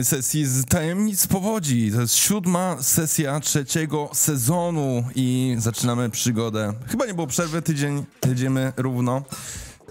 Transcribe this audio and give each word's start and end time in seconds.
kolejnej 0.00 0.22
sesji 0.22 0.46
z 0.46 0.64
Tajemnic 0.64 1.26
Powodzi. 1.26 1.92
To 1.94 2.00
jest 2.00 2.14
siódma 2.14 2.82
sesja 2.82 3.40
trzeciego 3.40 4.10
sezonu 4.12 5.04
i 5.14 5.56
zaczynamy 5.58 6.10
przygodę. 6.10 6.72
Chyba 6.86 7.06
nie 7.06 7.14
było 7.14 7.26
przerwy, 7.26 7.62
tydzień 7.62 8.04
jedziemy 8.26 8.72
równo. 8.76 9.22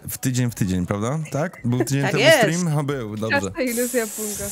W 0.09 0.17
tydzień 0.17 0.51
w 0.51 0.55
tydzień, 0.55 0.85
prawda? 0.85 1.19
Tak? 1.31 1.61
Był 1.65 1.79
tydzień 1.79 2.01
Tak 2.01 2.11
temu 2.11 2.23
jest. 2.23 2.37
stream? 2.37 2.77
A 2.77 2.83
był, 2.83 3.17
dobrze. 3.17 3.51
Iluzja 3.63 4.07
punga. 4.07 4.45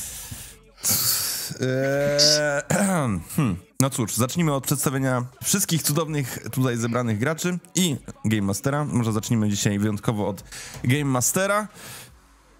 Eee, 1.60 2.62
hmm. 3.36 3.56
No 3.80 3.90
cóż, 3.90 4.14
zacznijmy 4.14 4.54
od 4.54 4.64
przedstawienia 4.64 5.24
wszystkich 5.44 5.82
cudownych 5.82 6.38
tutaj 6.52 6.76
zebranych 6.76 7.18
graczy 7.18 7.58
i 7.74 7.96
Game 8.24 8.42
Mastera. 8.42 8.84
Może 8.84 9.12
zacznijmy 9.12 9.48
dzisiaj 9.48 9.78
wyjątkowo 9.78 10.28
od 10.28 10.44
Game 10.84 11.04
Mastera. 11.04 11.68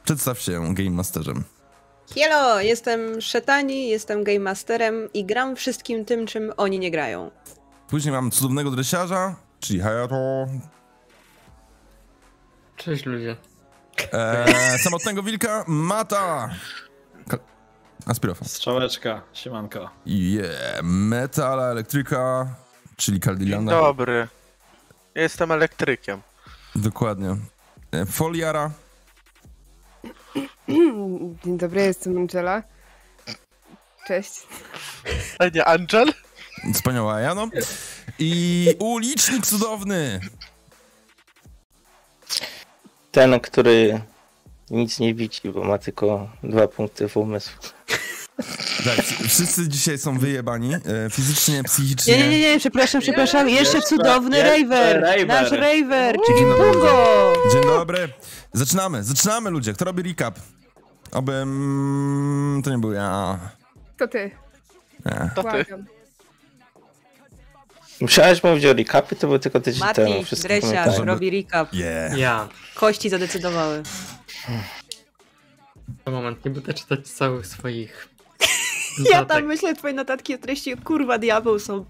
Przedstaw 0.05 0.41
się 0.41 0.75
Game 0.75 0.91
Masterem. 0.91 1.45
Hello, 2.15 2.61
jestem 2.61 3.21
Szetani, 3.23 3.89
jestem 3.89 4.25
Game 4.25 4.39
Masterem 4.41 5.09
i 5.15 5.25
gram 5.25 5.57
wszystkim 5.57 6.05
tym, 6.05 6.27
czym 6.27 6.53
oni 6.57 6.79
nie 6.79 6.91
grają. 6.91 7.31
Później 7.89 8.13
mam 8.13 8.31
cudownego 8.31 8.71
dresiarza, 8.71 9.37
czyli 9.61 9.81
Hayato. 9.81 10.47
Cześć 12.77 13.07
ludzie. 13.07 13.37
Eee, 14.13 14.79
samotnego 14.79 15.23
wilka, 15.23 15.65
Mata. 15.67 16.51
Aspirofa. 18.07 18.45
Strzałeczka, 18.45 19.23
siemanko. 19.33 19.91
Yeah, 20.07 20.81
Metal 20.83 21.61
Elektryka, 21.61 22.55
czyli 22.97 23.17
Dzień 23.21 23.23
Cardillana. 23.25 23.73
dobry. 23.73 24.29
Jestem 25.15 25.53
elektrykiem. 25.53 26.21
Dokładnie. 26.75 27.37
E, 27.93 28.07
Foliara. 28.07 28.71
Dzień 31.45 31.59
dobry, 31.59 31.83
jestem 31.83 32.19
Angela. 32.19 32.63
Cześć. 34.07 34.33
A 35.39 35.49
nie 35.49 35.65
Angel? 35.65 36.13
Wspaniała 36.75 37.21
Jano. 37.21 37.49
I 38.19 38.75
ulicznik 38.79 39.47
cudowny. 39.47 40.21
Ten, 43.13 43.41
który 43.41 44.01
nic 44.71 44.99
nie 44.99 45.15
widzi, 45.15 45.49
bo 45.49 45.65
ma 45.65 45.79
tylko 45.79 46.29
dwa 46.43 46.69
punkty 46.69 47.09
w 47.09 47.17
umysł. 47.17 47.51
Tak, 48.85 49.05
wszyscy 49.29 49.69
dzisiaj 49.69 49.99
są 49.99 50.19
wyjebani. 50.19 50.75
E, 50.75 50.81
fizycznie, 51.11 51.63
psychicznie. 51.63 52.19
Nie, 52.19 52.29
nie, 52.29 52.41
nie, 52.41 52.59
przepraszam, 52.59 53.01
przepraszam, 53.01 53.49
jeszcze 53.49 53.83
cudowny 53.83 54.39
jeszcze 54.39 54.59
Raver, 54.59 55.01
Raver. 55.03 55.27
nasz 55.27 55.51
Raver, 55.51 56.17
czyli 56.27 56.39
Dzień 56.39 56.49
dobry, 56.49 56.73
Pungo. 56.73 57.33
Dzień 57.53 57.63
dobry. 57.63 58.09
Zaczynamy, 58.53 59.05
zaczynamy 59.05 59.51
ludzie. 59.51 59.73
Kto 59.73 59.85
robi 59.85 60.03
recap? 60.03 60.39
Oby... 61.13 61.33
Mm, 61.33 62.63
to 62.65 62.71
nie 62.71 62.79
był 62.79 62.93
ja. 62.93 63.39
To 63.97 64.09
ty. 64.09 64.31
Nie. 65.07 65.31
To 65.35 65.43
ty. 65.43 65.65
Musiałeś 68.01 68.45
mówić 68.45 68.65
o 68.65 68.73
recapie, 68.73 69.17
to 69.17 69.27
był 69.27 69.39
tylko 69.39 69.61
tydzień 69.61 69.89
temu. 69.95 70.11
Mati, 70.11 70.25
Wszystko 70.25 70.49
Dresiarz, 70.49 70.99
robi 70.99 71.31
recap. 71.31 71.75
Yeah. 71.75 72.19
Ja. 72.19 72.49
Kości 72.75 73.11
zadecydowały. 73.11 73.83
Na 76.07 76.13
moment, 76.13 76.45
nie 76.45 76.51
będę 76.51 76.75
czytać 76.75 77.09
całych 77.09 77.47
swoich. 77.47 78.09
Ja 79.11 79.25
tam 79.25 79.45
myślę, 79.45 79.75
twoje 79.75 79.95
notatki 79.95 80.35
o 80.35 80.39
treści 80.39 80.77
kurwa 80.77 81.19
diabeł 81.19 81.59
są 81.59 81.85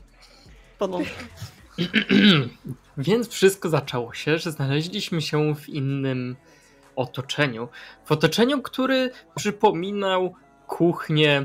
ponownie. 0.79 1.11
Więc 2.99 3.29
wszystko 3.29 3.69
zaczęło 3.69 4.15
się, 4.15 4.39
że 4.39 4.53
znaleźliśmy 4.53 5.23
się 5.23 5.55
w 5.55 5.69
innym 5.69 6.37
otoczeniu. 6.97 7.69
W 8.05 8.13
otoczeniu, 8.13 8.63
który 8.63 9.11
przypominał 9.35 10.35
kuchnię 10.67 11.45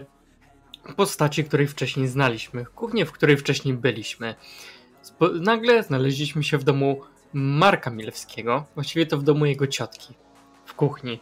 postaci, 0.95 1.43
której 1.43 1.67
wcześniej 1.67 2.07
znaliśmy. 2.07 2.65
Kuchnię, 2.65 3.05
w 3.05 3.11
której 3.11 3.37
wcześniej 3.37 3.73
byliśmy. 3.73 4.35
Spo- 5.03 5.41
nagle 5.41 5.83
znaleźliśmy 5.83 6.43
się 6.43 6.57
w 6.57 6.63
domu 6.63 7.01
Marka 7.33 7.89
Milewskiego, 7.89 8.65
właściwie 8.75 9.05
to 9.05 9.17
w 9.17 9.23
domu 9.23 9.45
jego 9.45 9.67
ciotki, 9.67 10.13
w 10.65 10.73
kuchni. 10.73 11.19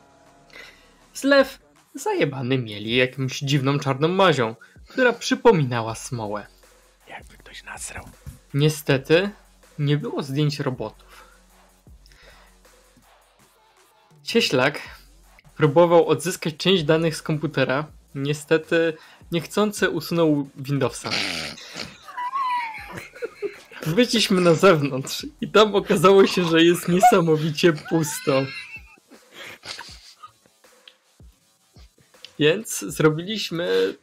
Zlew 1.13 1.59
zajebany 1.95 2.57
mieli 2.57 2.95
jakąś 2.95 3.39
dziwną 3.39 3.79
czarną 3.79 4.07
mazią, 4.07 4.55
która 4.87 5.13
przypominała 5.13 5.95
smołę. 5.95 6.47
Jakby 7.09 7.37
ktoś 7.37 7.63
nasrał. 7.63 8.09
Niestety 8.53 9.29
nie 9.79 9.97
było 9.97 10.23
zdjęć 10.23 10.59
robotów. 10.59 11.23
Cieślak 14.23 14.81
próbował 15.55 16.07
odzyskać 16.07 16.57
część 16.57 16.83
danych 16.83 17.15
z 17.15 17.21
komputera. 17.21 17.85
Niestety 18.15 18.93
niechcący 19.31 19.89
usunął 19.89 20.49
Windowsa. 20.55 21.09
Wyszliśmy 23.85 24.41
na 24.41 24.53
zewnątrz 24.53 25.25
i 25.41 25.47
tam 25.47 25.75
okazało 25.75 26.27
się, 26.27 26.43
że 26.43 26.63
jest 26.63 26.87
niesamowicie 26.87 27.73
pusto. 27.73 28.41
Więc 32.41 32.79
zrobiliśmy 32.79 33.95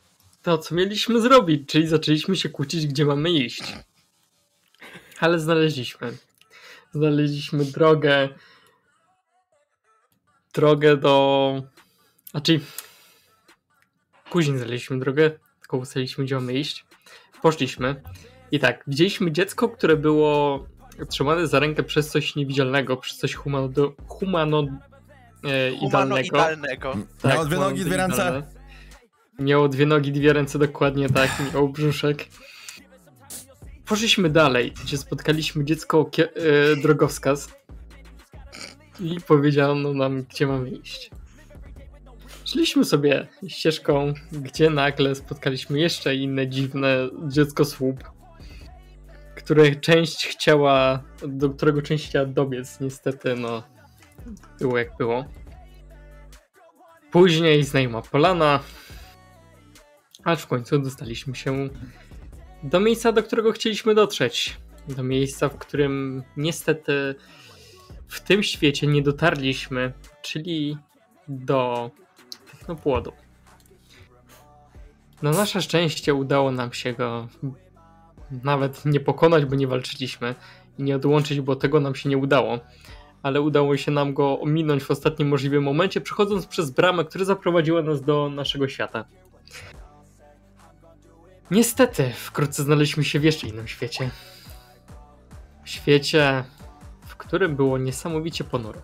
to, 0.42 0.58
co 0.58 0.74
mieliśmy 0.74 1.20
zrobić, 1.20 1.68
czyli 1.68 1.86
zaczęliśmy 1.86 2.36
się 2.36 2.48
kłócić, 2.48 2.86
gdzie 2.86 3.04
mamy 3.04 3.30
iść. 3.30 3.62
Ale 5.20 5.38
znaleźliśmy. 5.38 6.16
Znaleźliśmy 6.92 7.64
drogę. 7.64 8.28
Drogę 10.54 10.96
do. 10.96 11.62
Znaczy. 12.30 12.60
Później 14.30 14.58
znaleźliśmy 14.58 14.98
drogę, 14.98 15.30
tylko 15.60 15.76
ustaliliśmy, 15.76 16.24
gdzie 16.24 16.34
mamy 16.34 16.54
iść. 16.54 16.86
Poszliśmy. 17.42 18.02
I 18.50 18.58
tak, 18.58 18.84
widzieliśmy 18.86 19.32
dziecko, 19.32 19.68
które 19.68 19.96
było 19.96 20.66
trzymane 21.10 21.46
za 21.46 21.58
rękę 21.58 21.82
przez 21.82 22.10
coś 22.10 22.36
niewidzialnego, 22.36 22.96
przez 22.96 23.18
coś 23.18 23.34
humano, 23.34 23.92
humano 24.06 24.66
e, 25.44 25.70
idealnego. 25.72 26.28
Humanoidalnego. 26.28 26.94
Miało 27.24 27.44
dwie 27.44 27.56
humano 27.56 27.70
nogi, 27.70 27.84
dwie 27.84 27.96
ręce. 27.96 28.14
idealne. 28.14 28.42
Miało 29.38 29.68
dwie 29.68 29.86
nogi, 29.86 30.12
dwie 30.12 30.32
ręce, 30.32 30.58
dokładnie 30.58 31.08
tak, 31.08 31.30
miał 31.54 31.68
brzuszek. 31.68 32.26
Poszliśmy 33.86 34.30
dalej, 34.30 34.72
gdzie 34.84 34.98
spotkaliśmy 34.98 35.64
dziecko 35.64 36.04
kie- 36.04 36.28
e, 36.72 36.76
drogowskaz 36.82 37.48
i 39.00 39.20
powiedziano 39.20 39.92
nam, 39.94 40.22
gdzie 40.22 40.46
mamy 40.46 40.70
iść. 40.70 41.10
Szliśmy 42.44 42.84
sobie 42.84 43.26
ścieżką, 43.48 44.14
gdzie 44.32 44.70
nagle 44.70 45.14
spotkaliśmy 45.14 45.80
jeszcze 45.80 46.14
inne 46.14 46.48
dziwne 46.48 47.08
dziecko 47.28 47.64
słup, 47.64 48.04
które 49.36 49.76
część 49.76 50.26
chciała, 50.26 51.02
do 51.28 51.50
którego 51.50 51.82
część 51.82 52.08
chciała 52.08 52.26
dobiec. 52.26 52.80
Niestety, 52.80 53.34
no, 53.34 53.62
było 54.58 54.78
jak 54.78 54.96
było. 54.96 55.24
Później 57.10 57.64
znajoma 57.64 58.02
polana, 58.02 58.60
aż 60.24 60.42
w 60.42 60.46
końcu 60.46 60.78
dostaliśmy 60.78 61.34
się 61.36 61.68
do 62.62 62.80
miejsca, 62.80 63.12
do 63.12 63.22
którego 63.22 63.52
chcieliśmy 63.52 63.94
dotrzeć. 63.94 64.56
Do 64.88 65.02
miejsca, 65.02 65.48
w 65.48 65.58
którym 65.58 66.22
niestety 66.36 67.14
w 68.08 68.20
tym 68.20 68.42
świecie 68.42 68.86
nie 68.86 69.02
dotarliśmy, 69.02 69.92
czyli 70.22 70.76
do 71.28 71.90
technopłodu. 72.50 73.12
Na 75.22 75.30
nasze 75.30 75.62
szczęście 75.62 76.14
udało 76.14 76.50
nam 76.50 76.72
się 76.72 76.92
go 76.92 77.28
nawet 78.44 78.84
nie 78.84 79.00
pokonać, 79.00 79.44
bo 79.44 79.56
nie 79.56 79.66
walczyliśmy 79.66 80.34
i 80.78 80.82
nie 80.82 80.96
odłączyć, 80.96 81.40
bo 81.40 81.56
tego 81.56 81.80
nam 81.80 81.94
się 81.94 82.08
nie 82.08 82.18
udało. 82.18 82.58
Ale 83.28 83.40
udało 83.40 83.76
się 83.76 83.90
nam 83.90 84.14
go 84.14 84.40
ominąć 84.40 84.82
w 84.82 84.90
ostatnim 84.90 85.28
możliwym 85.28 85.62
momencie, 85.62 86.00
przechodząc 86.00 86.46
przez 86.46 86.70
bramę, 86.70 87.04
która 87.04 87.24
zaprowadziła 87.24 87.82
nas 87.82 88.02
do 88.02 88.30
naszego 88.30 88.68
świata. 88.68 89.04
Niestety, 91.50 92.12
wkrótce 92.16 92.62
znaleźliśmy 92.62 93.04
się 93.04 93.20
w 93.20 93.24
jeszcze 93.24 93.46
innym 93.48 93.68
świecie. 93.68 94.10
W 95.64 95.70
świecie, 95.70 96.44
w 97.06 97.16
którym 97.16 97.56
było 97.56 97.78
niesamowicie 97.78 98.44
ponuro. 98.44 98.80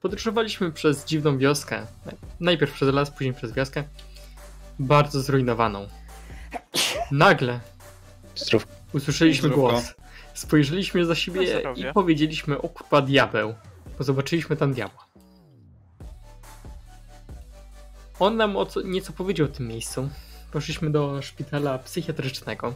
Podróżowaliśmy 0.00 0.72
przez 0.72 1.04
dziwną 1.04 1.38
wioskę. 1.38 1.86
Najpierw 2.40 2.72
przez 2.72 2.94
las, 2.94 3.10
później 3.10 3.34
przez 3.34 3.52
wioskę. 3.52 3.84
Bardzo 4.78 5.20
zrujnowaną. 5.20 5.88
Nagle 7.10 7.60
Zdrów. 8.36 8.66
usłyszeliśmy 8.92 9.48
Zdrówko. 9.48 9.70
głos. 9.70 9.94
Spojrzeliśmy 10.34 11.06
za 11.06 11.14
siebie 11.14 11.62
i 11.76 11.84
powiedzieliśmy 11.94 12.62
o 12.62 12.68
kurwa 12.68 13.02
diabeł. 13.02 13.54
Bo 13.98 14.04
zobaczyliśmy 14.04 14.56
tam 14.56 14.72
diabła. 14.72 15.04
On 18.18 18.36
nam 18.36 18.56
o 18.56 18.66
co, 18.66 18.82
nieco 18.82 19.12
powiedział 19.12 19.46
o 19.46 19.50
tym 19.50 19.68
miejscu. 19.68 20.08
Poszliśmy 20.52 20.90
do 20.90 21.22
szpitala 21.22 21.78
psychiatrycznego. 21.78 22.74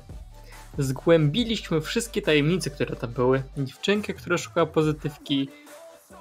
Zgłębiliśmy 0.78 1.80
wszystkie 1.80 2.22
tajemnice, 2.22 2.70
które 2.70 2.96
tam 2.96 3.12
były. 3.12 3.42
Dziewczynkę, 3.56 4.14
która 4.14 4.38
szukała 4.38 4.66
pozytywki, 4.66 5.48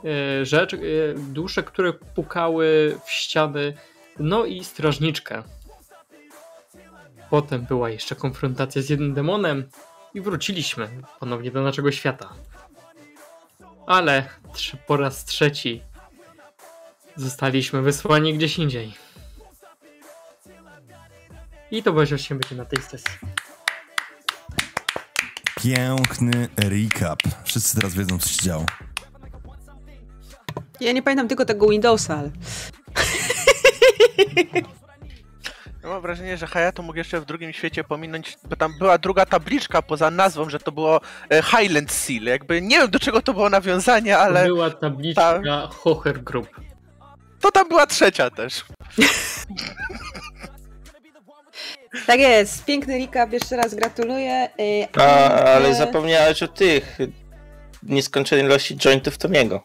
e, 0.05 0.45
rzecz, 0.45 0.73
e, 0.73 0.77
dusze, 1.17 1.63
które 1.63 1.93
pukały 1.93 2.97
w 3.05 3.11
ściany, 3.11 3.73
no 4.19 4.45
i 4.45 4.63
strażniczkę. 4.63 5.43
Potem 7.29 7.61
była 7.65 7.89
jeszcze 7.89 8.15
konfrontacja 8.15 8.81
z 8.81 8.89
jednym 8.89 9.13
demonem 9.13 9.69
i 10.17 10.21
wróciliśmy 10.21 10.89
ponownie 11.19 11.51
do 11.51 11.61
naszego 11.61 11.91
świata. 11.91 12.33
Ale 13.87 14.29
po 14.87 14.97
raz 14.97 15.25
trzeci 15.25 15.81
zostaliśmy 17.15 17.81
wysłani 17.81 18.33
gdzieś 18.33 18.59
indziej. 18.59 18.93
I 21.71 21.83
to 21.83 21.93
właśnie 21.93 22.35
będzie 22.35 22.55
na 22.55 22.65
tej 22.65 22.83
sesji. 22.83 23.11
Piękny 25.63 26.49
recap. 26.57 27.19
Wszyscy 27.43 27.75
teraz 27.75 27.93
wiedzą, 27.93 28.19
co 28.19 28.29
się 28.29 28.41
działo. 28.41 28.65
Ja 30.79 30.91
nie 30.91 31.03
pamiętam 31.03 31.27
tylko 31.27 31.45
tego 31.45 31.69
Windowsa, 31.69 32.17
ale... 32.17 32.31
Ja 35.87 35.93
mam 35.93 36.01
wrażenie, 36.01 36.37
że 36.37 36.47
Hayato 36.47 36.83
mógł 36.83 36.97
jeszcze 36.97 37.21
w 37.21 37.25
drugim 37.25 37.53
świecie 37.53 37.83
pominąć, 37.83 38.37
bo 38.49 38.55
tam 38.55 38.73
była 38.79 38.97
druga 38.97 39.25
tabliczka 39.25 39.81
poza 39.81 40.11
nazwą, 40.11 40.49
że 40.49 40.59
to 40.59 40.71
było 40.71 41.01
e, 41.31 41.43
Highland 41.43 41.91
Seal. 41.91 42.23
Jakby 42.23 42.61
nie 42.61 42.77
wiem 42.79 42.89
do 42.91 42.99
czego 42.99 43.21
to 43.21 43.33
było 43.33 43.49
nawiązanie, 43.49 44.17
ale 44.17 44.45
Była 44.45 44.69
tabliczka 44.69 45.41
Hocher 45.71 46.23
Group. 46.23 46.49
to 47.41 47.51
tam 47.51 47.69
była 47.69 47.87
trzecia 47.87 48.29
też. 48.29 48.65
Tak 52.07 52.19
jest, 52.19 52.65
piękny 52.65 52.99
recap, 52.99 53.31
jeszcze 53.33 53.57
raz 53.57 53.75
gratuluję. 53.75 54.49
Y, 54.59 54.87
A, 55.01 55.29
ale 55.29 55.75
zapomniałeś 55.75 56.43
o 56.43 56.47
tych 56.47 56.97
nieskończonej 57.83 58.45
ilości 58.45 58.77
jointów 58.77 59.17
Tomiego. 59.17 59.61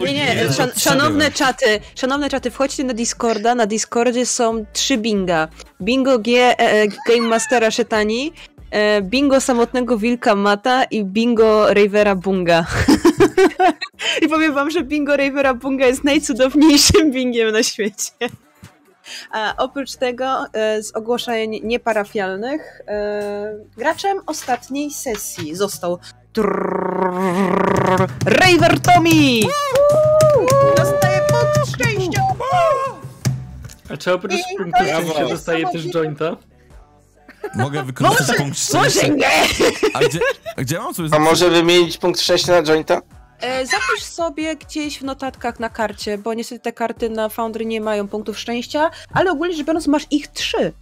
Nie, 0.00 0.12
nie, 0.12 0.52
szan, 0.52 0.70
szanowne 0.76 1.30
czaty, 1.30 1.80
szanowne 1.94 2.30
czaty, 2.30 2.50
wchodźcie 2.50 2.84
na 2.84 2.94
Discorda, 2.94 3.54
na 3.54 3.66
Discordzie 3.66 4.26
są 4.26 4.64
trzy 4.72 4.98
binga. 4.98 5.48
Bingo 5.80 6.18
G, 6.18 6.38
e, 6.40 6.58
e, 6.58 6.86
Game 7.08 7.28
Mastera 7.28 7.70
Szetani, 7.70 8.32
e, 8.70 9.02
bingo 9.02 9.40
samotnego 9.40 9.98
wilka 9.98 10.34
Mata 10.34 10.84
i 10.84 11.04
bingo 11.04 11.74
Ravera 11.74 12.14
Bunga. 12.14 12.66
I 14.22 14.28
powiem 14.28 14.54
wam, 14.54 14.70
że 14.70 14.82
bingo 14.82 15.16
Ravera 15.16 15.54
Bunga 15.54 15.86
jest 15.86 16.04
najcudowniejszym 16.04 17.10
bingiem 17.12 17.52
na 17.52 17.62
świecie. 17.62 18.10
A 19.30 19.54
oprócz 19.56 19.96
tego, 19.96 20.44
e, 20.52 20.82
z 20.82 20.96
ogłoszeń 20.96 21.60
nieparafialnych, 21.62 22.80
e, 22.88 23.58
graczem 23.76 24.18
ostatniej 24.26 24.90
sesji 24.90 25.54
został 25.54 25.98
Raver 28.26 28.80
Tommy! 28.80 29.40
Dostaje 30.76 31.20
punkt 31.28 31.68
szczęścia! 31.74 32.20
A 33.90 33.96
czy 33.96 34.12
oprócz 34.12 34.32
I 34.32 34.56
punktu 34.58 34.78
to 34.78 34.84
jest 34.84 35.00
szczęścia 35.02 35.28
dostaje 35.28 35.66
też 35.72 35.82
jointa? 35.86 36.36
Mogę 37.54 37.82
wykorzystać 37.82 38.36
punkt 38.36 38.58
szczęścia. 38.58 38.78
Może 39.02 39.08
nie! 39.14 39.30
A 39.94 40.00
gdzie, 40.00 40.20
gdzie 40.56 40.78
mam 40.78 40.94
sobie 40.94 41.08
A 41.12 41.18
może 41.18 41.50
wymienić 41.50 41.98
punkt 41.98 42.20
szczęścia 42.20 42.52
na 42.52 42.62
jointa? 42.62 43.00
E, 43.40 43.66
zapisz 43.66 44.02
sobie 44.04 44.56
gdzieś 44.56 44.98
w 44.98 45.04
notatkach 45.04 45.60
na 45.60 45.68
karcie, 45.68 46.18
bo 46.18 46.34
niestety 46.34 46.60
te 46.60 46.72
karty 46.72 47.10
na 47.10 47.28
Foundry 47.28 47.64
nie 47.66 47.80
mają 47.80 48.08
punktów 48.08 48.38
szczęścia, 48.38 48.90
ale 49.12 49.30
ogólnie 49.30 49.56
rzecz 49.56 49.66
biorąc 49.66 49.86
masz 49.86 50.06
ich 50.10 50.28
trzy, 50.28 50.72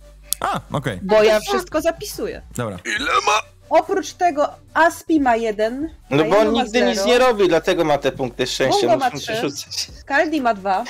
A, 0.40 0.60
okej, 0.72 0.98
bo 1.02 1.22
ja 1.22 1.40
wszystko 1.40 1.80
zapisuję. 1.80 2.42
dobra. 2.56 2.78
Ile 2.84 3.10
ma? 3.26 3.42
Oprócz 3.72 4.12
tego 4.12 4.48
Aspi 4.74 5.20
ma 5.20 5.36
jeden, 5.36 5.88
No 6.10 6.24
bo 6.24 6.38
on 6.38 6.52
nigdy 6.52 6.70
zero, 6.78 6.90
nic 6.90 7.04
nie 7.04 7.18
robi, 7.18 7.48
dlatego 7.48 7.84
ma 7.84 7.98
te 7.98 8.12
punkty 8.12 8.46
szczęścia. 8.46 8.80
Bungo 8.80 8.96
ma 8.96 9.10
Muszę 9.10 9.50
trzy. 9.50 9.92
Kaldi 10.06 10.40
ma 10.40 10.54
dwa, 10.54 10.84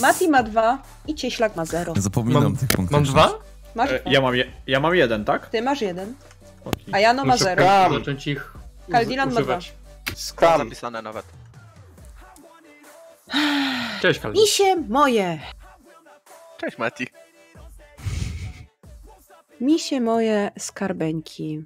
Mati 0.00 0.28
ma 0.28 0.42
dwa 0.42 0.82
i 1.06 1.14
Cieślak 1.14 1.56
ma 1.56 1.64
zero. 1.64 1.94
Zapominam 1.96 2.42
Mam- 2.42 2.56
tych 2.56 2.68
punktów. 2.68 2.92
Mam 2.92 3.04
dwa? 3.04 3.34
Masz 3.74 3.90
E, 3.92 3.98
dwa. 4.00 4.10
Ja 4.10 4.20
mam, 4.20 4.34
je, 4.36 4.44
ja 4.66 4.80
mam 4.80 4.94
jeden, 4.94 5.24
tak? 5.24 5.50
Ty 5.50 5.62
masz 5.62 5.80
jeden, 5.80 6.14
a 6.92 6.98
Jano 6.98 7.24
ma 7.24 7.32
Muszę 7.32 7.44
zero. 7.44 7.62
Skam. 7.62 7.94
zacząć 7.94 8.26
ich 8.26 8.52
Kaldilan 8.92 9.32
ma. 9.32 9.40
Mam 9.40 9.60
Skam. 10.14 10.58
zapisane 10.58 11.02
nawet. 11.02 11.24
Cześć 14.02 14.20
Kaldi. 14.20 14.40
Misie 14.40 14.76
moje, 14.88 15.40
Cześć 16.60 16.78
Mati. 16.78 17.06
misie 19.60 20.00
moje 20.00 20.50
skarbeńki. 20.58 21.64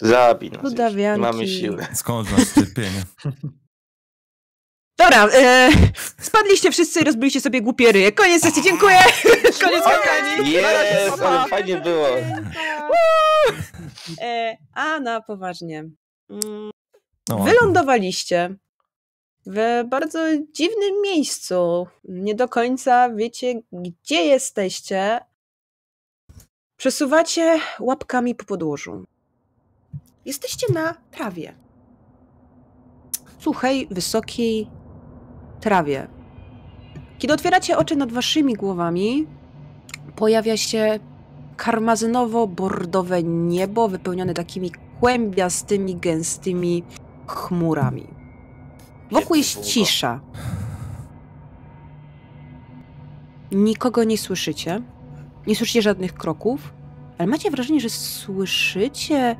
Zabij 0.00 0.50
nas. 0.50 0.62
Nie 0.62 0.68
Ludawianki. 0.68 1.20
mamy 1.20 1.48
siły. 1.48 1.86
Skąd 1.94 2.32
masz 2.32 2.52
cierpienie? 2.54 3.02
Dobra, 4.98 5.28
e, 5.28 5.70
spadliście 6.20 6.70
wszyscy 6.70 7.00
i 7.00 7.04
rozbiliście 7.04 7.40
sobie 7.40 7.62
głupie 7.62 7.92
ryje. 7.92 8.12
Koniec 8.12 8.42
sesji, 8.42 8.62
dziękuję! 8.62 8.98
Koniec 9.64 9.84
kampanii! 9.84 10.52
Jest, 10.52 11.22
ale 11.22 11.48
fajnie 11.48 11.76
było. 11.76 12.06
E, 14.20 14.56
a 14.74 15.00
na 15.00 15.20
poważnie. 15.20 15.78
Mm, 16.30 16.70
No, 17.28 17.38
Wylądowaliście 17.38 18.54
w 19.46 19.84
bardzo 19.88 20.18
dziwnym 20.52 21.02
miejscu. 21.02 21.86
Nie 22.04 22.34
do 22.34 22.48
końca 22.48 23.10
wiecie, 23.14 23.54
gdzie 23.72 24.22
jesteście. 24.24 25.20
Przesuwacie 26.76 27.60
łapkami 27.80 28.34
po 28.34 28.44
podłożu. 28.44 29.04
Jesteście 30.24 30.72
na 30.72 30.94
trawie. 31.10 31.54
Suchej, 33.38 33.88
wysokiej 33.90 34.70
trawie. 35.60 36.08
Kiedy 37.18 37.34
otwieracie 37.34 37.78
oczy 37.78 37.96
nad 37.96 38.12
waszymi 38.12 38.54
głowami, 38.54 39.26
pojawia 40.16 40.56
się 40.56 40.98
karmazynowo-bordowe 41.56 43.24
niebo 43.24 43.88
wypełnione 43.88 44.34
takimi 44.34 44.70
kłębiastymi, 45.00 45.96
gęstymi 45.96 46.82
chmurami. 47.26 48.06
Wokół 49.10 49.36
jest 49.36 49.60
cisza. 49.60 50.20
Nikogo 53.52 54.04
nie 54.04 54.18
słyszycie. 54.18 54.82
Nie 55.46 55.56
słyszycie 55.56 55.82
żadnych 55.82 56.14
kroków, 56.14 56.74
ale 57.18 57.26
macie 57.26 57.50
wrażenie, 57.50 57.80
że 57.80 57.90
słyszycie 57.90 59.36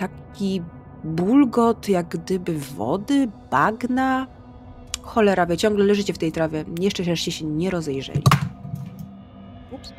taki 0.00 0.62
bulgot, 1.04 1.88
jak 1.88 2.08
gdyby 2.08 2.58
wody, 2.58 3.28
bagna. 3.50 4.26
Cholera, 5.02 5.46
wy 5.46 5.56
ciągle 5.56 5.84
leżycie 5.84 6.12
w 6.12 6.18
tej 6.18 6.32
trawie. 6.32 6.64
Jeszcze 6.80 7.04
żeście 7.04 7.32
się 7.32 7.44
nie 7.44 7.70
rozejrzeli. 7.70 8.22
Ups. 9.70 9.92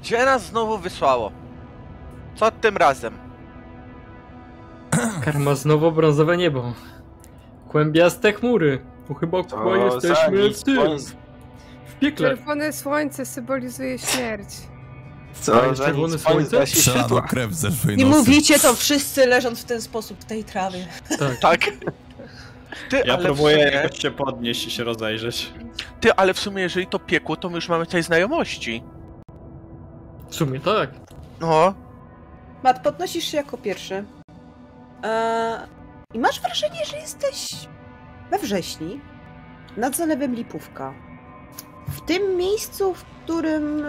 Gdzie 0.00 0.24
nas 0.24 0.46
znowu 0.46 0.78
wysłało? 0.78 1.32
Co 2.34 2.50
tym 2.50 2.76
razem? 2.76 3.14
Karma 5.24 5.54
znowu 5.54 5.92
brązowe 5.92 6.36
niebo. 6.36 6.72
Kłębiaste 7.68 8.32
chmury. 8.32 8.84
Bo 9.08 9.14
chyba 9.14 9.42
chyba 9.42 9.76
jesteśmy 9.76 10.50
w 10.50 10.62
tym. 10.62 10.98
W 11.86 11.94
piekle. 12.00 12.28
Czerwone 12.36 12.72
słońce 12.72 13.26
symbolizuje 13.26 13.98
śmierć. 13.98 14.73
Co 15.40 15.66
jest 15.66 15.82
czerwone 15.82 16.18
słońce? 16.18 16.64
krew 17.28 17.52
zeszłej 17.54 17.96
Nie 17.96 18.04
nocy. 18.06 18.18
mówicie 18.18 18.58
to 18.58 18.74
wszyscy 18.74 19.26
leżąc 19.26 19.60
w 19.60 19.64
ten 19.64 19.82
sposób 19.82 20.20
w 20.20 20.24
tej 20.24 20.44
trawie. 20.44 20.86
Tak. 21.18 21.38
Tak. 21.40 21.60
Ty, 22.90 23.02
Ja 23.06 23.18
próbuję 23.18 23.56
sumie, 23.56 23.70
jakoś 23.70 23.98
się 23.98 24.10
podnieść 24.10 24.66
i 24.66 24.70
się 24.70 24.84
rozejrzeć. 24.84 25.52
ty, 26.00 26.12
ale 26.14 26.34
w 26.34 26.38
sumie 26.40 26.62
jeżeli 26.62 26.86
to 26.86 26.98
piekło, 26.98 27.36
to 27.36 27.48
my 27.48 27.54
już 27.54 27.68
mamy 27.68 27.86
tutaj 27.86 28.02
znajomości. 28.02 28.82
W 30.30 30.34
sumie 30.34 30.60
tak. 30.60 30.90
No, 31.40 31.74
Mat, 32.62 32.82
podnosisz 32.82 33.24
się 33.24 33.36
jako 33.36 33.58
pierwszy. 33.58 34.04
Eee, 35.02 35.58
I 36.14 36.18
masz 36.18 36.40
wrażenie, 36.40 36.84
że 36.90 36.96
jesteś 36.96 37.48
we 38.30 38.38
wrześni, 38.38 39.00
nad 39.76 39.96
zalewem 39.96 40.34
Lipówka. 40.34 40.94
W 41.88 42.00
tym 42.00 42.36
miejscu, 42.36 42.94
w 42.94 43.04
którym 43.04 43.82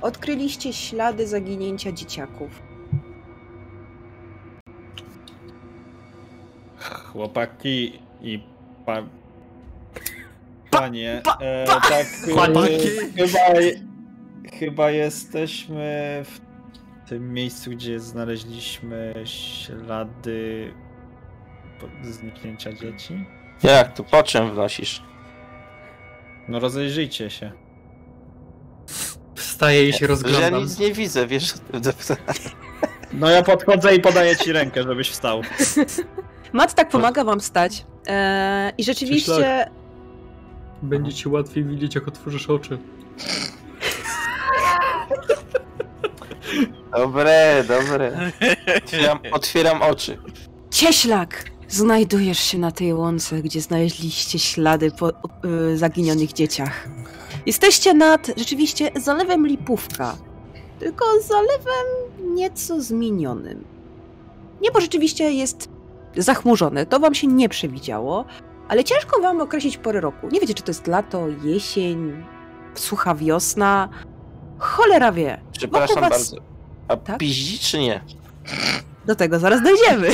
odkryliście 0.00 0.72
ślady 0.72 1.26
zaginięcia 1.26 1.92
dzieciaków. 1.92 2.62
Chłopaki 6.78 7.98
i 8.20 8.42
pa... 8.86 9.02
Panie, 10.70 11.22
e, 11.40 11.64
tak 11.66 12.06
Chłopaki. 12.24 12.74
e, 12.74 13.28
chyba, 13.28 13.38
chyba 14.58 14.90
jesteśmy 14.90 16.22
w 16.24 16.40
tym 17.08 17.32
miejscu, 17.32 17.70
gdzie 17.70 18.00
znaleźliśmy 18.00 19.14
ślady 19.24 20.72
zniknięcia 22.02 22.72
dzieci. 22.72 23.24
Jak 23.62 23.94
tu, 23.94 24.04
po 24.04 24.22
czym 24.22 24.50
wnosisz? 24.50 25.02
No 26.48 26.58
rozejrzyjcie 26.58 27.30
się. 27.30 27.52
Wstaję 29.40 29.88
i 29.88 29.92
się 29.92 29.98
Że 29.98 30.04
ja 30.04 30.08
rozglądam. 30.08 30.62
nic 30.62 30.78
nie 30.78 30.92
widzę, 30.92 31.26
wiesz? 31.26 31.54
No 33.12 33.30
ja 33.30 33.42
podchodzę 33.42 33.96
i 33.96 34.00
podaję 34.00 34.36
ci 34.36 34.52
rękę, 34.52 34.82
żebyś 34.82 35.10
wstał. 35.10 35.42
Mat 36.52 36.74
tak 36.74 36.88
pomaga 36.88 37.24
wam 37.24 37.40
stać. 37.40 37.84
E, 38.06 38.72
I 38.78 38.84
rzeczywiście. 38.84 39.70
Będzie 40.82 41.12
ci 41.12 41.28
łatwiej 41.28 41.64
widzieć, 41.64 41.94
jak 41.94 42.08
otworzysz 42.08 42.50
oczy. 42.50 42.78
Dobre, 46.96 47.64
dobre. 47.68 48.30
Otwieram, 48.84 49.18
otwieram 49.32 49.82
oczy. 49.82 50.18
Cieślak! 50.70 51.44
Znajdujesz 51.68 52.38
się 52.38 52.58
na 52.58 52.70
tej 52.70 52.94
łące, 52.94 53.42
gdzie 53.42 53.60
znaleźliście 53.60 54.38
ślady 54.38 54.90
po 54.90 55.10
y, 55.10 55.76
zaginionych 55.78 56.32
dzieciach. 56.32 56.88
Jesteście 57.46 57.94
nad 57.94 58.30
rzeczywiście 58.36 58.90
zalewem 58.96 59.46
Lipówka. 59.46 60.16
Tylko 60.78 61.04
zalewem 61.20 61.86
nieco 62.34 62.80
zmienionym. 62.80 63.64
Niebo 64.60 64.80
rzeczywiście 64.80 65.32
jest 65.32 65.68
zachmurzone. 66.16 66.86
To 66.86 67.00
wam 67.00 67.14
się 67.14 67.26
nie 67.26 67.48
przewidziało, 67.48 68.24
ale 68.68 68.84
ciężko 68.84 69.20
wam 69.20 69.40
określić 69.40 69.76
porę 69.76 70.00
roku. 70.00 70.28
Nie 70.32 70.40
wiecie, 70.40 70.54
czy 70.54 70.62
to 70.62 70.70
jest 70.70 70.86
lato, 70.86 71.26
jesień, 71.44 72.24
sucha 72.74 73.14
wiosna. 73.14 73.88
Cholera 74.58 75.12
wie. 75.12 75.40
Przepraszam 75.58 76.00
was- 76.00 76.10
bardzo. 76.10 76.36
A 76.88 76.96
Tak? 76.96 77.18
piździ 77.18 77.58
czy 77.58 77.78
nie? 77.78 78.00
Do 79.06 79.14
tego 79.14 79.38
zaraz 79.38 79.62
dojdziemy. 79.62 80.08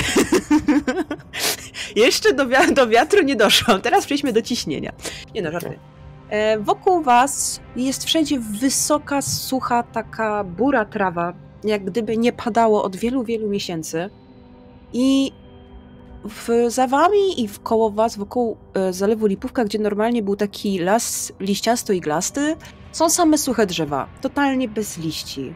Jeszcze 1.96 2.32
do, 2.34 2.46
wia- 2.46 2.74
do 2.74 2.88
wiatru 2.88 3.22
nie 3.22 3.36
doszłam. 3.36 3.80
Teraz 3.80 4.04
przejdźmy 4.06 4.32
do 4.32 4.42
ciśnienia. 4.42 4.92
Nie 5.34 5.42
no, 5.42 5.52
żarty. 5.52 5.78
E, 6.30 6.58
wokół 6.58 7.02
was 7.02 7.60
jest 7.76 8.04
wszędzie 8.04 8.38
wysoka, 8.40 9.22
sucha, 9.22 9.82
taka 9.82 10.44
bura 10.44 10.84
trawa, 10.84 11.32
jak 11.64 11.84
gdyby 11.84 12.16
nie 12.16 12.32
padało 12.32 12.82
od 12.82 12.96
wielu, 12.96 13.24
wielu 13.24 13.48
miesięcy. 13.48 14.10
I 14.92 15.32
w, 16.24 16.48
za 16.68 16.86
wami 16.86 17.44
i 17.44 17.48
koło 17.62 17.90
was, 17.90 18.16
wokół 18.16 18.56
e, 18.74 18.92
zalewu 18.92 19.26
Lipówka, 19.26 19.64
gdzie 19.64 19.78
normalnie 19.78 20.22
był 20.22 20.36
taki 20.36 20.78
las 20.78 21.32
liściasto-iglasty, 21.40 22.56
są 22.92 23.10
same 23.10 23.38
suche 23.38 23.66
drzewa, 23.66 24.08
totalnie 24.20 24.68
bez 24.68 24.98
liści. 24.98 25.54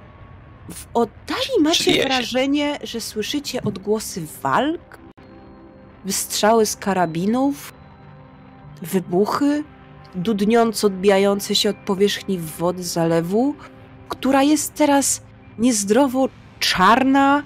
W 0.70 0.86
oddali 0.94 1.60
macie 1.60 2.04
wrażenie, 2.04 2.78
że 2.82 3.00
słyszycie 3.00 3.62
odgłosy 3.62 4.26
walk, 4.42 4.98
wystrzały 6.04 6.66
z 6.66 6.76
karabinów, 6.76 7.72
wybuchy, 8.82 9.64
dudniąco 10.14 10.86
odbijające 10.86 11.54
się 11.54 11.70
od 11.70 11.76
powierzchni 11.76 12.38
wody 12.38 12.84
zalewu, 12.84 13.54
która 14.08 14.42
jest 14.42 14.74
teraz 14.74 15.22
niezdrowo 15.58 16.28
czarna, 16.58 17.42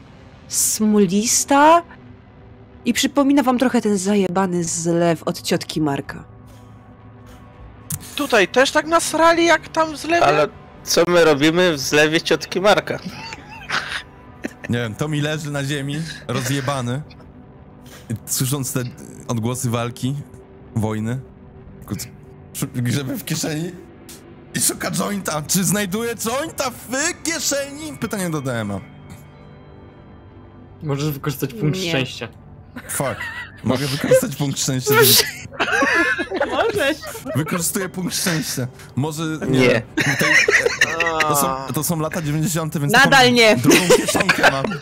smolista 0.49 1.83
i 2.85 2.92
przypomina 2.92 3.42
wam 3.42 3.59
trochę 3.59 3.80
ten 3.80 3.99
zajebany 3.99 4.64
zlew 4.64 5.23
od 5.23 5.42
ciotki 5.42 5.80
Marka. 5.80 6.25
Tutaj 8.16 8.49
też 8.49 8.71
tak 8.71 8.87
nasrali 8.87 9.44
jak 9.44 9.68
tam 9.68 9.97
z 9.97 10.04
lewej? 10.04 10.28
Ale 10.28 10.49
co 10.85 11.04
my 11.09 11.25
robimy 11.25 11.73
w 11.73 11.78
zlewie 11.78 12.21
ciotki 12.21 12.61
Marka? 12.61 12.99
Nie 14.68 14.78
wiem, 14.78 14.94
to 14.94 15.09
mi 15.09 15.21
leży 15.21 15.50
na 15.50 15.64
ziemi, 15.64 15.97
rozjebany. 16.28 17.02
Słysząc 18.26 18.73
te 18.73 18.80
odgłosy 19.28 19.71
walki, 19.71 20.14
wojny, 20.76 21.21
grzebie 22.75 23.15
w 23.17 23.25
kieszeni 23.25 23.73
i 24.55 24.61
szuka 24.61 24.91
jointa. 24.91 25.43
Czy 25.43 25.65
znajduje 25.65 26.15
jointa 26.17 26.71
w 26.71 27.23
kieszeni? 27.23 27.99
Pytanie 27.99 28.31
do 28.31 28.41
DM-a. 28.41 28.81
Możesz 30.83 31.11
wykorzystać 31.11 31.55
punkt 31.55 31.79
Nie. 31.79 31.89
szczęścia. 31.89 32.29
Fuck. 32.89 33.17
Mogę 33.65 33.87
wykorzystać 33.87 34.37
punkt 34.37 34.61
szczęścia. 34.61 34.95
Możesz. 36.51 36.97
Wykorzystuję 37.37 37.89
punkt 37.89 38.17
szczęścia. 38.17 38.67
Może 38.97 39.23
nie. 39.49 39.59
Nie. 39.61 39.83
Tutaj, 39.97 40.35
to, 41.29 41.37
są, 41.37 41.57
to 41.75 41.85
są 41.85 42.01
lata 42.01 42.23
90., 42.23 42.79
więc 42.79 42.93
Nadal 42.93 43.33
nie. 43.33 43.57
drugą 43.57 43.81
kieszonkę 43.97 44.51
mam. 44.51 44.65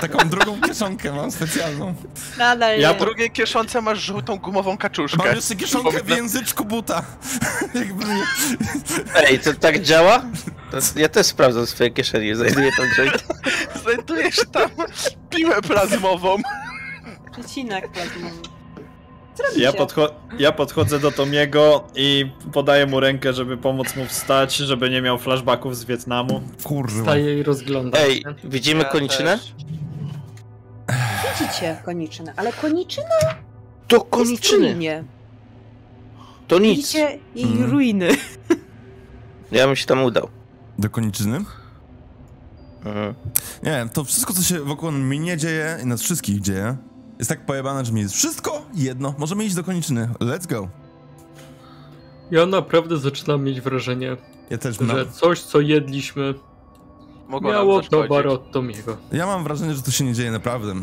Taką 0.00 0.28
drugą 0.28 0.60
kieszonkę 0.60 1.12
mam 1.12 1.30
specjalną. 1.30 1.94
Nadal 2.38 2.80
Ja. 2.80 2.94
W 2.94 2.98
drugiej 2.98 3.30
kieszonce 3.30 3.80
masz 3.80 3.98
żółtą 3.98 4.36
gumową 4.36 4.76
kaczuszkę. 4.78 5.18
Mam 5.18 5.36
jeszcze 5.36 5.56
kieszonkę 5.56 6.02
w 6.02 6.08
języczku 6.08 6.64
buta. 6.64 7.02
Ej, 9.28 9.38
to 9.38 9.54
tak 9.54 9.82
działa? 9.82 10.22
To 10.70 10.78
ja 10.96 11.08
też 11.08 11.26
sprawdzam 11.26 11.66
swoje 11.66 11.90
kieszenie, 11.90 12.36
znajduję 12.36 12.70
tam 12.76 12.86
joint. 12.98 13.24
Znajdujesz 13.82 14.40
tam 14.52 14.70
piłę 15.30 15.62
plazmową. 15.62 16.36
Przecinak 17.32 17.92
plazmowy. 17.92 18.55
Co 19.36 19.42
robicie? 19.42 19.62
Ja, 19.62 19.72
podcho- 19.72 20.10
ja 20.38 20.52
podchodzę 20.52 20.98
do 20.98 21.10
Tomiego 21.12 21.84
i 21.94 22.30
podaję 22.52 22.86
mu 22.86 23.00
rękę, 23.00 23.32
żeby 23.32 23.56
pomóc 23.56 23.96
mu 23.96 24.04
wstać, 24.06 24.56
żeby 24.56 24.90
nie 24.90 25.02
miał 25.02 25.18
flashbacków 25.18 25.76
z 25.76 25.84
Wietnamu. 25.84 26.42
Kurwa. 26.64 27.02
Staje 27.02 27.38
i 27.38 27.42
rozgląda 27.42 27.98
Ej, 27.98 28.24
widzimy 28.44 28.82
Ja 28.82 28.88
koniczynę? 28.88 29.38
też. 29.38 29.54
Widzicie 31.40 31.76
koniczynę, 31.84 32.32
ale 32.36 32.52
koniczyna 32.52 33.06
To 33.88 34.00
koniczyny. 34.00 34.66
ruinie. 34.68 35.04
To 36.48 36.58
nic. 36.58 36.76
Widzicie 36.76 37.18
jej 37.34 37.44
Mhm. 37.44 37.70
ruiny. 37.70 38.08
Ja 39.52 39.66
bym 39.66 39.76
się 39.76 39.86
tam 39.86 40.02
udał. 40.04 40.28
Do 40.78 40.90
koniczyny? 40.90 41.36
Mhm. 42.84 43.14
Nie 43.62 43.70
wiem, 43.70 43.88
to 43.88 44.04
wszystko, 44.04 44.32
co 44.32 44.42
się 44.42 44.60
wokół 44.60 44.92
mnie 44.92 45.36
dzieje 45.36 45.78
i 45.82 45.86
nas 45.86 46.02
wszystkich 46.02 46.40
dzieje, 46.40 46.76
jest 47.18 47.28
tak 47.28 47.46
pojebane, 47.46 47.84
że 47.84 47.92
mi 47.92 48.00
jest 48.00 48.14
wszystko 48.14 48.62
jedno. 48.74 49.14
Możemy 49.18 49.44
iść 49.44 49.54
do 49.54 49.64
koniczyny. 49.64 50.08
Let's 50.20 50.46
go. 50.46 50.68
Ja 52.30 52.46
naprawdę 52.46 52.96
zaczynam 52.96 53.44
mieć 53.44 53.60
wrażenie, 53.60 54.16
Ja 54.50 54.58
też 54.58 54.80
mam, 54.80 54.96
że 54.96 55.06
coś, 55.06 55.42
co 55.42 55.60
jedliśmy, 55.60 56.34
Mogło 57.28 57.50
miało 57.50 57.82
towar 57.82 58.26
od 58.28 58.50
Tomiego. 58.52 58.96
ja 59.12 59.26
mam 59.26 59.44
wrażenie, 59.44 59.74
że 59.74 59.82
to 59.82 59.90
się 59.90 60.04
nie 60.04 60.14
dzieje 60.14 60.30
naprawdę. 60.30 60.74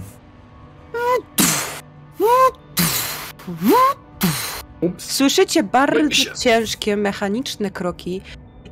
Ups. 4.81 5.11
Słyszycie 5.11 5.63
bardzo 5.63 6.35
ciężkie, 6.39 6.97
mechaniczne 6.97 7.71
kroki. 7.71 8.21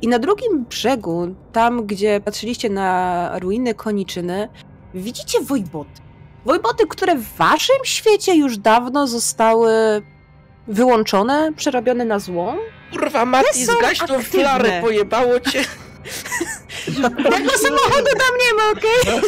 I 0.02 0.08
na 0.08 0.18
drugim 0.18 0.64
brzegu, 0.64 1.34
tam 1.52 1.86
gdzie 1.86 2.20
patrzyliście 2.24 2.70
na 2.70 3.30
ruiny 3.38 3.74
koniczyny, 3.74 4.48
widzicie 4.94 5.40
wojboty. 5.40 5.90
Wojboty, 6.44 6.86
które 6.86 7.14
w 7.16 7.36
waszym 7.36 7.76
świecie 7.84 8.34
już 8.34 8.58
dawno 8.58 9.06
zostały 9.06 9.72
wyłączone, 10.68 11.52
przerobione 11.56 12.04
na 12.04 12.18
złą. 12.18 12.56
Kurwa, 12.92 13.24
Mati, 13.24 13.66
są 13.66 13.72
zgaś 13.72 13.98
tą 13.98 14.04
aktywne. 14.04 14.22
flarę, 14.42 14.80
pojebało 14.82 15.40
cię. 15.40 15.64
Tego 17.16 17.50
samochodu 17.58 18.10
tam 18.18 18.36
nie 18.40 18.54
ma, 18.56 18.70
okej? 18.72 19.22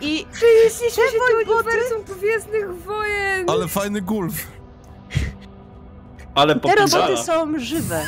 I 0.00 0.26
Dzisiejsze 0.34 1.00
uniwersum 1.36 2.16
Gwiezdnych 2.18 2.82
Wojen! 2.82 3.50
Ale 3.50 3.68
fajny 3.68 4.00
gulf. 4.02 4.34
Ale 6.34 6.54
te 6.54 6.60
popizala. 6.60 7.06
roboty 7.06 7.22
są 7.24 7.58
żywe, 7.58 8.02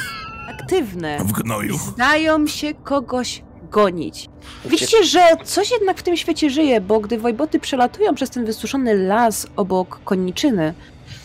aktywne. 0.61 1.19
W 1.25 1.33
gnoju. 1.33 1.77
Zdają 1.79 2.47
się 2.47 2.75
kogoś 2.75 3.43
gonić. 3.71 4.29
Widzicie, 4.65 5.05
że 5.05 5.21
coś 5.45 5.71
jednak 5.71 5.99
w 5.99 6.03
tym 6.03 6.17
świecie 6.17 6.51
żyje, 6.51 6.81
bo 6.81 7.01
gdy 7.01 7.19
wojboty 7.19 7.61
przelatują 7.61 8.15
przez 8.15 8.31
ten 8.31 8.45
wysuszony 8.45 8.95
las 8.95 9.47
obok 9.57 10.01
koniczyny, 10.05 10.75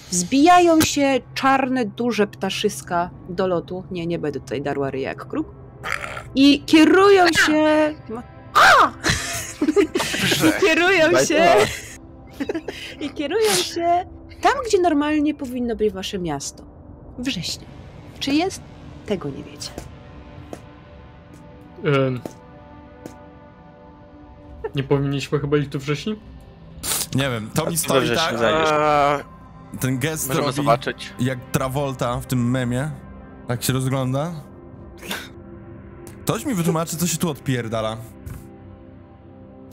zbijają 0.09 0.81
się 0.81 1.19
czarne, 1.33 1.85
duże 1.85 2.27
ptaszyska 2.27 3.09
do 3.29 3.47
lotu. 3.47 3.83
Nie, 3.91 4.07
nie 4.07 4.19
będę 4.19 4.39
tutaj 4.39 4.61
darła 4.61 4.91
ryja 4.91 5.09
jak 5.09 5.27
kruk. 5.27 5.47
I 6.35 6.63
kierują 6.63 7.25
się... 7.27 7.95
A! 8.53 8.91
I 10.47 10.61
kierują 10.61 11.25
się... 11.25 11.45
I 13.05 13.09
kierują 13.09 13.49
się 13.49 14.05
tam, 14.41 14.53
gdzie 14.67 14.81
normalnie 14.81 15.33
powinno 15.33 15.75
być 15.75 15.93
wasze 15.93 16.19
miasto. 16.19 16.63
Wrześnie. 17.17 17.65
Czy 18.19 18.31
jest? 18.31 18.61
Tego 19.05 19.29
nie 19.29 19.43
wiecie. 19.43 19.69
Nie 24.75 24.83
powinniśmy 24.83 25.39
chyba 25.39 25.57
iść 25.57 25.67
do 25.69 25.79
wrześni? 25.79 26.15
Nie 27.15 27.29
wiem, 27.29 27.49
to 27.53 27.69
mi 27.69 27.77
stoi 27.77 28.09
tak? 28.15 28.35
Eee, 28.41 29.23
ten 29.79 29.99
gest 29.99 30.27
możemy 30.27 30.45
robi 30.45 30.55
zobaczyć. 30.55 31.13
jak 31.19 31.39
Travolta 31.51 32.19
w 32.19 32.25
tym 32.25 32.51
memie. 32.51 32.91
Jak 33.49 33.63
się 33.63 33.73
rozgląda. 33.73 34.31
Ktoś 36.23 36.45
mi 36.45 36.53
wytłumaczy, 36.53 36.97
co 36.97 37.07
się 37.07 37.17
tu 37.17 37.29
odpierdala. 37.29 37.97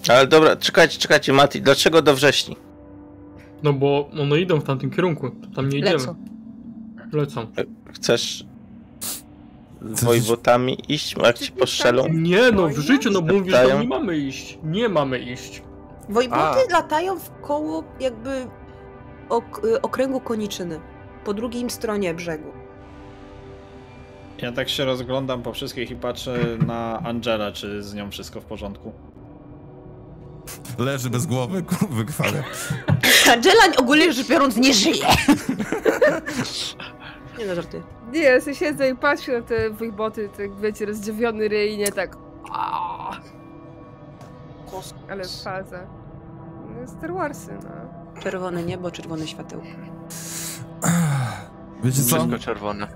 Ale 0.09 0.27
dobra, 0.27 0.57
czekajcie, 0.57 0.99
czekajcie, 0.99 1.33
Mati, 1.33 1.63
dlaczego 1.63 2.03
do 2.03 2.15
wrześni? 2.15 2.57
No 3.63 3.73
bo 3.73 4.11
one 4.21 4.41
idą 4.41 4.61
w 4.61 4.65
tamtym 4.65 4.91
kierunku, 4.91 5.31
to 5.31 5.47
tam 5.57 5.69
nie 5.69 5.79
idziemy. 5.79 5.97
Lecą. 5.97 6.15
Lecą. 7.13 7.47
Chcesz... 7.95 8.45
z 9.83 10.05
wojwotami 10.05 10.79
iść, 10.89 11.17
jak 11.23 11.39
ci 11.39 11.53
postrzelą? 11.53 12.09
Nie 12.09 12.51
no, 12.53 12.69
w 12.69 12.79
życiu, 12.79 13.11
no 13.11 13.23
bo 13.23 13.35
mówisz, 13.35 13.55
że 13.55 13.79
nie 13.79 13.89
mamy 13.89 14.17
iść. 14.17 14.59
Nie 14.65 14.89
mamy 14.89 15.19
iść. 15.19 15.63
Wojwoty 16.09 16.61
latają 16.71 17.19
w 17.19 17.31
koło 17.41 17.85
jakby 18.01 18.47
ok 19.29 19.65
y, 19.65 19.83
okręgu 19.83 20.21
koniczyny. 20.21 20.81
Po 21.25 21.35
drugim 21.35 21.71
stronie 21.71 22.15
brzegu. 22.15 22.53
Ja 24.39 24.53
tak 24.53 24.69
się 24.69 24.85
rozglądam 24.85 25.43
po 25.43 25.53
wszystkich 25.53 25.91
i 25.91 25.97
patrzę 25.97 26.39
na 26.67 27.01
Angelę, 27.05 27.53
czy 27.53 27.83
z 27.83 27.95
nią 27.95 28.11
wszystko 28.11 28.41
w 28.41 28.45
porządku. 28.45 28.93
Leży 30.79 31.11
bez 31.11 31.27
głowy, 31.27 31.63
kurwy 31.79 32.05
krwawie. 32.05 32.45
Angela 33.33 33.63
ogólnie 33.79 34.13
rzecz 34.13 34.29
biorąc 34.29 34.57
nie 34.57 34.75
żyje. 34.75 35.07
nie 37.41 37.47
no, 37.47 37.55
żarty. 37.55 37.83
Nie, 38.13 38.21
ja 38.23 38.41
sobie 38.41 38.55
siedzę 38.55 38.91
i 38.91 38.97
patrzę 38.97 39.33
na 39.41 39.47
te 39.47 39.71
wojboty, 39.71 40.29
tak 40.37 40.57
wiecie, 40.61 40.87
rozdziawiony 40.87 41.49
ryj, 41.49 41.79
nie 41.79 41.93
tak... 41.93 42.17
Ale 45.11 45.25
faza. 45.25 45.87
No, 46.81 46.87
Star 46.89 47.13
Warsy, 47.13 47.59
no. 47.63 48.21
Czerwone 48.21 48.63
niebo, 48.63 48.91
czerwone 48.91 49.27
światełko. 49.27 49.67
Wiecie 51.85 52.03
co? 52.03 52.17
Wszystko 52.17 52.39
czerwone. 52.39 52.89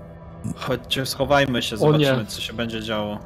Chodźcie, 0.55 1.05
schowajmy 1.05 1.61
się, 1.61 1.75
O 1.75 1.97
nie. 1.97 2.05
zobaczymy 2.05 2.25
co 2.25 2.41
się 2.41 2.53
będzie 2.53 2.81
działo. 2.81 3.19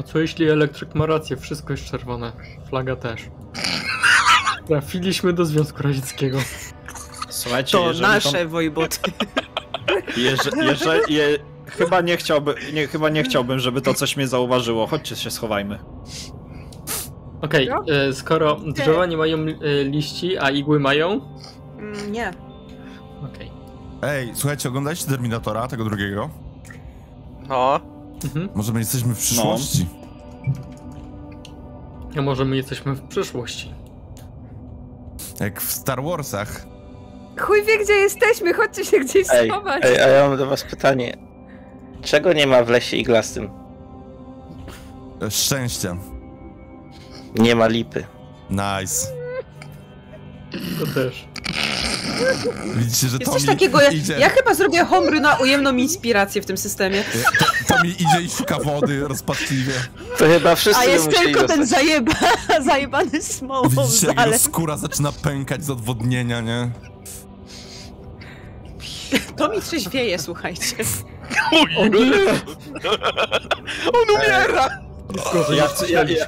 A 0.00 0.02
co 0.02 0.18
jeśli 0.18 0.48
elektryk 0.48 0.94
ma 0.94 1.06
rację? 1.06 1.36
Wszystko 1.36 1.72
jest 1.72 1.84
czerwone. 1.84 2.32
Flaga 2.68 2.96
też. 2.96 3.28
Trafiliśmy 4.68 5.32
do 5.32 5.44
Związku 5.44 5.82
Radzieckiego. 5.82 6.38
Słuchajcie, 7.28 7.78
To 7.78 7.86
jeżeli 7.88 8.02
nasze 8.02 8.46
wojboty. 8.46 8.98
To, 9.02 9.10
jeże, 10.22 10.50
jeże, 10.62 11.00
je, 11.08 11.38
chyba, 11.66 12.00
nie 12.00 12.16
chciałby, 12.16 12.54
nie, 12.72 12.86
chyba 12.86 13.08
nie 13.08 13.22
chciałbym, 13.22 13.58
żeby 13.58 13.80
to 13.80 13.94
coś 13.94 14.16
mnie 14.16 14.28
zauważyło. 14.28 14.86
Chodźcie 14.86 15.16
się 15.16 15.30
schowajmy. 15.30 15.78
Okej, 17.42 17.68
No. 17.68 17.94
e, 17.94 18.12
skoro 18.12 18.56
drzewa 18.66 19.06
nie 19.06 19.16
mają 19.16 19.38
e, 19.38 19.84
liści, 19.84 20.38
a 20.38 20.50
igły 20.50 20.80
mają... 20.80 21.20
Mm, 21.78 22.12
nie. 22.12 22.30
Okej. 23.34 23.50
Ej, 24.02 24.30
słuchajcie, 24.34 24.68
oglądaliście 24.68 25.10
Terminatora, 25.10 25.68
tego 25.68 25.84
drugiego? 25.84 26.30
No. 27.48 27.80
Mhm. 28.24 28.48
Może 28.54 28.72
my 28.72 28.78
jesteśmy 28.78 29.14
w 29.14 29.18
przyszłości? 29.18 29.86
A 32.18 32.22
może 32.22 32.44
my 32.44 32.56
jesteśmy 32.56 32.94
w 32.94 33.02
przyszłości? 33.08 33.74
Jak 35.40 35.60
w 35.60 35.72
Star 35.72 36.02
Warsach. 36.02 36.66
Chuj 37.38 37.62
wie, 37.64 37.78
gdzie 37.84 37.92
jesteśmy, 37.92 38.54
chodźcie 38.54 38.84
się 38.84 38.98
gdzieś 39.00 39.26
Ej, 39.30 39.48
schować. 39.48 39.84
ej, 39.84 40.00
a 40.00 40.08
ja 40.08 40.28
mam 40.28 40.38
do 40.38 40.46
was 40.46 40.64
pytanie. 40.64 41.16
Czego 42.02 42.32
nie 42.32 42.46
ma 42.46 42.62
w 42.62 42.68
lesie 42.68 42.96
iglastym? 42.96 43.50
Szczęścia. 45.30 45.96
Nie 47.34 47.54
ma 47.54 47.66
lipy. 47.68 48.04
Nice. 48.50 49.06
To 50.80 50.86
też. 50.94 51.28
Widzicie, 52.76 53.08
że 53.08 53.16
Jest 53.16 53.24
to 53.24 53.32
coś 53.32 53.42
mi 53.42 53.48
takiego, 53.48 53.80
ja, 53.80 53.90
idzie, 53.90 54.18
ja 54.18 54.28
chyba 54.28 54.54
zrobię 54.54 54.84
homry 54.84 55.20
na 55.20 55.36
ujemną 55.36 55.76
inspirację 55.76 56.42
w 56.42 56.46
tym 56.46 56.56
systemie. 56.56 57.04
to 57.68 57.82
mi 57.82 57.90
idzie 57.90 58.20
i 58.24 58.30
szuka 58.30 58.58
wody 58.58 59.00
rozpaczliwie. 59.08 59.72
To 60.18 60.24
chyba 60.26 60.54
wszyscy 60.54 60.80
A 60.80 60.84
jest 60.84 61.10
tylko 61.10 61.40
ten 61.44 61.60
dostać. 61.60 61.68
zajeba, 61.68 62.12
zajebany 62.70 63.22
smołą 63.22 63.68
Widzicie, 63.68 64.06
jak 64.16 64.36
skóra 64.38 64.76
zaczyna 64.76 65.12
pękać 65.12 65.64
z 65.64 65.70
odwodnienia, 65.70 66.40
nie? 66.40 66.70
To 69.36 69.48
mi 69.48 69.60
trzeźwieje, 69.60 70.18
słuchajcie. 70.18 70.76
O 71.78 71.86
nie! 71.86 72.00
On 73.86 74.16
umiera! 74.16 74.68
Gorzej 75.32 75.58
Ja 75.58 75.66
chcę, 75.66 75.90
ja, 75.90 76.02
ja, 76.04 76.26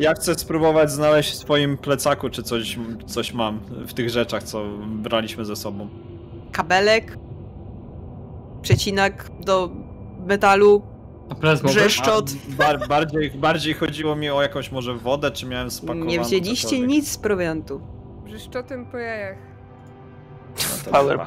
ja, 0.00 0.14
chcę 0.14 0.34
spróbować 0.34 0.90
znaleźć 0.90 1.32
w 1.32 1.34
swoim 1.34 1.78
plecaku, 1.78 2.30
czy 2.30 2.42
coś, 2.42 2.78
coś 3.06 3.32
mam 3.32 3.60
w 3.86 3.94
tych 3.94 4.10
rzeczach, 4.10 4.42
co 4.42 4.64
braliśmy 4.86 5.44
ze 5.44 5.56
sobą. 5.56 5.88
Kabelek, 6.52 7.18
przecinak 8.62 9.30
do 9.40 9.70
metalu, 10.26 10.82
brzeszczot. 11.64 12.30
Bar, 12.48 12.88
bardziej, 12.88 13.30
bardziej 13.30 13.74
chodziło 13.74 14.16
mi 14.16 14.30
o 14.30 14.42
jakąś 14.42 14.72
może 14.72 14.94
wodę, 14.94 15.30
czy 15.30 15.46
miałem 15.46 15.70
spakowaną 15.70 16.04
Nie 16.04 16.20
wzięliście 16.20 16.68
cokolwiek. 16.68 16.88
nic 16.88 17.12
z 17.12 17.18
prowiantu. 17.18 17.80
Brzeszczotem 18.24 18.86
po 18.86 18.96
jajach. 18.98 19.38
No 20.86 20.92
Power 20.92 21.18
dobra. 21.18 21.26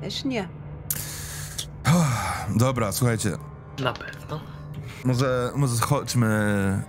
Też 0.00 0.24
nie. 0.24 0.48
Dobra, 2.56 2.92
słuchajcie. 2.92 3.30
Na 3.78 3.92
pewno. 3.92 4.40
Może, 5.04 5.52
może 5.56 5.80
chodźmy 5.80 6.82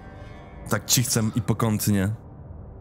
tak 0.70 0.86
cichcem 0.86 1.32
i 1.36 1.42
pokątnie, 1.42 2.10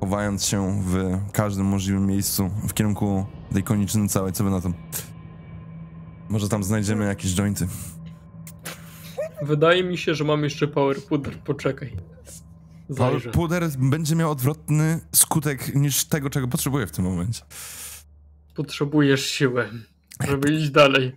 chowając 0.00 0.44
się 0.44 0.82
w 0.82 1.18
każdym 1.32 1.66
możliwym 1.66 2.06
miejscu 2.06 2.50
w 2.68 2.74
kierunku 2.74 3.26
tej 3.52 3.62
koniczyny 3.62 4.08
całej, 4.08 4.32
co 4.32 4.44
wy 4.44 4.50
na 4.50 4.60
tym? 4.60 4.74
Może 6.28 6.48
tam 6.48 6.64
znajdziemy 6.64 7.06
jakieś 7.06 7.34
jointy. 7.34 7.66
Wydaje 9.42 9.84
mi 9.84 9.98
się, 9.98 10.14
że 10.14 10.24
mam 10.24 10.44
jeszcze 10.44 10.68
power 10.68 10.96
puder. 11.02 11.38
Poczekaj. 11.38 11.96
Zajrzę. 12.88 13.30
Puder 13.30 13.68
będzie 13.78 14.16
miał 14.16 14.30
odwrotny 14.30 15.00
skutek 15.12 15.74
niż 15.74 16.04
tego, 16.04 16.30
czego 16.30 16.48
potrzebuję 16.48 16.86
w 16.86 16.90
tym 16.90 17.04
momencie. 17.04 17.42
Potrzebujesz 18.54 19.26
siły, 19.26 19.68
żeby 20.28 20.52
iść 20.52 20.70
dalej. 20.70 21.12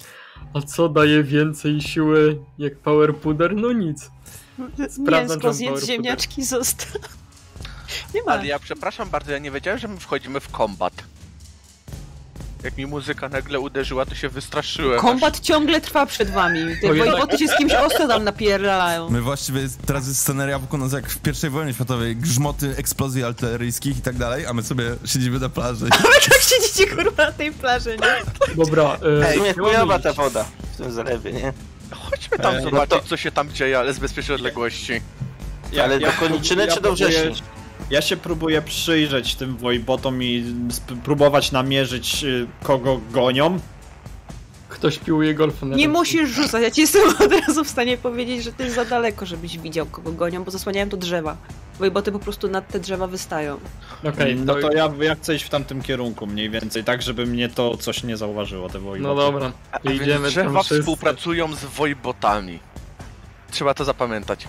A 0.54 0.62
co 0.62 0.90
daje 0.90 1.24
więcej 1.24 1.82
siły 1.82 2.40
jak 2.58 2.78
power 2.78 3.16
puder? 3.16 3.56
No 3.56 3.72
nic. 3.72 4.12
Sprawdzam, 4.90 5.30
Mięsko 5.30 5.54
zjedz 5.54 5.86
ziemniaczki 5.86 6.44
zostaw. 6.44 6.98
Nie 8.14 8.24
ma. 8.24 8.32
Ale 8.32 8.48
ja 8.48 8.60
przepraszam 8.60 9.10
bardzo, 9.10 9.32
ja 9.32 9.40
nie 9.40 9.52
wiedziałem, 9.52 9.80
że 9.80 9.88
my 9.88 9.98
wchodzimy 9.98 10.40
w 10.40 10.50
kombat. 10.50 10.94
Jak 12.64 12.78
mi 12.78 12.86
muzyka 12.86 13.30
nagle 13.30 13.60
uderzyła, 13.60 14.06
to 14.06 14.16
się 14.16 14.30
wystraszyłem. 14.30 15.00
Kombat 15.00 15.40
ciągle 15.40 15.82
trwa 15.82 16.06
przed 16.06 16.30
wami. 16.30 16.60
Te 16.82 16.88
wojwoty 16.94 17.38
się 17.38 17.48
z 17.48 17.58
kimś 17.58 17.74
ostro 17.74 18.08
tam 18.08 18.24
napierdalają. 18.24 19.10
My 19.10 19.22
właściwie 19.22 19.62
teraz 19.86 20.08
jest 20.08 20.20
sceneria 20.22 20.60
wokół 20.60 20.80
nas 20.80 20.94
jak 20.94 21.10
w 21.10 21.20
pierwszej 21.20 21.50
wojnie 21.50 21.74
światowej, 21.74 22.16
grzmoty 22.16 22.76
eksplozji 22.78 23.24
artyleryjskich 23.24 23.98
i 23.98 24.02
tak 24.02 24.16
dalej, 24.18 24.46
a 24.46 24.54
my 24.54 24.64
sobie 24.64 24.84
siedzimy 25.06 25.40
na 25.40 25.50
plaży. 25.50 25.86
Tak 26.30 26.42
siedzicie 26.42 26.88
kurwa 26.96 27.26
na 27.26 27.32
tej 27.32 27.52
plaży, 27.52 27.98
nie? 28.02 28.56
Dobra, 28.56 28.98
e, 29.22 29.30
Ej, 29.30 29.54
chujowa 29.54 29.96
iść? 29.96 30.04
ta 30.04 30.14
woda 30.14 30.46
w 30.74 30.78
tym 30.78 30.92
zalewie, 30.92 31.32
nie? 31.34 31.54
Chodźmy 31.92 32.38
tam 32.38 32.56
Ej, 32.56 32.64
no 32.64 32.70
zobaczyć, 32.70 32.90
to- 33.04 33.10
co 33.10 33.18
się 33.18 33.32
tam 33.32 33.52
dzieje, 33.52 33.80
ale 33.80 33.94
z 33.94 34.00
bezpiecznej 34.00 34.36
odległości. 34.36 35.02
Ale 35.84 36.00
do 36.00 36.12
koniczyny 36.12 36.68
czy 36.68 36.82
do 36.82 36.94
wrześni? 36.94 37.42
Ja 37.90 38.02
się 38.02 38.18
próbuję 38.18 38.62
przyjrzeć 38.62 39.36
tym 39.36 39.58
wojbotom 39.58 40.24
i 40.24 40.44
sp- 40.78 40.96
próbować 41.04 41.52
namierzyć, 41.52 42.24
y, 42.24 42.48
kogo 42.64 43.02
gonią. 43.12 43.60
Ktoś 44.70 44.98
piłuje 44.98 45.34
golfa 45.36 45.66
na 45.66 45.76
Nie 45.76 45.86
ręce. 45.86 46.00
musisz 46.00 46.30
rzucać, 46.30 46.64
ja 46.64 46.72
ci 46.72 46.82
jestem 46.82 47.02
od 47.26 47.32
razu 47.48 47.64
w 47.64 47.70
stanie 47.70 47.98
powiedzieć, 47.98 48.44
że 48.44 48.54
to 48.54 48.64
jest 48.64 48.76
za 48.76 48.86
daleko, 48.86 49.26
żebyś 49.26 49.58
widział, 49.58 49.86
kogo 49.86 50.12
gonią, 50.12 50.44
bo 50.44 50.52
zasłaniają 50.52 50.90
to 50.90 50.98
drzewa. 50.98 51.38
Wojboty 51.80 52.12
po 52.12 52.20
prostu 52.20 52.48
nad 52.48 52.68
te 52.68 52.80
drzewa 52.80 53.08
wystają. 53.08 53.60
Okej, 54.04 54.36
no 54.36 54.54
to 54.56 54.72
ja, 54.72 54.92
ja 55.02 55.16
chcę 55.16 55.36
iść 55.36 55.46
w 55.46 55.50
tamtym 55.50 55.82
kierunku 55.82 56.28
mniej 56.28 56.50
więcej, 56.50 56.84
tak 56.84 57.02
żeby 57.02 57.26
mnie 57.26 57.50
to 57.50 57.78
coś 57.78 58.04
nie 58.04 58.18
zauważyło, 58.18 58.70
te 58.70 58.80
wojboty. 58.80 59.02
No 59.02 59.16
dobra, 59.16 59.52
A 59.72 59.80
więc 59.80 60.02
idziemy 60.02 60.22
tam 60.22 60.30
drzewa 60.30 60.60
wszyscy. 60.64 60.80
współpracują 60.80 61.56
z 61.56 61.66
wojbotami. 61.66 62.60
Trzeba 63.52 63.74
to 63.74 63.86
zapamiętać. 63.86 64.48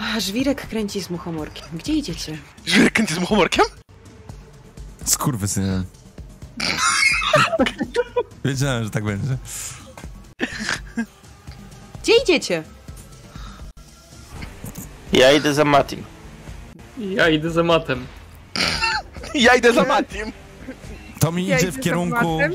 A, 0.00 0.20
żwirek 0.20 0.66
kręci 0.68 1.00
z 1.00 1.10
muchomorkiem. 1.10 1.64
Gdzie 1.72 1.92
idziecie? 1.92 2.38
Kręci 2.92 3.14
z 3.14 3.18
humorkiem? 3.18 3.64
Skurwysynem. 5.04 5.84
Wiedziałem, 8.44 8.84
że 8.84 8.90
tak 8.90 9.04
będzie. 9.04 9.36
Gdzie 12.02 12.12
idziecie? 12.22 12.62
Ja 15.12 15.32
idę 15.32 15.54
za 15.54 15.64
Matim. 15.64 16.04
Ja 16.98 17.28
idę 17.28 17.50
za 17.50 17.62
matem. 17.62 18.06
Ja 19.34 19.54
idę 19.54 19.72
za 19.72 19.82
Matim. 19.82 20.32
To 21.20 21.32
mi 21.32 21.46
Ja 21.46 21.56
idzie 21.56 21.68
idę 21.68 21.78
w 21.78 21.80
kierunku, 21.80 22.38
matem. 22.38 22.54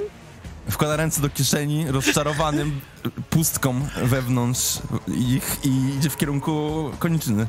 Wkłada 0.70 0.96
ręce 0.96 1.22
do 1.22 1.30
kieszeni, 1.30 1.92
rozczarowanym 1.92 2.82
pustką 3.30 3.82
wewnątrz 4.04 4.80
ich 5.08 5.58
i 5.64 5.96
idzie 5.98 6.10
w 6.10 6.18
kierunku 6.18 6.84
koniczyny. 7.00 7.48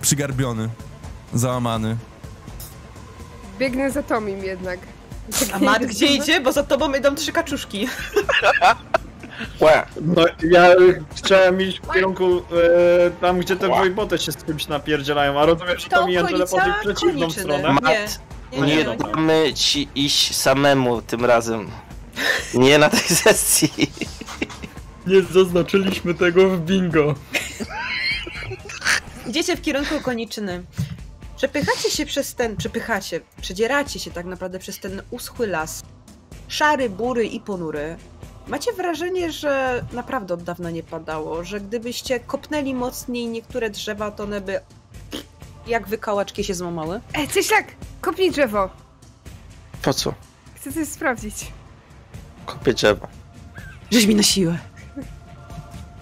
Przygarbiony, 0.00 0.68
załamany. 1.34 1.96
Biegnę 3.58 3.90
za 3.90 4.02
Tomim 4.02 4.44
jednak. 4.44 4.78
A 5.52 5.58
Mat 5.58 5.86
gdzie 5.86 6.06
idzie? 6.06 6.40
Bo 6.40 6.52
za 6.52 6.62
tobą 6.62 6.94
idą 6.94 7.14
trzy 7.14 7.32
kaczuszki. 7.32 7.88
Ła, 9.60 9.86
No 10.00 10.24
ja 10.50 10.66
chciałem 11.16 11.60
iść 11.60 11.80
w 11.80 11.92
kierunku 11.92 12.36
e, 13.06 13.10
tam, 13.10 13.38
gdzie 13.40 13.56
te 13.56 13.68
wojboty 13.68 14.18
się 14.18 14.32
z 14.32 14.44
czymś 14.44 14.68
napierdzielają, 14.68 15.40
a 15.40 15.46
rozumiem, 15.46 15.78
że 15.78 15.88
to 15.88 16.06
mi 16.06 16.16
Angela 16.16 16.46
poszli 16.46 16.72
w 16.72 16.80
przeciwną 16.80 17.30
stronę. 17.30 17.76
Nie, 17.82 18.06
nie, 18.52 18.84
damy 18.84 19.54
ci 19.54 19.88
iść 19.94 20.36
samemu 20.36 21.02
tym 21.02 21.24
razem. 21.24 21.70
Nie 22.54 22.78
na 22.78 22.90
tej 22.90 23.00
sesji. 23.00 23.72
Nie 25.06 25.22
zaznaczyliśmy 25.22 26.14
tego 26.14 26.50
w 26.50 26.60
bingo. 26.60 27.14
Idziecie 29.26 29.56
w 29.56 29.62
kierunku 29.62 30.00
koniczyny. 30.02 30.64
Przepychacie 31.36 31.90
się 31.90 32.06
przez 32.06 32.34
ten, 32.34 32.56
przepychacie, 32.56 33.20
przedzieracie 33.40 33.98
się 33.98 34.10
tak 34.10 34.26
naprawdę 34.26 34.58
przez 34.58 34.78
ten 34.78 35.02
uschły 35.10 35.46
las. 35.46 35.82
Szary, 36.48 36.90
bury 36.90 37.26
i 37.26 37.40
ponury. 37.40 37.96
Macie 38.46 38.72
wrażenie, 38.72 39.32
że 39.32 39.84
naprawdę 39.92 40.34
od 40.34 40.42
dawna 40.42 40.70
nie 40.70 40.82
padało, 40.82 41.44
że 41.44 41.60
gdybyście 41.60 42.20
kopnęli 42.20 42.74
mocniej 42.74 43.26
niektóre 43.26 43.70
drzewa, 43.70 44.10
to 44.10 44.22
one 44.24 44.40
by 44.40 44.60
jak 45.68 45.88
wykałaczki 45.88 46.44
się 46.44 46.54
złamały. 46.54 47.00
Ej, 47.14 47.28
Cieślak, 47.28 47.64
kopnij 48.00 48.30
drzewo. 48.30 48.70
Po 49.82 49.94
co? 49.94 50.14
Chcę 50.56 50.72
coś 50.72 50.88
sprawdzić. 50.88 51.52
Kopię 52.46 52.74
drzewo. 52.74 53.08
Żeś 53.90 54.06
mi 54.06 54.14
na 54.14 54.22
siłę. 54.22 54.58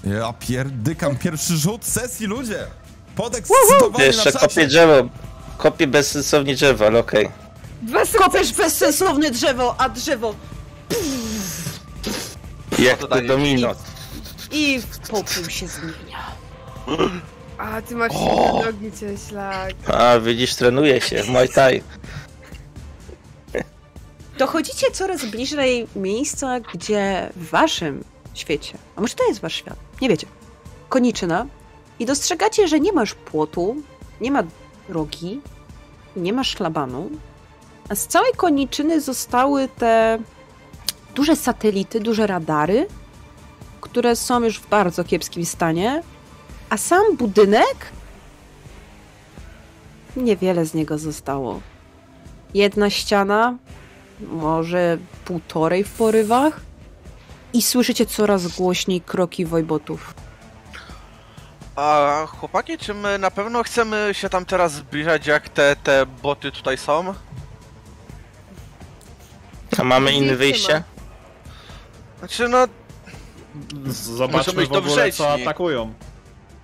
Ja 0.05 0.33
pierdykam 0.33 1.17
pierwszy 1.17 1.57
rzut 1.57 1.85
sesji, 1.85 2.27
ludzie! 2.27 2.67
Podekscytowani 3.17 4.05
Jeszcze 4.05 4.33
kopię 4.33 4.67
drzewo. 4.67 5.09
Kopię 5.59 5.87
bezsensownie 5.87 6.55
drzewo, 6.55 6.87
ale 6.87 6.99
okej. 6.99 7.29
Dwa 7.83 8.01
Kopiesz 8.19 8.53
bezsensowne 8.53 9.31
drzewo, 9.31 9.75
a 9.79 9.89
drzewo 9.89 10.35
Jak 12.79 12.99
to 12.99 13.23
domino. 13.23 13.69
i 14.51 14.81
w 14.81 14.99
popiół 14.99 15.51
się 15.51 15.67
zmienia. 15.69 16.27
A, 17.59 17.83
ty 17.83 17.97
masz 17.97 18.13
silne 18.13 18.63
nogi, 18.67 18.93
Cieślak. 19.01 19.75
A, 19.87 20.19
widzisz, 20.21 20.55
trenuje 20.55 21.01
się. 21.01 21.23
Muay 21.29 21.49
Thai. 21.49 21.83
Dochodzicie 24.39 24.91
coraz 24.91 25.25
bliżej 25.25 25.87
miejsca, 25.97 26.61
gdzie 26.61 27.31
w 27.37 27.51
waszym 27.51 28.05
świecie, 28.35 28.79
a 28.97 29.01
może 29.01 29.15
to 29.15 29.29
jest 29.29 29.41
wasz 29.41 29.55
świat, 29.55 29.77
nie 30.01 30.09
wiecie, 30.09 30.27
koniczyna 30.89 31.47
i 31.99 32.07
dostrzegacie, 32.07 32.69
że 32.69 32.81
nie 32.81 32.93
masz 32.93 33.15
płotu, 33.15 33.77
nie 34.21 34.31
ma 34.31 34.43
drogi, 34.89 35.41
nie 36.17 36.33
ma 36.33 36.45
szlabanu, 36.45 37.11
a 37.89 37.95
z 37.95 38.07
całej 38.07 38.33
koniczyny 38.37 39.01
zostały 39.01 39.69
te 39.69 40.19
duże 41.15 41.37
satelity, 41.37 42.01
duże 42.01 42.27
radary, 42.27 42.87
które 43.81 44.17
są 44.17 44.41
już 44.45 44.59
w 44.59 44.69
bardzo 44.69 45.05
kiepskim 45.05 45.45
stanie, 45.45 46.03
a 46.71 46.77
sam 46.77 47.17
budynek 47.17 47.77
niewiele 50.17 50.67
z 50.67 50.75
niego 50.75 50.99
zostało. 50.99 51.61
Jedna 52.55 52.91
ściana, 52.91 53.57
może 54.21 54.99
półtorej 55.25 55.85
w 55.85 55.93
porywach 55.93 56.61
i 57.53 57.63
słyszycie 57.63 58.07
coraz 58.07 58.57
głośniej 58.57 59.01
kroki 59.01 59.47
wojbotów. 59.47 60.15
A 61.77 62.25
chłopaki, 62.29 62.79
czy 62.79 62.95
my 62.95 63.19
na 63.19 63.31
pewno 63.31 63.63
chcemy 63.63 64.11
się 64.13 64.29
tam 64.29 64.45
teraz 64.45 64.73
zbliżać, 64.73 65.27
jak 65.27 65.49
te, 65.49 65.77
te 65.77 66.07
boty 66.23 66.53
tutaj 66.53 66.79
są? 66.79 67.15
A 69.79 69.85
mamy 69.85 70.13
inne 70.13 70.37
wyjście? 70.37 70.83
Znaczy, 72.19 72.49
no, 72.49 72.67
Zobaczmy 73.87 74.67
w 74.67 74.73
ogóle 74.73 75.13
co 75.13 75.33
atakują. 75.33 75.95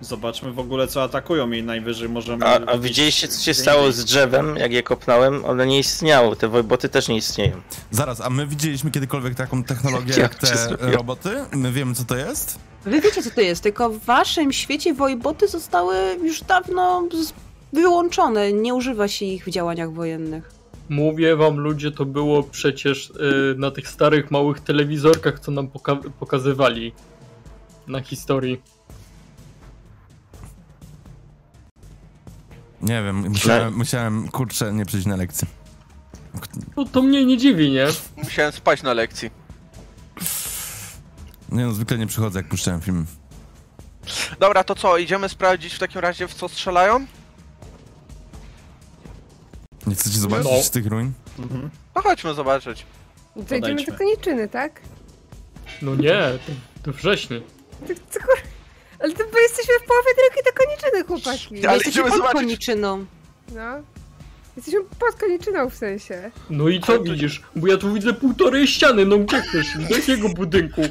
Zobaczmy 0.03 0.51
w 0.51 0.59
ogóle 0.59 0.87
co 0.87 1.03
atakują 1.03 1.51
i 1.51 1.63
najwyżej 1.63 2.09
możemy... 2.09 2.45
A, 2.45 2.59
a 2.65 2.77
widzieliście, 2.77 3.27
co 3.27 3.43
się 3.43 3.53
stało 3.53 3.91
z 3.91 4.05
drzewem, 4.05 4.55
jak 4.57 4.71
je 4.71 4.83
kopnąłem? 4.83 5.45
One 5.45 5.67
nie 5.67 5.79
istniało. 5.79 6.35
Te 6.35 6.47
wojboty 6.47 6.89
też 6.89 7.07
nie 7.07 7.17
istnieją. 7.17 7.61
Zaraz, 7.91 8.21
a 8.21 8.29
my 8.29 8.47
widzieliśmy 8.47 8.91
kiedykolwiek 8.91 9.35
taką 9.35 9.63
technologię 9.63 10.13
Jak 10.21 10.35
te 10.35 10.77
roboty? 10.79 11.29
My 11.51 11.71
wiemy 11.71 11.95
co 11.95 12.03
to 12.03 12.15
jest? 12.15 12.59
Wy 12.85 13.01
wiecie, 13.01 13.23
co 13.23 13.31
to 13.31 13.41
jest, 13.41 13.63
tylko 13.63 13.89
w 13.89 13.99
waszym 13.99 14.53
świecie 14.53 14.93
wojboty 14.93 15.47
zostały 15.47 15.95
już 16.23 16.41
dawno 16.41 17.03
wyłączone. 17.73 18.53
Nie 18.53 18.73
używa 18.73 19.07
się 19.07 19.25
ich 19.25 19.45
w 19.45 19.49
działaniach 19.49 19.93
wojennych. 19.93 20.51
Mówię 20.89 21.35
wam 21.35 21.57
ludzie, 21.59 21.91
to 21.91 22.05
było 22.05 22.43
przecież 22.43 23.09
y, 23.09 23.55
na 23.57 23.71
tych 23.71 23.87
starych 23.87 24.31
małych 24.31 24.59
telewizorkach, 24.59 25.39
co 25.39 25.51
nam 25.51 25.67
poka- 25.67 26.09
pokazywali 26.19 26.93
na 27.87 28.01
historii. 28.01 28.61
Nie 32.83 33.03
wiem, 33.03 33.29
musiałem, 33.29 33.77
musiałem 33.77 34.27
kurczę, 34.27 34.73
nie 34.73 34.85
przyjść 34.85 35.05
na 35.07 35.15
lekcję. 35.15 35.47
No 36.77 36.85
to 36.85 37.01
mnie 37.01 37.25
nie 37.25 37.37
dziwi, 37.37 37.71
nie? 37.71 37.85
musiałem 38.17 38.51
spać 38.51 38.83
na 38.83 38.93
lekcji. 38.93 39.29
Nie 41.49 41.65
no, 41.65 41.71
zwykle 41.73 41.97
nie 41.97 42.07
przychodzę 42.07 42.39
jak 42.39 42.47
puszczałem 42.47 42.81
film. 42.81 43.05
Dobra, 44.39 44.63
to 44.63 44.75
co, 44.75 44.97
idziemy 44.97 45.29
sprawdzić 45.29 45.73
w 45.73 45.79
takim 45.79 46.01
razie, 46.01 46.27
w 46.27 46.33
co 46.33 46.49
strzelają? 46.49 47.05
Nie 49.87 49.95
chcecie 49.95 50.19
zobaczyć 50.19 50.47
No. 50.51 50.63
z 50.63 50.71
tych 50.71 50.85
ruin? 50.87 51.11
Mhm. 51.39 51.69
No 51.95 52.01
chodźmy 52.01 52.33
zobaczyć. 52.33 52.85
To 53.33 53.39
idziemy 53.39 53.61
Podejdźmy. 53.61 53.91
do 53.93 53.97
koniczyny, 53.97 54.49
tak? 54.49 54.81
No 55.81 55.95
nie, 55.95 56.11
to, 56.45 56.51
to 56.83 56.91
wrześni. 56.97 57.41
Kur... 58.13 58.37
Ale 59.03 59.13
to 59.13 59.23
bo 59.33 59.39
jesteśmy 59.39 59.73
w 59.83 59.87
połowie 59.87 60.09
drogi 60.17 60.41
do 60.45 60.65
koniczyny, 60.65 61.03
chłopaki. 61.07 61.67
Ale 61.67 61.73
Jesteście 61.77 61.89
idziemy 61.89 62.09
pod 62.09 62.17
zobaczyć. 62.17 62.39
koniczyną. 62.41 63.05
No. 63.55 63.61
Jesteśmy 64.55 64.79
pod 64.99 65.15
koniczyną 65.19 65.69
w 65.69 65.75
sensie. 65.75 66.31
No 66.49 66.69
i 66.69 66.81
co 66.81 66.99
widzisz? 66.99 67.41
Bo 67.55 67.67
ja 67.67 67.77
tu 67.77 67.93
widzę 67.93 68.13
półtorej 68.13 68.67
ściany, 68.67 69.05
no 69.05 69.17
gdzie 69.17 69.41
chcesz? 69.41 69.67
Do 69.89 69.95
jakiego 69.95 70.29
budynku? 70.29 70.81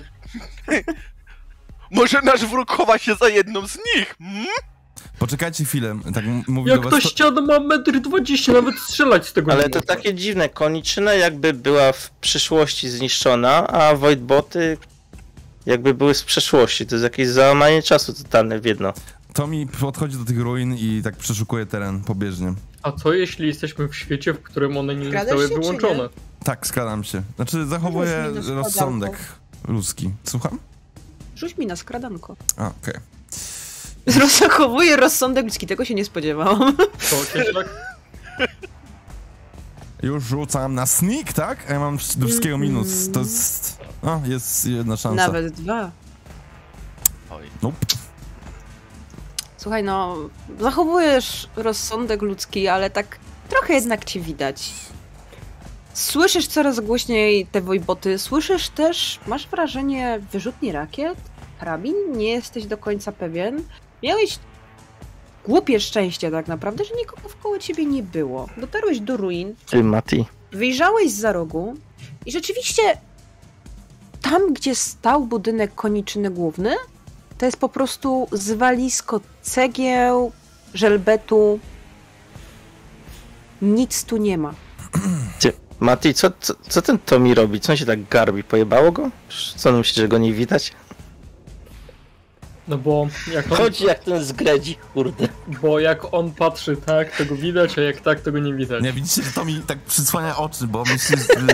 Może 1.90 2.20
nasz 2.22 2.46
wróg 2.46 2.70
chowa 2.70 2.98
się 2.98 3.14
za 3.14 3.28
jedną 3.28 3.68
z 3.68 3.78
nich? 3.96 4.14
Hmm? 4.18 4.46
Poczekajcie 5.18 5.64
chwilę, 5.64 5.98
tak 6.14 6.24
m- 6.24 6.42
mówi 6.48 6.68
do 6.70 6.74
Jak 6.76 6.84
was... 6.84 6.92
ta 6.94 7.00
to- 7.00 7.08
ściana 7.08 7.40
ma 7.40 7.60
metr 7.60 7.92
dwadzieścia, 8.00 8.52
nawet 8.52 8.78
strzelać 8.78 9.26
z 9.28 9.32
tego 9.32 9.52
Ale 9.52 9.64
nie 9.64 9.70
to 9.70 9.78
można. 9.78 9.94
takie 9.96 10.14
dziwne. 10.14 10.48
Koniczyna 10.48 11.14
jakby 11.14 11.52
była 11.52 11.92
w 11.92 12.10
przyszłości 12.10 12.88
zniszczona, 12.88 13.66
a 13.68 13.94
Voidboty 13.94 14.78
jakby 15.66 15.94
były 15.94 16.14
z 16.14 16.22
przeszłości. 16.22 16.86
To 16.86 16.94
jest 16.94 17.02
jakieś 17.04 17.28
załamanie 17.28 17.82
czasu 17.82 18.12
totalne 18.12 18.60
w 18.60 18.64
jedno. 18.64 18.92
Tommy 19.32 19.66
podchodzi 19.80 20.16
do 20.16 20.24
tych 20.24 20.40
ruin 20.40 20.74
i 20.74 21.00
tak 21.04 21.16
przeszukuje 21.16 21.66
teren 21.66 22.00
pobieżnie. 22.00 22.54
A 22.82 22.92
co 22.92 23.12
jeśli 23.12 23.46
jesteśmy 23.46 23.88
w 23.88 23.96
świecie, 23.96 24.32
w 24.32 24.42
którym 24.42 24.76
one 24.76 24.94
nie 24.94 25.08
Skradasz 25.08 25.38
zostały 25.38 25.48
się, 25.48 25.60
wyłączone? 25.60 26.08
Tak, 26.44 26.66
skradam 26.66 27.04
się. 27.04 27.22
Znaczy, 27.36 27.66
zachowuję 27.66 28.32
mi 28.34 28.54
rozsądek 28.54 29.18
ludzki. 29.68 30.10
Słucham? 30.24 30.58
Rzuć 31.36 31.56
mi 31.56 31.66
na 31.66 31.76
skradanko. 31.76 32.36
A, 32.56 32.66
okej. 32.82 32.94
Zachowuję 34.40 34.96
rozsądek 34.96 35.44
ludzki, 35.44 35.66
tego 35.66 35.84
się 35.84 35.94
nie 35.94 36.04
spodziewałam. 36.04 36.76
To 37.10 37.16
cieślak? 37.32 37.68
Już 40.02 40.24
rzucam 40.24 40.74
na 40.74 40.86
sneak, 40.86 41.32
tak? 41.32 41.70
A 41.70 41.72
ja 41.72 41.80
mam 41.80 41.96
do 42.16 42.26
wszystkiego 42.26 42.58
minus. 42.58 43.10
To 43.12 43.20
jest... 43.20 43.81
O, 44.02 44.20
jest 44.26 44.66
jedna 44.66 44.96
szansa. 44.96 45.26
Nawet 45.26 45.54
dwa. 45.54 45.90
Oj. 47.30 47.44
Nope. 47.62 47.76
Słuchaj, 49.56 49.84
no, 49.84 50.16
zachowujesz 50.60 51.48
rozsądek 51.56 52.22
ludzki, 52.22 52.68
ale 52.68 52.90
tak 52.90 53.18
trochę 53.48 53.74
jednak 53.74 54.04
cię 54.04 54.20
widać. 54.20 54.72
Słyszysz 55.94 56.46
coraz 56.46 56.80
głośniej 56.80 57.46
te 57.46 57.60
wojboty, 57.60 58.18
słyszysz 58.18 58.68
też, 58.68 59.20
masz 59.26 59.46
wrażenie, 59.48 60.20
wyrzutni 60.32 60.72
rakiet? 60.72 61.18
Karabin? 61.60 61.94
Nie 62.16 62.30
jesteś 62.30 62.66
do 62.66 62.78
końca 62.78 63.12
pewien. 63.12 63.62
Miałeś 64.02 64.38
głupie 65.46 65.80
szczęście 65.80 66.30
tak 66.30 66.48
naprawdę, 66.48 66.84
że 66.84 66.94
nikogo 66.94 67.28
wkoło 67.28 67.58
ciebie 67.58 67.86
nie 67.86 68.02
było. 68.02 68.48
Dotarłeś 68.56 69.00
do 69.00 69.16
ruin, 69.16 69.54
Ty, 69.70 69.84
Mati. 69.84 70.24
wyjrzałeś 70.52 71.10
za 71.10 71.32
rogu 71.32 71.74
i 72.26 72.32
rzeczywiście 72.32 72.82
tam, 74.32 74.52
gdzie 74.54 74.74
stał 74.74 75.26
budynek 75.26 75.74
koniczyny 75.74 76.30
główny, 76.30 76.74
to 77.38 77.46
jest 77.46 77.56
po 77.56 77.68
prostu 77.68 78.28
zwalisko 78.32 79.20
cegieł, 79.42 80.32
żelbetu. 80.74 81.58
Nic 83.62 84.04
tu 84.04 84.16
nie 84.16 84.38
ma. 84.38 84.54
Ty, 85.40 85.52
Mati, 85.80 86.14
co, 86.14 86.30
co, 86.40 86.54
co 86.68 86.82
ten 86.82 86.98
Tommy 86.98 87.34
robi? 87.34 87.60
Co 87.60 87.72
on 87.72 87.76
się 87.76 87.86
tak 87.86 88.08
garbi? 88.08 88.44
Pojebało 88.44 88.92
go? 88.92 89.10
Co 89.56 89.70
on 89.70 89.76
myśli, 89.76 90.02
że 90.02 90.08
go 90.08 90.18
nie 90.18 90.32
widać? 90.32 90.72
No 92.68 92.78
bo 92.78 93.08
jak 93.32 93.52
on, 93.52 93.58
Chodzi 93.58 93.84
jak 93.84 94.04
ten 94.04 94.24
zgredzi, 94.24 94.76
kurde. 94.94 95.28
bo 95.62 95.80
jak 95.80 96.14
on 96.14 96.30
patrzy 96.30 96.76
tak, 96.76 97.16
to 97.16 97.24
go 97.24 97.36
widać, 97.36 97.78
a 97.78 97.80
jak 97.80 98.00
tak, 98.00 98.20
to 98.20 98.32
go 98.32 98.38
nie 98.38 98.54
widać. 98.54 98.82
Nie, 98.82 98.92
widzicie, 98.92 99.22
że 99.22 99.32
Tommy 99.32 99.60
tak 99.66 99.78
przysłania 99.78 100.36
oczy, 100.36 100.66
bo 100.66 100.84
myśli, 100.84 101.16
że 101.18 101.46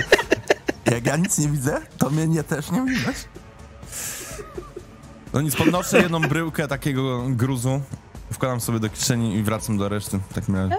jak 0.90 1.06
ja 1.06 1.16
nic 1.16 1.38
nie 1.38 1.48
widzę, 1.48 1.80
to 1.98 2.10
mnie 2.10 2.26
nie, 2.26 2.42
też 2.44 2.70
nie 2.70 2.82
widać. 2.84 3.16
No 5.32 5.40
nic, 5.40 5.56
podnoszę 5.56 5.98
jedną 6.02 6.20
bryłkę 6.20 6.68
takiego 6.68 7.24
gruzu, 7.28 7.80
wkładam 8.32 8.60
sobie 8.60 8.80
do 8.80 8.88
kieszeni 8.88 9.34
i 9.36 9.42
wracam 9.42 9.78
do 9.78 9.88
reszty. 9.88 10.20
Tak 10.34 10.48
miałem. 10.48 10.70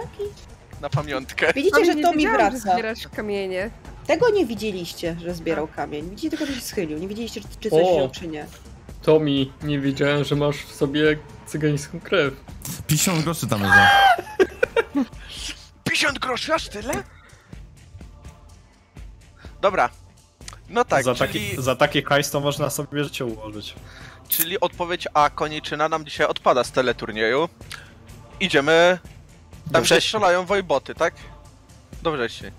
Na 0.80 0.88
pamiątkę. 0.90 1.52
Widzicie, 1.54 1.84
że 1.84 1.94
to 1.94 2.12
mi 2.12 2.28
wraca. 2.28 2.58
zbierasz 2.58 3.08
kamienie. 3.16 3.70
Tego 4.06 4.30
nie 4.30 4.46
widzieliście, 4.46 5.16
że 5.20 5.34
zbierał 5.34 5.68
kamień. 5.68 6.10
Widzicie 6.10 6.30
tylko, 6.30 6.46
że 6.46 6.54
się 6.54 6.60
schylił. 6.60 6.98
Nie 6.98 7.08
widzieliście, 7.08 7.40
czy, 7.40 7.48
czy 7.60 7.70
coś 7.70 7.82
O. 7.86 7.92
wziął, 7.94 8.10
czy 8.10 8.28
nie. 8.28 8.46
Tomi, 9.02 9.52
nie 9.62 9.80
wiedziałem, 9.80 10.24
że 10.24 10.36
masz 10.36 10.56
w 10.56 10.74
sobie 10.74 11.18
cygańską 11.46 12.00
krew. 12.00 12.34
50 12.86 13.24
groszy 13.24 13.46
tam 13.46 13.62
leżą. 13.62 13.74
50 15.84 16.18
groszy, 16.18 16.54
aż 16.54 16.68
tyle? 16.68 16.94
Dobra. 19.60 19.88
No 20.68 20.84
tak, 20.84 21.04
za, 21.04 21.14
czyli, 21.14 21.28
taki, 21.50 21.62
za 21.62 21.76
taki 21.76 22.02
hajs 22.02 22.30
to 22.30 22.40
można 22.40 22.70
sobie 22.70 23.04
życie 23.04 23.24
ułożyć. 23.24 23.74
czyli 24.28 24.60
odpowiedź 24.60 25.08
A, 25.14 25.30
koniczyna 25.30 25.88
nam 25.88 26.04
dzisiaj 26.04 26.26
odpada 26.26 26.64
z 26.64 26.72
teleturnieju. 26.72 27.48
Idziemy... 28.40 28.98
Tam 29.72 29.82
gdzie 29.82 30.00
strzelają 30.00 30.46
wojboty, 30.46 30.94
tak? 30.94 31.14
Dobrze 32.02 32.28
się. 32.30 32.52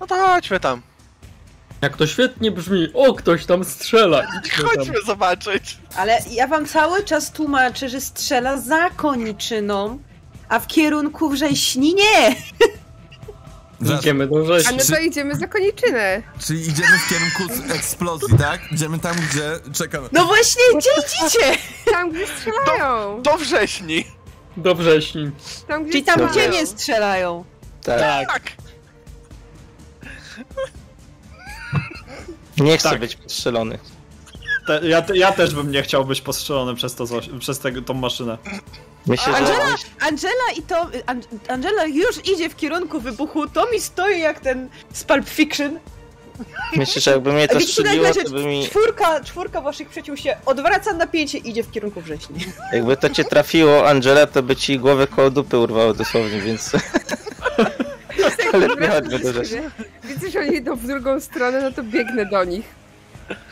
No 0.00 0.06
to 0.06 0.14
chodźmy 0.26 0.60
tam. 0.60 0.82
Jak 1.82 1.96
to 1.96 2.06
świetnie 2.06 2.50
brzmi, 2.50 2.88
o, 2.94 3.14
ktoś 3.14 3.46
tam 3.46 3.64
strzela. 3.64 4.22
Idźmy 4.38 4.64
tam. 4.64 4.76
Chodźmy 4.76 5.02
zobaczyć. 5.06 5.78
Ale 5.96 6.18
ja 6.30 6.46
wam 6.46 6.66
cały 6.66 7.04
czas 7.04 7.32
tłumaczę, 7.32 7.88
że 7.88 8.00
strzela 8.00 8.56
za 8.60 8.90
koniczyną, 8.90 9.98
a 10.48 10.58
w 10.58 10.66
kierunku 10.66 11.28
wrześni 11.28 11.94
nie. 11.94 12.36
Zaraz, 13.82 14.00
Idziemy 14.02 14.26
do 14.26 14.38
A 14.38 14.42
wrześni. 14.42 14.76
no 14.76 14.96
to 14.96 15.00
idziemy 15.02 15.34
za 15.36 15.46
koniczynę. 15.46 16.22
czyli 16.46 16.60
idziemy 16.68 16.98
w 16.98 17.08
kierunku 17.08 17.62
z 17.66 17.70
eksplozji, 17.76 18.38
tak? 18.38 18.72
Idziemy 18.72 18.98
tam, 18.98 19.16
gdzie 19.30 19.50
czekamy. 19.74 20.08
No 20.12 20.24
właśnie, 20.26 20.62
gdzie 20.78 20.90
idziecie? 21.26 21.58
Tam, 21.90 22.10
gdzie 22.12 22.26
strzelają. 22.26 23.22
Do 23.22 23.36
wrześni. 23.38 24.04
Do 24.56 24.74
wrześni. 24.74 25.30
Tam, 25.68 25.82
gdzie 25.82 25.92
Czyli 25.92 26.04
tam, 26.04 26.14
strzelają. 26.14 26.48
gdzie 26.50 26.58
nie 26.60 26.66
strzelają. 26.66 27.44
Tak. 27.82 28.28
Tak. 28.28 28.42
Nie 32.58 32.78
chcę 32.78 32.90
Tak. 32.90 33.00
być 33.00 33.16
postrzelony. 33.16 33.78
Te, 34.66 34.88
ja, 34.88 35.02
te- 35.02 35.16
ja 35.16 35.32
też 35.32 35.54
bym 35.54 35.70
nie 35.70 35.82
chciał 35.82 36.04
być 36.04 36.20
postrzelony 36.20 36.74
przez, 36.74 36.94
to, 36.94 37.04
przez 37.38 37.58
tego, 37.58 37.82
tą 37.82 37.94
maszynę. 37.94 38.38
Myślę, 39.06 39.32
że... 39.32 39.38
Angela, 39.38 39.76
Angela 40.00 40.52
i 40.56 40.62
to. 40.62 40.88
An 41.06 41.22
Angela 41.48 41.84
już 41.84 42.26
idzie 42.32 42.48
w 42.48 42.56
kierunku 42.56 43.00
wybuchu. 43.00 43.48
Tommy 43.48 43.80
stoi 43.80 44.20
jak 44.20 44.40
ten 44.40 44.68
z 44.92 45.04
Pulp 45.04 45.28
Fiction. 45.28 45.78
Myślę, 46.76 47.02
że 47.02 47.10
jakby 47.10 47.32
mnie 47.32 47.48
to 47.48 47.60
strzeliło, 47.60 48.06
to 48.24 48.30
by 48.30 48.44
mi... 48.44 48.66
czwórka, 48.66 49.20
czwórka 49.20 49.60
waszych 49.60 49.88
przyjaciół 49.88 50.16
się 50.16 50.36
odwraca 50.46 50.92
napięcie 50.92 51.38
i 51.38 51.50
idzie 51.50 51.62
w 51.62 51.70
kierunku 51.70 52.00
wrześni. 52.00 52.36
Jakby 52.72 52.96
to 52.96 53.10
cię 53.10 53.24
trafiło, 53.24 53.88
Angela, 53.88 54.26
to 54.26 54.42
by 54.42 54.56
ci 54.56 54.78
głowę 54.78 55.06
koło 55.06 55.30
dupy 55.30 55.58
urwało 55.58 55.94
dosłownie, 55.94 56.40
więc... 56.40 56.72
Ale 58.52 58.68
chodźmy 58.68 59.18
do 59.18 59.32
rzeczy. 59.32 59.62
Widzę, 60.04 60.30
że 60.30 60.40
oni 60.40 60.56
idą 60.56 60.76
w 60.76 60.86
drugą 60.86 61.20
stronę, 61.20 61.60
no 61.62 61.72
to 61.72 61.82
biegnę 61.82 62.26
do 62.26 62.44
nich. 62.44 62.81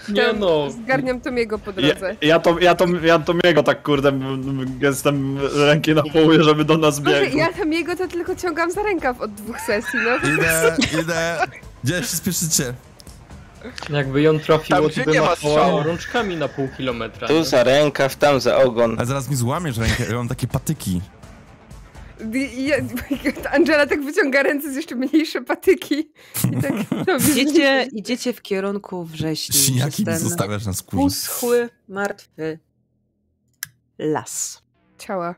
Nie 0.09 0.23
Tam 0.27 0.38
no, 0.38 0.71
Zgarniam 0.71 1.21
Tomiego 1.21 1.59
po 1.59 1.71
Ja, 1.71 1.77
drodze. 1.77 2.16
ja, 2.23 2.38
to, 2.38 2.59
ja, 2.59 2.75
to, 2.75 2.85
ja 3.03 3.19
to 3.19 3.35
miego 3.45 3.62
tak 3.62 3.83
kurde 3.83 4.09
m- 4.09 4.23
m- 4.33 4.79
gestem 4.79 5.38
ręki 5.55 5.95
na 5.95 6.03
połuje, 6.03 6.43
żeby 6.45 6.64
do 6.64 6.79
nas 6.79 7.01
biegł. 7.01 7.37
ja 7.37 7.53
Tomiego 7.53 7.97
to 7.97 8.09
tylko 8.09 8.37
ciągam 8.37 8.71
za 8.71 8.83
rękaw 8.83 9.21
od 9.21 9.35
dwóch 9.35 9.61
sesji, 9.61 9.99
no. 10.05 10.29
Idę, 10.35 10.77
idę. 11.03 11.38
Gdzie 11.85 11.95
się 11.97 12.03
spieszycie? 12.16 12.75
jakby 13.90 14.23
ją 14.23 14.38
trafiło, 14.38 14.81
Tam, 14.81 14.90
to 14.90 15.05
by 15.05 15.12
nie 15.12 15.21
ma 15.21 15.27
machało 15.27 15.83
rączkami 15.83 16.37
na 16.37 16.49
pół 16.49 16.69
kilometra. 16.77 17.29
Tu 17.29 17.35
nie? 17.35 17.45
za 17.45 17.64
rękaw, 17.64 18.16
tam 18.16 18.40
za 18.40 18.57
ogon. 18.57 18.97
A 19.01 19.05
zaraz 19.05 19.31
mi 19.31 19.37
złamiesz 19.37 19.77
rękę, 19.79 20.05
ja 20.11 20.16
mam 20.16 20.29
takie 20.29 20.47
patyki. 20.47 21.01
Ja, 22.57 22.77
Angela 23.55 23.87
tak 23.87 24.05
wyciąga 24.05 24.43
ręce 24.43 24.73
z 24.73 24.77
jeszcze 24.77 24.95
mniejsze 24.95 25.43
patyki. 25.43 26.13
I 26.53 26.63
tak. 26.63 26.73
Idziecie, 27.31 27.89
idziecie 27.93 28.33
w 28.33 28.43
kierunku 28.43 29.05
wrześni. 29.05 29.61
Siniaki 29.61 30.05
zostawiasz 30.19 30.67
na 30.67 30.73
skórze. 30.73 31.03
uschły, 31.03 31.69
martwy 31.89 32.59
las. 33.99 34.63
Ciała. 34.99 35.35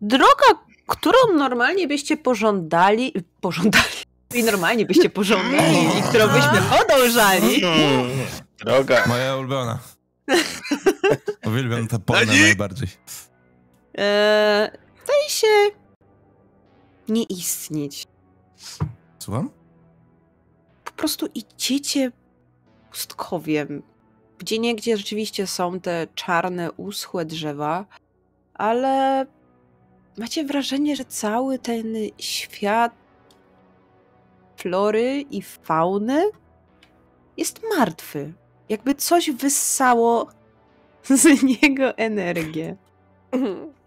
Droga, 0.00 0.44
którą 0.86 1.18
normalnie 1.36 1.88
byście 1.88 2.16
pożądali, 2.16 3.14
pożądali, 3.40 3.84
i 4.34 4.44
normalnie 4.44 4.86
byście 4.86 5.10
pożądali, 5.10 5.78
i 5.98 6.02
którą 6.02 6.26
byśmy 6.26 6.58
podążali, 6.78 7.62
droga. 8.58 9.06
Moja 9.06 9.36
ulubiona. 9.36 9.78
Uwielbiam 11.46 11.88
te 11.88 11.98
polne 11.98 12.26
Nani? 12.26 12.40
najbardziej. 12.40 12.88
E, 14.00 14.70
wydaje 15.00 15.28
się 15.28 15.46
nie 17.08 17.22
istnieć. 17.22 18.06
Słucham? 19.18 19.50
Po 20.84 20.92
prostu 20.92 21.26
idziecie 21.34 22.12
pustkowiem, 22.90 23.82
gdzie 24.38 24.58
niegdzie 24.58 24.96
rzeczywiście 24.96 25.46
są 25.46 25.80
te 25.80 26.06
czarne, 26.14 26.72
uschłe 26.72 27.24
drzewa, 27.24 27.86
ale 28.54 29.26
macie 30.18 30.44
wrażenie, 30.44 30.96
że 30.96 31.04
cały 31.04 31.58
ten 31.58 31.86
świat 32.18 32.92
flory 34.56 35.20
i 35.30 35.42
fauny 35.42 36.30
jest 37.36 37.60
martwy. 37.78 38.32
Jakby 38.68 38.94
coś 38.94 39.30
wyssało 39.30 40.28
z 41.02 41.42
niego 41.62 41.96
energię. 41.96 42.76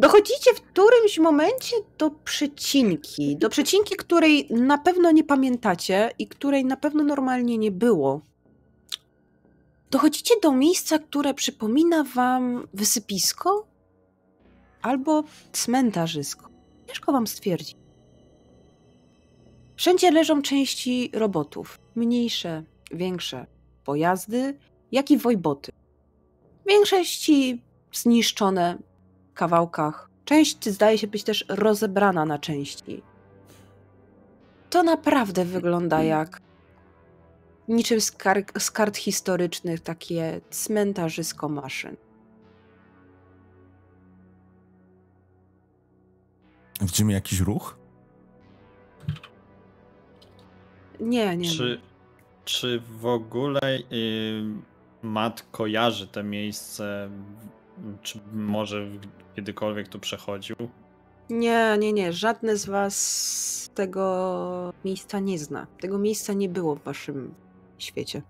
Dochodzicie 0.00 0.54
w 0.54 0.60
którymś 0.60 1.18
momencie 1.18 1.76
do 1.98 2.10
przecinki. 2.10 3.36
Do 3.36 3.48
przecinki, 3.48 3.96
której 3.96 4.46
na 4.50 4.78
pewno 4.78 5.10
nie 5.10 5.24
pamiętacie 5.24 6.10
i 6.18 6.26
której 6.26 6.64
na 6.64 6.76
pewno 6.76 7.04
normalnie 7.04 7.58
nie 7.58 7.70
było. 7.70 8.20
Dochodzicie 9.90 10.34
do 10.42 10.52
miejsca, 10.52 10.98
które 10.98 11.34
przypomina 11.34 12.04
wam 12.04 12.68
wysypisko 12.74 13.66
albo 14.82 15.24
cmentarzysko. 15.52 16.48
Ciężko 16.86 17.12
wam 17.12 17.26
stwierdzić. 17.26 17.76
Wszędzie 19.76 20.10
leżą 20.10 20.42
części 20.42 21.10
robotów. 21.12 21.78
Mniejsze, 21.94 22.62
większe 22.90 23.46
pojazdy, 23.84 24.58
jak 24.92 25.10
i 25.10 25.18
wojboty. 25.18 25.72
W 26.64 26.68
większości 26.68 27.62
zniszczone 27.92 28.78
kawałkach. 29.40 30.10
Część 30.24 30.68
zdaje 30.68 30.98
się 30.98 31.06
być 31.06 31.24
też 31.24 31.44
rozebrana 31.48 32.24
na 32.24 32.38
części. 32.38 33.02
To 34.70 34.82
naprawdę 34.82 35.44
wygląda 35.44 36.02
jak 36.02 36.40
niczym 37.68 38.00
z, 38.00 38.12
kar- 38.12 38.60
z 38.60 38.70
kart 38.70 38.96
historycznych 38.96 39.80
takie 39.80 40.40
cmentarzysko 40.50 41.48
maszyn. 41.48 41.96
Widzimy 46.80 47.12
jakiś 47.12 47.40
ruch? 47.40 47.78
Nie, 51.00 51.36
nie. 51.36 51.50
Czy, 51.50 51.80
czy 52.44 52.82
w 53.00 53.06
ogóle 53.06 53.60
y, 53.92 54.42
Matt 55.02 55.46
kojarzy 55.50 56.06
te 56.06 56.22
miejsce? 56.22 57.10
Czy 58.02 58.20
może 58.32 58.86
kiedykolwiek 59.36 59.88
tu 59.88 59.98
przechodził? 59.98 60.56
Nie, 61.30 61.76
nie, 61.78 61.92
nie. 61.92 62.12
Żadne 62.12 62.56
z 62.56 62.66
was 62.66 63.70
tego 63.74 64.72
miejsca 64.84 65.20
nie 65.20 65.38
zna. 65.38 65.66
Tego 65.80 65.98
miejsca 65.98 66.32
nie 66.32 66.48
było 66.48 66.76
w 66.76 66.82
waszym 66.82 67.34
świecie. 67.78 68.22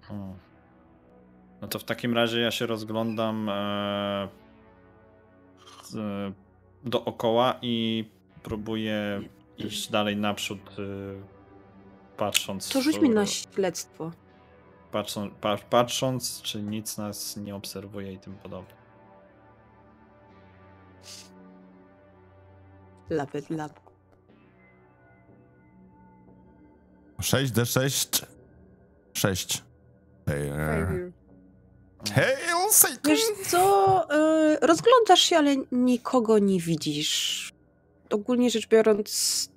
Hmm. 0.00 0.34
No 1.60 1.68
to 1.68 1.78
w 1.78 1.84
takim 1.84 2.14
razie 2.14 2.40
ja 2.40 2.50
się 2.50 2.66
rozglądam 2.66 3.48
e, 3.48 4.28
z, 5.84 5.96
dookoła 6.84 7.58
i 7.62 8.04
próbuję 8.42 9.20
iść 9.58 9.90
dalej 9.90 10.16
naprzód, 10.16 10.60
e, 10.78 10.82
patrząc. 12.16 12.68
To 12.68 12.82
rzuć 12.82 13.00
mi 13.00 13.10
na 13.10 13.22
e, 13.22 13.26
śledztwo. 13.26 14.12
Patrzą, 14.96 15.30
pa, 15.30 15.56
patrząc, 15.56 16.42
czy 16.42 16.62
nic 16.62 16.98
nas 16.98 17.36
nie 17.36 17.54
obserwuje 17.54 18.12
i 18.12 18.18
tym 18.18 18.34
podobne. 18.34 18.74
Lapet 23.10 23.50
lap. 23.50 23.80
6D6. 27.18 28.24
6. 29.14 29.64
Failure. 30.26 31.12
Hail 32.14 32.70
Satan! 32.70 32.98
Wiesz 33.04 33.20
co, 33.46 34.06
y, 34.54 34.66
rozglądasz 34.66 35.20
się, 35.20 35.36
ale 35.36 35.56
nikogo 35.72 36.38
nie 36.38 36.60
widzisz. 36.60 37.52
Ogólnie 38.10 38.50
rzecz 38.50 38.68
biorąc, 38.68 39.50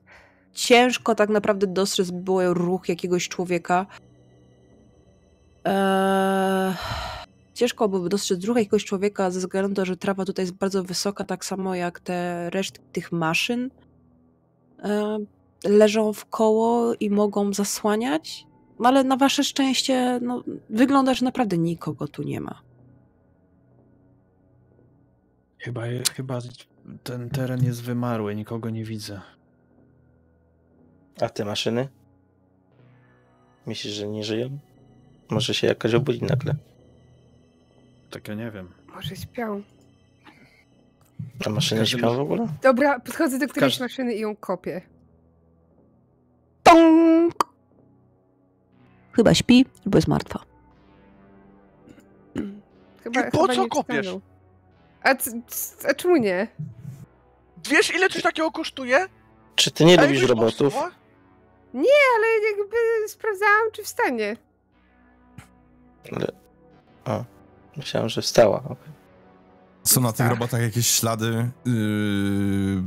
ciężko 0.53 1.15
tak 1.15 1.29
naprawdę 1.29 1.67
dostrzec 1.67 2.11
było 2.11 2.53
ruch 2.53 2.89
jakiegoś 2.89 3.27
człowieka. 3.27 3.85
Eee, 5.63 6.73
ciężko 7.53 7.89
byłoby 7.89 8.09
dostrzec 8.09 8.43
ruch 8.43 8.57
jakiegoś 8.57 8.85
człowieka 8.85 9.31
ze 9.31 9.39
względu 9.39 9.69
na 9.69 9.75
to, 9.75 9.85
że 9.85 9.97
trawa 9.97 10.25
tutaj 10.25 10.43
jest 10.43 10.55
bardzo 10.55 10.83
wysoka, 10.83 11.23
tak 11.23 11.45
samo 11.45 11.75
jak 11.75 11.99
te 11.99 12.49
resztki 12.49 12.85
tych 12.91 13.11
maszyn 13.11 13.69
e, 14.83 15.17
leżą 15.65 16.13
w 16.13 16.25
koło 16.25 16.93
i 16.93 17.09
mogą 17.09 17.53
zasłaniać. 17.53 18.47
No 18.79 18.89
ale 18.89 19.03
na 19.03 19.17
wasze 19.17 19.43
szczęście 19.43 20.19
no, 20.21 20.43
wygląda, 20.69 21.13
że 21.13 21.25
naprawdę 21.25 21.57
nikogo 21.57 22.07
tu 22.07 22.23
nie 22.23 22.41
ma. 22.41 22.61
Chyba, 25.57 25.81
chyba 26.15 26.39
ten 27.03 27.29
teren 27.29 27.63
jest 27.63 27.83
wymarły, 27.83 28.35
nikogo 28.35 28.69
nie 28.69 28.83
widzę. 28.83 29.21
A 31.21 31.29
te 31.29 31.45
maszyny? 31.45 31.87
Myślisz, 33.65 33.93
że 33.93 34.07
nie 34.07 34.23
żyją? 34.23 34.59
Może 35.29 35.53
się 35.53 35.67
jakaś 35.67 35.93
obudzi 35.93 36.23
nagle. 36.23 36.55
Tak 38.11 38.27
ja 38.27 38.33
nie 38.33 38.51
wiem. 38.51 38.69
Może 38.87 39.15
śpią. 39.15 39.63
A 41.45 41.49
maszyny 41.49 41.81
Każdy 41.81 41.97
śpią 41.97 42.05
może- 42.07 42.17
w 42.17 42.21
ogóle? 42.21 42.47
Dobra, 42.61 42.99
podchodzę 42.99 43.39
do 43.39 43.47
którejś 43.47 43.73
Każdy- 43.73 43.83
maszyny 43.85 44.13
i 44.15 44.19
ją 44.19 44.35
kopię. 44.35 44.81
Tong! 46.63 47.33
Chyba 49.13 49.33
śpi, 49.33 49.65
albo 49.85 49.97
jest 49.97 50.07
martwa. 50.07 50.39
Chyba, 53.03 53.21
I 53.27 53.31
po 53.31 53.41
chyba 53.41 53.53
co 53.55 53.63
nie 53.63 53.69
kopiesz? 53.69 54.07
A, 55.03 55.15
a 55.89 55.93
czemu 55.93 56.17
nie? 56.17 56.47
Wiesz, 57.69 57.95
ile 57.95 58.09
coś 58.09 58.21
takiego 58.21 58.51
kosztuje? 58.51 59.07
Czy 59.55 59.71
ty 59.71 59.85
nie 59.85 59.99
A 59.99 60.01
lubisz 60.01 60.21
robotów? 60.23 60.73
popsuła? 60.73 60.91
Ale 62.15 62.27
jakby 62.57 62.75
sprawdzałam, 63.07 63.71
czy 63.73 63.83
wstanie. 63.83 64.37
Ale... 66.15 66.27
O, 67.05 67.25
myślałem, 67.77 68.09
że 68.09 68.21
wstała. 68.21 68.57
okej. 68.63 68.93
Są 69.83 70.01
na 70.01 70.09
tych 70.11 70.17
Tak. 70.17 70.29
robotach 70.29 70.61
jakieś 70.61 70.87
ślady 70.87 71.49
yy, 71.65 72.83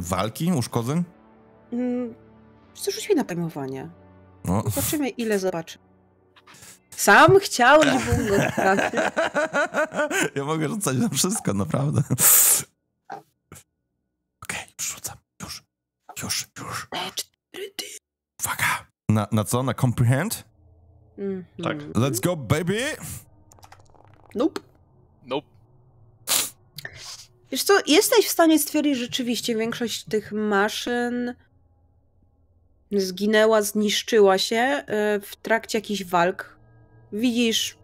walki, 0.00 0.52
uszkodzeń? 0.52 1.04
Mm, 1.72 2.14
Co 2.74 2.90
rzuć 2.90 3.08
mi 3.08 3.14
na 3.14 3.24
pojmowanie. 3.24 3.88
No. 4.44 4.62
Zobaczymy, 4.70 5.08
ile 5.08 5.38
zobaczy. 5.38 5.78
Sam 6.90 7.38
chciałeś, 7.40 8.04
Bungo. 8.04 8.34
ja 10.36 10.44
mogę 10.44 10.68
rzucać 10.68 10.96
na 10.96 11.08
wszystko, 11.08 11.54
naprawdę. 11.54 12.02
Okej, 14.42 14.64
już 14.78 14.88
rzucam. 14.94 15.16
Już. 15.42 15.62
Już, 16.22 16.46
już. 16.58 16.88
Uwaga. 18.40 18.86
Na, 19.08 19.26
na 19.32 19.44
co? 19.44 19.62
Na 19.62 19.74
comprehend? 19.74 20.44
Mhm. 21.18 21.44
Tak. 21.62 21.78
Let's 21.78 22.20
go, 22.20 22.36
baby! 22.36 22.80
Nope. 24.34 24.60
Nope. 25.26 25.46
Wiesz 27.50 27.62
co, 27.62 27.74
jesteś 27.86 28.26
w 28.26 28.30
stanie 28.30 28.58
stwierdzić, 28.58 28.96
że 28.96 29.04
rzeczywiście 29.04 29.56
większość 29.56 30.04
tych 30.04 30.32
maszyn 30.32 31.34
zginęła, 32.92 33.62
zniszczyła 33.62 34.38
się 34.38 34.56
e, 34.56 34.84
w 35.20 35.36
trakcie 35.36 35.78
jakichś 35.78 36.04
walk. 36.04 36.58
Widzisz 37.12 37.76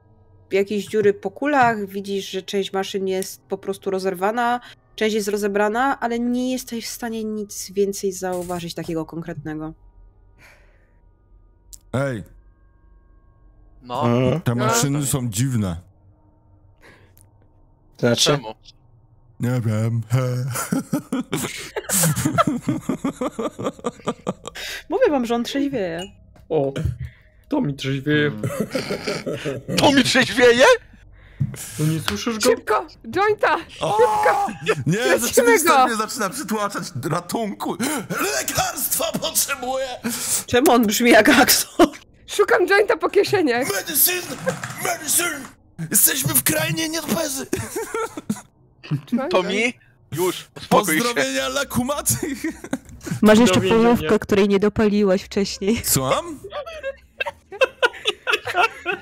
jakieś 0.53 0.87
dziury 0.87 1.14
po 1.14 1.31
kulach, 1.31 1.87
widzisz, 1.87 2.31
że 2.31 2.43
część 2.43 2.73
maszyn 2.73 3.09
jest 3.09 3.43
po 3.43 3.59
prostu 3.59 3.90
rozerwana, 3.90 4.61
część 4.97 5.14
jest 5.14 5.29
rozebrana, 5.29 6.01
ale 6.01 6.19
nie 6.19 6.53
jesteś 6.53 6.87
w 6.87 6.90
stanie 6.90 7.25
nic 7.25 7.71
więcej 7.71 8.12
zauważyć 8.12 8.75
takiego 8.75 9.07
konkretnego. 9.07 9.75
Ej, 11.93 12.23
No, 13.83 14.05
te 14.45 14.55
No. 14.55 14.64
maszyny 14.66 15.07
są 15.07 15.29
dziwne. 15.31 15.77
Znaczy? 17.99 18.23
czemu? 18.25 18.55
Nie 19.40 19.61
wiem. 19.61 20.03
Mówię 24.88 25.11
wam, 25.11 25.27
że 25.27 25.35
on 25.35 25.45
trzeźwieje. 25.45 26.03
O, 26.49 26.73
to 27.49 27.61
mi 27.61 27.75
trzeźwieje. 27.75 28.27
Mm. 28.27 28.43
To 29.79 29.93
mi 29.93 30.05
trzeźwieje? 30.05 30.64
No 31.79 31.87
nie 31.87 32.01
słyszysz 32.01 32.35
go? 32.35 32.40
Szybko! 32.51 32.87
Jointa! 33.16 33.57
O! 33.81 33.99
Nie, 34.87 35.19
go! 35.64 35.87
mnie 35.87 35.97
zaczyna 35.97 36.31
przytłaczać 36.31 36.85
ratunku. 37.11 37.77
Lekarstwa 38.38 39.12
potrzebuję! 39.12 39.87
Czemu 40.47 40.71
on 40.73 40.87
brzmi 40.87 41.11
jak 41.11 41.29
Axon? 41.29 41.87
Szukam 42.37 42.66
jointa 42.66 42.97
po 42.97 43.11
kieszeniach. 43.11 43.69
Medicine! 43.73 44.23
Medicine! 44.85 45.40
Jesteśmy 45.90 46.35
w 46.35 46.43
krainie 46.43 46.88
nietoperzy! 46.88 47.47
To 49.31 49.43
mi? 49.43 49.75
Już, 50.12 50.49
uspokój 50.57 50.99
się. 50.99 51.03
Pozdrowienia 51.05 51.51
dla 51.51 51.66
kumaty! 51.66 52.14
Masz 53.23 53.38
jeszcze 53.38 53.61
połówkę, 53.61 54.19
której 54.19 54.49
nie 54.49 54.59
dopaliłaś 54.59 55.23
wcześniej. 55.23 55.81
Słucham? 55.85 56.40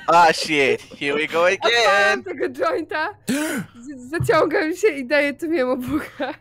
Ah 0.06 0.32
shit, 0.32 0.82
here 1.00 1.14
we 1.14 1.26
go 1.26 1.42
Odpalam 1.42 1.52
again. 1.96 2.24
tego 2.24 2.48
jointa, 2.48 3.08
z- 3.80 4.10
zaciągam 4.10 4.76
się 4.76 4.88
i 4.88 5.06
daję 5.06 5.34
tu 5.34 5.48
miemu 5.48 5.76
bucha. 5.76 6.34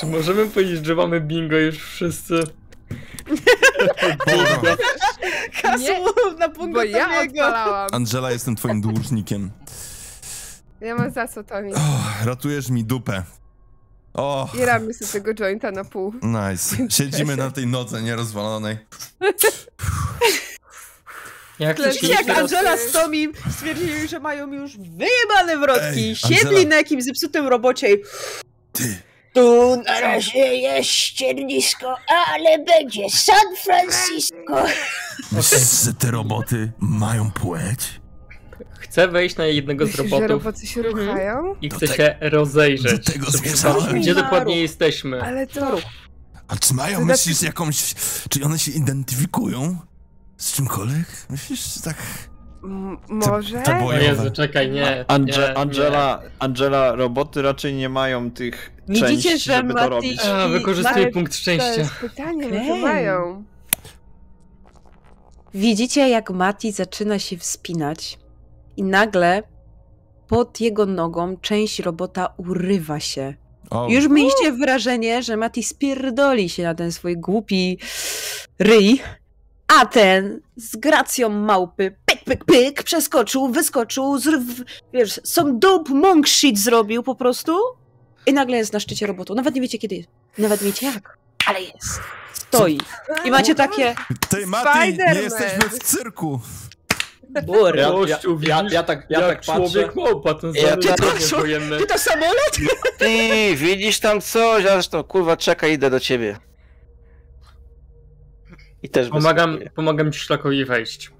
Czy 0.00 0.06
możemy 0.06 0.46
powiedzieć, 0.46 0.86
że 0.86 0.94
mamy 0.94 1.20
bingo 1.20 1.56
już 1.56 1.76
wszyscy? 1.78 2.42
Nie, 5.78 6.00
na 6.38 6.48
Bo 6.48 6.82
ja 6.84 7.20
odpalałam. 7.20 7.88
Angela, 7.92 8.30
jestem 8.30 8.56
twoim 8.56 8.80
dłużnikiem. 8.80 9.50
Ja 10.80 10.94
mam 10.94 11.10
za 11.10 11.28
co, 11.28 11.44
Toni. 11.44 11.74
Oh, 11.74 12.24
ratujesz 12.24 12.68
mi 12.68 12.84
dupę. 12.84 13.22
O, 14.14 14.48
I 14.54 14.64
ramy 14.64 14.94
sobie 14.94 15.10
tego 15.12 15.34
jointa 15.34 15.70
na 15.70 15.84
pół. 15.84 16.14
nice. 16.22 16.76
Siedzimy 16.90 17.36
na 17.36 17.50
tej 17.50 17.66
nodze 17.66 18.02
nierozwalonej. 18.02 18.78
Jak 21.58 21.82
Widzicie, 21.82 22.08
jak 22.08 22.28
Angela 22.38 22.76
z 22.76 22.92
Tomim 22.92 23.32
stwierdzili, 23.50 24.08
że 24.08 24.20
mają 24.20 24.52
już 24.52 24.76
wyjebane 24.76 25.58
wrotki. 25.58 26.00
Ej, 26.00 26.16
Siedli 26.16 26.46
Angela. 26.48 26.68
na 26.68 26.76
jakimś 26.76 27.04
zepsutym 27.04 27.46
robocie 27.46 27.94
i 27.94 27.96
Ty, 28.72 29.02
tu 29.34 29.76
na 29.82 30.00
razie 30.00 30.38
jest 30.38 30.90
ściernisko, 30.90 31.96
ale 32.34 32.58
będzie 32.58 33.10
San 33.10 33.56
Francisco. 33.64 34.64
myślisz, 35.32 35.82
że 35.84 35.94
te 35.94 36.10
roboty 36.10 36.72
mają 36.78 37.30
płeć? 37.30 38.00
Chcę 38.78 39.08
wejść 39.08 39.36
na 39.36 39.44
jednego 39.44 39.86
z 39.86 39.88
Myślisz, 39.88 40.10
że 40.10 40.16
robotów 40.16 40.44
roboty 40.44 40.66
się 40.66 40.80
Mhm. 40.80 41.06
ruchają? 41.08 41.54
i 41.60 41.68
Do 41.68 41.76
chcę 41.76 41.88
te- 41.88 41.96
się 41.96 42.16
rozejrzeć. 42.20 42.92
do 43.06 43.12
tego 43.12 43.26
Żeby 43.26 43.38
zmierzałem. 43.38 43.80
zobaczyć, 43.80 44.02
Gdzie 44.02 44.14
dokładnie 44.14 44.60
jesteśmy? 44.60 45.22
Ale 45.22 45.46
to... 45.46 45.78
A 46.48 46.56
czy 46.56 46.74
mają, 46.74 46.98
To 46.98 47.04
myślisz, 47.04 47.36
znaczy- 47.36 47.46
jakąś... 47.46 47.94
Czy 48.28 48.44
one 48.44 48.58
się 48.58 48.70
identyfikują 48.72 49.78
z 50.36 50.52
czymkolwiek? 50.52 51.06
Myślisz, 51.30 51.74
że 51.74 51.80
tak... 51.80 51.96
M- 52.64 52.98
może? 53.08 53.60
te 53.62 53.78
O 53.78 53.80
bojowe. 53.80 54.04
Jezu, 54.04 54.30
czekaj, 54.30 54.70
nie. 54.70 55.04
Ange 55.08 55.38
nie, 55.38 55.58
Angela, 55.58 56.20
Angela, 56.38 56.94
roboty 56.94 57.42
raczej 57.42 57.74
nie 57.74 57.88
mają 57.88 58.30
tych 58.30 58.72
Widzicie, 58.88 59.06
części, 59.08 59.38
że 59.38 59.56
żeby 59.56 59.74
to 59.74 59.88
robić. 59.88 60.24
Nie. 60.24 60.32
A, 60.34 60.48
wykorzystuję 60.48 61.10
punkt 61.10 61.32
To 61.32 61.38
szczęścia. 61.38 61.74
jest 61.74 61.92
pytanie, 62.00 62.48
może 62.48 62.60
Okej. 62.60 62.82
mają. 62.82 63.44
Widzicie, 65.54 66.08
jak 66.08 66.30
Mati 66.30 66.72
zaczyna 66.72 67.18
się 67.18 67.36
wspinać 67.38 68.18
i 68.76 68.82
nagle 68.82 69.42
pod 70.28 70.60
jego 70.60 70.86
nogą 70.86 71.36
część 71.36 71.78
robota 71.78 72.34
urywa 72.36 73.00
się. 73.00 73.34
O, 73.70 73.88
Już 73.90 74.08
mieliście 74.08 74.52
wrażenie, 74.52 75.22
że 75.22 75.36
Mati 75.36 75.62
spierdoli 75.62 76.48
się 76.48 76.62
na 76.62 76.74
ten 76.74 76.92
swój 76.92 77.16
głupi 77.16 77.78
ryj, 78.58 79.02
a 79.80 79.86
ten 79.86 80.40
z 80.56 80.76
gracją 80.76 81.28
małpy 81.28 81.96
pyk, 82.04 82.24
pyk, 82.24 82.44
pyk, 82.44 82.82
przeskoczył, 82.82 83.48
wyskoczył, 83.48 84.18
zrw, 84.18 84.42
wiesz, 84.92 85.20
some 85.24 85.52
dope 85.58 85.94
monk 85.94 86.28
shit 86.28 86.58
zrobił 86.58 87.02
po 87.02 87.14
prostu 87.14 87.58
i 88.26 88.32
nagle 88.32 88.56
jest 88.56 88.72
na 88.72 88.80
szczycie 88.80 89.06
robotu. 89.06 89.34
Nawet 89.34 89.54
nie 89.54 89.60
wiecie 89.60 89.78
kiedy 89.78 89.94
jest, 89.94 90.08
nawet 90.38 90.60
nie 90.60 90.66
wiecie 90.66 90.86
jak, 90.86 91.18
ale 91.46 91.60
jest. 91.60 92.00
Stoi. 92.32 92.78
I 93.24 93.30
macie 93.30 93.54
takie... 93.54 93.94
Ty, 94.28 94.46
Mati, 94.46 94.78
nie 94.78 94.98
Spider-Man. 94.98 95.22
jesteśmy 95.22 95.68
w 95.68 95.78
cyrku. 95.78 96.40
Bur. 97.46 97.76
Ja, 97.76 97.92
ja, 98.06 98.18
ja, 98.40 98.62
ja 98.70 98.82
tak, 98.82 99.06
ja 99.08 99.20
jak 99.20 99.28
tak 99.28 99.36
patrzę. 99.46 99.54
człowiek 99.54 99.96
małpa, 99.96 100.34
ten 100.34 100.54
Ja 100.54 100.76
żołnierz 100.96 101.30
wojenny. 101.30 101.78
Ty 101.78 101.86
to 101.86 101.98
samolot? 101.98 102.56
Ty, 102.98 103.56
widzisz 103.56 104.00
tam 104.00 104.20
coś? 104.20 104.64
A 104.64 104.72
zresztą, 104.72 105.04
kurwa, 105.04 105.36
czekaj, 105.36 105.72
idę 105.72 105.90
do 105.90 106.00
ciebie. 106.00 106.36
I 108.84 108.88
też 108.88 109.08
Pomagam, 109.08 109.58
pomagam 109.74 110.12
ci 110.12 110.18
szlakowi 110.20 110.64
wejść. 110.64 111.10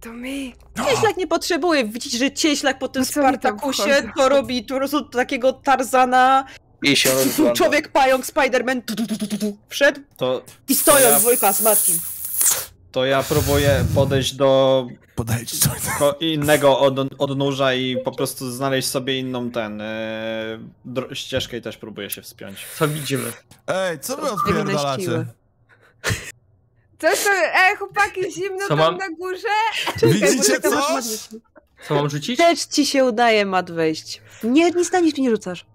To 0.00 0.12
my. 0.12 0.52
Cieślak 0.88 1.16
nie 1.16 1.26
potrzebuje. 1.26 1.84
Widzicie, 1.84 2.18
że 2.18 2.30
Cieślak 2.30 2.78
po 2.78 2.88
tym 2.88 3.02
No 3.02 3.06
Spartakusie 3.06 4.02
to 4.16 4.28
robi 4.28 4.62
po 4.62 4.74
prostu 4.76 5.04
takiego 5.04 5.52
Tarzana, 5.52 6.44
I 6.82 6.96
się 6.96 7.10
rozglądam. 7.24 7.56
człowiek 7.56 7.88
pająk, 7.92 8.26
Spider-Man 8.26 8.82
tu, 8.82 8.96
tu, 8.96 9.06
tu, 9.06 9.16
tu, 9.18 9.26
tu, 9.26 9.38
tu, 9.38 9.56
wszedł 9.68 10.00
To, 10.16 10.44
i 10.68 10.74
stoją 10.74 11.10
ja- 11.10 11.18
dwójka 11.18 11.52
z 11.52 11.62
Matim. 11.62 11.98
to 12.92 13.04
ja 13.04 13.22
próbuję 13.22 13.84
podejść 13.94 14.34
do 14.34 14.86
coś. 15.58 15.80
ko- 15.98 16.16
innego 16.20 16.78
od, 16.78 16.94
odnóża 17.18 17.74
i 17.74 17.96
po 17.96 18.12
prostu 18.12 18.50
znaleźć 18.50 18.88
sobie 18.88 19.18
inną 19.18 19.50
ten 19.50 19.80
e, 19.80 20.58
dro- 20.86 21.14
ścieżkę 21.14 21.56
i 21.56 21.62
też 21.62 21.76
próbuję 21.76 22.10
się 22.10 22.22
wspiąć. 22.22 22.66
Co 22.78 22.88
widzimy? 22.88 23.32
Ej, 23.66 23.98
co 24.00 24.16
wy 24.16 24.30
odpierdalacie? 24.30 25.26
Coś 26.98 27.24
to, 27.24 27.30
ej 27.54 27.76
chłopaki, 27.76 28.32
zimno 28.32 28.58
Co 28.62 28.68
tam 28.68 28.78
mam? 28.78 28.96
na 28.96 29.08
górze? 29.10 29.48
Widzicie 30.02 30.58
magnesy. 30.70 31.40
Co 31.88 31.94
mam 31.94 32.10
rzucić? 32.10 32.38
Też 32.38 32.64
ci 32.64 32.86
się 32.86 33.04
udaje 33.04 33.46
mat 33.46 33.70
wejść. 33.70 34.22
Nie, 34.44 34.70
nic 34.70 34.92
na 34.92 35.00
nic 35.00 35.16
mi 35.18 35.22
nie 35.24 35.30
rzucasz. 35.30 35.66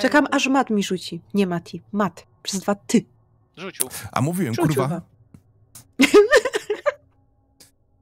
Czekam 0.00 0.26
aż 0.30 0.46
mat 0.46 0.70
mi 0.70 0.82
rzuci. 0.82 1.22
Nie 1.34 1.46
Mati, 1.46 1.82
mat. 1.92 2.26
Przez 2.42 2.60
dwa 2.60 2.74
ty. 2.74 3.04
Rzucił. 3.56 3.88
A 4.12 4.20
mówiłem, 4.20 4.54
Rzucił 4.54 4.66
kurwa. 4.74 5.00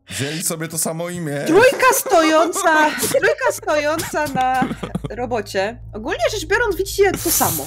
Wzięli 0.09 0.43
sobie 0.43 0.69
to 0.69 0.79
samo 0.79 1.09
imię. 1.11 1.45
Trójka 1.47 1.93
stojąca, 1.95 2.91
trójka 3.01 3.53
stojąca 3.53 4.27
na 4.27 4.69
robocie. 5.11 5.81
Ogólnie 5.95 6.25
rzecz 6.33 6.47
biorąc, 6.47 6.77
widzicie 6.77 7.13
to 7.13 7.31
samo. 7.31 7.67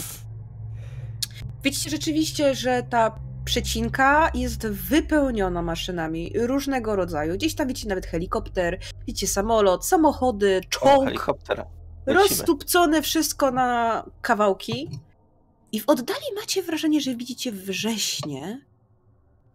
Widzicie 1.63 1.89
rzeczywiście, 1.89 2.55
że 2.55 2.84
ta 2.89 3.19
przecinka 3.50 4.32
jest 4.34 4.68
wypełniona 4.68 5.62
maszynami 5.62 6.32
różnego 6.36 6.95
rodzaju. 6.95 7.34
Gdzieś 7.34 7.56
tam 7.56 7.68
widzicie 7.68 7.89
nawet 7.89 8.06
helikopter, 8.06 8.80
widzicie 9.08 9.28
samolot, 9.28 9.86
samochody, 9.86 10.62
O, 10.66 10.70
czołg. 10.70 11.06
Lecimy. 11.10 11.68
roztupcone 12.06 13.02
wszystko 13.02 13.52
na 13.52 14.04
kawałki. 14.22 14.89
I 15.72 15.80
w 15.80 15.89
oddali 15.89 16.26
macie 16.36 16.64
wrażenie, 16.64 17.02
że 17.02 17.16
widzicie 17.16 17.52
wrześnie. 17.52 18.66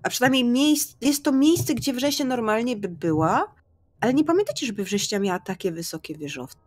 A 0.02 0.08
przynajmniej 0.08 0.44
miejsc, 0.44 0.96
jest 1.00 1.24
to 1.24 1.32
miejsce, 1.32 1.74
gdzie 1.74 1.92
września 1.92 2.24
normalnie 2.24 2.76
by 2.76 2.88
była, 2.88 3.54
ale 4.00 4.14
nie 4.14 4.24
pamiętacie, 4.24 4.66
żeby 4.66 4.84
września 4.84 5.18
miała 5.18 5.38
takie 5.38 5.72
wysokie 5.72 6.14
wieżowce. 6.14 6.58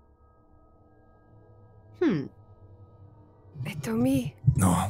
Hmm. 1.99 2.29
Ej, 3.67 3.75
to 3.75 3.93
mi. 3.93 4.33
No, 4.57 4.89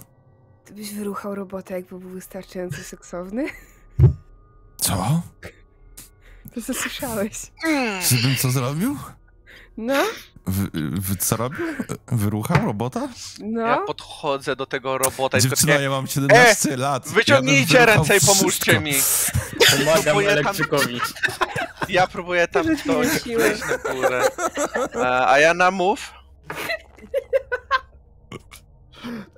byś 0.77 0.93
wyruchał 0.93 1.35
robotę, 1.35 1.73
jakby 1.73 1.99
był 1.99 2.09
wystarczająco 2.09 2.77
seksowny? 2.77 3.45
co? 4.77 5.21
To 6.55 6.61
co 6.61 6.73
słyszałeś? 6.73 7.33
Żebym 8.09 8.35
co 8.35 8.51
zrobił? 8.51 8.97
No, 9.77 10.03
Wy, 10.47 10.69
wy 11.01 11.15
co 11.15 11.37
robił? 11.37 11.65
Wyrucham 12.07 12.65
robota? 12.65 13.07
no. 13.39 13.61
Ja 13.61 13.77
podchodzę 13.77 14.55
do 14.55 14.65
tego 14.65 14.97
robota 14.97 15.37
i 15.37 15.41
Dziewczyna, 15.41 15.73
ja 15.73 15.89
mam 15.89 16.07
17 16.07 16.77
lat. 16.77 17.03
Ja 17.05 17.09
bym 17.09 17.15
wyciągnijcie 17.15 17.65
wyruchał 17.79 17.95
ręce 17.95 18.15
i 18.15 18.19
wszystko. 18.19 18.37
pomóżcie 18.39 18.79
mi. 18.79 18.93
Pomagam 19.79 20.03
Próbuję 20.03 20.27
tam- 20.27 20.37
elektrykowi. 20.37 21.01
Ja 21.89 22.07
próbuję 22.07 22.47
tam 22.47 22.67
mi 22.69 22.75
na 23.69 23.93
górę. 23.93 24.27
A, 25.05 25.31
a 25.31 25.39
ja 25.39 25.53
na 25.53 25.71
move. 25.71 26.13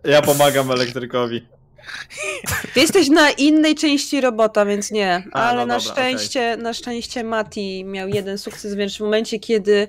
Ja 0.03 0.21
pomagam 0.21 0.71
elektrykowi. 0.71 1.47
Ty 2.73 2.79
jesteś 2.79 3.09
na 3.09 3.29
innej 3.29 3.75
części 3.75 4.21
robota, 4.21 4.65
więc 4.65 4.91
nie. 4.91 5.23
A, 5.33 5.49
Ale 5.49 5.59
no 5.59 5.65
na 5.65 5.79
dobra, 5.79 5.93
szczęście, 5.93 6.57
na 6.57 6.73
szczęście 6.73 7.23
Mati 7.23 7.85
miał 7.85 8.07
jeden 8.07 8.37
sukces, 8.37 8.75
więc 8.75 8.97
w 8.97 8.99
momencie, 8.99 9.39
kiedy 9.39 9.87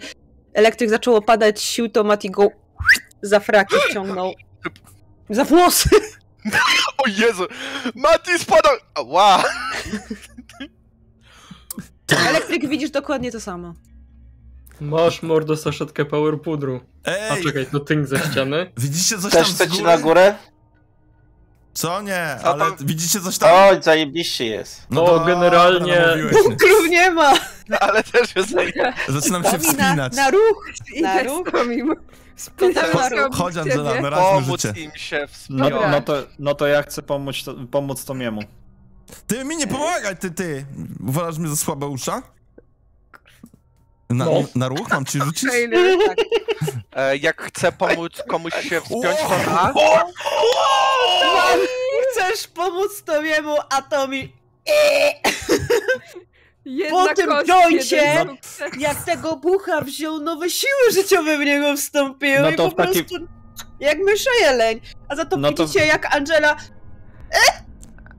elektryk 0.52 0.90
zaczął 0.90 1.16
opadać 1.16 1.62
sił, 1.62 1.88
to 1.88 2.04
Mati 2.04 2.30
go 2.30 2.48
za 3.22 3.40
fraki 3.40 3.74
wciągnął. 3.90 4.34
Za 5.30 5.44
włosy! 5.44 5.88
O 6.98 7.08
Jezu! 7.08 7.46
Mati 7.94 8.38
spadał! 8.38 8.76
Ła! 9.04 9.44
Elektryk 12.28 12.68
widzisz 12.68 12.90
dokładnie 12.90 13.32
to 13.32 13.40
samo. 13.40 13.74
Masz 14.80 15.22
mordo 15.22 15.56
saszetkę 15.56 16.04
power 16.04 16.40
pudru. 16.40 16.80
A 17.06 17.10
Ej, 17.10 17.44
czekaj, 17.44 17.66
to 17.72 17.80
tynk 17.80 18.06
ze 18.06 18.18
ściany. 18.18 18.72
widzicie 18.76 19.18
coś 19.18 19.32
tam 19.32 19.42
Też 19.42 19.50
z 19.52 19.54
chcecie 19.54 19.70
góry? 19.70 19.84
na 19.84 19.98
górę? 19.98 20.34
Co? 21.74 22.02
Nie, 22.02 22.36
Co 22.42 22.46
ale 22.52 22.64
tam? 22.64 22.86
widzicie 22.86 23.20
coś 23.20 23.38
tam? 23.38 23.50
Oj, 23.52 23.82
zajebiście 23.82 24.46
jest. 24.46 24.86
No, 24.90 25.06
dobra, 25.06 25.24
generalnie- 25.34 26.00
namówiłeś 26.00 26.32
mnie. 26.32 26.42
Bunkrów 26.48 26.88
nie 26.90 27.10
ma! 27.10 27.32
Ale 27.80 28.02
też 28.02 28.36
jest 28.36 28.50
zajęty. 28.50 28.92
Zaczynam 29.08 29.44
się 29.44 29.50
Tomi 29.50 29.64
na, 29.64 29.70
wspinać. 29.72 30.16
na 30.16 30.30
ruch! 30.30 30.66
Na 31.00 31.20
Idę 31.20 31.30
ruch! 31.30 31.48
z 31.48 31.52
Tomim. 31.52 31.94
na 32.94 33.08
ruch. 33.08 33.36
Chodź 33.36 33.56
Angela, 33.56 34.00
na 34.00 34.10
razie 34.10 34.22
Pomóc 34.22 34.62
życie. 34.62 34.80
im 34.80 34.90
się 34.94 35.26
No. 35.50 35.70
Dobra. 35.70 35.90
no, 35.90 36.00
to, 36.02 36.14
no 36.38 36.54
to 36.54 36.66
ja 36.66 36.82
chcę 36.82 37.02
pomóc, 37.02 37.44
to, 37.44 37.54
pomóc 37.70 38.04
Tomiemu. 38.04 38.40
Ty 39.26 39.44
mi 39.44 39.56
nie 39.56 39.66
pomagaj, 39.66 40.16
ty, 40.16 40.30
ty. 40.30 40.66
Uważasz 41.08 41.38
mnie 41.38 41.48
za 41.48 41.56
słabe 41.56 41.86
usza? 41.86 42.22
Na, 44.10 44.24
No. 44.24 44.42
na 44.54 44.68
ruch 44.68 44.88
mam 44.90 45.04
ci 45.04 45.18
rzucić? 45.18 45.50
Trailer. 45.50 45.98
Tak. 46.06 46.18
E, 46.96 47.16
jak 47.16 47.42
chcę 47.42 47.72
pomóc 47.72 48.12
komuś 48.28 48.52
się 48.54 48.80
wspiąć, 48.80 49.18
to 49.20 49.50
na. 49.52 49.72
Chcesz 52.12 52.46
pomóc 52.48 53.02
Tomiemu, 53.04 53.56
a 53.70 53.82
Tomi... 53.82 54.32
Jedna 56.64 57.06
Po 57.08 57.14
tym 57.14 57.30
jeden 57.92 58.28
sukces. 58.28 58.60
Jak 58.78 59.04
tego 59.04 59.36
bucha 59.36 59.80
wziął, 59.80 60.20
nowe 60.20 60.50
siły 60.50 60.92
życiowe 60.92 61.38
w 61.38 61.40
niego 61.40 61.76
wstąpiły 61.76 62.38
No 62.40 62.50
i 62.50 62.56
to 62.56 62.64
po 62.64 62.70
w 62.70 62.74
takim- 62.86 63.04
prostu... 63.04 63.26
Jak 63.80 63.98
mysza 63.98 64.30
jeleń. 64.40 64.80
A 65.08 65.16
za 65.16 65.24
to 65.24 65.36
No 65.36 65.52
to- 65.52 65.66
widzicie, 65.66 65.86
jak 65.86 66.14
Angela 66.16 66.56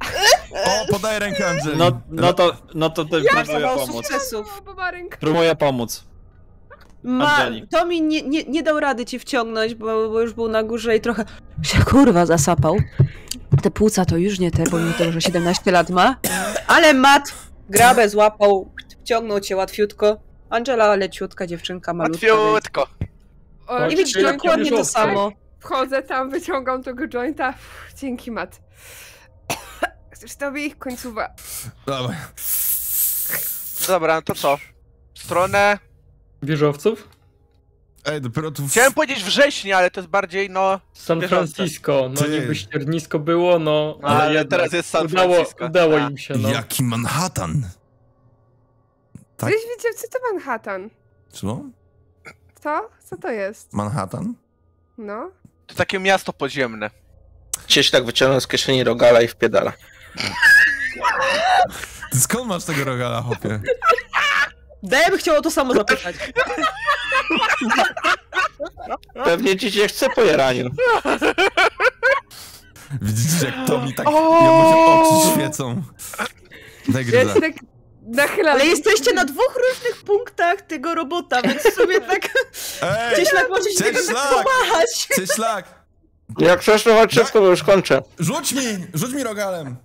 O, 0.66 0.92
podaj 0.94 1.20
rękę 1.20 1.48
Andrzej. 1.50 1.78
No, 1.78 2.02
no 2.10 2.34
to, 2.34 2.56
no 2.76 2.90
to 2.90 3.06
też 3.06 3.24
próbuję 3.24 3.34
masował 3.60 3.78
pomóc. 3.88 4.08
sukcesów. 4.08 4.62
Bo. 4.66 4.76
Próbuję 5.20 5.56
pomóc. 5.56 6.04
Ma, 7.04 7.36
Angeli. 7.38 7.68
Tomi 7.68 8.02
nie, 8.02 8.22
nie, 8.22 8.44
nie 8.44 8.64
dał 8.64 8.80
rady 8.80 9.06
ci 9.06 9.20
wciągnąć, 9.20 9.76
bo, 9.76 10.10
bo 10.10 10.22
już 10.22 10.34
był 10.34 10.48
na 10.48 10.64
górze 10.64 10.96
i 10.96 11.02
trochę 11.02 11.26
się 11.64 11.84
kurwa 11.84 12.26
zasapał. 12.26 12.78
Te 13.64 13.72
płuca 13.72 14.06
to 14.06 14.18
już 14.18 14.40
nie 14.40 14.52
te, 14.52 14.64
pomimo 14.64 14.94
tego, 14.94 15.12
że 15.12 15.22
17 15.22 15.72
lat 15.72 15.90
ma. 15.90 16.16
Ale 16.68 16.94
Mat 16.94 17.34
grabę 17.70 18.10
złapał, 18.10 18.72
wciągnął 19.02 19.40
cię 19.40 19.56
łatwiutko. 19.56 20.18
Angela 20.50 20.96
leciutka, 20.96 21.48
dziewczynka 21.48 21.94
malutka. 21.94 22.28
więc- 22.28 22.40
Łatwiutko. 22.40 22.88
O, 23.68 23.88
I 23.88 23.96
widzisz 23.96 24.24
dokładnie 24.24 24.66
to 24.66 24.72
wieżowce. 24.72 24.92
samo. 24.92 25.32
Wchodzę 25.60 26.02
tam, 26.04 26.30
wyciągam 26.30 26.84
tego 26.84 27.08
jointa. 27.08 27.50
Uff, 27.50 27.94
dzięki, 27.98 28.32
Mat. 28.32 28.62
Chcesz 30.22 30.36
tobie 30.36 30.76
końcówa. 30.76 31.30
Dawaj. 31.88 32.16
Dobra, 33.88 34.16
no 34.16 34.22
to 34.22 34.36
co? 34.36 34.58
W 35.14 35.20
stronę. 35.20 35.80
Wieżowców? 36.44 37.10
Ej, 38.06 38.22
dopiero 38.22 38.52
tu... 38.52 38.64
w- 38.68 38.72
Chciałem 38.72 38.94
powiedzieć 38.94 39.24
września, 39.24 39.78
ale 39.78 39.92
to 39.92 40.00
jest 40.00 40.10
bardziej 40.10 40.50
no. 40.50 40.80
San 40.94 41.20
Wieżowce. 41.20 41.56
Francisco. 41.56 42.10
No 42.14 42.22
Ty. 42.22 42.30
niby 42.30 42.56
ściernisko 42.56 43.20
było, 43.20 43.60
no 43.60 44.00
Ale 44.04 44.16
ale, 44.24 44.34
jednak 44.34 44.50
teraz 44.60 44.74
jest 44.74 44.90
San 44.90 45.06
udało, 45.06 45.34
Francisco. 45.36 45.66
udało 45.66 45.96
A. 45.96 46.10
im 46.10 46.18
się, 46.18 46.34
no. 46.38 46.50
Jaki 46.50 46.84
Manhattan. 46.84 47.70
Tak? 49.38 49.50
Gdzieś 49.50 49.62
wiecie, 49.78 49.90
co 49.98 50.08
to 50.08 50.20
Manhattan? 50.34 50.90
Co? 51.30 51.62
Co? 52.64 52.90
Co 53.10 53.18
to 53.18 53.30
jest? 53.32 53.74
Manhattan? 53.74 54.34
No. 54.98 55.32
To 55.68 55.76
takie 55.76 56.00
miasto 56.00 56.34
podziemne. 56.34 56.90
Cieś 57.68 57.92
tak 57.92 58.06
wyciągnął 58.06 58.42
z 58.42 58.48
kieszeni 58.48 58.84
rogala 58.84 59.22
i 59.22 59.28
wpiedala. 59.28 59.74
Ty 62.12 62.20
skąd 62.20 62.48
masz 62.48 62.64
tego 62.64 62.84
rogala, 62.84 63.22
hopie? 63.22 63.62
Dem 64.84 65.18
chciał 65.18 65.36
o 65.38 65.42
to 65.42 65.52
samo 65.52 65.74
zapytać. 65.74 66.16
Pewnie 69.24 69.58
ci 69.58 69.72
się 69.72 69.88
chce 69.88 70.10
po 70.10 70.22
jaraniu. 70.24 70.70
Widzicie, 73.02 73.46
jak 73.46 73.68
to 73.68 73.82
mi 73.82 73.94
tak... 73.94 74.06
Jemu 74.08 74.72
się 74.72 74.78
oczy 74.78 75.34
świecą. 75.34 75.84
Daj 76.88 77.06
Ja 77.08 77.34
się 77.34 77.42
tak 77.42 77.54
nachylam. 78.02 78.54
Ale 78.54 78.66
jesteście 78.66 79.14
na 79.14 79.26
dwóch 79.26 79.56
różnych 79.70 80.04
punktach 80.04 80.62
tego 80.62 80.96
robota, 80.96 81.42
więc 81.42 81.62
sobie 81.76 82.02
tak 82.02 82.30
Ej! 82.82 83.16
cieślak 83.16 83.50
może 83.50 83.70
się 83.72 83.84
tego 83.84 84.00
tak 84.00 84.08
szlak! 84.10 84.30
pomachać. 84.30 85.08
Cześć, 85.16 85.34
szlak! 85.34 85.66
Jak 86.38 86.60
przeszło 86.60 86.94
szybko, 87.10 87.40
bo 87.42 87.48
już 87.48 87.64
kończę. 87.64 88.02
Rzuć 88.20 88.52
mi! 88.52 88.88
Rzuć 88.94 89.14
mi 89.14 89.24
rogalem! 89.24 89.76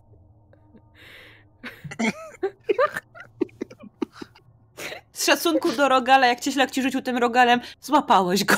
Z 5.12 5.26
szacunku 5.26 5.72
do 5.72 5.88
rogala, 5.88 6.26
jak 6.26 6.40
cieślak 6.40 6.70
ci 6.70 6.82
rzucił 6.82 7.02
tym 7.02 7.16
rogalem, 7.16 7.60
złapałeś 7.80 8.44
go. 8.44 8.54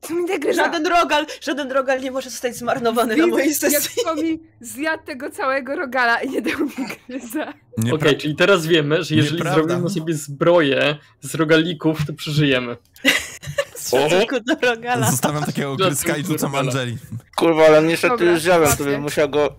Co 0.00 0.14
mi 0.14 0.28
tak? 0.28 0.54
Żaden 0.54 0.86
rogal, 0.86 1.26
żaden 1.40 1.72
rogal 1.72 2.00
nie 2.00 2.10
może 2.10 2.30
zostać 2.30 2.56
zmarnowany 2.56 3.16
na 3.16 3.26
mojej 3.26 3.48
Widzę, 3.48 3.70
jak 3.70 3.82
sesji. 3.82 4.02
Tomi 4.04 4.40
zjadł 4.60 5.04
tego 5.04 5.30
całego 5.30 5.76
rogala 5.76 6.22
i 6.22 6.30
nie 6.30 6.42
dał 6.42 6.60
mi 6.60 6.70
gryza. 7.08 7.42
Okej, 7.42 7.92
Niepra- 7.92 8.16
czyli 8.16 8.36
teraz 8.36 8.66
wiemy, 8.66 9.04
że 9.04 9.14
jeżeli 9.14 9.36
Nieprawda. 9.36 9.62
zrobimy 9.68 9.90
sobie 9.90 10.14
zbroję 10.14 10.96
z 11.20 11.34
rogalików, 11.34 12.06
to 12.06 12.12
przeżyjemy. 12.12 12.76
Z 13.76 13.90
szacunku 13.90 14.40
do 14.40 14.68
rogala. 14.68 15.10
Zostawiam 15.10 15.44
takiego 15.44 15.76
gryzka 15.76 16.16
i 16.16 16.24
rzucam. 16.24 16.54
Angeli. 16.54 16.96
Kurwa, 17.36 17.66
ale 17.66 17.82
niestety 17.82 18.24
już 18.24 18.40
zjadłem, 18.40 18.76
to 18.76 18.84
bym 18.84 19.02
musiał 19.02 19.28
go... 19.28 19.48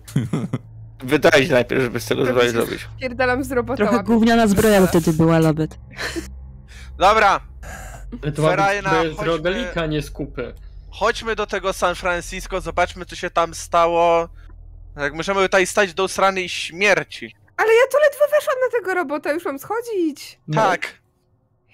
Wydać 0.98 1.48
najpierw, 1.48 1.82
żeby 1.82 2.00
z 2.00 2.06
tego 2.06 2.26
zbroję 2.26 2.50
zrobić. 2.50 2.88
Pierdalam 3.00 3.44
z 3.44 3.52
robota 3.52 3.76
Trochę 3.86 4.04
gówniana 4.04 4.46
zbroja 4.46 4.80
by 4.80 4.86
wtedy 4.86 5.12
była, 5.12 5.38
Lobet. 5.38 5.78
Dobra, 6.98 7.40
Ferajna, 8.36 8.90
z 8.90 9.16
chodźmy- 9.16 9.24
rogalika, 9.26 9.86
nie 9.86 10.02
z 10.02 10.10
kupy. 10.10 10.54
chodźmy 10.90 11.36
do 11.36 11.46
tego 11.46 11.72
San 11.72 11.94
Francisco, 11.94 12.60
zobaczmy 12.60 13.06
co 13.06 13.16
się 13.16 13.30
tam 13.30 13.54
stało. 13.54 14.28
Jak 14.96 15.14
możemy 15.14 15.42
tutaj 15.42 15.66
stać 15.66 15.94
do 15.94 16.08
i 16.36 16.48
śmierci. 16.48 17.34
Ale 17.56 17.68
ja 17.68 17.82
tu 17.92 17.96
ledwo 17.98 18.36
weszłam 18.36 18.56
na 18.64 18.78
tego 18.78 18.94
robota, 18.94 19.32
już 19.32 19.44
mam 19.44 19.58
schodzić. 19.58 20.40
No. 20.48 20.62
Tak. 20.62 21.02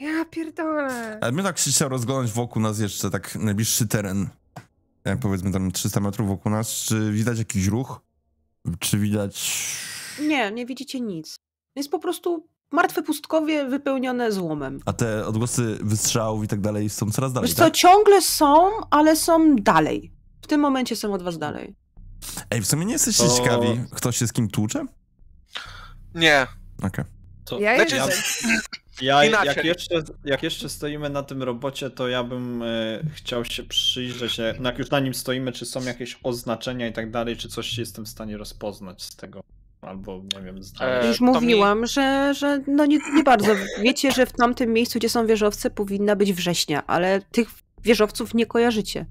Ja 0.01 0.25
pierdolę. 0.31 1.19
Ale 1.21 1.33
my 1.33 1.43
tak 1.43 1.59
się 1.59 1.71
chciał 1.71 1.89
rozglądać 1.89 2.33
wokół 2.33 2.63
nas 2.63 2.79
jeszcze, 2.79 3.11
tak 3.11 3.35
najbliższy 3.35 3.89
teren. 3.89 4.29
Jak 5.05 5.19
powiedzmy 5.19 5.53
tam 5.53 5.73
300 5.73 6.01
metrów 6.01 6.29
wokół 6.29 6.53
nas. 6.53 6.69
Czy 6.69 7.13
widać 7.13 7.39
jakiś 7.39 7.67
ruch? 7.67 8.01
Czy 8.79 8.99
widać... 8.99 9.53
Nie, 10.21 10.51
nie 10.51 10.67
widzicie 10.67 11.01
nic. 11.01 11.37
Jest 11.77 11.91
po 11.91 11.99
prostu 11.99 12.49
martwe 12.73 13.03
pustkowie 13.03 13.65
wypełnione 13.69 14.33
złomem. 14.33 14.81
A 14.87 14.93
te 14.93 15.27
odgłosy 15.27 15.79
wystrzałów 15.81 16.45
i 16.45 16.49
tak 16.49 16.61
dalej 16.61 16.91
są 16.91 17.11
coraz 17.11 17.33
dalej, 17.33 17.49
Wiesz 17.49 17.57
co, 17.57 17.65
tak? 17.65 17.75
ciągle 17.75 18.23
są, 18.23 18.71
ale 18.91 19.17
są 19.17 19.57
dalej. 19.57 20.13
W 20.43 20.47
tym 20.47 20.61
momencie 20.61 20.97
są 20.97 21.15
od 21.15 21.23
was 21.23 21.39
dalej. 21.39 21.77
Ej, 22.51 22.61
w 22.61 22.67
sumie 22.67 22.85
nie 22.87 22.93
jesteście 22.93 23.25
To- 23.25 23.37
ciekawi, 23.37 23.81
kto 23.91 24.13
się 24.13 24.27
z 24.27 24.33
kim 24.33 24.49
tłucze? 24.51 24.87
Nie. 26.15 26.47
Okej. 26.83 27.05
To 27.45 27.61
Ja 27.61 27.77
Znaczy, 27.77 27.97
jestem. 27.97 28.51
Ja, 29.01 29.25
Inaczej. 29.25 29.47
jak 29.57 29.65
jeszcze, 29.65 30.03
jak 30.25 30.43
jeszcze 30.43 30.69
stoimy 30.69 31.11
na 31.11 31.23
tym 31.23 31.43
robocie, 31.43 31.91
to 31.91 32.09
ja 32.09 32.25
bym 32.25 32.63
e, 32.63 32.67
chciał 33.15 33.45
się 33.45 33.63
przyjrzeć, 33.63 34.41
e, 34.41 34.55
no 34.61 34.69
jak 34.71 34.79
już 34.79 34.91
na 34.91 35.01
nim 35.01 35.15
stoimy, 35.15 35.53
czy 35.53 35.67
są 35.67 35.85
jakieś 35.85 36.19
oznaczenia 36.23 36.89
i 36.89 36.93
tak 36.93 37.11
dalej, 37.11 37.37
czy 37.37 37.49
coś 37.49 37.79
jestem 37.79 38.05
w 38.05 38.09
stanie 38.09 38.37
rozpoznać 38.37 39.03
z 39.03 39.17
tego, 39.17 39.41
albo 39.81 40.23
nie 40.37 40.43
wiem, 40.43 40.63
znaleźć. 40.63 41.05
E, 41.05 41.09
Już 41.09 41.19
to 41.19 41.25
mi- 41.25 41.31
mówiłam, 41.33 41.87
że, 41.87 42.35
że 42.39 42.61
no 42.67 42.87
nie, 42.87 42.99
nie 43.15 43.23
bardzo. 43.23 43.53
Wiecie, 43.83 44.13
że 44.13 44.27
w 44.27 44.33
tamtym 44.33 44.73
miejscu, 44.73 44.99
gdzie 44.99 45.09
są 45.09 45.27
wieżowce, 45.27 45.71
powinna 45.71 46.17
być 46.17 46.33
września, 46.33 46.87
ale 46.87 47.21
tych 47.23 47.49
wieżowców 47.83 48.35
nie 48.35 48.47
kojarzycie. 48.47 49.07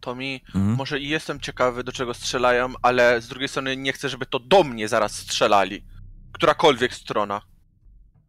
To 0.00 0.14
mi 0.14 0.40
Mhm. 0.54 0.74
może 0.74 1.00
i 1.00 1.08
jestem 1.08 1.40
ciekawy 1.40 1.84
do 1.84 1.92
czego 1.92 2.14
strzelają, 2.14 2.72
ale 2.82 3.20
z 3.20 3.28
drugiej 3.28 3.48
strony 3.48 3.76
nie 3.76 3.92
chcę, 3.92 4.08
żeby 4.08 4.26
to 4.26 4.38
do 4.38 4.64
mnie 4.64 4.88
zaraz 4.88 5.12
strzelali. 5.12 5.84
Którakolwiek 6.32 6.94
strona. 6.94 7.40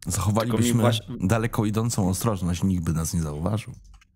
Zachowalibyśmy 0.06 0.80
właśnie- 0.80 1.06
daleko 1.20 1.64
idącą 1.64 2.08
ostrożność, 2.08 2.62
nikt 2.62 2.84
by 2.84 2.92
nas 2.92 3.14
nie 3.14 3.22
zauważył. 3.22 3.72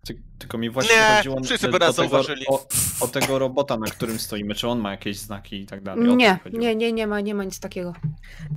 Ty, 0.07 0.21
tylko 0.37 0.57
mi 0.57 0.69
właśnie 0.69 0.95
Nie, 0.95 1.17
chodziło 1.17 1.43
wszyscy 1.43 1.67
by 1.69 1.79
nas 1.79 1.89
o, 1.89 1.93
tego, 1.93 2.09
zauważyli. 2.09 2.47
o, 2.47 2.67
o 2.99 3.07
tego 3.07 3.39
robota, 3.39 3.77
na 3.77 3.85
którym 3.87 4.19
stoimy, 4.19 4.55
czy 4.55 4.67
on 4.67 4.79
ma 4.79 4.91
jakieś 4.91 5.19
znaki 5.19 5.61
i 5.61 5.65
tak 5.65 5.83
dalej. 5.83 6.15
Nie, 6.15 6.39
nie, 6.53 6.75
nie, 6.75 6.93
nie 6.93 7.07
ma, 7.07 7.21
nie 7.21 7.35
ma 7.35 7.43
nic 7.43 7.59
takiego. 7.59 7.93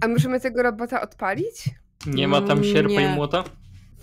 A 0.01 0.09
możemy 0.09 0.41
tego 0.41 0.63
robota 0.63 1.01
odpalić? 1.01 1.71
Nie 2.07 2.29
ma 2.29 2.41
tam 2.43 2.65
sierpa 2.65 2.89
Nie. 2.91 3.13
i 3.13 3.15
młota? 3.15 3.45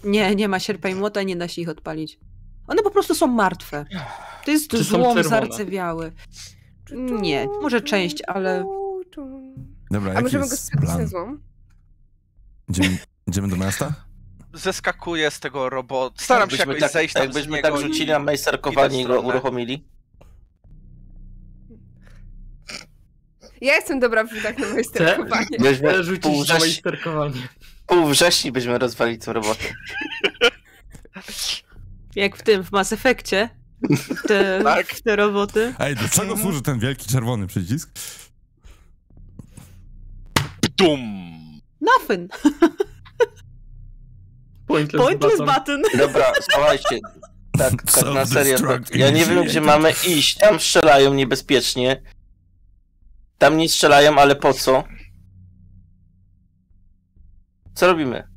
Nie, 0.04 0.36
nie 0.36 0.48
ma 0.48 0.60
sierpa 0.60 0.90
i 0.90 0.96
młota, 0.96 1.24
nie 1.24 1.36
da 1.36 1.48
się 1.48 1.62
ich 1.62 1.70
odpalić. 1.70 2.20
One 2.68 2.84
po 2.84 2.92
prostu 2.92 3.16
są 3.16 3.28
martwe. 3.28 3.86
To 4.46 4.52
jest 4.52 4.68
Czy 4.72 4.84
złom 4.84 5.24
zardzewiały. 5.24 6.12
Nie, 7.22 7.48
może 7.62 7.82
część, 7.82 8.22
ale 8.28 8.66
Dobra, 9.92 10.14
A 10.16 10.22
możemy 10.22 10.46
go 10.46 10.52
jest 10.52 10.64
spytać 10.66 10.90
na 10.90 11.08
złom? 11.08 11.42
Idziemy, 12.70 12.98
idziemy 13.28 13.48
do 13.48 13.56
miasta? 13.56 13.94
Zeskakuję 14.54 15.32
z 15.32 15.40
tego 15.40 15.70
robota. 15.70 16.24
Staram 16.24 16.50
się 16.50 16.58
jakoś 16.58 16.80
tak, 16.80 16.92
zejść 16.92 17.14
tam 17.14 17.24
z 17.24 17.26
Jakbyśmy 17.26 17.56
niego 17.58 17.70
tak 17.72 17.82
rzucili 17.82 18.12
na 18.12 18.20
majsterkowanie 18.20 19.02
i 19.02 19.06
go 19.06 19.22
uruchomili. 19.22 19.88
Ja 23.62 23.76
jestem 23.76 24.00
dobra 24.00 24.24
w 24.24 24.34
rzutach 24.34 24.58
na 24.58 24.68
moje 24.70 24.84
sterkowanie. 24.84 25.46
Byśmy 25.60 25.90
Chcę 25.90 26.04
rzucić 26.04 26.24
pół, 26.24 26.38
na 26.38 26.44
wrześni, 26.44 26.60
majsterkowanie. 26.60 27.48
pół 27.88 28.06
wrześni 28.08 28.52
byśmy 28.52 28.78
rozwalili 28.78 29.18
tą 29.20 29.34
robotę. 29.34 29.64
jak 32.16 32.38
w 32.38 32.44
tym, 32.44 32.64
w 32.64 32.72
Mass 32.72 32.94
Effectie, 32.94 33.50
te, 34.28 34.60
Tak. 34.64 35.00
te 35.02 35.16
roboty. 35.16 35.74
Ej, 35.80 35.96
do 35.96 36.10
czego 36.10 36.38
służy 36.38 36.62
ten 36.62 36.80
wielki 36.80 37.08
czerwony 37.10 37.48
przycisk? 37.48 37.92
Dum! 40.78 41.00
Nothing. 41.82 42.32
Pointless, 44.68 45.06
Pointless 45.06 45.38
button. 45.38 45.82
button. 45.82 46.00
Dobra, 46.00 46.32
słuchajcie. 46.52 47.00
Tak, 47.58 47.84
tak 47.96 48.06
na 48.14 48.26
serio. 48.26 48.58
Self-destruct 48.58 48.96
ja 48.96 49.10
nie 49.10 49.26
wiem, 49.26 49.44
gdzie 49.46 49.62
mamy 49.62 49.94
iść. 50.08 50.36
Tam 50.38 50.60
strzelają 50.60 51.14
niebezpiecznie. 51.14 52.02
Tam 53.38 53.58
nie 53.58 53.70
strzelają, 53.70 54.16
ale 54.20 54.36
po 54.36 54.54
co? 54.54 54.84
Co 57.76 57.88
robimy? 57.88 58.28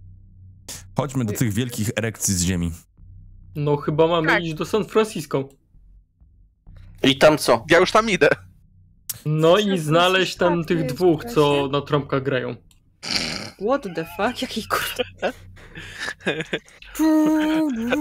Chodźmy 0.96 1.24
do 1.24 1.32
tych 1.32 1.52
wielkich 1.52 1.90
erekcji 1.96 2.34
z 2.34 2.42
ziemi. 2.42 2.72
No 3.54 3.76
chyba 3.76 4.06
mamy 4.06 4.26
Tak. 4.28 4.42
iść 4.42 4.54
do 4.54 4.64
San 4.64 4.84
Francisco. 4.84 5.48
I 7.02 7.18
tam 7.18 7.38
co? 7.38 7.64
Ja 7.70 7.78
już 7.78 7.92
tam 7.92 8.10
idę. 8.10 8.28
No 9.26 9.58
i 9.58 9.78
znaleźć 9.78 10.36
tam 10.36 10.64
Francisco 10.64 10.64
tych 10.64 10.86
dwóch, 10.86 11.24
co 11.24 11.68
na 11.72 11.80
trąbkach 11.80 12.22
grają. 12.22 12.56
What 13.60 13.82
the 13.94 14.04
fuck? 14.04 14.40
Jaki 14.42 14.66
kurwa. 14.68 15.32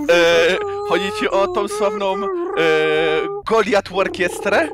E, 0.09 0.57
chodzi 0.89 1.11
ci 1.19 1.29
o 1.29 1.47
tą 1.47 1.67
sławną 1.67 2.15
e, 2.15 2.27
Goliath 3.47 3.93
Orkiestrę? 3.93 4.69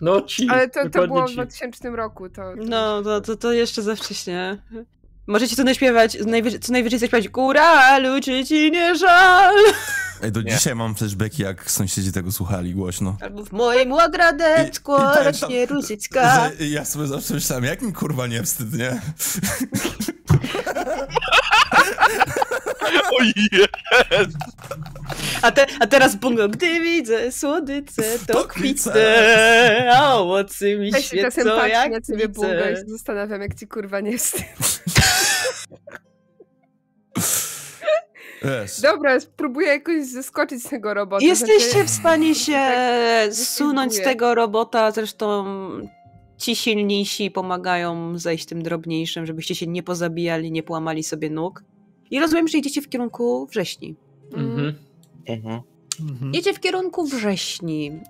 No 0.00 0.22
ci, 0.22 0.48
Ale 0.50 0.68
to, 0.68 0.90
to 0.90 1.06
było 1.06 1.24
w 1.26 1.28
ci. 1.28 1.34
2000 1.34 1.90
roku. 1.90 2.28
To, 2.28 2.34
to... 2.34 2.54
No, 2.56 3.02
to, 3.02 3.20
to, 3.20 3.36
to 3.36 3.52
jeszcze 3.52 3.82
za 3.82 3.96
wcześnie. 3.96 4.58
Możecie 5.26 5.56
tu 5.56 5.64
naśpiewać, 5.64 6.18
najwyżej, 6.26 6.60
co 6.60 6.72
najwyżej 6.72 6.98
zaśpiewać 6.98 7.28
Góralu, 7.28 8.20
czy 8.20 8.44
ci 8.44 8.70
nie 8.70 8.96
żal? 8.96 9.54
Ej, 10.22 10.32
do 10.32 10.42
Nie. 10.42 10.52
dzisiaj 10.52 10.74
mam 10.74 10.94
flashbacki, 10.94 11.42
jak 11.42 11.70
sąsiedzi 11.70 12.12
tego 12.12 12.32
słuchali 12.32 12.74
głośno. 12.74 13.16
Albo 13.20 13.44
w 13.44 13.52
moim 13.52 13.88
i 13.88 13.92
pamiętam, 14.96 15.24
rośnie 15.24 15.66
różyczka. 15.66 16.50
Że 16.58 16.66
ja 16.66 16.84
sobie 16.84 17.06
zawsze 17.06 17.34
myślałem, 17.34 17.64
jak 17.64 17.82
mi 17.82 17.92
kurwa 17.92 18.26
nie 18.26 18.42
wstyd, 18.42 18.72
nie? 18.72 19.00
Ojej! 23.20 23.66
A, 25.42 25.50
te, 25.50 25.66
a 25.80 25.86
teraz 25.86 26.16
bungo, 26.16 26.48
gdy 26.48 26.80
widzę 26.80 27.32
słodyce, 27.32 28.02
to 28.26 28.32
To 28.32 28.44
kwitnę, 28.48 29.90
a 29.96 30.14
owoce 30.14 30.76
mi 30.76 30.90
Ja 30.90 31.02
się 31.02 31.16
czasem 31.16 31.30
świecą 31.30 31.50
patrzę 31.56 31.68
jak 31.68 31.92
na 31.92 32.00
ciebie 32.00 32.28
bunga 32.28 32.70
i 32.70 32.76
się 32.76 32.84
zastanawiam, 32.86 33.40
jak 33.40 33.54
ci 33.54 33.66
kurwa 33.66 34.00
nie 34.00 34.18
wstyd. 34.18 34.44
Wiesz, 38.42 38.80
Dobra, 38.80 39.20
spróbuję 39.20 39.66
jakoś 39.66 40.06
zeskoczyć 40.06 40.62
z 40.62 40.68
tego 40.68 40.94
robota. 40.94 41.24
Jesteście 41.24 41.70
znaczy- 41.70 41.84
w 41.84 41.90
stanie 41.90 42.34
się 42.34 42.52
Tak, 42.52 43.34
zsunąć 43.34 43.94
z 43.94 44.02
tego 44.02 44.34
robota, 44.34 44.90
zresztą 44.90 45.44
ci 46.36 46.56
silniejsi 46.56 47.30
pomagają 47.30 48.18
zejść 48.18 48.46
tym 48.46 48.62
drobniejszym, 48.62 49.26
żebyście 49.26 49.54
się 49.54 49.66
nie 49.66 49.82
pozabijali, 49.82 50.52
nie 50.52 50.62
połamali 50.62 51.02
sobie 51.02 51.30
nóg. 51.30 51.64
I 52.10 52.20
rozumiem, 52.20 52.48
że 52.48 52.58
idziecie 52.58 52.82
w 52.82 52.88
kierunku 52.88 53.46
wrześni. 53.46 53.96
Mhm. 54.34 54.74
Mhm. 55.28 55.60
Mhm. 56.00 56.34
Jedzie 56.34 56.54
w 56.54 56.60
kierunku 56.60 57.04
wrześni. 57.06 58.00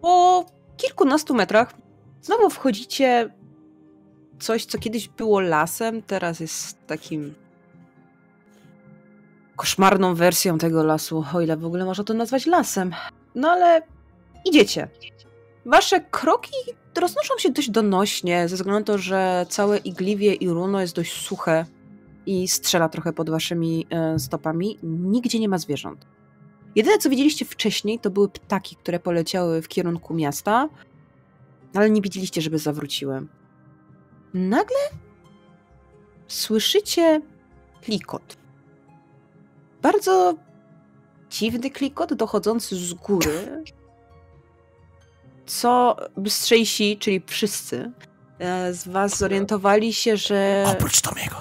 Po 0.00 0.44
kilkunastu 0.76 1.34
metrach 1.34 1.74
znowu 2.22 2.50
wchodzicie 2.50 3.34
coś, 4.38 4.64
co 4.64 4.78
kiedyś 4.78 5.08
było 5.08 5.40
lasem, 5.40 6.02
teraz 6.02 6.40
jest 6.40 6.86
takim 6.86 7.34
koszmarną 9.58 10.14
wersją 10.14 10.58
tego 10.58 10.84
lasu, 10.84 11.24
o 11.34 11.40
ile 11.40 11.56
w 11.56 11.64
ogóle 11.64 11.84
można 11.84 12.04
to 12.04 12.14
nazwać 12.14 12.46
lasem. 12.46 12.92
No 13.34 13.50
ale 13.50 13.82
idziecie. 14.44 14.88
Wasze 15.66 16.00
kroki 16.00 16.52
roznoszą 17.00 17.38
się 17.38 17.50
dość 17.50 17.70
donośnie, 17.70 18.48
ze 18.48 18.56
względu 18.56 18.78
na 18.78 18.84
to, 18.84 18.98
że 18.98 19.46
całe 19.48 19.78
igliwie 19.78 20.34
i 20.34 20.48
runo 20.48 20.80
jest 20.80 20.94
dość 20.94 21.12
suche 21.12 21.64
i 22.26 22.48
strzela 22.48 22.88
trochę 22.88 23.12
pod 23.12 23.30
waszymi 23.30 23.86
e, 23.90 24.18
stopami. 24.18 24.78
Nigdzie 24.82 25.38
nie 25.38 25.48
ma 25.48 25.58
zwierząt. 25.58 26.06
Jedyne, 26.76 26.98
co 26.98 27.10
widzieliście 27.10 27.44
wcześniej, 27.44 27.98
to 27.98 28.10
były 28.10 28.28
ptaki, 28.28 28.76
które 28.76 29.00
poleciały 29.00 29.62
w 29.62 29.68
kierunku 29.68 30.14
miasta, 30.14 30.68
ale 31.74 31.90
nie 31.90 32.00
widzieliście, 32.00 32.40
żeby 32.42 32.58
zawróciły. 32.58 33.26
Nagle 34.34 34.76
słyszycie 36.28 37.20
klikot. 37.82 38.37
Bardzo 39.82 40.34
dziwny 41.30 41.70
klikot 41.70 42.14
dochodzący 42.14 42.76
z 42.76 42.94
góry, 42.94 43.64
co 45.46 45.96
bystrzejsi, 46.16 46.96
czyli 47.00 47.22
wszyscy 47.26 47.92
e, 48.38 48.72
z 48.74 48.88
was 48.88 49.18
zorientowali 49.18 49.94
się, 49.94 50.16
że 50.16 50.64
Oprócz 50.72 51.00
Tomiego. 51.00 51.36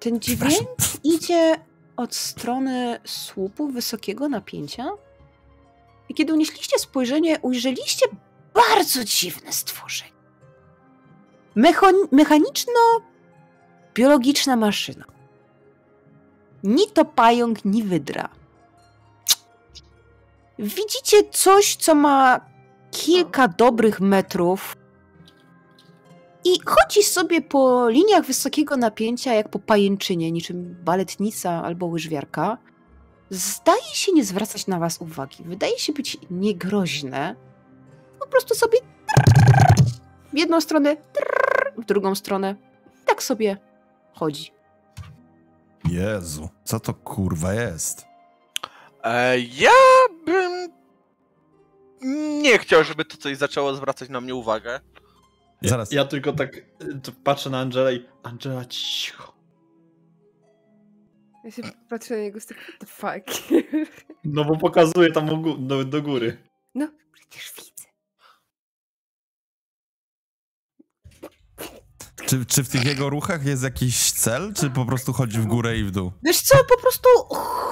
ten 0.00 0.20
dźwięk 0.20 0.68
idzie 1.04 1.56
od 1.96 2.14
strony 2.14 3.00
słupu 3.04 3.68
wysokiego 3.68 4.28
napięcia. 4.28 4.90
I 6.08 6.14
kiedy 6.14 6.32
unieśliście 6.32 6.78
spojrzenie, 6.78 7.40
ujrzeliście 7.40 8.06
bardzo 8.54 9.04
dziwne 9.04 9.52
stworzenie. 9.52 10.10
Mechon- 11.56 12.08
mechaniczno-biologiczna 12.12 14.56
maszyna. 14.56 15.04
Ni 16.64 16.90
to 16.94 17.04
pająk, 17.04 17.64
ni 17.64 17.82
wydra. 17.82 18.28
Widzicie 20.58 21.16
coś, 21.30 21.76
co 21.76 21.94
ma 21.94 22.40
kilka 22.90 23.48
dobrych 23.48 24.00
metrów 24.00 24.76
i 26.44 26.50
chodzi 26.66 27.02
sobie 27.02 27.42
po 27.42 27.88
liniach 27.88 28.24
wysokiego 28.24 28.76
napięcia, 28.76 29.34
jak 29.34 29.48
po 29.48 29.58
pajęczynie, 29.58 30.32
niczym 30.32 30.76
baletnica 30.84 31.62
albo 31.64 31.86
łyżwiarka. 31.86 32.58
Zdaje 33.30 33.94
się 33.94 34.12
nie 34.12 34.24
zwracać 34.24 34.66
na 34.66 34.78
was 34.78 35.00
uwagi. 35.00 35.44
Wydaje 35.44 35.78
się 35.78 35.92
być 35.92 36.18
niegroźne. 36.30 37.36
Po 38.20 38.26
prostu 38.26 38.54
sobie 38.54 38.78
w 40.32 40.38
jedną 40.38 40.60
stronę, 40.60 40.96
w 41.78 41.84
drugą 41.84 42.14
stronę. 42.14 42.56
Tak 43.06 43.22
sobie 43.22 43.56
chodzi. 44.14 44.61
Jezu, 45.92 46.48
co 46.64 46.80
to 46.80 46.94
kurwa 46.94 47.54
jest? 47.54 48.06
E, 49.04 49.38
ja 49.38 49.70
bym 50.26 50.72
nie 52.42 52.58
chciał, 52.58 52.84
żeby 52.84 53.04
to 53.04 53.16
coś 53.16 53.36
zaczęło 53.36 53.74
zwracać 53.74 54.08
na 54.08 54.20
mnie 54.20 54.34
uwagę. 54.34 54.80
Zaraz. 55.62 55.92
Ja 55.92 56.04
tylko 56.04 56.32
tak 56.32 56.56
to 57.02 57.12
patrzę 57.24 57.50
na 57.50 57.60
Angelę 57.60 57.94
i 57.94 58.06
Angela 58.22 58.64
cicho. 58.64 59.32
Ja 61.44 61.50
się 61.50 61.62
patrzę 61.88 62.14
na 62.16 62.20
niego 62.20 62.40
z 62.40 62.46
tak, 62.46 62.58
what 62.58 62.78
the 62.80 62.86
fuck. 62.86 63.52
No 64.24 64.44
bo 64.44 64.56
pokazuje 64.56 65.12
tam 65.12 65.42
do, 65.66 65.84
do 65.84 66.02
góry. 66.02 66.36
No, 66.74 66.88
przecież 67.12 67.52
widzę. 67.56 67.71
Czy, 72.26 72.46
czy 72.46 72.64
w 72.64 72.68
tych 72.68 72.84
jego 72.84 73.10
ruchach 73.10 73.44
jest 73.44 73.62
jakiś 73.62 74.12
cel, 74.12 74.52
czy 74.54 74.70
po 74.70 74.84
prostu 74.84 75.12
chodzi 75.12 75.38
w 75.38 75.46
górę 75.46 75.78
i 75.78 75.84
w 75.84 75.90
dół? 75.90 76.12
Wiesz 76.22 76.40
co, 76.40 76.58
po 76.68 76.80
prostu 76.80 77.08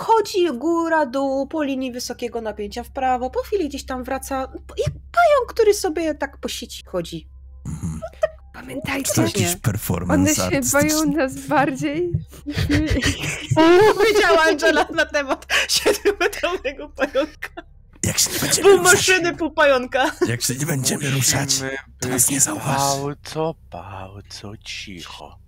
chodzi 0.00 0.46
góra, 0.58 1.06
dół, 1.06 1.46
po 1.46 1.62
linii 1.62 1.92
wysokiego 1.92 2.40
napięcia 2.40 2.82
w 2.82 2.90
prawo, 2.90 3.30
po 3.30 3.42
chwili 3.42 3.68
gdzieś 3.68 3.84
tam 3.84 4.04
wraca, 4.04 4.36
jak 4.78 4.92
pająk, 5.12 5.48
który 5.48 5.74
sobie 5.74 6.14
tak 6.14 6.38
po 6.38 6.48
sieci 6.48 6.82
chodzi. 6.86 7.28
Mhm. 7.66 8.00
Pamiętajcie, 8.54 9.08
Czy 9.08 9.14
to 9.14 9.22
jakiś 9.22 9.42
nie. 9.42 9.48
one 9.48 9.56
performance 9.56 10.34
się 10.34 10.42
artystyczny? 10.42 10.90
boją 10.90 11.12
nas 11.12 11.34
bardziej. 11.46 12.12
Powiedziała 13.96 14.42
Angela 14.42 14.86
na 14.94 15.04
temat 15.04 15.46
siedmiometrowego 15.68 16.88
pająka. 16.88 17.69
Jak 18.04 18.18
się 18.18 18.30
nie 18.32 18.38
będziemy 18.38 18.68
Pół 18.68 18.78
ruszać, 18.78 18.94
maszyny, 18.94 19.36
pół 19.36 19.50
pająka. 19.50 20.12
jak 20.28 20.42
się 20.42 20.54
nie 20.54 20.66
będziemy 20.66 21.10
ruszać, 21.10 21.50
Musimy 21.50 21.76
to 22.00 22.08
nas 22.08 22.22
być 22.22 22.30
nie 22.30 22.40
zauważy. 22.40 23.02
Bardzo, 23.06 23.54
bardzo 23.70 24.56
cicho. 24.56 25.38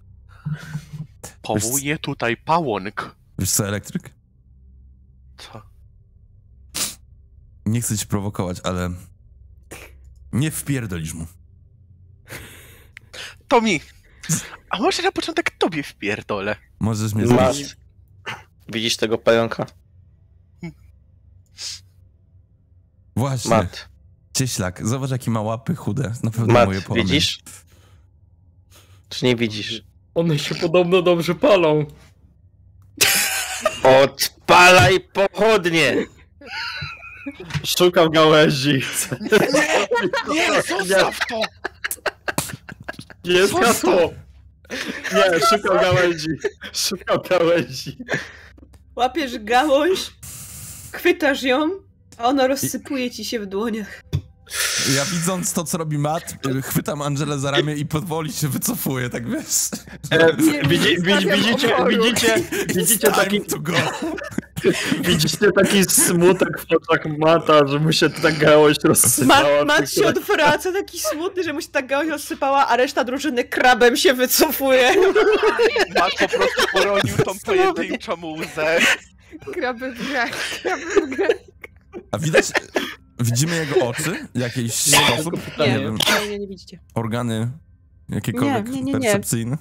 Powołuję 1.43 1.99
tutaj 1.99 2.37
pałąk. 2.37 3.17
Wiesz 3.39 3.51
co, 3.51 3.69
elektryk? 3.69 4.11
Co? 5.39 5.63
Nie 7.67 7.81
chcę 7.81 7.99
cię 7.99 8.07
prowokować, 8.07 8.57
ale 8.65 8.91
nie 10.33 10.51
wpierdolisz 10.51 11.15
mu. 11.15 11.27
To 13.49 13.61
mi. 13.61 13.81
A 14.71 14.79
może 14.79 15.03
na 15.03 15.13
początek 15.13 15.51
tobie 15.51 15.83
wpierdolę? 15.83 16.57
Możesz 16.81 17.15
mnie 17.15 17.27
Masz. 17.27 17.57
zbić. 17.57 17.77
Widzisz 18.73 18.97
tego 18.97 19.19
pająka? 19.19 19.67
Właśnie. 23.17 23.51
Mat. 23.51 23.89
Cieślak, 24.37 24.87
zobacz 24.89 25.11
jaki 25.11 25.31
ma 25.31 25.41
łapy 25.41 25.75
chude. 25.75 26.13
Na 26.23 26.31
pewno 26.31 26.53
Mat, 26.53 26.67
moje 26.67 26.83
połamy. 26.83 27.05
widzisz? 27.05 27.41
Czy 29.09 29.25
nie 29.27 29.37
widzisz? 29.37 29.83
One 30.15 30.39
się 30.39 30.55
podobno 30.55 31.03
dobrze 31.03 31.35
palą. 31.35 31.87
Odpalaj 33.83 35.01
pochodnie! 35.01 35.97
Szukam 37.65 38.11
gałęzi. 38.11 38.83
Nie, 40.29 40.63
zostaw 40.63 41.19
to! 41.29 41.41
Jest 43.25 43.53
hasło. 43.55 44.13
Nie, 45.15 45.41
szukam 45.41 45.77
gałęzi. 45.81 46.29
Szukam 46.73 47.19
gałęzi. 47.31 47.99
Łapiesz 48.97 49.39
gałąź, 49.39 50.11
chwytasz 50.93 51.43
ją, 51.43 51.71
a 52.19 52.25
ona 52.25 52.47
rozsypuje 52.47 53.11
ci 53.11 53.25
się 53.25 53.41
w 53.41 53.47
dłoniach. 53.47 54.03
Ja 54.97 55.05
widząc 55.05 55.53
to, 55.53 55.65
co 55.65 55.79
robi 55.79 55.99
Matt, 55.99 56.37
chwytam 56.63 57.03
Angelę 57.03 57.39
za 57.39 57.51
ramię 57.51 57.75
i 57.75 57.87
powoli 57.87 58.33
się 58.33 58.49
wycofuję, 58.49 59.11
tak 59.11 59.31
wiesz? 59.31 59.69
E, 60.11 60.37
widzi, 60.67 61.03
widzi, 61.03 61.31
widzicie, 61.31 61.75
widzicie, 61.89 62.35
widzicie 62.75 63.11
taki, 63.11 63.31
time 63.31 63.45
to 63.45 63.59
go. 63.59 63.73
widzicie 65.09 65.53
taki 65.53 65.85
smutek 65.85 66.61
w 66.61 66.65
oczach 66.73 67.19
Mata, 67.19 67.67
że 67.67 67.79
mu 67.79 67.93
się 67.93 68.11
ta 68.11 68.33
gałąź 68.33 68.77
rozsypała. 68.85 69.65
Mat, 69.65 69.67
mat 69.67 69.91
się 69.91 70.07
odwraca, 70.07 70.73
taki 70.73 71.01
smutny, 71.01 71.43
że 71.43 71.53
mu 71.53 71.61
się 71.61 71.69
ta 71.69 71.83
gałąź 71.83 72.09
rozsypała, 72.09 72.69
a 72.69 72.77
reszta 72.77 73.05
drużyny 73.05 73.45
krabem 73.45 73.97
się 73.97 74.15
wycofuje. 74.15 74.95
Mat 75.99 76.13
po 76.21 76.29
prostu 76.29 76.63
poronił 76.73 77.17
tą 77.25 77.33
pojedynczą 77.45 78.13
łzę. 78.27 78.79
Kraby 79.53 79.93
w 79.93 80.09
grach, 80.09 80.31
kraby 80.63 80.85
w 81.07 81.11
grach. 81.11 81.52
A 82.11 82.19
widać, 82.19 82.53
widzimy 83.21 83.57
jego 83.57 83.89
oczy 83.89 84.29
w 84.35 84.39
jakiś 84.39 84.75
sposób? 84.75 85.35
Nie, 85.59 85.67
Nie 85.67 85.73
nie, 85.73 85.79
wiem, 85.81 85.97
nie, 86.31 86.39
nie 86.39 86.47
widzicie. 86.49 86.81
organy 86.95 87.51
jakiekolwiek 88.09 88.69
Nie, 88.69 88.73
nie, 88.73 88.83
nie, 88.83 88.93
nie. 88.93 89.01
percepcyjne? 89.01 89.59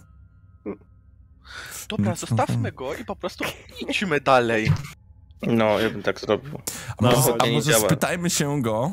Dobra, 1.89 2.15
zostawmy 2.15 2.71
go 2.71 2.95
i 2.95 3.05
po 3.05 3.15
prostu 3.15 3.43
idźmy 3.89 4.21
dalej. 4.21 4.71
No, 5.47 5.79
ja 5.79 5.89
bym 5.89 6.03
tak 6.03 6.19
zrobił. 6.19 6.59
A 6.97 7.05
może, 7.05 7.17
No, 7.17 7.35
a 7.39 7.45
nie 7.45 7.51
może 7.51 7.73
spytajmy 7.73 8.29
się 8.29 8.61
go 8.61 8.91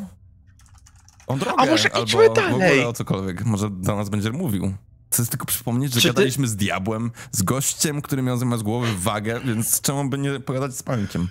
o 1.26 1.36
drogę, 1.36 1.56
A 1.62 1.66
może 1.66 1.92
albo 1.92 2.04
idźmy 2.06 2.30
w 2.30 2.32
dalej? 2.32 2.52
ogóle 2.54 2.88
o 2.88 2.92
cokolwiek. 2.92 3.44
Może 3.44 3.70
do 3.70 3.96
nas 3.96 4.08
będzie 4.08 4.30
mówił. 4.30 4.74
Chcę 5.12 5.26
tylko 5.26 5.46
przypomnieć, 5.46 5.92
że 5.94 6.00
Czy 6.00 6.08
ty- 6.08 6.14
gadaliśmy 6.14 6.48
z 6.48 6.56
diabłem, 6.56 7.10
z 7.32 7.42
gościem, 7.42 8.02
który 8.02 8.22
miał 8.22 8.36
zamiast 8.36 8.62
głowy 8.62 8.88
wagę, 8.98 9.40
więc 9.44 9.80
czemu 9.80 10.08
by 10.08 10.18
nie 10.18 10.40
pogadać 10.40 10.76
z 10.76 10.82
panikiem? 10.82 11.28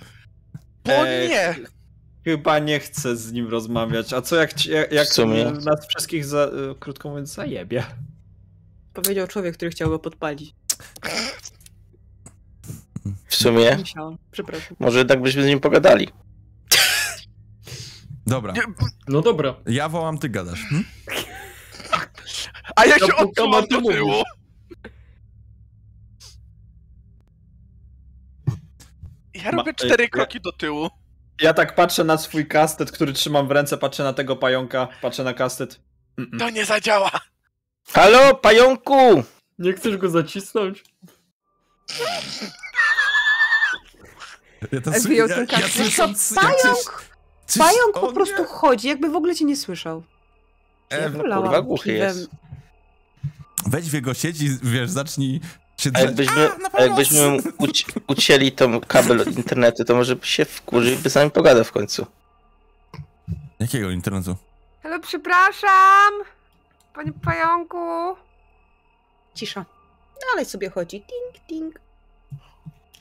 Bo 0.84 0.92
Ej, 0.92 1.28
nie! 1.28 1.54
Chyba 2.24 2.58
nie 2.58 2.80
chcę 2.80 3.16
z 3.16 3.32
nim 3.32 3.48
rozmawiać. 3.48 4.12
A 4.12 4.22
co 4.22 4.36
jak, 4.36 4.54
ci- 4.54 4.70
jak, 4.70 4.92
jak 4.92 5.08
sumie. 5.08 5.44
nas 5.44 5.86
wszystkich, 5.88 6.24
za, 6.24 6.44
y, 6.46 6.74
krótko 6.80 7.08
mówiąc, 7.08 7.34
zajebie? 7.34 7.84
Powiedział 8.92 9.26
człowiek, 9.26 9.54
który 9.56 9.70
chciał 9.70 9.88
go 9.90 9.98
podpalić. 9.98 10.54
W 13.26 13.34
sumie, 13.36 13.76
Musiałam, 13.76 14.18
przepraszam. 14.30 14.76
może 14.80 15.04
tak 15.04 15.22
byśmy 15.22 15.42
z 15.42 15.46
nim 15.46 15.60
pogadali. 15.60 16.08
Dobra, 18.26 18.54
No 19.08 19.20
dobra. 19.20 19.54
ja 19.66 19.88
wołam, 19.88 20.18
ty 20.18 20.28
gadasz. 20.28 20.60
Hm? 20.68 20.84
A 22.76 22.84
ja 22.86 22.98
się 22.98 23.06
ty 23.06 23.68
do 23.70 23.80
tyłu. 23.92 24.12
Ja 29.34 29.50
robię 29.50 29.70
Ma- 29.72 29.74
cztery 29.74 30.04
ja- 30.04 30.10
kroki 30.10 30.40
do 30.40 30.52
tyłu. 30.52 30.88
Ja 31.40 31.54
tak 31.54 31.74
patrzę 31.74 32.04
na 32.04 32.18
swój 32.18 32.46
kastet, 32.46 32.92
który 32.92 33.12
trzymam 33.12 33.48
w 33.48 33.50
ręce, 33.50 33.78
patrzę 33.78 34.04
na 34.04 34.12
tego 34.12 34.36
pająka, 34.36 34.88
patrzę 35.02 35.24
na 35.24 35.34
kastet. 35.34 35.80
Mm-mm. 36.18 36.38
To 36.38 36.50
nie 36.50 36.64
zadziała. 36.64 37.10
Halo, 37.92 38.34
pająku! 38.34 39.22
Nie 39.58 39.72
chcesz 39.72 39.96
go 39.96 40.08
zacisnąć? 40.10 40.84
Ja, 44.72 44.80
to 44.80 44.92
Ej, 44.94 45.00
sły- 45.00 45.08
wyjął 45.08 45.28
ja, 45.28 45.34
ten 45.34 45.46
ja 45.52 45.60
kastet. 45.60 45.72
słyszę, 45.72 46.02
jak 46.02 46.10
Pająk, 46.34 47.04
coś- 47.46 47.58
pająk 47.58 47.96
o 47.96 48.00
po 48.00 48.06
nie. 48.06 48.12
prostu 48.14 48.44
chodzi, 48.44 48.88
jakby 48.88 49.08
w 49.08 49.16
ogóle 49.16 49.34
cię 49.34 49.44
nie 49.44 49.56
słyszał. 49.56 50.02
E, 50.90 51.10
no 51.10 51.18
Wolałam 51.18 51.44
kurwa, 51.44 51.62
głuchy 51.62 51.90
piwem. 51.92 52.08
jest. 52.18 52.30
Wejdź 53.66 53.90
w 53.90 53.92
jego 53.94 54.14
sieć 54.14 54.40
i 54.42 54.58
wiesz, 54.62 54.90
zacznij 54.90 55.40
się 55.78 55.90
A 55.94 56.00
jakbyśmy, 56.00 56.50
A, 56.72 56.78
a 56.78 56.82
jakbyśmy 56.82 57.36
uci 57.58 57.84
ucięli 58.06 58.52
tą 58.52 58.80
kabel 58.80 59.20
od 59.20 59.36
internetu, 59.36 59.84
to 59.84 59.94
może 59.94 60.16
by 60.16 60.26
się 60.26 60.44
wkurzył 60.44 60.92
i 60.92 60.96
by 60.96 61.10
z 61.10 61.14
nami 61.14 61.30
pogadał 61.30 61.64
w 61.64 61.72
końcu. 61.72 62.06
Jakiego 63.58 63.90
internetu? 63.90 64.36
Halo, 64.82 65.00
przepraszam! 65.00 66.12
Panie 66.94 67.12
pająku! 67.24 67.78
Cisza. 69.34 69.64
Dalej 70.30 70.44
sobie 70.44 70.70
chodzi. 70.70 71.00
Ting, 71.00 71.46
ting. 71.46 71.80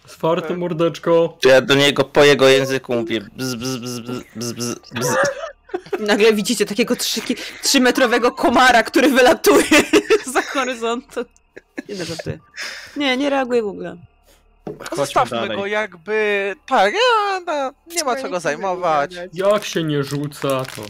Swarte 0.07 0.57
mordeczko. 0.57 1.37
To 1.41 1.49
ja 1.49 1.61
do 1.61 1.75
niego 1.75 2.03
po 2.03 2.23
jego 2.23 2.47
języku 2.47 2.95
mówię 2.95 3.21
bz, 3.21 3.55
bz, 3.55 3.77
bz, 3.77 3.99
bz, 3.99 4.53
bz, 4.53 4.75
bz. 4.93 5.15
Nagle 5.99 6.33
widzicie 6.33 6.65
takiego 6.65 6.95
trzymetrowego 7.63 8.31
komara, 8.31 8.83
który 8.83 9.09
wylatuje 9.09 9.83
za 10.33 10.41
horyzontu. 10.41 11.25
Nie 11.89 12.05
żartuję. 12.05 12.39
Nie, 12.95 13.17
nie 13.17 13.29
reaguje 13.29 13.61
w 13.63 13.67
ogóle. 13.67 13.97
Chodźmy 14.79 14.97
Zostawmy 14.97 15.37
dalej. 15.37 15.57
go 15.57 15.65
jakby... 15.65 16.55
Tak, 16.67 16.93
ja, 16.93 17.39
no, 17.47 17.71
nie 17.95 18.03
ma 18.03 18.15
co 18.15 18.29
go 18.29 18.39
zajmować. 18.39 19.15
Jak 19.33 19.65
się 19.65 19.83
nie 19.83 20.03
rzuca, 20.03 20.47
to... 20.49 20.81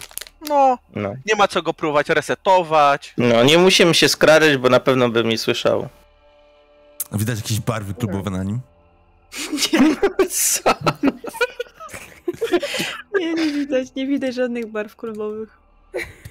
No, 0.49 0.77
No. 0.95 1.13
nie 1.25 1.35
ma 1.35 1.47
co 1.47 1.61
go 1.61 1.73
próbować 1.73 2.09
resetować. 2.09 3.13
no, 3.17 3.43
nie 3.43 3.57
musimy 3.57 3.93
się 3.93 4.09
skradać, 4.09 4.57
bo 4.57 4.69
na 4.69 4.79
pewno 4.79 5.09
by 5.09 5.23
mi 5.23 5.37
słyszał. 5.37 5.87
Widać 7.11 7.37
jakieś 7.37 7.59
barwy 7.59 7.93
klubowe 7.93 8.29
na 8.31 8.43
nim? 8.43 8.59
Co? 10.29 10.61
Nie, 13.19 13.33
nie 13.33 13.51
widać, 13.51 13.87
nie 13.95 14.07
widać 14.07 14.35
żadnych 14.35 14.65
barw 14.65 14.95
klubowych. 14.95 15.49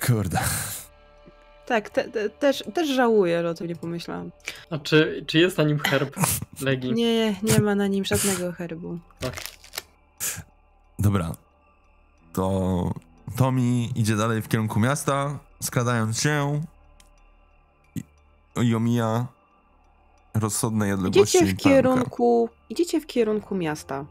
Kurde. 0.07 0.39
Tak, 1.67 1.91
te, 1.91 2.05
te, 2.05 2.31
też, 2.31 2.65
też 2.75 2.89
żałuję, 2.89 3.43
że 3.43 3.51
o 3.51 3.55
tym 3.55 3.67
nie 3.67 3.77
pomyślałam. 3.77 4.31
A 4.71 4.79
czy, 4.79 5.25
czy 5.27 5.39
jest 5.39 5.59
na 5.59 5.65
nim 5.65 5.79
herb 5.79 6.17
Legii? 6.61 6.93
Nie, 6.93 7.35
nie 7.43 7.59
ma 7.61 7.75
na 7.75 7.87
nim 7.87 8.05
żadnego 8.05 8.53
herbu. 8.53 8.99
Dobra. 10.99 11.33
To 12.33 12.93
Tommy 13.37 13.87
idzie 13.95 14.17
dalej 14.17 14.43
w 14.43 14.49
kierunku 14.49 14.81
miasta, 14.81 15.39
skradając 15.63 16.21
się 16.21 16.63
i, 17.97 18.03
i 18.63 18.75
omija 18.75 19.27
rozsądnej 20.35 20.93
odległości 20.93 21.39
Idziecie 21.39 21.55
w 21.55 21.57
kierunku, 21.57 22.49
idziecie 22.71 23.01
w 23.01 23.07
kierunku 23.07 23.55
miasta. 23.55 24.05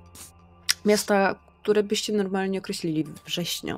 Miasta, 0.86 1.36
które 1.64 1.84
byście 1.84 2.14
normalnie 2.14 2.60
określili 2.60 3.06
wrześnią. 3.26 3.76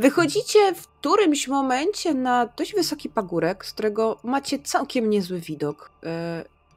Wychodzicie 0.00 0.74
w 0.74 0.88
którymś 0.88 1.48
momencie 1.48 2.14
na 2.14 2.46
dość 2.46 2.74
wysoki 2.74 3.08
pagórek, 3.08 3.66
z 3.66 3.72
którego 3.72 4.18
macie 4.22 4.58
całkiem 4.58 5.10
niezły 5.10 5.40
widok. 5.40 5.90
Yy, 6.02 6.08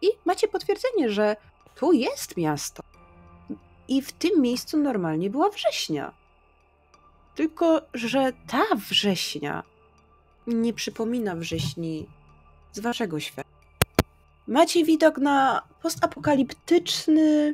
I 0.02 0.12
macie 0.26 0.48
potwierdzenie, 0.48 1.10
że 1.10 1.36
tu 1.76 1.94
jest 1.94 2.38
miasto. 2.38 2.84
I 3.88 4.02
w 4.02 4.12
tym 4.12 4.42
miejscu 4.42 4.78
normalnie 4.78 5.30
była 5.30 5.50
września. 5.50 6.14
Tylko, 7.36 7.82
że 7.94 8.34
ta 8.48 8.64
września 8.90 9.64
nie 10.48 10.74
przypomina 10.74 11.36
wrześni 11.36 12.08
z 12.72 12.80
waszego 12.80 13.20
świata. 13.20 13.50
Macie 14.48 14.84
widok 14.84 15.18
na 15.18 15.62
postapokaliptyczny 15.82 17.54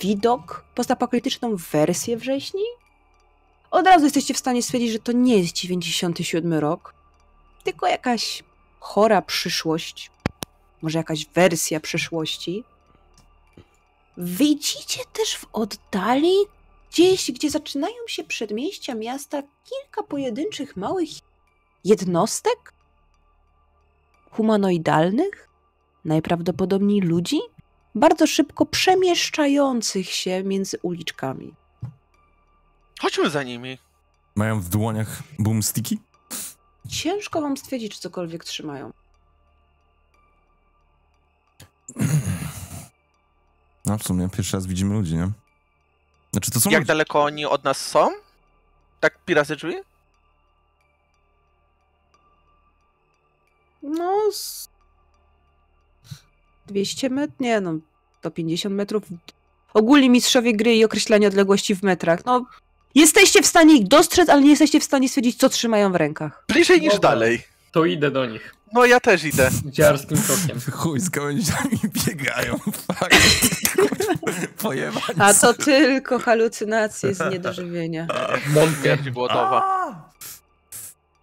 widok, 0.00 0.64
postapokaliptyczną 0.74 1.56
wersję 1.56 2.16
wrześni. 2.16 2.62
Od 3.70 3.86
razu 3.86 4.04
jesteście 4.04 4.34
w 4.34 4.38
stanie 4.38 4.62
stwierdzić, 4.62 4.92
że 4.92 4.98
to 4.98 5.12
nie 5.12 5.38
jest 5.38 5.54
97 5.54 6.54
rok, 6.54 6.94
tylko 7.64 7.86
jakaś 7.86 8.42
chora 8.80 9.22
przyszłość, 9.22 10.10
może 10.82 10.98
jakaś 10.98 11.26
wersja 11.26 11.80
przyszłości. 11.80 12.64
Widzicie 14.18 15.00
też 15.12 15.36
w 15.36 15.46
oddali, 15.52 16.34
gdzieś, 16.90 17.30
gdzie 17.30 17.50
zaczynają 17.50 17.96
się 18.06 18.24
przedmieścia 18.24 18.94
miasta, 18.94 19.42
kilka 19.42 20.02
pojedynczych 20.02 20.76
małych 20.76 21.08
jednostek 21.84 22.72
humanoidalnych, 24.30 25.48
najprawdopodobniej 26.04 27.00
ludzi, 27.00 27.38
bardzo 27.94 28.26
szybko 28.26 28.66
przemieszczających 28.66 30.10
się 30.10 30.42
między 30.44 30.78
uliczkami. 30.82 31.54
Chodźmy 33.00 33.30
za 33.30 33.42
nimi. 33.42 33.78
Mają 34.34 34.60
w 34.60 34.68
dłoniach 34.68 35.22
boomsticki? 35.38 36.00
Ciężko 36.88 37.40
wam 37.40 37.56
stwierdzić, 37.56 37.94
czy 37.94 38.00
cokolwiek 38.00 38.44
trzymają. 38.44 38.92
No 43.86 43.98
w 43.98 44.02
sumie 44.02 44.28
pierwszy 44.28 44.56
raz 44.56 44.66
widzimy 44.66 44.94
ludzi, 44.94 45.16
nie? 45.16 45.30
Znaczy 46.32 46.50
to 46.50 46.60
są 46.60 46.70
Jak 46.70 46.80
ludzie. 46.80 46.88
daleko 46.88 47.22
oni 47.22 47.44
od 47.46 47.64
nas 47.64 47.86
są? 47.86 48.10
Tak 49.00 49.18
pirazy 49.24 49.56
drzwi? 49.56 49.74
No, 53.82 54.14
z 54.32 54.68
200 56.66 57.10
metrów, 57.10 57.40
nie 57.40 57.60
no, 57.60 57.74
150 58.18 58.74
metrów. 58.74 59.02
Ogólnie 59.74 60.10
mistrzowie 60.10 60.56
gry 60.56 60.74
i 60.76 60.84
określanie 60.84 61.28
odległości 61.28 61.74
w 61.74 61.82
metrach. 61.82 62.24
No, 62.24 62.46
jesteście 63.00 63.42
w 63.42 63.46
stanie 63.46 63.76
ich 63.76 63.88
dostrzec, 63.88 64.28
ale 64.28 64.42
nie 64.42 64.50
jesteście 64.50 64.80
w 64.80 64.84
stanie 64.84 65.08
stwierdzić, 65.08 65.38
co 65.38 65.48
trzymają 65.48 65.92
w 65.92 65.94
rękach. 65.94 66.44
Bliżej 66.48 66.80
niż 66.80 66.94
Dobra. 66.94 67.10
dalej. 67.10 67.42
To 67.72 67.84
idę 67.84 68.10
do 68.10 68.26
nich. 68.26 68.54
No 68.72 68.84
ja 68.84 69.00
też 69.00 69.24
idę. 69.24 69.50
Dziarskim 69.64 70.18
krokiem. 70.22 70.60
Chuj, 70.72 71.00
z 71.00 71.08
gałęziami 71.08 71.80
biegają. 72.06 72.58
Fuck. 72.58 73.10
Pojebani 74.62 75.04
A 75.18 75.34
to 75.34 75.54
tylko 75.54 76.18
halucynacje 76.18 77.14
z 77.14 77.32
niedożywienia. 77.32 78.06
Śmierć 78.82 79.10
głodowa. 79.10 79.64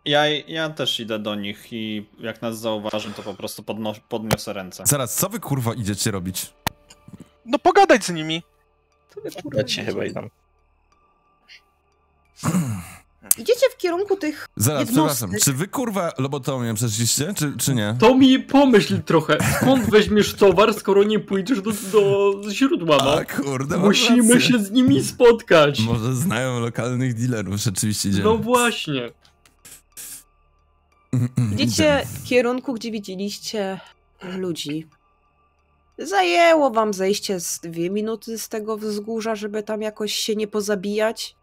Ja, 0.05 0.28
ja 0.28 0.69
też 0.69 0.99
idę 0.99 1.19
do 1.19 1.36
nich 1.36 1.73
i 1.73 2.05
jak 2.19 2.41
nas 2.41 2.59
zauważą, 2.59 3.13
to 3.13 3.23
po 3.23 3.34
prostu 3.34 3.63
podno, 3.63 3.93
podniosę 4.09 4.53
ręce. 4.53 4.84
Zaraz, 4.86 5.15
co 5.15 5.30
wy 5.30 5.39
kurwa 5.39 5.73
idziecie 5.73 6.11
robić? 6.11 6.53
No 7.45 7.59
pogadać 7.59 8.03
z 8.05 8.09
nimi. 8.09 8.43
Ja 9.53 9.63
ci 9.63 9.86
chyba 9.86 10.05
idą. 10.05 10.30
Idziecie 13.38 13.65
w 13.73 13.77
kierunku 13.77 14.15
tych 14.15 14.47
Zaraz, 14.57 14.88
Jednostek. 14.88 15.17
przepraszam, 15.17 15.39
czy 15.45 15.53
wy 15.53 15.67
kurwa 15.67 16.11
lobotomię 16.17 16.73
przeszliście, 16.73 17.33
czy, 17.38 17.53
czy 17.57 17.75
nie? 17.75 17.95
To 17.99 18.15
mi 18.15 18.39
pomyśl 18.39 19.01
trochę, 19.01 19.38
skąd 19.61 19.89
weźmiesz 19.91 20.33
towar, 20.33 20.73
skoro 20.73 21.03
nie 21.03 21.19
pójdziesz 21.19 21.61
do, 21.61 21.71
do 21.91 22.41
źródła, 22.51 22.97
no? 22.97 23.13
A 23.13 23.25
kurde, 23.25 23.77
Musimy 23.77 24.33
rację. 24.33 24.47
się 24.51 24.59
z 24.59 24.71
nimi 24.71 25.03
spotkać. 25.03 25.79
Może 25.79 26.15
znają 26.15 26.59
lokalnych 26.59 27.13
dealerów, 27.13 27.55
rzeczywiście 27.55 28.09
idziemy. 28.09 28.23
No 28.23 28.38
właśnie. 28.38 29.11
Idziecie 31.53 32.07
w 32.13 32.23
kierunku, 32.27 32.73
gdzie 32.73 32.91
widzieliście 32.91 33.79
ludzi. 34.38 34.88
Zajęło 35.97 36.71
wam 36.71 36.93
zejście 36.93 37.39
z 37.39 37.59
dwie 37.59 37.89
minuty 37.89 38.38
z 38.38 38.49
tego 38.49 38.77
wzgórza, 38.77 39.36
żeby 39.36 39.63
tam 39.63 39.81
jakoś 39.81 40.13
się 40.13 40.36
nie 40.36 40.47
pozabijać. 40.47 41.36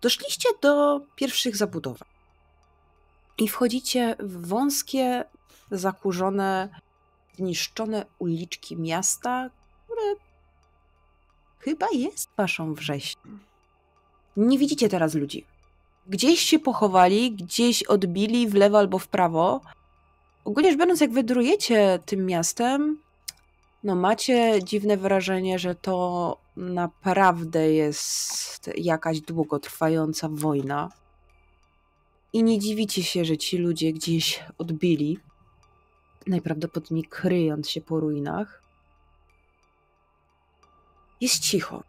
Doszliście 0.00 0.48
do 0.62 1.00
pierwszych 1.16 1.56
zabudowań. 1.56 2.08
I 3.38 3.48
wchodzicie 3.48 4.16
w 4.18 4.46
wąskie, 4.48 5.24
zakurzone, 5.70 6.68
zniszczone 7.36 8.06
uliczki 8.18 8.76
miasta, 8.76 9.50
które 9.84 10.02
chyba 11.58 11.86
jest 11.92 12.28
waszą 12.36 12.74
wrześnią. 12.74 13.38
Nie 14.36 14.58
widzicie 14.58 14.88
teraz 14.88 15.14
ludzi 15.14 15.44
gdzieś 16.08 16.40
się 16.40 16.58
pochowali, 16.58 17.32
gdzieś 17.32 17.82
odbili 17.82 18.48
w 18.48 18.54
lewo 18.54 18.78
albo 18.78 18.98
w 18.98 19.08
prawo. 19.08 19.60
Ogólnie 20.44 20.70
rzecz 20.70 20.78
biorąc, 20.78 21.00
jak 21.00 21.12
wydrujecie 21.12 21.98
tym 22.06 22.26
miastem, 22.26 22.98
no 23.84 23.94
macie 23.94 24.58
dziwne 24.64 24.96
wrażenie, 24.96 25.58
że 25.58 25.74
to 25.74 26.36
naprawdę 26.56 27.72
jest 27.72 28.70
jakaś 28.76 29.20
długotrwająca 29.20 30.28
wojna. 30.32 30.88
I 32.32 32.42
nie 32.42 32.58
dziwicie 32.58 33.02
się, 33.02 33.24
że 33.24 33.36
ci 33.36 33.58
ludzie 33.58 33.92
gdzieś 33.92 34.44
odbili, 34.58 35.18
najprawdopodobniej 36.26 37.04
kryjąc 37.04 37.70
się 37.70 37.80
po 37.80 38.00
ruinach. 38.00 38.62
Jest 41.20 41.38
cicho. 41.38 41.82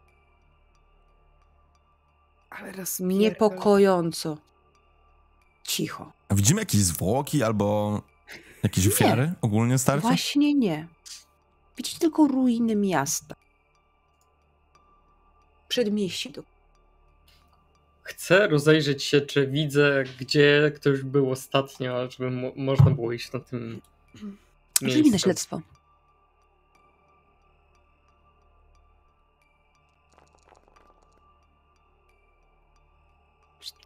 Ale 2.50 2.72
raz 2.72 3.00
Niepokojąco. 3.00 4.38
Cicho. 5.62 6.12
A 6.28 6.34
widzimy 6.34 6.60
jakieś 6.60 6.80
zwłoki 6.80 7.42
albo 7.42 8.00
jakieś 8.62 8.84
Nie. 8.86 8.92
ofiary 8.92 9.32
ogólnie 9.40 9.78
starcia? 9.78 10.08
Właśnie 10.08 10.54
nie. 10.54 10.88
Widzicie 11.76 11.98
tylko 11.98 12.26
ruiny 12.26 12.76
miasta. 12.76 13.34
Przedmieści 15.68 16.30
do 16.30 16.42
Chcę 18.02 18.48
rozejrzeć 18.48 19.04
się, 19.04 19.20
czy 19.20 19.46
widzę, 19.46 20.04
gdzie 20.20 20.72
ktoś 20.76 21.02
był 21.02 21.30
ostatnio, 21.30 22.10
żeby 22.10 22.30
mo- 22.30 22.52
można 22.56 22.90
było 22.90 23.12
iść 23.12 23.32
na 23.32 23.40
tym 23.40 23.80
Rzuć 24.82 25.10
na 25.10 25.18
śledztwo. 25.18 25.60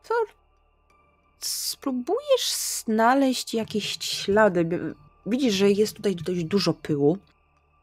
To 0.09 0.15
spróbujesz 1.41 2.53
znaleźć 2.85 3.55
jakieś 3.55 3.99
ślady. 4.01 4.95
Widzisz, 5.27 5.55
że 5.55 5.71
jest 5.71 5.97
tutaj 5.97 6.17
dość 6.17 6.45
dużo 6.45 6.75
pyłu 6.75 7.19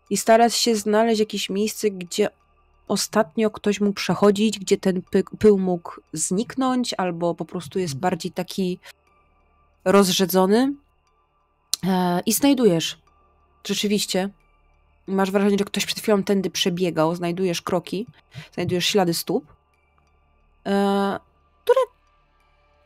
i 0.10 0.18
starasz 0.18 0.56
się 0.56 0.76
znaleźć 0.76 1.20
jakieś 1.20 1.50
miejsce, 1.50 1.92
gdzie 1.92 2.30
ostatnio 2.90 3.52
ktoś 3.52 3.82
mógł 3.82 3.94
przechodzić, 3.94 4.60
gdzie 4.60 4.78
ten 4.78 5.02
py- 5.02 5.38
pył 5.40 5.58
mógł 5.58 6.02
zniknąć, 6.14 6.94
albo 6.98 7.36
po 7.36 7.46
prostu 7.46 7.80
jest 7.80 7.96
bardziej 7.98 8.32
taki 8.32 8.80
rozrzedzony. 9.86 10.74
E, 11.88 12.20
I 12.26 12.34
znajdujesz. 12.34 12.98
Rzeczywiście. 13.68 14.30
Masz 15.08 15.32
wrażenie, 15.32 15.58
że 15.60 15.66
ktoś 15.66 15.86
przed 15.86 16.00
chwilą 16.00 16.24
tędy 16.24 16.50
przebiegał. 16.50 17.16
Znajdujesz 17.16 17.62
kroki, 17.62 18.08
znajdujesz 18.54 18.86
ślady 18.86 19.14
stóp, 19.14 19.54
e, 20.66 21.20
które 21.64 21.80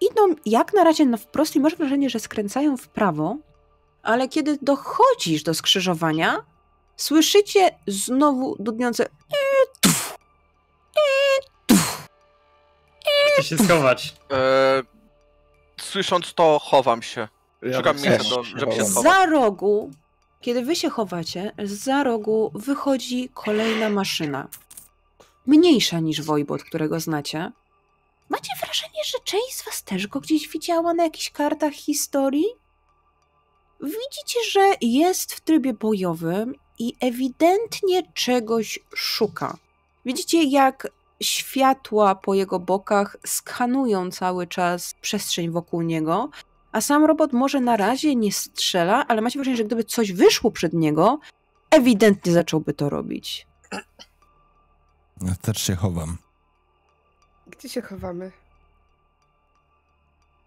idą 0.01 0.35
jak 0.45 0.73
na 0.73 0.83
razie 0.83 1.05
na 1.05 1.17
wprost 1.17 1.55
i 1.55 1.59
masz 1.59 1.75
wrażenie, 1.75 2.09
że 2.09 2.19
skręcają 2.19 2.77
w 2.77 2.87
prawo, 2.87 3.37
ale 4.03 4.27
kiedy 4.29 4.57
dochodzisz 4.61 5.43
do 5.43 5.53
skrzyżowania, 5.53 6.43
słyszycie 6.97 7.69
znowu 7.87 8.55
dudniące 8.59 9.09
Chcę 13.33 13.43
się 13.43 13.57
schować. 13.57 14.13
E, 14.31 14.83
słysząc 15.81 16.33
to, 16.33 16.59
chowam 16.59 17.01
się. 17.01 17.27
Szukam 17.75 17.95
też 17.95 18.05
miejsca, 18.05 18.35
do, 18.35 18.43
się 18.43 18.57
żeby 18.59 18.71
się 18.71 18.77
chowam. 18.77 18.91
schować. 18.91 19.13
za 19.13 19.25
rogu, 19.25 19.91
kiedy 20.41 20.61
wy 20.61 20.75
się 20.75 20.89
chowacie, 20.89 21.51
za 21.63 22.03
rogu 22.03 22.51
wychodzi 22.55 23.29
kolejna 23.33 23.89
maszyna. 23.89 24.47
Mniejsza 25.45 25.99
niż 25.99 26.21
Wojbot, 26.21 26.63
którego 26.63 26.99
znacie. 26.99 27.51
Macie 28.29 28.51
wrażenie, 28.63 29.03
że 29.05 29.17
część 29.23 29.55
z 29.55 29.65
was 29.65 29.83
też 29.83 30.07
go 30.07 30.19
gdzieś 30.19 30.49
widziała 30.49 30.93
na 30.93 31.03
jakichś 31.03 31.29
kartach 31.29 31.73
historii? 31.73 32.45
Widzicie, 33.81 34.39
że 34.51 34.71
jest 34.81 35.33
w 35.33 35.41
trybie 35.41 35.73
bojowym 35.73 36.55
i 36.79 36.93
ewidentnie 36.99 38.03
czegoś 38.13 38.79
szuka. 38.95 39.57
Widzicie, 40.05 40.43
jak 40.43 40.87
światła 41.23 42.15
po 42.15 42.33
jego 42.33 42.59
bokach 42.59 43.17
skanują 43.25 44.11
cały 44.11 44.47
czas 44.47 44.93
przestrzeń 45.01 45.49
wokół 45.51 45.81
niego, 45.81 46.29
a 46.71 46.81
sam 46.81 47.05
robot 47.05 47.33
może 47.33 47.59
na 47.61 47.77
razie 47.77 48.15
nie 48.15 48.31
strzela, 48.31 49.07
ale 49.07 49.21
macie 49.21 49.39
wrażenie, 49.39 49.57
że 49.57 49.63
gdyby 49.63 49.83
coś 49.83 50.11
wyszło 50.11 50.51
przed 50.51 50.73
niego, 50.73 51.19
ewidentnie 51.71 52.31
zacząłby 52.31 52.73
to 52.73 52.89
robić. 52.89 53.47
Ja 55.21 55.35
też 55.41 55.57
się 55.57 55.75
chowam. 55.75 56.17
Gdzie 57.47 57.69
się 57.69 57.81
chowamy? 57.81 58.31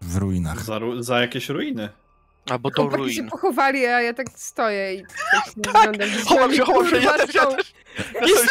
W 0.01 0.17
ruinach. 0.17 0.63
Za, 0.63 0.79
ru- 0.79 1.03
za 1.03 1.19
jakieś 1.21 1.49
ruiny. 1.49 1.89
Albo 2.49 2.69
do 2.69 2.81
Chłopaki 2.81 3.13
się 3.13 3.21
ruin. 3.21 3.29
pochowali, 3.31 3.85
a 3.85 4.01
ja 4.01 4.13
tak 4.13 4.27
stoję 4.35 4.93
i 4.95 5.03
tak 5.07 5.45
się 5.45 5.61
rozglądam. 5.71 6.09
Chowam 6.27 6.53
się, 6.53 6.63
chowam 6.65 6.89
się, 6.89 6.97
ja 6.97 7.13
też, 7.17 7.35
ja 7.35 7.45
też. 7.45 7.73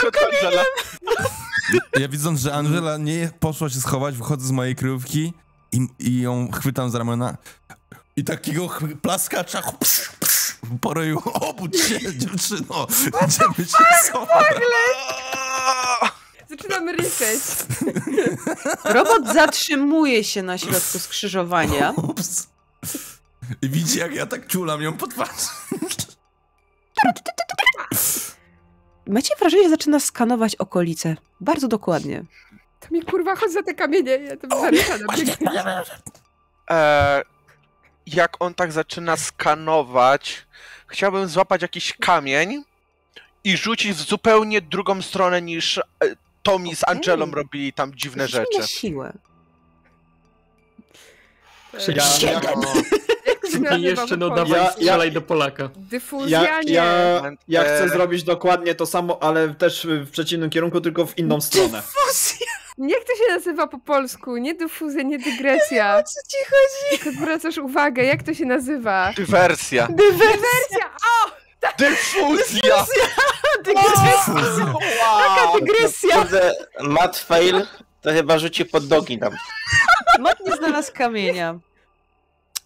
Się 0.00 0.08
od 0.08 0.16
Angela. 0.34 0.62
Ja 2.00 2.08
widząc, 2.08 2.40
że 2.40 2.54
Angela 2.54 2.96
nie 2.96 3.30
poszła 3.40 3.68
się 3.68 3.80
schować, 3.80 4.16
wychodzę 4.16 4.46
z 4.46 4.50
mojej 4.50 4.76
kryjówki 4.76 5.32
i, 5.72 5.88
i 5.98 6.20
ją 6.20 6.50
chwytam 6.52 6.90
za 6.90 6.98
ramiona 6.98 7.36
i 8.16 8.24
takiego 8.24 8.68
plaskacza 9.02 9.62
ps, 9.62 10.08
ps, 10.20 10.56
po 10.80 10.94
ryju. 10.94 11.22
Obudź 11.50 11.80
się, 11.80 12.18
dziewczyno! 12.18 12.86
Idziemy 13.28 13.68
się 13.68 13.84
schować. 14.04 14.46
Zaczynamy 16.50 16.92
ryczeć. 16.92 17.40
Robot 18.84 19.32
zatrzymuje 19.34 20.24
się 20.24 20.42
na 20.42 20.58
środku 20.58 20.98
skrzyżowania. 20.98 21.90
Ups. 21.90 22.46
I 23.62 23.68
widzi, 23.68 23.98
jak 23.98 24.14
ja 24.14 24.26
tak 24.26 24.46
czulam 24.46 24.82
ją 24.82 24.92
pod 24.92 25.10
twarz. 25.10 25.30
Macie 29.06 29.34
wrażenie, 29.38 29.62
że 29.62 29.70
zaczyna 29.70 30.00
skanować 30.00 30.56
okolice. 30.56 31.16
Bardzo 31.40 31.68
dokładnie. 31.68 32.24
To 32.80 32.88
mi 32.90 33.02
kurwa 33.02 33.36
chodź 33.36 33.52
za 33.52 33.62
te 33.62 33.74
kamienie, 33.74 34.10
ja 34.12 34.36
tam 34.36 34.60
zaryczana 34.60 35.04
biegnę. 35.16 35.82
E, 36.70 37.22
jak 38.06 38.36
on 38.42 38.54
tak 38.54 38.72
zaczyna 38.72 39.16
skanować, 39.16 40.46
chciałbym 40.86 41.28
złapać 41.28 41.62
jakiś 41.62 41.92
kamień 41.92 42.64
i 43.44 43.56
rzucić 43.56 43.92
w 43.92 44.00
zupełnie 44.08 44.60
drugą 44.60 45.02
stronę 45.02 45.42
niż 45.42 45.78
e, 45.78 45.82
Tommy 46.42 46.76
z. 46.76 46.88
Angelą 46.88 47.30
robili 47.30 47.72
tam 47.72 47.94
dziwne 47.94 48.28
Rzuć 48.28 48.34
mi 48.34 48.40
rzeczy. 48.44 48.58
na 48.58 48.66
siłę. 48.66 49.12
Ja, 51.88 51.94
ja, 51.94 52.02
się 52.02 53.78
I 53.78 53.82
jeszcze 53.82 54.16
dodawaj, 54.16 54.44
Polsce? 54.46 54.64
Ja- 54.64 54.72
strzelaj 54.72 55.12
do 55.12 55.22
Polaka. 55.22 55.70
Dyfuzja, 55.76 56.42
ja, 56.42 56.60
nie. 56.62 56.72
ja, 56.72 57.22
ja 57.48 57.62
chcę 57.62 57.84
E, 57.84 57.88
zrobić 57.88 58.22
dokładnie 58.24 58.74
to 58.74 58.86
samo, 58.86 59.22
ale 59.22 59.54
też 59.54 59.86
w 59.90 60.10
przeciwnym 60.10 60.50
kierunku, 60.50 60.80
tylko 60.80 61.06
w 61.06 61.18
inną 61.18 61.40
stronę. 61.40 61.82
Jak 62.78 63.04
to 63.04 63.12
się 63.16 63.34
nazywa 63.34 63.66
po 63.66 63.78
polsku? 63.78 64.36
Nie 64.36 64.54
dyfuzja, 64.54 65.02
nie 65.02 65.18
dygresja. 65.18 66.02
co 66.02 66.20
ci 66.30 66.36
chodzi? 66.44 67.02
Tylko 67.02 67.18
zwracasz 67.20 67.58
uwagę, 67.58 68.04
jak 68.04 68.22
to 68.22 68.34
się 68.34 68.44
nazywa? 68.44 69.12
Dywersja. 69.16 69.88
Dywersja! 69.90 70.86
O! 71.24 71.30
Dyfuzja! 71.78 72.84
Dygresja. 73.64 74.34
Wow. 74.74 75.60
Dygresja. 75.60 76.16
Kurde, 76.16 76.52
Matt 76.80 77.16
fail, 77.18 77.66
to 78.02 78.10
chyba 78.12 78.38
rzuci 78.38 78.64
pod 78.64 78.90
nogi 78.90 79.18
nam. 79.18 79.32
Mat 80.20 80.40
nie 80.46 80.56
znalazł 80.56 80.92
kamienia. 80.92 81.58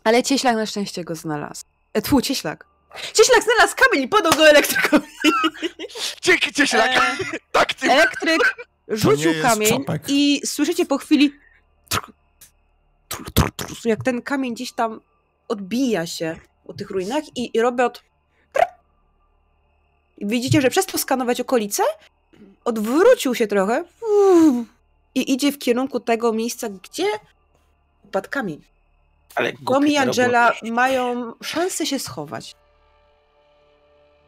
Ale 0.05 0.23
cieślak 0.23 0.57
na 0.57 0.67
szczęście 0.67 1.05
go 1.05 1.15
znalazł. 1.15 1.63
E, 1.93 2.03
tfu, 2.03 2.21
cieślak. 2.23 2.67
Cieślak 3.15 3.43
znalazł 3.43 3.75
kamień 3.77 4.05
i 4.05 4.09
podał 4.09 4.33
go 4.33 4.49
elektrykowi. 4.49 5.07
Dzięki 6.23 6.53
cię, 6.53 6.67
ślak. 6.67 6.91
E, 6.97 7.01
Tak, 7.53 7.75
ty. 7.75 7.91
elektryk 7.93 8.55
rzucił 8.89 9.33
kamień 9.43 9.71
czopek. 9.79 10.03
i 10.09 10.41
słyszycie 10.47 10.87
po 10.87 10.99
chwili 10.99 11.33
tr- 11.91 12.13
tr- 13.11 13.31
tr- 13.31 13.51
tr- 13.57 13.87
jak 13.89 14.05
ten 14.05 14.23
kamień 14.23 14.55
gdzieś 14.55 14.73
tam 14.73 15.01
odbija 15.49 16.07
się 16.07 16.37
po 16.67 16.73
tych 16.75 16.91
ruinach 16.91 17.25
i, 17.37 17.51
i 17.57 17.61
i 20.19 20.27
widzicie, 20.27 20.61
że 20.61 20.71
przez 20.71 20.87
to 20.87 20.99
skanować 20.99 21.41
okolice 21.41 21.83
odwrócił 22.65 23.35
się 23.35 23.47
trochę 23.47 23.85
i 25.15 25.33
idzie 25.33 25.53
w 25.53 25.59
kierunku 25.59 26.01
tego 26.01 26.33
miejsca, 26.33 26.69
gdzie 26.69 27.07
upadł 28.05 28.29
kamień. 28.31 28.65
Ale 29.35 29.53
Tom 29.67 29.87
i 29.87 29.97
Angela 29.97 30.49
robot. 30.49 30.63
mają 30.71 31.33
szansę 31.43 31.87
się 31.87 31.99
schować. 31.99 32.55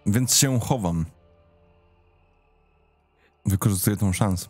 Więc 0.06 0.36
się 0.36 0.60
chowam. 0.60 1.04
Wykorzystuję 3.46 3.96
tą 3.96 4.12
szansę. 4.12 4.46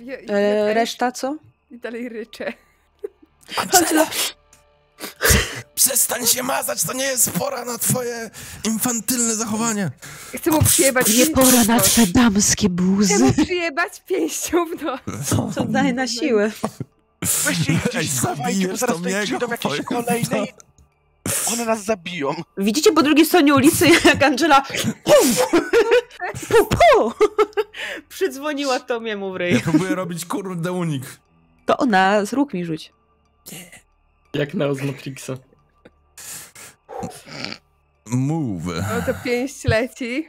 Ja, 0.00 0.12
ja 0.12 0.18
E, 0.20 0.26
też 0.26 0.74
reszta 0.76 1.12
co? 1.12 1.36
I 1.70 1.78
dalej 1.78 2.08
ryczę. 2.08 2.52
Angela, 3.74 4.06
Przestań 5.74 6.26
się 6.26 6.42
mazać, 6.42 6.82
to 6.82 6.92
nie 6.92 7.04
jest 7.04 7.30
pora 7.30 7.64
na 7.64 7.78
twoje 7.78 8.30
infantylne 8.64 9.34
zachowanie. 9.34 9.90
Chcę 10.36 10.50
mu 10.50 10.62
przyjebać 10.62 11.14
nie 11.14 11.26
pora 11.26 11.64
na 11.64 11.80
twe 11.80 12.06
damskie 12.06 12.66
Chcę 12.66 12.68
buzy. 12.68 13.18
mu 13.18 13.32
przyjebać 13.32 14.02
pięścią 14.06 14.66
w 14.66 14.82
nos. 14.82 15.00
To 15.54 15.64
daj 15.64 15.94
na 15.94 16.06
siłę. 16.08 16.50
Weźcie 17.44 17.72
ich 17.72 17.82
gdzieś 17.88 18.12
schowajcie, 18.12 18.68
bo 18.68 18.76
zaraz 18.76 18.96
to 18.96 19.02
tutaj 19.02 19.24
przyjdą 19.24 19.48
jakieś 19.48 19.80
kolejne 19.84 20.44
i 20.44 20.52
one 21.52 21.64
nas 21.64 21.84
zabiją. 21.84 22.34
Widzicie 22.58 22.92
po 22.92 23.02
drugiej 23.02 23.26
stronie 23.26 23.54
ulicy, 23.54 23.88
jak 24.04 24.22
Angela 24.22 24.62
puf, 25.04 25.46
pu, 26.48 26.66
pu, 26.66 27.12
przydzwoniła 28.08 28.80
Tomiemu 28.80 29.30
w 29.32 29.34
Ja 29.34 29.38
ryj. 29.38 29.60
próbuję 29.60 29.94
robić 29.94 30.24
kurde 30.26 30.72
unik. 30.72 31.02
To 31.66 31.76
ona 31.76 32.24
z 32.24 32.32
róg 32.32 32.54
mi 32.54 32.64
rzuć. 32.64 32.92
Jak 34.34 34.54
na 34.54 34.74
z 34.74 34.82
Matrixa. 34.82 35.32
Move. 38.06 38.64
No 38.66 39.02
to 39.06 39.14
pięść 39.24 39.64
leci. 39.64 40.28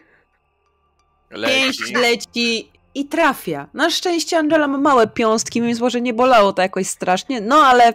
Pięść 1.45 1.91
leci 1.93 2.71
i 2.95 3.05
trafia. 3.05 3.67
Na 3.73 3.89
szczęście 3.89 4.37
Angela 4.37 4.67
ma 4.67 4.77
małe 4.77 5.07
piąstki, 5.07 5.61
więc 5.61 5.79
może 5.79 6.01
nie 6.01 6.13
bolało 6.13 6.53
to 6.53 6.61
jakoś 6.61 6.87
strasznie, 6.87 7.41
no 7.41 7.55
ale 7.55 7.93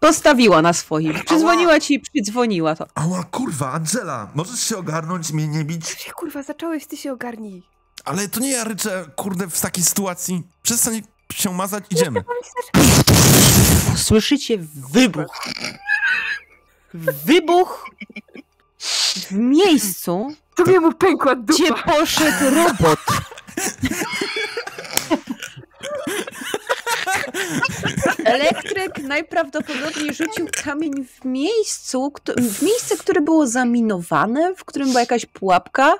postawiła 0.00 0.62
na 0.62 0.72
swoim. 0.72 1.14
Przydzwoniła 1.24 1.80
ci 1.80 1.94
i 1.94 2.00
przydzwoniła 2.00 2.76
to. 2.76 2.86
Ała, 2.94 3.24
kurwa, 3.24 3.72
Angela, 3.72 4.30
możesz 4.34 4.60
się 4.60 4.76
ogarnąć 4.76 5.30
i 5.30 5.34
mnie 5.34 5.48
nie 5.48 5.64
bić? 5.64 5.88
Się 5.88 6.12
kurwa 6.12 6.42
zacząłeś, 6.42 6.86
ty 6.86 6.96
się 6.96 7.12
ogarnij. 7.12 7.62
Ale 8.04 8.28
to 8.28 8.40
nie 8.40 8.50
ja 8.50 8.64
ryczę, 8.64 9.04
kurde, 9.16 9.48
w 9.48 9.60
takiej 9.60 9.84
sytuacji. 9.84 10.42
Przestań 10.62 11.02
się 11.34 11.52
mazać, 11.52 11.84
idziemy. 11.90 12.24
Słyszycie 13.96 14.58
wybuch. 14.92 15.38
Wybuch 16.94 17.86
w 18.78 19.32
miejscu, 19.32 20.34
mu 20.80 20.92
pękła 20.92 21.36
gdzie 21.36 21.68
dupa. 21.68 21.82
poszedł 21.82 22.54
robot. 22.54 22.98
Elektryk 28.24 28.98
najprawdopodobniej 29.02 30.14
rzucił 30.14 30.48
kamień 30.64 30.92
w 31.04 31.24
miejscu, 31.24 32.10
kto- 32.14 32.32
w 32.38 32.62
miejsce, 32.62 32.96
które 32.96 33.20
było 33.20 33.46
zaminowane, 33.46 34.54
w 34.54 34.64
którym 34.64 34.88
była 34.88 35.00
jakaś 35.00 35.26
pułapka 35.26 35.94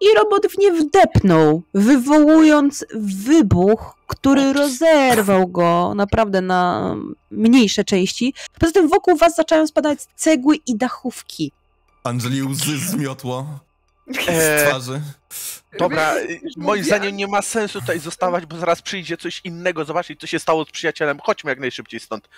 i 0.00 0.06
robot 0.16 0.46
w 0.46 0.58
nie 0.58 0.72
wdepnął, 0.72 1.62
wywołując 1.74 2.84
wybuch, 2.94 3.94
który 4.06 4.52
rozerwał 4.52 5.48
go 5.48 5.92
naprawdę 5.94 6.40
na 6.40 6.94
mniejsze 7.30 7.84
części. 7.84 8.34
Poza 8.60 8.72
tym 8.72 8.88
wokół 8.88 9.16
was 9.16 9.34
zaczęły 9.34 9.66
spadać 9.66 9.98
cegły 10.16 10.56
i 10.66 10.76
dachówki. 10.76 11.52
Angeli 12.04 12.42
łzy 12.42 12.78
zmiotło 12.78 13.46
z 14.08 14.28
E, 14.28 14.66
twarzy. 14.66 15.00
Dobra, 15.78 16.16
y, 16.16 16.40
moim 16.56 16.84
zdaniem 16.84 17.16
nie 17.16 17.26
ma 17.26 17.42
sensu 17.42 17.80
tutaj 17.80 17.98
zostawać, 17.98 18.46
bo 18.46 18.56
zaraz 18.56 18.82
przyjdzie 18.82 19.16
coś 19.16 19.40
innego, 19.44 19.84
zobaczyć 19.84 20.20
co 20.20 20.26
się 20.26 20.38
stało 20.38 20.64
z 20.64 20.70
przyjacielem. 20.70 21.18
Chodźmy 21.22 21.50
jak 21.50 21.60
najszybciej 21.60 22.00
stąd. 22.00 22.28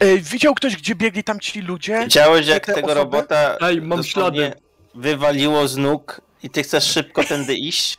E, 0.00 0.18
widział 0.18 0.54
ktoś, 0.54 0.76
gdzie 0.76 0.94
biegli 0.94 1.24
tam 1.24 1.40
ci 1.40 1.60
ludzie? 1.60 2.00
Widziałeś 2.02 2.46
jak 2.46 2.66
te 2.66 2.74
tego 2.74 2.86
osoby? 2.86 3.00
robota 3.00 3.56
Ej, 3.60 3.82
mam 3.82 3.98
dosłownie 3.98 4.40
ślady. 4.40 4.60
Wywaliło 4.94 5.68
z 5.68 5.76
nóg 5.76 6.20
i 6.42 6.50
ty 6.50 6.62
chcesz 6.62 6.84
szybko 6.84 7.24
tędy 7.24 7.54
iść? 7.54 7.98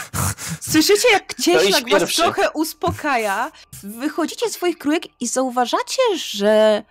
Słyszycie, 0.70 1.08
jak 1.12 1.34
cieślak 1.34 1.90
was 1.90 2.00
pierwszy. 2.00 2.22
trochę 2.22 2.50
uspokaja, 2.50 3.52
wychodzicie 3.82 4.48
z 4.48 4.52
swoich 4.52 4.78
krujek 4.78 5.02
i 5.20 5.26
zauważacie, 5.26 6.02
że 6.16 6.82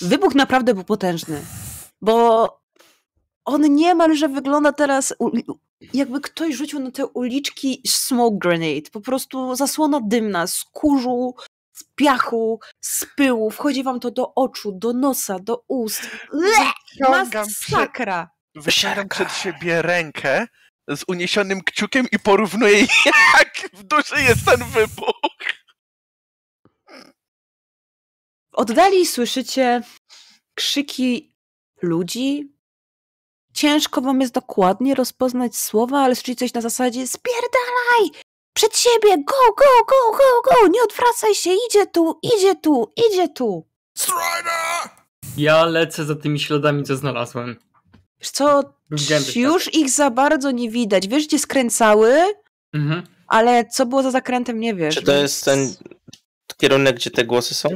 wybuch 0.00 0.34
naprawdę 0.34 0.74
był 0.74 0.84
potężny. 0.84 1.40
Bo 2.02 2.48
on 3.44 3.74
niemalże 3.74 4.28
wygląda 4.28 4.72
teraz, 4.72 5.14
jakby 5.94 6.20
ktoś 6.20 6.54
rzucił 6.54 6.78
na 6.80 6.90
te 6.90 7.06
uliczki 7.06 7.82
smoke 7.86 8.36
grenade. 8.38 8.90
Po 8.92 9.00
prostu 9.00 9.54
zasłona 9.54 10.00
dymna 10.00 10.46
z 10.46 10.64
kurzu, 10.64 11.34
z 11.72 11.84
piachu, 11.94 12.60
z 12.80 13.06
pyłu. 13.16 13.50
Wchodzi 13.50 13.82
wam 13.82 14.00
to 14.00 14.10
do 14.10 14.34
oczu, 14.34 14.72
do 14.72 14.92
nosa, 14.92 15.38
do 15.38 15.64
ust. 15.68 16.10
Le! 16.32 16.72
Masakra! 17.10 18.33
Wyciągam 18.54 19.08
przed 19.08 19.32
siebie 19.32 19.82
rękę 19.82 20.46
z 20.88 21.04
uniesionym 21.08 21.60
kciukiem 21.62 22.06
i 22.12 22.18
porównuję 22.18 22.80
jak 23.38 23.68
w 23.72 23.82
duszy 23.82 24.22
jest 24.22 24.44
ten 24.44 24.64
wybuch. 24.64 25.14
W 28.52 28.54
oddali 28.54 29.06
słyszycie 29.06 29.82
krzyki 30.54 31.34
ludzi. 31.82 32.54
Ciężko 33.54 34.00
wam 34.00 34.20
jest 34.20 34.34
dokładnie 34.34 34.94
rozpoznać 34.94 35.56
słowa, 35.56 36.00
ale 36.00 36.14
słyszycie 36.14 36.36
coś 36.36 36.54
na 36.54 36.60
zasadzie 36.60 37.06
spierdalaj! 37.06 38.22
Przed 38.54 38.76
siebie! 38.76 39.16
Go, 39.16 39.54
go, 39.56 39.84
go, 39.86 40.16
go, 40.16 40.42
go! 40.50 40.68
Nie 40.68 40.82
odwracaj 40.82 41.34
się! 41.34 41.50
Idzie 41.70 41.86
tu, 41.86 42.18
idzie 42.22 42.54
tu, 42.56 42.92
idzie 43.10 43.28
tu! 43.28 43.68
Strider! 43.98 44.90
Ja 45.36 45.64
lecę 45.64 46.04
za 46.04 46.14
tymi 46.14 46.40
śladami, 46.40 46.84
co 46.84 46.96
znalazłem. 46.96 47.56
Wiesz 48.24 48.30
co, 48.30 48.62
już 49.34 49.74
ich 49.74 49.90
za 49.90 50.10
bardzo 50.10 50.50
nie 50.50 50.70
widać. 50.70 51.08
Wiesz, 51.08 51.26
gdzie 51.26 51.38
skręcały, 51.38 52.14
Mhm. 52.74 53.02
ale 53.26 53.64
co 53.64 53.86
było 53.86 54.02
za 54.02 54.10
zakrętem, 54.10 54.60
nie 54.60 54.74
wiesz. 54.74 54.94
Czy 54.94 55.02
to 55.02 55.12
więc- 55.12 55.22
jest 55.22 55.44
ten 55.44 55.68
kierunek, 56.56 56.96
gdzie 56.96 57.10
te 57.10 57.24
głosy 57.24 57.54
są? 57.54 57.68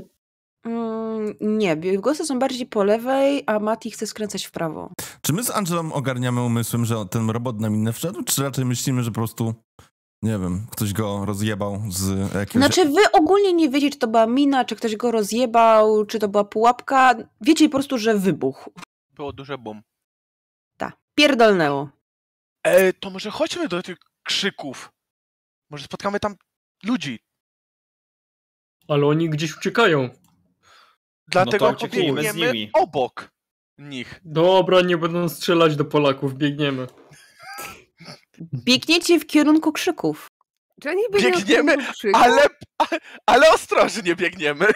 Mm, 0.64 1.34
nie, 1.40 1.76
głosy 1.76 2.26
są 2.26 2.38
bardziej 2.38 2.66
po 2.66 2.84
lewej, 2.84 3.42
a 3.46 3.58
Mati 3.58 3.90
chce 3.90 4.06
skręcać 4.06 4.44
w 4.44 4.50
prawo. 4.50 4.92
Czy 5.22 5.32
my 5.32 5.42
z 5.44 5.50
Angelą 5.50 5.92
ogarniamy 5.92 6.42
umysłem, 6.42 6.84
że 6.84 7.06
ten 7.10 7.30
robot 7.30 7.60
na 7.60 7.70
minę 7.70 7.92
wszedł, 7.92 8.22
czy 8.22 8.42
raczej 8.42 8.64
myślimy, 8.64 9.02
że 9.02 9.10
po 9.10 9.14
prostu, 9.14 9.54
nie 10.22 10.38
wiem, 10.38 10.66
ktoś 10.70 10.92
go 10.92 11.24
rozjebał 11.24 11.82
z 11.88 12.34
jakiegoś... 12.34 12.50
Znaczy, 12.66 12.84
wy 12.88 13.12
ogólnie 13.12 13.52
nie 13.52 13.68
wiecie, 13.68 13.90
czy 13.90 13.98
to 13.98 14.06
była 14.08 14.26
mina, 14.26 14.64
czy 14.64 14.76
ktoś 14.76 14.96
go 14.96 15.10
rozjebał, 15.10 16.04
czy 16.06 16.18
to 16.18 16.28
była 16.28 16.44
pułapka. 16.44 17.14
Wiecie 17.40 17.68
po 17.68 17.72
prostu, 17.72 17.98
że 17.98 18.14
wybuch. 18.14 18.68
Było 19.14 19.32
duże 19.32 19.58
bum. 19.58 19.82
Pierdolnęło. 21.22 21.88
E, 22.62 22.92
to 22.92 23.10
może 23.10 23.30
chodźmy 23.30 23.68
do 23.68 23.82
tych 23.82 23.96
krzyków. 24.22 24.92
Może 25.70 25.84
spotkamy 25.84 26.20
tam 26.20 26.36
ludzi. 26.84 27.18
Ale 28.88 29.06
oni 29.06 29.30
gdzieś 29.30 29.56
uciekają. 29.56 30.10
Dlatego 31.28 31.72
z 31.72 31.80
pobiegniemy 31.80 32.46
nimi. 32.46 32.70
obok 32.72 33.30
nich. 33.78 34.20
Dobra, 34.24 34.80
nie 34.80 34.96
będą 34.98 35.28
strzelać 35.28 35.76
do 35.76 35.84
Polaków, 35.84 36.34
biegniemy. 36.34 36.86
Biegniecie 38.54 39.20
w 39.20 39.26
kierunku 39.26 39.72
krzyków. 39.72 40.28
Czy 40.82 40.90
oni 40.90 41.02
Biegniemy, 41.12 41.76
krzyku? 41.92 42.18
Ale, 42.18 42.42
ale 43.26 43.50
ostrożnie 43.50 44.16
biegniemy. 44.16 44.66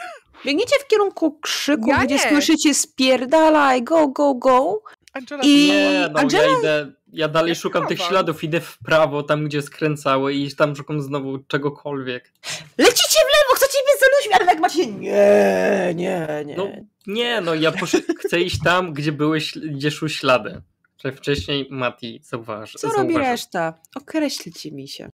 Biegniecie 0.45 0.77
w 0.81 0.87
kierunku 0.87 1.39
krzyków, 1.41 1.89
Ja 1.89 2.05
gdzie 2.05 2.15
nie. 2.15 2.21
słyszycie 2.21 2.75
spierdalaj, 2.75 3.83
go, 3.83 4.09
go, 4.09 4.35
go. 4.35 4.83
Angela, 5.13 5.43
I 5.43 5.67
Nie, 5.67 6.09
no 6.13 6.19
Angela 6.21 6.43
ja 6.43 6.59
idę, 6.59 6.93
ja 7.13 7.29
dalej 7.29 7.49
Jak 7.49 7.59
szukam 7.59 7.87
tych 7.87 8.01
śladów, 8.03 8.45
idę 8.45 8.61
w 8.61 8.79
prawo, 8.79 9.23
tam 9.23 9.45
gdzie 9.45 9.63
skręcały 9.63 10.35
i 10.35 10.55
tam 10.55 10.77
szukam 10.77 11.03
znowu 11.03 11.39
czegokolwiek. 11.39 12.33
lecicie 12.79 13.19
w 13.19 13.33
lewo, 13.33 13.55
chcecie 13.57 13.79
mnie 13.79 14.01
za 14.01 14.07
ludźmi, 14.17 14.35
ale 14.35 14.47
tak 14.47 14.61
macie 14.61 14.87
nie, 14.87 15.93
nie, 15.95 16.43
nie. 16.47 16.57
No, 16.57 16.69
nie, 17.07 17.41
no 17.41 17.55
ja 17.55 17.73
chcę 18.27 18.41
iść 18.41 18.59
tam, 18.65 18.93
gdzie 18.93 19.13
były, 19.13 19.39
gdzie 19.57 19.91
szły 19.91 20.11
ślady. 20.11 20.63
Że 21.05 21.13
wcześniej 21.13 21.67
Mati 21.71 22.21
zauważy. 22.25 22.79
Co 22.79 22.89
robi 22.89 23.19
reszta? 23.19 23.75
Określcie 23.95 24.73
mi 24.73 24.89
się. 24.89 25.11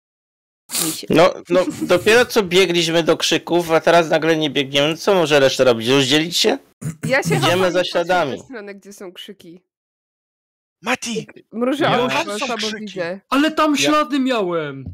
Mi 0.84 0.92
się. 0.92 1.06
No, 1.10 1.34
no, 1.48 1.60
dopiero 1.82 2.26
co 2.26 2.42
biegliśmy 2.42 3.02
do 3.02 3.16
krzyków, 3.16 3.70
a 3.70 3.80
teraz 3.80 4.10
nagle 4.10 4.36
nie 4.36 4.50
biegniemy. 4.50 4.96
Co 4.96 5.14
może 5.14 5.40
reszta 5.40 5.64
robić? 5.64 5.88
Rozdzielić 5.88 6.36
się? 6.36 6.58
Ja 7.06 7.22
się 7.22 7.34
Idziemy 7.36 7.72
za 7.72 7.84
śladami. 7.84 8.38
w 8.38 8.44
stronę, 8.44 8.74
gdzie 8.74 8.92
są 8.92 9.12
krzyki. 9.12 9.60
Mati, 10.82 11.26
Mrużę 11.52 11.84
Ja- 11.84 12.02
oczy, 12.02 12.14
Tam 12.24 12.38
są 12.38 12.56
krzyki. 12.56 13.00
Ale 13.28 13.50
tam 13.50 13.76
ślady 13.76 14.18
miałem! 14.20 14.84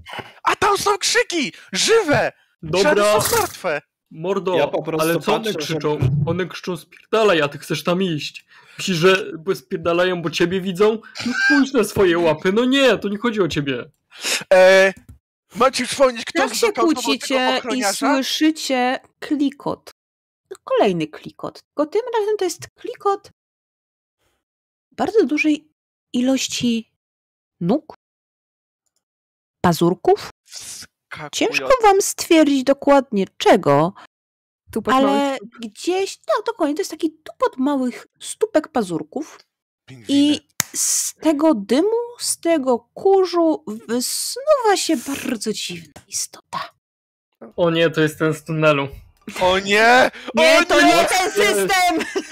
a 0.42 0.56
tam 0.56 0.78
są 0.78 0.98
krzyki! 0.98 1.52
Żywe! 1.72 2.32
Ślady 2.80 3.00
Dobra, 3.00 3.20
są 3.20 3.36
martwe! 3.38 3.80
mordo, 4.10 4.56
Ja 4.56 4.66
po 4.68 4.82
prostu 4.82 5.08
ale 5.10 5.20
co 5.20 5.34
one 5.34 5.54
krzyczą? 5.54 5.98
One 6.26 6.46
krzyczą 6.46 6.76
spierdalaj, 6.76 7.42
a 7.42 7.48
ty 7.48 7.58
chcesz 7.58 7.84
tam 7.84 8.02
iść. 8.02 8.46
Myślisz, 8.78 8.96
że 8.96 9.16
spierdalają, 9.54 10.22
bo 10.22 10.30
ciebie 10.30 10.60
widzą? 10.60 10.98
No 11.26 11.32
spójrz 11.44 11.72
na 11.72 11.84
swoje 11.84 12.18
łapy. 12.18 12.52
No 12.52 12.64
nie, 12.64 12.98
to 12.98 13.08
nie 13.08 13.18
chodzi 13.18 13.40
o 13.40 13.48
ciebie. 13.48 13.90
E, 14.52 14.92
macie 15.56 15.86
wspomnieć, 15.86 16.24
kto 16.24 16.42
Tak 16.42 16.54
się 16.54 16.72
kłócicie 16.72 17.60
i 17.76 17.84
słyszycie 17.84 18.98
klikot. 19.18 19.90
No, 20.50 20.56
Kolejny 20.64 21.06
klikot. 21.06 21.62
Tylko 21.62 21.86
tym 21.86 22.02
razem 22.18 22.36
to 22.38 22.44
jest 22.44 22.68
klikot 22.74 23.30
bardzo 24.92 25.26
dużej 25.26 25.68
ilości 26.14 26.92
nóg, 27.60 27.94
pazurków. 29.60 30.30
Wskakują. 30.44 31.30
Ciężko 31.32 31.68
wam 31.82 32.02
stwierdzić 32.02 32.64
dokładnie 32.64 33.26
czego, 33.36 33.92
Tu 34.72 34.82
patrz, 34.82 34.96
mamy 34.96 35.08
ale 35.10 35.38
gdzieś, 35.60 36.18
no 36.28 36.34
dokładnie, 36.46 36.74
to 36.74 36.80
jest 36.80 36.90
taki 36.90 37.10
tupot 37.10 37.56
małych 37.58 38.06
stópek 38.20 38.68
pazurków 38.68 39.38
Pingwiny. 39.88 40.20
i 40.20 40.40
z 40.74 41.14
tego 41.14 41.54
dymu, 41.54 41.88
z 42.18 42.40
tego 42.40 42.78
kurzu 42.78 43.64
wysnuwa 43.88 44.76
się 44.76 44.96
bardzo 44.96 45.52
dziwna 45.52 46.02
istota. 46.08 46.60
O 47.56 47.70
nie, 47.70 47.90
to 47.90 48.00
jest 48.00 48.18
ten 48.18 48.34
z 48.34 48.44
tunelu. 48.44 48.88
O 49.40 49.58
nie! 49.58 50.10
Nie, 50.34 50.58
o 50.58 50.64
to 50.64 50.82
nie 50.82 51.04
ten 51.04 51.30
system! 51.32 52.22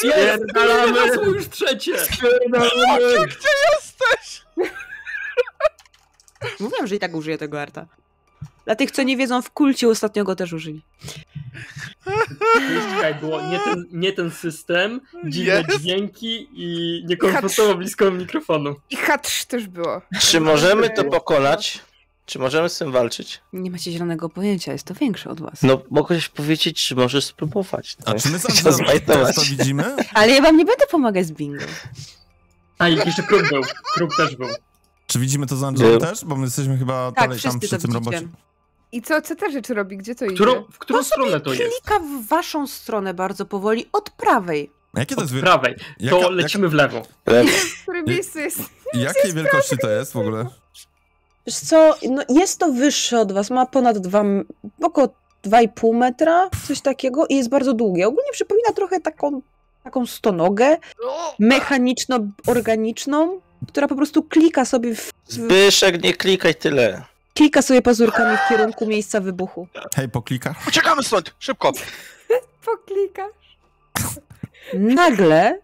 Spierdalamy! 0.00 1.14
są 1.14 1.24
już 1.24 1.48
trzecie! 1.48 1.98
Spierdalamy! 1.98 3.26
Gdzie 3.26 3.48
jesteś? 3.72 4.42
Mówiłam, 6.60 6.86
że 6.86 6.94
i 6.94 6.98
tak 6.98 7.14
użyję 7.14 7.38
tego 7.38 7.62
arta. 7.62 7.86
Dla 8.64 8.74
tych, 8.76 8.90
co 8.90 9.02
nie 9.02 9.16
wiedzą, 9.16 9.42
w 9.42 9.50
kulcie 9.50 9.88
ostatnio 9.88 10.24
go 10.24 10.36
też 10.36 10.52
użyli. 10.52 10.82
Czekaj, 12.94 13.14
było 13.14 13.40
nie 13.40 13.58
ten, 13.58 13.86
nie 13.92 14.12
ten 14.12 14.30
system, 14.30 15.00
dziwne 15.24 15.64
Jest. 15.68 15.80
dźwięki 15.80 16.48
i 16.52 17.02
niekomfortowo 17.06 17.74
blisko 17.74 18.10
mikrofonu. 18.10 18.76
I 18.90 18.96
H3 18.96 19.46
też 19.46 19.66
było. 19.66 20.02
Czy 20.20 20.40
możemy 20.40 20.90
to 20.90 21.04
pokonać? 21.04 21.80
Czy 22.30 22.38
możemy 22.38 22.68
z 22.68 22.78
tym 22.78 22.92
walczyć? 22.92 23.40
Nie 23.52 23.70
macie 23.70 23.92
zielonego 23.92 24.28
pojęcia, 24.28 24.72
jest 24.72 24.84
to 24.86 24.94
większe 24.94 25.30
od 25.30 25.40
was. 25.40 25.62
No, 25.62 25.82
mogłeś 25.90 26.28
powiedzieć, 26.28 26.86
czy 26.86 26.96
możesz 26.96 27.24
spróbować. 27.24 27.96
A 28.06 28.14
czy 28.14 28.28
my 28.28 28.38
z 28.38 28.42
Trzeba 28.42 28.70
Angelą 28.70 28.76
zbajtować. 28.76 29.36
też 29.36 29.44
to 29.44 29.50
widzimy? 29.56 29.96
Ale 30.14 30.32
ja 30.32 30.42
wam 30.42 30.56
nie 30.56 30.64
będę 30.64 30.86
pomagać 30.86 31.26
z 31.26 31.32
bingo. 31.32 31.64
A 32.78 32.88
i 32.88 32.96
jeszcze 32.96 33.22
kruk 33.22 33.48
był. 33.48 33.62
Kruk 33.94 34.16
też 34.16 34.36
był. 34.36 34.48
Czy 35.06 35.18
widzimy 35.18 35.46
to 35.46 35.56
z 35.56 35.62
Angelą 35.64 35.98
też? 35.98 36.24
Bo 36.24 36.36
my 36.36 36.44
jesteśmy 36.44 36.78
chyba 36.78 37.12
Tak, 37.12 37.24
dalej 37.28 37.40
tam 37.42 37.60
przy 37.60 37.78
tym 37.78 37.92
robocie. 37.92 38.28
I 38.92 39.02
co, 39.02 39.22
co 39.22 39.36
ta 39.36 39.50
rzecz 39.50 39.68
robi? 39.68 39.96
Gdzie 39.96 40.14
to 40.14 40.24
idzie? 40.24 40.34
Którą, 40.34 40.64
w 40.72 40.78
którą 40.78 40.98
To 40.98 41.04
sobie 41.04 41.22
stronę 41.26 41.40
to 41.40 41.52
jest? 41.52 41.62
Klika 41.80 41.98
w 42.00 42.26
waszą 42.28 42.66
stronę 42.66 43.14
bardzo 43.14 43.46
powoli, 43.46 43.86
od 43.92 44.10
prawej. 44.10 44.70
Jakie 44.94 45.14
to 45.14 45.20
jest... 45.22 45.34
Od 45.34 45.40
prawej. 45.40 45.74
Jaka- 46.00 46.20
To 46.20 46.30
lecimy 46.30 46.68
w 46.68 46.72
lewo. 46.74 47.02
Lewo. 47.26 47.48
W 47.50 47.82
którym 47.82 48.04
miejscu 48.04 48.38
jest? 48.38 48.60
Jakiej 48.94 49.32
wielkości 49.32 49.78
to 49.78 49.90
jest 49.90 50.12
w 50.12 50.16
ogóle? 50.16 50.46
Wiesz 51.46 51.56
co, 51.58 51.94
no 52.10 52.22
jest 52.28 52.58
to 52.58 52.72
wyższe 52.72 53.20
od 53.20 53.32
was, 53.32 53.50
ma 53.50 53.66
ponad 53.66 53.98
dwa, 53.98 54.24
około 54.82 55.08
2,5 55.44 55.94
metra, 55.94 56.48
coś 56.68 56.80
takiego 56.80 57.26
i 57.26 57.36
jest 57.36 57.48
bardzo 57.48 57.74
długie. 57.74 58.08
Ogólnie 58.08 58.32
przypomina 58.32 58.72
trochę 58.72 59.00
taką, 59.00 59.42
taką 59.84 60.06
stonogę 60.06 60.76
mechaniczno-organiczną, 61.38 63.40
która 63.68 63.88
po 63.88 63.96
prostu 63.96 64.22
klika 64.22 64.64
sobie, 64.64 64.94
w, 64.94 65.10
Zbyszek, 65.28 66.02
nie 66.04 66.14
klikaj 66.14 66.54
tyle. 66.54 67.02
klika 67.34 67.62
sobie 67.62 67.82
pazurkami 67.82 68.36
w 68.36 68.48
kierunku 68.48 68.86
miejsca 68.86 69.20
wybuchu. 69.20 69.66
Hej, 69.96 70.08
poklika? 70.08 70.54
Uciekamy 70.68 71.02
stąd! 71.02 71.34
Szybko! 71.38 71.72
Poklika. 72.66 73.26
Nagle 74.74 75.58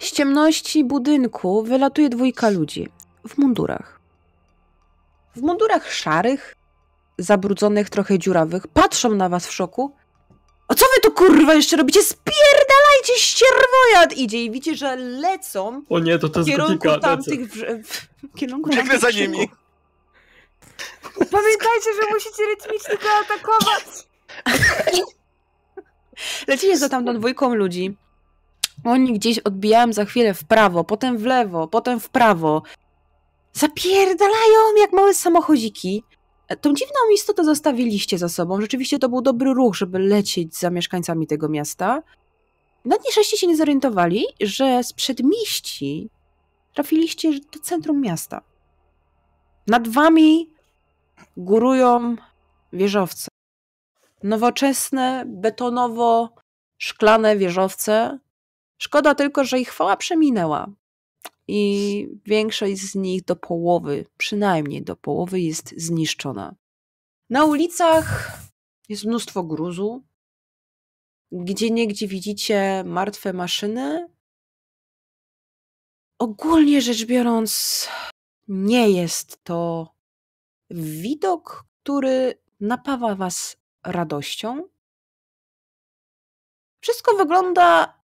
z 0.00 0.12
ciemności 0.12 0.84
budynku 0.84 1.62
wylatuje 1.62 2.08
dwójka 2.08 2.50
ludzi. 2.50 2.88
w 3.28 3.38
mundurach. 3.38 3.97
W 5.38 5.42
mundurach 5.42 5.92
szarych, 5.92 6.54
zabrudzonych, 7.18 7.90
trochę 7.90 8.18
dziurawych, 8.18 8.66
patrzą 8.66 9.10
na 9.14 9.28
was 9.28 9.46
w 9.46 9.52
szoku. 9.52 9.94
A 10.68 10.74
co 10.74 10.84
wy 10.94 11.00
tu 11.02 11.12
kurwa 11.12 11.54
jeszcze 11.54 11.76
robicie? 11.76 12.02
Spierdalajcie, 12.02 13.12
ścierwojad! 13.16 14.12
Idzie 14.16 14.44
i 14.44 14.50
widzicie, 14.50 14.76
że 14.76 14.96
lecą 14.96 15.82
O 15.90 15.98
nie, 15.98 16.18
to 16.18 16.28
to 16.28 16.44
w 16.44 16.46
jest 16.46 16.50
kierunku 16.58 16.88
gotika. 16.88 17.00
tamtych... 17.08 17.40
W, 17.50 17.56
w 18.34 18.38
kierunku 18.38 18.70
Biegnę 18.70 18.98
za 18.98 19.10
nimi. 19.10 19.50
Pamiętajcie, 21.14 21.90
że 22.00 22.14
musicie 22.14 22.42
rytmicznie 22.46 22.94
go 22.96 23.08
atakować. 23.24 23.84
Lecicie 26.46 26.76
za 26.78 26.88
tamtą 26.88 27.14
dwójką 27.14 27.54
ludzi. 27.54 27.96
Oni 28.84 29.12
gdzieś 29.12 29.38
odbijają 29.38 29.92
za 29.92 30.04
chwilę 30.04 30.34
w 30.34 30.44
prawo, 30.44 30.84
potem 30.84 31.18
w 31.18 31.24
lewo, 31.24 31.68
potem 31.68 32.00
w 32.00 32.08
prawo. 32.08 32.62
Zapierdalają 33.58 34.76
jak 34.80 34.92
małe 34.92 35.14
samochodziki. 35.14 36.04
E, 36.48 36.56
Tą 36.56 36.74
dziwną 36.74 37.00
istotę 37.14 37.44
zostawiliście 37.44 38.18
za 38.18 38.28
sobą. 38.28 38.60
Rzeczywiście 38.60 38.98
to 38.98 39.08
był 39.08 39.22
dobry 39.22 39.54
ruch, 39.54 39.76
żeby 39.76 39.98
lecieć 39.98 40.58
za 40.58 40.70
mieszkańcami 40.70 41.26
tego 41.26 41.48
miasta. 41.48 42.02
Na 42.84 42.96
nieszczęście 43.06 43.36
się 43.36 43.46
nie 43.46 43.56
zorientowali, 43.56 44.24
że 44.40 44.84
z 44.84 44.92
przedmieści 44.92 46.10
trafiliście 46.74 47.32
do 47.32 47.60
centrum 47.62 48.00
miasta. 48.00 48.40
Nad 49.66 49.88
wami 49.88 50.50
górują 51.36 52.16
wieżowce. 52.72 53.28
Nowoczesne, 54.22 55.24
betonowo-szklane 55.26 57.38
wieżowce. 57.38 58.18
Szkoda 58.78 59.14
tylko, 59.14 59.44
że 59.44 59.60
ich 59.60 59.68
chwała 59.68 59.96
przeminęła. 59.96 60.66
I 61.48 62.08
większość 62.26 62.80
z 62.80 62.94
nich 62.94 63.24
do 63.24 63.36
połowy, 63.36 64.06
przynajmniej 64.16 64.82
do 64.82 64.96
połowy, 64.96 65.40
jest 65.40 65.74
zniszczona. 65.76 66.54
Na 67.30 67.44
ulicach 67.44 68.32
jest 68.88 69.04
mnóstwo 69.04 69.44
gruzu. 69.44 70.04
Gdzie 71.32 71.70
niegdzie 71.70 72.08
widzicie 72.08 72.84
martwe 72.86 73.32
maszyny. 73.32 74.08
Ogólnie 76.18 76.82
rzecz 76.82 77.04
biorąc, 77.04 77.88
nie 78.48 78.90
jest 78.90 79.44
to 79.44 79.92
widok, 80.70 81.64
który 81.82 82.42
napawa 82.60 83.14
was 83.14 83.56
radością. 83.86 84.68
Wszystko 86.80 87.16
wygląda 87.16 87.97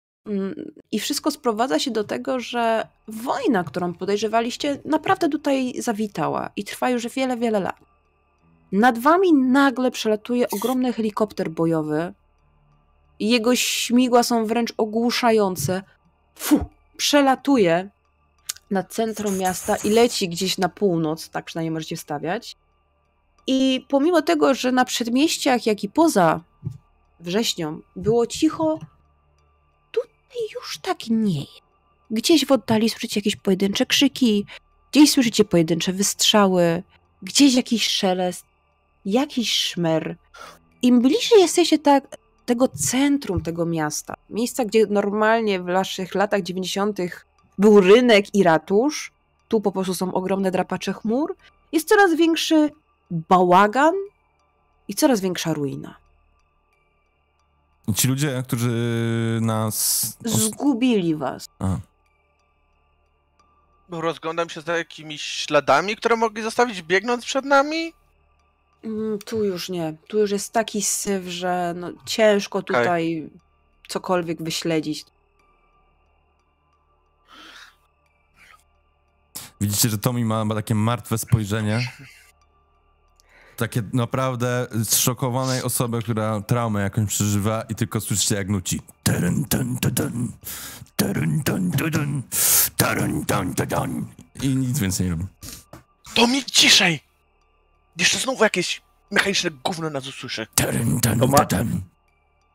i 0.91 0.99
wszystko 0.99 1.31
sprowadza 1.31 1.79
się 1.79 1.91
do 1.91 2.03
tego, 2.03 2.39
że 2.39 2.87
wojna, 3.07 3.63
którą 3.63 3.93
podejrzewaliście, 3.93 4.81
naprawdę 4.85 5.29
tutaj 5.29 5.73
zawitała 5.81 6.49
i 6.55 6.63
trwa 6.63 6.89
już 6.89 7.07
wiele, 7.07 7.37
wiele 7.37 7.59
lat. 7.59 7.75
Nad 8.71 8.99
wami 8.99 9.33
nagle 9.33 9.91
przelatuje 9.91 10.47
ogromny 10.49 10.93
helikopter 10.93 11.49
bojowy. 11.49 12.13
Jego 13.19 13.55
śmigła 13.55 14.23
są 14.23 14.45
wręcz 14.45 14.73
ogłuszające. 14.77 15.83
Fu! 16.35 16.65
Przelatuje 16.97 17.89
nad 18.71 18.93
centrum 18.93 19.37
miasta 19.37 19.75
i 19.75 19.89
leci 19.89 20.29
gdzieś 20.29 20.57
na 20.57 20.69
północ, 20.69 21.29
tak 21.29 21.45
przynajmniej 21.45 21.71
możecie 21.71 21.97
stawiać. 21.97 22.57
I 23.47 23.85
pomimo 23.89 24.21
tego, 24.21 24.53
że 24.53 24.71
na 24.71 24.85
przedmieściach, 24.85 25.65
jak 25.65 25.83
i 25.83 25.89
poza 25.89 26.41
wrześnią 27.19 27.79
było 27.95 28.27
cicho, 28.27 28.79
już 30.55 30.77
tak 30.77 30.97
nie 31.09 31.39
jest. 31.39 31.61
Gdzieś 32.11 32.45
w 32.45 32.51
oddali 32.51 32.89
słyszycie 32.89 33.19
jakieś 33.19 33.35
pojedyncze 33.35 33.85
krzyki, 33.85 34.45
gdzieś 34.91 35.11
słyszycie 35.11 35.45
pojedyncze 35.45 35.93
wystrzały, 35.93 36.83
gdzieś 37.21 37.55
jakiś 37.55 37.87
szelest, 37.87 38.45
jakiś 39.05 39.53
szmer. 39.53 40.17
Im 40.81 41.01
bliżej 41.01 41.39
jesteście 41.39 41.79
tak 41.79 42.17
tego 42.45 42.67
centrum 42.67 43.41
tego 43.41 43.65
miasta, 43.65 44.13
miejsca, 44.29 44.65
gdzie 44.65 44.85
normalnie 44.89 45.59
w 45.59 45.65
naszych 45.65 46.15
latach 46.15 46.41
90. 46.41 46.97
był 47.57 47.81
rynek 47.81 48.35
i 48.35 48.43
ratusz, 48.43 49.11
tu 49.47 49.61
po 49.61 49.71
prostu 49.71 49.93
są 49.93 50.13
ogromne 50.13 50.51
drapacze 50.51 50.93
chmur, 50.93 51.35
jest 51.71 51.87
coraz 51.87 52.15
większy 52.15 52.69
bałagan 53.11 53.93
i 54.87 54.93
coraz 54.93 55.21
większa 55.21 55.53
ruina. 55.53 56.00
I 57.87 57.93
ci 57.93 58.07
ludzie, 58.07 58.43
którzy 58.47 58.69
nas... 59.41 60.05
Zgubili 60.25 61.15
was. 61.15 61.45
A. 61.59 61.77
Rozglądam 63.89 64.49
się 64.49 64.61
za 64.61 64.77
jakimiś 64.77 65.21
śladami, 65.21 65.95
które 65.95 66.15
mogli 66.15 66.43
zostawić 66.43 66.81
biegnąc 66.81 67.25
przed 67.25 67.45
nami. 67.45 67.93
Mm, 68.83 69.19
Tu 69.19 69.43
już 69.43 69.69
nie. 69.69 69.93
Tu 70.07 70.19
już 70.19 70.31
jest 70.31 70.53
taki 70.53 70.81
syf, 70.81 71.25
że 71.25 71.73
no, 71.77 71.91
ciężko 72.05 72.61
tutaj 72.61 73.29
cokolwiek 73.87 74.43
wyśledzić. 74.43 75.05
Widzicie, 79.61 79.89
że 79.89 79.97
Tommy 79.97 80.25
ma, 80.25 80.45
ma 80.45 80.55
takie 80.55 80.75
martwe 80.75 81.17
spojrzenie. 81.17 81.91
Takie 83.61 83.81
naprawdę 83.93 84.67
zszokowanej 84.83 85.63
osoby, 85.63 86.01
która 86.01 86.41
traumę 86.41 86.81
jakąś 86.81 87.09
przeżywa 87.09 87.61
i 87.69 87.75
tylko 87.75 88.01
słyszycie 88.01 88.35
jak 88.35 88.49
nuci. 88.49 88.81
I 94.41 94.47
nic 94.47 94.79
więcej 94.79 95.05
nie 95.05 95.11
robi. 95.11 95.25
To 96.13 96.27
mi 96.27 96.45
ciszej! 96.45 96.99
Jeszcze 97.97 98.17
znowu 98.17 98.43
jakieś 98.43 98.81
mechaniczne 99.11 99.51
gówno 99.63 99.89
nas 99.89 100.07
usłyszy. 100.07 100.47
Tarun, 100.55 100.99
tun, 100.99 101.19
To 101.19 101.27
ma- 101.27 101.45
tu, 101.45 101.55
dun. 101.55 101.81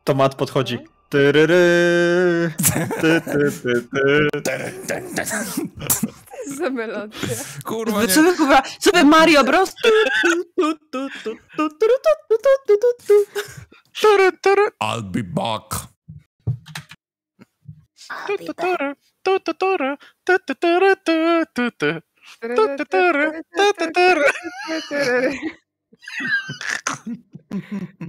Tomat 0.05 0.35
podchodzi. 0.35 0.79
Tyryry, 1.09 2.55
ty, 2.57 2.89
ty, 3.01 3.21
ty, 3.23 3.53
ty. 4.43 5.27
Dun. 6.47 6.57
Za 6.57 6.71
melodia. 6.71 7.37
Kurwa, 7.65 8.03
nie. 8.03 8.09
Co 8.09 8.23
wy, 8.23 8.37
kurwa, 8.37 8.63
co 8.81 8.91
wy 8.91 9.05
Mario 9.05 9.45
Bros? 9.45 9.73
I'll 14.83 15.03
be 15.03 15.23
back. 15.23 15.75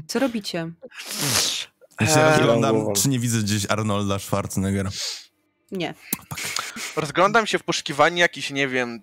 Co 0.08 0.20
robicie? 0.20 0.72
Ja 2.02 2.08
się 2.08 2.20
Eee, 2.20 2.38
rozglądam, 2.38 2.94
czy 2.94 3.10
nie 3.10 3.20
widzę 3.20 3.40
gdzieś 3.40 3.66
Arnolda 3.70 4.20
Schwarzeneggera. 4.20 4.90
Nie. 5.72 5.94
Rozglądam 6.96 7.48
się 7.48 7.60
w 7.60 7.64
poszukiwaniu 7.64 8.18
jakichś, 8.18 8.50
nie 8.52 8.68
wiem, 8.68 9.02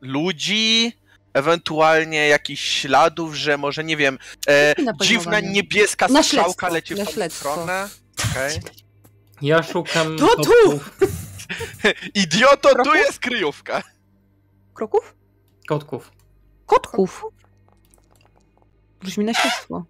ludzi, 0.00 0.92
ewentualnie 1.34 2.28
jakichś 2.28 2.80
śladów, 2.80 3.34
że 3.34 3.58
może, 3.58 3.84
nie 3.84 3.96
wiem, 3.96 4.18
e, 4.46 4.82
Na 4.82 4.92
dziwna 5.02 5.40
niebieska 5.40 6.08
strzałka 6.22 6.68
leci 6.68 6.94
w 6.94 6.98
na 6.98 7.04
tą 7.04 7.30
stronę. 7.30 7.88
Okej. 8.30 8.60
Ja 9.42 9.62
szukam. 9.62 10.16
To 10.16 10.36
tu! 10.36 10.52
Idioto, 12.14 12.68
tu 12.68 12.74
Kroków? 12.74 12.94
jest 12.94 13.18
kryjówka. 13.18 13.82
Kroków? 14.74 15.14
Kotków. 15.68 16.12
Kotków. 16.66 17.24
Rzuć 19.02 19.16
mi 19.16 19.24
na 19.24 19.34
śledztwo. 19.34 19.84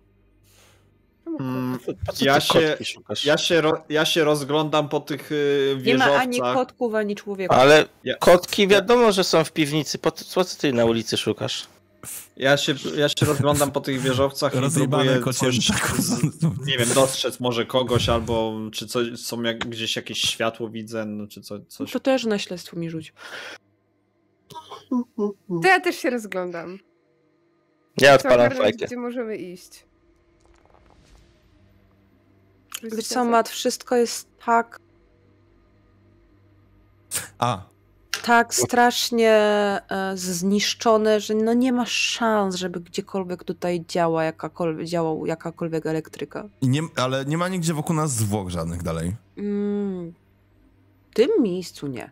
Mm, 1.40 1.78
Ja 2.20 2.40
się-? 2.40 2.77
Ja 3.24 3.39
się, 3.39 3.61
ro, 3.61 3.85
ja 3.89 4.05
się 4.05 4.24
rozglądam 4.24 4.89
po 4.89 5.01
tych 5.01 5.32
y, 5.32 5.74
Nie 5.77 5.82
wieżowcach. 5.82 6.15
ma 6.15 6.20
ani 6.23 6.40
kotków, 6.40 6.94
ani 6.94 7.16
człowieków. 7.16 7.57
Ale 7.59 7.85
Ja- 8.05 8.16
kotki 8.16 8.69
wiadomo, 8.69 9.12
że 9.12 9.24
są 9.24 9.44
w 9.44 9.52
piwnicy. 9.52 9.98
Po 9.98 10.11
co 10.11 10.44
ty 10.44 10.73
na 10.73 10.85
ulicy 10.85 11.16
szukasz? 11.16 11.66
Ja 12.36 12.57
się, 12.57 12.74
ja 12.97 13.09
się 13.09 13.27
rozglądam 13.27 13.73
po 13.73 13.81
tych 13.81 14.01
wieżowcach 14.01 14.55
i 14.55 14.59
próbuję 14.74 15.20
coś, 15.35 15.59
nie 16.66 16.78
wiem, 16.78 16.89
dostrzec 16.94 17.40
może 17.40 17.66
kogoś, 17.66 18.09
albo 18.09 18.55
czy 18.73 18.86
coś, 18.86 19.20
są 19.20 19.43
jak, 19.43 19.59
gdzieś 19.69 19.97
jakieś 19.97 20.20
światło 20.20 20.69
widzę, 20.69 21.05
no, 21.05 21.27
czy 21.27 21.40
co, 21.40 21.61
coś. 21.69 21.93
To 21.93 22.01
też 22.01 22.24
na 22.24 22.39
śledztwo 22.39 22.77
mi 22.77 22.90
rzuć. 22.90 23.12
To 25.62 25.69
ja 25.69 25.81
też 25.81 25.97
się 25.97 26.11
rozglądam. 26.11 26.78
Ja 28.01 28.15
odpalam 28.15 28.51
fajkę. 28.51 28.86
gdzie 28.86 28.97
możemy 28.97 29.36
iść. 29.36 29.85
Wiesz 32.82 33.07
co, 33.07 33.24
Mat, 33.24 33.48
wszystko 33.48 33.97
jest 33.97 34.28
tak, 34.47 34.78
A, 37.39 37.62
tak 38.24 38.55
strasznie 38.55 39.31
e, 39.31 40.12
zniszczone, 40.15 41.20
że 41.20 41.35
no 41.35 41.55
nie 41.55 41.73
ma 41.73 41.86
szans, 41.86 42.55
żeby 42.55 42.81
gdziekolwiek 42.81 43.44
tutaj 43.44 43.85
działa 43.89 44.24
jakakolwiek, 44.24 44.86
działał 44.86 45.27
jakakolwiek 45.27 45.86
elektryka. 45.86 46.48
i 46.61 46.69
nie, 46.69 46.81
ale 46.97 47.24
nie 47.24 47.39
ma 47.39 47.48
nigdzie 47.48 47.74
wokół 47.74 47.97
nas 47.97 48.12
zwłok 48.12 48.51
żadnych 48.51 48.82
dalej. 48.82 49.16
Mm, 49.36 50.12
w 51.11 51.15
tym 51.15 51.31
miejscu 51.43 51.86
nie. 51.86 52.11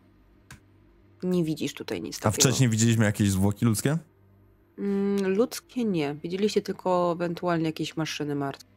Nie 1.23 1.45
widzisz 1.45 1.74
tutaj 1.74 2.01
nic 2.03 2.16
A 2.16 2.20
takiego. 2.20 2.43
wcześniej 2.43 2.69
widzieliśmy 2.69 3.05
jakieś 3.05 3.31
zwłoki 3.31 3.65
ludzkie? 3.65 3.99
Mm, 4.78 5.28
ludzkie 5.35 5.85
nie. 5.85 6.15
Widzieliście 6.15 6.62
tylko 6.62 7.12
ewentualnie 7.12 7.65
jakieś 7.66 7.97
maszyny 7.97 8.35
martwe. 8.35 8.69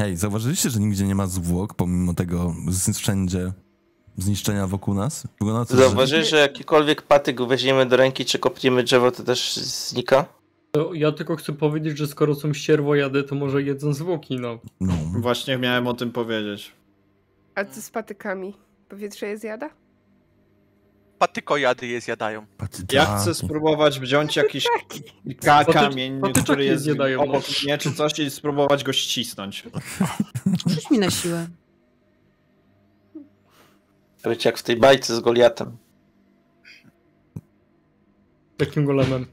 Hej, 0.00 0.16
zauważyliście, 0.16 0.70
że 0.70 0.80
nigdzie 0.80 1.06
nie 1.06 1.14
ma 1.14 1.26
zwłok, 1.26 1.74
pomimo 1.74 2.14
tego 2.14 2.54
wszędzie 2.94 3.52
zniszczenia 4.16 4.66
wokół 4.66 4.94
nas? 4.94 5.26
Wygląda 5.40 5.64
to, 5.64 5.76
że- 5.76 5.82
Zauważysz, 5.82 6.30
że 6.30 6.36
jakikolwiek 6.38 7.02
patyk 7.02 7.42
weźmiemy 7.42 7.86
do 7.86 7.96
ręki, 7.96 8.24
czy 8.24 8.38
kopniemy 8.38 8.82
drzewo, 8.82 9.10
to 9.10 9.22
też 9.22 9.56
znika? 9.56 10.24
To 10.72 10.94
Ja 10.94 11.12
tylko 11.12 11.36
chcę 11.36 11.52
powiedzieć, 11.52 11.98
że 11.98 12.06
skoro 12.06 12.34
są 12.34 12.52
ścierwojady, 12.52 13.22
to 13.22 13.34
może 13.34 13.62
jedzą 13.62 13.92
zwłoki, 13.94 14.36
no. 14.40 14.58
No. 14.80 14.92
Właśnie 15.16 15.58
miałem 15.58 15.86
o 15.86 15.94
tym 15.94 16.12
powiedzieć. 16.12 16.72
A 17.54 17.64
co 17.64 17.82
z 17.82 17.90
patykami? 17.90 18.54
Powietrze 18.88 19.26
je 19.26 19.38
zjada? 19.38 19.70
Patykojady 21.20 21.86
je 21.86 22.00
zjadają. 22.00 22.46
Ja 22.92 23.18
chcę 23.18 23.34
spróbować 23.34 24.00
wziąć 24.00 24.36
jakiś 24.36 24.64
ka- 25.44 25.64
Patycz- 25.64 25.72
kamień, 25.72 26.20
patyczaki 26.20 26.44
który 26.44 26.64
jest 26.64 26.82
zjadają, 26.82 27.20
obok 27.20 27.42
no. 27.48 27.54
mnie, 27.64 27.78
czy 27.78 27.92
coś 27.92 28.18
i 28.18 28.30
spróbować 28.30 28.84
go 28.84 28.92
ścisnąć. 28.92 29.64
Rzuć 30.66 30.90
mi 30.90 30.98
na 30.98 31.10
siłę. 31.10 31.46
Wiecie, 34.24 34.48
jak 34.48 34.58
w 34.58 34.62
tej 34.62 34.76
bajce 34.76 35.16
z 35.16 35.20
Goliatem. 35.20 35.76
Takim 38.56 38.84
golemem. 38.84 39.26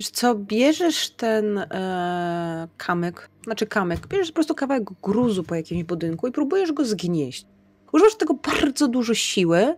Wiesz 0.00 0.10
co, 0.10 0.34
bierzesz 0.34 1.10
ten 1.10 1.58
e, 1.58 2.68
kamyk, 2.76 3.30
znaczy 3.44 3.66
kamyk, 3.66 4.06
bierzesz 4.06 4.28
po 4.28 4.34
prostu 4.34 4.54
kawałek 4.54 4.84
gruzu 5.02 5.44
po 5.44 5.54
jakimś 5.54 5.84
budynku 5.84 6.26
i 6.26 6.32
próbujesz 6.32 6.72
go 6.72 6.84
zgnieść. 6.84 7.46
Używasz 7.92 8.12
do 8.12 8.18
tego 8.18 8.34
bardzo 8.34 8.88
dużo 8.88 9.14
siły 9.14 9.74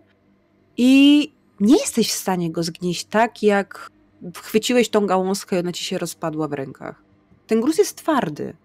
i 0.77 1.21
nie 1.59 1.77
jesteś 1.77 2.11
w 2.11 2.15
stanie 2.15 2.51
go 2.51 2.63
zgnieść 2.63 3.05
tak, 3.05 3.43
jak 3.43 3.91
chwyciłeś 4.35 4.89
tą 4.89 5.05
gałązkę 5.05 5.55
i 5.55 5.59
ona 5.59 5.71
ci 5.71 5.83
się 5.83 5.97
rozpadła 5.97 6.47
w 6.47 6.53
rękach. 6.53 7.03
Ten 7.47 7.61
gruz 7.61 7.77
jest 7.77 7.97
twardy. 7.97 8.55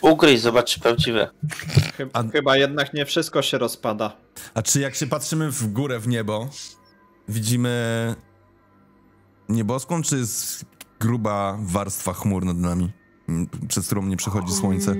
Ugryź, 0.00 0.40
zobacz, 0.40 0.74
czy 0.74 0.80
prawdziwe. 0.80 1.30
Chyba, 1.96 2.10
A- 2.20 2.22
chyba 2.22 2.56
jednak 2.56 2.94
nie 2.94 3.06
wszystko 3.06 3.42
się 3.42 3.58
rozpada. 3.58 4.16
A 4.54 4.62
czy 4.62 4.80
jak 4.80 4.94
się 4.94 5.06
patrzymy 5.06 5.50
w 5.50 5.72
górę, 5.72 5.98
w 5.98 6.08
niebo, 6.08 6.48
widzimy 7.28 8.14
nieboską, 9.48 10.02
czy 10.02 10.16
jest 10.18 10.64
gruba 11.00 11.58
warstwa 11.60 12.12
chmur 12.12 12.44
nad 12.44 12.56
nami, 12.56 12.92
przez 13.68 13.86
którą 13.86 14.06
nie 14.06 14.16
przechodzi 14.16 14.52
słońce? 14.52 14.94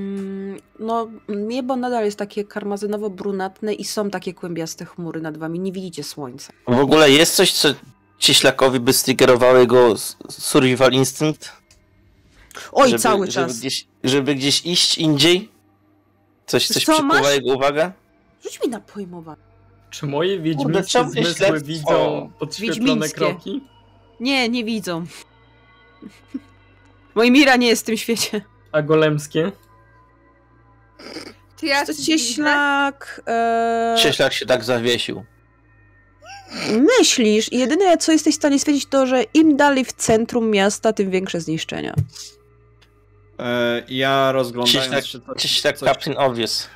No, 0.79 1.09
niebo 1.29 1.77
nadal 1.77 2.05
jest 2.05 2.19
takie 2.19 2.45
karmazynowo-brunatne 2.45 3.73
i 3.73 3.85
są 3.85 4.11
takie 4.11 4.35
kłębiaste 4.35 4.85
chmury 4.85 5.21
nad 5.21 5.39
wami. 5.39 5.61
Nie 5.61 5.73
widzicie 5.73 6.05
słońca. 6.05 6.53
W 6.69 6.79
ogóle 6.79 7.11
jest 7.11 7.35
coś, 7.35 7.53
co 7.53 7.69
cieślakowi 8.19 8.81
by 8.81 8.93
striggerowało 8.93 9.59
jego 9.59 9.95
survival 10.31 10.93
instinct? 10.93 11.53
Oj, 12.73 12.91
żeby, 12.91 13.03
cały 13.03 13.27
żeby 13.27 13.33
czas. 13.33 13.59
Gdzieś, 13.59 13.87
żeby 14.05 14.35
gdzieś 14.35 14.67
iść 14.67 14.99
indziej? 14.99 15.49
Coś, 16.47 16.69
coś 16.69 16.85
co, 16.85 16.93
przykuwa 16.93 17.21
masz? 17.21 17.35
jego 17.35 17.55
uwagę? 17.55 17.93
Rzuć 18.45 18.63
mi 18.63 18.69
na 18.69 18.81
pojmowanie. 18.81 19.43
Czy 19.91 20.07
moje 20.07 20.37
Kurde, 20.37 20.45
wiedźmińskie 20.51 20.99
nie 20.99 21.11
zmysły 21.11 21.35
śledztwo? 21.35 21.67
widzą 21.67 22.31
podświetlone 22.39 23.09
kroki? 23.09 23.61
Nie, 24.21 24.49
nie 24.49 24.65
widzą. 24.65 25.05
Mojmira 27.15 27.57
nie 27.57 27.67
jest 27.67 27.83
w 27.83 27.87
tym 27.87 27.97
świecie. 27.97 28.41
A 28.73 28.83
golemskie? 28.83 29.53
Czy 31.61 31.67
ja 31.67 31.87
To 31.87 31.95
cieślak... 31.95 33.23
E... 33.29 33.97
Cieślak 33.99 34.33
się 34.33 34.47
tak 34.47 34.65
zawiesił. 34.65 35.25
Myślisz 36.99 37.53
i 37.53 37.59
jedyne 37.59 37.97
co 37.99 38.13
jesteś 38.13 38.35
w 38.35 38.37
stanie 38.39 38.59
stwierdzić 38.59 38.87
to, 38.87 39.07
że 39.07 39.23
im 39.23 39.57
dalej 39.57 39.85
w 39.85 39.93
centrum 39.93 40.51
miasta, 40.51 40.93
tym 40.93 41.11
większe 41.11 41.41
zniszczenia. 41.41 41.95
E, 43.39 43.83
ja 43.89 44.33
rozglądając 44.33 44.85
Cieślak, 44.85 45.07
się... 45.07 45.21
coś- 45.21 45.43
cieślak 45.43 45.79
coś- 45.79 45.89
Captain 45.89 46.17
Obvious. 46.19 46.69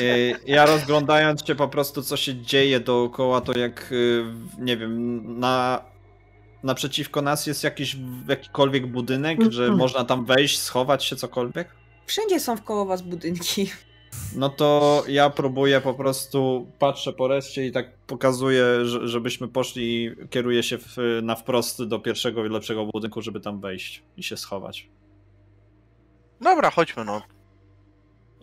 E, 0.00 0.04
Ja 0.46 0.66
rozglądając 0.66 1.46
się 1.46 1.54
po 1.54 1.68
prostu, 1.68 2.02
co 2.02 2.16
się 2.16 2.34
dzieje 2.42 2.80
dookoła, 2.80 3.40
to 3.40 3.58
jak, 3.58 3.92
e, 3.92 3.94
nie 4.64 4.76
wiem, 4.76 5.22
na, 5.40 5.84
naprzeciwko 6.62 7.22
nas 7.22 7.46
jest 7.46 7.64
jakiś 7.64 7.96
jakikolwiek 8.28 8.86
budynek, 8.86 9.38
że 9.52 9.62
Mhm. 9.62 9.78
można 9.78 10.04
tam 10.04 10.24
wejść, 10.24 10.60
schować 10.60 11.04
się, 11.04 11.16
cokolwiek? 11.16 11.68
Wszędzie 12.06 12.40
są 12.40 12.56
wkoło 12.56 12.84
was 12.86 13.02
budynki. 13.02 13.70
No 14.36 14.48
to 14.48 15.04
ja 15.08 15.30
próbuję 15.30 15.80
po 15.80 15.94
prostu, 15.94 16.70
patrzę 16.78 17.12
po 17.12 17.28
reszcie 17.28 17.66
i 17.66 17.72
tak 17.72 17.98
pokazuję, 17.98 18.64
że, 18.84 19.08
żebyśmy 19.08 19.48
poszli 19.48 20.04
i 20.04 20.14
kieruję 20.30 20.62
się 20.62 20.78
w, 20.78 20.96
na 21.22 21.34
wprost 21.34 21.84
do 21.84 21.98
pierwszego 21.98 22.46
i 22.46 22.48
lepszego 22.48 22.86
budynku, 22.86 23.22
żeby 23.22 23.40
tam 23.40 23.60
wejść 23.60 24.02
i 24.16 24.22
się 24.22 24.36
schować. 24.36 24.88
Dobra, 26.40 26.70
chodźmy 26.70 27.04
no. 27.04 27.22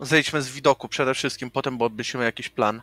Zejdźmy 0.00 0.42
z 0.42 0.48
widoku 0.48 0.88
przede 0.88 1.14
wszystkim, 1.14 1.50
potem 1.50 1.82
odbyśmy 1.82 2.24
jakiś 2.24 2.48
plan. 2.48 2.82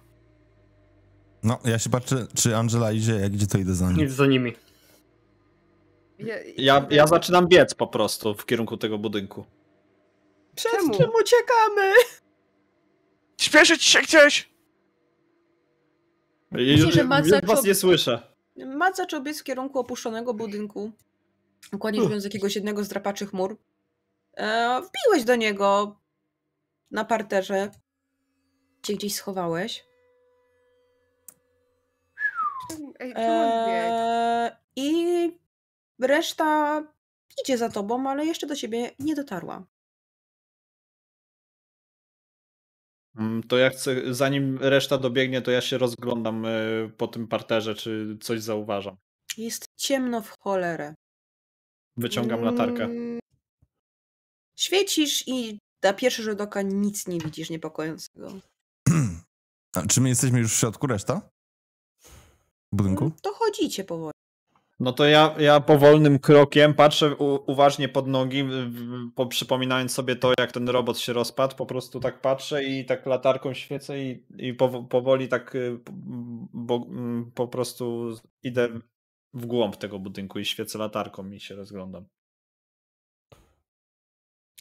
No, 1.43 1.59
ja 1.65 1.79
się 1.79 1.89
patrzę, 1.89 2.27
czy 2.35 2.57
Angela 2.57 2.91
idzie, 2.91 3.13
jak 3.13 3.33
idzie, 3.33 3.47
to 3.47 3.57
idę 3.57 3.75
za 3.75 3.87
nim. 3.91 3.97
Nic 3.97 4.11
za 4.11 4.25
nimi. 4.25 4.53
Ja, 6.19 6.35
Ja, 6.57 6.87
ja 6.89 7.07
zaczynam 7.07 7.47
biec 7.47 7.73
po 7.73 7.87
prostu 7.87 8.35
w 8.35 8.45
kierunku 8.45 8.77
tego 8.77 8.97
budynku. 8.97 9.45
Czemu? 10.55 10.93
uciekamy? 10.93 11.93
Śpieszyć 13.41 13.83
się 13.83 14.01
gdzieś! 14.01 14.53
Myślę, 16.51 16.91
że 16.91 17.03
Maca 17.03 17.39
was 17.43 17.63
nie 17.63 17.75
słyszę. 17.75 18.33
Matt 18.55 18.97
zaczął 18.97 19.21
biec 19.21 19.39
w 19.39 19.43
kierunku 19.43 19.79
opuszczonego 19.79 20.33
budynku. 20.33 20.91
Dokładnie 21.71 21.99
rzecz 21.99 22.09
biorąc, 22.09 22.23
jakiegoś 22.23 22.55
jednego 22.55 22.83
z 22.83 22.87
drapaczy 22.87 23.25
chmur. 23.25 23.57
E, 24.33 24.81
wbiłeś 24.81 25.23
do 25.23 25.35
niego 25.35 25.99
na 26.91 27.05
parterze. 27.05 27.71
Cię 28.83 28.93
gdzieś 28.93 29.15
schowałeś. 29.15 29.85
Ej, 32.99 33.13
czemu 33.13 33.41
on 33.43 33.67
biegł? 33.67 33.93
E, 33.93 34.57
I 34.75 35.42
reszta 36.03 36.81
idzie 37.43 37.57
za 37.57 37.69
tobą, 37.69 38.09
ale 38.09 38.25
jeszcze 38.25 38.47
do 38.47 38.55
ciebie 38.55 38.91
nie 38.99 39.15
dotarła. 39.15 39.65
Mm, 43.15 43.43
To 43.43 43.57
ja 43.57 43.69
chcę, 43.69 44.13
zanim 44.13 44.57
reszta 44.57 44.97
dobiegnie, 44.97 45.41
to 45.41 45.51
ja 45.51 45.61
się 45.61 45.77
rozglądam 45.77 46.45
y, 46.45 46.91
po 46.97 47.07
tym 47.07 47.27
parterze, 47.27 47.75
czy 47.75 48.17
coś 48.21 48.41
zauważam. 48.41 48.97
Jest 49.37 49.65
ciemno 49.75 50.21
w 50.21 50.29
cholerę. 50.39 50.95
Wyciągam 51.97 52.41
latarkę. 52.41 52.83
Mm, 52.83 53.19
Świecisz 54.59 55.27
i 55.27 55.59
na 55.83 55.93
pierwszy 55.93 56.23
rzut 56.23 56.41
oka 56.41 56.61
nic 56.61 57.07
nie 57.07 57.19
widzisz 57.19 57.49
niepokojącego. 57.49 58.27
A 59.75 59.85
czy 59.87 60.01
my 60.01 60.09
jesteśmy 60.09 60.39
już 60.39 60.53
w 60.53 60.59
środku, 60.59 60.87
reszta? 60.87 61.29
Budynku? 62.71 63.11
To 63.21 63.33
chodzicie 63.33 63.83
powoli. 63.83 64.12
No 64.83 64.93
to 64.93 65.05
ja, 65.05 65.35
ja 65.39 65.59
powolnym 65.59 66.19
krokiem 66.19 66.73
patrzę 66.73 67.15
u, 67.15 67.51
uważnie 67.51 67.89
pod 67.89 68.07
nogi, 68.07 68.43
po, 69.15 69.25
przypominając 69.25 69.91
sobie 69.93 70.15
to, 70.15 70.33
jak 70.39 70.51
ten 70.51 70.69
robot 70.69 70.99
się 70.99 71.13
rozpadł, 71.13 71.55
po 71.55 71.65
prostu 71.65 71.99
tak 71.99 72.21
patrzę 72.21 72.63
i 72.63 72.85
tak 72.85 73.05
latarką 73.05 73.53
świecę 73.53 73.99
i, 74.03 74.25
i 74.37 74.53
powo- 74.53 74.87
powoli 74.87 75.27
tak 75.27 75.55
y, 75.55 75.79
po- 75.85 75.91
bo, 76.53 76.75
mm, 76.75 77.31
po 77.35 77.47
prostu 77.47 78.15
idę 78.43 78.69
w 79.33 79.45
głąb 79.45 79.77
tego 79.77 79.99
budynku 79.99 80.39
i 80.39 80.45
świecę 80.45 80.77
latarką 80.79 81.31
i 81.31 81.39
się 81.39 81.55
rozglądam. 81.55 82.05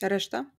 Reszta? 0.03 0.51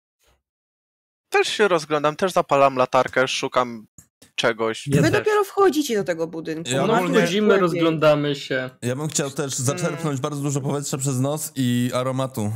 Też 1.29 1.47
się 1.47 1.67
rozglądam, 1.67 2.15
też 2.15 2.31
zapalam 2.31 2.75
latarkę, 2.75 3.27
szukam 3.27 3.87
czegoś. 4.35 4.87
Ja 4.87 5.01
Wy 5.01 5.11
też. 5.11 5.19
dopiero 5.19 5.43
wchodzicie 5.43 5.95
do 5.97 6.03
tego 6.03 6.27
budynku. 6.27 6.69
Ja 6.69 6.87
No, 6.87 7.07
wchodzimy, 7.07 7.59
rozglądamy 7.59 8.35
się. 8.35 8.69
Ja 8.81 8.95
bym 8.95 9.07
chciał 9.07 9.31
też 9.31 9.55
zaczerpnąć 9.55 10.19
bardzo 10.19 10.41
dużo 10.41 10.61
powietrza 10.61 10.97
przez 10.97 11.19
nos 11.19 11.51
i 11.55 11.91
aromatu. 11.93 12.51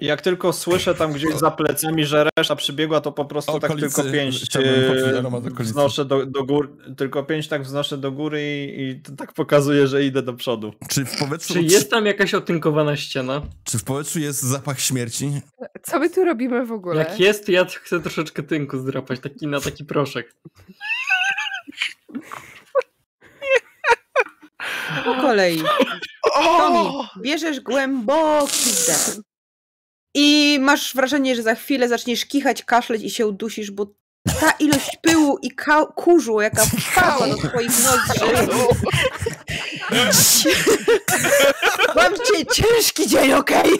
Jak 0.00 0.20
tylko 0.20 0.52
słyszę 0.52 0.94
tam 0.94 1.12
gdzieś 1.12 1.34
za 1.34 1.50
plecami, 1.50 2.04
że 2.04 2.26
reszta 2.38 2.56
przybiegła, 2.56 3.00
to 3.00 3.12
po 3.12 3.24
prostu 3.24 3.52
Okolicy, 3.52 3.80
tak 3.80 3.94
tylko 3.96 4.12
pięść 4.12 4.56
okolicy. 4.56 5.62
wznoszę 5.64 6.04
do, 6.04 6.26
do 6.26 6.44
góry, 6.44 6.68
tylko 6.96 7.22
pięść 7.24 7.48
tak 7.48 7.62
wznoszę 7.62 7.98
do 7.98 8.12
góry 8.12 8.42
i, 8.42 8.80
i 8.90 9.00
tak 9.16 9.32
pokazuje, 9.32 9.86
że 9.86 10.04
idę 10.04 10.22
do 10.22 10.34
przodu. 10.34 10.72
Czy 10.88 11.04
w 11.04 11.18
powietrzu, 11.18 11.54
Czy 11.54 11.62
jest 11.62 11.90
tam 11.90 12.06
jakaś 12.06 12.34
otynkowana 12.34 12.96
ściana? 12.96 13.42
czy 13.64 13.78
w 13.78 13.84
powietrzu 13.84 14.18
jest 14.20 14.42
zapach 14.42 14.80
śmierci? 14.80 15.40
Co 15.82 15.98
my 15.98 16.10
tu 16.10 16.24
robimy 16.24 16.66
w 16.66 16.72
ogóle? 16.72 16.96
Jak 17.04 17.20
jest, 17.20 17.46
to 17.46 17.52
ja 17.52 17.64
chcę 17.64 18.00
troszeczkę 18.00 18.42
tynku 18.42 18.78
zdrapać, 18.78 19.20
taki 19.20 19.46
na 19.46 19.60
taki 19.60 19.84
proszek. 19.84 20.34
Po 25.04 25.14
kolei. 25.14 25.62
Tomi, 26.34 26.90
bierzesz 27.22 27.60
głęboki 27.60 28.70
wdech. 28.70 29.29
I 30.14 30.58
masz 30.60 30.94
wrażenie, 30.94 31.36
że 31.36 31.42
za 31.42 31.54
chwilę 31.54 31.88
zaczniesz 31.88 32.26
kichać, 32.26 32.64
kaszleć 32.64 33.02
i 33.02 33.10
się 33.10 33.26
udusisz, 33.26 33.70
bo 33.70 33.86
ta 34.40 34.50
ilość 34.50 34.96
pyłu 35.02 35.38
i 35.42 35.50
ka- 35.50 35.86
kurzu, 35.86 36.40
jaka 36.40 36.64
wpadła 36.66 37.28
do 37.28 37.36
twoich 37.36 37.70
nozdrzy. 37.84 38.20
Mam 41.96 42.12
dzisiaj 42.16 42.46
ciężki 42.52 43.06
dzień, 43.08 43.32
okej? 43.32 43.70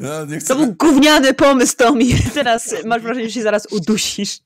No, 0.00 0.24
nie 0.26 0.38
chcę... 0.38 0.48
To 0.48 0.54
był 0.56 0.74
gówniany 0.74 1.34
pomysł, 1.34 1.76
Tomi. 1.76 2.14
Teraz 2.34 2.74
masz 2.84 3.02
wrażenie, 3.02 3.26
że 3.28 3.34
się 3.34 3.42
zaraz 3.42 3.66
udusisz. 3.66 4.38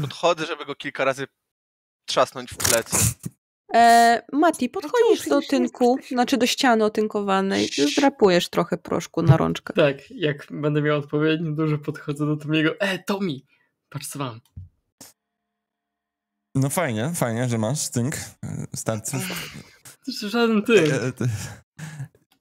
Podchodzę, 0.00 0.46
żeby 0.46 0.66
go 0.66 0.74
kilka 0.74 1.04
razy 1.04 1.26
trzasnąć 2.06 2.50
w 2.50 2.56
plecy. 2.56 2.96
E, 3.74 4.22
Mati, 4.32 4.68
podchodzisz 4.68 5.28
do 5.28 5.40
tynku, 5.40 5.98
znaczy 6.08 6.36
do 6.36 6.46
ściany 6.46 6.84
otynkowanej, 6.84 7.68
zdrapujesz 7.92 8.48
trochę 8.48 8.78
proszku 8.78 9.22
na 9.22 9.36
rączkę. 9.36 9.74
Tak, 9.74 10.10
jak 10.10 10.46
będę 10.50 10.82
miał 10.82 10.98
odpowiednio 10.98 11.52
dużo, 11.52 11.78
podchodzę 11.78 12.26
do 12.26 12.36
Tomiego. 12.36 12.80
E, 12.80 12.98
Tomi, 12.98 13.44
patrz 13.88 14.06
co 14.08 14.18
mam. 14.18 14.40
No 16.54 16.68
fajnie, 16.70 17.12
fajnie, 17.14 17.48
że 17.48 17.58
masz 17.58 17.88
tynk. 17.90 18.16
Starcy. 18.74 19.16
To 20.20 20.28
żaden 20.28 20.62
tynk. 20.62 20.88
E, 20.92 21.12
ty- 21.12 21.28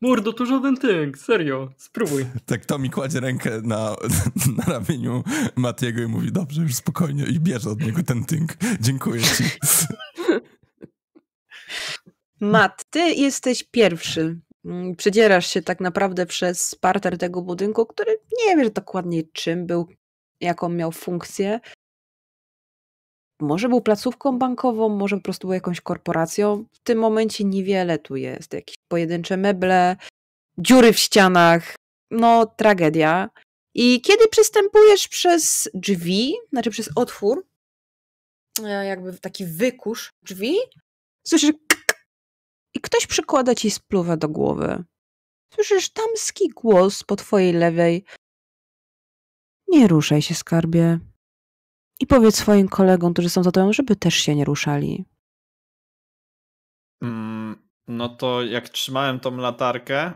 Mordo, 0.01 0.33
to 0.33 0.45
żaden 0.45 0.77
tynk, 0.77 1.17
serio, 1.17 1.69
spróbuj. 1.77 2.25
Tak 2.45 2.65
to 2.65 2.79
mi 2.79 2.89
kładzie 2.89 3.19
rękę 3.19 3.61
na, 3.63 3.95
na 4.57 4.63
ramieniu 4.73 5.23
Matiego 5.55 6.01
i 6.01 6.07
mówi, 6.07 6.31
dobrze, 6.31 6.61
już 6.61 6.75
spokojnie 6.75 7.23
i 7.25 7.39
bierze 7.39 7.69
od 7.69 7.81
niego 7.81 8.03
ten 8.03 8.25
tynk. 8.25 8.53
Dziękuję 8.81 9.21
ci. 9.23 9.43
Mat, 12.39 12.83
ty 12.89 12.99
jesteś 12.99 13.63
pierwszy. 13.63 14.39
Mm, 14.65 14.95
Przedzierasz 14.95 15.47
się 15.47 15.61
tak 15.61 15.79
naprawdę 15.79 16.25
przez 16.25 16.75
parter 16.75 17.17
tego 17.17 17.41
budynku, 17.41 17.85
który 17.85 18.17
nie 18.37 18.57
wiesz 18.57 18.71
dokładnie 18.71 19.23
czym 19.33 19.65
był, 19.65 19.87
jaką 20.41 20.69
miał 20.69 20.91
funkcję. 20.91 21.59
Może 23.41 23.69
był 23.69 23.81
placówką 23.81 24.39
bankową, 24.39 24.89
może 24.89 25.15
po 25.15 25.21
prostu 25.23 25.47
był 25.47 25.53
jakąś 25.53 25.81
korporacją. 25.81 26.65
W 26.73 26.79
tym 26.83 26.99
momencie 26.99 27.43
niewiele 27.43 27.99
tu 27.99 28.15
jest. 28.15 28.53
Jakieś 28.53 28.75
pojedyncze 28.87 29.37
meble, 29.37 29.95
dziury 30.57 30.93
w 30.93 30.99
ścianach. 30.99 31.75
No, 32.11 32.45
tragedia. 32.45 33.29
I 33.75 34.01
kiedy 34.01 34.27
przystępujesz 34.27 35.07
przez 35.07 35.69
drzwi, 35.73 36.33
znaczy 36.51 36.69
przez 36.69 36.89
otwór, 36.95 37.47
e, 38.63 38.85
jakby 38.85 39.17
taki 39.17 39.45
wykusz 39.45 40.09
drzwi, 40.23 40.55
słyszysz 41.27 41.51
i 42.79 42.81
ktoś 42.81 43.07
przykłada 43.07 43.55
ci 43.55 43.71
spluwę 43.71 44.17
do 44.17 44.29
głowy. 44.29 44.83
Słyszysz 45.53 45.89
damski 45.89 46.49
głos 46.49 47.03
po 47.03 47.15
twojej 47.15 47.53
lewej. 47.53 48.03
Nie 49.67 49.87
ruszaj 49.87 50.21
się, 50.21 50.35
skarbie. 50.35 50.99
I 51.99 52.07
powiedz 52.07 52.35
swoim 52.35 52.67
kolegom, 52.67 53.13
którzy 53.13 53.29
są 53.29 53.43
za 53.43 53.51
tobą, 53.51 53.73
żeby 53.73 53.95
też 53.95 54.15
się 54.15 54.35
nie 54.35 54.45
ruszali. 54.45 55.05
Mm, 57.03 57.69
no 57.87 58.09
to 58.09 58.43
jak 58.43 58.69
trzymałem 58.69 59.19
tą 59.19 59.37
latarkę, 59.37 60.13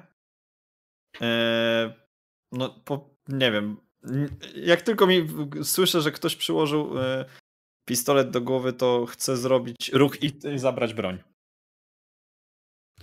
e, 1.22 1.94
no 2.52 2.70
po, 2.70 3.10
nie 3.28 3.52
wiem, 3.52 3.78
jak 4.56 4.82
tylko 4.82 5.08
mi 5.08 5.28
słyszę, 5.64 6.02
że 6.02 6.12
ktoś 6.12 6.36
przyłożył 6.36 7.00
e, 7.00 7.26
pistolet 7.88 8.30
do 8.30 8.42
głowy, 8.42 8.74
to 8.74 9.06
chcę 9.06 9.38
zrobić 9.38 9.92
ruch 9.94 10.24
i, 10.24 10.48
i 10.56 10.60
zabrać 10.60 10.94
broń. 10.94 11.33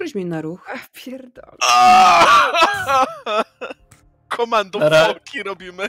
Rzuć 0.01 0.15
mi 0.15 0.25
na 0.25 0.41
ruch. 0.41 0.69
A 0.69 0.79
pierdol. 0.93 1.57
Komando 4.29 4.79
Ra- 4.79 5.15
foki 5.15 5.43
robimy. 5.43 5.89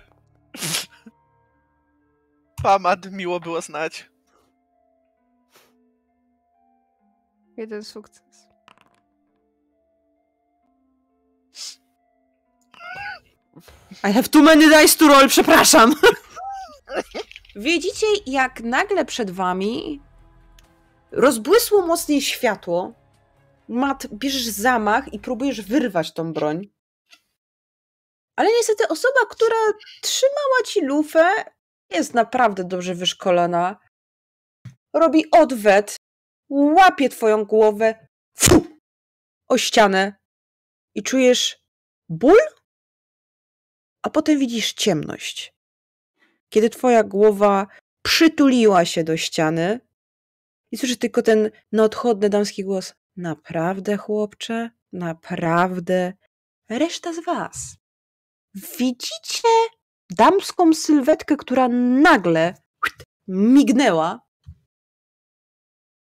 Pamad, 2.64 3.12
miło 3.12 3.40
było 3.40 3.62
znać. 3.62 4.10
Jeden 7.58 7.84
sukces. 7.84 8.48
I 14.04 14.12
have 14.14 14.28
too 14.30 14.42
many 14.42 14.70
dice 14.70 14.98
to 14.98 15.08
roll, 15.08 15.28
przepraszam. 15.28 15.94
Widzicie, 17.56 18.06
jak 18.26 18.60
nagle 18.62 19.06
przed 19.06 19.32
wami 19.32 20.02
rozbłysło 21.12 21.88
mocniej 21.88 22.22
światło. 22.22 22.94
Mat, 23.72 24.08
bierzesz 24.14 24.44
zamach 24.44 25.14
i 25.14 25.20
próbujesz 25.20 25.62
wyrwać 25.62 26.14
tą 26.14 26.34
broń. 26.34 26.70
Ale 28.36 28.50
niestety 28.52 28.88
osoba, 28.88 29.20
która 29.30 29.58
trzymała 30.02 30.64
ci 30.66 30.82
lufę, 30.82 31.46
jest 31.90 32.14
naprawdę 32.14 32.64
dobrze 32.64 32.96
wyszkolona. 32.96 33.80
Robi 34.94 35.32
odwet, 35.32 35.96
łapie 36.50 37.10
twoją 37.10 37.46
głowę 37.46 38.08
fu, 38.38 38.66
o 39.50 39.58
ścianę 39.58 40.16
i 40.96 41.04
czujesz 41.04 41.64
ból 42.10 42.38
a 44.02 44.10
potem 44.10 44.40
widzisz 44.40 44.74
ciemność. 44.74 45.54
Kiedy 46.50 46.70
twoja 46.70 47.04
głowa 47.04 47.68
przytuliła 48.06 48.86
się 48.86 49.04
do 49.04 49.18
ściany 49.18 49.80
i 50.72 50.78
słyszysz 50.78 50.98
tylko 50.98 51.22
ten 51.22 51.52
nieodchodny 51.72 52.30
damski 52.30 52.64
głos. 52.64 52.94
Naprawdę, 53.18 53.98
chłopcze? 53.98 54.70
Naprawdę? 54.94 56.14
Reszta 56.70 57.14
z 57.14 57.26
was. 57.26 57.78
Widzicie 58.54 59.48
damską 60.10 60.74
sylwetkę, 60.74 61.38
która 61.38 61.68
nagle 62.02 62.54
mignęła 63.28 64.22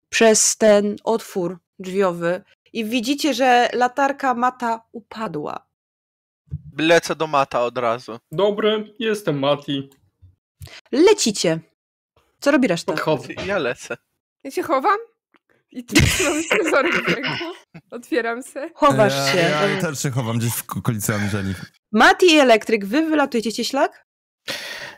przez 0.08 0.56
ten 0.56 0.96
otwór 1.04 1.58
drzwiowy 1.78 2.44
i 2.72 2.84
widzicie, 2.84 3.34
że 3.34 3.68
latarka 3.72 4.34
mata 4.34 4.82
upadła. 4.92 5.68
Lecę 6.78 7.16
do 7.16 7.26
mata 7.26 7.62
od 7.62 7.78
razu. 7.78 8.18
Dobre, 8.32 8.84
jestem 8.98 9.38
Mati. 9.38 9.90
Lecicie. 10.92 11.60
Co 12.40 12.50
robi 12.50 12.68
reszta? 12.68 12.92
Podchodzę. 12.92 13.32
Ja 13.46 13.58
lecę. 13.58 13.96
Ja 14.44 14.50
się 14.50 14.62
chowam 14.62 14.98
i 15.70 15.84
trzymam 15.84 16.42
scyzoryk 16.42 16.94
w 17.04 17.08
ręku. 17.08 17.44
Otwieram 17.90 18.42
se. 18.42 18.70
Chowasz 18.74 19.14
ja, 19.14 19.32
się. 19.32 19.38
Ja 19.38 19.80
też 19.80 20.02
się 20.02 20.10
chowam 20.10 20.38
gdzieś 20.38 20.52
w 20.52 20.76
okolicy 20.76 21.14
Angeli. 21.14 21.54
Mati 21.92 22.26
i 22.26 22.38
elektryk, 22.38 22.84
wy 22.86 23.06
wylatujecie 23.06 23.52
cieślak? 23.52 24.06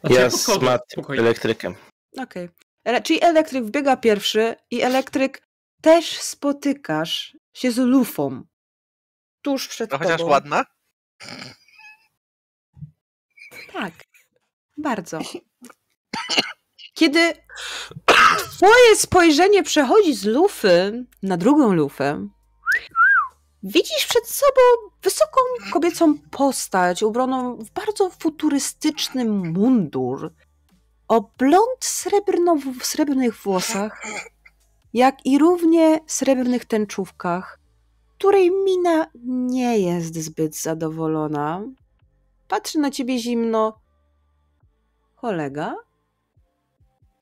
Znaczy, 0.01 0.17
Ja 0.21 0.31
z 0.31 0.41
spokojnie. 0.89 1.23
elektrykiem. 1.23 1.75
Okej. 2.19 2.49
Ele- 2.87 3.03
Czyli 3.03 3.23
elektryk 3.25 3.65
wbiega 3.65 3.97
pierwszy 3.97 4.55
i 4.71 4.83
elektryk 4.83 5.43
też 5.83 6.21
spotykasz 6.21 7.37
się 7.55 7.73
z 7.73 7.77
lufą. 7.77 8.43
Tuż 9.43 9.69
przed 9.69 9.91
No 9.91 9.99
tobą. 9.99 10.11
chociaż 10.11 10.27
ładna. 10.27 10.65
Tak. 13.73 13.93
Bardzo. 14.77 15.19
Kiedy 17.01 17.35
twoje 18.57 18.97
spojrzenie 18.97 19.63
przechodzi 19.63 20.15
z 20.15 20.25
lufy 20.25 21.07
na 21.23 21.37
drugą 21.37 21.73
lufę, 21.73 22.29
widzisz 23.63 24.07
przed 24.09 24.29
sobą 24.29 24.61
wysoką 25.03 25.41
kobiecą 25.73 26.19
postać 26.19 27.03
ubraną 27.03 27.57
w 27.57 27.71
bardzo 27.71 28.11
futurystyczny 28.11 29.25
mundur 29.25 30.33
o 31.09 31.21
blond 31.39 31.85
srebrno, 31.85 32.57
w 32.81 32.85
srebrnych 32.85 33.37
włosach, 33.43 34.03
jak 34.93 35.27
i 35.27 35.39
równie 35.39 36.01
srebrnych 36.07 36.65
tęczówkach, 36.65 37.59
której 38.19 38.51
mina 38.51 39.07
nie 39.25 39.79
jest 39.79 40.15
zbyt 40.15 40.57
zadowolona. 40.57 41.63
Patrzy 42.49 42.79
na 42.79 42.91
ciebie 42.91 43.19
zimno. 43.19 43.81
Kolega? 45.17 45.90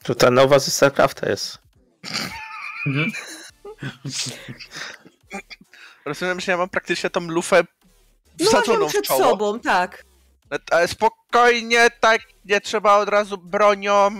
To 0.02 0.14
ta 0.14 0.30
nowa 0.30 0.58
ze 0.58 0.70
StarCrafta 0.70 1.28
jest. 1.28 1.58
Mhm. 2.86 3.12
Rozumiem, 6.04 6.40
że 6.40 6.52
ja 6.52 6.58
mam 6.58 6.68
praktycznie 6.68 7.10
tą 7.10 7.20
lufę 7.20 7.64
No 8.40 8.46
wsadzoną 8.46 8.86
w 8.88 8.90
przed 8.90 9.04
czoło. 9.04 9.20
sobą, 9.20 9.60
tak. 9.60 10.04
Ale 10.70 10.88
spokojnie, 10.88 11.90
tak, 12.00 12.20
nie 12.44 12.60
trzeba 12.60 12.96
od 12.96 13.08
razu 13.08 13.38
bronią. 13.38 14.18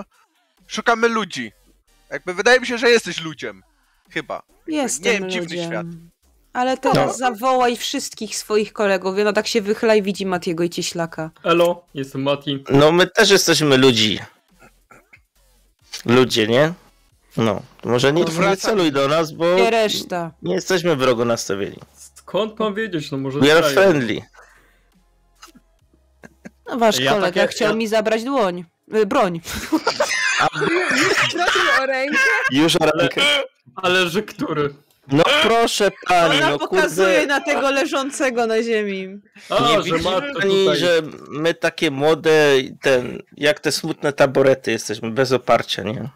Szukamy 0.66 1.08
ludzi. 1.08 1.52
Jakby 2.10 2.34
wydaje 2.34 2.60
mi 2.60 2.66
się, 2.66 2.78
że 2.78 2.90
jesteś 2.90 3.20
ludziem. 3.20 3.62
Chyba. 4.10 4.42
Jestem 4.66 5.12
wiem, 5.12 5.30
dziwny 5.30 5.48
ludziem. 5.56 5.70
świat. 5.70 5.86
Ale 6.52 6.76
teraz 6.78 7.06
No. 7.06 7.12
zawołaj 7.14 7.76
wszystkich 7.76 8.36
swoich 8.36 8.72
kolegów. 8.72 9.18
Ona 9.20 9.32
tak 9.32 9.46
się 9.46 9.62
wychyla 9.62 9.94
i 9.94 10.02
widzi 10.02 10.26
Matiego 10.26 10.64
i 10.64 10.70
Cieślaka. 10.70 11.30
Elo, 11.44 11.84
jestem 11.94 12.22
Mati. 12.22 12.64
No 12.70 12.92
my 12.92 13.06
też 13.06 13.30
jesteśmy 13.30 13.76
ludzi. 13.76 14.18
Ludzie, 16.06 16.46
nie? 16.46 16.72
No, 17.36 17.62
to 17.80 17.88
może 17.88 18.12
nie, 18.12 18.24
nie 18.24 18.56
celuj 18.56 18.92
do 18.92 19.08
nas, 19.08 19.32
bo 19.32 19.54
Nie 19.54 19.70
reszta. 19.70 20.30
nie 20.42 20.54
jesteśmy 20.54 20.96
wrogo 20.96 21.24
nastawieni. 21.24 21.78
Skąd 22.14 22.58
mam 22.58 22.74
wiedzieć? 22.74 23.10
No 23.10 23.18
może 23.18 23.38
We 23.40 23.54
are 23.56 23.70
friendly. 23.70 24.22
No 26.68 26.78
wasz 26.78 26.98
Ja 27.00 27.12
kolega 27.12 27.40
takie- 27.42 27.54
chciał 27.54 27.68
ja- 27.70 27.74
mi 27.76 27.86
zabrać 27.88 28.24
dłoń. 28.24 28.64
y, 28.94 29.06
Broń. 29.06 29.40
O 31.80 31.86
rękę. 31.86 32.18
Już 32.52 32.74
rękę. 32.74 33.20
Ale 33.74 34.08
że 34.08 34.22
który? 34.22 34.74
No 35.12 35.24
proszę 35.42 35.90
pani, 36.08 36.36
Ona 36.38 36.50
no 36.50 36.58
pokazuje 36.58 37.18
kurde. 37.18 37.26
na 37.26 37.40
tego 37.40 37.70
leżącego 37.70 38.46
na 38.46 38.62
ziemi. 38.62 39.18
A, 39.50 39.60
Nie 39.68 39.76
że 39.76 39.82
widzi 39.82 40.04
pani, 40.04 40.32
tutaj. 40.34 40.76
że 40.78 41.02
my 41.28 41.54
takie 41.54 41.90
młode, 41.90 42.32
ten, 42.82 43.22
jak 43.36 43.60
te 43.60 43.72
smutne 43.72 44.12
taborety 44.12 44.70
jesteśmy, 44.70 45.10
bez 45.10 45.32
oparcia, 45.32 45.82
nie? 45.82 46.08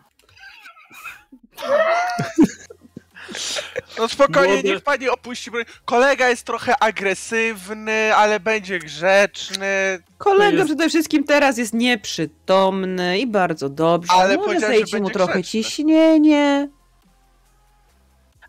No 3.98 4.08
spokojnie, 4.08 4.54
Młody- 4.54 4.64
niech 4.68 4.80
pani 4.82 5.08
opuści. 5.08 5.50
Kolega 5.84 6.28
jest 6.28 6.44
trochę 6.46 6.74
agresywny, 6.82 8.14
ale 8.14 8.40
będzie 8.40 8.78
grzeczny. 8.78 9.98
Kolega 10.18 10.50
jest- 10.56 10.66
przede 10.66 10.88
wszystkim 10.88 11.24
teraz 11.24 11.58
jest 11.58 11.74
nieprzytomny 11.74 13.18
i 13.18 13.26
bardzo 13.26 13.68
dobrze. 13.68 14.12
Ale 14.12 14.36
Może 14.36 14.60
że 14.60 14.66
zejdzie 14.66 15.00
mu 15.00 15.10
trochę 15.10 15.32
grzeczny. 15.32 15.50
ciśnienie. 15.64 16.68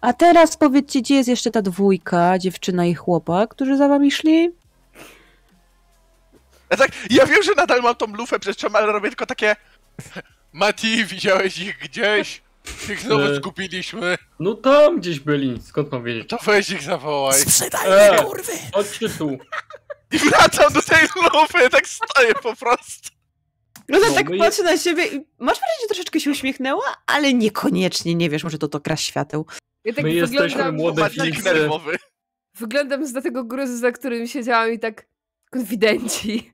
A 0.04 0.14
teraz 0.14 0.58
powiedzcie, 0.58 1.02
gdzie 1.02 1.16
jest 1.16 1.30
jeszcze 1.30 1.52
ta 1.52 1.62
dwójka, 1.62 2.40
dziewczyna 2.40 2.86
i 2.86 2.94
chłopak, 2.94 3.50
którzy 3.50 3.78
za 3.78 3.88
wami 3.88 4.12
szli? 4.12 4.50
Ja 6.70 6.78
tak, 6.78 6.92
ja 7.10 7.26
wiem, 7.26 7.44
że 7.44 7.52
nadal 7.58 7.82
mam 7.82 7.96
tą 7.96 8.08
lufę 8.16 8.40
przez 8.40 8.58
czym, 8.58 8.76
ale 8.76 8.88
robię 8.88 9.10
tylko 9.10 9.26
takie... 9.26 9.56
Mati, 10.54 11.06
widziałeś 11.06 11.58
ich 11.58 11.78
gdzieś? 11.80 12.42
Ich 12.90 13.00
znowu 13.00 13.24
E. 13.24 13.36
zgubiliśmy. 13.36 14.18
No 14.40 14.54
tam 14.54 15.00
gdzieś 15.00 15.20
byli. 15.20 15.62
Skąd 15.62 15.92
mam 15.92 16.04
wiedzieć? 16.04 16.30
To 16.30 16.38
weź 16.46 16.70
ich 16.70 16.84
zawołaj. 16.84 17.42
E, 17.86 18.26
chodźcie 18.74 19.10
tu. 19.10 19.38
I 20.12 20.18
wracam 20.18 20.74
do 20.74 20.82
tej 20.82 21.08
lufy, 21.34 21.70
tak 21.70 21.88
stoję 21.88 22.34
po 22.44 22.56
prostu. 22.56 23.10
No 23.90 24.00
to 24.00 24.08
No, 24.10 24.14
tak 24.16 24.30
my 24.30 24.38
patrzy 24.38 24.64
na 24.64 24.78
siebie 24.78 25.06
i 25.06 25.26
masz 25.40 25.58
wrażenie, 25.60 25.82
że 25.82 25.88
troszeczkę 25.88 26.20
się 26.20 26.32
uśmiechnęła, 26.32 26.96
ale 27.08 27.34
niekoniecznie, 27.34 28.16
nie 28.16 28.30
wiesz, 28.30 28.44
może 28.44 28.58
to 28.58 28.68
to 28.68 28.80
kras 28.80 29.00
świateł. 29.00 29.46
Ja 29.86 29.94
tak 29.94 30.04
My 30.04 30.14
jesteśmy 30.14 30.48
wyglądam, 30.48 30.76
młode 30.76 31.10
Filiksy. 31.10 31.44
nerwowy. 31.44 31.98
wyglądam 32.58 33.08
z 33.08 33.24
tego 33.24 33.44
gruzu, 33.44 33.78
za 33.78 33.92
którym 33.92 34.28
siedziałam 34.28 34.72
i 34.74 34.80
tak 34.80 35.06
konfidenci. 35.52 36.52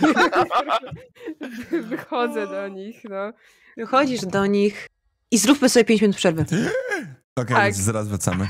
Wychodzę 1.90 2.46
do 2.46 2.68
nich, 2.68 3.04
no. 3.04 3.32
Wychodzisz 3.76 4.20
do 4.20 4.46
nich 4.46 4.88
i 5.30 5.38
zróbmy 5.38 5.68
sobie 5.68 5.84
5 5.84 6.00
minut 6.02 6.16
przerwy. 6.16 6.42
Okej, 7.36 7.56
Tak. 7.56 7.64
więc 7.64 7.76
zaraz 7.76 8.08
wracamy. 8.08 8.48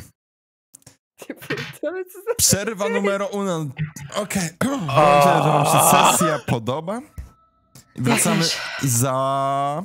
Przerwa 2.36 2.88
numer 2.94 3.22
uno. 3.32 3.66
Okej, 4.14 4.48
mam 4.64 4.86
nadzieję, 4.86 5.42
że 5.44 5.48
wam 5.50 5.66
się 5.66 5.80
sesja 6.18 6.38
podoba. 6.46 7.00
Wracamy 7.96 8.44
za 8.82 9.82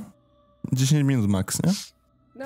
10 0.74 1.04
minut 1.04 1.30
max, 1.30 1.64
nie? 1.64 1.74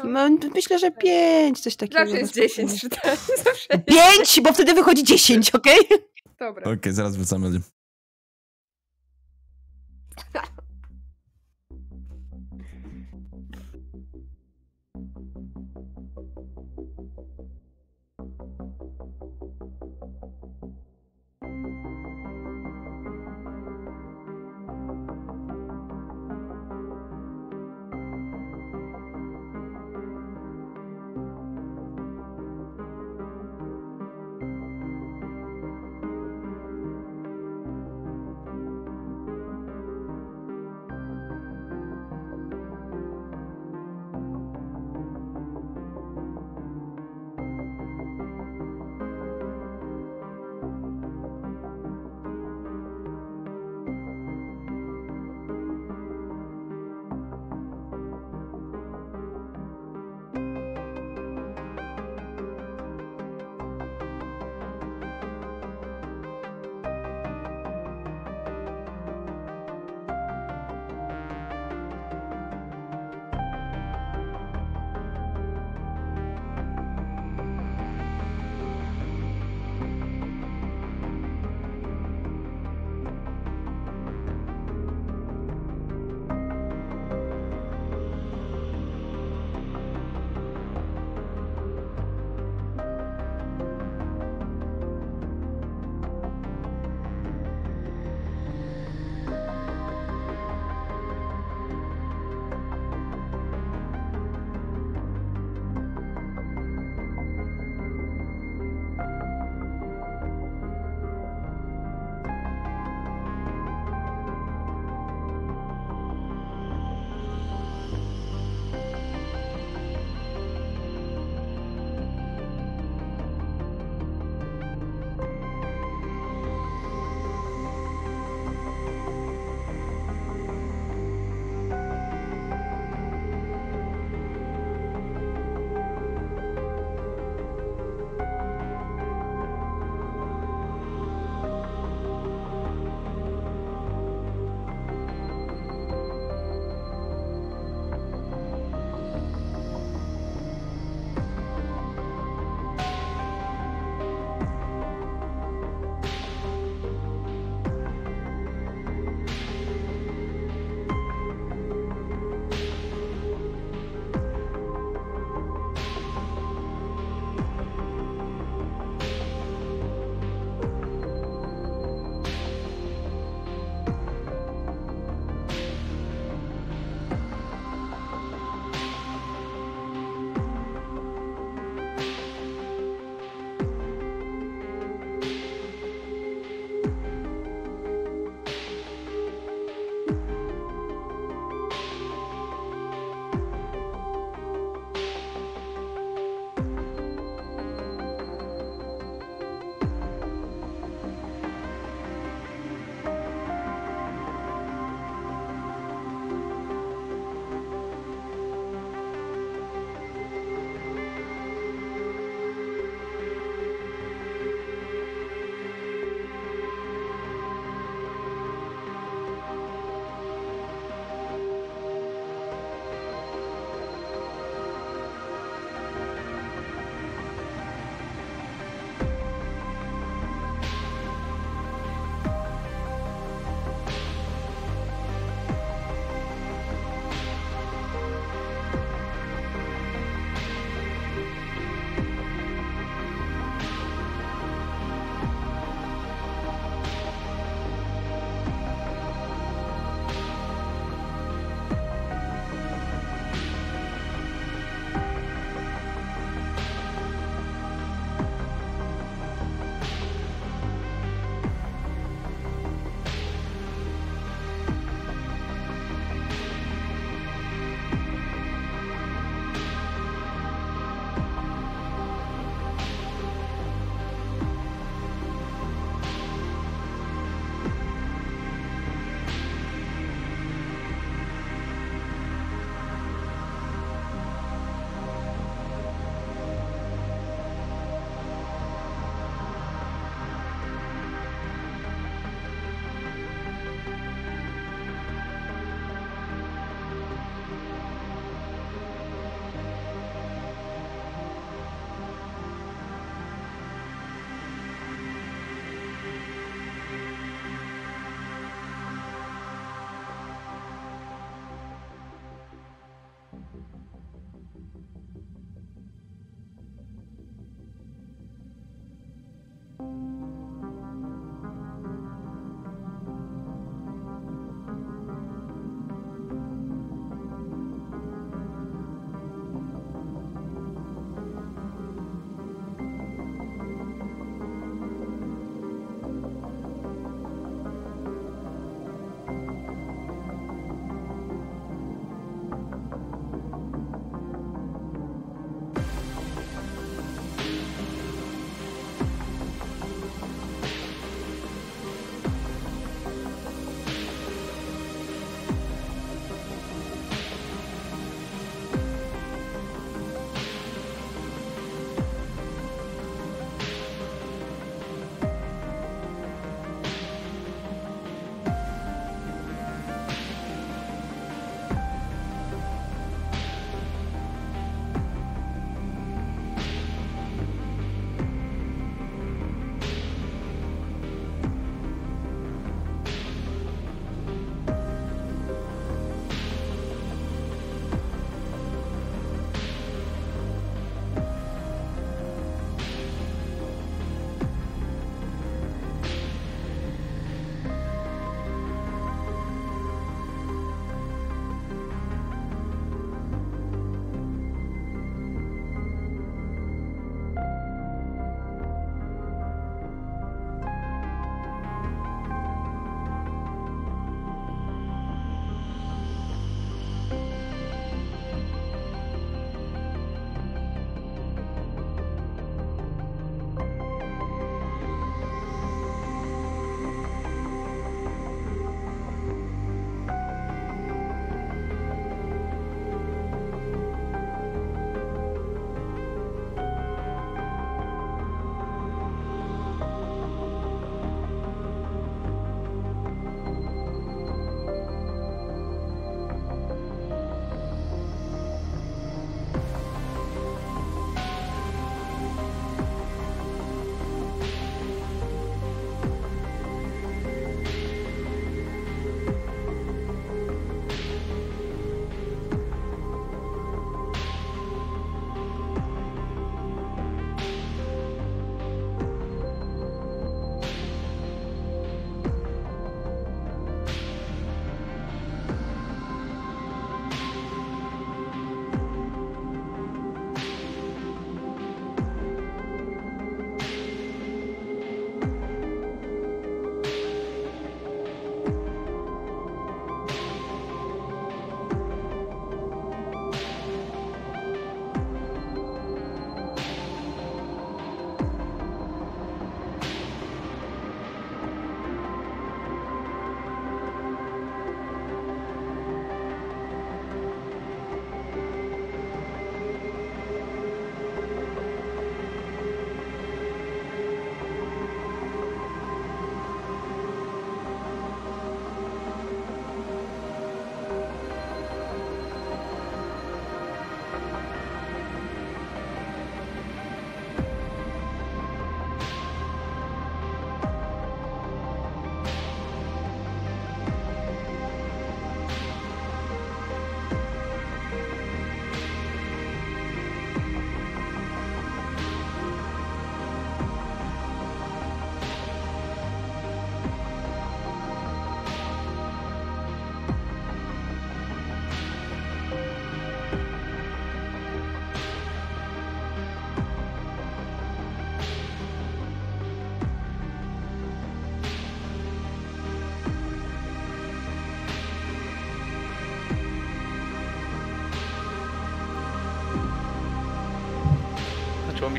No. 0.03 0.29
No, 0.29 0.37
myślę, 0.55 0.79
że 0.79 0.91
5, 0.91 1.59
coś 1.59 1.75
takiego. 1.75 1.99
Zawsze 1.99 2.19
jest 2.19 2.33
10 2.33 2.81
czytania, 2.81 3.15
zawsze 3.45 3.67
jest... 3.73 3.85
5, 3.85 4.41
bo 4.43 4.53
wtedy 4.53 4.73
wychodzi 4.73 5.03
10, 5.03 5.49
okej? 5.49 5.79
Dobra. 6.39 6.71
Okej, 6.71 6.93
zaraz 6.93 7.15
wracamy. 7.15 7.49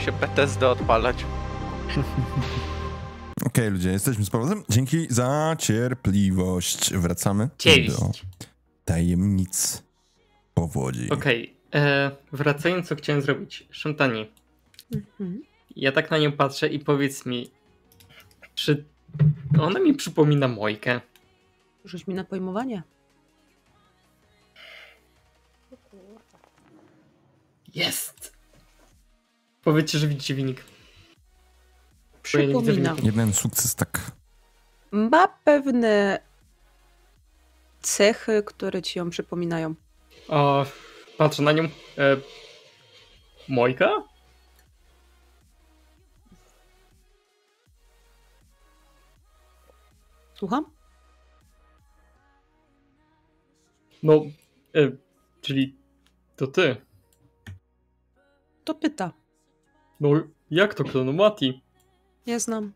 mi 0.01 0.07
się 0.07 0.13
PTSD 0.13 0.69
odpalać. 0.69 1.25
Okej, 3.47 3.71
ludzie, 3.71 3.91
jesteśmy 3.91 4.25
z 4.25 4.31
powrotem. 4.31 4.65
Dzięki 4.69 5.07
za 5.11 5.57
cierpliwość. 5.59 6.95
Wracamy 6.95 7.49
Cześć. 7.57 7.91
do 8.01 8.11
tajemnic 8.85 9.83
powodzi. 10.55 11.11
Okej, 11.11 11.57
e, 11.75 12.11
wracając 12.33 12.89
co 12.89 12.97
chciałem 12.97 13.23
zrobić. 13.23 13.67
Szantani, 13.71 14.31
Mhm. 14.95 15.43
ja 15.77 15.93
tak 15.93 16.11
na 16.11 16.19
nią 16.19 16.33
patrzę 16.33 16.69
i 16.69 16.79
powiedz 16.79 17.27
mi, 17.27 17.51
czy 18.55 18.85
ona 19.61 19.81
mi 19.81 19.95
przypomina 19.95 20.49
Mojkę? 20.49 21.01
Rzuć 21.85 22.07
mi 22.07 22.15
na 22.15 22.25
pojmowanie. 22.25 22.83
Jest! 27.75 28.40
Powiedzcie, 29.65 29.99
że 29.99 30.09
widzicie 30.09 30.35
wynik. 30.35 30.65
Bo 32.33 32.39
ja 32.39 32.47
nie 32.47 32.49
widzę 32.49 32.61
Przypomina. 32.63 32.91
wyniku. 32.95 33.07
Jeden 33.07 33.33
sukces, 33.33 33.75
tak. 33.75 34.11
Ma 34.91 35.29
pewne 35.29 36.19
cechy, 37.83 38.43
które 38.47 38.83
ci 38.83 38.99
ją 38.99 39.11
przypominają. 39.11 39.75
O, 40.29 40.67
patrzę 41.19 41.43
na 41.43 41.53
nią. 41.53 41.65
E, 41.65 42.17
Mojka? 43.49 43.91
Słucham? 50.35 50.65
No, 54.03 54.15
e, 54.75 54.91
czyli 55.41 55.77
to 56.37 56.47
ty. 56.47 56.77
To 58.65 58.75
pyta. 58.75 59.13
No, 60.01 60.09
jak 60.51 60.75
to 60.75 60.85
kto? 60.85 61.05
No 61.05 61.13
Mati. 61.13 61.63
Ja 62.27 62.39
znam. 62.39 62.73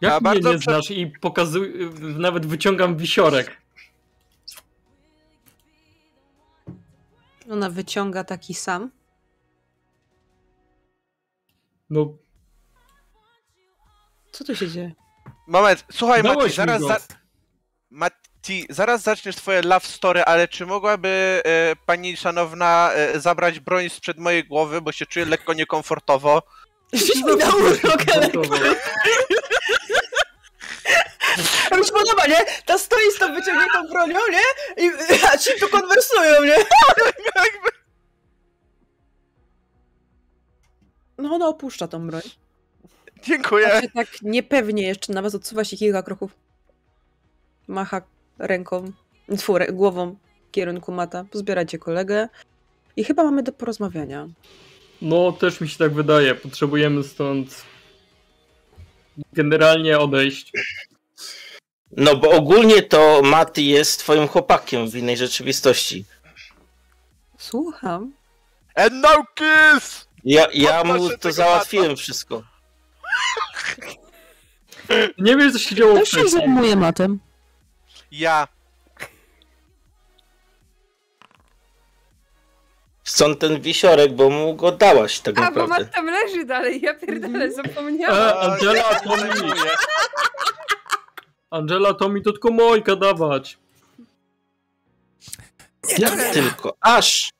Jak 0.00 0.12
Ja 0.12 0.20
mnie 0.30 0.40
nie 0.40 0.58
prze- 0.58 0.58
znasz 0.58 0.90
i 0.90 1.06
pokazuj, 1.06 1.90
nawet 2.00 2.46
wyciągam 2.46 2.96
wisiorek. 2.96 3.56
Ona 7.50 7.70
wyciąga 7.70 8.24
taki 8.24 8.54
sam. 8.54 8.90
No, 11.90 12.16
Co 14.32 14.44
tu 14.44 14.56
się 14.56 14.68
dzieje? 14.68 14.92
Moment, 15.46 15.84
słuchaj 15.92 16.22
Mati, 16.22 16.36
dałeś 16.36 16.50
mi 16.52 16.56
zaraz, 16.56 16.82
za... 16.82 16.98
Zaraz 18.70 19.02
zaczniesz 19.02 19.36
twoje 19.36 19.62
love 19.62 19.86
story, 19.86 20.22
ale 20.22 20.48
czy 20.48 20.66
mogłaby 20.66 21.42
e, 21.44 21.76
pani 21.86 22.16
szanowna 22.16 22.90
e, 22.94 23.20
zabrać 23.20 23.60
broń 23.60 23.88
sprzed 23.88 24.18
mojej 24.18 24.44
głowy, 24.44 24.80
bo 24.80 24.92
się 24.92 25.06
czuję 25.06 25.24
lekko 25.24 25.52
niekomfortowo? 25.52 26.42
Rzuć 26.92 27.16
mi 27.16 27.36
na 27.36 27.54
urok, 27.54 28.02
A 31.70 31.76
mi 31.76 31.86
się 31.86 31.92
podoba, 31.92 32.26
nie? 32.26 32.44
Ta 32.66 32.78
stoi 32.78 33.12
z 33.16 33.18
tą 33.18 33.34
wyciągniętą 33.34 33.88
bronią, 33.90 34.20
nie? 34.32 34.84
I 34.84 34.90
a 35.32 35.38
ci 35.38 35.50
tu 35.60 35.68
konwersują, 35.68 36.44
nie? 36.44 36.56
No 41.18 41.34
ona 41.34 41.48
opuszcza 41.48 41.88
tą 41.88 42.06
broń. 42.06 42.22
Dziękuję. 43.22 43.70
Znaczy 43.70 43.90
tak 43.94 44.08
niepewnie 44.22 44.82
jeszcze 44.82 45.12
nawet 45.12 45.34
odsuwa 45.34 45.64
się 45.64 45.76
kilka 45.76 46.02
kroków. 46.02 46.30
Macha 47.66 48.02
ręką, 48.38 48.92
tfu, 49.36 49.54
głową 49.72 50.16
w 50.48 50.50
kierunku 50.50 50.92
mata. 50.92 51.24
Pozbieracie 51.30 51.78
kolegę. 51.78 52.28
I 52.96 53.04
chyba 53.04 53.24
mamy 53.24 53.42
do 53.42 53.52
porozmawiania. 53.52 54.28
no 55.02 55.32
też 55.32 55.60
mi 55.60 55.68
się 55.68 55.78
tak 55.78 55.94
wydaje. 55.94 56.34
Potrzebujemy 56.34 57.04
stąd 57.04 57.62
generalnie 59.32 59.98
odejść. 59.98 60.52
No 61.96 62.16
bo 62.16 62.30
ogólnie 62.30 62.82
to 62.82 63.20
Mati 63.24 63.66
jest 63.68 64.00
twoim 64.00 64.28
chłopakiem 64.28 64.90
w 64.90 64.96
innej 64.96 65.16
rzeczywistości. 65.16 66.04
Słucham. 67.38 68.12
And 68.74 68.92
no 68.94 69.24
kiss! 69.34 70.08
Ja, 70.24 70.46
ja 70.54 70.84
mu 70.84 71.08
to 71.18 71.32
załatwiłem 71.32 71.96
wszystko. 71.96 72.42
Nie 75.18 75.36
wiem, 75.36 75.52
co 75.52 75.58
się 75.58 75.74
działo 75.74 75.94
Kto 75.94 76.04
się 76.04 76.10
wcześniej. 76.18 76.30
zajmuje 76.30 76.76
matem? 76.76 77.20
Ja. 78.10 78.48
Stąd 83.04 83.38
ten 83.38 83.60
wisiorek, 83.60 84.14
bo 84.14 84.30
mu 84.30 84.54
go 84.54 84.72
dałaś 84.72 85.20
tak 85.20 85.38
A, 85.38 85.40
bo 85.40 85.44
naprawdę. 85.44 85.84
Mat 85.84 85.94
tam 85.94 86.06
leży 86.06 86.44
dalej, 86.44 86.80
ja 86.82 86.94
pierdolę, 86.94 87.44
E, 87.44 87.50
zapomniałam. 87.50 88.50
Angela, 88.50 89.00
to 89.00 89.16
mi. 89.16 89.52
Angela, 91.50 91.94
to 91.94 92.08
mi 92.08 92.22
to 92.22 92.32
tylko 92.32 92.50
Mojka 92.50 92.96
dawać. 92.96 93.58
Jak 95.98 96.32
tylko, 96.32 96.76
aż. 96.80 97.30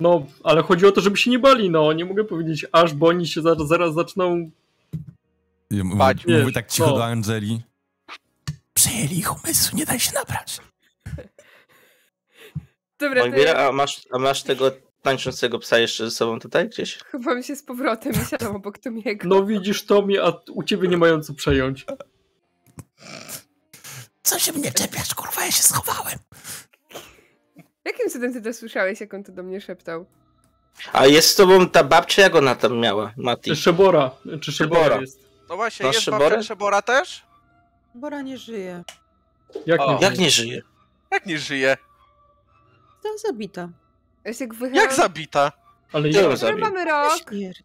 No, 0.00 0.26
ale 0.44 0.62
chodzi 0.62 0.86
o 0.86 0.92
to, 0.92 1.00
żeby 1.00 1.16
się 1.16 1.30
nie 1.30 1.38
bali, 1.38 1.70
no. 1.70 1.92
Nie 1.92 2.04
mogę 2.04 2.24
powiedzieć 2.24 2.66
aż, 2.72 2.94
bo 2.94 3.06
oni 3.06 3.26
się 3.26 3.42
zaraz, 3.42 3.68
zaraz 3.68 3.94
zaczną... 3.94 4.50
Ja 5.70 5.84
mówię, 5.84 5.98
Bać. 5.98 6.26
mówię 6.26 6.52
tak 6.52 6.70
cicho 6.70 6.90
no. 6.90 6.96
do 6.96 7.04
Angeli. 7.04 7.60
Przejęli 8.86 9.18
ich 9.18 9.44
umysł, 9.44 9.76
nie 9.76 9.84
daj 9.86 10.00
się 10.00 10.12
nabrać. 10.14 10.58
Dobra, 12.98 13.26
ja 13.26 13.68
a 13.68 13.72
masz, 13.72 14.06
a 14.12 14.18
masz 14.18 14.42
tego 14.42 14.70
tańczącego 15.02 15.58
psa 15.58 15.78
jeszcze 15.78 16.04
ze 16.04 16.10
sobą 16.10 16.40
tutaj 16.40 16.68
gdzieś? 16.68 16.98
chowam 17.12 17.42
się 17.42 17.56
z 17.56 17.62
powrotem 17.62 18.12
i 18.12 18.24
siadam 18.30 18.56
obok 18.56 18.78
Tomiego. 18.78 19.28
No 19.28 19.44
widzisz, 19.44 19.86
Tomi, 19.86 20.18
a 20.18 20.32
u 20.52 20.62
ciebie 20.62 20.88
nie 20.88 20.96
mają 20.96 21.22
co 21.22 21.34
przejąć. 21.34 21.86
Co 24.22 24.38
się 24.38 24.52
mnie 24.52 24.72
czepiasz, 24.72 25.14
kurwa, 25.14 25.44
ja 25.44 25.50
się 25.50 25.62
schowałem. 25.62 26.18
Jakim 27.84 28.10
cudem 28.10 28.32
ty 28.32 28.42
to 28.42 28.54
słyszałeś, 28.54 29.00
jak 29.00 29.14
on 29.14 29.24
to 29.24 29.32
do 29.32 29.42
mnie 29.42 29.60
szeptał? 29.60 30.06
A 30.92 31.06
jest 31.06 31.28
z 31.30 31.34
tobą 31.34 31.68
ta 31.68 31.84
babcia, 31.84 32.22
jak 32.22 32.34
ona 32.34 32.54
tam 32.54 32.78
miała, 32.78 33.12
Mati? 33.16 33.56
Szebora. 33.56 34.10
Czy 34.40 34.52
Szebora 34.52 34.82
Szebora. 34.82 35.00
jest? 35.00 35.20
No 35.48 35.56
właśnie, 35.56 35.86
Masz 35.86 35.94
jest 35.94 36.04
Szyborę? 36.04 36.30
babcia 36.30 36.42
Szebora 36.42 36.82
też? 36.82 37.26
Bora 37.96 38.22
nie 38.22 38.38
żyje. 38.38 38.84
Jak 39.66 39.80
O. 39.80 39.92
nie? 39.94 39.98
Jak 40.00 40.18
nie 40.18 40.30
żyje? 40.30 40.62
Jak 41.10 41.26
nie 41.26 41.38
żyje? 41.38 41.76
Została 42.94 43.16
zabita. 43.18 43.68
Ja 44.24 44.34
się 44.34 44.46
wychylam. 44.46 44.74
Jak 44.74 44.92
zabita? 44.92 45.52
Ale 45.92 46.08
ja... 46.10 46.20
ją 46.20 46.26
Który 46.26 46.36
zabił? 46.36 46.58
mamy 46.58 46.84
rok? 46.84 47.18
Śmierć. 47.28 47.62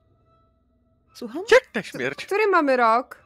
Słucham? 1.13 1.43
Jak 1.51 1.75
na 1.75 1.83
śmierć? 1.83 2.25
Który 2.25 2.47
mamy 2.47 2.77
rok? 2.77 3.23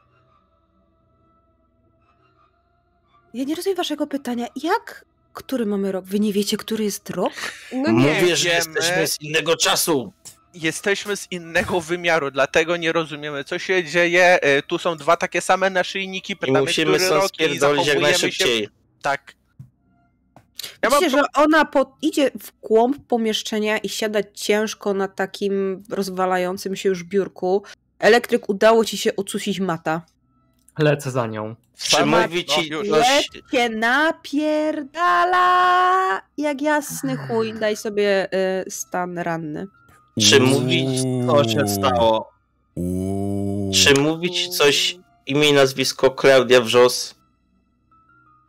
Ja 3.34 3.44
nie 3.44 3.54
rozumiem 3.54 3.76
waszego 3.76 4.06
pytania. 4.06 4.46
Jak? 4.62 5.04
Który 5.32 5.66
mamy 5.66 5.92
rok? 5.92 6.04
Wy 6.04 6.20
nie 6.20 6.32
wiecie, 6.32 6.56
który 6.56 6.84
jest 6.84 7.10
rok? 7.10 7.32
No 7.72 7.90
nie. 7.90 8.14
Mówię, 8.14 8.36
że 8.36 8.48
wiemy. 8.48 8.56
jesteśmy 8.56 9.06
z 9.06 9.20
innego 9.20 9.56
czasu. 9.56 10.12
Jesteśmy 10.62 11.16
z 11.16 11.32
innego 11.32 11.80
wymiaru, 11.80 12.30
dlatego 12.30 12.76
nie 12.76 12.92
rozumiemy, 12.92 13.44
co 13.44 13.58
się 13.58 13.84
dzieje. 13.84 14.40
E, 14.42 14.62
Tu 14.62 14.78
są 14.78 14.96
dwa 14.96 15.16
takie 15.16 15.40
same 15.40 15.70
naszyjniki, 15.70 16.32
I 16.32 16.36
pytamy, 16.36 16.60
musimy 16.60 16.98
który 16.98 17.08
rok 17.08 17.30
i 17.40 17.86
jak 17.86 18.00
najszybciej. 18.00 18.62
się 18.64 18.68
tak. 19.02 19.34
Ja 20.82 20.90
mam 20.90 21.00
Wiecie, 21.00 21.10
że 21.10 21.22
ona 21.34 21.64
po, 21.64 21.96
idzie 22.02 22.30
w 22.30 22.52
głąb 22.60 22.96
pomieszczenia 23.08 23.78
i 23.78 23.88
siada 23.88 24.20
ciężko 24.34 24.94
na 24.94 25.08
takim 25.08 25.84
rozwalającym 25.90 26.76
się 26.76 26.88
już 26.88 27.04
biurku. 27.04 27.62
Elektryk 27.98 28.48
udało 28.48 28.84
ci 28.84 28.98
się 28.98 29.16
ocusić 29.16 29.60
mata. 29.60 30.02
Lecę 30.78 31.10
za 31.10 31.26
nią. 31.26 31.56
Czy 31.78 31.96
Sama- 31.96 32.22
mówi 32.22 32.44
no, 32.48 32.54
ci 32.54 32.68
już. 32.70 32.88
coś... 32.88 33.28
Cię 33.52 33.68
napierdala 34.96 36.22
jak 36.36 36.62
jasny 36.62 37.16
chuj. 37.16 37.54
Daj 37.54 37.76
sobie 37.76 38.28
y, 38.66 38.70
stan 38.70 39.18
ranny. 39.18 39.66
Czy 40.20 40.40
mówić, 40.40 41.02
co 41.26 41.44
się 41.48 41.68
stało? 41.68 42.30
Czy 43.74 44.00
mówić 44.00 44.48
coś 44.48 44.98
imię 45.26 45.48
i 45.48 45.52
nazwisko 45.52 46.10
Klaudia 46.10 46.60
Wrzos? 46.60 47.14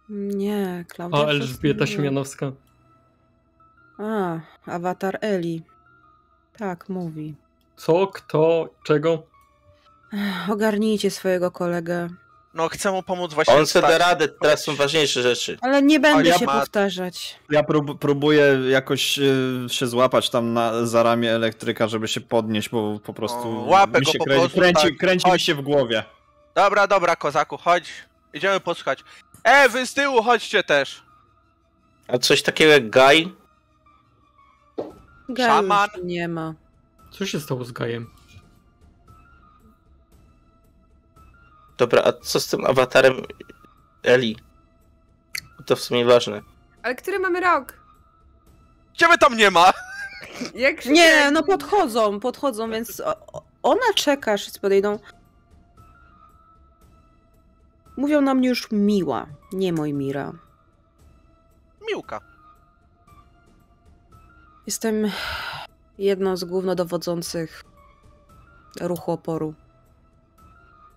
Nie, 0.10 0.86
Klaudia. 0.88 1.20
A 1.20 1.26
Wrzos 1.26 1.30
Elżbieta 1.30 1.86
nie. 1.86 1.88
Siemianowska. 1.88 2.52
A, 3.98 4.40
awatar 4.66 5.18
Eli. 5.22 5.64
Tak, 6.58 6.90
mówi. 6.90 7.36
Co? 7.78 8.08
Kto? 8.08 8.70
Czego? 8.84 9.24
Ogarnijcie 10.50 11.12
swojego 11.12 11.52
kolegę. 11.52 12.10
No, 12.58 12.70
chcę 12.70 12.92
mu 12.92 13.04
pomóc 13.04 13.34
właśnie. 13.34 13.54
On 13.54 13.68
se 13.68 13.82
da 13.82 13.98
radę, 13.98 14.28
teraz 14.28 14.64
są 14.64 14.76
ważniejsze 14.76 15.22
rzeczy. 15.22 15.58
Ale 15.62 15.82
nie 15.82 16.00
będę 16.00 16.30
ja 16.30 16.38
się 16.38 16.46
ma- 16.46 16.60
powtarzać. 16.60 17.36
Ja 17.50 17.64
prób, 17.64 18.00
próbuję 18.00 18.60
jakoś 18.70 19.20
y, 19.20 19.66
się 19.70 19.88
złapać 19.88 20.30
tam 20.30 20.54
na, 20.54 20.86
za 20.86 21.04
ramię 21.04 21.32
elektryka, 21.36 21.88
żeby 21.88 22.08
się 22.08 22.22
podnieść, 22.22 22.70
bo 22.70 23.00
po 23.00 23.14
prostu 23.14 23.48
O, 23.48 23.70
łapę 23.70 24.00
mi 24.00 24.06
go 24.06 24.12
się 24.12 24.18
po 24.18 24.26
kręci, 24.26 24.40
prostu, 24.42 24.60
kręci, 24.60 24.82
tak. 24.88 24.98
kręci 24.98 25.32
mi 25.32 25.40
się 25.40 25.56
w 25.56 25.62
głowie. 25.62 26.04
Dobra, 26.56 26.88
dobra, 26.88 27.16
kozaku, 27.16 27.58
chodź. 27.58 27.90
Idziemy 28.34 28.60
posłuchać. 28.60 29.04
E, 29.44 29.70
wy 29.70 29.86
z 29.88 29.94
tyłu 29.94 30.24
chodźcie 30.24 30.64
też. 30.64 31.04
A 32.08 32.18
coś 32.18 32.42
takiego 32.44 32.72
jak 32.72 32.90
Guy? 32.90 33.32
Gaja 35.30 35.50
Szaman. 35.56 35.90
nie 36.04 36.28
ma. 36.28 36.54
Co 37.12 37.26
się 37.26 37.40
stało 37.40 37.66
z 37.66 37.72
Gajem? 37.72 38.10
Dobra, 41.78 42.02
a 42.04 42.14
co 42.14 42.40
z 42.40 42.48
tym 42.48 42.66
awatarem 42.66 43.14
Eli? 44.04 44.38
To 45.66 45.76
w 45.76 45.82
sumie 45.82 46.06
ważne. 46.06 46.42
Ale 46.84 46.96
który 46.96 47.20
mamy 47.20 47.40
rok? 47.40 47.74
Ciebie 48.94 49.18
tam 49.18 49.38
nie 49.38 49.52
ma! 49.52 49.74
Jak 50.56 50.82
się 50.84 50.90
Nie, 50.90 51.32
no 51.32 51.44
podchodzą, 51.44 52.20
podchodzą, 52.20 52.72
więc 52.72 53.02
ona 53.64 53.94
czeka, 53.96 54.32
aż 54.32 54.60
podejdą. 54.60 55.00
Mówią 57.98 58.22
na 58.22 58.34
mnie 58.34 58.50
już 58.50 58.72
miła, 58.72 59.28
nie 59.54 59.74
mój 59.74 59.94
Mira. 59.94 60.34
Miłka. 61.88 62.22
Jestem 64.66 65.12
jedną 65.98 66.38
z 66.38 66.44
głównodowodzących 66.44 67.64
ruchu 68.82 69.12
oporu. 69.12 69.54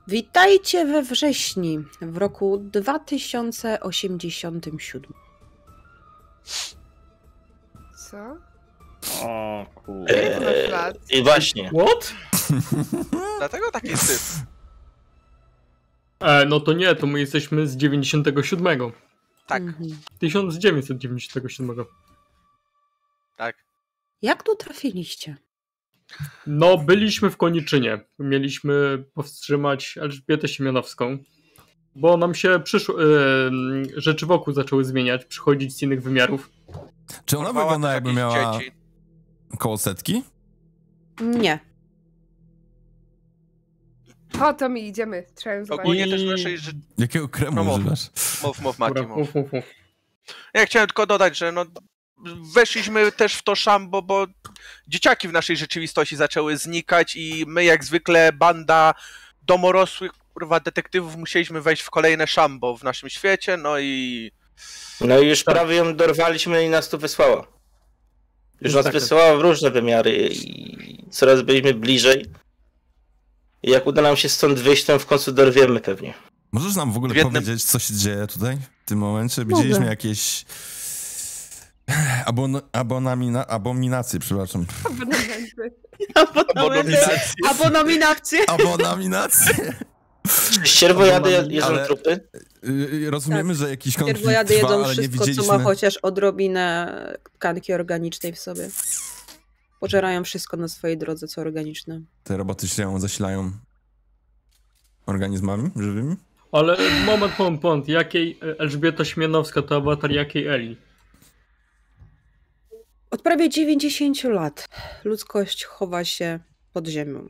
Witajcie 0.08 0.84
we 0.86 1.02
wrześni 1.02 1.78
w 2.02 2.16
roku 2.16 2.58
2087. 2.58 4.60
Co? 7.96 8.36
O 9.26 9.66
kurde. 9.74 10.88
Eee? 10.88 10.94
I 11.10 11.22
właśnie. 11.22 11.68
What? 11.70 12.14
Dlatego 13.38 13.70
taki 13.70 13.96
syf. 13.96 14.36
E, 16.20 16.44
no 16.46 16.60
to 16.60 16.72
nie, 16.72 16.94
to 16.94 17.06
my 17.06 17.20
jesteśmy 17.20 17.66
z 17.66 17.76
97. 17.76 18.92
Tak, 19.46 19.62
Mhm. 19.62 19.90
1997. 20.18 21.84
tak. 23.36 23.56
Jak 24.22 24.42
tu 24.42 24.56
trafiliście? 24.56 25.36
No, 26.46 26.78
byliśmy 26.78 27.30
w 27.30 27.36
Koniczynie. 27.36 28.00
Mieliśmy 28.18 29.04
powstrzymać 29.14 29.98
Elżbietę 30.00 30.48
Siemianowską, 30.48 31.18
bo 31.94 32.16
nam 32.16 32.34
się 32.34 32.60
przyszło, 32.64 33.02
e, 33.02 33.06
rzeczy 33.96 34.26
wokół 34.26 34.54
zaczęły 34.54 34.84
zmieniać, 34.84 35.24
przychodzić 35.24 35.76
z 35.76 35.82
innych 35.82 36.02
wymiarów. 36.02 36.50
Czy 37.24 37.38
ona 37.38 37.46
Porwała 37.46 37.66
wygląda 37.66 37.92
jakby 37.92 38.12
miała 38.12 38.58
dzieci. 38.58 38.72
koło 39.58 39.78
setki? 39.78 40.22
Nie. 41.20 41.58
O, 44.42 44.54
to 44.54 44.68
mi 44.68 44.86
idziemy. 44.88 45.24
Trzeba 45.34 45.54
ją 45.56 45.64
zobaczyć. 45.64 45.80
Ogólnie 45.84 46.08
też 46.10 46.22
naszej 46.24 46.58
ży... 46.58 46.72
Jakiego 46.98 47.28
kremu 47.28 47.56
No 47.56 47.64
mów. 47.64 47.74
używasz? 47.78 48.10
Mów, 48.42 48.60
mów, 48.62 48.78
Mati, 48.78 49.02
mów. 49.02 49.16
mów, 49.16 49.34
mów, 49.34 49.52
mów. 49.52 49.64
Ja 50.54 50.66
chciałem 50.66 50.88
tylko 50.88 51.06
dodać, 51.06 51.38
że 51.38 51.52
no 51.52 51.64
weszliśmy 52.54 53.12
też 53.12 53.34
w 53.34 53.42
to 53.42 53.54
szambo, 53.54 54.02
bo 54.02 54.26
dzieciaki 54.88 55.28
w 55.28 55.32
naszej 55.32 55.56
rzeczywistości 55.56 56.16
zaczęły 56.16 56.56
znikać 56.56 57.16
i 57.16 57.44
my 57.48 57.64
jak 57.64 57.84
zwykle 57.84 58.32
banda 58.32 58.94
domorosłych 59.42 60.12
kurwa 60.34 60.60
detektywów 60.60 61.16
musieliśmy 61.16 61.60
wejść 61.60 61.82
w 61.82 61.90
kolejne 61.90 62.26
szambo 62.26 62.76
w 62.76 62.82
naszym 62.84 63.08
świecie, 63.10 63.56
no 63.56 63.78
i 63.78 64.30
No 65.00 65.18
i 65.20 65.28
już 65.28 65.44
prawie 65.44 65.76
ją 65.76 65.96
dorwaliśmy 65.96 66.64
i 66.64 66.68
nas 66.68 66.88
tu 66.88 66.98
wysłała. 66.98 67.46
Już 68.60 68.74
nas 68.74 68.84
Tak. 68.84 68.92
wysłała 68.92 69.36
w 69.36 69.40
różne 69.40 69.70
wymiary 69.70 70.28
i 70.32 71.04
coraz 71.10 71.42
byliśmy 71.42 71.74
bliżej. 71.74 72.26
I 73.62 73.70
jak 73.70 73.86
uda 73.86 74.02
nam 74.02 74.16
się 74.16 74.28
stąd 74.28 74.58
wyjść, 74.58 74.84
to 74.84 74.98
w 74.98 75.06
końcu 75.06 75.32
dorwiemy 75.32 75.80
pewnie. 75.80 76.14
Możesz 76.52 76.74
nam 76.76 76.92
w 76.92 76.96
ogóle 76.96 77.12
W 77.12 77.16
jednym- 77.16 77.34
powiedzieć, 77.42 77.64
co 77.64 77.78
się 77.78 77.94
dzieje 77.94 78.26
tutaj 78.26 78.58
w 78.84 78.88
tym 78.88 78.98
momencie? 78.98 79.44
Mogę. 79.44 79.56
Widzieliśmy 79.56 79.86
jakieś 79.86 80.44
abon 82.26 82.60
abonamina 82.72 83.46
abominacje, 83.46 84.20
przepraszam. 84.20 84.66
Abonominacje. 86.14 87.30
Abonominacje. 87.50 88.38
Abominacje? 88.50 89.54
Ścierwojady 90.64 91.38
Ale- 91.38 91.52
jedzą 91.52 91.76
trupy? 91.86 92.20
Y, 92.64 93.10
Rozumiemy, 93.10 93.54
że 93.54 93.70
jakiś 93.70 93.96
konflikt 93.96 94.18
Cierwojady 94.18 94.54
trwa, 94.54 94.68
jedzą 94.68 94.84
wszystko, 94.84 95.18
co 95.18 95.24
widzieliśmy... 95.24 95.58
ma 95.58 95.64
chociaż 95.64 95.96
odrobinę 95.96 96.94
tkanki 97.38 97.72
organicznej 97.72 98.32
w 98.32 98.38
sobie. 98.38 98.68
Pożerają 99.80 100.24
wszystko 100.24 100.56
na 100.56 100.68
swojej 100.68 100.98
drodze, 100.98 101.28
co 101.28 101.40
organiczne. 101.40 102.00
Te 102.24 102.36
roboty 102.36 102.68
się 102.68 103.00
zasilają 103.00 103.52
organizmami 105.06 105.70
żywymi? 105.76 106.16
Ale 106.52 106.76
moment, 107.06 107.38
moment, 107.38 107.62
moment. 107.62 107.88
Jakiej 107.88 108.38
e, 108.42 108.60
Elżbieta 108.60 109.04
Śmianowska 109.04 109.62
to 109.62 109.76
awatar 109.76 110.10
jakiej 110.12 110.46
Eli? 110.46 110.76
Od 113.10 113.22
prawie 113.22 113.48
90 113.48 114.24
lat 114.24 114.68
ludzkość 115.04 115.64
chowa 115.64 116.04
się 116.04 116.40
pod 116.72 116.86
ziemią. 116.86 117.26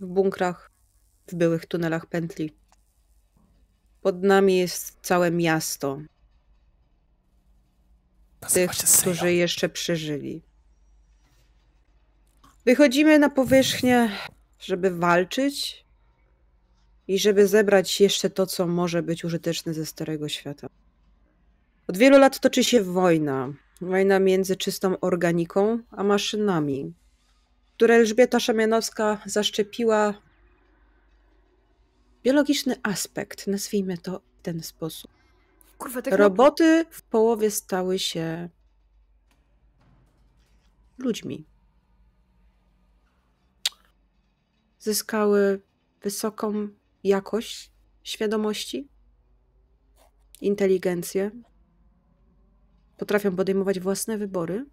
W 0.00 0.06
bunkrach, 0.06 0.70
w 1.26 1.34
byłych 1.34 1.66
tunelach 1.66 2.06
pętli. 2.06 2.52
Pod 4.00 4.22
nami 4.22 4.56
jest 4.56 4.96
całe 5.02 5.30
miasto 5.30 5.98
tych, 8.52 8.70
którzy 9.00 9.32
jeszcze 9.32 9.68
przeżyli. 9.68 10.42
Wychodzimy 12.64 13.18
na 13.18 13.30
powierzchnię, 13.30 14.10
żeby 14.58 14.90
walczyć 14.90 15.84
i 17.08 17.18
żeby 17.18 17.48
zebrać 17.48 18.00
jeszcze 18.00 18.30
to, 18.30 18.46
co 18.46 18.66
może 18.66 19.02
być 19.02 19.24
użyteczne 19.24 19.74
ze 19.74 19.86
Starego 19.86 20.28
Świata. 20.28 20.68
Od 21.86 21.96
wielu 21.96 22.18
lat 22.18 22.40
toczy 22.40 22.64
się 22.64 22.82
wojna. 22.82 23.52
Wojna 23.80 24.18
między 24.18 24.56
czystą 24.56 25.00
organiką 25.00 25.78
a 25.90 26.04
maszynami, 26.04 26.94
które 27.76 27.94
Elżbieta 27.94 28.40
Szamianowska 28.40 29.22
zaszczepiła 29.26 30.14
biologiczny 32.22 32.76
aspekt, 32.82 33.46
nazwijmy 33.46 33.98
to 33.98 34.20
w 34.38 34.42
ten 34.42 34.62
sposób. 34.62 35.10
Kurwa, 35.78 36.02
tak 36.02 36.14
Roboty 36.14 36.84
w 36.90 37.02
połowie 37.02 37.50
stały 37.50 37.98
się 37.98 38.48
ludźmi. 40.98 41.46
Zyskały 44.78 45.60
wysoką 46.02 46.68
jakość 47.04 47.70
świadomości, 48.02 48.88
inteligencję, 50.40 51.30
potrafią 52.96 53.36
podejmować 53.36 53.80
własne 53.80 54.18
wybory. 54.18 54.66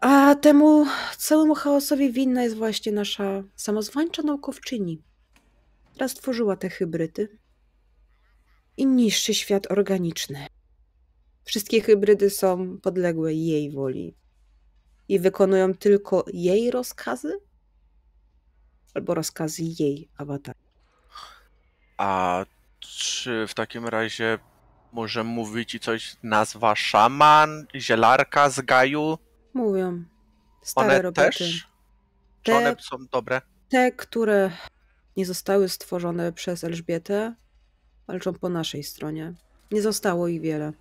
A 0.00 0.34
temu 0.34 0.86
całemu 1.16 1.54
chaosowi 1.54 2.12
winna 2.12 2.42
jest 2.42 2.56
właśnie 2.56 2.92
nasza 2.92 3.42
samozwańcza 3.56 4.22
naukowczyni, 4.22 5.02
która 5.90 6.08
stworzyła 6.08 6.56
te 6.56 6.68
hybrydy 6.70 7.38
i 8.76 8.86
niższy 8.86 9.34
świat 9.34 9.70
organiczny. 9.70 10.46
Wszystkie 11.44 11.80
hybrydy 11.80 12.30
są 12.30 12.78
podległe 12.78 13.34
jej 13.34 13.70
woli 13.70 14.14
i 15.08 15.18
wykonują 15.18 15.74
tylko 15.74 16.24
jej 16.32 16.70
rozkazy 16.70 17.38
albo 18.94 19.14
rozkazy 19.14 19.62
jej 19.78 20.08
awatara. 20.16 20.58
A 21.96 22.44
czy 22.78 23.46
w 23.48 23.54
takim 23.54 23.86
razie 23.86 24.38
może 24.96 25.24
mówi 25.24 25.66
ci 25.66 25.80
coś 25.80 26.16
nazwa 26.22 26.76
szaman, 26.76 27.66
zielarka 27.74 28.50
z 28.50 28.60
Gaju? 28.60 29.18
Mówią 29.54 30.04
stare 30.62 30.88
One 30.88 31.02
roboty. 31.02 31.26
też? 31.28 31.38
Czy 32.42 32.52
Te- 32.52 32.56
one 32.58 32.76
są 32.80 32.96
dobre? 33.12 33.40
Te, 33.68 33.92
które 33.92 34.50
nie 35.16 35.26
zostały 35.26 35.68
stworzone 35.68 36.32
przez 36.32 36.64
Elżbietę, 36.64 37.34
walczą 38.06 38.34
po 38.34 38.48
naszej 38.48 38.82
stronie. 38.84 39.34
Nie 39.70 39.82
zostało 39.82 40.28
ich 40.28 40.40
wiele. 40.40 40.72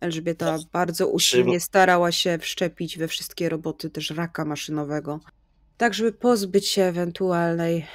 Elżbieta 0.00 0.58
bardzo 0.72 1.08
usilnie 1.08 1.60
starała 1.60 2.12
się 2.12 2.38
wszczepić 2.38 2.98
we 2.98 3.08
wszystkie 3.08 3.48
roboty 3.48 3.90
też 3.90 4.10
raka 4.10 4.44
maszynowego, 4.44 5.20
tak 5.76 5.94
żeby 5.94 6.12
pozbyć 6.12 6.68
się 6.68 6.82
ewentualnej 6.82 7.86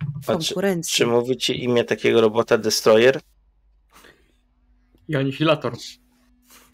A 0.00 0.20
czy- 0.20 0.26
konkurencji. 0.26 0.94
Czy 0.96 1.06
mówi 1.06 1.36
ci 1.36 1.64
imię 1.64 1.84
takiego 1.84 2.20
robota 2.20 2.58
Destroyer? 2.58 3.20
I 5.08 5.16
anihilator. 5.16 5.76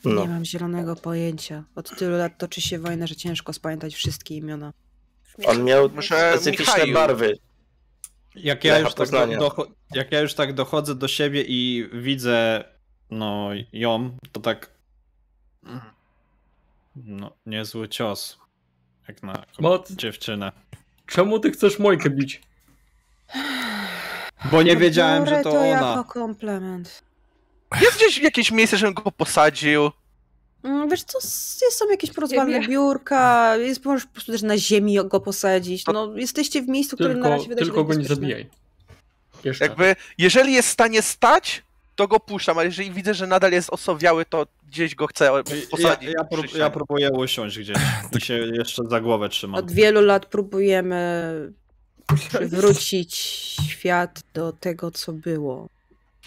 No. 0.04 0.22
Nie 0.22 0.28
mam 0.28 0.44
zielonego 0.44 0.96
pojęcia. 0.96 1.64
Od 1.74 1.98
tylu 1.98 2.16
lat 2.16 2.38
toczy 2.38 2.60
się 2.60 2.78
wojna, 2.78 3.06
że 3.06 3.16
ciężko 3.16 3.52
spamiętać 3.52 3.94
wszystkie 3.94 4.36
imiona. 4.36 4.72
On 5.46 5.64
miał 5.64 5.88
Może 5.88 6.32
specyficzne 6.32 6.74
Michaju. 6.74 6.94
barwy. 6.94 7.38
Jak 8.34 8.64
ja, 8.64 8.78
już 8.78 8.94
tak 8.94 9.08
jak 9.94 10.12
ja 10.12 10.20
już 10.20 10.34
tak 10.34 10.54
dochodzę 10.54 10.94
do 10.94 11.08
siebie 11.08 11.44
i 11.48 11.88
widzę 11.92 12.64
no 13.10 13.48
ją, 13.72 14.16
to 14.32 14.40
tak 14.40 14.70
no 16.96 17.32
niezły 17.46 17.88
cios. 17.88 18.38
Jak 19.08 19.22
na 19.22 19.44
Mot, 19.58 19.90
dziewczynę. 19.90 20.52
czemu 21.06 21.38
ty 21.38 21.50
chcesz 21.50 21.78
Mojkę 21.78 22.10
bić? 22.10 22.42
Bo 24.50 24.62
nie 24.62 24.76
wiedziałem, 24.76 25.26
że 25.26 25.36
to 25.36 25.42
to 25.42 25.58
ona. 25.60 25.66
jako 25.66 26.04
komplement. 26.04 27.02
Jest 27.80 27.96
gdzieś 27.96 28.18
jakieś 28.18 28.50
miejsce, 28.50 28.76
żebym 28.76 28.94
go 28.94 29.12
posadził? 29.12 29.90
Mm, 30.62 30.88
Wiesz 30.88 31.02
co, 31.04 31.18
jest, 31.18 31.78
są 31.78 31.90
jakieś 31.90 32.10
porozwalne 32.12 32.60
biurka, 32.68 33.56
jest, 33.56 33.84
możesz 33.84 34.06
po 34.06 34.12
prostu 34.12 34.32
też 34.32 34.42
na 34.42 34.58
ziemi 34.58 34.98
go 35.04 35.20
posadzić. 35.20 35.86
No, 35.86 36.16
jesteście 36.16 36.62
w 36.62 36.68
miejscu, 36.68 36.96
które 36.96 37.08
na 37.08 37.14
Tylko, 37.14 37.28
razie 37.28 37.48
wydaje 37.48 37.64
tylko 37.66 37.84
go 37.84 37.94
nie 37.94 38.04
zabijaj. 38.04 38.46
Jeszcze. 39.44 39.64
Jakby, 39.64 39.96
jeżeli 40.18 40.52
jest 40.52 40.68
w 40.68 40.72
stanie 40.72 41.02
stać, 41.02 41.62
to 41.96 42.08
go 42.08 42.20
puszczam, 42.20 42.58
ale 42.58 42.66
jeżeli 42.66 42.90
widzę, 42.90 43.14
że 43.14 43.26
nadal 43.26 43.52
jest 43.52 43.70
osowiały, 43.70 44.24
to 44.24 44.46
gdzieś 44.68 44.94
go 44.94 45.06
chcę 45.06 45.24
Ja, 45.24 45.42
posadzić. 45.70 46.10
ja, 46.16 46.24
przy 46.24 46.42
prób, 46.42 46.54
ja 46.54 46.70
próbuję 46.70 47.10
usiąść 47.12 47.58
gdzieś 47.58 47.76
i 48.18 48.20
się 48.20 48.34
jeszcze 48.34 48.82
za 48.90 49.00
głowę 49.00 49.28
trzymam. 49.28 49.58
Od 49.58 49.72
wielu 49.72 50.00
lat 50.00 50.26
próbujemy 50.26 51.32
przywrócić 52.28 53.14
świat 53.68 54.22
do 54.34 54.52
tego, 54.52 54.90
co 54.90 55.12
było. 55.12 55.68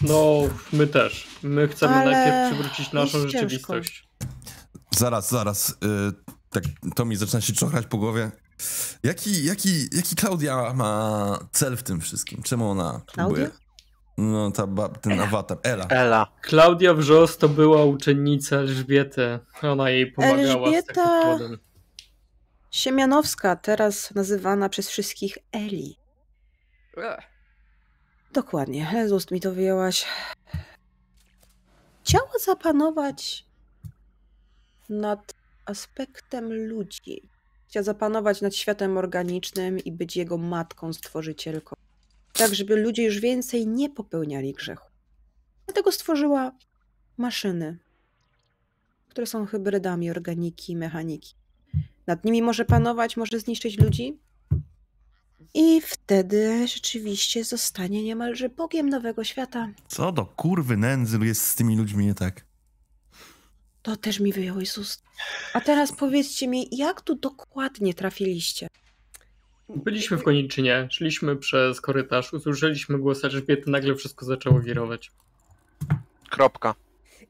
No, 0.02 0.42
my 0.72 0.86
też. 0.86 1.26
My 1.42 1.68
chcemy 1.68 1.94
Ale 1.94 2.10
najpierw 2.10 2.52
przywrócić 2.54 2.92
naszą 2.92 3.18
jest 3.18 3.30
rzeczywistość. 3.30 4.08
Zaraz, 4.90 5.30
zaraz. 5.30 5.70
Y, 5.70 5.74
tak, 6.50 6.64
to 6.94 7.04
mi 7.04 7.16
zaczyna 7.16 7.40
się 7.40 7.52
czochrać 7.52 7.86
po 7.86 7.98
głowie. 7.98 8.30
Jaki, 9.02 9.44
jaki, 9.44 9.68
jaki 9.92 10.16
Klaudia 10.16 10.72
ma 10.74 11.38
cel 11.52 11.76
w 11.76 11.82
tym 11.82 12.00
wszystkim? 12.00 12.42
Czemu 12.42 12.70
ona 12.70 13.00
próbuje? 13.14 13.50
No, 14.18 14.50
ta, 14.50 14.66
ten 14.88 15.20
awatar. 15.20 15.58
Ela. 15.62 15.86
Ela. 15.86 16.32
Klaudia 16.42 16.94
Wrzos 16.94 17.36
to 17.36 17.48
była 17.48 17.84
uczennica 17.84 18.56
Elżbiety. 18.56 19.38
Ona 19.62 19.90
jej 19.90 20.12
pomagała 20.12 20.70
z 20.70 20.74
Elżbieta- 20.74 20.94
takim 20.94 21.22
płodem. 21.22 21.58
Siemianowska, 22.70 23.56
teraz 23.56 24.14
nazywana 24.14 24.68
przez 24.68 24.88
wszystkich 24.88 25.38
Eli. 25.52 25.98
Ugh. 26.96 27.22
Dokładnie, 28.36 29.08
z 29.08 29.12
ust 29.12 29.30
mi 29.30 29.40
to 29.40 29.52
wyjęłaś. 29.52 30.06
Chciała 32.04 32.30
zapanować 32.44 33.46
nad 34.88 35.34
aspektem 35.64 36.52
ludzi. 36.52 37.30
Chciała 37.68 37.84
zapanować 37.84 38.40
nad 38.40 38.54
światem 38.54 38.98
organicznym 38.98 39.78
i 39.78 39.92
być 39.92 40.16
jego 40.16 40.38
matką, 40.38 40.92
stworzycielką. 40.92 41.76
Tak, 42.32 42.54
żeby 42.54 42.76
ludzie 42.76 43.04
już 43.04 43.20
więcej 43.20 43.66
nie 43.66 43.90
popełniali 43.90 44.52
grzechu. 44.52 44.90
Dlatego 45.66 45.92
stworzyła 45.92 46.52
maszyny, 47.16 47.78
które 49.08 49.26
są 49.26 49.46
hybrydami 49.46 50.10
organiki 50.10 50.76
mechaniki. 50.76 51.34
Nad 52.06 52.24
nimi 52.24 52.42
może 52.42 52.64
panować, 52.64 53.16
może 53.16 53.40
zniszczyć 53.40 53.78
ludzi, 53.78 54.18
i 55.54 55.80
wtedy 55.80 56.68
rzeczywiście 56.68 57.44
zostanie 57.44 58.02
niemalże 58.02 58.48
Bogiem 58.48 58.88
nowego 58.88 59.24
świata. 59.24 59.68
Co 59.88 60.12
do 60.12 60.26
kurwy 60.26 60.76
nędzy 60.76 61.18
jest 61.22 61.46
z 61.46 61.54
tymi 61.54 61.76
ludźmi 61.76 62.06
nie 62.06 62.14
tak? 62.14 62.44
To 63.82 63.96
też 63.96 64.20
mi 64.20 64.32
wyjąłeś 64.32 64.70
z 64.70 64.78
ust. 64.78 65.02
A 65.54 65.60
teraz 65.60 65.92
powiedzcie 65.92 66.48
mi, 66.48 66.68
jak 66.72 67.00
tu 67.00 67.14
dokładnie 67.14 67.94
trafiliście? 67.94 68.68
Byliśmy 69.68 70.16
w 70.16 70.22
koniczynie, 70.22 70.88
szliśmy 70.90 71.36
przez 71.36 71.80
korytarz, 71.80 72.32
usłyszeliśmy 72.32 72.98
głos 72.98 73.24
Elżbiety, 73.24 73.70
nagle 73.70 73.94
wszystko 73.94 74.26
zaczęło 74.26 74.60
wirować. 74.60 75.10
Kropka. 76.30 76.74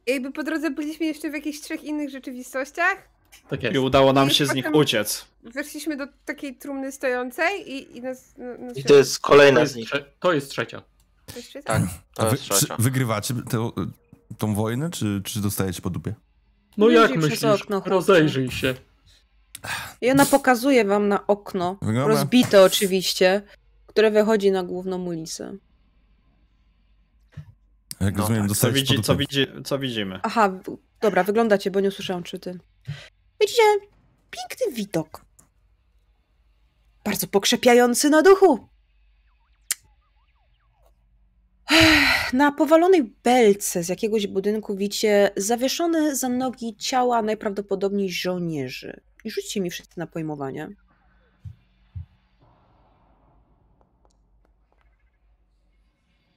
Jakby 0.07 0.33
po 0.33 0.43
drodze 0.43 0.71
byliśmy 0.71 1.07
jeszcze 1.07 1.31
w 1.31 1.35
jakichś 1.35 1.61
trzech 1.61 1.85
innych 1.85 2.11
rzeczywistościach. 2.11 3.16
Tak 3.49 3.63
I 3.63 3.67
jest. 3.67 3.77
udało 3.79 4.13
nam 4.13 4.29
I 4.29 4.35
się 4.35 4.47
z 4.47 4.55
nich 4.55 4.75
uciec. 4.75 5.27
Weszliśmy 5.55 5.97
do 5.97 6.07
takiej 6.25 6.57
trumny 6.57 6.93
stojącej 6.93 7.71
i, 7.73 7.97
i 7.97 8.01
nas... 8.03 8.35
No, 8.39 8.67
nas 8.67 8.77
I 8.77 8.85
to 8.85 8.95
jest 8.95 9.15
To 9.23 9.29
kolejna 9.29 9.61
jest, 9.61 9.73
z 9.73 9.77
nich. 9.77 9.91
to 10.21 10.33
jest 10.33 10.51
trzecia. 10.51 10.83
Tak. 11.65 11.83
A 12.19 12.23
To 12.23 12.31
wy, 12.31 12.31
jest 12.37 12.43
trzecia. 12.43 12.77
wygrywacie 12.79 13.35
tę, 13.51 13.71
tą 14.39 14.55
wojnę, 14.55 14.91
czy, 14.91 15.21
czy 15.25 15.41
dostajecie 15.41 15.83
po 15.83 15.91
dupie? 15.91 16.15
No 16.77 16.87
Wyjrzyj 16.87 17.03
jak 17.11 17.21
myślisz? 17.21 17.45
okno. 17.45 17.83
Rozejrzyj 17.87 18.51
się. 18.51 18.75
I 20.01 20.11
ona 20.11 20.27
pokazuje 20.27 20.85
wam 20.85 21.09
na 21.09 21.27
okno, 21.27 21.79
Wygląda- 21.83 22.09
rozbite 22.09 22.63
oczywiście, 22.63 23.43
które 23.87 24.11
wychodzi 24.11 24.51
na 24.51 24.63
główną 24.63 25.05
ulicę. 25.05 25.57
Jak 28.01 28.15
No 28.17 28.21
rozumiem, 28.21 28.43
tak, 28.43 28.49
Co, 28.49 28.55
dostajecie 28.55 28.81
widzi, 28.81 29.03
co, 29.03 29.17
widzi, 29.17 29.47
co 29.65 29.79
widzimy? 29.79 30.21
Aha, 30.23 30.53
dobra, 31.01 31.25
wyglądacie, 31.25 31.71
bo 31.71 31.81
nie 31.81 31.89
usłyszałam 31.89 32.23
czy 32.23 32.39
ty. 32.39 32.59
Widzicie, 33.41 33.63
piękny 34.31 34.73
widok. 34.73 35.25
Bardzo 37.05 37.27
pokrzepiający 37.27 38.11
na 38.11 38.23
duchu. 38.23 38.69
Na 42.33 42.53
powalonej 42.53 43.03
belce 43.25 43.83
z 43.85 43.89
jakiegoś 43.89 44.27
budynku 44.27 44.77
widzicie 44.77 45.31
zawieszone 45.37 46.17
za 46.17 46.29
nogi 46.29 46.77
ciała 46.77 47.23
najprawdopodobniej 47.23 48.11
żołnierzy. 48.11 49.01
I 49.25 49.31
rzućcie 49.31 49.61
mi 49.61 49.71
wszyscy 49.71 49.99
na 49.99 50.07
pojmowanie. 50.07 50.69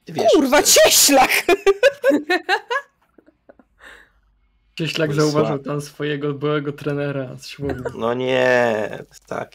Wiesz, 0.08 0.32
Kurwa, 0.34 0.62
cieślak! 0.62 1.30
Cieślak 4.80 5.14
zauważył 5.14 5.58
tam 5.58 5.80
swojego 5.80 6.34
byłego 6.34 6.72
trenera 6.72 7.36
z 7.36 7.46
siłowni. 7.46 7.82
No 7.98 8.14
nie, 8.14 8.88
tak. 9.26 9.52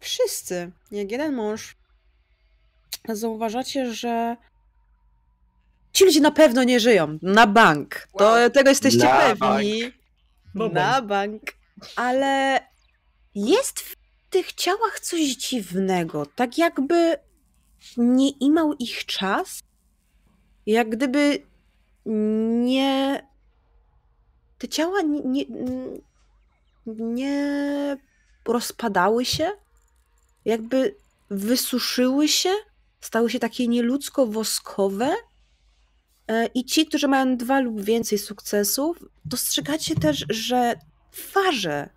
Wszyscy, 0.00 0.72
jak 0.90 1.10
jeden 1.10 1.34
mąż, 1.34 1.76
zauważacie, 3.08 3.94
że 3.94 4.36
ci 5.92 6.04
ludzie 6.04 6.20
na 6.20 6.30
pewno 6.30 6.64
nie 6.64 6.80
żyją. 6.80 7.18
Na 7.22 7.46
bank. 7.46 8.08
To, 8.18 8.24
Wow. 8.24 8.50
tego 8.50 8.68
jesteście 8.70 9.04
Na 9.04 9.18
pewni. 9.36 9.82
No 10.54 10.68
na 10.68 11.02
bank. 11.02 11.42
Ale 11.96 12.60
jest 13.34 13.80
w 13.80 13.96
tych 14.30 14.52
ciałach 14.52 15.00
coś 15.00 15.20
dziwnego. 15.20 16.26
Tak 16.26 16.58
jakby 16.58 17.16
nie 17.96 18.30
imał 18.30 18.72
ich 18.78 19.06
czas. 19.06 19.62
Jak 20.66 20.88
gdyby 20.90 21.42
nie. 22.06 23.26
Te 24.58 24.68
ciała 24.68 25.02
nie, 25.02 25.44
nie, 26.86 27.96
rozpadały 28.44 29.24
się. 29.24 29.50
Jakby 30.44 30.96
wysuszyły 31.30 32.28
się, 32.28 32.50
stały 33.00 33.30
się 33.30 33.38
takie 33.38 33.68
nieludzko 33.68 34.26
woskowe. 34.26 35.14
E, 36.28 36.46
I 36.46 36.64
ci, 36.64 36.86
którzy 36.86 37.08
mają 37.08 37.36
dwa 37.36 37.60
lub 37.60 37.80
więcej 37.80 38.18
sukcesów, 38.18 39.04
dostrzegacie 39.24 39.94
też, 39.94 40.24
że 40.28 40.74
twarze 41.10 41.88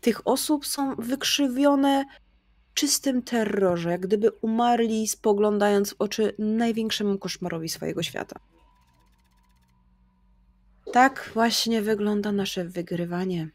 tych 0.00 0.28
osób 0.28 0.66
są 0.66 0.94
wykrzywione 0.94 2.04
czystym 2.74 3.22
terrorze, 3.22 3.90
jak 3.90 4.00
gdyby 4.00 4.30
umarli 4.30 5.08
spoglądając 5.08 5.90
w 5.90 5.96
oczy 5.98 6.34
największemu 6.38 7.18
koszmarowi 7.18 7.68
swojego 7.68 8.02
świata. 8.02 8.40
Tak 10.92 11.30
właśnie 11.34 11.82
wygląda 11.82 12.32
nasze 12.32 12.64
wygrywanie. 12.64 13.48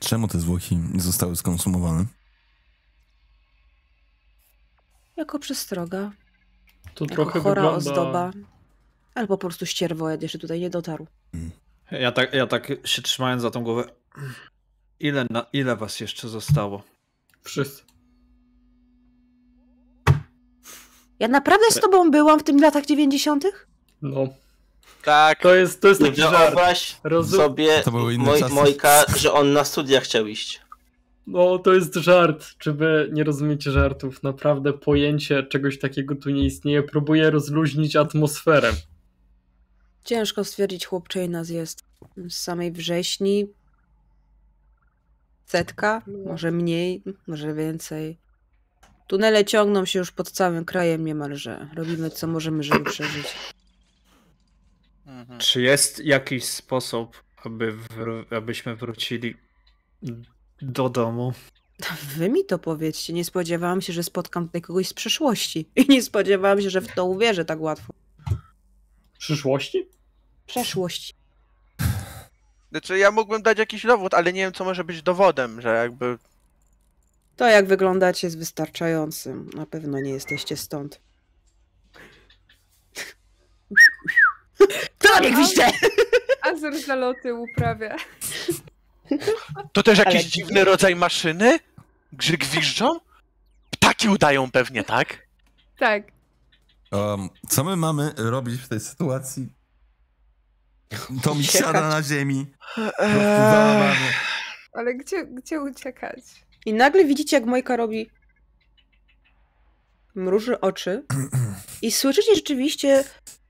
Czemu 0.00 0.28
te 0.28 0.38
zwłoki 0.38 0.76
nie 0.76 1.00
zostały 1.00 1.36
skonsumowane? 1.36 2.04
Jako 5.16 5.38
przestroga, 5.38 6.12
To 6.94 7.04
jako 7.04 7.14
trochę 7.14 7.40
chora 7.40 7.62
wygląda... 7.62 7.76
ozdoba, 7.76 8.30
albo 9.14 9.38
po 9.38 9.46
prostu 9.46 9.66
ścierwojad 9.66 10.22
jeszcze 10.22 10.38
tutaj 10.38 10.60
nie 10.60 10.70
dotarł. 10.70 11.06
Ja 11.90 12.12
tak, 12.12 12.34
ja 12.34 12.46
tak 12.46 12.72
się 12.84 13.02
trzymając 13.02 13.42
za 13.42 13.50
tą 13.50 13.64
głowę. 13.64 13.84
Ile, 15.00 15.26
na, 15.30 15.46
ile 15.52 15.76
was 15.76 16.00
jeszcze 16.00 16.28
zostało? 16.28 16.82
Wszyscy. 17.46 17.82
Ja 21.18 21.28
naprawdę 21.28 21.64
z 21.70 21.80
tobą 21.80 22.10
byłam 22.10 22.40
w 22.40 22.42
tym 22.44 22.60
latach 22.60 22.86
90. 22.86 23.44
No. 24.02 24.28
Tak. 25.04 25.42
To 25.42 25.54
jest, 25.54 25.80
to 25.80 25.88
jest 25.88 26.00
taki 26.00 26.20
żart. 26.20 26.38
wyobraź 26.38 26.96
Rozum... 27.04 27.40
sobie, 27.40 27.82
To 27.84 27.90
były 27.90 28.14
inne 28.14 28.24
moj, 28.24 28.40
czasy. 28.40 28.54
Mojka, 28.54 29.04
że 29.16 29.32
on 29.32 29.52
na 29.52 29.64
studiach 29.64 30.02
chciał 30.02 30.26
iść. 30.26 30.60
No, 31.26 31.58
to 31.58 31.74
jest 31.74 31.94
żart. 31.94 32.44
Czy 32.58 32.72
wy 32.72 33.10
nie 33.12 33.24
rozumiecie 33.24 33.70
żartów? 33.70 34.22
Naprawdę 34.22 34.72
pojęcie 34.72 35.42
czegoś 35.42 35.78
takiego 35.78 36.14
tu 36.14 36.30
nie 36.30 36.44
istnieje. 36.44 36.82
Próbuję 36.82 37.30
rozluźnić 37.30 37.96
atmosferę. 37.96 38.72
Ciężko 40.04 40.44
stwierdzić, 40.44 40.86
chłopczyj 40.86 41.28
nas 41.28 41.48
jest. 41.48 41.82
Z 42.28 42.36
samej 42.36 42.72
wrześni. 42.72 43.46
Setka, 45.46 46.02
może 46.26 46.50
mniej, 46.52 47.02
może 47.26 47.54
więcej. 47.54 48.18
Tunele 49.06 49.44
ciągną 49.44 49.84
się 49.84 49.98
już 49.98 50.12
pod 50.12 50.30
całym 50.30 50.64
krajem 50.64 51.04
niemalże. 51.04 51.68
Robimy 51.74 52.10
co 52.10 52.26
możemy, 52.26 52.62
żeby 52.62 52.90
przeżyć. 52.90 53.26
Mhm. 55.06 55.40
Czy 55.40 55.62
jest 55.62 56.04
jakiś 56.04 56.44
sposób, 56.44 57.22
aby 57.44 57.72
wr- 57.72 58.36
abyśmy 58.36 58.76
wrócili 58.76 59.36
do 60.62 60.88
domu? 60.88 61.32
Wy 62.16 62.28
mi 62.28 62.44
to 62.44 62.58
powiedzcie. 62.58 63.12
Nie 63.12 63.24
spodziewałam 63.24 63.80
się, 63.80 63.92
że 63.92 64.02
spotkam 64.02 64.46
tutaj 64.46 64.62
kogoś 64.62 64.88
z 64.88 64.94
przeszłości. 64.94 65.68
I 65.76 65.86
nie 65.88 66.02
spodziewałam 66.02 66.60
się, 66.60 66.70
że 66.70 66.80
w 66.80 66.94
to 66.94 67.04
uwierzę 67.04 67.44
tak 67.44 67.60
łatwo. 67.60 67.92
Przyszłości? 69.18 69.88
Przeszłość. 70.46 71.14
Znaczy 72.70 72.98
ja 72.98 73.10
mógłbym 73.10 73.42
dać 73.42 73.58
jakiś 73.58 73.82
dowód, 73.86 74.14
ale 74.14 74.32
nie 74.32 74.40
wiem 74.40 74.52
co 74.52 74.64
może 74.64 74.84
być 74.84 75.02
dowodem, 75.02 75.60
że 75.60 75.76
jakby... 75.76 76.18
To 77.36 77.46
jak 77.46 77.66
wyglądacie 77.66 78.26
jest 78.26 78.38
wystarczającym. 78.38 79.50
Na 79.54 79.66
pewno 79.66 80.00
nie 80.00 80.10
jesteście 80.10 80.56
stąd. 80.56 81.00
To 84.98 85.20
nie 85.20 85.30
gwizdże! 85.30 85.70
Azor 86.42 86.78
zaloty 86.78 87.34
uprawia. 87.34 87.96
To 89.72 89.82
też 89.82 89.98
jakiś 89.98 90.14
Ale- 90.14 90.24
dziwny 90.24 90.64
rodzaj 90.64 90.96
maszyny? 90.96 91.58
Gwiżdżą? 92.12 93.00
Ptaki 93.70 94.08
udają 94.08 94.50
pewnie, 94.50 94.84
tak? 94.84 95.26
Tak. 95.78 96.02
Um, 96.92 97.28
co 97.48 97.64
my 97.64 97.76
mamy 97.76 98.12
robić 98.16 98.60
w 98.60 98.68
tej 98.68 98.80
sytuacji? 98.80 99.48
To 101.22 101.34
mi 101.34 101.40
Uciekać. 101.40 101.60
siada 101.66 101.88
na 101.88 102.02
ziemi. 102.02 102.46
Eee. 102.98 103.96
Ale 104.72 104.94
gdzie, 104.94 105.26
gdzie 105.26 105.60
uciekać? 105.60 106.18
I 106.66 106.74
nagle 106.74 107.04
widzicie, 107.04 107.36
jak 107.36 107.46
Mojka 107.46 107.76
robi. 107.76 108.10
Mruży 110.14 110.60
oczy. 110.60 111.04
I 111.82 111.92
słyszycie 111.92 112.34
rzeczywiście 112.34 113.04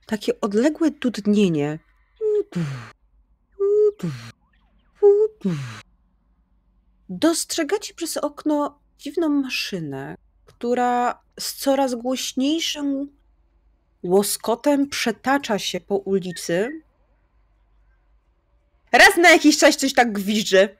takie 0.06 0.40
odległe 0.40 0.90
dudnienie. 0.90 1.78
Dostrzegacie 7.08 7.94
przez 7.94 8.16
okno 8.16 8.78
dziwną 8.98 9.28
maszynę, 9.28 10.14
która 10.44 11.22
z 11.40 11.54
coraz 11.54 11.94
głośniejszym 11.94 13.16
łoskotem 14.02 14.88
przetacza 14.88 15.58
się 15.58 15.80
po 15.80 15.96
ulicy. 15.96 16.82
Raz 18.92 19.16
na 19.16 19.30
jakiś 19.30 19.58
czas 19.58 19.76
coś 19.76 19.92
tak 19.94 20.12
gwizdże. 20.12 20.76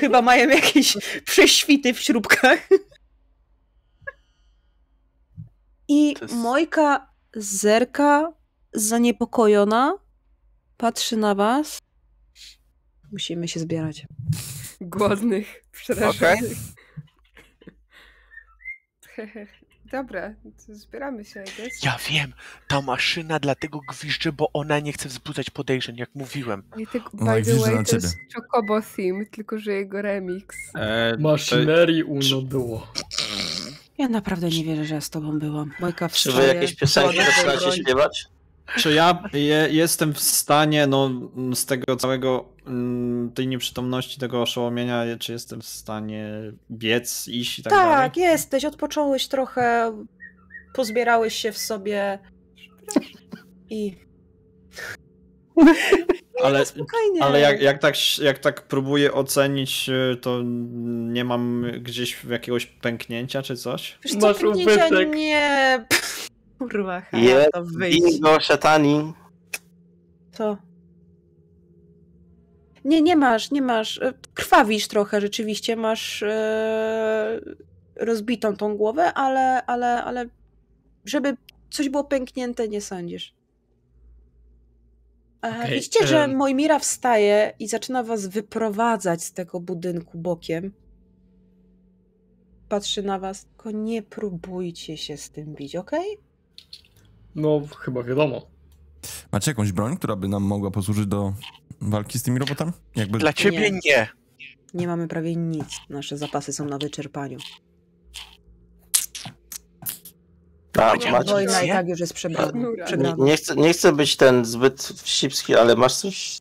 Chyba 0.00 0.22
mają 0.22 0.48
jakieś 0.48 0.96
prześwity 1.26 1.94
w 1.94 2.00
śrubkach. 2.00 2.68
I 5.88 6.14
jest- 6.22 6.34
Mojka 6.34 7.12
zerka 7.34 8.32
zaniepokojona, 8.72 9.94
patrzy 10.76 11.16
na 11.16 11.34
was. 11.34 11.78
Musimy 13.12 13.48
się 13.48 13.60
zbierać. 13.60 14.06
Głodnych, 14.80 15.62
przerażonych. 15.72 16.52
Dobra, 19.96 20.34
zbieramy 20.68 21.24
się, 21.24 21.44
guess. 21.56 21.82
Ja 21.84 21.98
wiem, 22.10 22.32
ta 22.68 22.80
maszyna 22.82 23.38
dlatego 23.38 23.80
gwizdże, 23.88 24.32
bo 24.32 24.50
ona 24.52 24.80
nie 24.80 24.92
chce 24.92 25.08
wzbudzać 25.08 25.50
podejrzeń, 25.50 25.96
jak 25.96 26.10
mówiłem. 26.14 26.62
I 26.76 26.86
tak, 26.86 27.14
Ona 27.20 27.32
by 27.34 27.42
the 27.42 27.50
gwizdże 27.50 27.70
na 27.70 27.76
way, 27.76 27.84
to 27.84 27.90
ciebie. 27.90 28.02
jest 28.02 28.16
Chocobo 28.34 28.80
theme, 28.96 29.26
tylko 29.26 29.58
że 29.58 29.72
jego 29.72 30.02
remix. 30.02 30.56
E, 30.74 31.16
Maszynerii 31.18 32.02
uno 32.02 32.42
było. 32.42 32.92
Ja 33.98 34.08
naprawdę 34.08 34.48
nie 34.48 34.64
wierzę, 34.64 34.84
że 34.84 34.94
ja 34.94 35.00
z 35.00 35.10
tobą 35.10 35.38
byłam. 35.38 35.72
Mojka 35.80 36.08
Czy 36.08 36.28
wstaje. 36.30 36.48
wy 36.48 36.54
jakieś 36.54 36.74
piosenki 36.76 37.16
zaczynacie 37.18 37.58
broń. 37.58 37.76
śpiewać? 37.76 38.24
Czy 38.74 38.94
ja 38.94 39.22
je, 39.32 39.68
jestem 39.70 40.14
w 40.14 40.20
stanie, 40.20 40.86
no 40.86 41.10
z 41.54 41.66
tego 41.66 41.96
całego, 41.96 42.48
mm, 42.66 43.32
tej 43.32 43.48
nieprzytomności, 43.48 44.20
tego 44.20 44.42
oszołomienia, 44.42 45.04
czy 45.18 45.32
jestem 45.32 45.60
w 45.60 45.66
stanie 45.66 46.30
biec, 46.70 47.28
iść 47.28 47.58
i 47.58 47.62
tak, 47.62 47.72
dalej? 47.72 47.96
Tak, 47.96 48.16
jesteś, 48.16 48.64
odpocząłeś 48.64 49.28
trochę, 49.28 49.92
pozbierałeś 50.74 51.34
się 51.34 51.52
w 51.52 51.58
sobie 51.58 52.18
i... 53.70 53.96
Ale, 56.44 56.66
Spokojnie. 56.66 57.22
ale 57.22 57.40
jak, 57.40 57.60
jak, 57.60 57.78
tak, 57.78 57.94
jak 58.18 58.38
tak 58.38 58.62
próbuję 58.62 59.12
ocenić, 59.12 59.88
y, 59.88 60.16
to 60.16 60.40
nie 60.86 61.24
mam 61.24 61.66
gdzieś 61.80 62.24
jakiegoś 62.24 62.66
pęknięcia 62.66 63.42
czy 63.42 63.56
coś? 63.56 63.98
Wiesz 64.04 64.12
co, 64.12 64.18
Masz 64.26 64.38
pęknięcia 64.38 64.86
ubytek. 64.86 65.14
nie... 65.14 65.84
Kurwa, 66.58 67.02
Je, 67.12 67.30
ja 67.30 67.50
to 67.52 67.64
wyjść. 67.64 68.02
bingo, 68.02 68.40
szatani. 68.40 69.12
Co? 70.32 70.56
Nie, 72.84 73.02
nie 73.02 73.16
masz, 73.16 73.50
nie 73.50 73.62
masz. 73.62 73.98
E, 73.98 74.12
Krwawisz 74.34 74.88
trochę 74.88 75.20
rzeczywiście, 75.20 75.76
masz 75.76 76.22
e, 76.22 77.40
rozbitą 77.96 78.56
tą 78.56 78.76
głowę, 78.76 79.14
ale, 79.14 79.66
ale, 79.66 80.04
ale 80.04 80.26
żeby 81.04 81.36
coś 81.70 81.88
było 81.88 82.04
pęknięte, 82.04 82.68
nie 82.68 82.80
sądzisz. 82.80 83.34
E, 85.44 85.48
Okej, 85.60 85.74
widzicie, 85.74 86.06
że. 86.06 86.28
Mojmira 86.28 86.78
wstaje 86.78 87.52
i 87.58 87.68
zaczyna 87.68 88.02
was 88.02 88.26
wyprowadzać 88.26 89.24
z 89.24 89.32
tego 89.32 89.60
budynku 89.60 90.18
bokiem. 90.18 90.72
Patrzy 92.68 93.02
na 93.02 93.18
was, 93.18 93.44
tylko 93.44 93.70
nie 93.70 94.02
próbujcie 94.02 94.96
się 94.96 95.16
z 95.16 95.30
tym 95.30 95.54
bić, 95.54 95.76
okej? 95.76 96.18
No, 97.36 97.60
chyba 97.78 98.02
wiadomo. 98.02 98.46
Macie 99.32 99.50
jakąś 99.50 99.72
broń, 99.72 99.96
która 99.96 100.16
by 100.16 100.28
nam 100.28 100.42
mogła 100.42 100.70
posłużyć 100.70 101.06
do 101.06 101.32
walki 101.80 102.18
z 102.18 102.22
tymi 102.22 102.38
robotami? 102.38 102.72
Jakby... 102.96 103.18
Dla 103.18 103.32
ciebie 103.32 103.70
Nie. 103.70 103.80
nie. 103.84 104.08
Nie 104.74 104.86
mamy 104.86 105.08
prawie 105.08 105.36
nic. 105.36 105.66
Nasze 105.88 106.18
zapasy 106.18 106.52
są 106.52 106.64
na 106.64 106.78
wyczerpaniu. 106.78 107.38
A, 110.78 110.94
Macie. 111.10 111.32
Wojna 111.32 111.62
i 111.62 111.68
tak 111.68 111.88
już 111.88 112.00
jest 112.00 112.14
przebra- 112.14 112.54
Nura. 112.54 112.86
Nie, 112.96 113.14
nie, 113.18 113.36
chcę, 113.36 113.56
nie 113.56 113.72
chcę 113.72 113.92
być 113.92 114.16
ten 114.16 114.44
zbyt 114.44 114.82
wścibski, 114.82 115.54
ale 115.54 115.76
masz 115.76 115.94
coś 115.94 116.40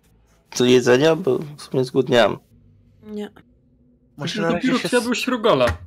do 0.58 0.66
jedzenia? 0.66 1.16
Bo 1.16 1.38
w 1.58 1.62
sumie 1.62 1.84
zgłodniałem. 1.84 2.38
Nie. 3.04 3.30
Może 4.18 4.42
Dopiero 4.42 5.16
się... 5.16 5.32
rugola. 5.32 5.78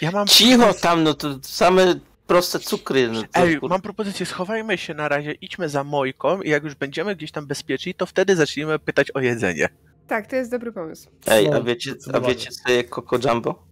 Ja 0.00 0.10
mam... 0.10 0.26
Cicho 0.26 0.74
tam, 0.74 1.02
no 1.02 1.14
to 1.14 1.38
same 1.42 1.94
proste 2.28 2.58
cukry. 2.58 3.08
No 3.08 3.22
to, 3.22 3.28
Ej, 3.40 3.58
kur- 3.60 3.70
mam 3.70 3.80
propozycję, 3.80 4.26
schowajmy 4.26 4.78
się 4.78 4.94
na 4.94 5.08
razie, 5.08 5.32
idźmy 5.32 5.68
za 5.68 5.84
Mojką 5.84 6.42
i 6.42 6.50
jak 6.50 6.64
już 6.64 6.74
będziemy 6.74 7.16
gdzieś 7.16 7.32
tam 7.32 7.46
bezpieczni, 7.46 7.94
to 7.94 8.06
wtedy 8.06 8.36
zacznijmy 8.36 8.78
pytać 8.78 9.10
o 9.10 9.20
jedzenie. 9.20 9.68
Tak, 10.06 10.26
to 10.26 10.36
jest 10.36 10.50
dobry 10.50 10.72
pomysł. 10.72 11.08
Ej, 11.26 11.46
a 11.48 11.50
No, 11.50 11.62
wiecie, 11.64 11.94
a 12.12 12.20
wiecie 12.20 12.50
co 12.50 12.72
je 12.72 12.84
Coco 12.84 13.18
Jumbo? 13.28 13.68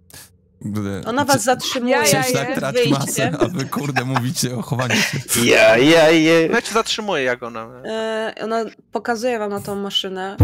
Ona 1.07 1.25
was 1.25 1.45
zatrzymuje 1.45 1.93
Ja, 1.97 2.07
ja, 2.07 2.27
ja. 2.29 2.33
tak 2.33 2.55
trać 2.55 2.75
wyjście. 2.75 2.93
masę, 2.99 3.33
a 3.41 3.45
wy 3.49 3.65
kurde 3.65 4.05
mówicie 4.05 4.57
o 4.57 4.63
chowaniu 4.63 4.95
się. 4.95 5.19
Ja, 5.51 5.77
ja. 5.79 6.03
No 6.49 6.55
ja 6.55 6.63
cię 6.63 6.73
zatrzymuję, 6.75 7.23
jak 7.23 7.43
ona... 7.43 7.83
E, 7.85 8.35
ona 8.43 8.65
pokazuje 8.93 9.39
wam 9.39 9.51
na 9.51 9.61
tą 9.61 9.77
maszynę. 9.77 10.37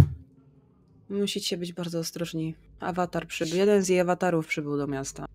Musicie 1.11 1.57
być 1.57 1.73
bardzo 1.73 1.99
ostrożni. 1.99 2.55
Awatar 2.81 3.27
przybył. 3.27 3.57
Jeden 3.57 3.83
z 3.83 3.89
jej 3.89 4.01
awatarów 4.01 4.47
przybył 4.47 4.77
do 4.77 4.87
miasta. 4.87 5.27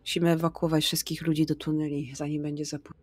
Musimy 0.00 0.30
ewakuować 0.30 0.84
wszystkich 0.84 1.22
ludzi 1.26 1.46
do 1.46 1.54
tuneli, 1.54 2.12
zanim 2.14 2.42
będzie 2.42 2.64
za 2.64 2.78
późno. 2.78 3.00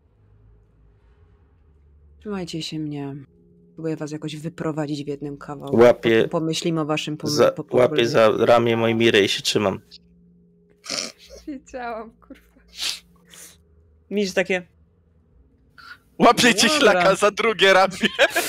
Trzymajcie 2.19 2.61
się 2.61 2.79
mnie. 2.79 3.15
Próbuję 3.73 3.95
was 3.95 4.11
jakoś 4.11 4.35
wyprowadzić 4.35 5.03
w 5.03 5.07
jednym 5.07 5.37
kawałku. 5.37 5.77
Łapię 5.77 6.27
pomyślimy 6.27 6.81
o 6.81 6.85
waszym 6.85 7.17
pom- 7.17 7.29
Za, 7.29 7.51
po- 7.51 7.77
łapię 7.77 8.07
za 8.07 8.29
ramię 8.37 8.77
mojej 8.77 8.95
miry 8.95 9.23
i 9.23 9.27
się 9.27 9.41
trzymam. 9.41 9.79
Wiedziałam, 11.47 12.11
kurwa. 12.11 12.41
Widzisz 14.11 14.33
takie... 14.33 14.67
Łapiecie 16.19 16.69
ślaka 16.69 17.15
za 17.15 17.31
drugie 17.31 17.73
ramię. 17.73 17.93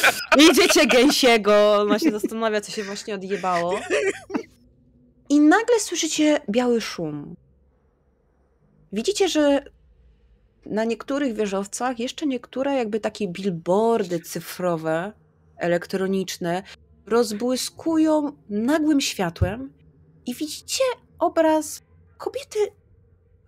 Idziecie 0.51 0.87
gęsiego. 0.87 1.75
Ona 1.81 1.99
się 1.99 2.11
zastanawia, 2.11 2.61
co 2.61 2.73
się 2.73 2.85
właśnie 2.85 3.15
odjebało. 3.15 3.81
I 5.29 5.41
nagle 5.41 5.81
słyszycie 5.81 6.41
biały 6.51 6.81
szum. 6.81 7.35
Widzicie, 8.93 9.29
że 9.29 9.65
na 10.67 10.85
niektórych 10.85 11.35
wieżowcach 11.35 11.99
jeszcze 11.99 12.27
niektóre 12.27 12.75
jakby 12.75 13.01
takie 13.01 13.29
billboardy 13.29 14.21
cyfrowe, 14.21 15.13
elektroniczne 15.57 16.63
rozbłyskują 17.07 18.33
nagłym 18.49 19.01
światłem 19.01 19.73
i 20.27 20.35
widzicie 20.35 20.85
obraz 21.19 21.83
kobiety 22.19 22.59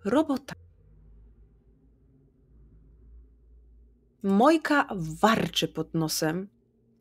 robota. 0.05 0.55
Mojka 4.23 4.87
warczy 4.95 5.67
pod 5.67 5.93
nosem 5.93 6.47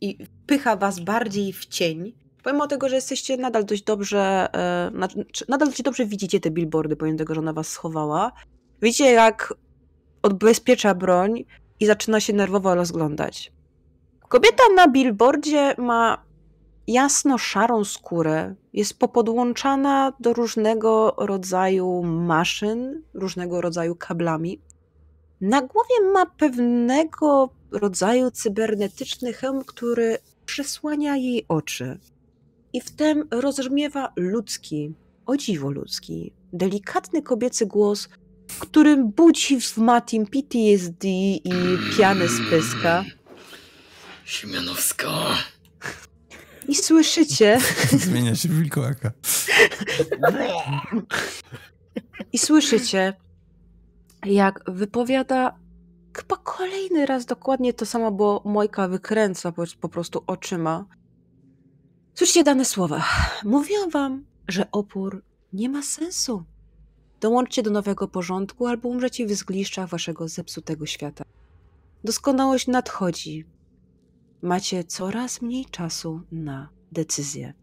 i 0.00 0.26
pycha 0.46 0.76
was 0.76 1.00
bardziej 1.00 1.52
w 1.52 1.66
cień. 1.66 2.19
Pomimo 2.44 2.66
tego, 2.66 2.88
że 2.88 2.94
jesteście 2.94 3.36
nadal 3.36 3.64
dość 3.64 3.82
dobrze, 3.82 4.48
e, 4.52 4.90
nad- 4.94 5.14
nadal 5.48 5.68
dość 5.68 5.82
dobrze 5.82 6.06
widzicie 6.06 6.40
te 6.40 6.50
billboardy, 6.50 6.96
pomimo 6.96 7.18
tego, 7.18 7.34
że 7.34 7.40
ona 7.40 7.52
was 7.52 7.68
schowała. 7.68 8.32
Widzicie, 8.82 9.12
jak 9.12 9.54
odbezpiecza 10.22 10.94
broń 10.94 11.44
i 11.80 11.86
zaczyna 11.86 12.20
się 12.20 12.32
nerwowo 12.32 12.74
rozglądać. 12.74 13.52
Kobieta 14.28 14.62
na 14.76 14.88
billboardzie 14.88 15.74
ma 15.78 16.24
jasno-szarą 16.86 17.84
skórę, 17.84 18.54
jest 18.72 18.98
popodłączana 18.98 20.12
do 20.20 20.32
różnego 20.32 21.14
rodzaju 21.18 22.02
maszyn, 22.02 23.02
różnego 23.14 23.60
rodzaju 23.60 23.96
kablami. 23.96 24.60
Na 25.40 25.62
głowie 25.62 26.10
ma 26.12 26.26
pewnego 26.26 27.50
rodzaju 27.72 28.30
cybernetyczny 28.30 29.32
hełm, 29.32 29.64
który 29.64 30.18
przesłania 30.46 31.16
jej 31.16 31.44
oczy. 31.48 31.98
I 32.72 32.80
wtem 32.80 33.28
rozbrzmiewa 33.30 34.12
ludzki, 34.16 34.94
o 35.26 35.36
dziwo 35.36 35.70
ludzki, 35.70 36.32
delikatny 36.52 37.22
kobiecy 37.22 37.66
głos, 37.66 38.08
którym 38.60 39.10
budzi 39.10 39.60
w 39.60 39.76
Matim 39.76 40.26
PTSD 40.26 41.08
i 41.08 41.52
pianę 41.98 42.28
z 42.28 42.50
pyska. 42.50 43.04
Siemianowska. 44.24 45.08
I 46.68 46.74
słyszycie, 46.74 47.58
Zmienia 47.90 48.34
się 48.34 48.48
w 48.48 48.58
wilkołaka. 48.58 49.12
i 52.32 52.38
słyszycie, 52.38 53.12
jak 54.26 54.60
wypowiada 54.68 55.58
chyba 56.16 56.36
kolejny 56.36 57.06
raz 57.06 57.26
dokładnie 57.26 57.72
to 57.72 57.86
samo, 57.86 58.12
bo 58.12 58.42
Mojka 58.44 58.88
wykręca 58.88 59.52
po, 59.52 59.64
po 59.80 59.88
prostu 59.88 60.24
oczyma. 60.26 60.84
Słyszycie 62.20 62.44
dane 62.44 62.64
słowa. 62.64 63.04
Mówiłam 63.44 63.90
wam, 63.90 64.24
że 64.48 64.70
opór 64.72 65.22
nie 65.52 65.68
ma 65.68 65.82
sensu. 65.82 66.44
Dołączcie 67.20 67.62
do 67.62 67.70
nowego 67.70 68.08
porządku 68.08 68.66
albo 68.66 68.88
umrzecie 68.88 69.26
w 69.26 69.32
zgliszczach 69.34 69.88
waszego 69.88 70.28
zepsutego 70.28 70.86
świata. 70.86 71.24
Doskonałość 72.04 72.66
nadchodzi. 72.66 73.44
Macie 74.42 74.84
coraz 74.84 75.42
mniej 75.42 75.64
czasu 75.64 76.20
na 76.32 76.68
decyzję. 76.92 77.54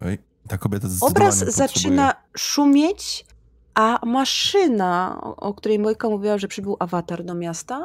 Oj, 0.00 0.18
ta 0.48 0.58
kobieta 0.58 0.88
Obraz 1.00 1.34
potrzebuje- 1.40 1.52
zaczyna 1.52 2.14
szumieć, 2.36 3.26
a 3.74 4.06
maszyna, 4.06 5.20
o, 5.36 5.54
której 5.54 5.78
Mojka 5.78 6.08
mówiła, 6.08 6.38
że 6.38 6.48
przybył 6.48 6.76
awatar 6.78 7.24
do 7.24 7.34
miasta, 7.34 7.84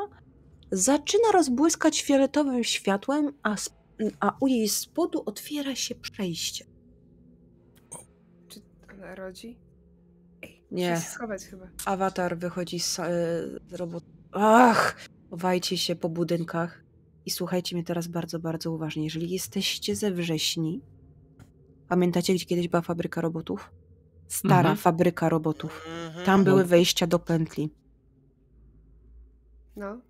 zaczyna 0.72 1.32
rozbłyskać 1.34 2.02
fioletowym 2.02 2.64
światłem, 2.64 3.34
a, 3.44 3.54
sp- 3.66 3.83
a 4.20 4.38
u 4.40 4.48
jej 4.48 4.70
spodu 4.70 5.24
otwiera 5.26 5.76
się 5.76 5.96
przejście. 5.96 6.66
Czy 8.48 8.62
ona 8.94 9.16
rodzi? 9.16 9.58
Ej, 10.42 10.64
Nie. 10.72 10.96
się 10.96 11.02
schować 11.02 11.44
chyba. 11.44 11.68
Awatar 11.86 12.38
wychodzi 12.38 12.80
z, 12.80 13.00
e, 13.00 13.04
z 13.70 13.74
roboty. 13.74 14.06
Ach! 14.32 15.08
Chowajcie 15.30 15.78
się 15.78 15.96
po 15.96 16.10
budynkach 16.10 16.84
i 17.26 17.30
słuchajcie 17.32 17.76
mnie 17.76 17.86
teraz 17.86 18.08
bardzo, 18.08 18.40
bardzo 18.40 18.72
uważnie. 18.72 19.04
Jeżeli 19.04 19.30
jesteście 19.30 19.96
ze 19.96 20.12
wrześni, 20.12 20.82
pamiętacie, 21.88 22.34
gdzie 22.34 22.46
kiedyś 22.46 22.68
była 22.68 22.82
fabryka 22.82 23.22
robotów? 23.22 23.72
Stara 24.28 24.58
Mhm. 24.60 24.78
fabryka 24.78 25.30
robotów. 25.30 25.86
Mhm. 26.08 26.26
Tam 26.26 26.44
były 26.44 26.64
wejścia 26.66 27.08
do 27.08 27.20
pętli. 27.20 27.70
No. 29.76 30.02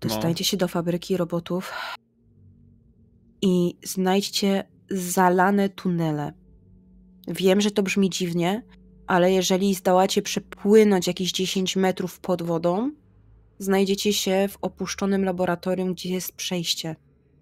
Dostańcie 0.00 0.44
się 0.44 0.56
do 0.56 0.68
fabryki 0.68 1.16
robotów 1.16 1.72
i 3.42 3.74
znajdźcie 3.84 4.64
zalane 4.90 5.68
tunele. 5.68 6.32
Wiem, 7.28 7.60
że 7.60 7.70
to 7.70 7.82
brzmi 7.82 8.10
dziwnie, 8.10 8.62
ale 9.06 9.32
jeżeli 9.32 9.74
zdołacie 9.74 10.22
przepłynąć 10.22 11.06
jakieś 11.06 11.32
10 11.32 11.76
metrów 11.76 12.20
pod 12.20 12.42
wodą, 12.42 12.90
znajdziecie 13.58 14.12
się 14.12 14.48
w 14.50 14.58
opuszczonym 14.60 15.24
laboratorium, 15.24 15.94
gdzie 15.94 16.10
jest 16.14 16.32
przejście. 16.32 16.96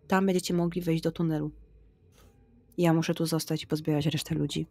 Tam 0.09 0.27
będziecie 0.27 0.55
mogli 0.55 0.81
wejść 0.83 1.03
do 1.03 1.13
tunelu. 1.13 1.51
Ja 2.79 2.93
muszę 2.93 3.15
tu 3.15 3.27
zostać 3.27 3.63
i 3.63 3.67
pozbierać 3.67 4.07
resztę 4.07 4.35
ludzi. 4.35 4.67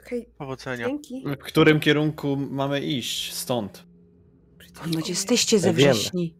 Okej, 0.00 0.28
Powodzenia. 0.38 0.86
dzięki. 0.86 1.22
W 1.26 1.36
którym 1.36 1.80
kierunku 1.80 2.36
mamy 2.36 2.80
iść? 2.80 3.34
Stąd. 3.34 3.84
No, 4.92 5.00
jesteście 5.08 5.58
ze 5.58 5.74
Wiemy. 5.74 5.92
wrześni. 5.92 6.34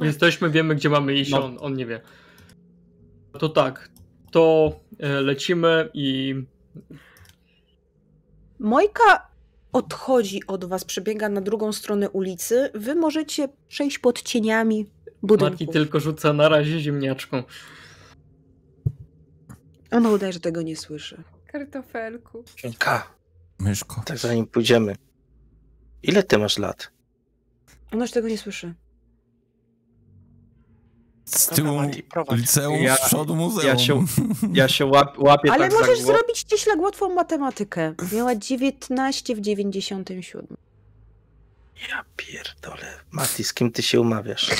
Jesteśmy, 0.00 0.50
wiemy 0.50 0.74
gdzie 0.74 0.88
mamy 0.88 1.14
iść, 1.14 1.30
No. 1.30 1.44
on, 1.44 1.56
on 1.60 1.74
nie 1.76 1.86
wie. 1.86 2.00
To 3.38 3.48
tak, 3.48 3.90
to 4.30 4.72
e, 4.98 5.20
lecimy 5.20 5.88
i 5.94 6.34
Mojka 8.58 9.28
odchodzi 9.72 10.46
od 10.46 10.64
was, 10.64 10.84
przebiega 10.84 11.28
na 11.28 11.40
drugą 11.40 11.72
stronę 11.72 12.10
ulicy. 12.10 12.70
Wy 12.74 12.94
możecie 12.94 13.48
przejść 13.68 13.98
pod 13.98 14.22
cieniami 14.22 14.84
Mati 15.06 15.16
budynków. 15.22 15.70
tylko 15.72 16.00
rzuca 16.00 16.32
na 16.32 16.48
razie 16.48 16.80
ziemniaczką. 16.80 17.42
Ona 19.90 20.10
udaje, 20.10 20.32
że 20.32 20.40
tego 20.40 20.62
nie 20.62 20.76
słyszy. 20.76 21.22
Kartofelku. 21.46 22.44
Ka, 22.78 23.10
Myszko. 23.58 24.02
tak 24.06 24.18
zanim 24.18 24.46
pójdziemy. 24.46 24.94
Ile 26.02 26.22
ty 26.22 26.38
masz 26.38 26.58
lat? 26.58 26.90
Ona 27.92 28.04
już 28.04 28.10
tego 28.10 28.28
nie 28.28 28.38
słyszy. 28.38 28.74
Z 31.30 31.46
tyłu 31.46 31.80
liceum, 32.32 32.82
Ja- 32.82 32.96
z 32.96 33.00
przodu 33.06 33.36
muzeum. 33.36 33.66
ja 33.66 33.78
się- 33.78 34.04
Ja 34.52 34.68
się 34.68 34.86
łap, 34.86 35.18
łapię 35.18 35.52
Ale 35.52 35.60
tak 35.64 35.72
za 35.72 35.78
możesz 35.78 36.02
głowę. 36.02 36.18
zrobić 36.18 36.42
cieślak 36.42 36.78
łatwą 36.80 37.14
matematykę. 37.14 37.94
Miała 38.12 38.34
19 38.34 39.34
w 39.36 39.40
97. 39.40 40.56
Ja 41.90 42.04
pierdolę. 42.16 42.86
Mati, 43.10 43.44
z 43.44 43.54
kim 43.54 43.72
ty 43.72 43.82
się 43.82 44.00
umawiasz? 44.00 44.50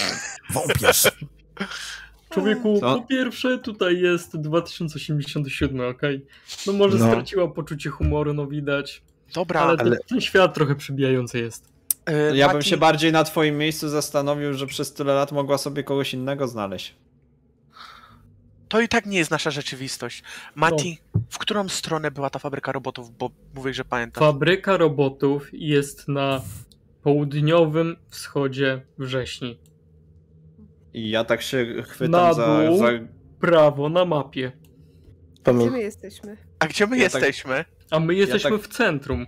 Wąpiarz. 0.51 1.03
Człowieku, 2.31 2.81
Co? 2.81 2.95
po 3.01 3.07
pierwsze 3.07 3.59
tutaj 3.59 4.01
jest 4.01 4.37
2087, 4.37 5.81
okej? 5.91 6.27
No 6.67 6.73
może 6.73 6.99
No. 6.99 7.07
straciła 7.11 7.49
poczucie 7.49 7.91
humoru, 7.91 8.35
no 8.35 8.47
widać. 8.47 9.03
Dobra, 9.35 9.61
Ale, 9.61 9.77
ten- 9.77 9.87
ale- 9.87 9.97
ten 10.09 10.21
świat 10.21 10.55
trochę 10.55 10.75
przybijający 10.75 11.39
jest. 11.39 11.69
E, 12.11 12.37
Ja 12.37 12.49
bym 12.49 12.57
Mati, 12.57 12.69
się 12.69 12.77
bardziej 12.77 13.13
na 13.13 13.25
twoim 13.25 13.59
miejscu 13.59 13.89
zastanowił, 13.89 14.55
że 14.55 14.67
przez 14.67 14.93
tyle 14.95 15.15
lat 15.15 15.33
mogła 15.33 15.59
sobie 15.59 15.85
kogoś 15.85 16.15
innego 16.15 16.49
znaleźć. 16.49 16.95
To 18.69 18.81
i 18.81 18.89
tak 18.89 19.07
nie 19.07 19.19
jest 19.19 19.31
nasza 19.31 19.51
rzeczywistość. 19.51 20.23
Mati, 20.55 20.99
w 21.31 21.39
którą 21.39 21.69
stronę 21.69 22.11
była 22.11 22.31
ta 22.31 22.39
fabryka 22.39 22.73
robotów, 22.73 23.17
bo 23.19 23.31
mówię, 23.55 23.75
że 23.75 23.85
pamiętasz. 23.85 24.21
Fabryka 24.21 24.77
robotów 24.77 25.49
jest 25.53 26.09
na 26.09 26.41
południowym 27.03 27.97
wschodzie 28.11 28.83
wrześni. 28.99 29.59
I 30.95 31.11
ja 31.11 31.25
tak 31.25 31.43
się 31.43 31.67
Na 31.77 31.83
chwytam 31.83 32.35
za, 32.35 32.65
dół. 32.67 32.79
za... 32.79 32.87
Prawo 33.41 33.89
na 33.89 34.05
mapie. 34.05 34.53
Gdzie 35.45 35.71
my 35.71 35.81
jesteśmy? 35.81 36.37
A 36.59 36.67
gdzie 36.67 36.87
my 36.87 36.99
Ja 36.99 37.11
tak- 37.11 37.23
jesteśmy? 37.23 37.65
A 37.91 38.01
my 38.01 38.15
jesteśmy 38.15 38.51
tak- 38.51 38.61
w 38.61 38.69
centrum. 38.69 39.27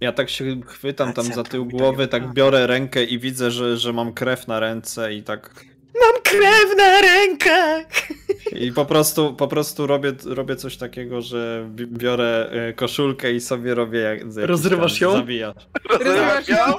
Ja 0.00 0.12
tak 0.12 0.30
się 0.30 0.60
chwytam 0.66 1.12
tam 1.12 1.24
za 1.32 1.42
tył 1.42 1.66
głowy, 1.66 2.08
tak 2.08 2.32
biorę 2.32 2.66
rękę 2.66 3.04
i 3.04 3.18
widzę, 3.18 3.50
że, 3.50 3.76
że 3.76 3.92
mam 3.92 4.12
krew 4.12 4.46
na 4.48 4.60
ręce 4.60 5.14
i 5.14 5.22
tak... 5.22 5.64
Mam 6.00 6.22
krew 6.22 6.76
na 6.76 7.00
rękach! 7.00 7.86
I 8.66 8.72
po 8.72 8.84
prostu, 8.84 9.34
po 9.34 9.48
prostu 9.48 9.86
robię, 9.86 10.12
robię 10.24 10.56
coś 10.56 10.76
takiego, 10.76 11.22
że 11.22 11.68
bi- 11.74 11.86
biorę 11.86 12.50
e, 12.50 12.72
koszulkę 12.72 13.32
i 13.32 13.40
sobie 13.40 13.74
robię 13.74 13.98
jak... 13.98 14.20
Rozrywasz 14.36 15.00
ją? 15.00 15.12
Zawijasz. 15.12 15.54
Rozrywasz 15.90 16.48
ją? 16.48 16.74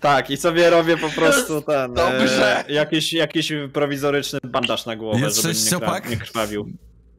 Tak, 0.00 0.30
i 0.30 0.36
sobie 0.36 0.70
robię 0.70 0.96
po 0.96 1.08
prostu 1.08 1.62
ten... 1.62 1.94
Dobrze. 1.94 2.68
E, 2.68 2.72
jakiś, 2.72 3.12
jakiś 3.12 3.52
prowizoryczny 3.72 4.38
bandaż 4.44 4.86
na 4.86 4.96
głowę, 4.96 5.20
Jest 5.20 5.42
żeby 5.42 5.54
nie, 6.04 6.10
nie 6.10 6.16
krwawił. 6.16 6.72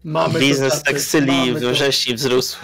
Mamy 0.03 0.40
Biznes 0.40 0.84
tekstyli 0.84 1.28
mamy 1.32 1.53
w 1.53 1.61
to. 1.61 1.70
wrześni 1.72 2.16
wzrósł. 2.16 2.57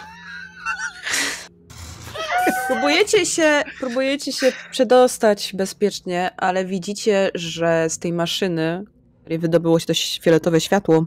Próbujecie 2.68 3.26
się, 3.26 3.64
próbujecie 3.80 4.34
się 4.34 4.52
przedostać 4.72 5.54
bezpiecznie, 5.54 6.32
ale 6.38 6.66
widzicie, 6.66 7.32
że 7.34 7.90
z 7.90 8.00
tej 8.00 8.14
maszyny, 8.14 8.84
której 9.22 9.40
wydobyło 9.40 9.80
się 9.80 9.86
to 9.86 9.94
fioletowe 10.22 10.62
światło, 10.62 11.06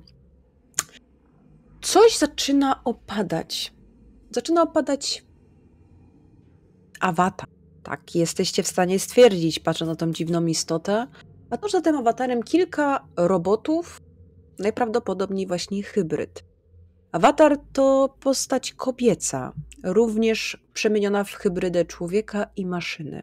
coś 1.83 2.19
zaczyna 2.19 2.85
opadać. 2.85 3.73
Zaczyna 4.31 4.63
opadać 4.63 5.25
awatar. 7.01 7.49
Tak, 7.83 8.15
jesteście 8.15 8.63
w 8.63 8.69
stanie 8.69 8.99
stwierdzić, 8.99 9.59
patrząc 9.59 9.89
na 9.89 9.97
tą 9.97 10.13
dziwną 10.13 10.47
istotę. 10.47 11.07
A 11.51 11.57
tuż 11.57 11.73
za 11.73 11.81
tym 11.81 11.97
awatarem 11.97 12.43
kilka 12.43 13.09
robotów, 13.17 14.01
najprawdopodobniej 14.59 15.47
właśnie 15.47 15.83
hybryd. 15.83 16.48
Awatar 17.13 17.57
to 17.73 18.17
postać 18.21 18.73
kobieca, 18.73 19.53
również 19.85 20.65
przemieniona 20.75 21.25
w 21.25 21.33
hybrydę 21.33 21.85
człowieka 21.85 22.47
i 22.57 22.67
maszyny. 22.67 23.23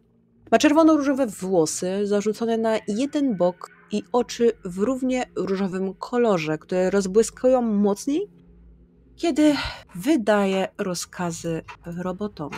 Ma 0.51 0.57
czerwono-różowe 0.57 1.27
włosy 1.27 2.07
zarzucone 2.07 2.57
na 2.57 2.79
jeden 2.87 3.37
bok 3.37 3.71
i 3.91 4.03
oczy 4.11 4.51
w 4.65 4.77
równie 4.77 5.25
różowym 5.35 5.93
kolorze, 5.93 6.57
które 6.57 6.89
rozbłyskują 6.89 7.61
mocniej, 7.61 8.29
kiedy 9.15 9.55
wydaje 9.95 10.67
rozkazy 10.77 11.61
robotom. 11.85 12.49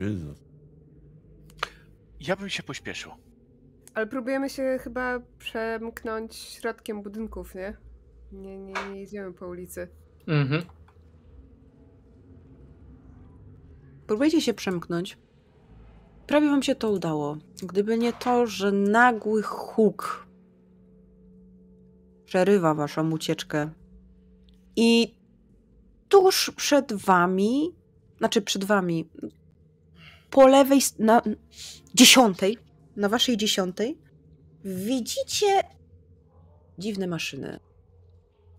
Jezus. 0.00 0.38
Ja 2.20 2.36
bym 2.36 2.48
się 2.48 2.62
pośpieszył. 2.62 3.12
Ale 3.94 4.06
próbujemy 4.06 4.50
się 4.50 4.78
chyba 4.80 5.20
przemknąć 5.38 6.36
środkiem 6.36 7.02
budynków, 7.02 7.54
nie? 7.54 7.76
Nie, 8.34 8.58
nie, 8.58 8.72
nie 8.90 9.00
jedziemy 9.00 9.32
po 9.32 9.48
ulicy. 9.48 9.88
Mhm. 10.26 10.62
Próbujecie 14.06 14.40
się 14.40 14.54
przemknąć. 14.54 15.18
Prawie 16.26 16.48
wam 16.48 16.62
się 16.62 16.74
to 16.74 16.90
udało. 16.90 17.36
Gdyby 17.62 17.98
nie 17.98 18.12
to, 18.12 18.46
że 18.46 18.72
nagły 18.72 19.42
huk 19.42 20.26
przerywa 22.24 22.74
waszą 22.74 23.10
ucieczkę. 23.10 23.70
I 24.76 25.14
tuż 26.08 26.50
przed 26.56 26.92
wami, 26.92 27.74
znaczy 28.18 28.42
przed 28.42 28.64
wami, 28.64 29.08
po 30.30 30.46
lewej, 30.46 30.80
na 30.98 31.22
dziesiątej, 31.94 32.58
na 32.96 33.08
waszej 33.08 33.36
dziesiątej, 33.36 33.98
widzicie 34.64 35.62
dziwne 36.78 37.06
maszyny, 37.06 37.60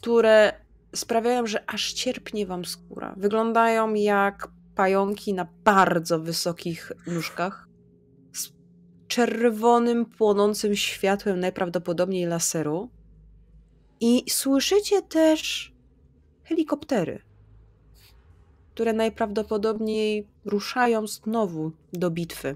które 0.05 0.53
sprawiają, 0.95 1.47
że 1.47 1.69
aż 1.69 1.93
cierpnie 1.93 2.45
wam 2.45 2.65
skóra. 2.65 3.13
Wyglądają 3.17 3.93
jak 3.93 4.47
pająki 4.75 5.33
na 5.33 5.47
bardzo 5.63 6.19
wysokich 6.19 6.91
nóżkach 7.07 7.67
z 8.33 8.51
czerwonym, 9.07 10.05
płonącym 10.05 10.75
światłem 10.75 11.39
najprawdopodobniej 11.39 12.25
laseru. 12.25 12.89
I 13.99 14.23
słyszycie 14.29 15.01
też 15.01 15.73
helikoptery, 16.43 17.21
które 18.73 18.93
najprawdopodobniej 18.93 20.27
ruszają 20.45 21.07
znowu 21.07 21.71
do 21.93 22.11
bitwy. 22.11 22.55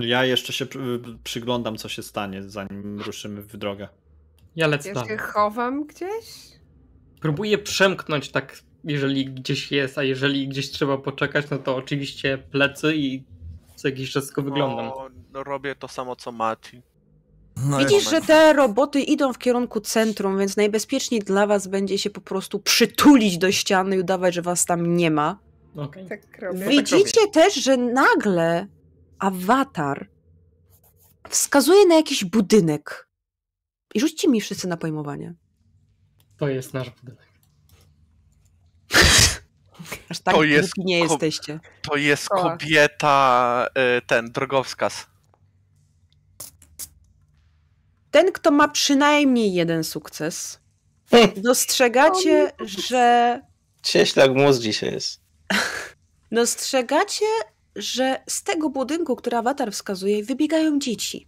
Ja 0.00 0.24
jeszcze 0.24 0.52
się 0.52 0.66
przy- 0.66 1.02
przyglądam, 1.24 1.76
co 1.76 1.88
się 1.88 2.02
stanie, 2.02 2.42
zanim 2.42 3.00
ruszymy 3.00 3.42
w 3.42 3.56
drogę. 3.56 3.88
Ja 4.56 4.66
lecę 4.66 4.88
Ja 4.88 4.94
dalej. 4.94 5.08
się 5.10 5.16
chowam 5.18 5.86
gdzieś? 5.86 6.52
Próbuję 7.20 7.58
przemknąć 7.58 8.28
tak, 8.30 8.58
jeżeli 8.84 9.24
gdzieś 9.24 9.72
jest, 9.72 9.98
a 9.98 10.02
jeżeli 10.02 10.48
gdzieś 10.48 10.70
trzeba 10.70 10.98
poczekać, 10.98 11.46
no 11.50 11.58
to 11.58 11.76
oczywiście 11.76 12.38
plecy 12.38 12.96
i 12.96 13.24
co 13.76 13.88
jakiś 13.88 14.10
czas 14.10 14.26
tylko 14.26 14.42
wyglądam. 14.42 14.86
No, 14.86 15.08
no, 15.32 15.44
robię 15.44 15.74
to 15.74 15.88
samo 15.88 16.16
co 16.16 16.32
Mati. 16.32 16.82
No, 17.68 17.78
Widzisz, 17.78 18.10
że 18.10 18.20
te 18.20 18.52
roboty 18.52 19.00
idą 19.00 19.32
w 19.32 19.38
kierunku 19.38 19.80
centrum, 19.80 20.38
więc 20.38 20.56
najbezpieczniej 20.56 21.20
dla 21.20 21.46
was 21.46 21.66
będzie 21.66 21.98
się 21.98 22.10
po 22.10 22.20
prostu 22.20 22.58
przytulić 22.58 23.38
do 23.38 23.52
ściany 23.52 23.96
i 23.96 24.00
udawać, 24.00 24.34
że 24.34 24.42
was 24.42 24.66
tam 24.66 24.96
nie 24.96 25.10
ma. 25.10 25.38
Okej. 25.76 26.08
Tak 26.08 26.20
robię. 26.42 26.66
Widzicie 26.68 27.28
też, 27.32 27.54
że 27.54 27.76
nagle 27.76 28.66
awatar 29.22 30.08
wskazuje 31.28 31.86
na 31.86 31.94
jakiś 31.94 32.24
budynek. 32.24 33.08
I 33.94 34.00
rzućcie 34.00 34.28
mi 34.28 34.40
wszyscy 34.40 34.68
na 34.68 34.76
pojmowanie. 34.76 35.34
To 36.36 36.48
jest 36.48 36.74
nasz 36.74 36.90
budynek. 36.90 37.28
Aż 40.10 40.20
tak 40.20 40.34
To 40.34 40.42
jest 40.42 40.72
nie 40.76 40.98
jesteście. 40.98 41.60
To 41.82 41.96
jest 41.96 42.28
O. 42.32 42.42
kobieta, 42.42 43.66
y, 43.98 44.02
ten, 44.06 44.32
drogowskaz. 44.32 45.06
Ten, 48.10 48.32
kto 48.32 48.50
ma 48.50 48.68
przynajmniej 48.68 49.54
jeden 49.54 49.84
sukces, 49.84 50.60
dostrzegacie, 51.36 52.52
że 52.60 53.40
Cieślak 53.82 54.34
mózg 54.34 54.62
dzisiaj 54.62 54.92
jest. 54.92 55.20
dostrzegacie, 56.32 57.24
że 57.76 58.22
z 58.26 58.42
tego 58.42 58.70
budynku, 58.70 59.16
który 59.16 59.36
awatar 59.36 59.72
wskazuje, 59.72 60.24
wybiegają 60.24 60.78
dzieci. 60.78 61.26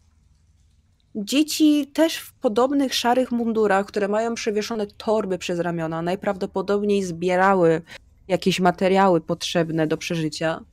Dzieci 1.15 1.87
też 1.87 2.17
w 2.17 2.33
podobnych 2.33 2.95
szarych 2.95 3.33
mundurach, 3.33 3.87
które 3.87 4.09
mają 4.09 4.35
przewieszone 4.35 4.87
torby 4.87 5.39
przez 5.39 5.59
ramiona, 5.59 6.03
najprawdopodobniej 6.03 7.05
zbierały 7.05 7.83
jakieś 8.29 8.61
materiały 8.61 9.21
potrzebne 9.21 9.87
do 9.87 9.97
przeżycia. 9.97 10.65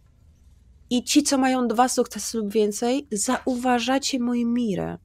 I 0.89 1.03
ci, 1.03 1.23
co 1.23 1.37
mają 1.37 1.67
dwa 1.67 1.89
sukcesy 1.89 2.37
lub 2.37 2.51
więcej, 2.51 3.07
zauważacie 3.11 4.19
moją 4.19 4.47
Mirę, 4.47 4.97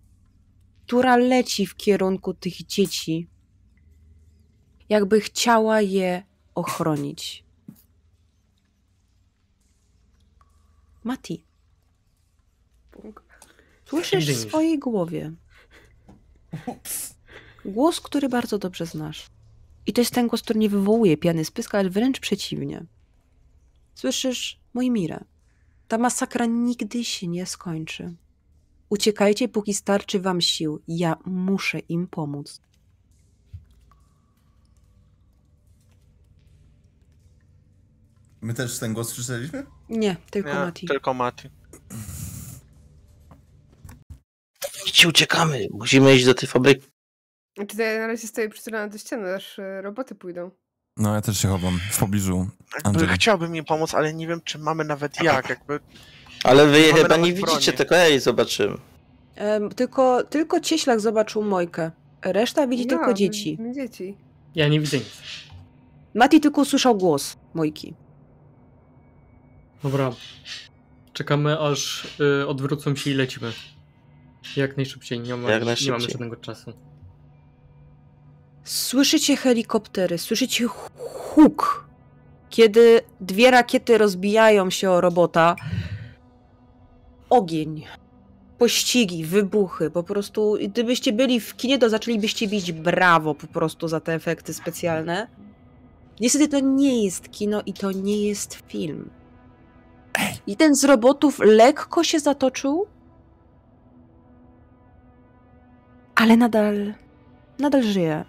która 0.86 1.16
leci 1.16 1.66
w 1.66 1.76
kierunku 1.76 2.34
tych 2.34 2.66
dzieci, 2.66 3.28
jakby 4.88 5.20
chciała 5.20 5.80
je 5.80 6.22
ochronić. 6.54 7.45
Mati, 11.06 11.44
słyszysz 13.84 14.26
w 14.26 14.48
swojej 14.48 14.78
głowie 14.78 15.32
głos, 17.64 18.00
który 18.00 18.28
bardzo 18.28 18.58
dobrze 18.58 18.86
znasz. 18.86 19.26
I 19.86 19.92
to 19.92 20.00
jest 20.00 20.14
ten 20.14 20.26
głos, 20.26 20.42
który 20.42 20.58
nie 20.58 20.68
wywołuje 20.68 21.16
piany 21.16 21.44
z 21.44 21.50
pyska, 21.50 21.78
ale 21.78 21.90
wręcz 21.90 22.20
przeciwnie. 22.20 22.86
Słyszysz, 23.94 24.60
mój 24.74 24.90
Mirę, 24.90 25.24
ta 25.88 25.98
masakra 25.98 26.46
nigdy 26.46 27.04
się 27.04 27.26
nie 27.26 27.46
skończy. 27.46 28.14
Uciekajcie, 28.88 29.48
póki 29.48 29.74
starczy 29.74 30.20
wam 30.20 30.40
sił. 30.40 30.82
Ja 30.88 31.16
muszę 31.24 31.78
im 31.78 32.06
pomóc. 32.06 32.60
My 38.40 38.54
też 38.54 38.78
ten 38.78 38.94
głos 38.94 39.08
słyszeliśmy? 39.08 39.75
Nie, 39.88 40.16
tylko 40.30 40.48
Nie, 40.48 40.54
Mati. 40.54 40.86
tylko 40.86 41.14
Mati. 41.14 41.48
Idźcie, 44.86 45.08
uciekamy. 45.08 45.66
Musimy 45.70 46.16
iść 46.16 46.24
do 46.24 46.34
tej 46.34 46.48
fabryki. 46.48 46.86
Znaczy, 47.56 47.76
to 47.76 47.82
ja 47.82 48.00
na 48.00 48.06
razie 48.06 48.28
stoję 48.28 48.48
przytulona 48.48 48.88
do 48.88 48.98
ściany, 48.98 49.34
aż 49.34 49.58
e, 49.58 49.82
roboty 49.82 50.14
pójdą. 50.14 50.50
No, 50.96 51.14
ja 51.14 51.20
też 51.20 51.38
się 51.40 51.48
chowam 51.48 51.78
w 51.90 51.98
pobliżu 51.98 52.46
Jakby 52.84 53.06
chciałbym 53.06 53.56
im 53.56 53.64
pomóc, 53.64 53.94
ale 53.94 54.14
nie 54.14 54.26
wiem, 54.26 54.40
czy 54.44 54.58
mamy 54.58 54.84
nawet 54.84 55.22
jak. 55.22 55.48
Jakby 55.48 55.80
Ale 56.44 56.66
wy 56.66 56.82
chyba 56.82 57.16
nie 57.16 57.32
widzicie, 57.32 57.46
broni. 57.46 57.72
tylko 57.78 57.94
ja 57.94 58.06
jej 58.08 58.20
zobaczyłem. 58.20 58.78
Em, 59.34 59.68
tylko, 59.70 60.24
tylko 60.24 60.60
Cieślak 60.60 61.00
zobaczył 61.00 61.42
Mojkę. 61.42 61.90
Reszta 62.22 62.66
widzi 62.66 62.82
Ja, 62.82 62.88
tylko 62.88 63.06
my- 63.06 63.14
dzieci. 63.14 63.56
my 63.60 63.72
dzieci. 63.74 64.16
Ja 64.54 64.68
nie 64.68 64.80
widzę 64.80 64.96
nic. 64.98 65.06
Mati 66.14 66.40
tylko 66.40 66.60
usłyszał 66.60 66.96
głos 66.96 67.36
Mojki. 67.54 67.94
Dobra. 69.82 70.12
Czekamy 71.12 71.58
aż 71.60 72.08
y, 72.20 72.46
odwrócą 72.48 72.96
się 72.96 73.10
i 73.10 73.14
lecimy. 73.14 73.52
Jak 74.56 74.76
najszybciej, 74.76 75.20
nie, 75.20 75.36
ma, 75.36 75.50
Jak 75.50 75.60
nie 75.60 75.66
najszybciej. 75.66 75.92
mamy 75.92 76.04
żadnego 76.10 76.36
czasu. 76.36 76.72
Słyszycie 78.64 79.36
helikoptery, 79.36 80.18
słyszycie 80.18 80.66
huk, 80.96 81.86
kiedy 82.50 83.00
dwie 83.20 83.50
rakiety 83.50 83.98
rozbijają 83.98 84.70
się 84.70 84.90
o 84.90 85.00
robota. 85.00 85.56
Ogień, 87.30 87.84
pościgi, 88.58 89.24
wybuchy, 89.24 89.90
po 89.90 90.02
prostu 90.02 90.56
gdybyście 90.68 91.12
byli 91.12 91.40
w 91.40 91.56
kinie, 91.56 91.78
to 91.78 91.88
zaczęlibyście 91.90 92.48
bić 92.48 92.72
brawo 92.72 93.34
po 93.34 93.46
prostu 93.46 93.88
za 93.88 94.00
te 94.00 94.14
efekty 94.14 94.54
specjalne. 94.54 95.28
Niestety 96.20 96.48
to 96.48 96.60
nie 96.60 97.04
jest 97.04 97.30
kino 97.30 97.62
i 97.66 97.72
to 97.72 97.92
nie 97.92 98.28
jest 98.28 98.54
film. 98.68 99.10
Jeden 100.46 100.74
z 100.74 100.84
robotów 100.84 101.38
lekko 101.38 102.04
się 102.04 102.20
zatoczył, 102.20 102.86
ale 106.14 106.36
nadal, 106.36 106.94
nadal 107.58 107.82
żyje. 107.82 108.24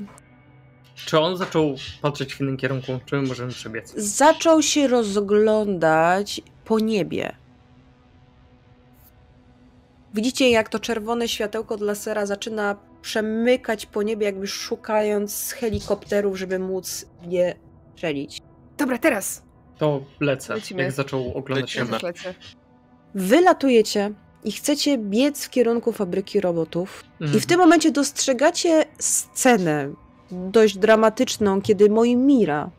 Czy 0.96 1.20
on 1.20 1.38
zaczął 1.38 1.76
patrzeć 2.02 2.36
w 2.36 2.42
innym 2.42 2.58
kierunku? 2.58 3.00
Czy 3.06 3.16
my 3.16 3.22
możemy 3.28 3.52
przebiec? 3.52 3.94
zaczął 3.98 4.62
się 4.62 4.88
rozglądać 4.88 6.42
po 6.66 6.80
niebie. 6.80 7.36
Widzicie, 10.14 10.50
jak 10.50 10.70
to 10.70 10.80
czerwone 10.80 11.28
światełko 11.28 11.76
od 11.76 11.82
lasera 11.82 12.26
zaczyna 12.26 12.76
przemykać 13.02 13.86
po 13.86 14.04
niebie, 14.04 14.26
jakby 14.26 14.48
szukając 14.48 15.52
helikopterów, 15.52 16.38
żeby 16.38 16.60
móc 16.60 17.06
je 17.22 17.56
strzelić. 17.94 18.42
Dobra, 18.78 18.98
teraz! 18.98 19.47
To 19.78 20.02
lecę. 20.20 20.54
Lecimy. 20.56 20.84
Jak 20.84 20.92
zaczął 20.92 21.34
oglądać. 21.34 21.78
Lecę. 22.04 22.34
Wylatujecie 23.16 24.12
i 24.44 24.52
chcecie 24.52 24.98
biec 24.98 25.46
w 25.46 25.50
kierunku 25.50 25.92
fabryki 25.92 26.42
robotów. 26.42 27.04
I 27.20 27.24
Mhm. 27.24 27.42
w 27.42 27.46
tym 27.46 27.60
momencie 27.60 27.92
dostrzegacie 27.92 28.86
scenę 29.00 29.94
dość 30.32 30.78
dramatyczną, 30.78 31.62
kiedy 31.62 31.90
Mojmira 31.90 32.70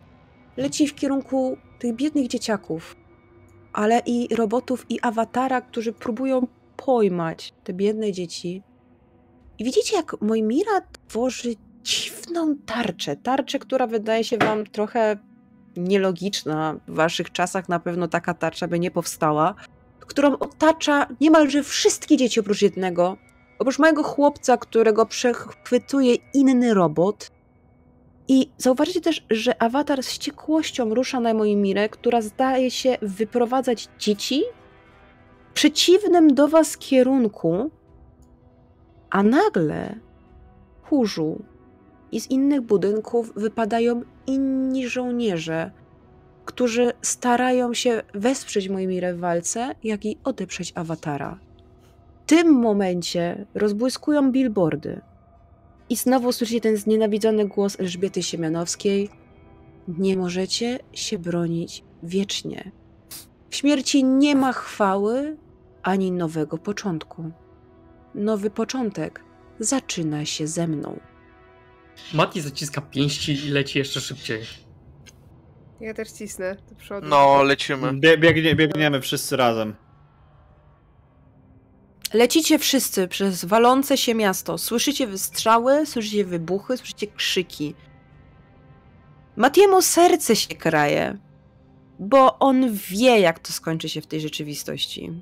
leci 0.56 0.86
w 0.86 0.94
kierunku 0.94 1.56
tych 1.78 1.94
biednych 1.94 2.28
dzieciaków, 2.28 2.96
ale 3.72 4.02
i 4.06 4.34
robotów 4.34 4.86
i 4.88 5.00
awatara, 5.02 5.60
którzy 5.60 5.92
próbują 5.92 6.46
pojmać 6.76 7.54
te 7.64 7.72
biedne 7.72 8.12
dzieci. 8.12 8.62
I 9.58 9.64
widzicie, 9.64 9.96
jak 9.96 10.20
Mojmira 10.20 10.80
tworzy 11.08 11.54
dziwną 11.82 12.56
tarczę. 12.66 13.16
Tarczę, 13.16 13.58
która 13.58 13.86
wydaje 13.86 14.24
się 14.24 14.38
wam 14.38 14.66
trochę 14.66 15.18
nielogiczna. 15.84 16.76
W 16.88 16.94
waszych 16.94 17.32
czasach 17.32 17.68
na 17.68 17.80
pewno 17.80 18.08
taka 18.08 18.34
tarcza 18.34 18.68
by 18.68 18.78
nie 18.78 18.90
powstała, 18.90 19.54
którą 20.00 20.38
otacza 20.38 21.06
niemalże 21.20 21.62
wszystkie 21.62 22.16
dzieci 22.16 22.40
oprócz 22.40 22.62
jednego, 22.62 23.16
Oprócz 23.58 23.78
małego 23.78 24.02
chłopca, 24.02 24.56
którego 24.56 25.06
przechwytuje 25.06 26.14
inny 26.34 26.74
robot, 26.74 27.30
I 28.30 28.50
zauważycie 28.58 29.00
też, 29.00 29.26
że 29.30 29.62
awatar 29.62 30.02
z 30.02 30.06
wściekłością 30.06 30.94
rusza 30.94 31.20
na 31.20 31.34
moją 31.34 31.56
mirę, 31.56 31.88
która 31.88 32.20
zdaje 32.20 32.70
się 32.70 32.98
wyprowadzać 33.02 33.88
dzieci 33.98 34.42
w 35.50 35.52
przeciwnym 35.52 36.34
do 36.34 36.48
was 36.48 36.76
kierunku, 36.76 37.70
a 39.10 39.22
nagle 39.22 39.94
chórzu 40.82 41.42
i 42.12 42.20
z 42.20 42.30
innych 42.30 42.60
budynków 42.60 43.32
wypadają 43.36 44.02
inni 44.28 44.88
żołnierze, 44.88 45.70
którzy 46.44 46.92
starają 47.02 47.74
się 47.74 48.02
wesprzeć 48.14 48.68
moją 48.68 48.88
mirę 48.88 49.14
w 49.14 49.18
walce, 49.18 49.74
jak 49.84 50.04
i 50.04 50.18
odeprzeć 50.24 50.72
awatara. 50.74 51.38
W 52.24 52.28
tym 52.28 52.52
momencie 52.52 53.46
rozbłyskują 53.54 54.32
billboardy. 54.32 55.00
I 55.90 55.96
znowu 55.96 56.32
słyszycie 56.32 56.60
ten 56.60 56.76
znienawidzony 56.76 57.48
głos 57.48 57.80
Elżbiety 57.80 58.22
Siemianowskiej. 58.22 59.10
Nie 59.88 60.16
możecie 60.16 60.78
się 60.92 61.18
bronić 61.18 61.84
wiecznie. 62.02 62.72
W 63.50 63.56
śmierci 63.56 64.04
nie 64.04 64.36
ma 64.36 64.52
chwały 64.52 65.36
ani 65.82 66.12
nowego 66.12 66.58
początku. 66.58 67.30
Nowy 68.14 68.50
początek 68.50 69.24
zaczyna 69.60 70.24
się 70.24 70.46
ze 70.46 70.66
mną. 70.66 70.98
Mati 72.14 72.40
zaciska 72.40 72.80
pięści 72.80 73.32
i 73.46 73.50
leci 73.50 73.78
jeszcze 73.78 74.00
szybciej. 74.00 74.42
Ja 75.80 75.94
też 75.94 76.10
cisnę 76.10 76.56
do 76.68 76.74
przodu. 76.74 77.06
No, 77.08 77.42
lecimy. 77.42 77.92
Bie, 77.92 78.18
biegnie, 78.18 78.54
biegniemy 78.54 79.00
wszyscy 79.00 79.36
razem. 79.36 79.76
Lecicie 82.14 82.58
wszyscy 82.58 83.08
przez 83.08 83.44
walące 83.44 83.96
się 83.96 84.14
miasto. 84.14 84.58
Słyszycie 84.58 85.06
wystrzały, 85.06 85.86
słyszycie 85.86 86.24
wybuchy, 86.24 86.76
słyszycie 86.76 87.06
krzyki. 87.06 87.74
Matiemu 89.36 89.82
serce 89.82 90.36
się 90.36 90.54
kraje, 90.56 91.18
bo 91.98 92.38
on 92.38 92.72
wie, 92.72 93.20
jak 93.20 93.38
to 93.38 93.52
skończy 93.52 93.88
się 93.88 94.00
w 94.00 94.06
tej 94.06 94.20
rzeczywistości. 94.20 95.12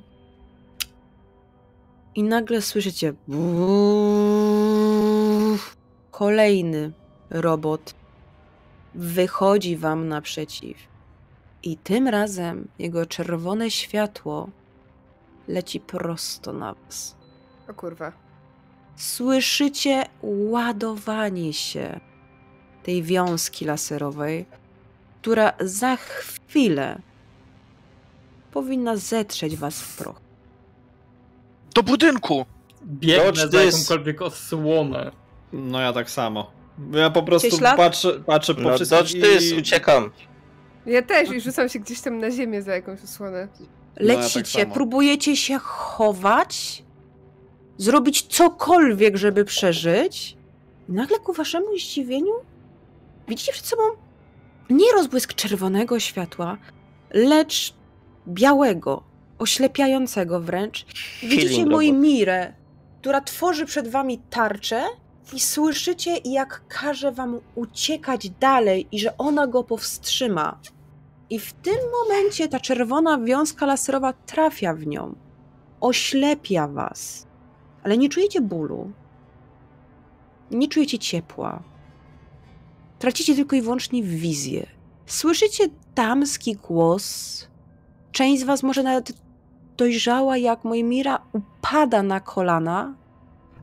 I 2.15 2.23
nagle 2.23 2.63
słyszycie. 2.63 3.15
Kolejny 6.17 6.93
robot 7.31 7.95
wychodzi 8.95 9.77
wam 9.77 10.09
naprzeciw. 10.09 10.77
I 11.63 11.77
tym 11.77 12.09
razem 12.09 12.69
jego 12.79 13.07
czerwone 13.07 13.71
światło 13.71 14.49
leci 15.49 15.81
prosto 15.81 16.53
na 16.53 16.75
was. 16.75 17.17
O 17.69 17.75
kurwa. 17.75 18.13
Słyszycie 18.97 20.05
ładowanie 20.23 21.53
się 21.53 22.01
tej 22.83 23.03
wiązki 23.03 23.65
laserowej, 23.65 24.47
która 25.21 25.53
za 25.61 25.97
chwilę 25.97 26.99
powinna 28.53 28.97
zetrzeć 28.97 29.57
was 29.57 29.81
w 29.81 29.97
proch. 29.97 30.21
Do 31.75 31.83
budynku! 31.83 32.47
Biegnę 32.87 33.25
Dodge 33.25 33.39
za 33.39 33.49
this. 33.49 33.73
jakąkolwiek 33.73 34.23
osłonę. 34.23 35.26
No 35.53 35.81
ja 35.81 35.93
tak 35.93 36.11
samo. 36.11 36.51
Ja 36.93 37.11
po 37.11 37.23
prostu 37.23 37.51
Cieśla? 37.51 37.77
patrzę, 37.77 38.21
patrzę 38.27 38.55
po 38.55 38.61
No 38.61 38.75
wszystkich 38.75 39.53
i... 39.53 39.59
uciekam. 39.59 40.11
Ja 40.87 41.03
też 41.03 41.31
i 41.31 41.41
rzucam 41.41 41.69
się 41.69 41.79
gdzieś 41.79 42.01
tam 42.01 42.19
na 42.19 42.31
ziemię 42.31 42.63
za 42.63 42.75
jakąś 42.75 43.03
osłonę. 43.05 43.49
No, 43.61 43.67
ja 44.07 44.15
tak 44.15 44.25
Lecicie, 44.25 44.67
próbujecie 44.67 45.37
się 45.37 45.59
chować, 45.59 46.85
zrobić 47.77 48.23
cokolwiek, 48.23 49.17
żeby 49.17 49.45
przeżyć. 49.45 50.37
I 50.89 50.93
nagle 50.93 51.19
ku 51.19 51.33
waszemu 51.33 51.79
zdziwieniu 51.79 52.33
widzicie 53.29 53.53
przed 53.53 53.67
sobą 53.67 53.83
nie 54.71 54.93
rozbłysk 54.93 55.35
czerwonego 55.35 56.01
światła, 56.01 56.59
lecz 57.11 57.75
białego, 58.29 59.03
oślepiającego 59.39 60.41
wręcz. 60.41 60.87
Widzicie 61.23 61.67
moją 61.67 61.93
mirę, 61.93 62.53
która 63.01 63.21
tworzy 63.21 63.67
przed 63.67 63.89
wami 63.89 64.21
tarczę 64.31 64.85
i 65.33 65.41
słyszycie, 65.41 66.17
jak 66.25 66.63
każe 66.69 67.13
wam 67.13 67.41
uciekać 67.55 68.31
dalej 68.31 68.89
i 68.93 68.99
że 68.99 69.17
ona 69.17 69.47
go 69.47 69.65
powstrzyma. 69.65 70.61
I 71.31 71.39
w 71.39 71.53
tym 71.53 71.77
momencie 72.03 72.49
ta 72.49 72.61
czerwona 72.61 73.19
wiązka 73.19 73.67
laserowa 73.67 74.13
trafia 74.13 74.75
w 74.75 74.87
nią. 74.87 75.15
Oślepia 75.81 76.69
was. 76.69 77.27
Ale 77.83 77.99
nie 77.99 78.09
czujecie 78.09 78.41
bólu. 78.41 78.91
Nie 80.51 80.69
czujecie 80.69 80.99
ciepła. 80.99 81.63
Tracicie 82.99 83.35
tylko 83.35 83.57
i 83.57 83.63
wyłącznie 83.63 84.03
wizję. 84.03 84.67
Słyszycie 85.07 85.65
damski 85.95 86.57
głos. 86.57 87.49
Część 88.13 88.43
z 88.43 88.45
was 88.45 88.63
może 88.63 88.83
nawet 88.83 89.13
dojrzała, 89.77 90.37
jak 90.37 90.65
Mojmira 90.65 91.19
upada 91.33 92.03
na 92.03 92.21
kolana, 92.21 92.95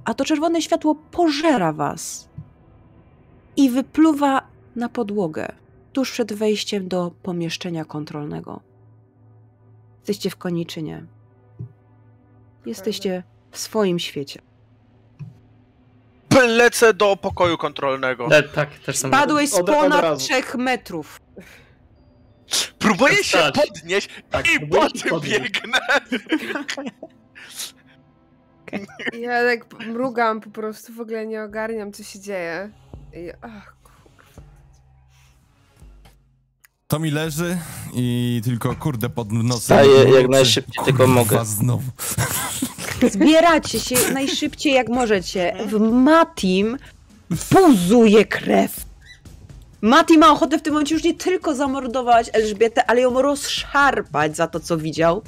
a 0.06 0.14
to 0.14 0.26
czerwone 0.26 0.62
światło 0.62 0.96
pożera 0.96 1.74
was 1.74 2.30
i 3.56 3.70
wypluwa 3.70 4.48
na 4.76 4.90
podłogę 4.90 5.48
tuż 5.94 6.12
przed 6.12 6.34
wejściem 6.34 6.88
do 6.88 7.12
pomieszczenia 7.24 7.86
kontrolnego. 7.86 8.60
Jesteście 9.98 10.30
w 10.30 10.36
koniczynie. 10.36 11.06
Jesteście 12.66 13.24
w 13.52 13.58
swoim 13.58 14.00
świecie. 14.00 14.42
Lecę 16.48 16.94
do 16.94 17.16
pokoju 17.16 17.58
kontrolnego. 17.58 18.28
Le, 18.28 18.44
tak, 18.44 18.80
też 18.80 18.98
sam. 18.98 19.12
Spadłeś 19.12 19.50
z 19.50 19.64
ponad 19.64 20.20
trzech 20.20 20.56
metrów. 20.56 21.22
Próbuję 22.80 23.24
się 23.24 23.52
podnieść 23.56 24.10
Tak, 24.30 24.46
i 24.52 24.68
po 24.68 24.90
tym 24.90 25.20
biegnę. 25.20 25.80
Ja 29.20 29.44
tak 29.44 29.86
mrugam 29.88 30.42
po 30.42 30.50
prostu, 30.50 30.94
w 30.94 31.00
ogóle 31.00 31.28
nie 31.28 31.44
ogarniam, 31.44 31.92
co 31.92 32.04
się 32.04 32.20
dzieje. 32.20 32.70
I, 33.14 33.32
ach, 33.42 33.76
kurwa. 33.84 34.42
To 36.88 37.00
mi 37.00 37.12
leży 37.12 37.58
i 37.94 38.42
tylko 38.44 38.76
kurde 38.76 39.10
pod 39.10 39.32
nosem. 39.32 39.60
Wstaję 39.62 40.10
jak 40.10 40.28
najszybciej 40.30 40.86
tylko 40.86 41.04
Kurwa, 41.06 41.14
mogę. 41.14 41.46
znowu. 41.46 41.92
Zbieracie 43.12 43.80
się 43.80 43.96
najszybciej 44.14 44.74
jak 44.74 44.90
możecie. 44.90 45.54
W 45.68 45.80
Matim 45.80 46.78
puzuje 47.50 48.26
krew. 48.26 48.86
Mati 49.82 50.18
ma 50.18 50.32
ochotę 50.32 50.60
w 50.60 50.62
tym 50.62 50.74
momencie 50.74 50.96
już 50.96 51.04
nie 51.04 51.14
tylko 51.14 51.56
zamordować 51.56 52.30
Elżbietę, 52.34 52.86
ale 52.86 53.02
ją 53.02 53.22
rozszarpać 53.22 54.36
za 54.36 54.48
to, 54.48 54.60
co 54.60 54.78
widział. 54.78 55.22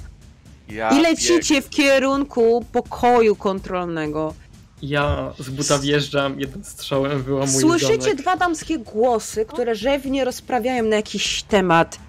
Ja 0.70 0.90
I 0.90 1.02
lecicie 1.02 1.62
w 1.62 1.70
kierunku 1.70 2.66
pokoju 2.72 3.36
kontrolnego. 3.36 4.34
Ja 4.82 5.34
z 5.40 5.50
buta 5.50 5.80
wjeżdżam, 5.80 6.40
jednym 6.40 6.64
strzałem 6.64 7.24
wyłamuję 7.24 7.60
Słyszycie 7.60 8.02
zamek. 8.02 8.18
dwa 8.18 8.36
damskie 8.38 8.78
głosy, 8.80 9.46
które 9.46 9.76
rzewnie 9.76 10.26
rozprawiają 10.26 10.84
na 10.84 10.96
jakiś 10.96 11.44
temat. 11.44 12.00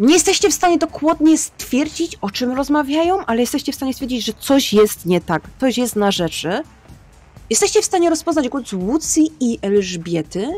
Nie 0.00 0.14
jesteście 0.14 0.50
w 0.50 0.54
stanie 0.54 0.78
dokładnie 0.78 1.38
stwierdzić, 1.38 2.16
o 2.20 2.30
czym 2.30 2.52
rozmawiają, 2.52 3.26
ale 3.26 3.40
jesteście 3.40 3.72
w 3.72 3.74
stanie 3.74 3.92
stwierdzić, 3.92 4.24
że 4.24 4.32
coś 4.40 4.72
jest 4.72 5.06
nie 5.06 5.20
tak, 5.20 5.42
coś 5.60 5.78
jest 5.78 5.96
na 5.96 6.10
rzeczy. 6.10 6.62
Jesteście 7.50 7.82
w 7.82 7.84
stanie 7.84 8.10
rozpoznać 8.10 8.48
głos 8.48 8.72
Łucji 8.72 9.32
i 9.40 9.58
Elżbiety. 9.62 10.48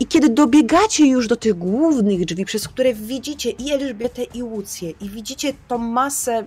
I 0.00 0.06
kiedy 0.06 0.28
dobiegacie 0.28 1.06
już 1.06 1.28
do 1.28 1.36
tych 1.36 1.54
głównych 1.54 2.24
drzwi, 2.24 2.44
przez 2.44 2.68
które 2.68 2.94
widzicie 2.94 3.50
i 3.50 3.72
Elżbietę, 3.72 4.22
i 4.24 4.42
Łucję, 4.42 4.90
i 5.00 5.10
widzicie 5.10 5.52
tą 5.68 5.78
masę 5.78 6.44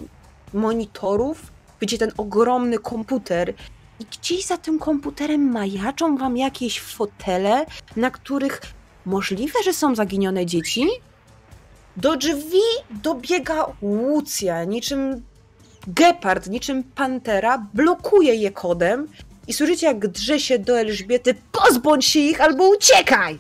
monitorów, 0.53 1.51
widzicie 1.81 1.97
ten 1.97 2.11
ogromny 2.17 2.79
komputer, 2.79 3.53
i 3.99 4.05
gdzieś 4.05 4.45
za 4.45 4.57
tym 4.57 4.79
komputerem 4.79 5.51
majaczą 5.51 6.17
wam 6.17 6.37
jakieś 6.37 6.81
fotele, 6.81 7.65
na 7.95 8.11
których 8.11 8.61
możliwe, 9.05 9.63
że 9.63 9.73
są 9.73 9.95
zaginione 9.95 10.45
dzieci. 10.45 10.87
Do 11.97 12.15
drzwi 12.15 12.61
dobiega 12.89 13.65
Łucja, 13.81 14.63
niczym 14.63 15.23
gepard, 15.87 16.47
niczym 16.47 16.83
pantera, 16.83 17.67
blokuje 17.73 18.35
je 18.35 18.51
kodem 18.51 19.07
i 19.51 19.53
słyszycie, 19.53 19.87
jak 19.87 20.07
drze 20.07 20.39
się 20.39 20.59
do 20.59 20.79
Elżbiety, 20.79 21.35
pozbądź 21.51 22.05
się 22.05 22.19
ich 22.19 22.41
albo 22.41 22.69
uciekaj! 22.69 23.39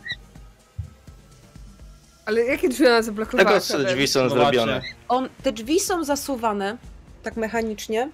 Ale 2.25 2.41
jakie 2.45 2.69
drzwi 2.69 2.87
ona 2.87 3.01
zablokowała? 3.01 3.49
Tego 3.49 3.61
co 3.61 3.79
drzwi 3.83 4.07
są 4.07 4.29
zrobione. 4.29 4.81
On, 5.07 5.29
te 5.43 5.51
drzwi 5.51 5.79
są 5.79 6.03
zasuwane, 6.03 6.77
tak 7.23 7.35
mechanicznie, 7.37 8.09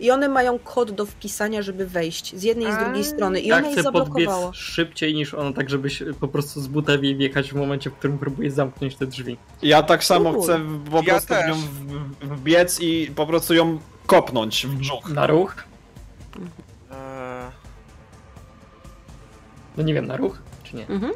i 0.00 0.10
one 0.10 0.28
mają 0.28 0.58
kod 0.58 0.90
do 0.90 1.06
wpisania, 1.06 1.62
żeby 1.62 1.86
wejść 1.86 2.36
z 2.36 2.42
jednej 2.42 2.68
i 2.68 2.72
z 2.72 2.76
drugiej 2.78 3.04
strony. 3.04 3.40
I 3.40 3.46
Ja 3.48 3.56
ona 3.56 3.66
je 3.68 3.72
chcę 3.72 3.82
podbiec 3.92 4.04
zablokowało. 4.08 4.52
szybciej 4.52 5.14
niż 5.14 5.34
ona, 5.34 5.52
tak 5.52 5.70
żebyś 5.70 6.02
po 6.20 6.28
prostu 6.28 6.60
z 6.60 6.66
buta 6.66 6.92
jej 6.92 7.16
wjechać 7.16 7.50
w 7.52 7.54
momencie, 7.56 7.90
w 7.90 7.94
którym 7.94 8.18
próbuje 8.18 8.50
zamknąć 8.50 8.96
te 8.96 9.06
drzwi. 9.06 9.36
Ja 9.62 9.82
tak 9.82 10.04
samo 10.04 10.30
Uuu. 10.30 10.42
chcę 10.42 10.58
w- 10.58 10.90
po 10.90 10.96
Ja 10.96 11.02
prostu 11.02 11.34
w 11.34 11.36
też. 11.38 11.46
nią 11.48 11.54
w- 11.54 12.36
wbiec 12.38 12.80
i 12.80 13.10
po 13.16 13.26
prostu 13.26 13.54
ją 13.54 13.78
kopnąć 14.06 14.66
w 14.66 14.74
brzuch. 14.74 15.08
Na 15.10 15.26
ruch? 15.26 15.54
No 19.78 19.84
nie 19.84 19.94
wiem, 19.94 20.06
na 20.06 20.16
ruch? 20.16 20.38
czy 20.64 20.76
nie? 20.76 20.86
Mhm. 20.88 21.12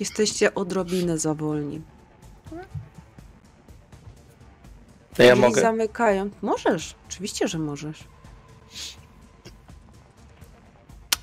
Jesteście 0.00 0.54
odrobinę 0.54 1.18
za 1.18 1.34
wolni. 1.34 1.80
To 5.14 5.22
ja 5.22 5.32
Drzwi 5.32 5.40
mogę. 5.46 5.60
zamykają. 5.60 6.30
Możesz, 6.42 6.94
oczywiście, 7.08 7.48
że 7.48 7.58
możesz. 7.58 7.98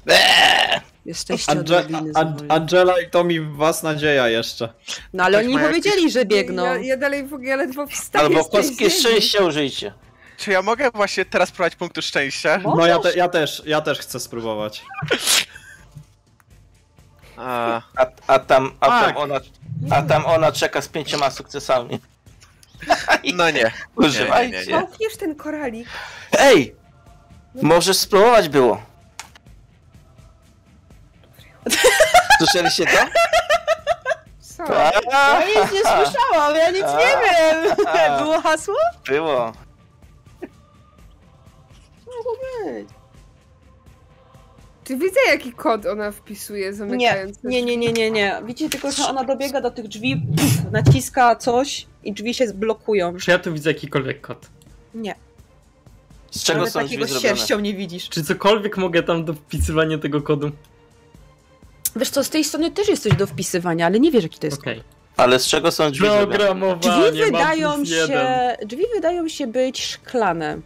Eee! 0.07 0.81
Jesteście 1.05 1.51
Ange- 1.51 1.59
odrobinę 1.59 2.13
za 2.13 2.19
An- 2.19 2.33
wolni. 2.35 2.49
Angela 2.51 3.01
i 3.01 3.09
Tommy 3.09 3.41
w 3.41 3.55
was 3.55 3.83
nadzieja 3.83 4.27
jeszcze. 4.29 4.73
No 5.13 5.23
ale 5.23 5.37
Ktoś 5.37 5.45
oni 5.45 5.55
nie 5.55 5.61
ma 5.61 5.67
powiedzieli, 5.67 6.11
że 6.11 6.25
biegną. 6.25 6.63
Ja, 6.65 6.77
ja 6.77 6.97
dalej 6.97 7.27
w 7.27 7.33
ogóle 7.33 7.55
ledwo 7.55 7.87
wstaję 7.87 8.25
Albo 8.25 8.43
z 8.43 8.49
tej 8.49 8.61
kostki 8.61 8.77
ziemi. 8.89 8.91
szczęścia 8.91 9.43
użyjcie. 9.45 9.93
Czy 10.37 10.51
ja 10.51 10.61
mogę 10.61 10.91
właśnie 10.91 11.25
teraz 11.25 11.51
prowadzić 11.51 11.79
punktu 11.79 12.01
szczęścia? 12.01 12.57
No 12.75 12.85
ja, 12.85 12.99
te, 12.99 13.13
ja 13.13 13.29
też, 13.29 13.63
ja 13.65 13.81
też 13.81 13.99
chcę 13.99 14.19
spróbować. 14.19 14.85
A, 17.37 17.81
A, 17.95 18.05
a, 18.27 18.39
tam, 18.39 18.71
a, 18.79 18.87
Tak. 18.87 19.05
tam 19.05 19.17
ona, 19.17 19.39
a 19.91 20.01
tam 20.01 20.25
ona 20.25 20.51
czeka 20.51 20.81
z 20.81 20.87
pięcioma 20.87 21.31
sukcesami. 21.31 21.99
no 23.33 23.49
nie. 23.51 23.71
Używajcie. 23.95 24.51
Nie, 24.59 24.65
nie, 24.65 24.65
nie. 24.71 24.79
Zamkniesz 24.79 25.17
ten 25.17 25.35
koralik. 25.35 25.87
Ej! 26.39 26.75
Możesz 27.61 27.97
spróbować 27.97 28.49
było. 28.49 28.81
Słyszeliście 32.39 32.85
to? 32.85 32.97
Co? 34.39 34.63
Ja 35.11 35.41
nic 35.47 35.71
nie 35.71 35.79
słyszałam, 35.79 36.55
ja 36.55 36.71
nic 36.71 36.83
nie 36.83 37.17
wiem. 37.23 37.75
Było 38.17 38.41
hasło? 38.41 38.75
Było. 39.07 39.53
Mogło 42.17 42.31
być. 42.65 42.87
Czy 44.83 44.95
widzę, 44.97 45.19
jaki 45.27 45.51
kod 45.51 45.85
ona 45.85 46.11
wpisuje, 46.11 46.65
Nie, 46.65 46.73
zamykając 46.73 47.43
nie, 47.43 47.63
nie, 47.63 47.77
nie, 47.77 47.93
nie, 47.93 48.11
nie. 48.11 48.41
Widzicie 48.45 48.69
tylko, 48.69 48.91
że 48.91 49.07
ona 49.07 49.23
dobiega 49.23 49.61
do 49.61 49.71
tych 49.71 49.87
drzwi, 49.87 50.21
pff, 50.37 50.71
naciska 50.71 51.35
coś 51.35 51.85
i 52.03 52.13
drzwi 52.13 52.33
się 52.33 52.47
zblokują. 52.47 53.17
Czy 53.17 53.31
ja 53.31 53.39
tu 53.39 53.53
widzę 53.53 53.69
jakikolwiek 53.69 54.21
kod? 54.21 54.47
Nie, 54.93 55.15
Z 56.31 56.43
czego 56.43 56.59
ale 56.61 56.71
są 56.71 56.79
takiego 56.79 57.05
drzwi 57.05 57.17
z 57.17 57.21
zrobione? 57.21 57.37
sierścią 57.37 57.59
nie 57.59 57.73
widzisz. 57.73 58.09
Czy 58.09 58.23
cokolwiek 58.23 58.77
mogę 58.77 59.03
tam 59.03 59.25
do 59.25 59.33
wpisywania 59.33 59.97
tego 59.97 60.21
kodu? 60.21 60.51
Wiesz 61.95 62.09
co, 62.09 62.23
z 62.23 62.29
tej 62.29 62.43
strony 62.43 62.71
też 62.71 62.87
jest 62.87 63.03
coś 63.03 63.13
do 63.15 63.27
wpisywania, 63.27 63.85
ale 63.85 63.99
nie 63.99 64.11
wiesz 64.11 64.23
jaki 64.23 64.39
to 64.39 64.47
jest 64.47 64.59
Okej. 64.59 64.83
Ale 65.17 65.39
z 65.39 65.47
czego 65.47 65.71
są 65.71 65.91
drzwi? 65.91 66.07
Programowanie, 66.07 67.11
Drzwi 67.11 67.23
wydają 67.25 67.85
się, 67.85 67.95
jeden. 67.95 68.27
drzwi 68.67 68.83
wydają 68.95 69.27
się 69.27 69.47
być 69.47 69.83
szklane. 69.85 70.57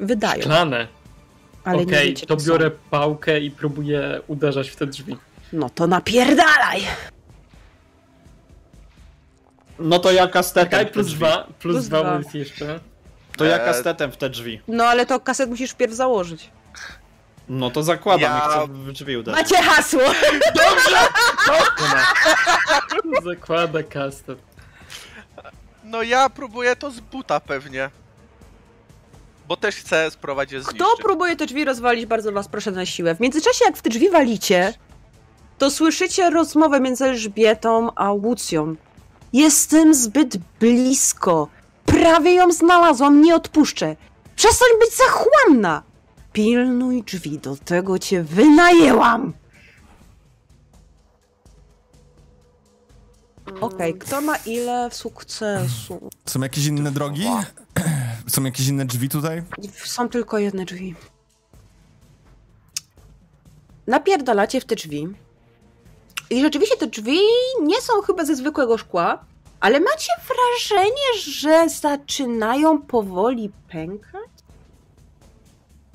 Wydają, 0.00 0.42
Szklane. 0.42 0.86
ale 1.64 1.76
nie 1.78 1.84
Okej, 1.84 2.08
wiecie, 2.08 2.26
to 2.26 2.40
są. 2.40 2.46
biorę 2.46 2.70
pałkę 2.90 3.40
i 3.40 3.50
próbuję 3.50 4.20
uderzać 4.26 4.70
w 4.70 4.76
te 4.76 4.86
drzwi. 4.86 5.16
No 5.52 5.70
to 5.70 5.86
napierdalaj! 5.86 6.82
No 9.78 9.98
to 9.98 10.12
ja 10.12 10.26
kastetem 10.26 10.70
Czekaj, 10.70 10.92
plus 10.92 11.12
dwa, 11.12 11.44
plus, 11.58 11.60
Plus 11.74 11.86
dwa, 11.88 12.18
dwa. 12.18 12.38
jeszcze. 12.38 12.80
To 13.36 13.44
ja 13.44 13.58
Eee. 13.58 13.64
kastetem 13.64 14.12
w 14.12 14.16
te 14.16 14.30
drzwi. 14.30 14.60
No 14.68 14.84
ale 14.84 15.06
to 15.06 15.20
kaset 15.20 15.50
musisz 15.50 15.70
wpierw 15.70 15.92
założyć. 15.92 16.50
No 17.48 17.70
to 17.70 17.82
zakładam 17.82 18.20
Ja- 18.32 18.38
i 18.38 18.50
chcę 18.50 18.66
w 18.72 18.92
drzwi 18.92 19.16
uderzyć. 19.16 19.42
Macie 19.42 19.62
hasło! 19.62 20.00
Zakłada 23.24 23.82
kastet. 23.82 24.38
No 25.84 26.02
ja 26.02 26.30
próbuję 26.30 26.76
to 26.76 26.90
z 26.90 27.00
buta 27.00 27.40
pewnie. 27.40 27.90
Bo 29.48 29.56
też 29.56 29.76
chcę 29.76 30.10
spróbować 30.10 30.52
je 30.52 30.60
zniszczyć. 30.60 30.82
Kto 30.82 30.96
próbuje 31.02 31.36
te 31.36 31.46
drzwi 31.46 31.64
rozwalić, 31.64 32.06
bardzo 32.06 32.32
was 32.32 32.48
proszę 32.48 32.70
na 32.70 32.86
siłę. 32.86 33.14
W 33.14 33.20
międzyczasie, 33.20 33.64
jak 33.64 33.76
w 33.76 33.82
te 33.82 33.90
drzwi 33.90 34.10
walicie, 34.10 34.74
to 35.58 35.70
słyszycie 35.70 36.30
rozmowę 36.30 36.80
między 36.80 37.04
Elżbietą 37.04 37.88
a 37.94 38.12
Łucją. 38.12 38.76
Jestem 39.32 39.94
zbyt 39.94 40.36
blisko. 40.60 41.48
Prawie 41.86 42.34
ją 42.34 42.52
znalazłam, 42.52 43.20
nie 43.22 43.34
odpuszczę. 43.34 43.96
Przestań 44.36 44.68
być 44.80 44.90
zachłanna! 44.96 45.82
Pilnuj 46.32 47.02
drzwi, 47.02 47.38
do 47.38 47.56
tego 47.56 47.98
cię 47.98 48.22
wynajęłam! 48.22 49.32
Okej, 53.60 53.94
kto 53.94 54.20
ma 54.20 54.36
ile 54.36 54.88
sukcesu? 54.92 56.10
Są 56.26 56.40
jakieś 56.40 56.66
inne 56.66 56.92
drogi? 56.92 57.26
Są 58.28 58.44
jakieś 58.44 58.68
inne 58.68 58.84
drzwi 58.84 59.08
tutaj? 59.08 59.42
Są 59.84 60.08
tylko 60.08 60.38
jedne 60.38 60.64
drzwi. 60.64 60.94
Napierdalacie 63.86 64.60
w 64.60 64.64
te 64.64 64.74
drzwi. 64.76 65.08
I 66.30 66.40
rzeczywiście 66.40 66.76
te 66.76 66.86
drzwi 66.86 67.18
nie 67.62 67.80
są 67.80 67.92
chyba 68.02 68.24
ze 68.24 68.36
zwykłego 68.36 68.78
szkła, 68.78 69.24
ale 69.60 69.80
macie 69.80 70.12
wrażenie, 70.28 71.20
że 71.32 71.68
zaczynają 71.68 72.82
powoli 72.82 73.50
pękać? 73.68 74.30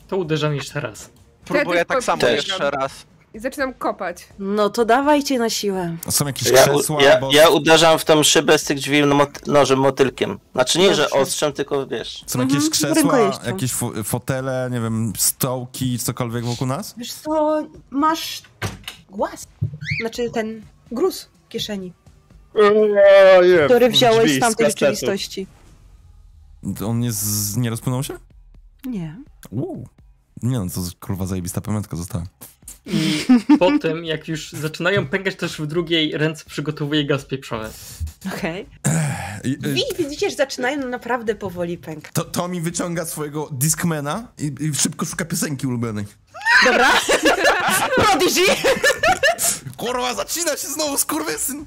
To 0.08 0.18
uderzam 0.18 0.56
jeszcze 0.56 0.80
raz. 0.80 1.10
Próbuję 1.46 1.86
tak 1.86 2.04
samo 2.04 2.22
też. 2.22 2.36
jeszcze 2.36 2.72
raz. 2.72 3.06
I 3.34 3.40
zaczynam 3.40 3.74
kopać. 3.74 4.28
No 4.40 4.70
to 4.70 4.86
dawajcie 4.86 5.40
na 5.40 5.50
siłę. 5.50 5.98
Są 6.10 6.26
jakieś 6.28 6.50
Ja, 6.50 6.68
krzesła 6.68 7.04
ja, 7.04 7.14
albo... 7.14 7.32
ja 7.32 7.50
uderzam 7.50 8.00
w 8.00 8.06
tą 8.06 8.24
szybę 8.24 8.58
z 8.58 8.64
tych 8.64 8.78
drzwi 8.78 9.02
no, 9.06 9.16
mot, 9.16 9.48
nożem 9.48 9.80
motylkiem. 9.80 10.40
Znaczy 10.52 10.80
nie, 10.80 10.96
że 10.96 11.10
ostrzem, 11.10 11.54
tylko 11.54 11.88
wiesz. 11.88 12.24
Są 12.28 12.40
jakieś 12.40 12.56
Mhm, 12.56 12.72
krzesła, 12.72 13.20
jakieś 13.46 13.74
fo- 13.74 14.04
fotele, 14.04 14.70
nie 14.72 14.82
wiem, 14.82 15.14
stołki, 15.18 16.00
cokolwiek 16.00 16.46
wokół 16.46 16.68
nas? 16.68 16.94
Wiesz 16.98 17.14
co, 17.14 17.64
masz 17.90 18.42
głaz. 19.10 19.48
Znaczy 20.02 20.30
ten 20.30 20.62
gruz 20.92 21.30
w 21.46 21.50
kieszeni, 21.50 21.94
który 23.66 23.90
wziąłeś 23.90 24.32
z 24.36 24.40
tamtej 24.40 24.66
rzeczywistości. 24.68 25.48
On 26.86 27.00
nie, 27.00 27.12
z... 27.12 27.58
nie 27.58 27.70
rozpłynął 27.70 28.04
się? 28.04 28.14
Nie. 28.86 29.18
Uuu. 29.52 29.88
Nie 30.44 30.60
no, 30.60 30.66
to 30.66 30.82
kurwa 31.00 31.26
zajebista 31.26 31.62
pamiątka 31.62 31.98
została. 31.98 32.24
I 32.86 33.26
potem, 33.60 34.06
jak 34.06 34.28
już 34.28 34.52
zaczynają 34.52 35.08
pękać, 35.08 35.36
też 35.36 35.62
w 35.62 35.66
drugiej 35.68 36.18
ręce 36.18 36.44
przygotowuję 36.48 37.06
gaz 37.06 37.26
pieprzowy. 37.26 37.70
Okej. 38.36 38.70
I, 39.44 39.50
y, 39.50 39.76
I 40.00 40.04
widzicie, 40.04 40.30
że 40.30 40.36
zaczynają 40.36 40.88
naprawdę 40.88 41.36
powoli 41.36 41.78
pękać. 41.78 42.14
to, 42.14 42.24
to 42.24 42.48
mi 42.48 42.62
wyciąga 42.62 43.06
swojego 43.06 43.50
Discmana 43.52 44.28
i, 44.38 44.56
i 44.60 44.76
szybko 44.76 45.06
szuka 45.06 45.26
piosenki 45.26 45.68
ulubionej. 45.68 46.06
Dobra. 46.66 46.92
Prodigy! 47.96 48.46
Kurwa, 49.78 50.14
zacina 50.14 50.52
się 50.52 50.68
znowu, 50.68 50.98
skurwysyn! 50.98 51.66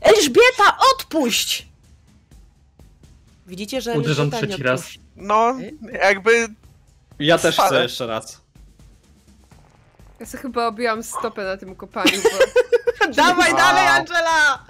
Elżbieta, 0.00 0.78
odpuść! 0.94 1.68
Widzicie, 3.46 3.80
że 3.80 3.92
Uderzam 3.92 4.24
Elżbieta 4.26 4.46
trzeci 4.46 4.62
raz. 4.62 4.84
No, 5.16 5.56
jakby 5.92 6.48
Ja 7.18 7.38
też 7.38 7.56
chcę 7.56 7.82
jeszcze 7.82 8.06
raz. 8.06 8.43
Ja 10.24 10.28
sobie 10.28 10.42
chyba 10.42 10.66
obiłam 10.66 11.02
stopę 11.02 11.44
na 11.44 11.56
tym 11.56 11.76
kopaniu, 11.76 12.12
bo... 12.22 12.30
Dawaj 13.14 13.52
Wow. 13.52 13.58
dalej, 13.60 13.86
Angela! 13.86 14.64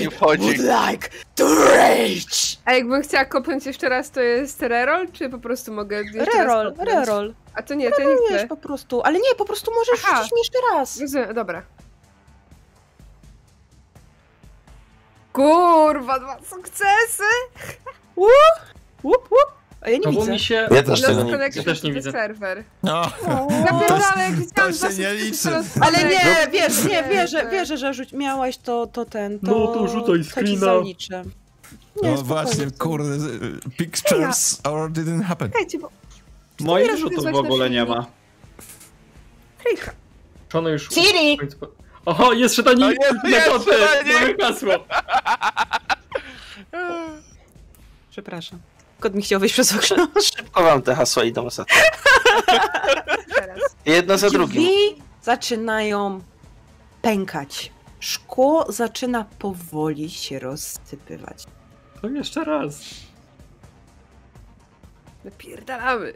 I 0.00 0.10
wchodzi. 0.10 0.48
like 0.48 1.08
to 1.34 1.54
rage! 1.54 2.56
A 2.64 2.72
jakbym 2.72 3.02
chciała 3.02 3.24
kopnąć 3.24 3.66
jeszcze 3.66 3.88
raz, 3.88 4.10
to 4.10 4.20
jest 4.20 4.62
reroll, 4.62 5.12
czy 5.12 5.28
po 5.30 5.38
prostu 5.38 5.72
mogę 5.72 6.02
jeszcze 6.02 6.24
Reroll, 6.24 6.66
raz 6.68 6.76
kopnąć? 6.76 6.90
reroll. 6.98 7.34
A 7.54 7.62
to 7.62 7.74
nie, 7.74 7.90
to 7.90 8.00
nie 8.02 8.06
Wiesz, 8.30 8.38
chcę. 8.38 8.46
po 8.48 8.56
prostu. 8.56 9.02
Ale 9.04 9.18
nie, 9.18 9.34
po 9.38 9.44
prostu 9.44 9.70
możesz 9.74 10.00
Aha. 10.04 10.16
rzucić 10.16 10.32
mi 10.32 10.38
jeszcze 10.38 10.58
raz. 10.74 11.00
Rozumiem, 11.00 11.34
dobra. 11.34 11.62
Kurwa, 15.32 16.18
dwa 16.18 16.36
sukcesy! 16.50 17.24
Łup, 18.16 18.30
łup. 19.04 19.52
A 19.84 19.90
ja 19.90 19.96
nie 19.98 20.02
No 20.06 20.12
bo 20.12 20.20
widzę. 20.20 20.32
mi 20.32 20.38
się... 20.40 20.68
Ja 20.70 20.82
też 20.82 21.02
No, 21.02 21.08
tego 21.08 21.24
nie 21.24 21.30
Ja 21.54 21.62
też 21.64 21.82
nie 21.82 21.90
to 21.90 21.94
widzę. 21.94 22.12
serwer. 22.12 22.64
No. 22.82 23.02
Napierdala, 23.72 24.22
jak 24.22 24.34
widziałam 24.34 24.72
się 24.72 24.88
nie 24.98 25.14
liczy. 25.14 25.42
to 25.48 25.50
Ale 25.80 25.98
nie, 26.04 26.14
rozpadek. 26.14 26.50
wiesz, 26.52 26.84
nie, 26.84 27.02
wierzę, 27.04 27.48
wierzę, 27.50 27.76
że 27.78 27.94
rzuć, 27.94 28.12
miałaś 28.12 28.56
to, 28.58 28.86
to 28.86 29.04
ten, 29.04 29.40
to, 29.40 29.46
No 29.46 29.66
to 29.66 29.88
rzucaj 29.88 30.18
to 30.18 30.24
screena. 30.30 30.58
zaliczę. 30.60 31.22
Nie, 32.02 32.10
No 32.10 32.16
właśnie, 32.16 32.66
kurde, 32.78 33.08
y, 33.14 33.70
pictures 33.78 34.60
or 34.64 34.90
didn't 34.90 35.22
happen. 35.22 35.48
Czekajcie, 35.50 35.78
bo... 35.78 35.90
Moich 36.60 36.96
rzutów 36.98 37.24
w 37.24 37.36
ogóle 37.36 37.70
nie 37.70 37.84
ma. 37.84 38.06
Hejka. 39.64 39.92
Czy 40.48 40.58
ono 40.58 40.68
już... 40.68 40.88
Siri! 40.90 41.38
Oho, 42.06 42.32
jest 42.32 42.54
szatanik! 42.54 42.80
No 42.80 42.88
jest, 42.90 43.24
jest 43.24 43.48
koty! 43.48 43.70
szatanik! 43.78 44.14
Mamy 44.20 44.34
hasło! 44.54 44.72
Przepraszam. 48.10 48.58
Kot 49.04 49.14
mi 49.14 49.22
chciał 49.22 49.40
wyjść 49.40 49.52
przez 49.52 49.74
okno. 49.76 50.08
Szybko 50.36 50.62
wam 50.62 50.82
te 50.82 50.94
hasła 50.94 51.24
idą. 51.24 51.48
Teraz. 53.34 53.58
Jedno 53.86 54.18
za 54.18 54.30
drugim. 54.30 54.62
Drzwi 54.62 55.02
zaczynają 55.22 56.20
pękać. 57.02 57.72
Szkło 58.00 58.72
zaczyna 58.72 59.24
powoli 59.38 60.10
się 60.10 60.38
rozsypywać. 60.38 61.44
To 62.02 62.08
jeszcze 62.08 62.44
raz. 62.44 62.80
Napierdalamy. 65.24 66.14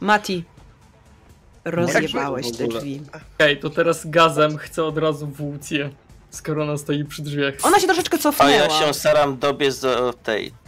Mati. 0.00 0.44
Rozjebałeś 1.64 2.56
te 2.56 2.68
drzwi. 2.68 3.02
Okej, 3.34 3.60
to 3.60 3.70
teraz 3.70 4.10
gazem 4.10 4.56
chcę 4.56 4.84
od 4.84 4.98
razu 4.98 5.26
włócję, 5.26 5.90
skoro 6.30 6.62
ona 6.62 6.76
stoi 6.76 7.04
przy 7.04 7.22
drzwiach. 7.22 7.54
Ona 7.62 7.80
się 7.80 7.86
troszeczkę 7.86 8.16
A 8.16 8.20
cofnęła. 8.20 8.50
ja 8.52 8.70
się 8.70 8.94
staram 8.94 9.38
dobiec 9.38 9.80
do 9.80 10.12
tej. 10.12 10.65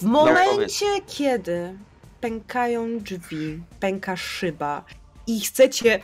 W 0.00 0.04
momencie, 0.04 0.86
kiedy 1.06 1.78
pękają 2.20 2.98
drzwi, 2.98 3.62
pęka 3.80 4.16
szyba 4.16 4.84
i 5.26 5.40
chcecie 5.40 6.02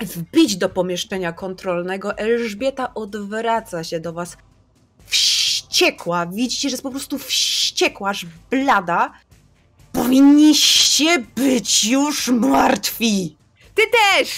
wbić 0.00 0.56
do 0.56 0.68
pomieszczenia 0.68 1.32
kontrolnego, 1.32 2.18
Elżbieta 2.18 2.94
odwraca 2.94 3.84
się 3.84 4.00
do 4.00 4.12
was 4.12 4.36
wściekła. 5.06 6.26
Widzicie, 6.26 6.68
że 6.68 6.74
jest 6.74 6.82
po 6.82 6.90
prostu 6.90 7.18
wściekła, 7.18 8.10
aż 8.10 8.26
blada. 8.50 9.12
Powinniście 9.92 11.18
być 11.18 11.84
już 11.84 12.28
martwi. 12.28 13.36
Ty 13.74 13.82
też! 13.82 14.28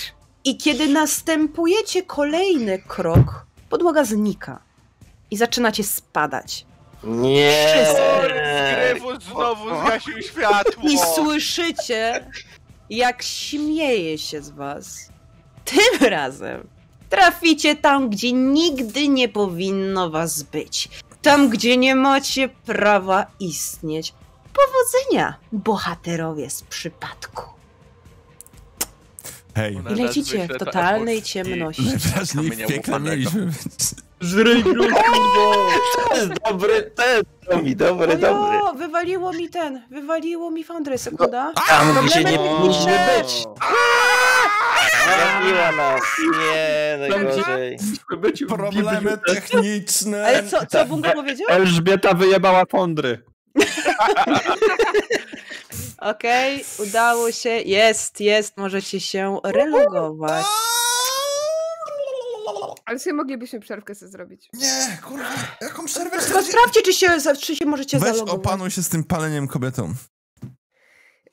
I 0.45 0.57
kiedy 0.57 0.89
następujecie 0.89 2.03
kolejny 2.03 2.79
krok, 2.79 3.47
podłoga 3.69 4.05
znika 4.05 4.62
i 5.31 5.37
zaczynacie 5.37 5.85
spadać. 5.85 6.68
Nie. 7.05 7.87
Grywu 8.75 9.20
znowu 9.20 9.69
zgasił 9.69 10.23
światło! 10.23 10.83
I 10.83 10.99
słyszycie, 10.99 12.31
jak 12.91 13.23
śmieje 13.23 14.19
się 14.19 14.43
z 14.43 14.51
was. 14.51 15.09
Tym 15.65 16.09
razem 16.09 16.69
traficie 17.09 17.77
tam, 17.77 18.11
gdzie 18.11 18.33
nigdy 18.33 19.09
nie 19.09 19.29
powinno 19.29 20.11
was 20.11 20.43
być. 20.43 20.89
Tam, 21.23 21.49
gdzie 21.49 21.77
nie 21.77 21.95
macie 21.95 22.49
prawa 22.49 23.27
istnieć. 23.41 24.15
Powodzenia, 24.53 25.37
bohaterowie 25.53 26.51
z 26.51 26.62
przypadku. 26.62 27.43
Hej, 29.55 29.75
I 29.91 29.95
lecicie 29.95 30.49
w 30.49 30.59
totalnej 30.59 31.23
ciemności. 31.23 31.83
najwyraźniej 31.83 32.51
w 32.51 32.66
piekle 32.66 33.01
mieliśmy. 33.01 33.53
Żryj 34.20 34.62
kurwo! 34.77 35.55
To 36.09 36.16
jest 36.16 36.32
dobry 36.51 36.90
ten, 36.95 37.23
Tomi, 37.51 37.77
dobry, 37.77 38.16
dobry. 38.16 38.59
O, 38.62 38.74
wywaliło 38.74 39.32
mi 39.32 39.49
ten, 39.49 39.82
wywaliło 39.90 40.51
mi 40.51 40.65
Foundry, 40.65 40.99
sekunda. 40.99 41.53
Tam, 41.69 42.07
gdzie 42.07 42.24
nie 42.24 42.39
powinniśmy 42.39 42.93
być. 42.93 43.45
Zabiła 45.07 45.73
nas. 45.73 46.03
Nie, 46.39 46.99
najgorzej. 46.99 47.78
Problemy 48.49 49.19
techniczne. 49.27 50.27
Ale 50.27 50.45
co, 50.45 50.66
co 50.66 50.85
Bunga 50.85 51.12
powiedział? 51.12 51.47
Elżbieta 51.51 52.15
wyjebała 52.15 52.65
fondry. 52.66 53.23
Okej, 55.99 56.65
udało 56.78 57.32
się. 57.32 57.51
Jest, 57.51 58.20
jest, 58.20 58.57
możecie 58.57 59.01
się 59.01 59.40
relogować. 59.45 60.45
Ale 62.89 62.98
sobie 62.98 63.15
moglibyśmy 63.15 63.60
przerwkę 63.60 63.94
sobie 63.94 64.10
zrobić. 64.12 64.48
Nie, 64.52 64.98
kurwa, 65.05 65.35
jaką 65.60 65.85
przerwę 65.85 66.19
Tylko 66.19 66.43
sprawdźcie, 66.43 66.82
czy 66.82 66.93
się, 66.93 67.20
za- 67.20 67.36
czy 67.36 67.56
się 67.56 67.66
możecie 67.66 67.98
Weź 67.98 68.09
zalogować. 68.12 68.35
opanuj 68.47 68.70
się 68.70 68.82
z 68.82 68.89
tym 68.89 69.05
paleniem 69.05 69.48
kobietą. 69.48 69.94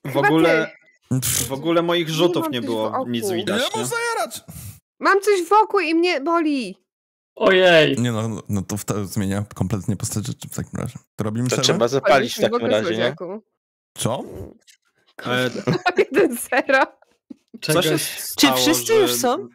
W 0.06 0.07
Chyba 0.14 0.19
ogóle, 0.27 0.72
w 1.48 1.52
ogóle 1.52 1.82
moich 1.82 2.07
Nie 2.07 2.14
rzutów 2.14 2.49
nie 2.49 2.60
coś 2.60 2.65
było 2.65 3.06
nic 3.07 3.30
widać. 3.32 3.61
Nie? 3.76 3.82
mu 3.82 3.88
zajarać? 3.88 4.41
Mam 4.99 5.22
coś 5.22 5.44
wokół 5.49 5.80
i 5.80 5.95
mnie 5.95 6.22
boli. 6.22 6.77
Ojej! 7.36 7.98
Nie 7.98 8.11
no, 8.11 8.41
no 8.49 8.61
to 8.61 8.77
wtedy 8.77 9.06
zmienia 9.06 9.44
kompletnie 9.56 9.95
postać 9.95 10.27
rzeczy 10.27 10.48
w 10.52 10.56
takim 10.56 10.80
razie. 10.80 10.99
To 11.15 11.23
robimy 11.23 11.49
To 11.49 11.61
trzeba 11.61 11.88
zapalić 11.88 12.36
w 12.36 12.41
takim 12.41 12.65
razie, 12.65 12.98
nie? 12.98 13.15
Co? 13.98 14.23
Jeden 15.98 16.38
zero. 16.38 16.84
stało, 18.19 18.57
wszyscy 18.57 18.94
już 18.94 19.14
są? 19.14 19.48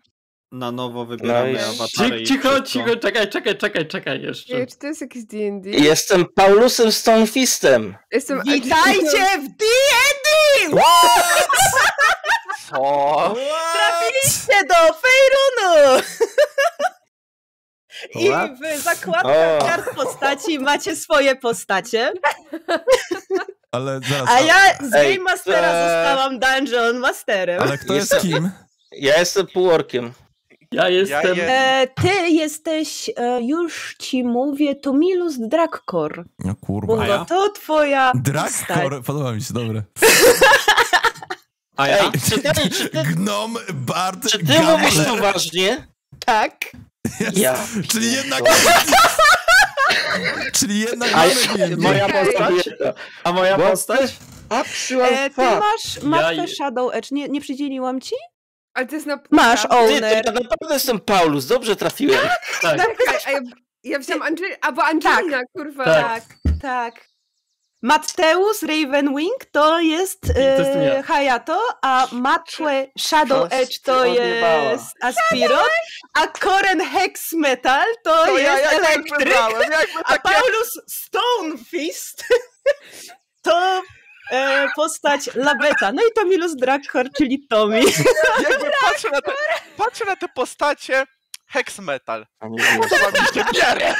Na 0.52 0.72
nowo 0.72 1.04
wybieramy 1.06 1.52
No 1.52 1.60
awatary 1.68 2.24
Cicho, 2.24 2.60
cicho, 2.60 2.96
czekaj, 2.96 3.28
czekaj, 3.30 3.56
czekaj, 3.58 3.86
czekaj 3.88 4.22
jeszcze. 4.22 4.54
Nie, 4.58 4.66
czy 4.66 4.76
to 4.78 4.86
jest 4.86 5.00
jakiś 5.00 5.24
D&D? 5.24 5.70
Jestem 5.70 6.26
Paulusem 6.34 6.92
Stonefistem. 6.92 7.96
Jestem 8.12 8.42
Witajcie 8.42 9.24
w 9.38 9.48
D&D! 9.56 10.30
Co? 12.70 13.34
Trafiliście 13.72 14.64
do 14.68 14.74
Fejrunu! 14.74 16.02
I 18.14 18.28
What? 18.30 18.50
w 18.78 18.82
zakładkach 18.82 19.58
kart 19.58 19.94
postaci 19.94 20.58
macie 20.58 20.96
swoje 20.96 21.36
postacie, 21.36 22.12
Ale 23.72 24.00
zaraz, 24.10 24.28
a 24.28 24.40
ja 24.40 24.56
z 24.82 24.90
Game 24.90 25.18
Mastera 25.18 25.72
to- 25.72 25.88
zostałam 25.88 26.38
Dungeon 26.38 26.98
Masterem. 26.98 27.62
ale 27.62 27.78
kto 27.78 27.94
jest 27.94 28.20
kim? 28.20 28.50
Ja 28.92 29.18
jestem 29.18 29.46
półorkiem. 29.46 30.12
Ja 30.72 30.88
jestem. 30.88 31.36
je- 31.36 31.48
E, 31.50 31.86
ty 32.02 32.28
jesteś, 32.30 33.10
e, 33.16 33.42
już 33.42 33.96
ci 33.98 34.24
mówię, 34.24 34.74
Tomilus 34.74 35.34
Drakor. 35.38 36.24
No 36.38 36.54
kurwa. 36.60 36.86
Bo 36.96 37.02
A 37.02 37.06
ja? 37.06 37.24
to 37.24 37.48
twoja. 37.50 38.12
Drakor, 38.14 39.02
podoba 39.04 39.32
mi 39.32 39.42
się, 39.42 39.54
dobre. 39.54 39.82
A 41.76 41.88
ja? 41.88 41.98
Ej, 41.98 42.10
czy 42.30 42.38
ty, 42.42 42.70
czy 42.70 42.88
ty, 42.88 43.02
Gnom, 43.02 43.56
Bard, 43.74 44.28
czy 44.30 44.38
ty 44.38 44.44
mówisz 44.60 44.96
Gambler. 44.96 45.06
poważnie? 45.06 45.86
Tak. 46.26 46.56
Jest. 47.20 47.36
Ja. 47.38 47.54
Czyli 47.88 48.12
jednak... 48.12 48.42
Czyli 50.58 50.80
jednak 50.80 51.10
A 51.14 51.26
ja-. 51.26 51.76
Moja 51.78 52.08
postać? 52.08 52.68
A 53.24 53.32
moja 53.32 53.58
postać? 53.58 54.16
Patrzyłam 54.48 55.08
E, 55.14 55.30
ty 55.30 55.42
masz 55.42 56.02
matwę 56.02 56.34
je- 56.34 56.48
Shadow 56.48 56.94
Edge, 56.94 57.10
nie, 57.10 57.28
nie 57.28 57.40
przydzieliłam 57.40 58.00
ci? 58.00 58.14
Ale 58.74 58.86
to 58.86 58.94
jest 58.94 59.06
na... 59.06 59.20
Masz, 59.30 59.64
na- 59.64 59.70
Ty, 59.70 59.76
owner. 59.76 60.24
to 60.24 60.32
ja 60.32 60.40
naprawdę 60.40 60.74
jestem 60.74 61.00
Paulus, 61.00 61.46
dobrze 61.46 61.76
trafiłem. 61.76 62.28
Tak. 62.62 62.80
Czekaj, 62.80 63.16
a 63.26 63.30
ja, 63.30 63.40
ja 63.82 63.98
wziąłam 63.98 64.22
Angel... 64.22 64.56
Albo 64.60 64.84
Angelina, 64.84 65.40
kurwa. 65.56 65.84
Tak. 65.84 66.22
Tak, 66.24 66.52
tak. 66.62 67.10
Mateusz 67.82 68.62
Ravenwing 68.62 69.44
to 69.52 69.80
jest 69.80 70.18
ja. 70.36 70.42
e, 70.42 71.02
Hayato, 71.02 71.60
a 71.82 72.08
Matłe 72.12 72.86
Shadow 72.98 73.52
Edge 73.52 73.78
to 73.84 74.04
jest 74.04 74.96
Aspirot, 75.02 75.70
a 76.14 76.26
Koren 76.26 76.80
Hex 76.80 77.32
Metal 77.32 77.86
to, 78.04 78.26
To 78.26 78.38
ja 78.38 78.58
jest 78.58 78.80
wybrałem, 79.18 79.70
jakby 79.70 80.00
a. 80.04 80.18
Paulus 80.18 80.80
Stonefist 80.88 82.24
to 83.44 83.82
e, 84.30 84.68
postać 84.76 85.30
Labeta. 85.34 85.92
No 85.92 86.02
i 86.02 86.12
Tomilus 86.14 86.56
Drakor, 86.56 87.06
czyli 87.16 87.46
Tomi. 87.48 87.84
Jakby 88.50 88.70
patrzę 88.84 89.10
na 89.10 89.20
te, 89.20 89.32
patrzę 89.76 90.04
na 90.04 90.16
te 90.16 90.28
postacie 90.28 91.04
Hex 91.46 91.78
Metal. 91.78 92.26
A 92.40 92.48
nie 92.48 92.58
wiem. 92.58 92.80
Podoba 92.80 93.10
mi 93.10 93.26
się 93.34 93.60
miarę. 93.60 93.94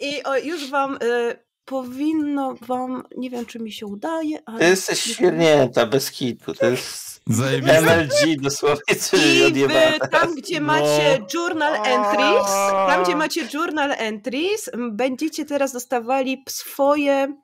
I 0.00 0.22
o, 0.22 0.36
już 0.36 0.70
wam 0.70 0.98
e, 1.02 1.44
powinno 1.64 2.54
wam, 2.60 3.02
nie 3.16 3.30
wiem 3.30 3.46
czy 3.46 3.58
mi 3.58 3.72
się 3.72 3.86
udaje, 3.86 4.38
ale... 4.46 4.58
Ty 4.58 4.64
jesteś 4.64 5.00
świernięta, 5.00 5.86
bez 5.86 6.10
kitu. 6.10 6.54
To 6.54 6.66
jest 6.66 7.14
Zajebiste. 7.26 7.80
MLG 7.80 8.40
dosłownie, 8.40 8.96
czyli 9.10 9.38
I 9.38 9.44
odjebane. 9.44 9.98
tam, 10.10 10.34
gdzie 10.34 10.60
macie 10.60 11.26
journal 11.34 11.74
entries, 11.74 12.46
tam, 12.86 13.04
gdzie 13.04 13.16
macie 13.16 13.48
journal 13.54 13.92
entries, 13.92 14.70
będziecie 14.90 15.44
teraz 15.44 15.72
dostawali 15.72 16.44
swoje 16.48 17.36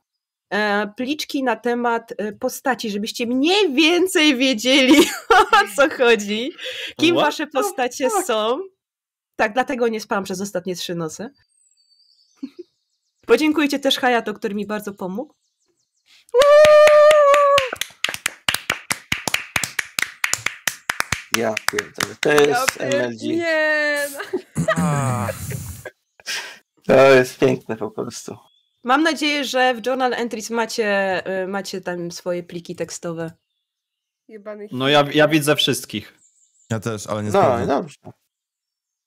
pliczki 0.97 1.43
na 1.43 1.57
temat 1.57 2.13
e, 2.19 2.33
postaci, 2.33 2.91
żebyście 2.91 3.27
mniej 3.27 3.75
więcej 3.75 4.37
wiedzieli, 4.37 4.99
o 5.53 5.77
co 5.77 5.91
chodzi, 5.97 6.53
kim 6.97 7.15
What 7.15 7.27
wasze 7.27 7.47
postacie 7.47 8.11
są. 8.11 8.59
Tak, 9.37 9.53
dlatego 9.53 9.89
nie 9.89 10.01
spałam 10.01 10.25
przez 10.25 10.41
ostatnie 10.41 10.77
trzy 10.77 10.95
noce. 10.95 11.31
Podziękujcie 13.27 13.79
też 13.79 13.99
Hayato, 13.99 14.35
który 14.35 14.55
mi 14.55 14.67
bardzo 14.67 14.95
pomógł. 14.95 15.35
Ja 21.37 21.55
pierdolę, 21.73 22.17
to 22.21 22.33
Ja 22.33 22.41
jest 22.41 22.71
pier- 22.79 23.07
MLG. 23.07 23.23
Nie, 23.23 24.07
no. 24.77 25.27
To 26.87 27.11
jest 27.15 27.39
piękne 27.39 27.77
po 27.77 27.91
prostu. 27.91 28.50
Mam 28.84 29.02
nadzieję, 29.02 29.44
że 29.44 29.75
w 29.75 29.86
journal 29.86 30.15
entries 30.15 30.50
macie, 30.50 30.86
e, 31.26 31.47
macie 31.47 31.81
tam 31.81 32.10
swoje 32.10 32.42
pliki 32.42 32.76
tekstowe. 32.76 33.33
Jebany 34.28 34.68
No 34.73 34.89
ja, 34.89 35.05
ja 35.15 35.28
widzę 35.28 35.57
wszystkich. 35.57 36.15
Ja 36.70 36.81
też, 36.81 37.07
ale 37.07 37.23
nie 37.23 37.31
No 37.31 37.67
dobrze. 37.67 37.97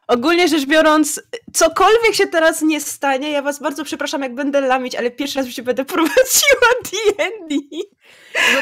Ogólnie 0.07 0.47
rzecz 0.47 0.65
biorąc, 0.65 1.21
cokolwiek 1.53 2.13
się 2.13 2.27
teraz 2.27 2.61
nie 2.61 2.81
stanie, 2.81 3.31
ja 3.31 3.41
was 3.41 3.59
bardzo 3.59 3.83
przepraszam, 3.83 4.21
jak 4.21 4.35
będę 4.35 4.61
lamić, 4.61 4.95
ale 4.95 5.11
pierwszy 5.11 5.39
raz 5.39 5.45
w 5.45 5.49
życiu 5.49 5.63
będę 5.63 5.85
prowadziła 5.95 6.69
D&D. 6.91 7.55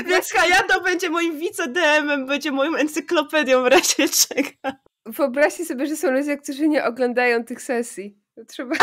Więc 0.10 0.32
Hayato 0.32 0.82
będzie 0.82 1.10
moim 1.10 1.40
wice-DM-em, 1.40 2.26
będzie 2.26 2.52
moją 2.52 2.76
encyklopedią 2.76 3.64
w 3.64 3.68
razie 3.68 4.10
czego. 4.10 4.78
Wyobraźcie 5.06 5.66
sobie, 5.66 5.88
że 5.88 5.96
są 5.96 6.12
ludzie, 6.12 6.38
którzy 6.38 6.68
nie 6.68 6.86
oglądają 6.86 7.44
tych 7.46 7.62
sesji. 7.62 8.18
To 8.36 8.46
trzeba... 8.46 8.76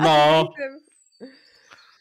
No. 0.00 0.52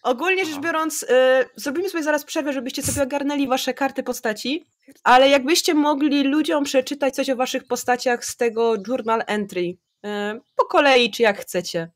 Ogólnie 0.07 0.45
rzecz 0.45 0.59
biorąc, 0.59 1.03
y, 1.03 1.07
zrobimy 1.55 1.89
sobie 1.89 2.03
zaraz 2.03 2.23
przerwę, 2.23 2.53
żebyście 2.53 2.83
sobie 2.83 3.03
ogarnęli 3.03 3.47
wasze 3.47 3.73
karty 3.73 4.03
postaci, 4.03 4.65
ale 5.03 5.29
jakbyście 5.29 5.73
mogli 5.73 6.23
ludziom 6.23 6.63
przeczytać 6.63 7.15
coś 7.15 7.29
o 7.29 7.35
waszych 7.35 7.67
postaciach 7.67 8.25
z 8.25 8.37
tego 8.37 8.73
journal 8.87 9.23
entry. 9.27 9.61
Y, 10.05 10.09
po 10.55 10.65
kolei, 10.65 11.11
czy 11.11 11.23
jak 11.23 11.39
chcecie. 11.41 11.89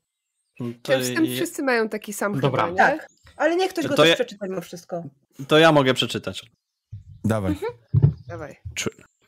To, 0.82 0.92
Ja 0.92 0.98
Wszyscy, 0.98 1.26
wszyscy 1.36 1.62
mają 1.62 1.88
taki 1.88 2.12
sam 2.12 2.40
Dobra. 2.40 2.66
chyba, 2.66 2.70
nie? 2.70 2.98
Tak. 2.98 3.08
Ale 3.36 3.56
niech 3.56 3.70
ktoś 3.70 3.86
go 3.86 3.94
To 3.94 4.02
też 4.02 4.08
ja- 4.08 4.14
przeczyta 4.14 4.46
mimo 4.46 4.60
wszystko. 4.60 5.02
to 5.48 5.58
ja 5.58 5.72
mogę 5.72 5.94
przeczytać. 5.94 6.42
Dawaj. 7.24 7.54
Dawaj. 8.28 8.56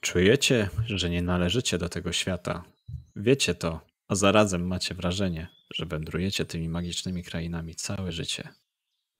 Czujecie, 0.00 0.68
że 0.86 1.10
nie 1.10 1.22
należycie 1.22 1.78
do 1.78 1.88
tego 1.88 2.12
świata. 2.12 2.64
Wiecie 3.16 3.54
to, 3.54 3.80
a 4.08 4.14
zarazem 4.14 4.66
macie 4.66 4.94
wrażenie, 4.94 5.48
że 5.74 5.86
wędrujecie 5.86 6.44
tymi 6.44 6.68
magicznymi 6.68 7.24
krainami 7.24 7.74
całe 7.74 8.12
życie. 8.12 8.48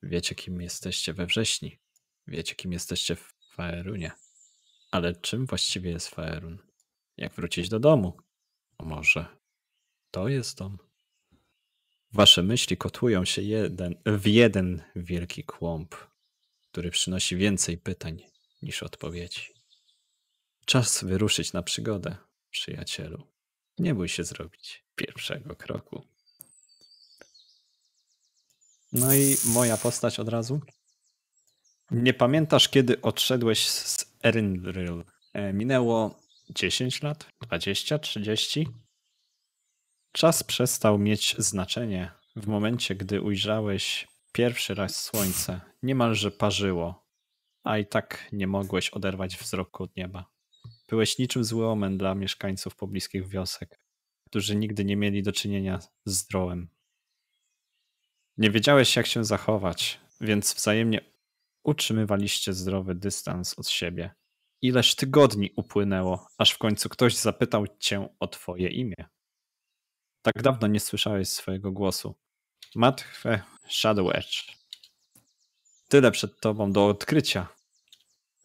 Wiecie, 0.07 0.35
kim 0.35 0.61
jesteście 0.61 1.13
we 1.13 1.27
wrześni. 1.27 1.79
Wiecie, 2.27 2.55
kim 2.55 2.73
jesteście 2.73 3.17
w 3.17 3.35
Faerunie. 3.51 4.13
Ale 4.91 5.17
czym 5.17 5.47
właściwie 5.47 5.91
jest 5.91 6.09
Faerun? 6.09 6.59
Jak 7.17 7.33
wrócić 7.35 7.69
do 7.69 7.81
domu? 7.81 8.17
A 8.79 8.85
może 8.85 9.27
to 10.11 10.29
jest 10.29 10.59
dom? 10.59 10.79
Wasze 12.13 12.43
myśli 12.43 12.77
kotłują 12.77 13.25
się 13.25 13.43
jeden, 13.43 13.95
w 14.07 14.27
jeden 14.27 14.83
wielki 14.97 15.45
kłąb, 15.45 15.95
który 16.71 16.91
przynosi 16.91 17.37
więcej 17.37 17.79
pytań 17.79 18.23
niż 18.63 18.83
odpowiedzi. 18.83 19.43
Czas 20.67 21.05
wyruszyć 21.05 21.53
na 21.53 21.63
przygodę, 21.63 22.17
przyjacielu. 22.51 23.27
Nie 23.79 23.95
bój 23.95 24.09
się 24.09 24.25
zrobić 24.25 24.85
pierwszego 24.95 25.57
kroku. 25.57 26.14
No 28.95 29.15
i 29.15 29.37
moja 29.45 29.77
postać 29.77 30.21
od 30.21 30.29
razu. 30.29 30.61
Nie 31.91 32.15
pamiętasz, 32.15 32.69
kiedy 32.69 33.01
odszedłeś 33.01 33.69
z 33.69 34.17
Erindryl? 34.25 35.05
E, 35.33 35.53
Minęło 35.53 36.21
10 36.51 37.03
lat? 37.03 37.27
20? 37.43 37.99
30? 37.99 38.69
Czas 40.13 40.43
przestał 40.43 40.99
mieć 40.99 41.37
znaczenie 41.39 42.11
w 42.37 42.47
momencie, 42.47 42.95
gdy 42.95 43.23
ujrzałeś 43.23 44.09
pierwszy 44.33 44.75
raz 44.75 45.05
słońce. 45.05 45.61
Niemalże 45.83 46.31
parzyło, 46.31 47.07
a 47.65 47.79
i 47.79 47.87
tak 47.87 48.29
nie 48.33 48.47
mogłeś 48.47 48.91
oderwać 48.91 49.37
wzroku 49.37 49.83
od 49.83 49.97
nieba. 49.97 50.25
Byłeś 50.89 51.19
niczym 51.19 51.45
zły 51.45 51.69
omen 51.69 51.99
dla 51.99 52.15
mieszkańców 52.15 52.77
pobliskich 52.77 53.29
wiosek, 53.29 53.79
którzy 54.27 54.57
nigdy 54.57 54.85
nie 54.85 54.97
mieli 54.97 55.23
do 55.23 55.33
czynienia 55.33 55.79
z 56.05 56.27
drołem. 56.27 56.69
Nie 58.39 58.51
wiedziałeś, 58.51 58.97
jak 58.97 59.07
się 59.07 59.25
zachować, 59.25 60.01
więc 60.21 60.55
wzajemnie 60.55 61.01
utrzymywaliście 61.63 62.53
zdrowy 62.53 62.95
dystans 62.95 63.59
od 63.59 63.69
siebie. 63.69 64.15
Ileż 64.63 64.95
tygodni 64.95 65.51
upłynęło, 65.57 66.29
aż 66.39 66.51
w 66.51 66.59
końcu 66.59 66.89
ktoś 66.89 67.17
zapytał 67.17 67.67
cię 67.79 68.09
o 68.21 68.29
twoje 68.29 68.69
imię. 68.69 69.09
Tak 70.23 70.43
dawno 70.43 70.67
nie 70.67 70.81
słyszałeś 70.81 71.29
swojego 71.29 71.73
głosu. 71.73 72.15
Matchwe 72.75 73.43
Shadow 73.69 74.15
Edge. 74.15 74.43
Tyle 75.89 76.11
przed 76.11 76.41
tobą 76.41 76.73
do 76.73 76.87
odkrycia. 76.87 77.49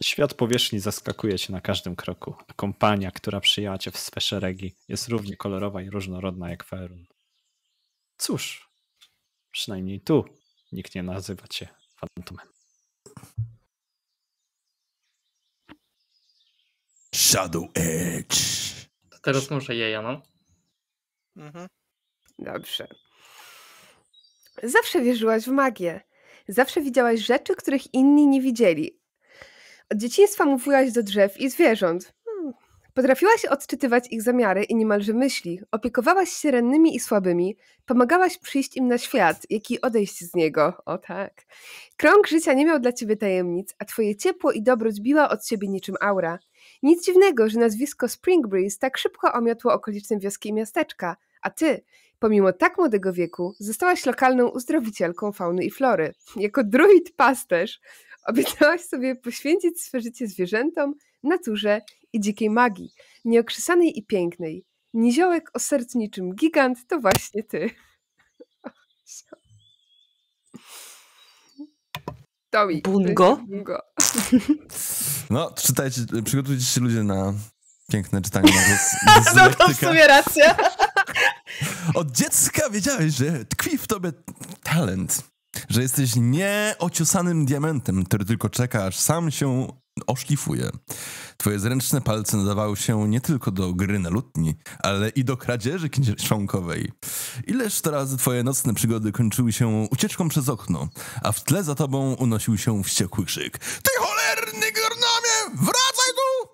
Świat 0.03 0.33
powierzchni 0.33 0.79
zaskakuje 0.79 1.39
cię 1.39 1.53
na 1.53 1.61
każdym 1.61 1.95
kroku, 1.95 2.35
a 2.47 2.53
kompania, 2.53 3.11
która 3.11 3.39
przyjęła 3.39 3.77
cię 3.77 3.91
w 3.91 3.97
swe 3.97 4.21
szeregi, 4.21 4.75
jest 4.87 5.07
równie 5.07 5.37
kolorowa 5.37 5.81
i 5.81 5.89
różnorodna 5.89 6.49
jak 6.49 6.63
Faerun. 6.63 7.05
Cóż, 8.17 8.68
przynajmniej 9.51 10.01
tu 10.01 10.25
nikt 10.71 10.95
nie 10.95 11.03
nazywa 11.03 11.47
cię 11.47 11.67
fantomem. 11.95 12.47
Shadow 17.15 17.63
Edge. 17.73 18.35
To 19.09 19.19
teraz 19.19 19.49
może 19.49 19.75
jeja, 19.75 20.01
no. 20.01 20.21
Mhm. 21.35 21.67
Dobrze. 22.39 22.87
Zawsze 24.63 25.01
wierzyłaś 25.01 25.43
w 25.43 25.47
magię. 25.47 26.01
Zawsze 26.47 26.81
widziałaś 26.81 27.19
rzeczy, 27.19 27.55
których 27.55 27.93
inni 27.93 28.27
nie 28.27 28.41
widzieli. 28.41 28.99
Od 29.89 29.97
dzieciństwa 29.97 30.45
mówiłaś 30.45 30.91
do 30.91 31.03
drzew 31.03 31.37
i 31.37 31.49
zwierząt. 31.49 32.13
Potrafiłaś 32.93 33.45
odczytywać 33.45 34.11
ich 34.11 34.21
zamiary 34.21 34.63
i 34.63 34.75
niemalże 34.75 35.13
myśli. 35.13 35.59
Opiekowałaś 35.71 36.29
się 36.29 36.51
rannymi 36.51 36.95
i 36.95 36.99
słabymi. 36.99 37.57
Pomagałaś 37.85 38.37
przyjść 38.37 38.77
im 38.77 38.87
na 38.87 38.97
świat, 38.97 39.37
jak 39.49 39.71
i 39.71 39.81
odejść 39.81 40.19
z 40.19 40.35
niego. 40.35 40.73
O 40.85 40.97
tak. 40.97 41.45
Krąg 41.97 42.27
życia 42.27 42.53
nie 42.53 42.65
miał 42.65 42.79
dla 42.79 42.93
ciebie 42.93 43.17
tajemnic, 43.17 43.75
a 43.79 43.85
twoje 43.85 44.15
ciepło 44.15 44.51
i 44.51 44.63
dobroć 44.63 45.01
biła 45.01 45.29
od 45.29 45.47
siebie 45.47 45.67
niczym 45.67 45.95
aura. 46.01 46.39
Nic 46.83 47.05
dziwnego, 47.05 47.49
że 47.49 47.59
nazwisko 47.59 48.07
Spring 48.07 48.47
Breeze 48.47 48.77
tak 48.79 48.97
szybko 48.97 49.33
omiotło 49.33 49.73
okoliczne 49.73 50.19
wioski 50.19 50.49
i 50.49 50.53
miasteczka, 50.53 51.17
a 51.41 51.49
ty, 51.49 51.83
pomimo 52.19 52.53
tak 52.53 52.77
młodego 52.77 53.13
wieku, 53.13 53.53
zostałaś 53.59 54.05
lokalną 54.05 54.47
uzdrowicielką 54.47 55.31
fauny 55.31 55.65
i 55.65 55.71
flory. 55.71 56.13
Jako 56.35 56.63
druid 56.63 57.15
pasterz 57.15 57.79
obiecałaś 58.25 58.81
sobie 58.81 59.15
poświęcić 59.15 59.81
swe 59.81 60.01
życie 60.01 60.27
zwierzętom, 60.27 60.93
naturze 61.23 61.81
i 62.13 62.19
dzikiej 62.19 62.49
magii, 62.49 62.91
nieokrzesanej 63.25 63.99
i 63.99 64.05
pięknej. 64.05 64.65
Niziołek 64.93 65.49
o 65.53 65.59
sercu 65.59 65.97
niczym 65.97 66.35
gigant 66.35 66.87
to 66.87 66.99
właśnie 66.99 67.43
ty. 67.43 67.69
Tomi. 72.49 72.81
Bungo? 72.81 73.35
Bungo. 73.47 73.81
No, 75.29 75.51
czytajcie, 75.51 76.01
przygotujcie 76.25 76.65
się 76.65 76.81
ludzie 76.81 77.03
na 77.03 77.33
piękne 77.91 78.21
czytanie 78.21 78.53
na 78.53 78.61
głos 78.67 79.35
No 79.35 79.49
to 79.49 79.73
w 79.73 79.75
sumie 79.77 80.07
racja. 80.07 80.57
Od 81.95 82.11
dziecka 82.11 82.69
wiedziałeś, 82.69 83.13
że 83.13 83.45
tkwi 83.45 83.77
w 83.77 83.87
tobie 83.87 84.11
talent. 84.63 85.23
Że 85.69 85.81
jesteś 85.81 86.11
nieociosanym 86.15 87.45
diamentem, 87.45 88.03
który 88.03 88.25
tylko 88.25 88.49
czeka, 88.49 88.85
aż 88.85 88.97
sam 88.97 89.31
się 89.31 89.67
oszlifuje. 90.07 90.69
Twoje 91.37 91.59
zręczne 91.59 92.01
palce 92.01 92.37
nadawały 92.37 92.77
się 92.77 93.09
nie 93.09 93.21
tylko 93.21 93.51
do 93.51 93.73
gry 93.73 93.99
na 93.99 94.09
lutni, 94.09 94.55
ale 94.79 95.09
i 95.09 95.23
do 95.23 95.37
kradzieży 95.37 95.89
kieszonkowej. 95.89 96.91
Ileż 97.47 97.81
to 97.81 97.91
razy 97.91 98.17
twoje 98.17 98.43
nocne 98.43 98.73
przygody 98.73 99.11
kończyły 99.11 99.53
się 99.53 99.87
ucieczką 99.91 100.29
przez 100.29 100.49
okno, 100.49 100.87
a 101.23 101.31
w 101.31 101.43
tle 101.43 101.63
za 101.63 101.75
tobą 101.75 102.13
unosił 102.13 102.57
się 102.57 102.83
wściekły 102.83 103.25
krzyk. 103.25 103.57
Ty 103.57 103.91
cholerny 103.99 104.71
gornomie, 104.71 105.55
wracaj 105.55 106.13
tu! 106.15 106.49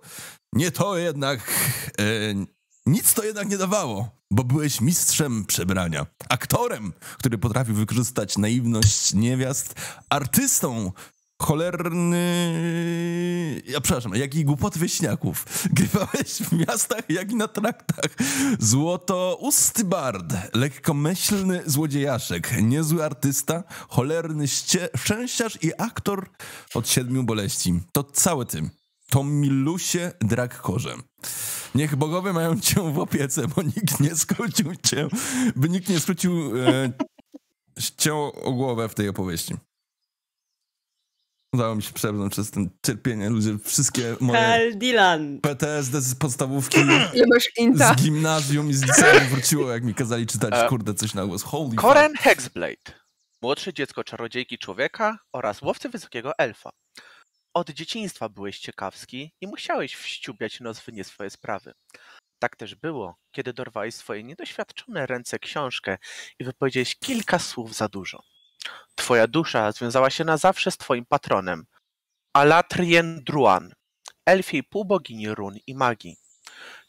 Nie 0.53 0.71
to 0.71 0.97
jednak... 0.97 1.51
E, 1.99 2.55
nic 2.85 3.13
to 3.13 3.23
jednak 3.23 3.49
nie 3.49 3.57
dawało, 3.57 4.09
bo 4.31 4.43
byłeś 4.43 4.81
mistrzem 4.81 5.45
przebrania, 5.45 6.05
aktorem, 6.29 6.93
który 7.17 7.37
potrafił 7.37 7.75
wykorzystać 7.75 8.37
naiwność 8.37 9.13
niewiast, 9.13 9.75
artystą, 10.09 10.91
cholerny... 11.41 12.21
Ja 13.65 13.81
przepraszam, 13.81 14.15
jak 14.15 14.35
i 14.35 14.45
głupoty 14.45 14.79
wieśniaków. 14.79 15.45
Grywałeś 15.77 16.31
w 16.41 16.51
miastach, 16.51 17.09
jak 17.09 17.31
i 17.31 17.35
na 17.35 17.47
traktach. 17.47 18.11
Złoto 18.59 19.37
usty 19.41 19.83
bard, 19.83 20.33
lekkomyślny 20.53 21.63
złodziejaszek, 21.65 22.61
niezły 22.61 23.05
artysta, 23.05 23.63
cholerny 23.87 24.47
ście- 24.47 24.89
szczęściarz 24.97 25.57
i 25.61 25.71
aktor 25.77 26.29
od 26.73 26.89
siedmiu 26.89 27.23
boleści. 27.23 27.79
To 27.91 28.03
cały 28.03 28.45
ty. 28.45 28.69
To 29.09 29.23
milusie 29.23 30.11
Drakkorze. 30.21 30.95
Niech 31.75 31.95
bogowie 31.95 32.33
mają 32.33 32.59
cię 32.59 32.93
w 32.93 32.99
opiece, 32.99 33.47
bo 33.47 33.61
nikt 33.61 33.99
nie 33.99 34.15
skrócił 34.15 34.75
cię, 34.75 35.07
by 35.55 35.69
nikt 35.69 35.89
nie 35.89 35.99
skrócił 35.99 36.57
e, 36.61 36.91
cię 37.97 38.13
o 38.15 38.51
głowę 38.51 38.89
w 38.89 38.95
tej 38.95 39.09
opowieści. 39.09 39.55
Udało 41.55 41.75
mi 41.75 41.83
się 41.83 41.93
przebrnąć 41.93 42.33
przez 42.33 42.51
ten 42.51 42.69
cierpienie. 42.85 43.29
Ludzie, 43.29 43.57
wszystkie 43.63 44.15
moje 44.19 44.39
Kaldilan. 44.39 45.39
PTSD 45.41 46.01
z 46.01 46.15
podstawówki, 46.15 46.77
z 47.73 47.95
gimnazjum 47.95 48.69
i 48.69 48.73
z 48.73 48.83
liceum 48.83 49.27
wróciło, 49.29 49.71
jak 49.71 49.83
mi 49.83 49.93
kazali 49.93 50.27
czytać, 50.27 50.53
E, 50.53 50.67
kurde, 50.67 50.93
coś 50.93 51.13
na 51.13 51.25
głos. 51.25 51.43
Holy 51.43 51.69
fuck. 51.69 51.81
Koren 51.81 52.13
Hexblade. 52.15 52.93
Młodsze 53.41 53.73
dziecko 53.73 54.03
czarodziejki 54.03 54.57
człowieka 54.57 55.19
oraz 55.33 55.61
łowcy 55.61 55.89
wysokiego 55.89 56.37
elfa. 56.37 56.69
Od 57.53 57.69
dzieciństwa 57.69 58.29
byłeś 58.29 58.59
ciekawski 58.59 59.31
i 59.41 59.47
musiałeś 59.47 59.95
wściubiać 59.95 60.59
nos 60.59 60.79
w 60.79 60.87
nie 60.93 61.03
swoje 61.03 61.29
sprawy. 61.29 61.73
Tak 62.39 62.55
też 62.55 62.75
było, 62.75 63.15
kiedy 63.31 63.53
dorwałeś 63.53 63.95
swoje 63.95 64.23
niedoświadczone 64.23 65.05
ręce 65.05 65.39
książkę 65.39 65.97
i 66.39 66.43
wypowiedziałeś 66.43 66.95
kilka 66.95 67.39
słów 67.39 67.75
za 67.75 67.87
dużo. 67.87 68.34
Twoja 68.95 69.27
dusza 69.27 69.71
związała 69.71 70.09
się 70.09 70.23
na 70.23 70.37
zawsze 70.37 70.71
z 70.71 70.77
twoim 70.77 71.05
patronem, 71.05 71.65
Alatrien 72.33 73.23
Druan, 73.23 73.73
elfiej 74.25 74.63
półbogini 74.63 75.35
run 75.35 75.55
i 75.67 75.75
magii. 75.75 76.17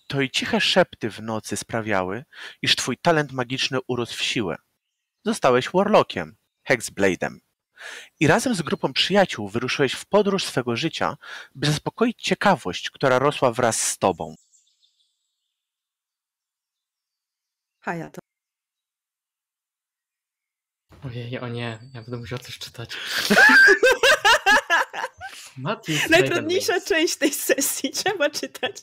To 0.06 0.20
i 0.20 0.30
ciche 0.30 0.60
szepty 0.60 1.10
w 1.10 1.22
nocy 1.22 1.56
sprawiały, 1.56 2.24
iż 2.62 2.76
twój 2.76 2.98
talent 2.98 3.32
magiczny 3.32 3.78
urósł 3.88 4.16
w 4.16 4.22
siłę. 4.22 4.56
Zostałeś 5.24 5.70
Warlockiem, 5.70 6.36
Hexblade'em. 6.68 7.38
i 8.20 8.26
razem 8.26 8.55
z 8.55 8.62
grupą 8.62 8.92
przyjaciół 8.92 9.48
wyruszyłeś 9.48 9.92
w 9.92 10.06
podróż 10.06 10.44
swego 10.44 10.76
życia, 10.76 11.16
by 11.55 11.66
zaspokoić 11.66 12.22
ciekawość, 12.22 12.90
która 12.90 13.18
rosła 13.18 13.52
wraz 13.52 13.80
z 13.80 13.98
tobą. 13.98 14.34
Haja, 17.78 18.10
to 18.10 18.20
Ojej, 21.07 21.39
o 21.39 21.49
nie, 21.49 21.78
ja 21.94 22.02
będę 22.02 22.17
musiał 22.17 22.39
coś 22.39 22.59
czytać. 22.59 22.91
Najtrudniejsza 26.10 26.81
część 26.81 27.17
tej 27.17 27.33
sesji, 27.33 27.91
trzeba 28.05 28.31
czytać. 28.31 28.76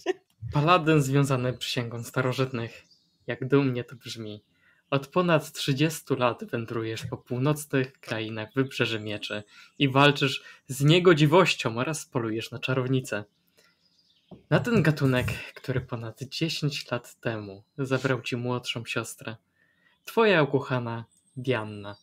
Paladyn 0.54 1.02
związany 1.02 1.54
przysięgą 1.54 2.04
starożytnych. 2.04 2.84
Jak 3.28 3.48
dumnie 3.48 3.84
to 3.84 3.96
brzmi. 3.96 4.44
Od 4.90 5.08
ponad 5.08 5.52
30 5.52 6.16
lat 6.18 6.44
wędrujesz 6.44 7.06
po 7.06 7.18
północnych 7.18 8.00
krainach 8.00 8.54
Wybrzeży 8.56 9.00
Mieczy 9.00 9.44
i 9.80 9.90
walczysz 9.90 10.44
z 10.68 10.84
niegodziwością 10.84 11.78
oraz 11.78 12.06
polujesz 12.06 12.52
na 12.52 12.60
czarownicę. 12.60 13.24
Na 14.50 14.60
ten 14.60 14.84
gatunek, 14.84 15.28
który 15.54 15.82
ponad 15.82 16.24
10 16.24 16.92
lat 16.92 17.20
temu 17.20 17.64
zabrał 17.78 18.22
ci 18.22 18.38
młodszą 18.38 18.86
siostrę. 18.86 19.36
Twoja 20.06 20.44
ukochana 20.44 21.06
Dianna. 21.38 21.96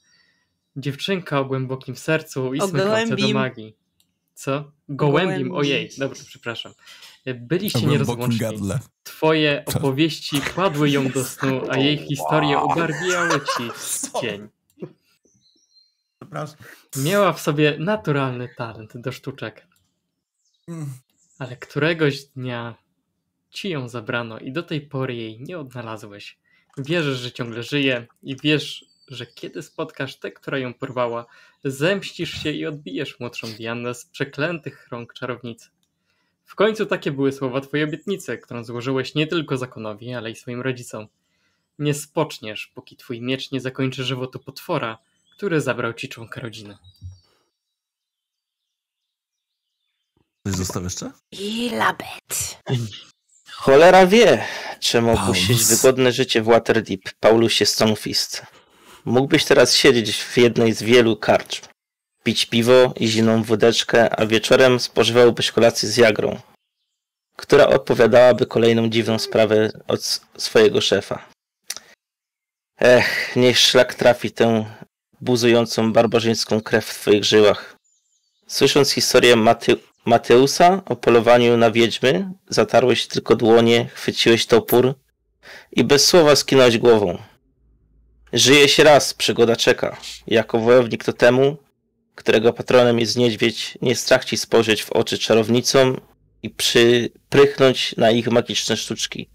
Dziewczynka 0.76 1.40
o 1.40 1.44
głębokim 1.44 1.96
sercu 1.96 2.54
i 2.54 2.60
O 2.60 2.68
smykająca 2.68 3.16
do 3.16 3.28
magii. 3.28 3.76
Co? 4.34 4.72
Gołębim, 4.88 5.28
Gołębim. 5.28 5.52
ojej, 5.54 5.90
dobrze, 5.98 6.24
przepraszam. 6.26 6.72
Byliście 7.34 7.78
W 7.78 7.82
głębokim 7.82 8.30
nierozłączni. 8.30 8.68
Twoje 9.02 9.64
opowieści 9.66 10.40
kładły 10.40 10.90
ją 10.90 11.08
do 11.08 11.24
snu, 11.24 11.62
a 11.70 11.76
jej 11.78 11.98
historie 11.98 12.58
ubarwiały 12.58 13.40
ci 13.40 13.70
dzień. 14.22 14.48
Miała 16.96 17.32
w 17.32 17.40
sobie 17.40 17.76
naturalny 17.78 18.48
talent 18.56 18.92
do 18.94 19.12
sztuczek, 19.12 19.66
Mm. 20.68 20.86
ale 21.38 21.56
któregoś 21.56 22.24
dnia 22.24 22.74
ci 23.50 23.68
ją 23.70 23.88
zabrano 23.88 24.38
i 24.38 24.52
do 24.52 24.62
tej 24.62 24.80
pory 24.80 25.14
jej 25.14 25.40
nie 25.40 25.58
odnalazłeś. 25.58 26.38
Wierzysz, 26.78 27.18
że 27.18 27.32
ciągle 27.32 27.62
żyje 27.62 28.06
i 28.22 28.36
wiesz, 28.36 28.84
że 29.10 29.26
kiedy 29.26 29.62
spotkasz 29.62 30.16
tę, 30.16 30.30
która 30.30 30.58
ją 30.58 30.74
porwała, 30.74 31.26
zemścisz 31.64 32.42
się 32.42 32.50
i 32.50 32.66
odbijesz 32.66 33.20
młodszą 33.20 33.48
Diannę 33.48 33.94
z 33.94 34.06
przeklętych 34.06 34.88
rąk 34.90 35.14
czarownicy. 35.14 35.68
W 36.44 36.54
końcu 36.54 36.86
takie 36.86 37.12
były 37.12 37.32
słowa 37.32 37.60
twojej 37.60 37.84
obietnicy, 37.84 38.38
którą 38.38 38.64
złożyłeś 38.64 39.14
nie 39.14 39.26
tylko 39.26 39.56
zakonowi, 39.56 40.14
ale 40.14 40.30
i 40.30 40.36
swoim 40.36 40.60
rodzicom. 40.60 41.06
Nie 41.78 41.94
spoczniesz, 41.94 42.66
póki 42.66 42.96
twój 42.96 43.20
miecz 43.20 43.50
nie 43.50 43.60
zakończy 43.60 44.04
żywotu 44.04 44.38
potwora, 44.38 44.98
który 45.36 45.60
zabrał 45.60 45.94
ci 45.94 46.08
członka 46.08 46.40
rodziny. 46.40 46.78
Coś 50.46 50.56
został 50.56 50.84
jeszcze? 50.84 51.12
Cholera 53.50 54.06
wie, 54.06 54.44
czemu 54.80 55.12
opuścić 55.12 55.64
wygodne 55.64 56.12
życie 56.12 56.42
w 56.42 56.44
Waterdeep, 56.44 57.00
Paulusie 57.20 57.66
Stonefist. 57.66 58.46
Mógłbyś 59.04 59.44
teraz 59.44 59.74
siedzieć 59.74 60.16
w 60.16 60.36
jednej 60.36 60.72
z 60.72 60.82
wielu 60.82 61.16
karcz, 61.16 61.60
pić 62.22 62.46
piwo 62.46 62.94
i 62.96 63.08
zimną 63.08 63.42
wódeczkę, 63.42 64.10
a 64.10 64.26
wieczorem 64.26 64.80
spożywałbyś 64.80 65.50
kolację 65.50 65.88
z 65.88 65.96
Jagrą, 65.96 66.40
która 67.36 67.66
odpowiadałaby 67.66 68.46
kolejną 68.46 68.88
dziwną 68.88 69.18
sprawę 69.18 69.70
od 69.88 70.20
swojego 70.38 70.80
szefa. 70.80 71.28
Ech, 72.80 73.36
niech 73.36 73.58
szlak 73.58 73.94
trafi 73.94 74.30
tę 74.30 74.64
buzującą 75.20 75.92
barbarzyńską 75.92 76.60
krew 76.60 76.86
w 76.86 77.00
twoich 77.00 77.24
żyłach. 77.24 77.76
Słysząc 78.46 78.90
historię 78.90 79.36
Mate 79.36 79.72
Mateusa 80.04 80.82
o 80.86 80.96
polowaniu 80.96 81.56
na 81.56 81.70
wiedźmy, 81.70 82.30
zatarłeś 82.48 83.06
tylko 83.06 83.36
dłonie, 83.36 83.88
chwyciłeś 83.94 84.46
topór 84.46 84.94
i 85.72 85.84
bez 85.84 86.06
słowa 86.06 86.36
skinąłeś 86.36 86.78
głową. 86.78 87.18
Żyje 88.32 88.68
się 88.68 88.84
raz, 88.84 89.14
przygoda 89.14 89.56
czeka. 89.56 89.96
Jako 90.26 90.58
wojownik 90.58 91.04
to 91.04 91.12
temu, 91.12 91.56
którego 92.14 92.52
patronem 92.52 92.98
jest 92.98 93.16
niedźwiedź, 93.16 93.78
nie 93.82 93.96
strach 93.96 94.24
ci 94.24 94.36
spojrzeć 94.36 94.82
w 94.82 94.92
oczy 94.92 95.18
czarownicom 95.18 96.00
i 96.42 96.50
przyprychnąć 96.50 97.96
na 97.96 98.10
ich 98.10 98.28
magiczne 98.28 98.76
sztuczki. 98.76 99.28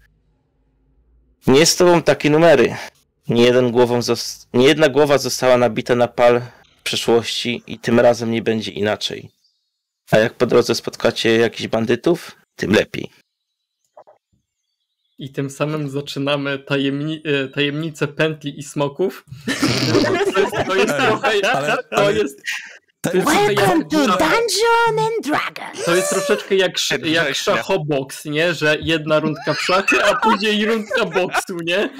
Nie 1.46 1.66
z 1.66 1.76
tobą 1.76 2.02
takie 2.02 2.30
numery. 2.30 2.76
Nie, 3.28 3.42
jeden 3.42 3.70
głową 3.70 4.00
nie 4.52 4.66
jedna 4.66 4.88
głowa 4.88 5.18
została 5.18 5.58
nabita 5.58 5.94
na 5.94 6.08
pal 6.08 6.40
w 6.80 6.82
przeszłości 6.82 7.62
i 7.66 7.78
tym 7.78 8.00
razem 8.00 8.30
nie 8.30 8.42
będzie 8.42 8.70
inaczej. 8.70 9.30
A 10.10 10.18
jak 10.18 10.34
po 10.34 10.46
drodze 10.46 10.74
spotkacie 10.74 11.36
jakichś 11.36 11.68
bandytów, 11.68 12.36
tym 12.56 12.72
lepiej. 12.72 13.10
I 15.18 15.32
tym 15.32 15.50
samym 15.50 15.90
zaczynamy 15.90 16.58
tajemni 16.58 17.22
e, 17.24 17.48
tajemnicę 17.48 18.08
pętli 18.08 18.58
i 18.58 18.62
smoków. 18.62 19.24
To 20.34 20.40
jest, 20.40 20.56
to 20.66 20.74
jest 20.76 20.96
trochę. 20.96 21.50
Ale- 21.52 21.76
To 21.96 22.10
jest. 22.10 22.38
Te- 23.00 23.10
To 23.10 23.16
jest, 23.16 23.26
trochę 23.28 23.46
Welcome 23.46 23.78
jak, 23.78 23.90
to 23.90 23.96
Dungeon 23.98 24.98
and 24.98 25.24
Dragons! 25.26 25.84
to 25.84 25.94
jest 25.96 26.10
troszeczkę 26.10 26.54
jak, 26.56 26.72
jak 27.04 27.34
szachoboks, 27.34 28.24
nie? 28.24 28.54
Że 28.54 28.76
jedna 28.82 29.20
rundka 29.20 29.54
w 29.54 29.60
szachy, 29.60 30.04
a 30.04 30.14
później 30.16 30.66
rundka 30.66 31.04
boksu, 31.04 31.56
nie? 31.64 31.90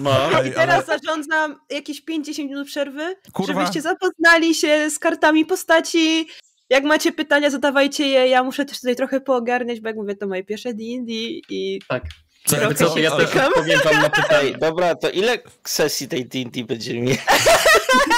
No. 0.00 0.30
I 0.48 0.52
teraz 0.52 0.88
ale- 0.88 0.98
zarządzam 0.98 1.56
jakieś 1.70 2.02
5-10 2.04 2.38
minut 2.38 2.66
przerwy, 2.66 3.16
Kurwa. 3.32 3.52
żebyście 3.52 3.82
zapoznali 3.82 4.54
się 4.54 4.90
z 4.90 4.98
kartami 4.98 5.46
postaci. 5.46 6.28
Jak 6.72 6.84
macie 6.84 7.12
pytania, 7.12 7.50
zadawajcie 7.50 8.08
je. 8.08 8.28
Ja 8.28 8.44
muszę 8.44 8.64
też 8.64 8.80
tutaj 8.80 8.96
trochę 8.96 9.20
poogarniać, 9.20 9.80
bo 9.80 9.88
jak 9.88 9.96
mówię, 9.96 10.16
to 10.16 10.26
moje 10.26 10.44
pierwsze 10.44 10.74
D&D 10.74 11.12
i 11.48 11.80
Tak. 11.88 12.02
Co, 12.44 12.56
Jakby 12.56 12.74
co, 12.74 12.98
ja 12.98 13.10
też 13.10 13.36
odpowiem 13.36 13.80
wam 13.84 14.02
na 14.02 14.10
pytanie. 14.22 14.48
Ej, 14.48 14.58
dobra, 14.58 14.94
to 14.94 15.10
ile 15.10 15.38
sesji 15.64 16.08
tej 16.08 16.26
D&D 16.26 16.64
będziemy 16.64 17.00
mieli? 17.00 17.18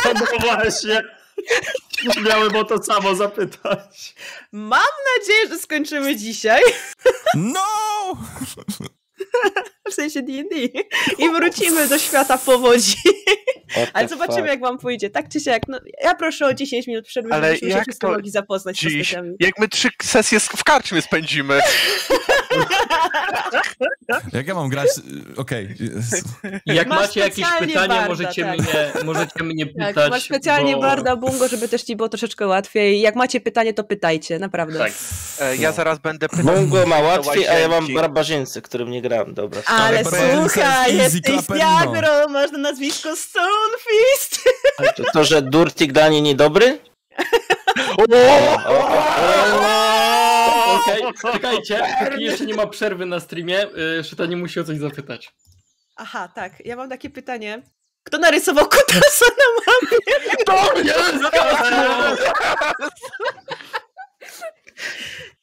No 0.05 0.39
właśnie. 0.41 1.03
Miałem 2.25 2.57
o 2.57 2.65
to 2.65 2.83
samo 2.83 3.15
zapytać. 3.15 4.15
mam 4.53 4.81
nadzieję, 5.19 5.49
że 5.49 5.59
skończymy 5.59 6.17
dzisiaj. 6.17 6.63
No! 7.35 7.61
W 9.91 9.95
sensie 9.95 10.23
D&D. 10.23 10.57
I 11.25 11.31
wrócimy 11.31 11.89
do 11.89 11.99
świata 11.99 12.39
powodzi. 12.39 12.95
Ale 13.93 14.09
zobaczymy, 14.09 14.39
fuck? 14.39 14.49
jak 14.49 14.61
wam 14.61 14.79
pójdzie. 14.79 15.11
Tak 15.11 15.29
czy 15.29 15.41
siak. 15.41 15.63
No, 15.69 15.81
ja 16.03 16.15
proszę 16.15 16.47
o 16.47 16.55
10 16.55 16.87
minut 16.87 17.07
przerwy, 17.07 17.33
Ale 17.33 17.47
żebyśmy 17.47 17.71
się 17.71 17.77
jak 17.77 17.87
to 18.01 18.09
mogli 18.09 18.31
zapoznać 18.31 18.77
z 18.77 18.81
Dziś, 18.81 18.99
postaciami. 18.99 19.35
jak 19.41 19.59
my 19.59 19.69
trzy 19.69 19.89
sesje 20.03 20.41
w 20.41 20.65
karczmie 20.65 21.03
spędzimy. 21.03 21.61
Jak 24.33 24.47
ja 24.47 24.55
mam 24.55 24.69
grać? 24.69 24.89
Okej. 25.37 25.69
jest- 25.81 26.25
Jak 26.67 26.89
Masz 26.89 27.01
macie 27.01 27.21
jakieś 27.21 27.47
pytania, 27.59 27.89
barda, 27.89 28.09
możecie, 28.09 28.45
tak. 28.45 28.59
mnie, 28.59 29.05
możecie 29.05 29.45
mnie 29.45 29.67
pytać. 29.67 29.95
Tak, 29.95 30.11
masz 30.11 30.25
specjalnie 30.25 30.75
bo... 30.75 30.81
Barda 30.81 31.17
Bungo, 31.17 31.49
żeby 31.49 31.69
też 31.69 31.83
ci 31.83 31.97
było 31.97 32.09
troszeczkę 32.09 32.47
łatwiej. 32.47 33.01
Jak 33.01 33.17
macie 33.17 33.41
pytanie, 33.41 33.75
to 33.75 33.85
pytajcie, 33.85 34.39
naprawdę. 34.39 34.79
Tak. 34.79 34.93
E, 35.41 35.57
Ja 35.57 35.73
zaraz 35.73 35.99
będę 35.99 36.29
pytał. 36.29 36.45
Mongo 36.45 36.87
ma 36.87 36.99
łatwiej, 37.01 37.49
a 37.49 37.59
ja 37.59 37.69
mam 37.69 37.95
barbarzyńcy, 37.95 38.63
którym 38.63 38.91
nie 38.91 39.03
grałem. 39.03 39.35
Dobra. 39.35 39.63
Ale 39.81 40.05
słuchaj, 40.05 40.97
jesteś. 40.97 41.47
Diagro, 41.47 42.29
masz 42.29 42.51
na 42.53 42.59
nazwisko 42.59 43.17
Stonefist. 43.17 44.45
To, 44.97 45.03
to, 45.13 45.25
że 45.25 45.43
Durtik 45.43 45.93
dla 45.93 46.09
niej 46.09 46.23
niedobry? 46.23 46.79
Okej, 50.75 51.03
czekajcie, 51.33 51.83
jeszcze 52.19 52.47
nie 52.47 52.55
ma 52.55 52.67
przerwy 52.67 53.07
na 53.07 53.21
streamie, 53.21 53.67
y, 54.01 54.05
Szyta 54.05 54.27
nie 54.27 54.37
musi 54.37 54.61
o 54.61 54.65
coś 54.65 54.79
zapytać. 54.79 55.35
Aha, 55.97 56.29
tak, 56.35 56.53
ja 56.67 56.77
mam 56.77 56.89
takie 56.89 57.11
pytanie. 57.11 57.63
Kto 58.05 58.19
narysował 58.19 58.69
kutasa 58.69 59.27
na 59.39 59.45
mapie? 59.67 59.97
To 60.47 60.79
jest! 60.79 61.25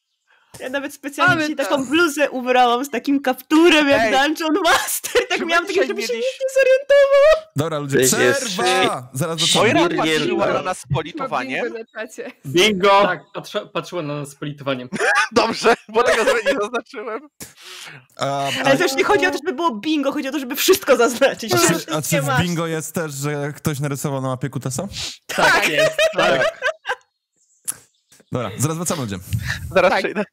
Ja 0.61 0.69
nawet 0.69 0.93
specjalnie 0.93 1.35
Mamy 1.35 1.41
dzisiaj 1.47 1.55
to. 1.65 1.71
taką 1.71 1.85
bluzę 1.85 2.29
ubrałam 2.29 2.85
z 2.85 2.89
takim 2.89 3.21
kapturem 3.21 3.89
jak 3.89 4.01
Ej. 4.01 4.11
Dungeon 4.13 4.55
Master. 4.63 5.27
Tak 5.29 5.37
Czy 5.39 5.45
miałam 5.45 5.67
takie, 5.67 5.87
żeby 5.87 6.01
się 6.01 6.13
nikt 6.13 6.39
nie 6.41 6.47
zorientował. 6.53 7.51
Dobra, 7.55 7.79
ludzie, 7.79 7.99
przerwa! 7.99 9.09
Zaraz 9.13 9.55
Moira 9.55 9.89
patrzyła 9.89 10.47
na 10.53 10.61
nas 10.61 10.79
z 10.79 10.83
politowaniem. 10.93 11.73
Bingo! 12.45 13.01
Tak, 13.01 13.23
patrzyła, 13.33 13.65
patrzyła 13.65 14.01
na 14.01 14.15
nas 14.19 14.29
z 14.29 14.35
politowaniem. 14.35 14.89
Dobrze, 15.31 15.73
bo 15.89 16.03
tego 16.03 16.25
sobie 16.25 16.41
nie 16.45 16.59
zaznaczyłem. 16.61 17.21
A, 18.17 18.47
Ale 18.65 18.77
też 18.77 18.95
nie 18.95 19.03
chodzi 19.03 19.25
o 19.27 19.31
to, 19.31 19.37
żeby 19.37 19.53
było 19.53 19.75
bingo, 19.75 20.11
chodzi 20.11 20.27
o 20.27 20.31
to, 20.31 20.39
żeby 20.39 20.55
wszystko 20.55 20.95
zaznaczyć. 20.97 21.53
a, 21.53 21.57
czy, 21.57 21.93
a 21.95 22.01
czy 22.01 22.21
w 22.21 22.27
bingo 22.41 22.67
jest 22.67 22.95
też, 22.95 23.13
że 23.13 23.53
ktoś 23.55 23.79
narysował 23.79 24.21
na 24.21 24.27
mapie 24.27 24.49
kutasa? 24.49 24.87
Tak 25.27 25.69
jest, 25.69 25.97
tak. 26.17 26.61
Dobra, 28.31 28.51
zaraz 28.57 28.77
wracamy 28.77 29.01
ludzie. 29.01 29.17
Zaraz 29.75 29.91
Tak. 29.91 29.99
przejdę. 29.99 30.23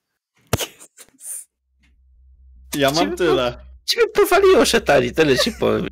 Ja 2.76 2.90
mam 2.90 3.16
tyle. 3.16 3.56
Ciebie 3.84 4.08
powaliło 4.08 4.66
szetani, 4.66 5.12
tyle 5.12 5.38
ci 5.38 5.52
powiem. 5.52 5.88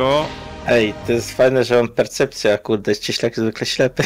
Bungo. 0.00 0.26
Ej, 0.66 0.94
to 1.06 1.12
jest 1.12 1.32
fajne, 1.32 1.64
że 1.64 1.76
mam 1.76 1.88
percepcję, 1.88 2.52
a 2.54 2.58
kurde, 2.58 2.94
ściślak 2.94 3.36
zwykle 3.36 3.66
ślepy. 3.66 4.02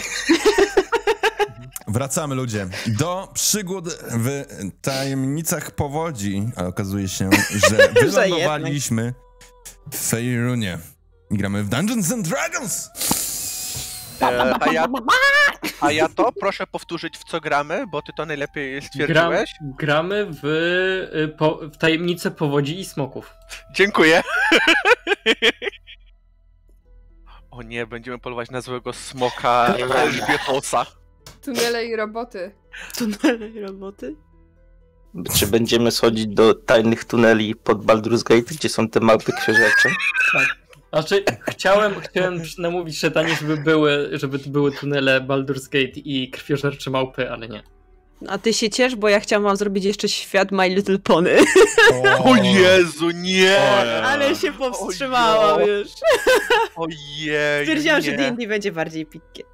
Wracamy 1.89 2.35
ludzie 2.35 2.67
do 2.87 3.29
przygód 3.35 3.89
w 4.11 4.45
tajemnicach 4.83 5.71
powodzi, 5.71 6.51
a 6.57 6.65
okazuje 6.65 7.09
się, 7.09 7.31
że 7.71 7.89
wylądowaliśmy 8.11 9.15
w 9.93 9.97
Fejrunie. 10.09 10.79
I 11.31 11.37
gramy 11.37 11.63
w 11.63 11.69
Dungeons 11.69 12.13
and 12.13 12.29
Dragons! 12.29 12.91
E, 14.23 14.55
a, 14.61 14.73
ja, 14.73 14.87
a 15.81 15.93
ja 15.93 16.09
to 16.09 16.33
proszę 16.41 16.67
powtórzyć 16.67 17.19
w 17.19 17.25
co 17.25 17.41
gramy, 17.41 17.85
bo 17.87 18.03
ty 18.03 18.13
to 18.17 18.27
najlepiej 18.27 18.73
Gram, 18.73 18.89
stwierdziłeś. 18.89 19.51
gramy 19.79 20.27
w, 20.43 20.45
y, 20.45 21.29
po, 21.39 21.61
w 21.63 21.77
tajemnicę 21.77 22.31
powodzi 22.31 22.81
i 22.81 22.85
smoków. 22.85 23.35
Dziękuję. 23.75 24.23
O 27.57 27.63
nie, 27.63 27.87
będziemy 27.87 28.19
polować 28.19 28.51
na 28.51 28.61
złego 28.61 28.93
smoka 28.93 29.75
Elżbietosa. 29.77 30.87
Tunele 31.45 31.87
i 31.87 31.97
roboty. 31.97 32.55
Tunele 32.99 33.49
i 33.49 33.61
roboty? 33.61 34.17
Czy 35.37 35.47
będziemy 35.47 35.91
schodzić 35.91 36.27
do 36.27 36.55
tajnych 36.55 37.05
tuneli 37.05 37.55
pod 37.55 37.85
Baldur's 37.85 38.23
Gate, 38.23 38.55
gdzie 38.55 38.69
są 38.69 38.89
te 38.89 39.01
małpy 39.01 39.33
krzyżacze? 39.33 39.89
Znaczy, 40.93 41.25
chciałem, 41.49 42.01
chciałem 42.01 42.43
namówić 42.59 42.99
szatanie, 42.99 43.35
żeby 43.35 43.57
były, 43.57 44.09
żeby 44.13 44.39
to 44.39 44.51
były 44.51 44.73
tunele 44.73 45.21
Baldur's 45.21 45.65
Gate 45.65 46.01
i 46.01 46.31
krwiożercze 46.31 46.91
małpy, 46.91 47.31
ale 47.31 47.49
nie. 47.49 47.63
A 48.29 48.39
ty 48.39 48.53
się 48.55 48.71
ciesz, 48.71 48.97
bo 48.97 49.09
ja 49.09 49.21
chciałam 49.21 49.43
wam 49.45 49.57
zrobić 49.57 49.85
jeszcze 49.85 50.09
świat 50.09 50.53
My 50.53 50.69
Little 50.69 50.99
Pony. 50.99 51.37
O 52.25 52.37
Jezu, 52.37 53.11
nie! 53.11 53.59
Ale 54.05 54.35
się 54.37 54.53
powstrzymałam 54.53 55.57
Ojo. 55.63 55.67
już. 55.67 55.89
Ojej, 56.77 57.65
Stwierdziłam, 57.67 57.97
nie. 57.97 58.03
że 58.03 58.13
D&D 58.17 58.47
będzie 58.47 58.73
bardziej 58.73 59.07
pitkie. 59.07 59.45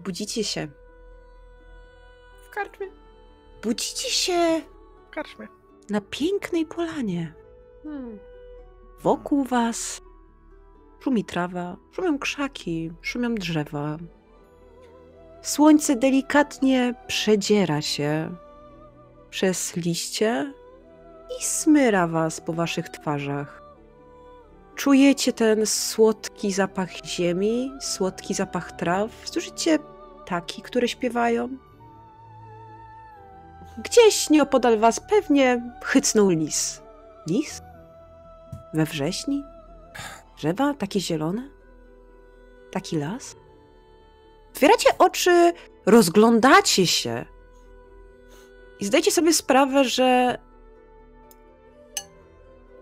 Budzicie 0.00 0.44
się. 0.44 0.68
W 2.46 2.50
karczmie. 2.54 2.86
Budzicie 3.62 4.10
się 4.10 4.60
W 5.06 5.14
karczmie. 5.14 5.48
na 5.90 6.00
pięknej 6.00 6.66
polanie. 6.66 7.34
Hmm. 7.82 8.18
Wokół 9.00 9.44
was 9.44 10.00
szumi 11.00 11.24
trawa, 11.24 11.76
szumią 11.92 12.18
krzaki, 12.18 12.92
szumią 13.02 13.34
drzewa. 13.34 13.96
Słońce 15.42 15.96
delikatnie 15.96 16.94
przedziera 17.06 17.82
się 17.82 18.30
przez 19.30 19.76
liście 19.76 20.52
i 21.40 21.44
smyra 21.44 22.06
was 22.06 22.40
po 22.40 22.52
waszych 22.52 22.88
twarzach. 22.88 23.62
Czujecie 24.74 25.32
ten 25.32 25.66
słodki 25.66 26.52
zapach 26.52 26.90
ziemi, 27.04 27.72
słodki 27.80 28.34
zapach 28.34 28.72
traw. 28.72 29.10
Słyszycie 29.24 29.78
ptaki, 30.24 30.62
które 30.62 30.88
śpiewają. 30.88 31.48
Gdzieś 33.78 34.30
nieopodal 34.30 34.78
was 34.78 35.00
pewnie 35.00 35.72
chycnął 35.84 36.28
lis. 36.28 36.82
Lis? 37.26 37.62
We 38.74 38.84
wrześni? 38.84 39.44
Drzewa 40.40 40.74
takie 40.74 41.00
zielone? 41.00 41.50
Taki 42.70 42.96
las? 42.96 43.36
Otwieracie 44.50 44.88
oczy, 44.98 45.52
rozglądacie 45.86 46.86
się 46.86 47.24
i 48.80 48.84
zdajcie 48.84 49.10
sobie 49.10 49.32
sprawę, 49.32 49.84
że 49.84 50.38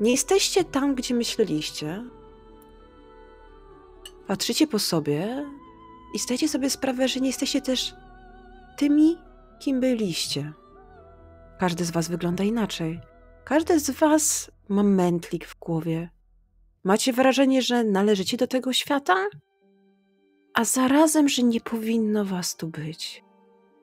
nie 0.01 0.11
jesteście 0.11 0.65
tam, 0.65 0.95
gdzie 0.95 1.15
myśleliście. 1.15 2.05
Patrzycie 4.27 4.67
po 4.67 4.79
sobie 4.79 5.47
i 6.15 6.19
zdajcie 6.19 6.49
sobie 6.49 6.71
sprawę, 6.71 7.09
że 7.09 7.21
nie 7.21 7.27
jesteście 7.27 7.61
też 7.61 7.95
tymi, 8.77 9.19
kim 9.61 9.81
byliście. 9.81 10.53
Każdy 11.61 11.85
z 11.85 11.91
was 11.91 12.09
wygląda 12.09 12.45
inaczej. 12.45 13.01
Każdy 13.45 13.81
z 13.81 13.91
was 13.91 14.51
ma 14.69 14.83
mętlik 14.83 15.47
w 15.47 15.59
głowie. 15.59 16.18
Macie 16.85 17.13
wrażenie, 17.13 17.63
że 17.63 17.85
należycie 17.85 18.37
do 18.37 18.47
tego 18.47 18.73
świata? 18.73 19.27
A 20.55 20.65
zarazem, 20.65 21.29
że 21.29 21.43
nie 21.43 21.61
powinno 21.61 22.25
was 22.25 22.57
tu 22.57 22.69
być. 22.69 23.25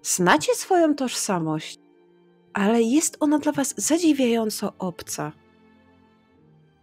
Znacie 0.01 0.55
swoją 0.55 0.95
tożsamość, 0.95 1.79
ale 2.53 2.81
jest 2.81 3.17
ona 3.19 3.39
dla 3.39 3.51
was 3.51 3.73
zadziwiająco 3.77 4.73
obca. 4.79 5.31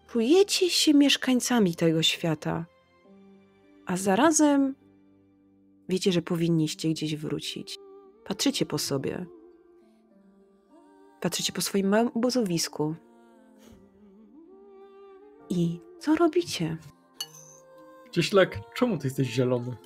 Czujecie 0.08 0.70
się 0.70 0.94
mieszkańcami 0.94 1.74
tego 1.74 2.02
świata, 2.02 2.66
a 3.86 3.96
zarazem 3.96 4.74
wiecie, 5.88 6.12
że 6.12 6.22
powinniście 6.22 6.88
gdzieś 6.88 7.16
wrócić. 7.16 7.78
Patrzycie 8.24 8.66
po 8.66 8.78
sobie. 8.78 9.26
Patrzycie 11.20 11.52
po 11.52 11.60
swoim 11.60 11.88
małym 11.88 12.08
obozowisku. 12.14 12.94
I 15.50 15.80
co 16.02 16.14
robicie? 16.16 16.76
Cieślak, 18.10 18.58
czemu 18.74 18.98
ty 18.98 19.06
jesteś 19.06 19.28
zielony? 19.28 19.76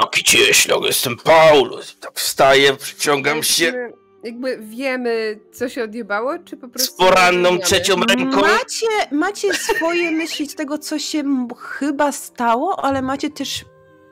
Jaki 0.00 0.24
cieślak, 0.24 0.78
jestem 0.82 1.16
Paulus. 1.16 1.96
Tak 2.00 2.12
wstaję, 2.20 2.76
przyciągam 2.76 3.42
się 3.42 3.90
Jakby- 4.24 4.58
wiemy, 4.62 5.40
co 5.52 5.68
się 5.68 5.84
odjebało, 5.84 6.38
czy 6.38 6.56
po 6.56 6.66
z 6.66 6.70
prostu... 6.70 6.96
poranną 6.96 7.42
rozumiemy? 7.42 7.64
trzecią 7.64 7.96
ręką. 8.00 8.40
Macie, 8.40 8.86
macie 9.12 9.54
swoje 9.54 10.10
myśli 10.20 10.46
z 10.48 10.54
tego, 10.54 10.78
co 10.78 10.98
się 10.98 11.22
chyba 11.58 12.12
stało, 12.12 12.84
ale 12.84 13.02
macie 13.02 13.30
też 13.30 13.64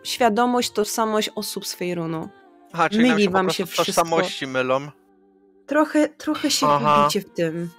świadomość, 0.04 0.70
tożsamość 0.70 1.30
osób 1.34 1.66
z 1.66 1.74
Fejrunu. 1.74 2.28
Aha, 2.72 2.88
czyli 2.88 3.10
Myli 3.10 3.28
wam 3.28 3.50
się 3.50 3.66
wszystko. 3.66 3.84
tożsamości 3.84 4.46
mylą. 4.46 4.90
Trochę, 5.66 6.08
trochę 6.08 6.50
się 6.50 6.66
Aha. 6.66 6.98
gubicie 7.02 7.20
w 7.20 7.30
tym. 7.34 7.70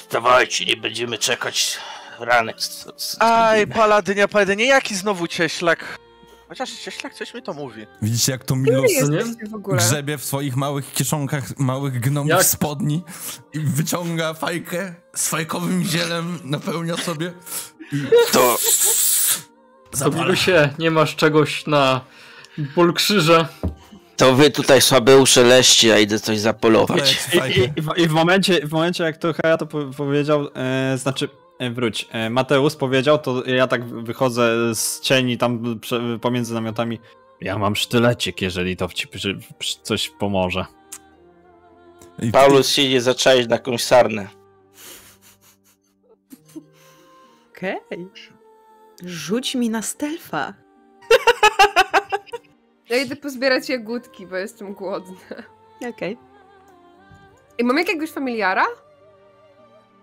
Wstawajcie, 0.00 0.64
nie 0.64 0.76
będziemy 0.76 1.18
czekać 1.18 1.78
ranek. 2.18 2.60
z- 2.60 2.86
z- 2.96 3.16
Aj, 3.20 3.66
paladynia, 3.66 4.28
paladynia, 4.28 4.64
jaki 4.64 4.94
znowu 4.96 5.26
cieślak? 5.26 5.98
Chociaż 6.48 6.70
cieślak 6.70 7.14
coś 7.14 7.34
mi 7.34 7.42
to 7.42 7.52
mówi. 7.54 7.86
Widzicie, 8.02 8.32
jak 8.32 8.44
to 8.44 8.56
Milos 8.56 8.92
w 9.50 9.54
ogóle. 9.54 9.76
grzebie 9.76 10.18
w 10.18 10.24
swoich 10.24 10.56
małych 10.56 10.92
kieszonkach 10.92 11.58
małych 11.58 12.00
gnomów 12.00 12.30
Jak? 12.30 12.44
spodni 12.44 13.04
i 13.52 13.58
wyciąga 13.60 14.34
fajkę 14.34 14.94
z 15.16 15.28
fajkowym 15.28 15.84
zielem, 15.84 16.38
napełnia 16.44 16.96
sobie 16.96 17.32
i 17.92 18.04
To 18.32 18.58
zapala. 19.92 20.36
się, 20.36 20.74
nie 20.78 20.90
masz 20.90 21.16
czegoś 21.16 21.66
na 21.66 22.00
ból 22.58 22.94
krzyża. 22.94 23.48
To 24.20 24.34
wy 24.34 24.50
tutaj 24.50 24.80
słabeusze 24.80 25.44
leście, 25.44 25.88
ja 25.88 25.98
idę 25.98 26.18
coś 26.18 26.38
zapolować. 26.38 27.18
I, 27.34 27.60
i, 27.60 27.62
i, 27.62 27.82
w, 27.82 27.88
I 27.96 28.08
w 28.08 28.10
momencie, 28.10 28.66
w 28.66 28.72
momencie 28.72 29.04
jak 29.04 29.16
to 29.16 29.32
Haja 29.32 29.56
to 29.56 29.66
po, 29.66 29.84
powiedział, 29.96 30.48
e, 30.54 30.98
znaczy, 30.98 31.28
e, 31.58 31.70
wróć, 31.70 32.08
e, 32.12 32.30
Mateusz 32.30 32.76
powiedział, 32.76 33.18
to 33.18 33.44
ja 33.44 33.66
tak 33.66 33.84
wychodzę 33.84 34.74
z 34.74 35.00
cieni 35.00 35.38
tam 35.38 35.80
prze, 35.80 36.18
pomiędzy 36.20 36.54
namiotami. 36.54 37.00
Ja 37.40 37.58
mam 37.58 37.76
sztylecik, 37.76 38.42
jeżeli 38.42 38.76
to 38.76 38.88
ci 38.88 39.08
przy, 39.08 39.38
przy, 39.58 39.76
coś 39.82 40.10
pomoże. 40.10 40.64
I- 42.22 42.30
Paulus 42.30 42.68
się 42.68 42.82
idzie 42.82 43.00
zaczaić 43.00 43.48
na 43.48 43.56
jakąś 43.56 43.82
sarnę. 43.84 44.28
Okej. 47.50 47.76
Rzuć 49.04 49.54
mi 49.54 49.70
na 49.70 49.82
stealtha. 49.82 50.54
Ja 52.90 52.96
idę 52.96 53.16
pozbierać 53.16 53.68
jagódki, 53.68 54.26
bo 54.26 54.36
jestem 54.36 54.74
głodna. 54.74 55.16
Okej. 55.90 56.18
I 57.58 57.64
mam 57.64 57.78
jakiegoś 57.78 58.10
familiara? 58.10 58.66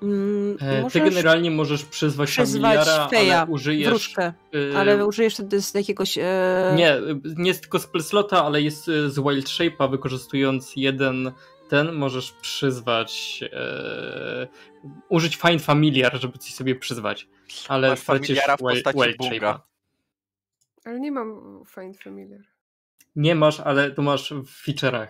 Mm, 0.04 0.58
E, 0.62 0.90
ty 0.90 1.00
generalnie 1.00 1.52
możesz 1.52 1.86
przyzwać, 1.86 2.30
przyzwać 2.30 2.76
familiara, 2.76 3.08
feja, 3.08 3.42
ale 3.42 3.52
użyjesz... 3.52 3.90
wróżkę, 3.90 4.34
y, 4.56 4.78
ale 4.78 5.06
użyjesz 5.06 5.34
wtedy 5.34 5.62
z 5.62 5.74
jakiegoś... 5.74 6.18
E... 6.18 6.74
Nie, 6.76 6.98
y, 6.98 7.22
nie 7.38 7.48
jest 7.48 7.62
tylko 7.62 7.80
spell 7.80 8.04
slota, 8.04 8.46
ale 8.46 8.62
jest 8.62 8.88
y, 8.88 9.10
z 9.10 9.20
Wild 9.20 9.46
Shape'a, 9.46 9.92
wykorzystując 9.92 10.74
jeden 10.76 11.32
ten, 11.70 11.92
możesz 11.92 12.32
przyzwać, 12.32 13.44
e, 13.54 14.48
użyć 15.10 15.38
Find 15.38 15.62
Familiar, 15.62 16.22
żeby 16.22 16.38
coś 16.38 16.54
sobie 16.54 16.76
przyzwać. 16.76 17.28
Ale 17.68 17.90
Masz 17.90 18.00
familiara 18.00 18.58
w 18.58 18.60
postaci 18.60 19.00
Wild. 19.00 19.18
Shape'a. 19.18 19.60
Ale 20.86 21.00
nie 21.00 21.12
mam 21.12 21.62
Find 21.76 21.98
Familiar. 21.98 22.57
Nie 23.18 23.36
masz, 23.36 23.60
ale 23.60 23.92
tu 23.92 24.04
masz 24.04 24.34
w 24.34 24.66
feature'ach. 24.68 25.08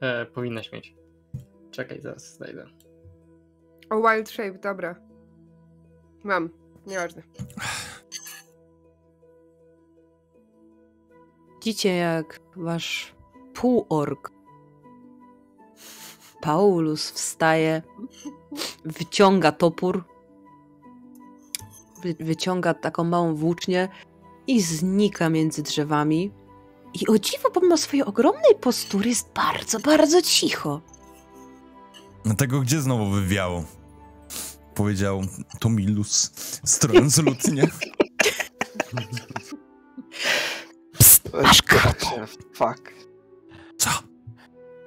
E, 0.00 0.26
powinnaś 0.26 0.72
mieć. 0.72 0.94
Czekaj, 1.70 2.00
zaraz 2.00 2.34
znajdę. 2.34 2.66
O, 3.90 4.02
Wild 4.02 4.28
Shape, 4.28 4.58
dobra. 4.58 4.96
Mam, 6.24 6.50
nieważne. 6.86 7.22
Widzicie 11.54 11.96
jak 11.96 12.40
wasz 12.56 13.14
półork 13.54 14.30
Paulus 16.40 17.10
wstaje, 17.10 17.82
wyciąga 18.84 19.52
topór, 19.52 20.04
wy, 22.02 22.14
wyciąga 22.20 22.74
taką 22.74 23.04
małą 23.04 23.34
włócznię 23.34 23.88
i 24.46 24.60
znika 24.60 25.28
między 25.28 25.62
drzewami. 25.62 26.32
I 27.02 27.06
o 27.08 27.18
dziwo, 27.18 27.50
pomimo 27.50 27.76
swojej 27.76 28.04
ogromnej 28.04 28.54
postury, 28.60 29.08
jest 29.08 29.28
bardzo, 29.34 29.80
bardzo 29.80 30.22
cicho. 30.22 30.80
Tego 32.36 32.60
gdzie 32.60 32.80
znowu 32.80 33.10
wywiało? 33.10 33.64
Powiedział 34.74 35.22
Tomilus, 35.60 36.30
strojąc 36.64 37.18
lutnię. 37.18 37.68
Masz 41.42 41.62
kartę. 41.62 42.26
Fuck. 42.54 42.92
Co? 43.78 43.90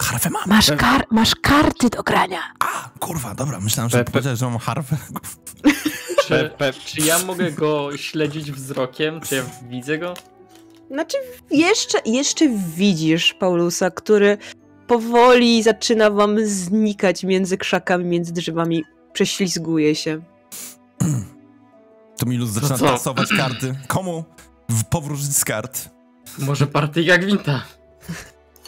Harfę 0.02 0.30
mam. 0.30 0.42
Masz, 0.46 0.72
kar 0.78 1.06
masz 1.12 1.36
karty 1.36 1.90
do 1.90 2.04
grania. 2.04 2.40
A, 2.60 2.90
kurwa, 3.00 3.36
dobra, 3.36 3.60
myślałem, 3.60 3.90
że 3.90 4.04
powiedziałeś, 4.04 4.40
że 4.40 4.46
mam 4.50 4.60
harfę. 4.60 4.98
Czy, 6.28 6.52
czy 6.86 7.02
ja 7.02 7.20
mogę 7.20 7.52
go 7.52 7.98
śledzić 7.98 8.52
wzrokiem? 8.52 9.22
Czy 9.22 9.36
ja 9.36 9.44
widzę 9.70 9.98
go? 9.98 10.14
Znaczy, 10.92 11.18
jeszcze, 11.52 11.98
jeszcze 12.06 12.50
widzisz 12.76 13.34
Paulusa, 13.34 13.92
który 13.92 14.38
powoli 14.88 15.64
zaczyna 15.64 16.10
wam 16.10 16.46
znikać 16.46 17.24
między 17.24 17.58
krzakami, 17.58 18.06
między 18.06 18.34
drzewami. 18.34 18.84
Prześlizguje 19.14 19.96
się. 19.96 20.22
Tomilus 22.18 22.50
zaczyna 22.50 22.78
co? 22.78 22.86
tasować 22.86 23.30
karty. 23.38 23.76
Komu 23.88 24.24
powrócić 24.90 25.36
z 25.36 25.46
kart? 25.46 25.90
Może 26.40 26.68
partyjka 26.68 27.18
gwinta? 27.18 27.64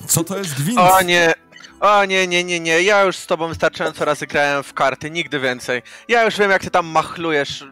Co 0.08 0.24
to 0.24 0.38
jest 0.38 0.54
gwint? 0.54 0.80
O 0.80 1.02
nie, 1.02 1.34
o 1.80 2.06
nie, 2.06 2.28
nie, 2.28 2.44
nie, 2.44 2.60
nie, 2.60 2.82
ja 2.82 3.04
już 3.04 3.16
z 3.16 3.28
tobą 3.28 3.48
wystarczająco 3.48 4.06
razy 4.06 4.28
grałem 4.28 4.64
w 4.64 4.74
karty, 4.74 5.12
nigdy 5.12 5.40
więcej. 5.40 5.82
Ja 6.08 6.24
już 6.26 6.38
wiem 6.38 6.52
jak 6.52 6.62
ty 6.62 6.70
tam 6.70 6.86
machlujesz. 6.86 7.66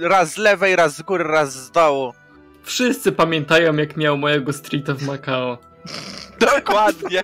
Raz 0.00 0.32
z 0.32 0.36
lewej, 0.36 0.76
raz 0.76 0.96
z 0.96 1.02
góry, 1.02 1.24
raz 1.24 1.54
z 1.54 1.70
dołu. 1.70 2.12
Wszyscy 2.68 3.12
pamiętają, 3.12 3.76
jak 3.76 3.96
miał 3.96 4.18
mojego 4.18 4.52
streeta 4.52 4.94
w 4.94 5.02
Macao. 5.02 5.58
Dokładnie. 6.40 7.22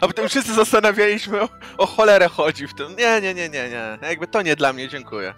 A 0.00 0.06
potem 0.06 0.28
wszyscy 0.28 0.54
zastanawialiśmy, 0.54 1.42
o, 1.42 1.48
o 1.78 1.86
cholerę 1.86 2.28
chodzi 2.28 2.66
w 2.66 2.74
tym. 2.74 2.96
Nie, 2.96 3.20
nie, 3.20 3.34
nie, 3.34 3.48
nie, 3.48 3.68
nie. 3.68 3.98
Jakby 4.08 4.26
to 4.26 4.42
nie 4.42 4.56
dla 4.56 4.72
mnie, 4.72 4.88
dziękuję. 4.88 5.34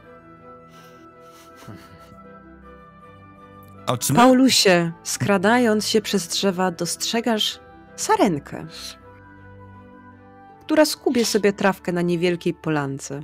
A 3.87 3.97
czy 3.97 4.13
my... 4.13 4.19
Paulusie, 4.19 4.93
skradając 5.03 5.89
się 5.89 6.01
przez 6.01 6.29
drzewa, 6.29 6.71
dostrzegasz 6.71 7.61
sarenkę, 7.97 8.67
która 10.61 10.85
skubie 10.85 11.25
sobie 11.25 11.53
trawkę 11.53 11.93
na 11.93 12.03
niewielkiej 12.03 12.55
polance. 12.55 13.21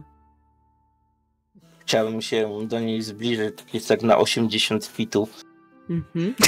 Chciałbym 1.86 2.22
się 2.22 2.58
do 2.66 2.80
niej 2.80 3.02
zbliżyć, 3.02 3.54
jest 3.72 3.88
tak 3.88 4.02
na 4.02 4.18
80 4.18 4.86
fitów 4.86 5.42
Mhm. 5.90 6.34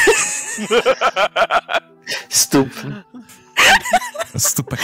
stóp. 2.29 2.69
Stupek. 4.39 4.81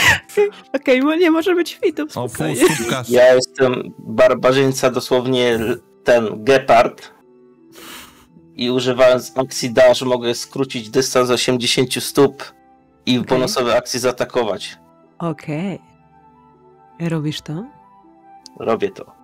Okej, 0.73 1.01
okay, 1.01 1.17
nie 1.17 1.31
może 1.31 1.55
być 1.55 1.79
fitów, 1.83 2.17
O, 2.17 2.29
pół 2.29 2.55
stópkarz. 2.55 3.09
Ja 3.09 3.33
jestem 3.33 3.93
barbarzyńca, 3.99 4.91
dosłownie 4.91 5.59
ten 6.03 6.43
gepard. 6.43 7.11
I 8.55 8.71
używając 8.71 9.37
akcji 9.37 9.73
dash 9.73 10.01
mogę 10.01 10.35
skrócić 10.35 10.89
dystans 10.89 11.29
80 11.29 12.03
stóp 12.03 12.53
i 13.05 13.19
bonusowej 13.19 13.73
akcji 13.73 13.99
zaatakować. 13.99 14.77
Okej. 15.19 15.79
Robisz 16.99 17.41
to? 17.41 17.65
Robię 18.59 18.91
to. 18.91 19.20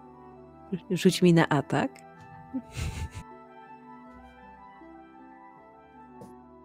Rzuć 0.92 1.22
mi 1.22 1.34
na 1.34 1.50
atak. 1.50 1.92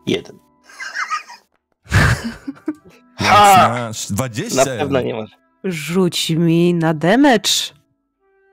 Jeden. 0.06 0.38
Ha! 3.16 3.90
20. 4.10 4.56
Na 4.56 4.64
pewno 4.64 5.00
nie 5.00 5.14
masz. 5.14 5.30
Rzuć 5.64 6.30
mi 6.30 6.74
na 6.74 6.94
damage. 6.94 7.50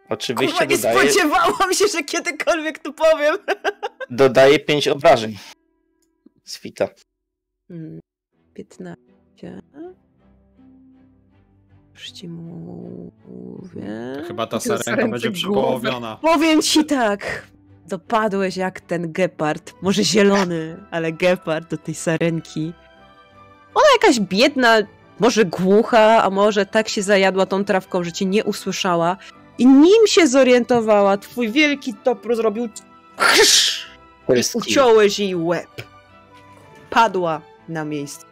Oczywiście 0.10 0.58
Kurwa, 0.58 0.66
nie 0.66 0.78
dodaję, 0.78 1.12
spodziewałam 1.12 1.74
się, 1.74 1.86
że 1.88 2.04
kiedykolwiek 2.04 2.80
to 2.80 2.94
powiem. 2.94 3.36
dodaję 4.10 4.60
5 4.60 4.88
obrażeń. 4.88 5.38
Swita. 6.44 6.88
Mm, 7.70 8.00
15. 8.54 8.96
Już 12.00 12.12
ci 12.12 12.28
mówię. 12.28 13.88
Chyba 14.28 14.48
ta 14.48 14.60
sarenka 14.60 15.08
będzie 15.08 15.30
głowę. 15.30 15.32
przepołowiona. 15.32 16.18
Powiem 16.22 16.62
ci 16.62 16.86
tak. 16.86 17.48
Dopadłeś 17.88 18.58
jak 18.58 18.82
ten 18.82 19.12
gepard. 19.12 19.74
Może 19.82 20.04
zielony, 20.04 20.78
ale 20.92 21.12
gepard 21.12 21.70
do 21.70 21.78
tej 21.78 21.96
sarenki. 21.96 22.74
Ona 23.76 23.86
jakaś 24.02 24.20
biedna, 24.20 24.78
może 25.20 25.46
głucha, 25.46 26.24
a 26.24 26.30
może 26.30 26.66
tak 26.66 26.90
się 26.90 27.02
zajadła 27.02 27.46
tą 27.46 27.66
trawką, 27.66 28.04
że 28.04 28.12
cię 28.12 28.26
nie 28.26 28.44
usłyszała. 28.44 29.18
I 29.58 29.68
nim 29.68 30.08
się 30.08 30.28
zorientowała, 30.28 31.18
twój 31.18 31.52
wielki 31.52 31.94
topór 31.94 32.36
zrobił 32.36 32.70
kill. 33.18 34.46
uciąłeś 34.54 35.20
jej 35.20 35.36
łeb. 35.36 35.82
Padła 36.90 37.42
na 37.70 37.86
miejscu. 37.86 38.29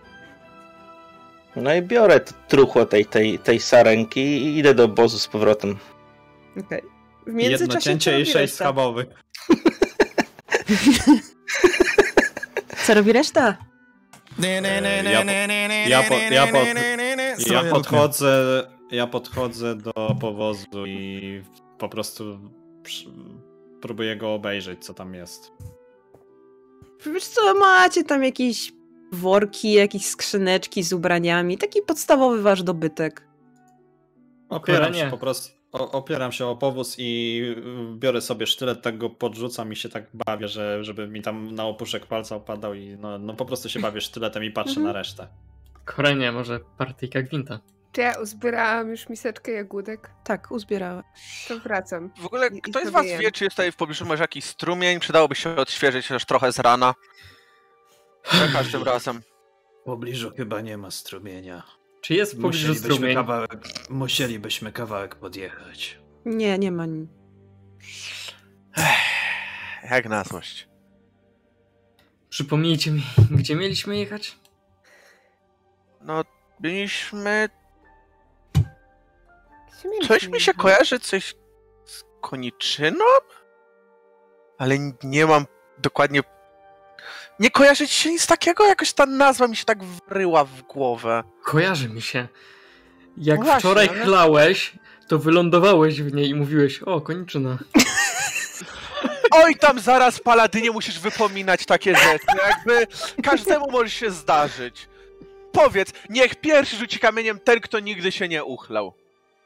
No 1.61 1.75
i 1.75 1.81
biorę 1.81 2.19
t- 2.19 2.33
truchło 2.47 2.85
tej, 2.85 3.05
tej, 3.05 3.39
tej 3.39 3.59
sarenki 3.59 4.19
i 4.21 4.57
idę 4.57 4.73
do 4.73 4.83
obozu 4.83 5.19
z 5.19 5.27
powrotem. 5.27 5.77
Okej. 6.65 6.81
W 6.81 7.27
Jedno 7.27 7.33
międzyczasie 7.49 7.79
co 7.79 7.81
cięcie 7.89 8.21
i 8.21 8.25
sześć 8.25 8.53
schabowych. 8.53 9.07
Co 12.85 12.93
robi 12.93 13.13
reszta? 13.13 13.57
Nie, 14.39 14.61
nie, 14.61 14.81
nie, 14.81 15.11
Ja 15.11 15.23
nie, 15.23 15.25
po- 15.25 15.25
nie, 15.31 15.47
nie, 15.47 15.67
nie, 15.67 15.89
ja 15.89 16.01
nie, 16.01 16.07
po- 16.07 16.13
nie, 16.15 16.29
ja 16.31 16.45
nie, 16.45 16.51
po- 16.51 16.57
nie, 16.57 16.73
nie, 16.73 16.97
nie, 16.97 17.15
nie. 17.15 17.23
Ja 17.23 17.35
Stroję 17.37 17.59
lutnię. 17.61 17.71
podchodzę, 17.71 18.63
ja 18.91 19.07
podchodzę 19.07 19.75
do 19.75 19.93
powozu 20.21 20.85
i 20.87 21.43
po 21.77 21.89
prostu 21.89 22.39
przy- 22.83 23.09
próbuję 23.81 24.15
go 24.15 24.33
obejrzeć, 24.33 24.85
co 24.85 24.93
tam 24.93 25.13
jest. 25.13 25.51
Wiesz 27.13 27.27
co, 27.27 27.53
macie 27.53 28.03
tam 28.03 28.23
jakieś 28.23 28.71
worki, 29.11 29.71
jakieś 29.73 30.05
skrzyneczki 30.05 30.83
z 30.83 30.93
ubraniami. 30.93 31.57
Taki 31.57 31.81
podstawowy 31.81 32.41
wasz 32.41 32.63
dobytek. 32.63 33.27
Opieram 34.49 34.93
się 34.93 35.07
po 35.11 35.17
prostu, 35.17 35.57
o, 35.71 35.91
opieram 35.91 36.31
się 36.31 36.45
o 36.45 36.55
powóz 36.55 36.95
i 36.97 37.41
biorę 37.95 38.21
sobie 38.21 38.47
sztylet, 38.47 38.81
tak 38.81 38.97
go 38.97 39.09
podrzucam 39.09 39.71
i 39.73 39.75
się 39.75 39.89
tak 39.89 40.03
bawię, 40.13 40.47
że, 40.47 40.83
żeby 40.83 41.07
mi 41.07 41.21
tam 41.21 41.55
na 41.55 41.65
opuszek 41.65 42.05
palca 42.05 42.35
opadał 42.35 42.73
i 42.73 42.97
no, 42.99 43.17
no 43.17 43.33
po 43.33 43.45
prostu 43.45 43.69
się 43.69 43.79
bawię 43.79 44.01
sztyletem 44.01 44.43
i 44.43 44.51
patrzę 44.51 44.69
Mhm. 44.71 44.87
na 44.87 44.93
resztę. 44.93 45.27
Korenie, 45.85 46.31
może 46.31 46.59
partyjka 46.77 47.21
gwinta. 47.21 47.59
Czy 47.91 48.01
ja 48.01 48.19
uzbierałam 48.21 48.89
już 48.89 49.09
miseczkę 49.09 49.51
jagódek? 49.51 50.11
Tak, 50.23 50.51
uzbierałem. 50.51 51.03
To 51.47 51.59
wracam. 51.59 52.11
W 52.21 52.25
ogóle 52.25 52.47
I- 52.47 52.57
i 52.57 52.61
ktoś 52.61 52.85
z 52.87 52.89
was 52.89 53.05
wiem. 53.05 53.21
wie, 53.21 53.31
czy 53.31 53.43
jest 53.43 53.55
tutaj 53.55 53.71
w 53.71 53.75
pobliżu 53.75 54.05
może 54.05 54.23
jakiś 54.23 54.45
strumień? 54.45 54.99
Przydałoby 54.99 55.35
się 55.35 55.55
odświeżyć 55.55 56.07
chociaż 56.07 56.25
trochę 56.25 56.51
z 56.51 56.59
rana. 56.59 56.93
Za 58.31 58.47
każdym 58.53 58.83
razem. 58.83 59.21
W 59.81 59.85
pobliżu 59.85 60.31
chyba 60.37 60.61
nie 60.61 60.77
ma 60.77 60.91
strumienia. 60.91 61.63
Czy 62.01 62.13
jest 62.13 62.37
w 62.37 62.41
pobliżu 62.41 62.75
strumień? 62.75 63.15
kawałek, 63.15 63.63
musielibyśmy 63.89 64.71
kawałek 64.71 65.15
podjechać. 65.15 65.99
Nie, 66.25 66.57
nie 66.57 66.71
ma. 66.71 66.85
ni- 66.85 67.07
Jak 69.91 70.09
na 70.09 70.23
złość. 70.23 70.69
Przypomnijcie 72.29 72.91
mi, 72.91 73.03
gdzie 73.31 73.55
mieliśmy 73.55 73.97
jechać? 73.97 74.37
No, 76.01 76.23
byliśmy... 76.59 77.49
Coś 80.07 80.27
mi 80.27 80.41
się 80.41 80.53
kojarzy, 80.53 80.99
coś 80.99 81.35
z 81.85 82.03
koniczyną? 82.21 83.05
Ale 84.57 84.75
nie 85.03 85.25
mam 85.25 85.45
dokładnie... 85.77 86.21
Nie 87.39 87.51
kojarzy 87.51 87.87
ci 87.87 87.95
się 87.95 88.11
nic 88.11 88.27
takiego? 88.27 88.65
Jakoś 88.67 88.93
ta 88.93 89.05
nazwa 89.05 89.47
mi 89.47 89.55
się 89.55 89.65
tak 89.65 89.83
wryła 89.83 90.43
w 90.45 90.61
głowę. 90.61 91.23
Kojarzy 91.43 91.89
mi 91.89 92.01
się. 92.01 92.27
Jak 93.17 93.39
No 93.39 93.45
właśnie, 93.45 93.59
wczoraj 93.59 93.89
ale- 93.89 94.03
chlałeś, 94.03 94.73
to 95.07 95.19
wylądowałeś 95.19 96.01
w 96.01 96.13
niej 96.13 96.29
i 96.29 96.35
mówiłeś, 96.35 96.79
o, 96.83 97.01
koniczyna. 97.01 97.57
Oj, 99.31 99.55
tam 99.55 99.79
zaraz, 99.79 100.19
paladynie, 100.19 100.71
musisz 100.71 100.99
wypominać 100.99 101.65
takie 101.65 101.95
rzeczy. 101.95 102.25
Jakby 102.47 102.87
każdemu 103.23 103.71
może 103.71 103.89
się 103.89 104.11
zdarzyć. 104.11 104.87
Powiedz, 105.51 105.89
niech 106.09 106.35
pierwszy 106.35 106.75
rzuci 106.77 106.99
kamieniem 106.99 107.39
ten, 107.39 107.59
kto 107.61 107.79
nigdy 107.79 108.11
się 108.11 108.27
nie 108.27 108.43
uchlał. 108.43 108.93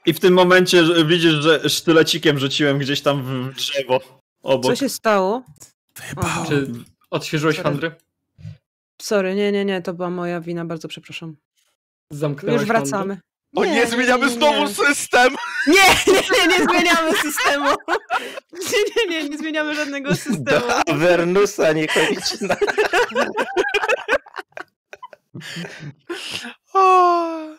I 0.05 0.13
w 0.13 0.19
tym 0.19 0.33
momencie 0.33 0.83
widzisz, 1.05 1.33
że 1.33 1.69
sztylecikiem 1.69 2.39
rzuciłem 2.39 2.77
gdzieś 2.79 3.01
tam 3.01 3.23
w 3.23 3.55
drzewo 3.55 3.99
obok. 4.43 4.71
Co 4.71 4.75
się 4.75 4.89
stało? 4.89 5.43
Wyjebał. 5.95 6.45
Czy 6.47 6.67
odświeżyłeś 7.11 7.55
Sorry. 7.55 7.63
handry? 7.69 7.95
Sorry, 9.01 9.35
nie, 9.35 9.51
nie, 9.51 9.65
nie, 9.65 9.81
to 9.81 9.93
była 9.93 10.09
moja 10.09 10.41
wina, 10.41 10.65
bardzo 10.65 10.87
przepraszam. 10.87 11.35
Zamknęłaś 12.09 12.61
Już 12.61 12.67
wracamy. 12.67 13.19
O 13.55 13.65
nie, 13.65 13.87
zmieniamy 13.87 14.29
znowu 14.29 14.67
system! 14.67 15.35
Nie, 15.67 15.73
nie, 16.13 16.21
nie, 16.37 16.47
nie 16.47 16.65
zmieniamy 16.65 17.11
systemu. 17.17 17.69
Nie, 18.71 19.05
nie, 19.05 19.21
nie, 19.23 19.29
nie 19.29 19.37
zmieniamy 19.37 19.75
żadnego 19.75 20.15
systemu. 20.25 20.45
Do 20.45 20.87
Avernusa 20.89 21.73
niekonieczna. 21.73 22.55
O, 26.73 27.55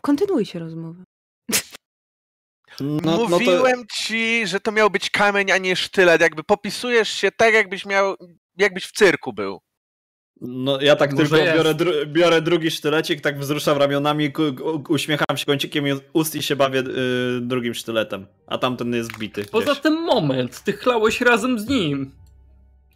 Kontynuujcie 0.00 0.58
rozmowę. 0.58 1.04
No, 2.80 3.00
no 3.04 3.18
to, 3.18 3.28
Mówiłem 3.28 3.82
ci, 3.96 4.46
że 4.46 4.60
to 4.60 4.72
miał 4.72 4.90
być 4.90 5.10
kamień, 5.10 5.50
a 5.50 5.58
nie 5.58 5.76
sztylet. 5.76 6.20
Jakby 6.20 6.44
popisujesz 6.44 7.08
się 7.08 7.30
tak, 7.32 7.54
jakbyś 7.54 7.86
miał. 7.86 8.14
jakbyś 8.56 8.84
w 8.84 8.92
cyrku 8.92 9.32
był. 9.32 9.60
no 10.40 10.80
ja 10.80 10.96
tak 10.96 11.12
Może 11.12 11.22
tylko 11.22 11.36
jest. 11.36 11.56
biorę, 11.56 11.74
dru, 11.74 11.92
biorę 12.06 12.42
drugi 12.42 12.70
sztylecik, 12.70 13.20
tak 13.20 13.38
wzruszam 13.38 13.78
ramionami, 13.78 14.32
uśmiecham 14.88 15.36
się 15.36 15.46
kącikiem 15.46 15.84
ust 16.12 16.34
i 16.34 16.42
się 16.42 16.56
bawię 16.56 16.80
y, 16.80 17.40
drugim 17.40 17.74
sztyletem. 17.74 18.26
A 18.46 18.58
tamten 18.58 18.94
jest 18.94 19.18
bity. 19.18 19.44
Poza 19.44 19.64
gdzieś. 19.72 19.80
tym 19.82 19.94
moment, 20.02 20.62
ty 20.64 20.72
chlałeś 20.72 21.20
razem 21.20 21.58
z 21.58 21.68
nim. 21.68 22.12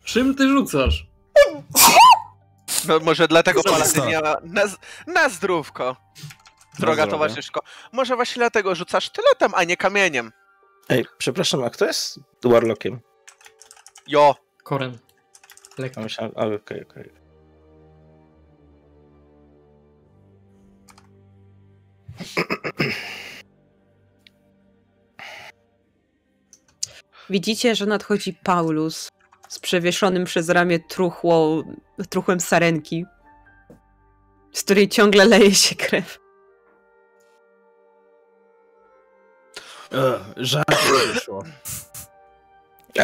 Czym 0.05 0.35
ty 0.35 0.49
rzucasz? 0.49 1.07
No 2.89 2.99
może 3.01 3.29
dlatego 3.29 3.63
Co 3.63 3.71
Paladyn 3.71 4.03
to? 4.03 4.09
miała 4.09 4.37
na, 4.45 4.63
na 5.07 5.29
zdrówko. 5.29 5.97
Droga 6.79 7.07
towarzyszko. 7.07 7.61
Może 7.93 8.17
właśnie 8.17 8.41
dlatego 8.41 8.75
rzucasz 8.75 9.05
sztyletem, 9.05 9.53
a 9.55 9.65
nie 9.65 9.77
kamieniem. 9.77 10.33
Ej, 10.89 11.07
przepraszam, 11.19 11.65
a 11.65 11.71
kto 11.71 11.85
jest 11.85 12.21
Warlockiem? 12.45 13.01
Jo. 14.07 14.35
Koren. 14.63 14.99
Lekko. 15.79 16.01
Myślałem, 16.01 16.33
a, 16.37 16.47
okej, 16.47 16.83
okej. 16.83 17.11
Widzicie, 27.31 27.75
że 27.75 27.87
nadchodzi 27.87 28.35
Paulus 28.45 29.09
z 29.49 29.59
przewieszonym 29.59 30.25
przez 30.25 30.49
ramię 30.49 30.79
truchło, 30.79 31.65
truchłem 32.11 32.41
sarenki, 32.41 33.05
z 34.53 34.63
której 34.63 34.89
ciągle 34.89 35.25
leje 35.25 35.55
się 35.55 35.77
krew. 35.77 36.24
Ech, 39.95 40.45
Żart 40.45 40.77
wyszło. 41.15 41.45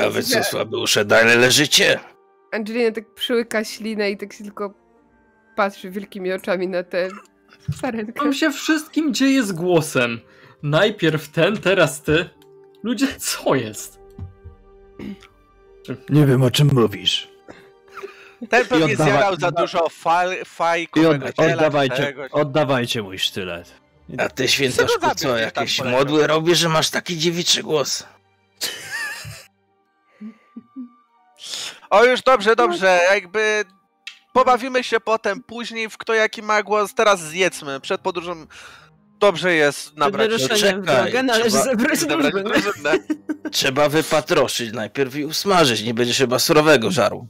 A 0.04 0.10
wy 0.10 0.22
co, 0.22 0.44
słabusze, 0.44 1.04
dalej 1.04 1.38
leżycie? 1.38 2.00
Angelina 2.52 2.92
tak 2.92 3.14
przyłyka 3.14 3.64
ślinę 3.64 4.10
i 4.10 4.16
tak 4.16 4.32
się 4.32 4.44
tylko 4.44 4.74
patrzy 5.56 5.90
wielkimi 5.90 6.32
oczami 6.32 6.68
na 6.68 6.82
tę 6.82 7.08
sarenkę. 7.80 8.12
Tam 8.12 8.32
się 8.34 8.50
wszystkim 8.52 9.14
dzieje 9.14 9.42
z 9.42 9.52
głosem. 9.52 10.20
Najpierw 10.62 11.28
ten, 11.28 11.56
teraz 11.56 12.02
ty. 12.02 12.28
Ludzie, 12.82 13.06
co 13.18 13.54
jest? 13.54 14.00
Nie 16.10 16.26
wiem 16.26 16.42
o 16.42 16.50
czym 16.50 16.70
mówisz. 16.72 17.28
Ten 18.50 18.66
pewnie 18.66 18.94
oddawa- 18.96 19.04
zjarał 19.04 19.36
za 19.36 19.50
dużo 19.50 19.88
fal, 19.88 20.32
I 20.42 20.44
fajkowego 20.44 21.26
od, 21.26 21.38
oddawajcie, 21.38 22.14
oddawajcie 22.32 23.02
mój 23.02 23.18
sztylet. 23.18 23.72
A 24.18 24.28
ty, 24.28 24.48
świętoszku, 24.48 25.06
co, 25.16 25.36
jakieś 25.38 25.80
modły 25.80 26.26
robisz, 26.26 26.58
że 26.58 26.68
masz 26.68 26.90
taki 26.90 27.18
dziewiczy 27.18 27.62
głos? 27.62 28.04
O 31.90 32.04
już 32.04 32.22
dobrze, 32.22 32.56
dobrze, 32.56 33.00
jakby 33.10 33.64
pobawimy 34.32 34.84
się 34.84 35.00
potem, 35.00 35.42
później 35.42 35.88
w 35.90 35.98
kto 35.98 36.14
jaki 36.14 36.42
ma 36.42 36.62
głos, 36.62 36.94
teraz 36.94 37.20
zjedzmy, 37.22 37.80
przed 37.80 38.00
podróżą 38.00 38.46
dobrze 39.18 39.54
jest 39.54 39.84
Przed 39.86 39.96
nabrać 39.96 40.30
wyruszeniem 40.30 40.82
w 40.82 40.86
drogę 40.86 41.22
należy 41.22 41.50
trzeba- 41.50 41.64
zebrać 41.64 42.00
drużynę. 42.04 42.98
Trzeba 43.52 43.88
wypatroszyć 43.88 44.72
najpierw 44.72 45.16
i 45.16 45.24
usmażyć, 45.24 45.82
nie 45.82 45.94
będziesz 45.94 46.18
chyba 46.18 46.38
surowego 46.38 46.90
żaru. 46.90 47.26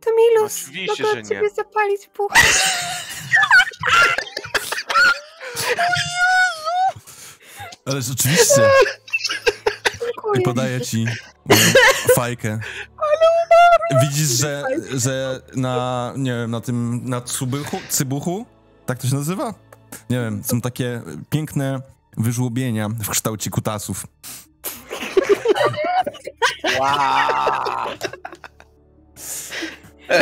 To 0.00 0.10
Milus, 0.16 0.62
Oczywiście, 0.62 1.02
mogę 1.02 1.14
że 1.14 1.20
od 1.20 1.24
nie. 1.30 1.36
ciebie 1.36 1.50
zapalić 1.50 2.06
puch. 2.14 2.32
Ale 7.86 8.02
rzeczywiście. 8.02 8.62
I 10.34 10.42
podaję 10.42 10.80
ci 10.80 11.06
fajkę. 12.14 12.60
Widzisz, 14.02 14.28
że, 14.28 14.64
że 14.94 15.40
na, 15.56 16.12
nie 16.16 16.32
wiem, 16.32 16.50
na 16.50 16.60
tym, 16.60 17.00
na 17.04 17.20
cybuchu, 17.20 17.80
cybuchu, 17.88 18.46
tak 18.86 18.98
to 18.98 19.08
się 19.08 19.14
nazywa? 19.14 19.54
Nie 20.10 20.20
wiem, 20.20 20.44
są 20.44 20.60
takie 20.60 21.02
piękne 21.30 21.80
wyżłobienia 22.16 22.88
w 22.88 23.08
kształcie 23.08 23.50
kutasów. 23.50 24.06
Wow. 26.78 27.88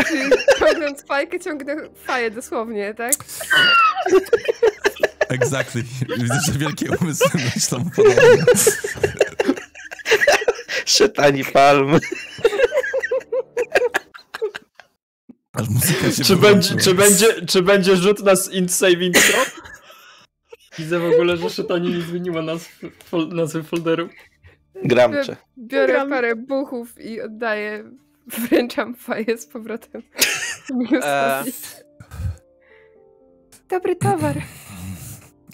Czyli 0.08 0.30
ciągnąc 0.58 1.06
fajkę, 1.06 1.40
ciągnę 1.40 1.76
faję 2.04 2.30
dosłownie, 2.30 2.94
tak? 2.94 3.12
Exactly. 5.28 5.82
Widzę, 6.18 6.38
że 6.46 6.52
wielkie 6.58 6.86
umysły 7.00 7.40
myślą 7.54 7.90
podobnie. 7.96 8.44
Szetani 10.86 11.44
palm. 11.44 11.98
Aż 15.52 15.68
muzyka 15.68 16.10
się 16.12 16.24
Czy 16.24 16.36
będzie, 16.36 16.76
czy, 16.76 16.94
będzie, 16.94 17.46
czy 17.46 17.62
będzie 17.62 17.96
rzut 17.96 18.24
na 18.24 18.32
int 18.52 18.72
saving 18.72 19.18
throw? 19.18 19.60
Widzę 20.78 20.98
w 20.98 21.04
ogóle, 21.04 21.36
że 21.36 21.50
Szetani 21.50 21.94
nie 21.94 22.00
zmieniła 22.00 22.42
nazw, 22.42 22.80
fol, 23.04 23.28
nazwy 23.28 23.62
folderu. 23.62 24.08
Gramcze. 24.84 25.36
Biorę 25.58 25.92
Gram. 25.92 26.10
parę 26.10 26.36
buchów 26.36 27.00
i 27.00 27.20
oddaję, 27.20 27.84
wręczam 28.26 28.94
faję 28.94 29.38
z 29.38 29.46
powrotem. 29.46 30.02
E. 31.02 31.44
Dobry 33.70 33.96
towar. 33.96 34.36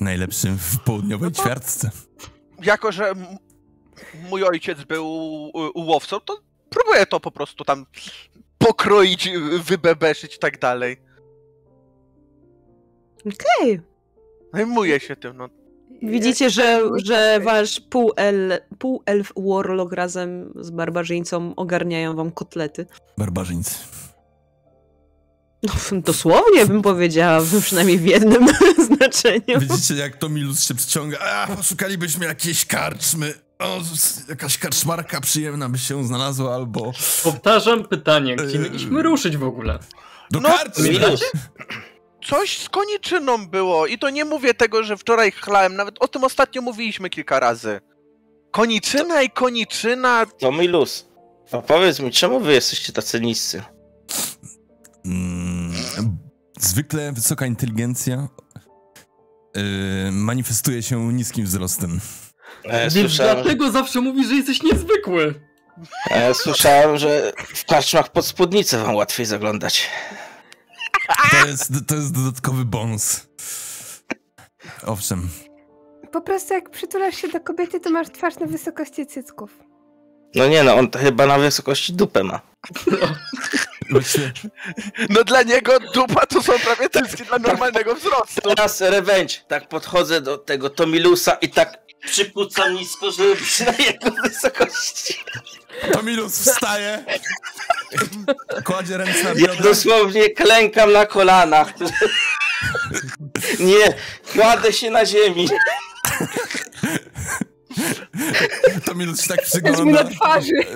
Najlepszy 0.00 0.48
w 0.48 0.78
południowej 0.78 1.32
ćwiartce. 1.32 1.90
Jako, 2.62 2.92
że 2.92 3.12
mój 4.30 4.44
ojciec 4.44 4.84
był 4.84 5.06
łowcą, 5.74 6.20
to 6.20 6.40
próbuję 6.70 7.06
to 7.06 7.20
po 7.20 7.30
prostu 7.30 7.64
tam 7.64 7.86
pokroić, 8.58 9.28
wybebeszyć 9.64 10.36
i 10.36 10.38
tak 10.38 10.58
dalej. 10.58 10.96
Okej. 13.20 13.80
Zajmuję 14.54 15.00
się 15.00 15.16
tym, 15.16 15.36
no. 15.36 15.48
Widzicie, 16.02 16.50
że, 16.50 16.80
że 17.04 17.40
wasz 17.40 17.80
półel, 17.80 18.60
półelf 18.78 19.32
warlock 19.36 19.92
razem 19.92 20.52
z 20.56 20.70
barbarzyńcą 20.70 21.54
ogarniają 21.56 22.16
wam 22.16 22.30
kotlety. 22.30 22.86
Barbarzyńcy. 23.18 23.78
No, 25.62 25.72
dosłownie 26.00 26.66
bym 26.66 26.82
powiedziała, 26.82 27.40
przynajmniej 27.62 27.98
w 27.98 28.04
jednym 28.06 28.46
znaczeniu. 28.96 29.60
Widzicie, 29.60 29.94
jak 29.94 30.16
to 30.16 30.28
Milus 30.28 30.64
się 30.66 30.74
przyciąga. 30.74 31.18
A, 31.18 31.56
poszukalibyśmy 31.56 32.26
jakiejś 32.26 32.64
karczmy. 32.66 33.34
O, 33.58 33.80
jakaś 34.28 34.58
karczmarka 34.58 35.20
przyjemna 35.20 35.68
by 35.68 35.78
się 35.78 36.04
znalazła, 36.06 36.54
albo 36.54 36.92
Powtarzam 37.24 37.84
pytanie, 37.84 38.36
gdzie 38.36 38.58
mieliśmy 38.58 39.02
ruszyć 39.02 39.36
w 39.36 39.44
ogóle? 39.44 39.78
do 40.30 40.40
No, 40.40 40.48
karczmy. 40.48 40.88
Coś 42.24 42.58
z 42.58 42.68
koniczyną 42.68 43.46
było 43.48 43.86
i 43.86 43.98
to 43.98 44.10
nie 44.10 44.24
mówię 44.24 44.54
tego, 44.54 44.82
że 44.82 44.96
wczoraj 44.96 45.32
chlałem, 45.32 45.76
nawet 45.76 45.94
o 46.00 46.08
tym 46.08 46.24
ostatnio 46.24 46.62
mówiliśmy 46.62 47.10
kilka 47.10 47.40
razy. 47.40 47.80
Koniczyna 48.50 49.22
i 49.22 49.30
koniczyna, 49.30 50.26
To 50.26 50.52
mój 50.52 50.68
luz. 50.68 51.08
A 51.52 51.58
powiedz 51.58 52.00
mi, 52.00 52.10
czemu 52.10 52.40
wy 52.40 52.52
jesteście 52.52 52.92
tacy 52.92 53.20
niscy? 53.20 53.62
Mm, 55.04 55.39
zwykle 56.64 57.12
wysoka 57.12 57.46
inteligencja 57.46 58.28
yy, 59.56 59.62
manifestuje 60.12 60.82
się 60.82 61.12
niskim 61.12 61.44
wzrostem. 61.44 62.00
Więc 62.64 62.92
słyszałem, 62.92 63.34
dlatego 63.34 63.70
zawsze 63.70 64.00
mówisz, 64.00 64.28
że 64.28 64.34
jesteś 64.34 64.62
niezwykły. 64.62 65.40
ja 66.10 66.34
słyszałem, 66.34 66.98
że 66.98 67.32
w 67.54 67.64
karczmach 67.64 68.12
pod 68.12 68.26
spódnicę 68.26 68.78
wam 68.84 68.94
łatwiej 68.94 69.26
zaglądać. 69.26 69.90
To 71.30 71.46
jest, 71.46 71.72
to 71.86 71.94
jest 71.94 72.14
dodatkowy 72.14 72.64
bonus. 72.64 73.26
Owszem. 74.86 75.28
Po 76.12 76.20
prostu 76.20 76.54
jak 76.54 76.70
przytulasz 76.70 77.16
się 77.16 77.28
do 77.28 77.40
kobiety, 77.40 77.80
to 77.80 77.90
masz 77.90 78.08
twarz 78.08 78.38
na 78.38 78.46
wysokości 78.46 79.06
cycków. 79.06 79.58
No 80.34 80.48
nie 80.48 80.62
no, 80.62 80.74
on 80.74 80.90
to 80.90 80.98
chyba 80.98 81.26
na 81.26 81.38
wysokości 81.38 81.92
dupę 81.92 82.24
ma. 82.24 82.40
Właściwie 83.90 84.32
no 85.14 85.24
dla 85.24 85.42
niego 85.42 85.72
dupa 85.94 86.26
to 86.26 86.42
są 86.42 86.58
prawie 86.58 86.90
cycki 86.90 87.24
dla 87.24 87.38
normalnego 87.38 87.94
wzrostu. 87.94 88.40
Teraz 88.40 88.80
revenge. 88.80 89.34
Tak 89.48 89.68
podchodzę 89.68 90.20
do 90.20 90.38
tego 90.38 90.70
Tomilusa 90.70 91.32
i 91.32 91.48
tak 91.48 91.78
przypucam 92.06 92.74
nisko, 92.74 93.10
żeby 93.10 93.34
być 93.36 93.60
na 93.60 93.72
jego 93.84 94.22
wysokości. 94.22 95.14
Tomilus 95.92 96.38
wstaje, 96.38 97.04
kładzie 98.64 98.96
ręce 98.96 99.22
na 99.22 99.28
Ja 99.28 99.34
biodra. 99.34 99.62
dosłownie 99.62 100.30
klękam 100.30 100.92
na 100.92 101.06
kolanach. 101.06 101.72
Nie, 103.58 103.94
kładę 104.32 104.72
się 104.72 104.90
na 104.90 105.06
ziemi. 105.06 105.48
Tomilus 108.84 109.22
się 109.22 109.28
tak 109.28 109.42
przygląda 109.42 110.04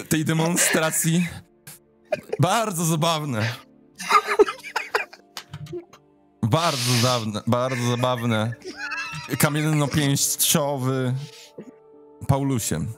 tej 0.08 0.24
demonstracji. 0.24 1.28
Bardzo 2.40 2.84
zabawne. 2.84 3.48
Bardzo 6.42 6.92
zabawne, 7.02 7.40
bardzo 7.46 7.82
zabawne. 7.90 8.54
Kamiennopięściowy 9.38 11.14
Paulusiem. 12.28 12.92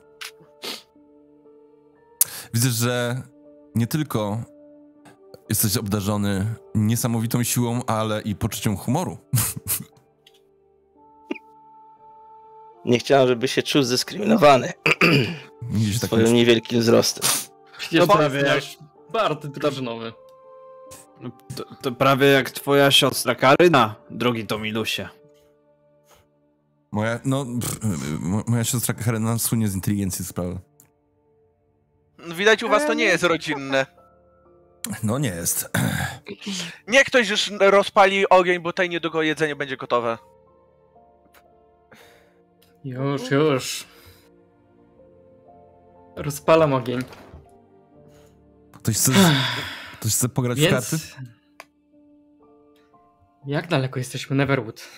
Widzę, 2.54 2.70
że 2.70 3.22
nie 3.74 3.86
tylko 3.86 4.38
jesteś 5.48 5.76
obdarzony 5.76 6.54
niesamowitą 6.74 7.42
siłą, 7.42 7.82
ale 7.86 8.20
i 8.22 8.34
poczuciem 8.34 8.76
humoru. 8.76 9.18
Nie 12.84 12.98
chciałem, 12.98 13.28
żeby 13.28 13.48
się 13.48 13.62
czuł 13.62 13.82
dyskryminowany 13.82 14.72
Widzisz 15.62 16.00
tak 16.00 16.08
swoim 16.10 16.34
niewielkim 16.34 16.80
wzrostem. 16.80 17.30
Przecież 17.78 18.00
No 18.00 18.06
to 18.06 18.12
prawie 18.18 18.38
jest 18.40 18.48
jak- 18.78 18.85
Bart 19.12 19.47
drużynowy. 19.47 20.12
No, 21.20 21.31
To, 21.57 21.65
to 21.83 21.93
prawie 21.93 22.26
jak 22.26 22.51
twoja 22.51 22.91
siostra 22.91 23.35
Karyna, 23.35 23.94
drogi 24.10 24.47
Tomilusie. 24.47 25.09
Moja, 26.93 27.20
no, 27.25 27.44
pff, 27.60 27.78
mo- 28.20 28.43
moja 28.47 28.65
siostra 28.65 28.94
Karena 28.94 29.39
słynie 29.39 29.68
z 29.68 29.75
inteligencji 29.75 30.25
sprawy. 30.25 30.59
Widać 32.35 32.62
u 32.62 32.68
was 32.68 32.86
to 32.86 32.94
nie 32.94 33.05
jest 33.05 33.25
rodzinne. 33.25 33.86
No 35.02 35.18
nie 35.18 35.28
jest. 35.28 35.70
Nie 36.89 37.05
ktoś 37.05 37.28
już 37.28 37.51
rozpali 37.60 38.28
ogień, 38.28 38.59
bo 38.59 38.73
tutaj 38.73 38.89
niedługo 38.89 39.23
jedzenie 39.23 39.57
będzie 39.57 39.76
gotowe. 39.76 40.18
Już, 42.85 43.31
już. 43.31 43.85
Rozpalam 46.17 46.73
ogień. 46.73 47.01
Ktoś 48.86 48.97
chce, 48.97 49.12
ktoś 50.00 50.12
chce 50.12 50.28
pograć 50.28 50.58
w 50.58 50.60
Więc... 50.60 50.73
karty? 50.73 50.98
Jak 53.47 53.68
daleko 53.68 53.98
jesteśmy 53.98 54.36
Neverwood? 54.36 54.89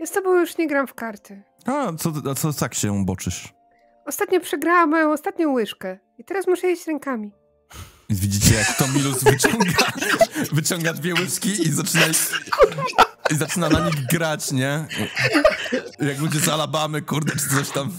Ja 0.00 0.06
z 0.06 0.10
tobą 0.12 0.40
już 0.40 0.58
nie 0.58 0.68
gram 0.68 0.86
w 0.86 0.94
karty. 0.94 1.42
A, 1.66 1.92
co, 1.98 2.12
a 2.30 2.34
co 2.34 2.52
tak 2.52 2.74
się 2.74 3.04
boczysz? 3.04 3.52
Ostatnio 4.06 4.40
przegrałam 4.40 4.90
moją 4.90 5.12
ostatnią 5.12 5.52
łyżkę. 5.52 5.98
I 6.18 6.24
teraz 6.24 6.46
muszę 6.46 6.66
jeść 6.66 6.86
rękami. 6.86 7.32
I 8.08 8.14
widzicie, 8.14 8.54
jak 8.54 8.76
Tomilus 8.76 9.24
wyciąga, 9.24 9.92
wyciąga 10.52 10.92
dwie 10.92 11.14
łyżki 11.14 11.62
i 11.62 11.72
zaczyna, 11.72 12.06
i 13.30 13.34
zaczyna 13.34 13.68
na 13.68 13.86
nich 13.86 14.06
grać, 14.06 14.52
nie? 14.52 14.86
Jak 16.00 16.18
ludzie 16.20 16.40
z 16.40 16.48
Alabamy, 16.48 17.02
kurde, 17.02 17.32
czy 17.32 17.48
coś 17.48 17.70
tam. 17.70 17.92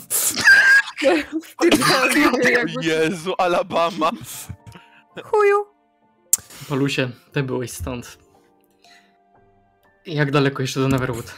Jezu, 2.81 3.33
Alabama. 3.37 4.11
Chuju. 5.23 5.65
Polusie, 6.69 7.09
ty 7.31 7.43
byłeś 7.43 7.71
stąd. 7.71 8.17
Jak 10.05 10.31
daleko 10.31 10.61
jeszcze 10.63 10.79
do 10.79 10.87
Neverwood? 10.87 11.35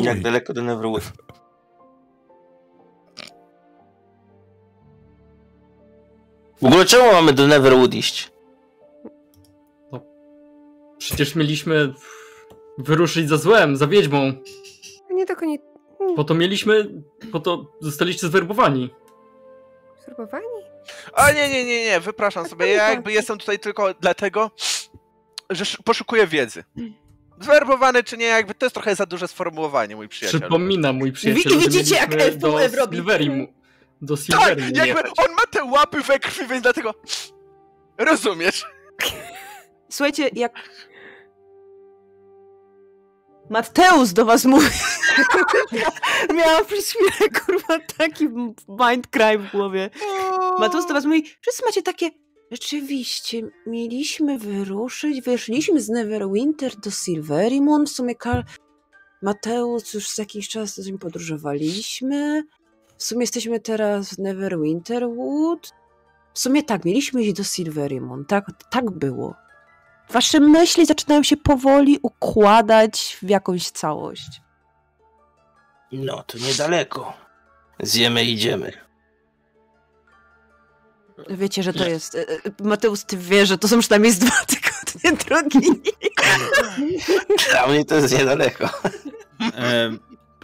Jak 0.00 0.20
daleko 0.20 0.52
do 0.52 0.62
Neverwood? 0.62 1.02
W 6.62 6.64
ogóle 6.64 6.84
czemu 6.84 7.12
mamy 7.12 7.32
do 7.32 7.46
Neverwood 7.46 7.94
iść? 7.94 8.32
Przecież 10.98 11.34
mieliśmy 11.34 11.94
wyruszyć 12.78 13.28
za 13.28 13.36
złem, 13.36 13.76
za 13.76 13.86
wiedźmą. 13.86 14.32
Nie 15.10 15.26
tylko 15.26 15.44
nie... 15.44 15.58
Po 16.16 16.24
to 16.24 16.34
mieliśmy, 16.34 17.02
po 17.32 17.40
to 17.40 17.66
zostaliście 17.80 18.28
zwerbowani. 18.28 18.90
Turbowani? 20.04 20.71
A 21.14 21.32
nie, 21.32 21.48
nie, 21.48 21.64
nie, 21.64 21.84
nie, 21.84 22.00
wypraszam 22.00 22.48
sobie. 22.48 22.66
Ja 22.72 22.90
jakby 22.90 23.12
jestem 23.12 23.38
tutaj 23.38 23.58
tylko 23.58 23.94
dlatego, 23.94 24.50
że 25.50 25.62
sz- 25.62 25.82
poszukuję 25.84 26.26
wiedzy. 26.26 26.64
Zwerbowany 27.40 28.04
czy 28.04 28.16
nie, 28.16 28.26
jakby 28.26 28.54
to 28.54 28.66
jest 28.66 28.74
trochę 28.74 28.94
za 28.94 29.06
duże 29.06 29.28
sformułowanie, 29.28 29.96
mój 29.96 30.08
przyjaciel. 30.08 30.40
Przypomina 30.40 30.92
mój 30.92 31.12
przyjaciel, 31.12 31.58
widzicie, 31.58 31.94
jak 31.94 32.10
FWF 32.14 32.38
do 32.38 32.58
robi. 32.76 32.96
Silverium, 32.96 33.46
do 34.02 34.16
Tak, 34.16 34.24
Silverium 34.24 34.70
jakby 34.74 34.86
jechać. 34.86 35.12
on 35.18 35.32
ma 35.34 35.46
te 35.50 35.64
łapy 35.64 36.00
we 36.00 36.18
krwi, 36.18 36.46
więc 36.46 36.62
dlatego... 36.62 36.94
Rozumiesz? 37.98 38.64
Słuchajcie, 39.90 40.30
jak... 40.32 40.52
Mateusz 43.52 44.12
do 44.12 44.24
was 44.24 44.44
mówi. 44.44 44.66
Miałam 46.36 46.64
przez 46.64 46.90
chwilę, 46.90 47.30
kurwa, 47.30 47.78
taki 47.98 48.28
mind 48.68 49.06
w 49.38 49.50
głowie. 49.52 49.90
Mateusz 50.58 50.86
do 50.86 50.94
was 50.94 51.04
mówi, 51.04 51.24
wszyscy 51.40 51.64
macie 51.66 51.82
takie... 51.82 52.10
Rzeczywiście, 52.50 53.42
mieliśmy 53.66 54.38
wyruszyć, 54.38 55.22
wyszliśmy 55.22 55.80
z 55.80 55.88
Neverwinter 55.88 56.76
do 56.76 56.90
Silverimon, 56.90 57.86
w 57.86 57.90
sumie 57.90 58.14
Kar... 58.14 58.44
Mateusz 59.22 59.94
już 59.94 60.08
z 60.08 60.18
jakiś 60.18 60.48
czas 60.48 60.74
z 60.74 60.86
nim 60.86 60.98
podróżowaliśmy. 60.98 62.44
W 62.98 63.04
sumie 63.04 63.20
jesteśmy 63.20 63.60
teraz 63.60 64.14
w 64.14 64.18
Neverwinterwood. 64.18 65.70
W 66.34 66.38
sumie 66.38 66.62
tak, 66.62 66.84
mieliśmy 66.84 67.22
iść 67.22 67.32
do 67.32 67.44
Silverimon, 67.44 68.24
tak, 68.24 68.44
tak 68.70 68.90
było. 68.90 69.34
Wasze 70.12 70.40
myśli 70.40 70.86
zaczynają 70.86 71.22
się 71.22 71.36
powoli 71.36 71.98
układać 72.02 73.18
w 73.22 73.30
jakąś 73.30 73.70
całość. 73.70 74.40
No, 75.92 76.22
to 76.22 76.38
niedaleko. 76.38 77.12
Zjemy 77.80 78.24
i 78.24 78.32
idziemy. 78.32 78.72
Wiecie, 81.30 81.62
że 81.62 81.72
to 81.72 81.88
jest. 81.88 82.14
e, 82.14 82.18
e, 82.18 82.64
Mateusz, 82.64 83.04
ty 83.04 83.16
wiesz, 83.16 83.48
że 83.48 83.58
to 83.58 83.68
są 83.68 83.80
przynajmniej 83.80 84.12
z 84.12 84.18
dwa 84.18 84.36
tygodnie 84.52 85.24
drogi. 85.24 85.82
Dla 87.50 87.66
mnie 87.66 87.84
to 87.84 87.94
jest 87.94 88.18
niedaleko. 88.18 88.68
E, 89.40 89.90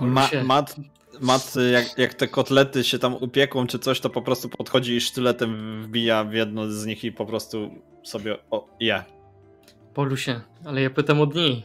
ma, 0.00 0.30
mat, 0.44 0.76
mat 1.20 1.54
jak, 1.72 1.98
jak 1.98 2.14
te 2.14 2.28
kotlety 2.28 2.84
się 2.84 2.98
tam 2.98 3.14
upieką 3.14 3.66
czy 3.66 3.78
coś, 3.78 4.00
to 4.00 4.10
po 4.10 4.22
prostu 4.22 4.48
podchodzi 4.48 4.96
i 4.96 5.00
sztyletem 5.00 5.82
wbija 5.82 6.24
w 6.24 6.32
jedno 6.32 6.70
z 6.70 6.86
nich 6.86 7.04
i 7.04 7.12
po 7.12 7.26
prostu 7.26 7.70
sobie 8.04 8.36
o, 8.50 8.68
je. 8.80 9.17
Polusie, 9.98 10.40
ale 10.64 10.82
ja 10.82 10.90
pytam 10.90 11.20
o 11.20 11.26
dni. 11.26 11.64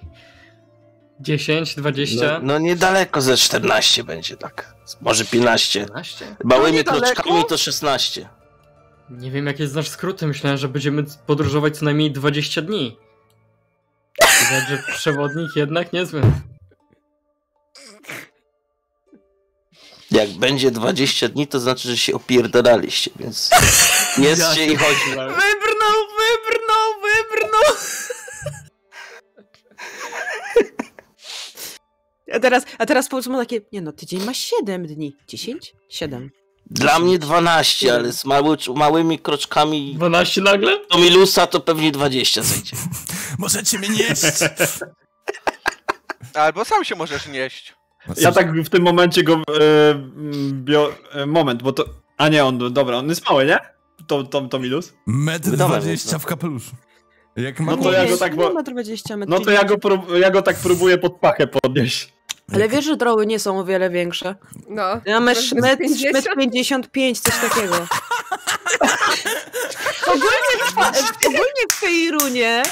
10, 1.19 1.75
20, 1.75 2.25
No, 2.25 2.39
no 2.41 2.59
niedaleko 2.59 3.21
ze 3.21 3.37
14 3.37 4.03
będzie 4.03 4.37
tak. 4.37 4.75
Może 5.01 5.25
15. 5.25 5.79
15? 5.79 6.35
Małymi 6.43 6.77
niedaleko? 6.77 7.05
kroczkami 7.05 7.45
to 7.45 7.57
16. 7.57 8.29
Nie 9.09 9.31
wiem, 9.31 9.47
jakie 9.47 9.67
znasz 9.67 9.87
skróty. 9.87 10.27
Myślałem, 10.27 10.57
że 10.57 10.67
będziemy 10.67 11.03
podróżować 11.25 11.77
co 11.77 11.85
najmniej 11.85 12.11
20 12.11 12.61
dni. 12.61 12.97
Widać, 14.21 14.69
że 14.69 14.83
przewodnik 14.93 15.55
jednak 15.55 15.93
niezły. 15.93 16.21
Jak 20.11 20.29
będzie 20.29 20.71
20 20.71 21.29
dni, 21.29 21.47
to 21.47 21.59
znaczy, 21.59 21.89
że 21.89 21.97
się 21.97 22.13
opierdalaliście, 22.13 23.11
więc 23.19 23.49
jedzcie 24.17 24.65
i 24.65 24.75
chodźcie. 24.75 25.09
Wybrnął, 25.09 25.99
wybrnął, 26.19 26.93
wybrnął! 27.01 27.73
A 32.33 32.39
teraz, 32.39 32.65
a 32.77 32.85
teraz 32.85 33.09
powiedzmy 33.09 33.37
takie, 33.37 33.61
nie 33.71 33.81
no, 33.81 33.91
tydzień 33.91 34.23
ma 34.23 34.33
7 34.33 34.87
dni. 34.87 35.15
10? 35.27 35.73
7. 35.89 36.29
Dla 36.65 36.99
mnie 36.99 37.19
12, 37.19 37.93
ale 37.93 38.11
z 38.13 38.25
mały, 38.25 38.57
małymi 38.75 39.19
kroczkami 39.19 39.95
12 39.95 40.41
nagle? 40.41 40.77
do 40.91 40.97
Milusa 40.97 41.47
to 41.47 41.59
pewnie 41.59 41.91
20 41.91 42.41
zejdzie. 42.43 42.77
Możecie 43.39 43.79
mnie 43.79 43.89
nieść! 43.89 44.21
Albo 46.33 46.65
sam 46.65 46.83
się 46.83 46.95
możesz 46.95 47.27
nieść. 47.27 47.75
Ja 48.17 48.31
tak 48.31 48.61
w 48.63 48.69
tym 48.69 48.83
momencie 48.83 49.23
go 49.23 49.33
e, 49.33 49.41
bio, 50.51 50.93
e, 51.11 51.25
moment, 51.25 51.63
bo 51.63 51.73
to... 51.73 51.85
A 52.17 52.29
nie, 52.29 52.45
on, 52.45 52.73
dobra, 52.73 52.97
on 52.97 53.09
jest 53.09 53.29
mały, 53.29 53.45
nie? 53.45 53.57
To, 54.07 54.23
to, 54.23 54.41
to 54.41 54.59
Milus? 54.59 54.93
Metr 55.07 55.49
Wydałem 55.49 55.81
20 55.81 56.05
mocno. 56.07 56.19
w 56.19 56.25
kapeluszu. 56.25 56.71
Jak 57.35 57.59
No 57.59 57.65
mam 57.65 57.83
to 57.83 57.91
ja 57.91 58.05
go 58.05 58.17
tak, 58.17 58.35
bo- 58.35 58.47
Nie 58.47 58.53
ma 58.53 58.63
20 58.63 59.15
No 59.17 59.39
to 59.39 59.51
ja 59.51 59.63
go, 59.63 59.77
prób, 59.77 60.01
ja 60.21 60.31
go 60.31 60.41
tak 60.41 60.55
próbuję 60.63 60.97
pod 60.97 61.19
pachę 61.19 61.47
podnieść. 61.47 62.12
Ale 62.53 62.69
wiesz, 62.69 62.85
że 62.85 62.97
droły 62.97 63.25
nie 63.25 63.39
są 63.39 63.59
o 63.59 63.63
wiele 63.65 63.89
większe. 63.89 64.35
No. 64.69 64.83
Ja 65.05 65.19
metr, 65.19 65.41
Metr 65.55 65.61
metr, 65.61 65.77
50? 65.77 66.13
metr 66.13 66.35
55, 66.35 67.19
coś 67.19 67.33
takiego. 67.49 67.75
ogólnie, 70.07 70.55
w, 70.67 71.25
ogólnie 71.27 71.63
w 71.71 71.73
Fejrunie 71.73 72.63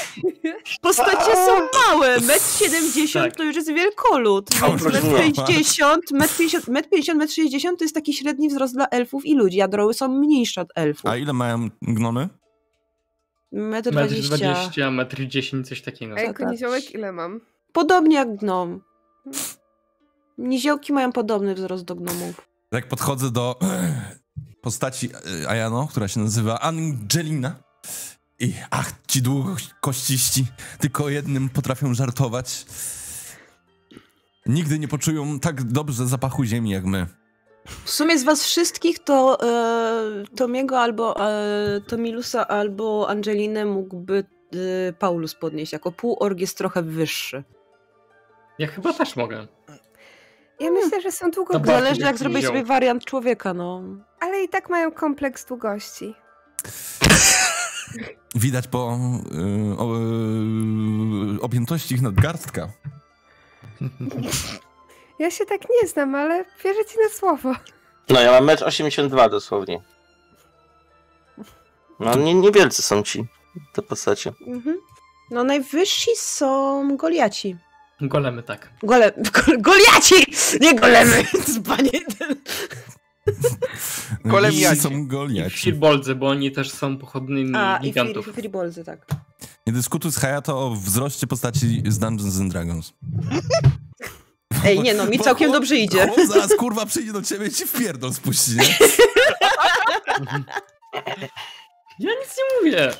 postacie 0.80 1.36
są 1.46 1.68
małe. 1.88 2.20
Metr 2.20 2.44
70 2.58 3.24
Tak. 3.26 3.36
to 3.36 3.42
już 3.42 3.56
jest 3.56 3.68
wielkolud. 3.72 4.50
Więc 4.62 4.82
proszę 4.82 5.02
metr 5.02 5.38
nie. 5.38 5.46
60, 5.46 6.10
metr 6.10 6.36
50, 6.36 6.68
metr 6.68 6.88
50, 6.88 7.18
metr 7.18 7.32
60 7.32 7.78
to 7.78 7.84
jest 7.84 7.94
taki 7.94 8.14
średni 8.14 8.48
wzrost 8.48 8.74
dla 8.74 8.86
elfów 8.88 9.26
i 9.26 9.34
ludzi, 9.34 9.60
a 9.60 9.68
droły 9.68 9.94
są 9.94 10.08
mniejsze 10.08 10.60
od 10.60 10.68
elfów. 10.74 11.10
A 11.10 11.16
ile 11.16 11.32
mają 11.32 11.68
gnomy? 11.82 12.28
Metr 13.52 13.92
Metr 13.92 14.08
20. 14.14 14.36
20, 14.36 14.90
metr 14.90 15.16
10, 15.26 15.68
coś 15.68 15.82
takiego. 15.82 16.16
Ej, 16.16 16.34
koniziołek 16.34 16.94
ile 16.94 17.12
mam? 17.12 17.40
Podobnie 17.72 18.16
jak 18.16 18.36
gnom. 18.36 18.80
Niziołki 20.42 20.92
mają 20.92 21.12
podobny 21.12 21.54
wzrost 21.54 21.84
do 21.84 21.94
gnomów. 21.94 22.48
Jak 22.72 22.88
podchodzę 22.88 23.30
do 23.30 23.58
postaci 24.62 25.10
e, 25.42 25.48
Ayano, 25.48 25.86
która 25.90 26.08
się 26.08 26.20
nazywa 26.20 26.60
Angelina. 26.60 27.54
I 28.38 28.54
ach, 28.70 28.92
ci 29.08 29.22
długokościści 29.22 30.46
tylko 30.78 31.04
o 31.04 31.08
jednym 31.08 31.48
potrafią 31.48 31.94
żartować. 31.94 32.66
Nigdy 34.46 34.78
nie 34.78 34.88
poczują 34.88 35.40
tak 35.40 35.62
dobrze 35.62 36.06
zapachu 36.06 36.44
ziemi 36.44 36.70
jak 36.70 36.84
my. 36.84 37.06
W 37.84 37.90
sumie 37.90 38.18
z 38.18 38.24
was 38.24 38.44
wszystkich 38.44 38.98
to 38.98 39.38
e, 39.42 40.24
Tomiego 40.36 40.80
albo 40.80 41.30
e, 41.30 41.80
Tomilusa 41.80 42.48
albo 42.48 43.08
Angelinę 43.08 43.64
mógłby 43.64 44.24
e, 44.88 44.92
Paulus 44.92 45.34
podnieść. 45.34 45.72
Jako 45.72 45.92
półorg 45.92 46.38
jest 46.38 46.58
trochę 46.58 46.82
wyższy. 46.82 47.44
Ja 48.58 48.66
chyba 48.66 48.92
też 48.92 49.16
mogę. 49.16 49.46
Ja 50.62 50.70
myślę, 50.70 51.00
że 51.00 51.12
są 51.12 51.30
długo. 51.30 51.60
Zależy 51.64 52.00
jak 52.00 52.06
jak 52.06 52.18
zrobić 52.18 52.46
sobie 52.46 52.64
wariant 52.64 53.04
człowieka, 53.04 53.54
no. 53.54 53.82
ale 54.20 54.42
i 54.42 54.48
tak 54.48 54.70
mają 54.70 54.92
kompleks 54.92 55.44
długości. 55.44 56.14
Widać 58.34 58.68
po 58.68 58.98
y, 59.34 59.78
o, 59.78 59.96
y, 61.36 61.40
objętości 61.40 61.94
ich 61.94 62.02
nadgarstka. 62.02 62.68
Ja 65.18 65.30
się 65.30 65.46
tak 65.46 65.60
nie 65.82 65.88
znam, 65.88 66.14
ale 66.14 66.44
wierzę 66.64 66.84
ci 66.84 66.98
na 66.98 67.08
słowo. 67.08 67.54
No 68.08 68.20
ja 68.20 68.40
mam 68.40 68.46
1,82 68.46 69.24
m 69.24 69.30
dosłownie. 69.30 69.82
No 72.00 72.14
nie, 72.14 72.34
niewielcy 72.34 72.82
są 72.82 73.02
ci 73.02 73.24
te 73.74 73.82
postacie. 73.82 74.32
Mhm. 74.46 74.76
No 75.30 75.44
najwyżsi 75.44 76.10
są 76.16 76.96
Goliaci. 76.96 77.56
Golemy, 78.00 78.42
tak. 78.42 78.70
Gole... 78.82 79.12
Go, 79.16 79.40
Goliaci! 79.58 80.14
Nie 80.60 80.74
golemy! 80.74 81.24
Panie... 81.68 81.90
Golemiaci. 84.24 84.80
Są 84.80 84.90
I 84.90 85.06
goliaci. 85.06 85.56
firbolzy, 85.56 86.14
bo 86.14 86.28
oni 86.28 86.52
też 86.52 86.70
są 86.70 86.98
pochodnymi 86.98 87.52
A, 87.56 87.78
gigantów. 87.82 88.24
Free, 88.24 88.34
Freebolzy, 88.34 88.84
tak. 88.84 89.06
Nie 89.66 89.72
dyskutuj 89.72 90.12
z 90.12 90.16
Hayato 90.16 90.66
o 90.66 90.70
wzroście 90.70 91.26
postaci 91.26 91.82
z 91.88 91.98
Dungeons 91.98 92.40
and 92.40 92.52
Dragons. 92.52 92.92
Ej, 94.64 94.80
nie 94.80 94.94
no, 94.94 95.06
mi 95.06 95.18
Bo 95.18 95.24
całkiem 95.24 95.52
dobrze 95.52 95.76
idzie. 95.76 96.08
Zaraz 96.28 96.56
kurwa 96.58 96.86
przyjdzie 96.86 97.12
do 97.12 97.22
ciebie 97.22 97.46
i 97.46 97.50
ci 97.50 97.66
wpierdol 97.66 98.14
spuści, 98.14 98.50
nie? 98.56 98.64
Ja 101.98 102.10
nic 102.20 102.36
nie 102.38 102.58
mówię. 102.60 102.92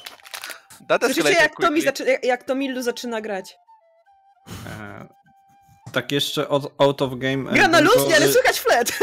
That 0.88 1.04
Słyszycie 1.04 1.30
jak 1.32 1.56
Tomi, 1.60 1.82
zaczy... 1.82 2.04
jak- 2.04 2.24
jak 2.24 2.44
Tomilu 2.44 2.82
zaczyna 2.82 3.20
grać? 3.20 3.56
E, 4.82 5.08
tak 5.92 6.12
jeszcze 6.12 6.48
od, 6.48 6.74
out 6.78 7.02
of 7.02 7.18
game. 7.18 7.52
Gra 7.52 7.68
na 7.68 7.80
luźnie, 7.80 8.16
ale 8.16 8.32
słychać 8.32 8.60
flet. 8.60 8.98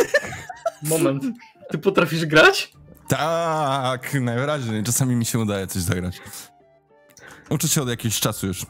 Moment. 0.84 1.24
Ty 1.72 1.78
potrafisz 1.78 2.26
grać? 2.26 2.74
Tak, 3.08 4.14
najwyraźniej. 4.14 4.84
Czasami 4.84 5.16
mi 5.16 5.26
się 5.26 5.40
udaje 5.40 5.68
coś 5.68 5.82
zagrać. 5.82 6.22
Uczę 7.50 7.68
się 7.68 7.82
od 7.82 7.90
jakiegoś 7.90 8.20
czasu 8.20 8.48
już. 8.48 8.66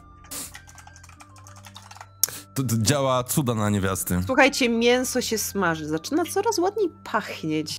To, 2.54 2.62
to 2.62 2.76
działa 2.78 3.24
cuda 3.24 3.54
na 3.54 3.70
niewiasty. 3.70 4.20
Słuchajcie, 4.26 4.68
mięso 4.68 5.20
się 5.20 5.38
smaży. 5.38 5.88
Zaczyna 5.88 6.24
coraz 6.24 6.58
ładniej 6.58 6.88
pachnieć. 7.04 7.76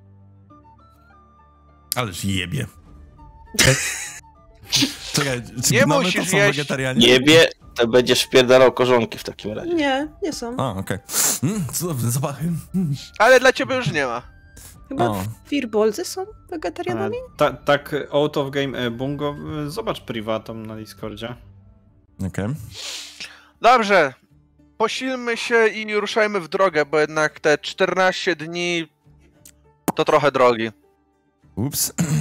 Ależ 1.96 2.26
jebie. 2.26 2.68
Czekaj, 5.14 5.42
czy 5.66 5.74
Nie 5.74 5.80
gnomy 5.80 5.96
to 5.96 6.02
musisz 6.02 6.30
są 6.30 6.38
jeść. 6.38 6.58
wegetarianie? 6.58 7.08
Jebie, 7.08 7.50
to 7.82 7.88
będziesz 7.88 8.24
wpierdalał 8.24 8.72
korzonki 8.72 9.18
w 9.18 9.24
takim 9.24 9.52
razie. 9.52 9.74
Nie, 9.74 10.08
nie 10.24 10.34
są. 10.34 10.56
A, 10.58 10.70
okej. 10.76 10.98
Mm, 11.44 11.66
cudowne 11.74 12.12
zapachy. 12.12 12.44
Mm. 12.76 12.94
Ale 13.20 13.40
dla 13.40 13.54
ciebie 13.54 13.76
już 13.76 13.92
nie 13.92 14.06
ma. 14.06 14.22
Chyba 14.90 15.10
O. 15.10 15.24
Firbolzy 15.46 16.06
są 16.06 16.26
wegetarianami? 16.50 17.18
e, 17.18 17.38
ta, 17.38 17.52
tak, 17.54 17.96
out 18.12 18.38
of 18.38 18.50
game 18.52 18.78
e, 18.78 18.92
bungo. 18.92 19.36
e, 19.66 19.70
Zobacz 19.70 20.02
privatom 20.02 20.66
na 20.66 20.76
Discordzie. 20.76 21.36
Okej. 22.28 22.46
Dobrze. 23.62 24.14
Posilmy 24.78 25.38
się 25.38 25.68
i 25.68 25.96
ruszajmy 25.96 26.40
w 26.40 26.48
drogę, 26.48 26.86
bo 26.86 27.00
jednak 27.00 27.40
te 27.40 27.58
14 27.58 28.36
dni 28.36 28.88
to 29.96 30.06
trochę 30.06 30.32
drogi. 30.32 30.72
Ups. 31.56 31.94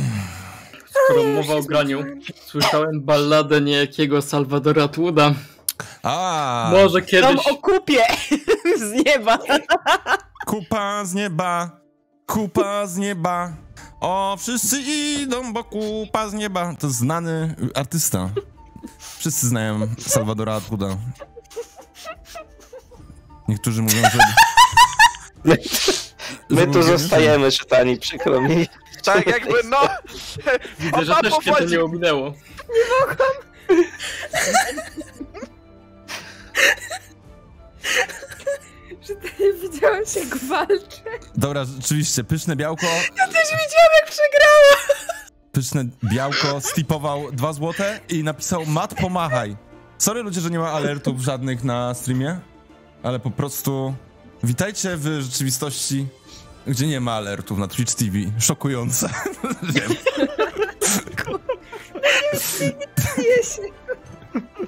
Skoro 1.11 1.25
mowa 1.25 1.55
o 1.55 1.63
graniu, 1.63 2.05
słyszałem 2.47 3.01
balladę 3.01 3.61
niejakiego 3.61 4.23
Salvadora 4.23 4.89
Tłuda. 4.89 5.35
A, 6.03 6.71
Może 6.73 7.01
Tam 7.01 7.09
kiedyś... 7.09 7.47
o 7.47 7.57
kupie 7.57 8.03
z 8.89 9.05
nieba. 9.07 9.39
kupa 10.47 11.05
z 11.05 11.15
nieba, 11.15 11.71
kupa 12.27 12.87
z 12.87 12.97
nieba. 12.97 13.53
O, 14.01 14.37
wszyscy 14.41 14.81
idą, 14.81 15.53
bo 15.53 15.65
kupa 15.65 16.29
z 16.29 16.33
nieba. 16.33 16.75
To 16.79 16.91
znany 16.91 17.55
artysta. 17.75 18.29
Wszyscy 19.19 19.49
znają 19.49 19.81
Salvadora 19.99 20.55
Atwooda. 20.55 20.97
Niektórzy 23.49 23.83
mówią, 23.83 24.03
że... 24.03 24.19
My 26.51 26.67
tu 26.67 26.83
zostajemy 26.83 27.53
czytani, 27.53 27.97
przykro 27.97 28.41
mi. 28.41 28.67
Tak 29.05 29.27
jakby 29.27 29.55
no... 29.65 29.79
Widzę, 30.79 31.05
że 31.05 31.15
też 31.15 31.35
cię 31.45 31.53
to 31.53 31.65
nie 31.65 31.85
ominęło. 31.85 32.35
Że 39.09 39.15
ty 39.15 39.31
nie 39.41 39.53
widziałaś 39.53 40.17
jak 40.17 40.37
walczę. 40.37 41.03
Dobra, 41.37 41.65
rzeczywiście, 41.65 42.25
pyszne 42.25 42.57
białko. 42.57 42.87
Ja 42.87 43.27
też 43.27 43.45
widziałam, 43.45 43.91
jak 44.01 44.11
przegrała. 44.11 45.01
Pyszne 45.53 45.85
białko 46.05 46.61
stipował 46.61 47.33
2 47.33 47.53
złote 47.53 48.01
i 48.09 48.25
napisał 48.25 48.67
Mat 48.67 48.95
pomachaj. 48.95 49.57
Sorry 49.99 50.23
ludzie, 50.23 50.41
że 50.41 50.51
nie 50.51 50.59
ma 50.59 50.71
alertów 50.71 51.21
żadnych 51.21 51.65
na 51.65 51.95
streamie, 51.95 52.41
ale 53.03 53.19
po 53.19 53.31
prostu 53.31 53.95
witajcie 54.43 54.97
w 54.97 55.21
rzeczywistości, 55.21 56.07
gdzie 56.67 56.87
nie 56.87 57.01
ma 57.01 57.13
alertów 57.13 57.59
na 57.59 57.69
Twitch 57.69 57.95
TV. 57.95 58.17
Szokujące. 58.39 59.09
Wiem. 59.75 59.91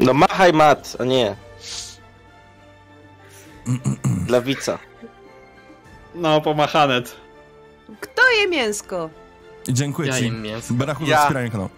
No 0.00 0.14
machaj 0.14 0.52
mat, 0.52 0.96
a 1.00 1.04
nie. 1.04 1.36
Dla. 4.26 4.42
No, 6.14 6.40
pomachanet. 6.40 7.16
Kto 8.00 8.22
je 8.40 8.48
mięsko? 8.48 9.10
Dziękuję 9.68 10.08
Ja 10.08 10.18
ci, 10.18 10.30
mięso. 10.30 10.74
Berachu, 10.74 11.04
za 11.06 11.10
Ja. 11.10 11.20
wspieranie 11.20 11.50
kanału. 11.50 11.70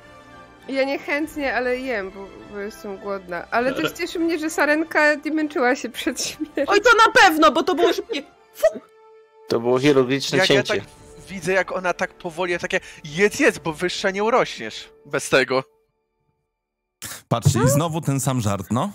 Ja 0.69 0.85
niechętnie, 0.85 1.55
ale 1.57 1.77
jem, 1.79 2.11
bo, 2.11 2.27
bo 2.53 2.59
jestem 2.61 2.99
głodna. 2.99 3.47
Ale 3.51 3.73
też 3.75 3.93
cieszy 3.93 4.19
mnie, 4.19 4.39
że 4.39 4.51
Sarenka 4.51 5.15
nie 5.15 5.31
męczyła 5.31 5.77
się 5.77 5.89
przed 5.89 6.23
śmiercią. 6.25 6.65
Oj, 6.67 6.81
to 6.81 6.91
na 7.07 7.13
pewno, 7.23 7.53
bo 7.53 7.63
to 7.63 7.75
było 7.75 7.93
szybkie. 7.93 8.23
To 9.49 9.61
było 9.61 9.79
chirurgiczne 9.81 10.39
Jak 10.39 10.51
ja 10.51 10.63
cięcie. 10.63 10.81
tak 10.81 10.91
widzę, 11.29 11.53
jak 11.53 11.73
ona 11.73 11.95
tak 11.95 12.15
powoli, 12.15 12.59
takie 12.59 12.81
jedz, 13.05 13.41
jedz, 13.41 13.59
bo 13.59 13.73
wyższa 13.73 14.11
nie 14.11 14.25
urośniesz 14.25 14.91
bez 15.07 15.29
tego. 15.29 15.65
Patrzcie, 17.29 17.59
i 17.65 17.69
znowu 17.69 18.01
ten 18.01 18.21
sam 18.21 18.41
żart, 18.41 18.67
no. 18.71 18.93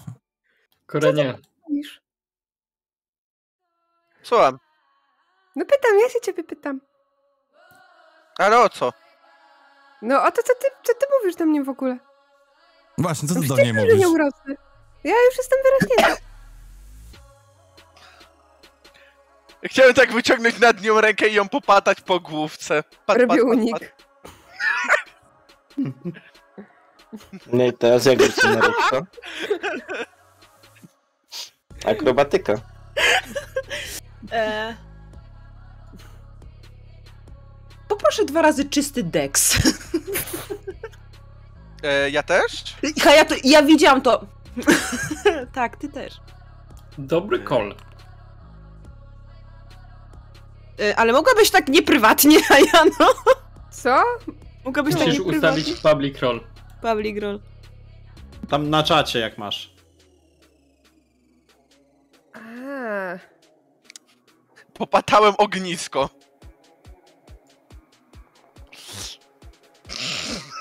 Korenie. 0.85 1.37
Słucham. 4.23 4.59
No 5.55 5.65
pytam, 5.65 5.99
ja 5.99 6.09
się 6.09 6.21
ciebie 6.21 6.43
pytam. 6.43 6.81
Ale 8.37 8.59
o 8.59 8.69
co? 8.69 8.93
No 10.01 10.23
o 10.23 10.31
to, 10.31 10.43
co 10.43 10.53
ty, 10.55 10.67
co 10.83 10.93
ty 10.93 11.05
mówisz 11.19 11.35
do 11.35 11.45
mnie 11.45 11.63
w 11.63 11.69
ogóle? 11.69 11.97
Właśnie, 12.97 13.27
co 13.29 13.35
No 13.35 13.41
ty 13.41 13.47
do 13.47 13.55
przecież 13.55 13.73
mnie 13.73 13.81
wiem, 13.81 13.89
że 13.89 13.95
mówisz? 13.95 14.07
nie 14.07 14.13
urosnę. 14.13 14.55
Ja 15.03 15.15
już 15.25 15.37
jestem 15.37 15.59
wyrośnięta. 15.63 16.21
Chciałem 19.63 19.93
tak 19.93 20.13
wyciągnąć 20.13 20.59
nad 20.59 20.81
nią 20.81 21.01
rękę 21.01 21.27
i 21.27 21.33
ją 21.33 21.49
popatać 21.49 22.01
po 22.01 22.19
główce. 22.19 22.83
Pat, 23.05 23.17
Robię 23.17 23.43
unik. 23.43 23.95
No 27.53 27.63
i 27.65 27.73
teraz 27.73 28.05
jak 28.05 28.17
wrócimy 28.17 28.55
na 28.55 28.61
rybko? 28.61 29.05
Akrobatyka. 31.85 32.53
E... 34.31 34.75
Poproszę 37.87 38.25
dwa 38.25 38.41
razy 38.41 38.69
czysty 38.69 39.03
deks. 39.03 39.57
E, 41.83 42.09
ja 42.09 42.23
też? 42.23 42.75
Ha, 43.03 43.15
ja, 43.15 43.25
to, 43.25 43.35
ja 43.43 43.63
widziałam 43.63 44.01
to. 44.01 44.25
tak, 45.53 45.77
ty 45.77 45.89
też. 45.89 46.13
Dobry 46.97 47.45
call. 47.49 47.75
Y, 50.81 50.95
Ale 50.95 51.13
mogłabyś 51.13 51.49
tak 51.51 51.67
nieprywatnie, 51.67 52.37
Ajano. 52.49 53.13
Co? 53.71 54.03
Mogłabyś 54.65 54.95
tak 54.95 55.07
Musisz 55.07 55.19
nieprywatnie. 55.19 55.61
ustawić 55.61 55.81
public 55.81 56.19
roll. 56.19 56.41
Public 56.81 57.21
roll. 57.21 57.39
Tam 58.49 58.69
na 58.69 58.83
czacie 58.83 59.19
jak 59.19 59.37
masz. 59.37 59.73
A, 62.33 62.39
Popatałem 64.73 65.33
ognisko. 65.37 66.09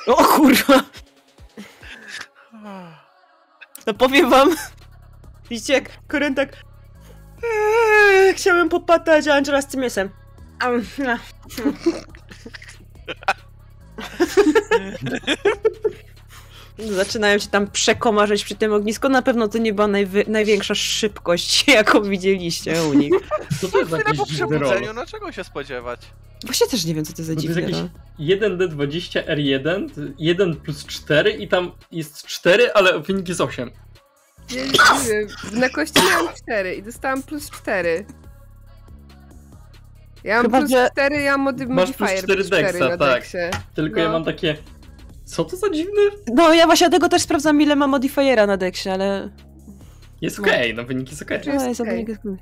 O 0.07 0.15
kurwa. 0.25 0.83
No 3.87 3.95
powiem 3.95 4.31
wam. 4.31 4.57
Widzicie 5.51 5.73
jak 5.73 6.07
Koren 6.09 6.35
tak... 6.35 6.57
Chciałem 8.35 8.69
popatać 8.69 9.29
Angela 9.29 9.63
z 9.63 9.67
tym. 9.67 9.81
Am, 10.61 10.83
a. 11.07 11.19
Zaczynają 16.79 17.39
się 17.39 17.49
tam 17.49 17.71
przekomarzać 17.71 18.45
przy 18.45 18.55
tym 18.55 18.73
ognisku. 18.73 19.09
Na 19.09 19.23
pewno 19.23 19.49
to 19.49 19.59
nie 19.59 19.73
była 19.75 19.89
najwy- 19.89 20.29
największa 20.29 20.75
szybkość, 20.75 21.65
jaką 21.69 22.03
widzieliście 22.03 22.83
u 22.83 22.93
nich. 22.93 23.13
Co 23.61 23.69
to 23.69 23.79
jest 23.79 23.91
Chwilę 23.91 24.05
po 24.05 24.11
jakiś 24.11 24.37
dziwny 24.37 24.59
przebudzeniu, 24.61 24.93
no 24.93 25.07
czego 25.07 25.33
się 25.33 25.45
spodziewać? 25.45 26.01
Właśnie 26.45 26.67
też 26.67 26.85
nie 26.85 26.95
wiem, 26.95 27.05
co 27.05 27.13
to 27.13 27.23
za 27.23 27.27
to 27.27 27.33
jest 27.33 27.43
dziwne. 27.43 27.61
jakiś 27.61 27.77
no. 27.77 27.89
1D20 28.19 29.27
R1, 29.27 29.89
1 30.19 30.57
plus 30.57 30.87
4 30.87 31.31
i 31.31 31.49
tam 31.49 31.73
jest 31.93 32.27
4, 32.27 32.73
ale 32.73 33.01
wynik 33.01 33.29
jest 33.29 33.41
8. 33.41 33.71
nie, 34.51 34.63
nie 34.63 35.09
wiem. 35.09 35.61
Na 35.61 35.69
kości 35.69 36.01
miałam 36.11 36.35
4 36.43 36.75
i 36.75 36.83
dostałam 36.83 37.23
plus 37.23 37.51
4. 37.51 38.05
Ja 40.25 40.35
mam 40.37 40.43
Chyba, 40.45 40.59
plus 40.59 40.71
że- 40.71 40.89
4, 40.93 41.21
ja 41.23 41.33
mam 41.33 41.41
mody 41.41 41.67
Masz 41.67 41.87
plus 41.93 42.01
modifier 42.01 42.19
4 42.25 42.35
plus 42.37 42.47
4 42.47 42.63
dexa, 42.63 42.89
na 42.89 42.97
tak. 42.97 43.15
deksie. 43.21 43.39
Tylko 43.75 44.01
ja 44.01 44.07
No. 44.07 44.13
mam 44.13 44.25
takie... 44.25 44.57
Co 45.25 45.45
to 45.45 45.57
za 45.57 45.71
dziwny? 45.71 46.03
No 46.35 46.55
ja 46.55 46.67
właśnie 46.67 46.89
dlatego 46.89 47.09
też 47.09 47.23
sprawdzam 47.23 47.61
ile 47.63 47.77
ma 47.77 47.87
modifiera 47.87 48.47
na 48.47 48.57
deksie, 48.57 48.89
ale... 48.91 49.29
Jest 50.21 50.39
okej, 50.39 50.75
no 50.75 50.85
wynik 50.85 51.11
jest 51.11 51.23
okej. 51.23 51.41
Czy 51.41 51.51
jest 51.51 51.63
No, 51.65 51.69
jest 51.69 51.81
okej? 51.81 51.93
ogólnie 52.03 52.17
good. 52.23 52.39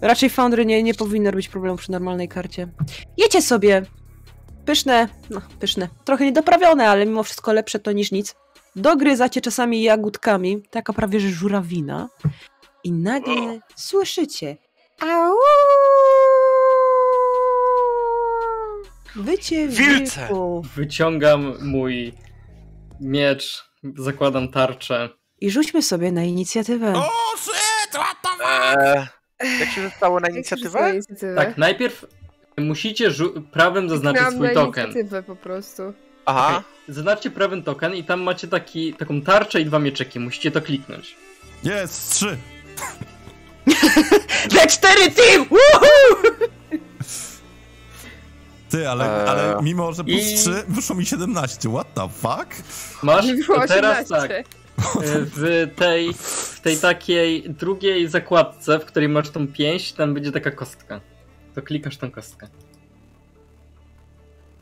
Raczej 0.00 0.30
Foundry 0.30 0.66
nie, 0.66 0.82
nie 0.82 0.94
powinno 0.94 1.30
robić 1.30 1.48
problemu 1.48 1.76
przy 1.76 1.92
normalnej 1.92 2.28
karcie. 2.28 2.68
Jecie 3.16 3.42
sobie! 3.42 3.82
Pyszne, 4.64 5.08
no 5.30 5.40
pyszne. 5.60 5.88
Trochę 6.04 6.24
niedoprawione, 6.24 6.88
ale 6.88 7.06
mimo 7.06 7.22
wszystko 7.22 7.52
lepsze 7.52 7.78
to 7.78 7.92
niż 7.92 8.12
nic. 8.12 8.34
Dogryzacie 8.76 9.40
czasami 9.40 9.82
jagódkami, 9.82 10.62
taka 10.70 10.92
prawie 10.92 11.20
że 11.20 11.28
żurawina. 11.28 12.08
I 12.84 12.92
nagle 12.92 13.58
słyszycie 13.76 14.56
Au! 15.00 15.34
Wycie 19.16 19.68
Wilce! 19.68 20.28
Wyciągam 20.76 21.54
mój 21.62 22.12
miecz, 23.00 23.64
zakładam 23.98 24.48
tarczę. 24.48 25.08
I 25.40 25.50
rzućmy 25.50 25.82
sobie 25.82 26.12
na 26.12 26.22
inicjatywę. 26.24 26.92
O, 26.96 27.10
shit, 27.36 27.90
what 27.92 28.16
the 28.22 28.28
fuck? 28.28 29.12
Eee, 29.40 29.60
jak 29.60 29.68
się 29.68 29.82
zostało 29.82 30.20
na 30.20 30.28
inicjatywę? 30.28 30.90
inicjatywę? 30.92 31.34
Tak, 31.34 31.58
najpierw 31.58 32.06
musicie 32.58 33.10
prawem 33.52 33.88
zaznaczyć 33.88 34.22
Kliknęłam 34.22 34.34
swój 34.46 34.48
na 34.48 34.66
token. 34.66 34.84
inicjatywę 34.84 35.22
po 35.22 35.36
prostu. 35.36 35.82
Aha. 36.26 36.48
Okej, 36.48 36.64
Zaznaczcie 36.88 37.30
prawym 37.30 37.62
token 37.62 37.94
i 37.94 38.04
tam 38.04 38.22
macie 38.22 38.48
taki, 38.48 38.94
taką 38.94 39.22
tarczę 39.22 39.60
i 39.60 39.64
dwa 39.66 39.78
mieczyki. 39.78 40.20
Musicie 40.20 40.50
to 40.50 40.62
kliknąć. 40.62 41.16
Jest, 41.64 42.12
trzy. 42.12 42.36
D4 44.48 45.14
team! 45.14 45.44
Woohoo! 45.50 46.48
Ty, 48.70 48.88
ale, 48.88 49.04
Eee. 49.22 49.28
ale 49.28 49.62
mimo, 49.62 49.92
że 49.92 50.04
plus 50.04 50.16
I- 50.32 50.36
3, 50.38 50.50
wyszło 50.68 50.96
mi 50.96 51.06
17. 51.06 51.68
What 51.70 51.94
the 51.94 52.08
fuck? 52.08 52.56
Masz 53.02 53.24
to 53.46 53.66
teraz 53.68 54.10
18. 54.12 54.28
tak. 54.28 54.30
e, 55.04 55.20
W 55.34 55.68
tej, 55.76 56.14
w 56.14 56.60
tej 56.62 56.76
takiej 56.76 57.42
drugiej 57.50 58.08
zakładce, 58.08 58.78
w 58.78 58.84
której 58.84 59.08
masz 59.08 59.30
tą 59.30 59.48
pięść, 59.48 59.92
tam 59.92 60.14
będzie 60.14 60.32
taka 60.32 60.50
kostka. 60.50 61.00
To 61.54 61.62
klikasz 61.62 61.96
tą 61.96 62.10
kostkę. 62.10 62.48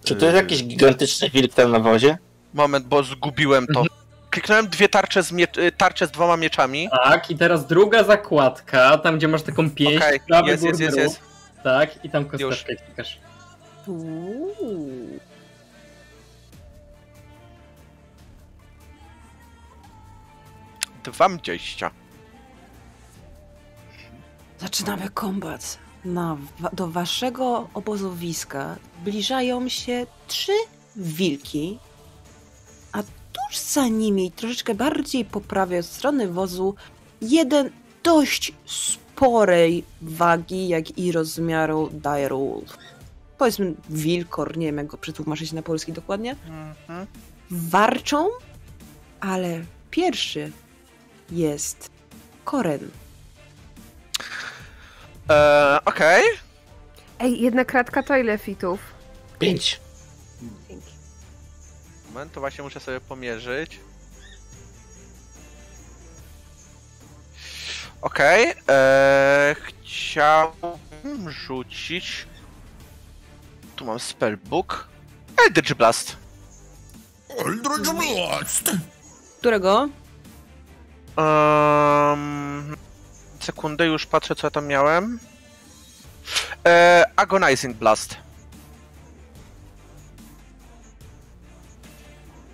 Czy 0.04 0.16
to 0.16 0.24
jest 0.26 0.36
jakiś 0.36 0.64
gigantyczny 0.64 1.30
wilk 1.30 1.54
tam 1.54 1.70
na 1.72 1.78
wozie? 1.80 2.18
Moment, 2.54 2.86
bo 2.86 3.02
zgubiłem 3.02 3.66
to. 3.74 3.84
Kliknąłem 4.30 4.68
dwie 4.68 4.88
tarcze 4.88 5.22
z, 5.22 5.32
mie- 5.32 5.58
y, 5.58 5.72
tarcze 5.72 6.06
z 6.06 6.10
dwoma 6.10 6.36
mieczami. 6.36 6.88
Tak, 7.04 7.30
i 7.30 7.36
teraz 7.36 7.66
druga 7.66 8.04
zakładka, 8.04 8.98
tam 8.98 9.16
gdzie 9.18 9.28
masz 9.28 9.42
taką 9.42 9.70
pięść, 9.70 9.96
Okej, 9.96 10.20
prawy 10.28 10.50
jest, 10.50 10.64
jest, 10.64 10.80
górny 10.80 10.84
jest, 10.84 10.96
róg. 10.98 11.04
jest. 11.06 11.20
Tak, 11.62 12.04
i 12.04 12.10
tam 12.10 12.24
kosteczkę 12.24 12.76
klikasz. 12.76 13.18
Dwadzieścia. 21.04 21.90
Zaczynamy 24.58 25.10
kombat. 25.10 25.78
Na, 26.04 26.36
do 26.72 26.88
waszego 26.88 27.68
obozowiska 27.74 28.76
zbliżają 29.00 29.68
się 29.68 30.06
trzy 30.26 30.52
wilki, 30.96 31.78
a 32.92 33.02
tuż 33.02 33.58
za 33.58 33.88
nimi, 33.88 34.32
troszeczkę 34.32 34.74
bardziej 34.74 35.24
po 35.24 35.40
prawej 35.40 35.78
od 35.78 35.86
strony 35.86 36.28
wozu, 36.28 36.74
jeden 37.20 37.70
dość 38.02 38.52
sporej 38.66 39.84
wagi, 40.02 40.68
jak 40.68 40.98
i 40.98 41.12
rozmiaru 41.12 41.90
direwolf. 41.92 42.78
Powiedzmy 43.38 43.74
wilkor, 43.90 44.56
nie 44.56 44.66
wiem 44.66 44.76
jak 44.76 44.86
go 44.86 44.98
przetłumaczyć 44.98 45.52
na 45.52 45.62
polski 45.62 45.92
dokładnie. 45.92 46.36
Mhm. 46.48 47.06
Warczą, 47.50 48.28
ale 49.20 49.64
pierwszy 49.90 50.52
jest 51.30 51.90
Koren. 52.44 52.90
Eee, 55.28 55.78
Okej. 55.84 56.22
Ej, 57.18 57.40
jedna 57.42 57.64
kratka 57.64 58.02
to 58.02 58.16
ile 58.16 58.38
fitów? 58.38 58.80
Pięć. 59.38 59.80
Moment, 62.08 62.32
to 62.32 62.40
właśnie 62.40 62.64
muszę 62.64 62.80
sobie 62.80 63.00
pomierzyć. 63.00 63.80
Okej. 68.02 68.46
eee, 68.68 69.56
Chciałbym 69.84 71.30
rzucić. 71.30 72.26
Tu 73.76 73.84
mam 73.84 74.00
spellbook. 74.00 74.88
Eldritch 75.46 75.74
Blast. 75.74 76.16
Eldritch 77.38 77.90
Blast! 77.92 78.70
Którego? 79.38 79.88
Um, 81.16 82.76
sekundę, 83.42 83.86
już 83.86 84.06
patrzę 84.06 84.34
co 84.34 84.46
ja 84.46 84.50
tam 84.50 84.66
miałem. 84.66 85.18
Eee, 86.64 87.04
Agonizing 87.16 87.76
Blast. 87.76 88.16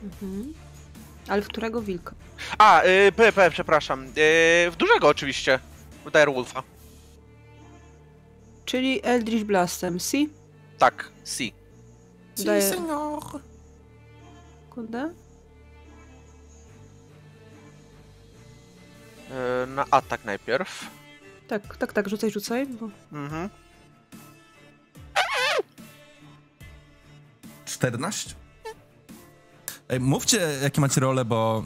Mhm. 0.03 0.55
Ale 1.29 1.43
w 1.43 1.49
którego 1.49 1.83
wilka? 1.83 2.15
A, 2.59 2.83
yy, 2.85 3.13
p, 3.13 3.33
p, 3.33 3.51
przepraszam. 3.51 4.07
Yy, 4.07 4.13
w 4.71 4.75
dużego 4.79 5.09
oczywiście. 5.09 5.59
W 6.05 6.11
Direwolfa. 6.11 6.63
Czyli 8.65 9.01
Eldritch 9.03 9.45
Blastem. 9.45 10.01
Si? 10.01 10.29
Tak, 10.79 11.11
si. 11.25 11.55
Daję... 12.45 12.63
senor. 12.63 13.23
Kurde. 14.71 15.11
Na 19.67 19.85
atak 19.91 20.25
najpierw. 20.25 20.87
Tak, 21.49 21.77
tak, 21.77 21.93
tak, 21.93 22.09
rzucaj, 22.09 22.31
rzucaj. 22.31 22.67
Bo... 22.67 22.89
Mhm. 23.13 23.49
14? 27.65 28.35
Ej, 29.89 30.01
mówcie, 30.01 30.41
jakie 30.63 30.81
macie 30.81 31.01
role, 31.01 31.25
bo 31.25 31.65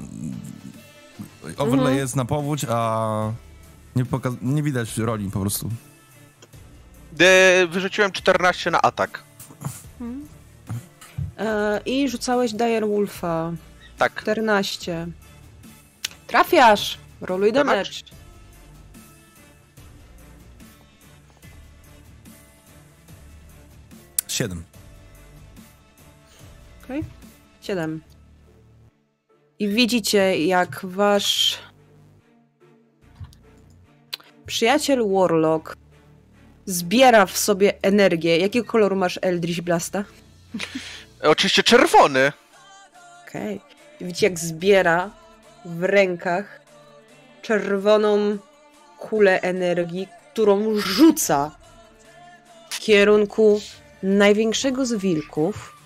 overlay 1.57 1.79
Mhm. 1.87 1.97
jest 1.99 2.17
na 2.17 2.25
powódź, 2.25 2.65
a 2.69 3.33
nie, 3.97 4.05
poka- 4.05 4.37
nie 4.43 4.63
widać 4.63 4.99
roli 4.99 5.31
po 5.31 5.41
prostu. 5.41 5.71
Yy, 7.21 7.69
wyrzuciłem 7.69 8.13
14 8.13 8.71
na 8.71 8.83
atak. 8.83 9.23
E, 11.39 11.81
I 11.87 12.09
rzucałeś 12.09 12.53
Dire 12.53 12.87
Wolfa. 12.87 13.53
Tak. 13.99 14.21
14. 14.23 15.07
Trafiasz! 16.27 16.99
Roluj 17.23 17.53
Damage? 17.53 17.91
Siedem. 24.29 24.65
Okej. 26.85 27.05
7. 27.61 28.01
I 29.59 29.69
widzicie, 29.69 30.47
jak 30.47 30.81
wasz 30.87 31.59
przyjaciel 34.47 35.09
Warlock 35.13 35.77
zbiera 36.67 37.27
w 37.27 37.37
sobie 37.39 37.83
energię. 37.83 38.39
Jakiego 38.39 38.67
koloru 38.67 38.97
masz 38.97 39.19
Eldritch 39.23 39.61
Blasta? 39.61 40.05
E, 41.25 41.31
Oczywiście 41.31 41.63
czerwony. 41.63 42.33
Okej. 43.29 43.61
I 44.01 44.05
widzicie, 44.05 44.27
jak 44.27 44.39
zbiera 44.39 45.11
w 45.65 45.83
rękach 45.83 46.62
czerwoną 47.43 48.39
kulę 48.99 49.41
energii, 49.41 50.09
którą 50.33 50.79
rzuca 50.79 51.51
w 52.71 52.79
kierunku 52.79 53.61
największego 54.03 54.87
z 54.87 54.93
wilków. 54.93 55.77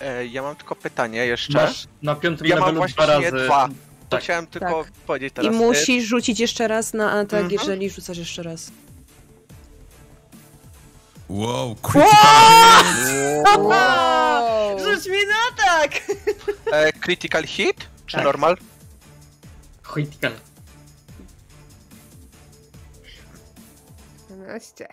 E, 0.00 0.26
ja 0.26 0.42
mam 0.42 0.56
tylko 0.56 0.76
pytanie 0.76 1.26
jeszcze. 1.26 1.52
Masz 1.58 1.86
na 2.02 2.14
piątym 2.14 2.46
Ja 2.46 2.56
mam 2.56 2.74
levelu 2.74 2.86
dwa 2.92 3.06
właśnie 3.06 3.30
razy. 3.30 3.44
dwa. 3.46 3.68
To 3.68 4.16
Tak. 4.16 4.22
chciałem 4.24 4.46
tylko 4.46 4.84
Tak. 4.84 4.92
powiedzieć 5.06 5.32
I 5.32 5.34
teraz. 5.36 5.54
E, 5.54 5.58
musisz 5.58 6.04
rzucić 6.04 6.40
jeszcze 6.40 6.68
raz 6.68 6.94
na 6.94 7.12
atak, 7.12 7.40
Mhm. 7.40 7.50
jeżeli 7.50 7.90
rzucasz 7.90 8.18
jeszcze 8.18 8.42
raz. 8.42 8.70
Wow, 11.28 11.76
critical 11.82 12.84
hit. 12.94 13.58
Wow. 13.58 14.78
Rzuć 14.78 15.06
mi 15.06 15.18
na 15.26 15.34
atak! 15.52 15.92
E, 16.72 16.92
critical 16.92 17.44
hit? 17.44 17.76
Czy 18.06 18.16
Tak. 18.16 18.24
normal? 18.24 18.56
Critical. 19.94 20.32
12. 24.50 24.88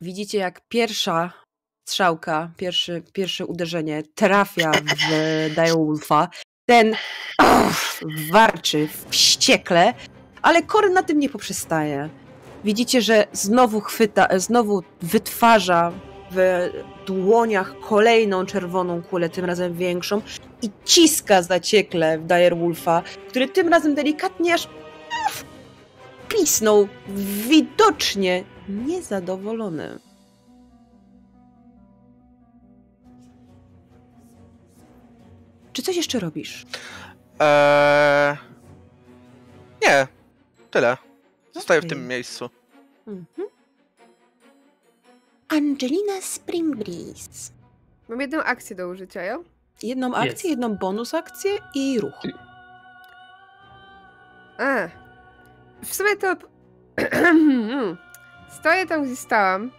Widzicie, 0.00 0.38
jak 0.38 0.60
pierwsza 0.68 1.32
strzałka, 1.84 2.50
pierwszy, 2.56 3.02
pierwsze 3.12 3.46
uderzenie 3.46 4.02
trafia 4.14 4.72
w 4.72 5.54
Direwolfa. 5.54 6.28
Ten 6.66 6.94
uff, 7.68 8.00
warczy 8.32 8.88
wściekle, 9.08 9.94
ale 10.42 10.62
Kory 10.62 10.90
na 10.90 11.02
tym 11.02 11.18
nie 11.18 11.28
poprzestaje. 11.28 12.08
Widzicie, 12.64 13.02
że 13.02 13.26
znowu 13.32 13.80
chwyta, 13.80 14.38
znowu 14.38 14.82
wytwarza 15.02 15.92
w 16.30 16.68
dłoniach 17.06 17.80
kolejną 17.80 18.46
czerwoną 18.46 19.02
kulę, 19.02 19.28
tym 19.28 19.44
razem 19.44 19.74
większą, 19.74 20.22
i 20.62 20.70
ciska 20.84 21.42
zaciekle 21.42 22.18
w 22.18 22.26
Direwolfa, 22.26 23.02
który 23.28 23.48
tym 23.48 23.68
razem 23.68 23.94
delikatnie 23.94 24.54
aż 24.54 24.68
pisnął, 26.30 26.88
widocznie 27.48 28.44
niezadowolony. 28.68 29.98
Czy 35.72 35.82
coś 35.82 35.96
jeszcze 35.96 36.20
robisz? 36.20 36.66
Eee... 37.40 38.36
Nie. 39.82 40.06
Tyle. 40.70 40.96
Zostaję 41.52 41.80
w 41.80 41.84
Okej. 41.84 41.90
tym 41.90 42.08
miejscu. 42.08 42.50
Mhm. 43.06 43.48
Angelina 45.48 46.20
Springbreeze. 46.22 47.52
Mam 48.08 48.20
jedną 48.20 48.42
akcję 48.42 48.76
do 48.76 48.88
użycia, 48.88 49.24
jo? 49.24 49.44
Jedną 49.82 50.14
akcję, 50.14 50.30
Jest. 50.30 50.44
jedną 50.44 50.76
bonus 50.76 51.14
akcję 51.14 51.50
i 51.74 52.00
ruch. 52.00 52.22
A. 54.58 54.99
W 55.84 55.94
sumie 55.94 56.16
to... 56.16 56.36
Stoję 58.60 58.86
tam, 58.86 59.04
gdzie 59.04 59.16
stałam. 59.16 59.70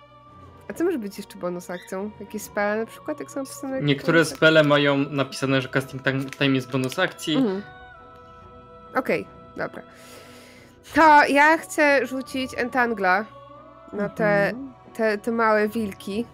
A 0.69 0.73
co 0.73 0.83
może 0.83 0.97
być 0.97 1.17
jeszcze 1.17 1.37
bonus 1.39 1.69
akcją? 1.69 2.11
Jakieś 2.19 2.41
spele 2.41 2.79
na 2.79 2.85
przykład, 2.85 3.19
jak 3.19 3.31
są 3.31 3.39
napisane? 3.39 3.81
Niektóre 3.81 4.25
spele 4.25 4.63
mają 4.63 4.97
napisane, 4.97 5.61
że 5.61 5.67
casting 5.69 6.03
time- 6.03 6.55
jest 6.55 6.71
bonus 6.71 6.99
akcji. 6.99 7.35
Mhm. 7.35 7.61
Okej, 8.95 9.25
dobra. 9.57 9.81
To 10.93 11.25
ja 11.27 11.57
chcę 11.57 12.05
rzucić 12.07 12.51
Entangla 12.57 13.25
na 13.93 14.09
te, 14.09 14.47
Mhm. 14.49 14.73
te, 14.93 15.17
te 15.17 15.31
małe 15.31 15.67
wilki. 15.69 16.25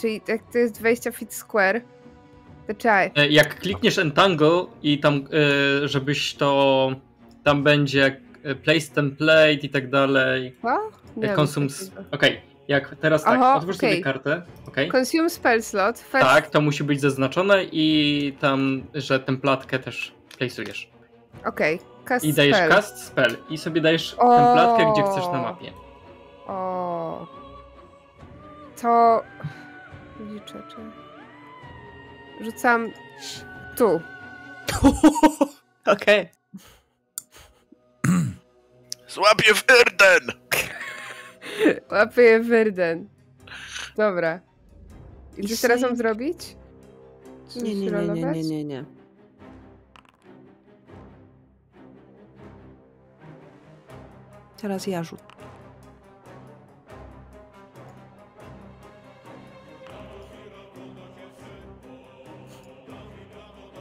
Czyli 0.00 0.20
jak 0.28 0.42
to 0.52 0.58
jest 0.58 0.74
20 0.78 1.10
feet 1.12 1.34
square. 1.34 1.82
To 2.66 2.74
czekaj. 2.74 3.10
E, 3.16 3.28
Jak 3.28 3.60
klikniesz 3.60 3.98
Entangle 3.98 4.66
i 4.82 5.00
tam, 5.00 5.14
e, 5.82 5.88
żebyś 5.88 6.34
to. 6.34 6.90
Tam 7.44 7.62
będzie 7.62 8.20
e, 8.44 8.54
place 8.54 8.94
template 8.94 9.52
i 9.52 9.68
tak 9.68 9.90
dalej. 9.90 10.56
Co? 10.62 10.90
Nie 11.16 11.26
Jak 11.26 11.36
mam 11.36 11.36
konsum. 11.36 11.68
Okej, 12.12 12.40
jak 12.68 12.96
teraz 13.00 13.24
tak, 13.24 13.34
Aha, 13.34 13.56
otwórz 13.56 13.76
okej. 13.76 13.90
sobie 13.90 14.02
kartę. 14.02 14.42
Okej. 14.68 14.88
Consume 14.88 15.30
spell 15.30 15.62
slot. 15.62 15.98
First... 15.98 16.26
Tak, 16.26 16.50
to 16.50 16.60
musi 16.60 16.84
być 16.84 17.00
zaznaczone 17.00 17.64
i 17.72 18.36
tam, 18.40 18.82
że 18.94 19.20
templatkę 19.20 19.78
też 19.78 20.14
placeujesz. 20.38 20.90
Okej. 21.44 21.80
Cast 22.04 22.24
I 22.24 22.32
dajesz 22.32 22.56
spell. 22.56 22.70
cast 22.70 23.06
spell 23.06 23.36
i 23.50 23.58
sobie 23.58 23.80
dajesz 23.80 24.14
O. 24.18 24.36
templatkę, 24.36 24.92
gdzie 24.92 25.02
chcesz 25.02 25.26
na 25.32 25.42
mapie. 25.42 25.72
O. 26.46 27.26
To. 28.82 29.22
Liczę, 30.32 30.62
czy. 30.68 30.76
Rzucam 32.44 32.90
tu. 33.76 34.00
Okej. 35.92 36.28
Złapię 39.14 39.54
w 39.54 39.64
Erden! 39.70 40.32
Łapię 41.92 42.40
Wyrden. 42.40 43.08
Dobra. 43.96 44.40
I 45.36 45.48
co 45.48 45.62
teraz 45.62 45.80
mam 45.82 45.96
zrobić? 45.96 46.56
Czy 47.52 47.58
Nie, 47.58 47.74
nie, 47.74 47.90
nie, 47.90 48.08
nie, 48.08 48.24
nie, 48.24 48.42
nie, 48.42 48.64
nie. 48.64 48.84
Teraz 54.56 54.86
ja 54.86 55.02
rzut. 55.04 55.20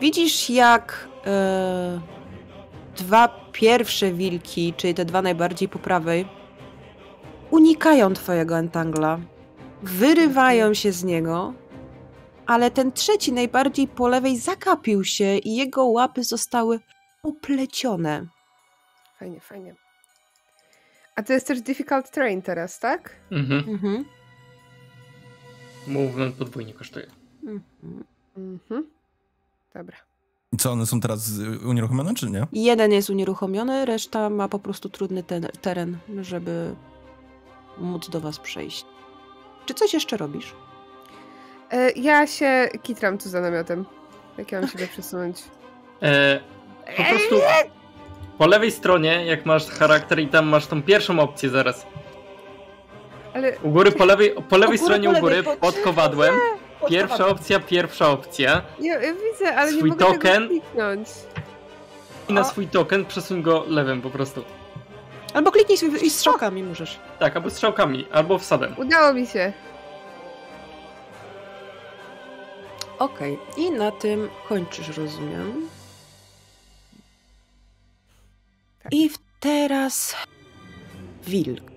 Widzisz, 0.02 0.50
jak 0.50 1.08
e, 1.26 2.02
dwa 2.96 3.28
pierwsze 3.52 4.12
wilki, 4.12 4.74
czyli 4.78 4.94
te 4.94 5.06
dwa 5.06 5.22
najbardziej 5.22 5.70
po 5.70 5.80
prawej, 5.80 6.26
unikają 7.52 8.14
twojego 8.14 8.58
entangla, 8.58 9.20
wyrywają 9.84 10.74
się 10.74 10.92
z 10.92 11.04
niego, 11.04 11.54
ale 12.46 12.72
ten 12.72 12.92
trzeci, 12.92 13.34
najbardziej 13.34 13.88
po 13.88 14.08
lewej, 14.08 14.38
zakapił 14.38 15.04
się 15.04 15.38
i 15.38 15.56
jego 15.56 15.86
łapy 15.86 16.24
zostały 16.24 16.80
oplecione. 17.24 18.28
Fajnie, 19.20 19.40
fajnie. 19.40 19.76
A 21.16 21.24
to 21.24 21.34
jest 21.34 21.48
też 21.48 21.62
difficult 21.62 22.12
terrain 22.12 22.42
teraz, 22.42 22.80
tak? 22.80 23.16
Mhm. 23.32 23.70
Mhm. 23.70 24.06
Movement 25.88 26.36
podwójnie 26.36 26.74
kosztuje. 26.74 27.08
Mhm. 27.44 28.04
Mhm. 28.38 28.88
Dobra. 29.74 29.98
I 30.54 30.58
co, 30.58 30.72
one 30.72 30.86
są 30.86 31.00
teraz 31.00 31.30
y, 31.64 31.68
unieruchomione, 31.68 32.14
czy 32.16 32.30
nie? 32.30 32.48
Jeden 32.54 32.92
jest 32.92 33.10
unieruchomiony, 33.10 33.86
reszta 33.86 34.30
ma 34.30 34.48
po 34.48 34.60
prostu 34.60 34.90
trudny 34.90 35.24
ten, 35.24 35.48
teren, 35.62 35.98
żeby 36.22 36.76
móc 37.78 38.10
do 38.10 38.22
was 38.22 38.40
przejść. 38.40 38.86
Czy 39.66 39.74
coś 39.74 39.94
jeszcze 39.94 40.18
robisz? 40.18 40.54
E, 41.72 41.92
ja 41.92 42.28
się 42.28 42.70
kitram 42.84 43.18
tu 43.18 43.30
za 43.30 43.42
namiotem. 43.42 43.86
Jak 44.38 44.52
ja 44.52 44.60
mam 44.62 44.70
siebie 44.70 44.88
przesunąć? 44.88 45.44
E, 46.02 46.40
po 46.98 47.04
prostu 47.04 47.36
po 48.38 48.48
lewej 48.48 48.72
stronie, 48.72 49.26
jak 49.26 49.46
masz 49.46 49.66
charakter 49.68 50.20
i 50.20 50.28
tam 50.28 50.48
masz 50.48 50.68
tą 50.68 50.84
pierwszą 50.84 51.20
opcję 51.20 51.50
zaraz. 51.50 51.86
Ale 53.34 53.60
U 53.60 53.70
góry 53.70 53.92
po 53.92 54.06
lewej, 54.06 54.36
po 54.50 54.58
lewej 54.58 54.78
U 54.78 54.82
góry, 54.82 54.94
stronie 54.98 55.10
po 55.12 55.18
u 55.18 55.22
góry, 55.22 55.36
lewej, 55.36 55.54
po- 55.58 55.62
pod 55.62 55.80
kowadłem. 55.84 56.34
Pierwsza 56.90 57.28
opcja, 57.28 57.60
pierwsza 57.60 58.10
opcja. 58.10 58.62
ja, 58.80 59.02
ja 59.02 59.14
widzę, 59.14 59.56
ale 59.56 59.72
Swój 59.72 59.84
nie 59.84 59.90
mogę 59.90 60.06
token? 60.06 60.34
tego 60.34 60.48
kliknąć. 60.48 61.08
I 62.30 62.34
na 62.34 62.42
O. 62.42 62.46
swój 62.46 62.68
token 62.68 63.06
przesuń 63.06 63.42
go 63.44 63.64
lewym 63.68 64.02
po 64.02 64.10
prostu. 64.10 64.44
Albo 65.34 65.52
kliknij 65.52 65.78
sobie 65.78 66.00
i 66.00 66.10
strzałkami 66.10 66.64
możesz. 66.64 67.00
Tak, 67.20 67.36
albo 67.36 67.50
strzałkami, 67.50 68.08
albo 68.12 68.38
wsadem. 68.40 68.76
Udało 68.78 69.14
mi 69.14 69.28
się. 69.28 69.54
Okej, 73.00 73.38
i 73.58 73.72
na 73.72 73.92
tym 73.92 74.30
kończysz, 74.50 74.98
rozumiem. 74.98 75.70
Tak. 78.84 78.94
I 78.94 79.10
teraz 79.40 80.16
wilk. 81.28 81.73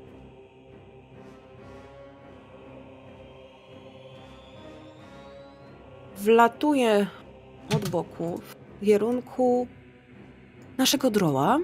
Wlatuje 6.16 7.06
od 7.76 7.88
boku 7.88 8.40
w 8.80 8.84
kierunku 8.84 9.66
naszego 10.78 11.10
droła. 11.10 11.58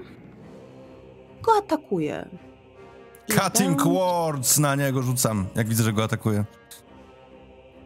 Go 1.41 1.51
atakuje. 1.57 2.29
I 3.27 3.33
Cutting 3.33 3.77
będzie- 3.77 3.91
words 3.93 4.57
na 4.59 4.75
niego 4.75 5.01
rzucam, 5.01 5.45
jak 5.55 5.67
widzę, 5.67 5.83
że 5.83 5.93
go 5.93 6.03
atakuje. 6.03 6.45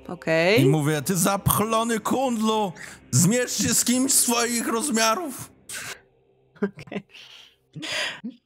Okej. 0.07 0.61
I 0.61 0.65
mówię, 0.69 1.01
ty 1.01 1.15
zapchlony 1.15 1.99
kundlu, 1.99 2.71
zmierz 3.11 3.51
się 3.57 3.73
z 3.73 3.85
kimś 3.85 4.13
swoich 4.13 4.67
rozmiarów. 4.67 5.51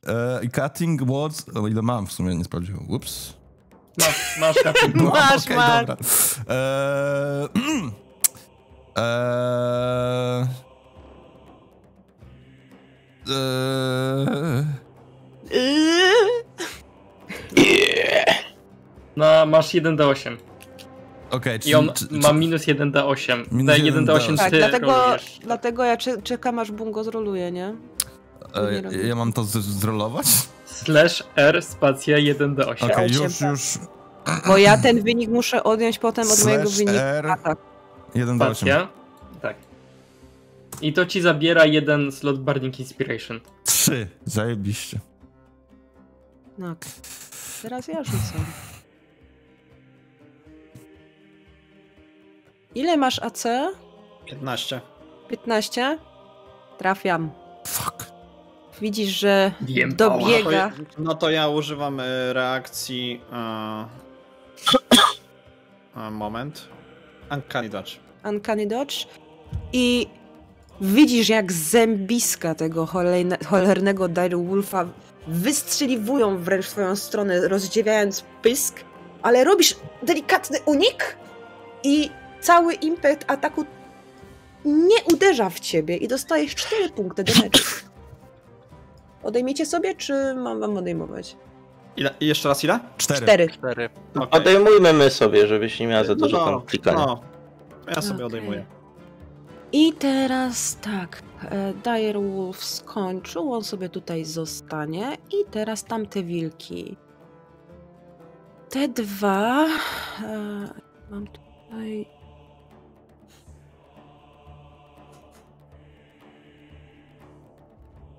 E, 0.08 0.44
I 0.44 0.50
cutting 0.50 1.04
words, 1.04 1.46
o 1.56 1.68
ile 1.68 1.82
mam 1.82 2.08
w 2.08 2.12
sumie, 2.12 2.36
nie 2.36 2.44
sprawdziłem, 2.44 2.86
ups. 2.90 3.34
Masz, 4.00 4.38
masz 4.40 4.56
kapitał. 4.64 4.90
Mam, 5.04 5.14
Masz, 5.14 5.46
okej, 5.46 5.58
masz. 5.58 5.86
dobra. 5.86 5.98
Eee, 6.50 7.50
eee, 8.96 10.48
eee, 13.30 14.66
No, 19.16 19.46
masz 19.46 19.74
1d8. 19.74 20.38
Okej, 21.32 21.58
I 21.58 21.60
czyli- 21.60 21.76
on 21.76 21.92
czy- 21.94 22.08
ma 22.12 22.30
czy- 22.30 22.36
minus 22.36 22.68
1d8. 22.68 23.46
Minus 23.52 23.68
Daje 23.68 23.84
1d8. 23.84 24.36
1d8 24.36 24.38
Tak, 24.38 24.52
ty 24.52 24.58
dlatego, 24.58 24.88
rolujesz. 24.92 25.40
dlatego 25.44 25.84
ja 25.84 25.98
cze- 25.98 26.22
czekam 26.22 26.60
aż 26.60 26.72
Bungo 26.72 27.04
zroluje, 27.04 27.52
nie? 27.52 27.76
e, 28.54 28.82
nie 28.82 28.98
ja 29.08 29.16
mam 29.16 29.34
to 29.34 29.44
z- 29.44 29.58
zrolować? 29.80 30.26
Slash 30.66 31.24
R 31.36 31.62
spacja 31.62 32.18
1d8. 32.18 32.86
Okej, 32.92 33.06
Osiem, 33.06 33.24
już, 33.24 33.42
już. 33.42 33.62
Bo 34.48 34.58
ja 34.58 34.78
ten 34.78 35.04
wynik 35.04 35.30
muszę 35.30 35.64
odjąć 35.64 36.00
potem 36.00 36.32
od 36.32 36.44
mojego 36.46 36.64
Slash 36.64 36.78
wyniku. 36.78 36.98
R. 37.00 37.28
A, 37.28 37.38
tak. 37.38 37.58
1 38.16 38.38
do 38.38 38.46
8. 38.46 38.56
Spacja. 38.56 38.88
Tak. 39.42 39.56
I 40.82 40.94
to 40.94 41.06
ci 41.06 41.22
zabiera 41.22 41.66
jeden 41.66 42.12
slot 42.12 42.40
Burning 42.40 42.80
Inspiration. 42.80 43.40
3, 43.64 44.08
zajebiście. 44.26 45.00
No. 46.58 46.76
Teraz 47.62 47.88
ja 47.88 48.04
rzucę. 48.04 48.34
Ile 52.76 52.98
masz 52.98 53.20
AC? 53.20 53.44
15. 54.26 54.82
15? 55.30 55.98
Trafiam. 56.78 57.32
Fuck. 57.68 58.12
Widzisz, 58.82 59.10
że 59.20 59.52
Wiem. 59.62 59.96
dobiega. 59.96 60.72
No 60.98 61.16
to 61.16 61.30
ja 61.30 61.48
używam 61.48 62.00
e, 62.00 62.34
reakcji. 62.34 63.22
Moment. 66.12 66.68
Uncanny 67.32 67.70
Dodge. 67.70 68.00
Uncanny 68.26 68.68
Dodge 68.68 68.96
i 69.74 70.08
widzisz 70.82 71.30
jak 71.30 71.52
zębiska 71.52 72.56
tego 72.56 72.86
cholejne, 72.86 73.38
cholernego 73.46 74.08
Direwolfa 74.08 74.86
wystrzeliwują 75.28 76.38
wręcz 76.38 76.66
w 76.66 76.70
twoją 76.70 76.96
stronę, 76.96 77.48
rozdziewiając 77.48 78.24
pysk, 78.42 78.80
ale 79.22 79.44
robisz 79.44 79.76
delikatny 80.04 80.58
unik 80.66 81.18
i 81.84 82.10
cały 82.42 82.74
impet 82.74 83.26
ataku 83.28 83.66
nie 84.66 85.04
uderza 85.14 85.50
w 85.50 85.60
ciebie 85.60 85.98
i 85.98 86.08
dostajesz 86.08 86.56
4 86.56 86.90
punkty 86.90 87.24
damage'u. 87.24 87.84
Odejmiecie 89.24 89.66
sobie, 89.66 89.96
czy 89.96 90.36
mam 90.36 90.60
wam 90.60 90.78
odejmować? 90.78 91.36
Ile? 91.98 92.14
i 92.20 92.28
Jeszcze 92.28 92.50
raz 92.50 92.64
ile? 92.64 92.80
4. 92.98 93.20
4. 93.22 93.50
Cztery. 93.50 93.90
Okej. 94.16 94.42
Odejmujmy 94.42 94.94
my 94.94 95.10
sobie, 95.10 95.48
żebyś 95.48 95.80
nie 95.80 95.88
miała 95.88 96.04
za 96.04 96.16
dużo 96.16 96.38
no, 96.38 96.46
tam 96.46 96.62
klikania. 96.62 97.06
No, 97.06 97.22
ja 97.88 98.02
sobie 98.02 98.26
Okej. 98.26 98.26
odejmuję. 98.26 98.66
I 99.72 99.94
teraz 99.94 100.78
tak, 100.82 101.22
e, 101.44 101.74
Direwolf 101.74 102.64
skończył, 102.66 103.54
on 103.54 103.64
sobie 103.64 103.90
tutaj 103.90 104.26
zostanie 104.26 105.18
i 105.32 105.52
teraz 105.52 105.84
tamte 105.84 106.24
wilki. 106.24 106.98
Te 108.70 108.88
dwa, 108.88 109.66
e, 109.66 110.70
mam 111.12 111.28
tutaj... 111.28 112.21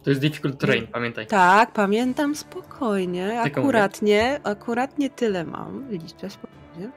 To 0.03 0.11
jest 0.11 0.21
difficult 0.23 0.59
terrain, 0.59 0.87
pamiętaj. 0.87 1.27
Tak, 1.27 1.73
pamiętam 1.73 2.35
spokojnie, 2.35 3.41
akuratnie, 3.41 4.41
akuratnie 4.45 5.11
tyle 5.11 5.45
mam, 5.45 5.91
liczę 5.91 6.31
spokojnie. 6.31 6.91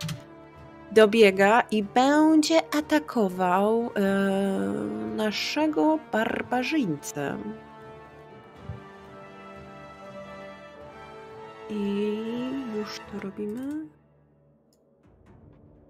Dobiega 0.92 1.61
i 1.61 1.84
będzie 1.84 2.75
atakował 2.75 3.92
e, 3.95 4.01
naszego 5.16 6.00
barbarzyńcę. 6.11 7.38
I 11.69 12.17
już 12.75 13.00
to 13.00 13.19
robimy. 13.19 13.85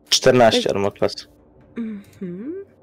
14 0.10 0.70
armor 0.70 0.94
class. 0.94 1.28
Mhm. 1.78 2.75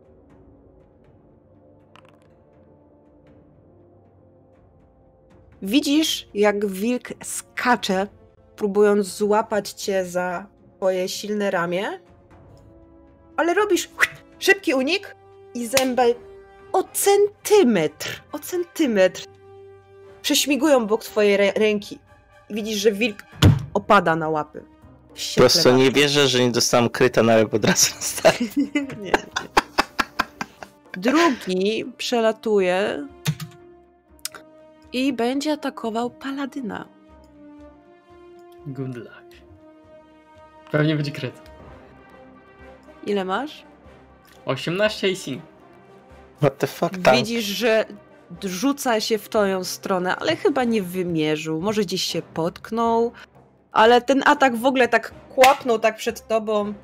Widzisz, 5.62 6.28
jak 6.34 6.66
wilk 6.66 7.08
skacze, 7.24 8.06
próbując 8.56 9.06
złapać 9.06 9.70
cię 9.70 10.06
za 10.06 10.46
twoje 10.76 11.08
silne 11.08 11.50
ramię, 11.50 12.00
ale 13.36 13.54
robisz 13.54 13.88
szybki 14.38 14.74
unik 14.74 15.16
i 15.54 15.66
zęby 15.66 16.14
o 16.72 16.84
centymetr, 16.92 18.22
o 18.32 18.38
centymetr 18.38 19.24
prześmigują 20.22 20.86
bok 20.86 21.04
twojej 21.04 21.38
rę- 21.38 21.58
ręki. 21.58 21.98
Widzisz, 22.50 22.78
że 22.78 22.92
wilk 22.92 23.22
opada 23.74 24.16
na 24.16 24.28
łapy. 24.28 24.64
Po 25.34 25.40
prostu 25.40 25.76
nie 25.76 25.90
wierzę, 25.90 26.28
że 26.28 26.40
nie 26.40 26.50
dostałam 26.50 26.88
kryta 26.90 27.22
na 27.22 27.36
od 27.36 27.64
razu. 27.64 27.92
Stary. 28.00 28.38
nie, 28.56 28.86
nie. 29.00 29.12
Drugi 30.92 31.84
przelatuje 31.96 33.06
i 34.92 35.12
będzie 35.12 35.52
atakował 35.52 36.10
paladyna. 36.10 36.88
Good 38.66 38.96
luck. 38.96 39.22
Pewnie 40.70 40.96
będzie 40.96 41.10
kryt. 41.10 41.42
Ile 43.06 43.24
masz? 43.24 43.64
18 44.44 45.08
AC. 45.12 45.42
What 46.36 46.58
the 46.58 46.66
fuck, 46.66 46.98
tak. 47.04 47.16
Widzisz, 47.16 47.44
że 47.44 47.84
rzuca 48.44 49.00
się 49.00 49.18
w 49.18 49.28
twoją 49.28 49.64
stronę, 49.64 50.16
ale 50.16 50.36
chyba 50.36 50.64
nie 50.64 50.82
wymierzył. 50.82 51.60
Może 51.60 51.82
gdzieś 51.82 52.02
się 52.02 52.22
potknął, 52.22 53.12
ale 53.72 54.00
ten 54.00 54.22
atak 54.26 54.56
w 54.56 54.66
ogóle 54.66 54.88
tak 54.88 55.12
kłapnął 55.34 55.78
tak 55.78 55.96
przed 55.96 56.26
tobą 56.28 56.74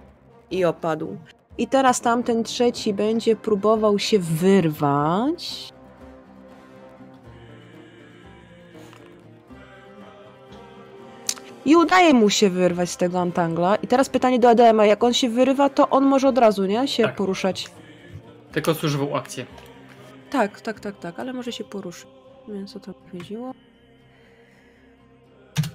i 0.51 0.65
opadł. 0.65 1.19
I 1.59 1.69
teraz 1.69 2.01
tamten 2.01 2.45
trzeci 2.45 2.95
będzie 2.95 3.37
próbował 3.37 3.99
się 3.99 4.19
wyrwać. 4.19 5.73
I 11.69 11.77
udaje 11.77 12.15
mu 12.15 12.31
się 12.31 12.51
wyrwać 12.51 12.91
z 12.91 12.97
tego 12.97 13.21
Antangla. 13.21 13.77
I 13.77 13.87
teraz 13.87 14.09
pytanie 14.09 14.39
do 14.39 14.49
Adema, 14.49 14.87
jak 14.87 15.05
on 15.05 15.15
się 15.15 15.29
wyrywa, 15.29 15.69
to 15.69 15.91
on 15.91 16.05
może 16.05 16.29
od 16.29 16.39
razu, 16.39 16.65
nie? 16.67 16.89
Się 16.89 17.03
Tak. 17.03 17.17
poruszać. 17.17 17.71
Tylko 18.53 18.75
zużywał 18.75 19.17
akcję. 19.17 19.47
Tak, 20.31 20.61
tak, 20.61 20.81
tak, 20.81 20.99
tak, 20.99 21.21
ale 21.21 21.33
może 21.33 21.53
się 21.53 21.65
poruszyć. 21.65 22.09
Więc 22.49 22.73
co 22.73 22.81
to 22.81 22.95
chodziło? 23.13 23.53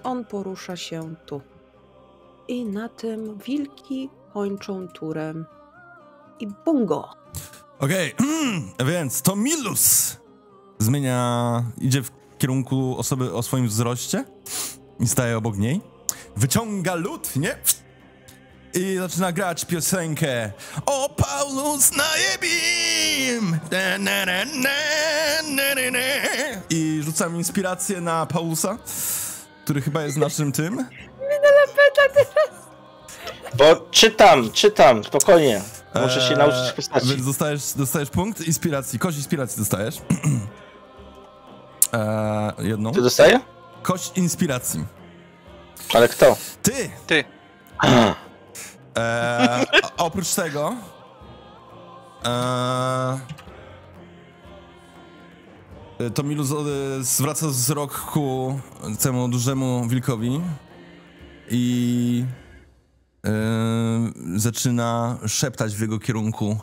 On 0.03 0.25
porusza 0.25 0.75
się 0.75 1.15
tu. 1.25 1.41
I 2.47 2.65
na 2.65 2.89
tym 2.89 3.37
wilki 3.37 4.09
kończą 4.33 4.87
turem. 4.87 5.45
I 6.39 6.47
bungo! 6.65 7.09
Okej, 7.79 8.15
więc 8.91 9.21
to 9.21 9.35
Milus 9.35 10.17
zmienia, 10.79 11.63
idzie 11.81 12.01
w 12.03 12.11
kierunku 12.37 12.95
osoby 12.97 13.33
o 13.33 13.43
swoim 13.43 13.67
wzroście 13.67 14.25
i 14.99 15.07
staje 15.07 15.37
obok 15.37 15.57
niej. 15.57 15.81
Wyciąga 16.37 16.95
lód, 16.95 17.35
nie? 17.35 17.57
I 18.73 18.97
zaczyna 18.99 19.31
grać 19.31 19.65
piosenkę 19.65 20.51
O 20.85 21.09
Paulus 21.09 21.91
najebim! 21.97 23.59
Na, 23.71 23.97
na, 23.97 24.25
na, 24.25 24.45
na, 24.45 24.69
na, 25.49 25.75
na, 25.75 25.91
na. 25.91 25.99
I 26.69 27.01
rzucam 27.03 27.35
inspirację 27.35 28.01
na 28.01 28.25
Paulusa, 28.25 28.77
który 29.63 29.81
chyba 29.81 30.01
jest 30.03 30.17
naszym 30.17 30.51
tym. 30.51 30.85
Bo 33.57 33.75
czytam, 33.91 34.51
czytam, 34.51 35.03
spokojnie. 35.03 35.61
Muszę 36.01 36.21
się 36.21 36.29
Eee, 36.29 36.37
nauczyć 36.37 36.71
postaci. 36.75 37.07
Więc 37.07 37.25
dostajesz, 37.25 37.73
dostajesz 37.73 38.09
punkt 38.09 38.41
inspiracji, 38.47 38.99
kość 38.99 39.17
inspiracji 39.17 39.59
dostajesz. 39.59 39.95
eee, 41.93 42.67
jedną. 42.67 42.91
Ty 42.91 43.01
dostaję? 43.01 43.39
Kość 43.83 44.17
inspiracji. 44.17 44.85
Ale 45.93 46.07
kto? 46.07 46.37
Ty! 46.61 46.89
Ty. 47.07 47.23
Eee, 48.95 49.65
oprócz 49.97 50.33
tego. 50.35 50.75
Eee, 52.25 53.19
to 56.13 56.23
Milu 56.23 56.43
z- 56.43 57.05
zwraca 57.07 57.47
wzrok 57.47 57.99
ku 57.99 58.59
temu 58.99 59.27
dużemu 59.29 59.87
wilkowi 59.87 60.41
i 61.49 62.25
zaczyna 64.35 65.17
szeptać 65.27 65.75
w 65.75 65.81
jego 65.81 65.99
kierunku. 65.99 66.57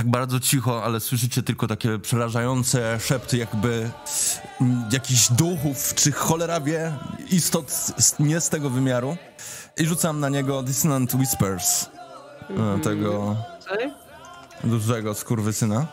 Tak 0.00 0.10
bardzo 0.10 0.40
cicho, 0.40 0.84
ale 0.84 1.00
słyszycie 1.00 1.42
tylko 1.42 1.66
takie 1.66 1.98
przerażające 1.98 3.00
szepty, 3.00 3.36
jakby 3.36 3.90
mm, 4.60 4.84
jakichś 4.92 5.28
duchów, 5.28 5.94
czy 5.94 6.12
cholera 6.12 6.60
wie, 6.60 6.92
istot 7.30 7.92
nie 8.18 8.40
z 8.40 8.48
tego 8.48 8.70
wymiaru. 8.70 9.16
I 9.76 9.86
rzucam 9.86 10.20
na 10.20 10.28
niego 10.28 10.62
Dissonant 10.62 11.14
Whispers, 11.14 11.86
e, 12.50 12.78
tego 12.78 13.36
Sorry? 13.60 13.92
dużego 14.64 15.14
skurwysyna. 15.14 15.86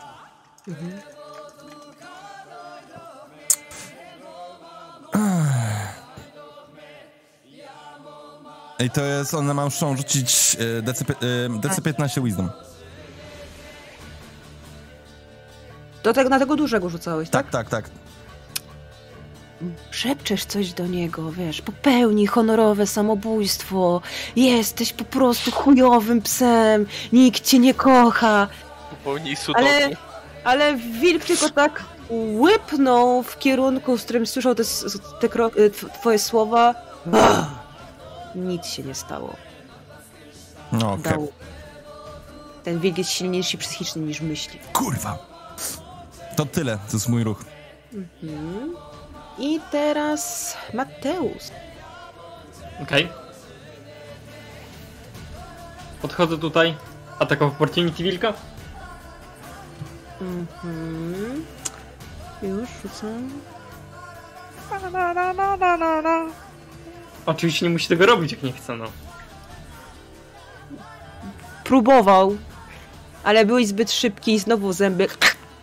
I 8.78 8.90
to 8.90 9.04
jest, 9.04 9.34
one 9.34 9.54
muszą 9.54 9.96
rzucić 9.96 10.56
e, 10.78 10.82
DC, 10.82 11.04
e, 11.10 11.58
DC 11.60 11.82
15 11.82 12.22
Wisdom. 12.22 12.50
Do 16.08 16.12
tego, 16.14 16.30
na 16.30 16.38
tego 16.38 16.56
dużego 16.56 16.88
rzucałeś, 16.88 17.30
tak? 17.30 17.50
Tak, 17.50 17.68
tak, 17.68 17.84
tak. 17.84 17.90
Szepczesz 19.90 20.44
coś 20.44 20.72
do 20.72 20.86
niego, 20.86 21.32
wiesz, 21.32 21.62
popełnij 21.62 22.26
honorowe 22.26 22.86
samobójstwo, 22.86 24.00
jesteś 24.36 24.92
po 24.92 25.04
prostu 25.04 25.50
chujowym 25.50 26.22
psem, 26.22 26.86
nikt 27.12 27.44
cię 27.44 27.58
nie 27.58 27.74
kocha. 27.74 28.48
Popełnij 28.90 29.36
sudoku. 29.36 29.64
Ale, 29.64 29.88
ale 30.44 30.76
wilk 30.76 31.24
tylko 31.24 31.50
tak 31.50 31.84
łypnął 32.40 33.22
w 33.22 33.38
kierunku, 33.38 33.98
z 33.98 34.02
którym 34.04 34.26
słyszał 34.26 34.54
te, 34.54 34.62
te 35.20 35.28
kro, 35.28 35.46
y, 35.48 35.70
tw- 35.70 35.90
twoje 36.00 36.18
słowa. 36.18 36.74
Bah! 37.06 37.46
Nic 38.34 38.66
się 38.66 38.82
nie 38.82 38.94
stało. 38.94 39.36
No 40.72 40.92
okej. 40.92 41.12
Dał. 41.12 41.32
Ten 42.64 42.80
wilk 42.80 42.98
jest 42.98 43.10
silniejszy 43.10 43.58
psychicznie 43.58 44.02
niż 44.02 44.20
myśli. 44.20 44.58
Kurwa. 44.72 45.27
To 46.38 46.46
tyle, 46.46 46.78
to 46.78 46.96
jest 46.96 47.08
mój 47.08 47.24
ruch. 47.24 47.44
Mhm. 47.94 48.76
I 49.38 49.60
teraz 49.70 50.56
Mateusz. 50.74 51.42
Okej. 52.82 53.08
Podchodzę 56.02 56.38
tutaj. 56.38 56.76
Atak 57.18 57.42
of 57.42 57.52
Opportunity 57.52 58.02
Wilka. 58.02 58.32
Mhm. 60.20 61.44
Już 62.42 62.68
rzucam. 62.82 63.30
Oczywiście 67.26 67.66
nie 67.66 67.70
musi 67.70 67.88
tego 67.88 68.06
robić, 68.06 68.32
jak 68.32 68.42
nie 68.42 68.52
chce, 68.52 68.76
no. 68.76 68.84
Próbował, 71.64 72.36
ale 73.24 73.46
byłeś 73.46 73.66
zbyt 73.66 73.92
szybki 73.92 74.34
i 74.34 74.38
znowu 74.38 74.72
zęby 74.72 75.08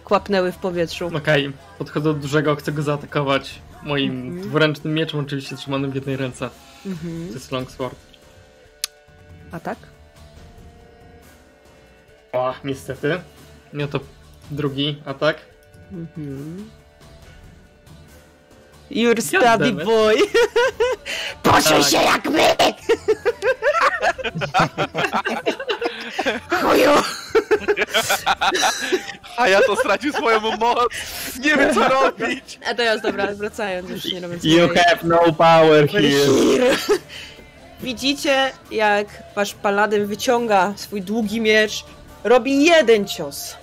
kłapnęły 0.05 0.51
w 0.51 0.57
powietrzu. 0.57 1.11
Okej, 1.17 1.53
podchodzę 1.77 2.03
do 2.13 2.19
dużego, 2.19 2.55
chcę 2.55 2.71
go 2.71 2.81
zaatakować 2.81 3.61
moim 3.83 4.11
Mhm. 4.11 4.41
dwuręcznym 4.41 4.93
mieczem, 4.93 5.19
oczywiście 5.19 5.55
trzymanym 5.55 5.91
w 5.91 5.95
jednej 5.95 6.17
ręce. 6.17 6.49
Mhm. 6.85 7.27
To 7.27 7.33
jest 7.33 7.51
longsword. 7.51 7.95
A 9.51 9.59
tak? 9.59 9.77
O, 12.33 12.53
niestety. 12.63 13.19
No 13.73 13.87
to 13.87 13.99
drugi 14.51 15.01
atak. 15.05 15.37
Mhm. 15.91 16.69
You're 18.91 19.15
it. 19.81 19.85
boy. 19.85 20.15
Poczuj 21.43 21.81
Tak. 21.81 21.89
się 21.89 21.97
jak 21.97 22.25
my! 22.25 22.55
Chuju! 26.61 26.91
A 29.37 29.47
ja 29.47 29.61
to 29.61 29.75
stracił 29.75 30.13
swoją 30.13 30.39
moc. 30.39 30.87
Nie 31.43 31.55
wiem 31.55 31.73
co 31.73 31.87
robić. 31.89 32.59
A 32.71 32.73
teraz 32.73 33.01
dobra, 33.01 33.27
wracając, 33.33 33.89
już 33.89 34.05
nie 34.13 34.19
robiąc 34.19 34.43
You 34.43 34.67
mojej- 34.67 34.77
have 34.83 34.97
no 35.03 35.33
power 35.33 35.89
here. 35.89 36.01
Here. 36.57 36.77
Widzicie, 37.81 38.51
jak 38.71 39.07
wasz 39.35 39.53
paladyn 39.53 40.05
wyciąga 40.05 40.73
swój 40.75 41.01
długi 41.01 41.41
miecz, 41.41 41.83
robi 42.23 42.65
jeden 42.65 43.07
cios. 43.07 43.55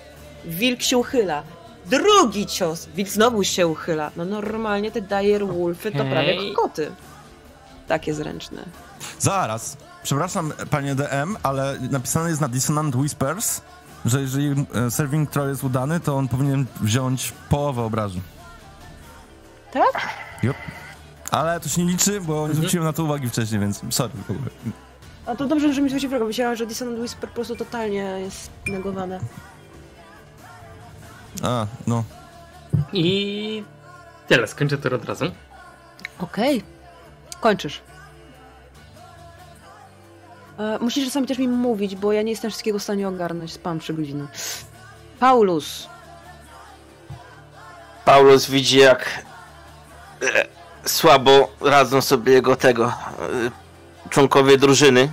Wilk 0.45 0.83
się 0.83 0.99
uchyla. 0.99 1.43
Drugi 1.87 2.47
cios. 2.47 2.89
Wilk 2.95 3.09
znowu 3.09 3.45
się 3.45 3.67
uchyla. 3.67 4.11
No 4.17 4.25
normalnie 4.25 4.91
te 4.91 5.01
dire 5.03 5.47
wolfy 5.47 5.93
to 5.93 5.99
Okej. 5.99 6.11
prawie 6.11 6.55
koty. 6.55 6.93
Takie 7.89 8.15
zręczne. 8.15 8.65
Zaraz. 9.19 9.77
Przepraszam, 10.03 10.53
panie 10.71 10.95
DM, 10.95 11.37
ale 11.43 11.79
napisane 11.91 12.29
jest 12.29 12.41
na 12.41 12.49
Dissonant 12.49 12.95
Whispers, 12.97 13.61
że 14.05 14.21
jeżeli 14.21 14.67
e, 14.75 14.91
Serving 14.91 15.31
Troll 15.31 15.49
jest 15.49 15.65
udany, 15.65 16.01
to 16.01 16.17
on 16.17 16.29
powinien 16.29 16.67
wziąć 16.81 17.33
połowę 17.49 17.83
obrażeń. 17.83 18.23
Tak? 19.73 20.09
Yep. 20.45 20.57
Ale 21.31 21.61
to 21.61 21.69
się 21.69 21.85
nie 21.85 21.93
liczy, 21.93 22.21
bo 22.21 22.49
nie 22.49 22.55
zwróciłem 22.55 22.85
na 22.87 22.93
to 22.93 23.05
uwagi 23.05 23.29
wcześniej, 23.29 23.61
więc 23.61 23.81
sorry. 23.91 24.13
A 25.27 25.37
to 25.37 25.47
dobrze, 25.47 25.73
że 25.75 25.83
mi 25.83 25.89
zwrócił 25.89 26.09
uwagę. 26.11 26.25
Myślałam, 26.25 26.57
że 26.57 26.67
Dissonant 26.67 26.99
Whisper 26.99 27.29
po 27.29 27.35
prostu 27.35 27.57
totalnie 27.57 27.99
jest 28.21 28.51
negowane. 28.67 29.21
A, 31.43 31.67
no. 31.87 32.05
I 32.93 33.65
tyle, 34.29 34.47
skończę 34.47 34.79
to 34.79 34.95
od 34.95 35.05
razu. 35.05 35.25
Okej. 36.19 36.63
Kończysz. 37.41 37.81
E, 40.59 40.79
musisz 40.79 41.05
czasami 41.05 41.27
też 41.27 41.39
mi 41.39 41.49
mówić, 41.49 41.97
bo 41.97 42.13
ja 42.13 42.23
nie 42.23 42.31
jestem 42.31 42.51
wszystkiego 42.51 42.79
w 42.79 42.83
stanie 42.83 43.09
ogarnąć. 43.09 43.53
Spam 43.53 43.81
3 43.81 43.95
godziny. 43.95 44.27
Paulus. 45.21 45.89
Paulus 48.05 48.47
widzi 48.47 48.79
jak 48.79 49.25
e, 50.23 50.47
słabo 50.85 51.49
radzą 51.61 52.01
sobie 52.01 52.33
jego 52.33 52.57
tego 52.57 52.85
e, 52.87 52.91
członkowie 54.11 54.59
drużyny. 54.59 55.13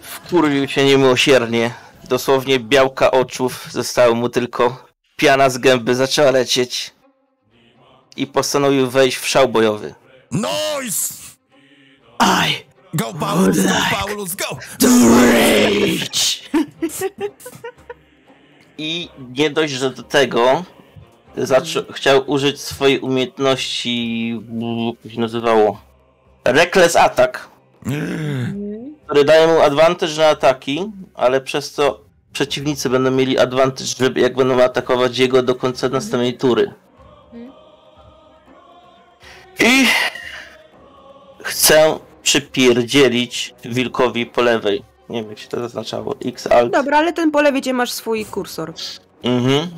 Wkurwił 0.00 0.68
się 0.68 0.84
niemiłosiernie. 0.84 1.85
Dosłownie 2.08 2.60
białka 2.60 3.10
oczów 3.10 3.68
zostało 3.72 4.14
mu 4.14 4.28
tylko. 4.28 4.86
Piana 5.16 5.50
z 5.50 5.58
gęby 5.58 5.94
zaczęła 5.94 6.30
lecieć. 6.30 6.94
I 8.16 8.26
postanowił 8.26 8.90
wejść 8.90 9.16
w 9.16 9.28
szał 9.28 9.48
bojowy. 9.48 9.94
Nice! 10.30 11.14
I 12.20 12.66
Go 12.94 13.14
Paulus, 13.20 13.56
go 13.66 13.72
Paulus, 13.90 14.34
go! 14.34 14.58
I 18.78 19.08
nie 19.36 19.50
dość, 19.50 19.72
że 19.72 19.90
do 19.90 20.02
tego 20.02 20.64
zaczą- 21.36 21.92
chciał 21.92 22.30
użyć 22.30 22.60
swojej 22.60 22.98
umiejętności, 23.00 24.28
jak 24.86 25.02
to 25.02 25.08
się 25.10 25.20
nazywało, 25.20 25.80
Reckless 26.44 26.96
Attack, 26.96 27.48
który 29.06 29.24
daje 29.24 29.46
mu 29.46 29.60
advantage 29.60 30.12
na 30.18 30.26
ataki, 30.28 30.92
ale 31.14 31.40
przez 31.40 31.74
to 31.74 32.00
przeciwnicy 32.32 32.90
będą 32.90 33.10
mieli 33.10 33.38
advantage, 33.38 33.84
żeby 33.98 34.20
jak 34.20 34.36
będą 34.36 34.62
atakować 34.62 35.18
jego 35.18 35.42
do 35.42 35.54
końca 35.54 35.88
następnej 35.88 36.36
tury. 36.38 36.74
I 39.60 39.86
chcę 41.42 41.98
przypierdzielić 42.22 43.54
wilkowi 43.64 44.26
po 44.26 44.42
lewej. 44.42 44.82
Nie 45.08 45.20
wiem 45.20 45.30
jak 45.30 45.38
się 45.38 45.48
to 45.48 45.60
zaznaczało. 45.60 46.14
X 46.24 46.46
alt. 46.46 46.72
Dobra, 46.72 46.98
ale 46.98 47.12
ten 47.12 47.30
po 47.30 47.42
lewie 47.42 47.60
gdzie 47.60 47.72
masz 47.72 47.92
swój 47.92 48.24
kursor. 48.24 48.72
Mhm. 49.22 49.68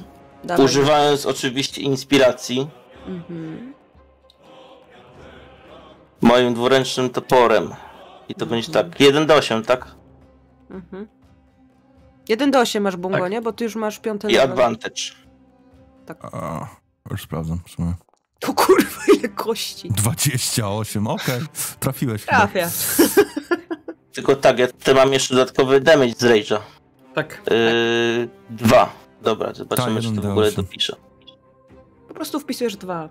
Dawaj. 0.44 0.65
Używając 0.65 1.26
oczywiście 1.26 1.82
inspiracji 1.82 2.66
Mhm. 3.07 3.73
moim 6.20 6.55
dwuręcznym 6.55 7.10
toporem. 7.10 7.74
I 8.28 8.34
to 8.34 8.47
będzie 8.47 8.73
tak. 8.73 9.00
1 9.00 9.26
do 9.26 9.34
8, 9.34 9.62
tak? 9.62 9.86
Mhm. 10.70 11.08
1 12.28 12.50
do 12.50 12.60
8 12.60 12.82
masz 12.82 12.97
bungo, 12.97 13.18
Tak. 13.18 13.31
nie? 13.31 13.42
Bo 13.42 13.52
ty 13.52 13.65
już 13.65 13.74
masz 13.76 13.98
piąty 13.98 14.28
I 14.31 14.32
level. 14.34 14.50
advantage. 14.50 15.02
A, 16.32 16.66
już 17.10 17.23
sprawdzam. 17.23 17.60
w 17.66 17.70
sumie. 17.70 17.94
To 18.40 18.55
kurwa, 18.55 19.00
ile 19.18 19.28
kości. 19.28 19.89
28, 19.90 21.07
okej. 21.07 21.40
Trafiłeś 21.81 22.24
chyba. 22.24 22.36
Trafia. 22.39 22.68
Tylko 24.15 24.36
tak, 24.36 24.58
ja 24.58 24.66
tutaj 24.66 24.94
mam 24.94 25.12
jeszcze 25.12 25.34
dodatkowy 25.34 25.81
damage 25.81 26.12
z 26.12 26.23
Rage'a. 26.23 26.58
Tak. 27.15 27.42
Yy, 27.50 28.28
dwa. 28.50 28.92
Dobra, 29.23 29.55
zobaczymy, 29.55 30.00
Tak, 30.02 30.10
czy 30.10 30.16
to 30.16 30.23
w 30.23 30.31
ogóle 30.31 30.50
D8. 30.50 30.57
dopiszę. 30.57 30.97
Po 32.08 32.15
prostu 32.15 32.40
wpisujesz 32.40 32.76
dwa. 32.76 33.08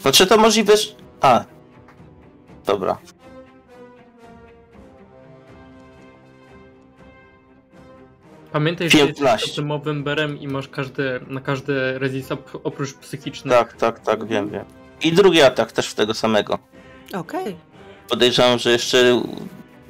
Znaczy 0.00 0.26
to 0.26 0.36
możliwe, 0.36 0.76
że... 0.76 0.88
A. 1.20 1.44
Dobra. 2.66 2.98
Pamiętaj, 8.52 8.90
że 8.90 8.98
jesteś 8.98 9.16
15. 9.16 9.46
systemowym 9.46 10.04
berem 10.04 10.38
i 10.40 10.48
masz 10.48 10.68
każdy, 10.68 11.20
na 11.28 11.40
każdy 11.40 11.98
resist 11.98 12.30
op- 12.30 12.60
oprócz 12.64 12.94
psychiczny. 12.94 13.50
Tak, 13.50 13.72
tak, 13.76 14.00
tak, 14.00 14.26
wiem, 14.26 14.50
wiem. 14.50 14.64
I 15.02 15.12
drugi 15.12 15.42
atak 15.42 15.72
też 15.72 15.88
w 15.88 15.94
tego 15.94 16.14
samego. 16.14 16.58
Okej. 17.14 17.56
Podejrzewam, 18.08 18.58
że 18.58 18.70
jeszcze 18.70 19.22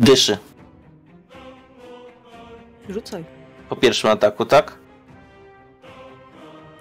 dyszy 0.00 0.38
Rzucaj. 2.88 3.24
po 3.68 3.76
pierwszym 3.76 4.10
ataku, 4.10 4.44
tak? 4.44 4.78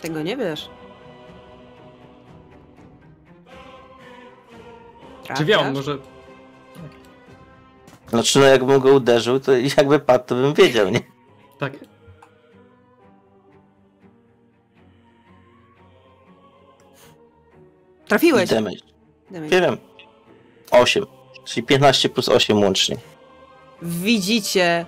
Tego 0.02 0.22
nie 0.22 0.38
wiesz. 0.38 0.70
Czy 5.34 5.46
wiem, 5.46 5.60
Trafiasz? 5.60 5.76
może... 5.76 5.98
Znaczy, 8.10 8.40
no 8.40 8.46
jakbym 8.46 8.80
go 8.80 8.94
uderzył, 8.94 9.40
to 9.40 9.52
jakby 9.78 10.00
padł, 10.00 10.26
to 10.26 10.36
bym 10.36 10.54
wiedział, 10.54 10.90
nie? 10.90 11.00
Tak. 11.60 11.74
Trafiłeś. 18.08 18.50
Damage. 18.50 18.78
Damage. 19.32 19.62
Wiem. 19.62 19.78
8. 20.72 21.06
Czyli 21.46 21.66
15 21.66 22.10
plus 22.10 22.30
8 22.30 22.64
łącznie. 22.64 22.98
Widzicie, 23.82 24.86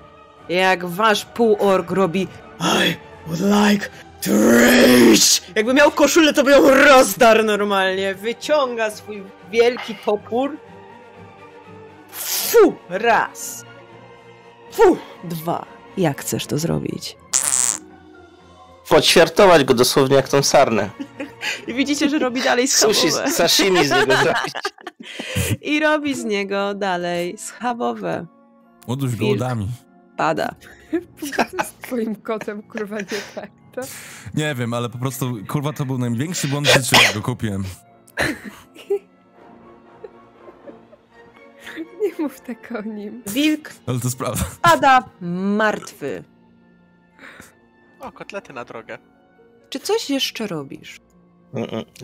jak 0.49 0.85
wasz 0.85 1.25
półorg 1.25 1.91
robi 1.91 2.27
I 2.59 2.95
would 3.27 3.40
like 3.40 3.90
rage! 4.26 5.42
Jakby 5.56 5.74
miał 5.74 5.92
koszulę, 5.92 6.34
to 6.34 6.44
by 6.44 6.52
ją 6.52 6.70
rozdarł 6.70 7.44
normalnie. 7.44 8.16
Wyciąga 8.16 8.92
swój 8.92 9.24
wielki 9.52 9.96
topór. 9.96 10.58
Fu! 12.12 12.76
Raz. 12.90 13.66
Fu! 14.72 14.98
Dwa. 15.24 15.66
Jak 15.98 16.22
chcesz 16.22 16.46
to 16.46 16.58
zrobić? 16.58 17.18
Podświartować 18.90 19.64
go 19.64 19.74
dosłownie 19.74 20.16
jak 20.16 20.30
tą 20.30 20.44
sarnę. 20.44 20.90
I 21.68 21.74
widzicie, 21.74 22.10
że 22.10 22.20
robi 22.20 22.42
dalej 22.42 22.68
Sushi, 22.68 23.12
schabowe. 23.12 23.32
sashimi 23.32 23.86
z 23.86 23.92
niego 23.92 24.16
zrobić. 24.16 24.54
I 25.74 25.80
robi 25.80 26.16
z 26.16 26.24
niego 26.24 26.74
dalej 26.74 27.38
schabowe. 27.38 28.26
Uduś 28.88 29.16
go 29.16 29.28
udami. 29.28 29.68
Pada. 30.18 30.56
Z 31.68 31.72
twoim 31.82 32.16
kotem, 32.16 32.64
kurwa, 32.64 32.98
nie 33.00 33.06
tak, 33.36 33.50
to? 33.82 33.88
Nie 34.34 34.56
wiem, 34.56 34.74
ale 34.74 34.90
po 34.90 34.98
prostu, 34.98 35.38
kurwa, 35.48 35.74
to 35.74 35.86
był 35.86 35.98
największy 35.98 36.48
błąd 36.48 36.68
w 36.68 36.74
życiu, 36.74 36.96
jak 37.04 37.14
go 37.16 37.22
kupiłem. 37.22 37.64
Nie 42.02 42.24
mów 42.24 42.42
tak 42.42 42.72
o 42.72 42.82
nim. 42.82 43.24
Wilk 43.28 43.72
Ale 43.86 44.00
to 44.00 44.08
jest 44.08 44.18
prawda. 44.18 44.46
pada 44.62 45.10
martwy. 45.58 46.24
O, 48.00 48.12
kotlety 48.12 48.54
na 48.54 48.66
drogę. 48.66 48.98
Czy 49.70 49.80
coś 49.80 50.10
jeszcze 50.10 50.48
robisz? 50.48 51.00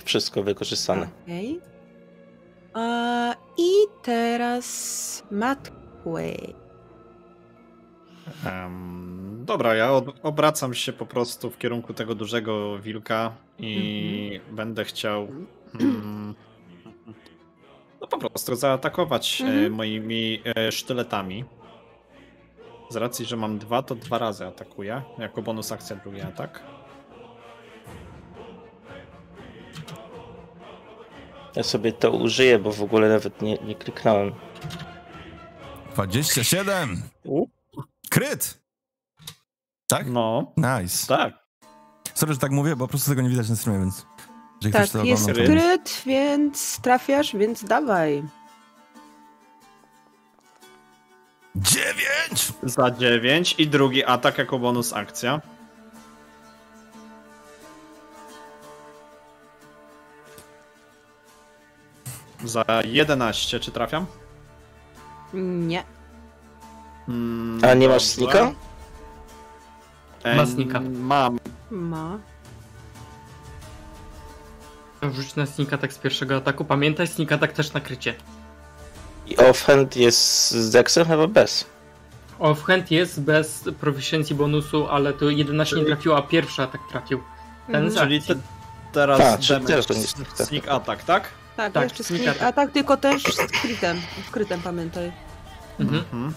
Wszystko 0.06 0.44
wykorzystane. 0.44 1.08
Okej. 1.24 1.62
A, 2.74 3.36
I 3.58 3.72
teraz 4.04 5.24
Matway. 5.32 6.56
Em, 8.46 9.13
dobra, 9.44 9.76
ja 9.76 9.92
obracam 10.24 10.74
się 10.74 10.94
po 10.94 11.06
prostu 11.06 11.50
w 11.50 11.58
kierunku 11.58 11.94
tego 11.94 12.16
dużego 12.16 12.80
wilka 12.80 13.32
i 13.60 14.42
będę 14.52 14.86
chciał 14.86 15.28
mm, 15.82 16.36
no 18.02 18.08
po 18.08 18.18
prostu 18.18 18.56
zaatakować 18.56 19.42
e, 19.42 19.46
Mhm. 19.46 19.74
moimi 19.74 20.42
e, 20.56 20.72
sztyletami. 20.72 21.46
Z 22.90 22.96
racji, 22.96 23.26
że 23.26 23.38
mam 23.38 23.58
dwa, 23.60 23.82
to 23.84 23.96
dwa 23.96 24.18
razy 24.18 24.46
atakuję. 24.46 25.02
Jako 25.18 25.42
bonus 25.42 25.72
akcja 25.72 25.96
drugi 25.96 26.22
atak. 26.22 26.64
Ja 31.56 31.64
sobie 31.64 31.94
to 31.94 32.12
użyję, 32.12 32.60
bo 32.60 32.72
w 32.72 32.82
ogóle 32.84 33.10
nawet 33.10 33.42
nie, 33.42 33.58
nie 33.58 33.76
kliknąłem. 33.76 34.32
27! 35.94 37.02
U. 37.24 37.46
Kryt! 38.10 38.63
Tak? 39.88 40.08
No, 40.10 40.54
Nice. 40.58 41.08
tak. 41.08 41.34
Sorry, 42.14 42.34
że 42.34 42.40
tak 42.40 42.52
mówię, 42.52 42.76
bo 42.76 42.86
po 42.86 42.90
prostu 42.90 43.10
tego 43.12 43.22
nie 43.22 43.30
widać 43.30 43.50
na 43.50 43.56
streamie, 43.56 43.80
więc... 43.80 44.06
Jeżeli 44.62 44.74
Tak, 44.74 44.90
to 44.90 45.04
jest 45.04 45.24
ogląda, 45.30 45.42
to- 45.44 45.52
kryt, 45.52 46.02
więc 46.06 46.80
trafiasz, 46.82 47.36
więc 47.36 47.64
dawaj. 47.64 48.24
Dziewięć! 51.56 52.54
Za 52.64 52.92
9 52.92 53.56
i 53.58 53.68
drugi 53.68 54.06
atak 54.06 54.38
jako 54.38 54.60
bonus 54.60 54.94
akcja. 54.94 55.42
Za 62.44 62.64
11, 62.86 63.60
czy 63.60 63.72
trafiam? 63.72 64.06
Nie. 65.34 65.84
Mm, 67.08 67.60
A 67.66 67.74
nie 67.74 67.90
masz 67.90 68.04
snika? 68.04 68.52
Ma 70.26 70.46
snika. 70.46 70.80
Mam. 70.80 71.40
Ma. 71.72 72.18
Rzuć 75.14 75.36
na 75.36 75.46
sneak 75.46 75.74
attack 75.74 75.94
z 75.94 75.98
pierwszego 75.98 76.36
ataku. 76.36 76.66
Pamiętaj, 76.66 77.08
sneak 77.08 77.32
attack 77.32 77.54
też 77.54 77.74
na 77.74 77.80
krycie. 77.80 78.14
I 79.28 79.38
offhand 79.38 79.96
jest 79.96 80.52
z 80.52 80.70
Dexem 80.72 81.08
chyba 81.08 81.28
bez. 81.28 81.66
Offhand 82.40 82.92
jest 82.92 83.22
bez 83.22 83.64
proficiency 83.80 84.36
bonusu, 84.36 84.88
ale 84.88 85.14
to 85.14 85.30
11 85.30 85.76
nie 85.76 85.86
trafiło, 85.86 86.18
a 86.18 86.22
pierwszy 86.22 86.62
atak 86.62 86.82
trafił. 86.92 87.24
Ten 87.72 87.92
z 87.92 87.96
Czyli 87.96 88.22
te, 88.22 88.36
teraz 88.92 89.22
A, 89.22 89.38
czyli 89.38 89.66
teraz 89.66 89.86
to 89.86 89.94
nie 89.94 90.02
sneak 90.46 90.68
attack, 90.68 91.04
tak? 91.04 91.30
Tak, 91.56 91.74
Tak, 91.74 91.84
jeszcze 91.84 92.04
sneak 92.04 92.22
skryt. 92.22 92.36
attack. 92.38 92.44
A 92.50 92.54
tak, 92.54 92.72
tylko 92.72 92.98
też 92.98 93.24
z 93.24 93.62
krytem. 93.62 94.02
Z 94.28 94.32
krytem 94.32 94.62
pamiętaj. 94.62 95.12
Mhm. 95.80 96.04
Mhm. 96.14 96.34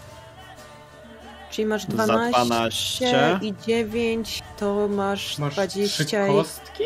Czyli 1.57 1.67
masz 1.67 1.83
Za 1.83 1.89
12, 1.89 2.45
12. 2.45 3.39
i 3.43 3.55
9, 3.67 4.43
to 4.59 4.89
masz, 4.89 5.39
Masz 5.39 5.55
20 5.55 6.05
trzy 6.05 6.17
i... 6.17 6.27
kostki? 6.33 6.83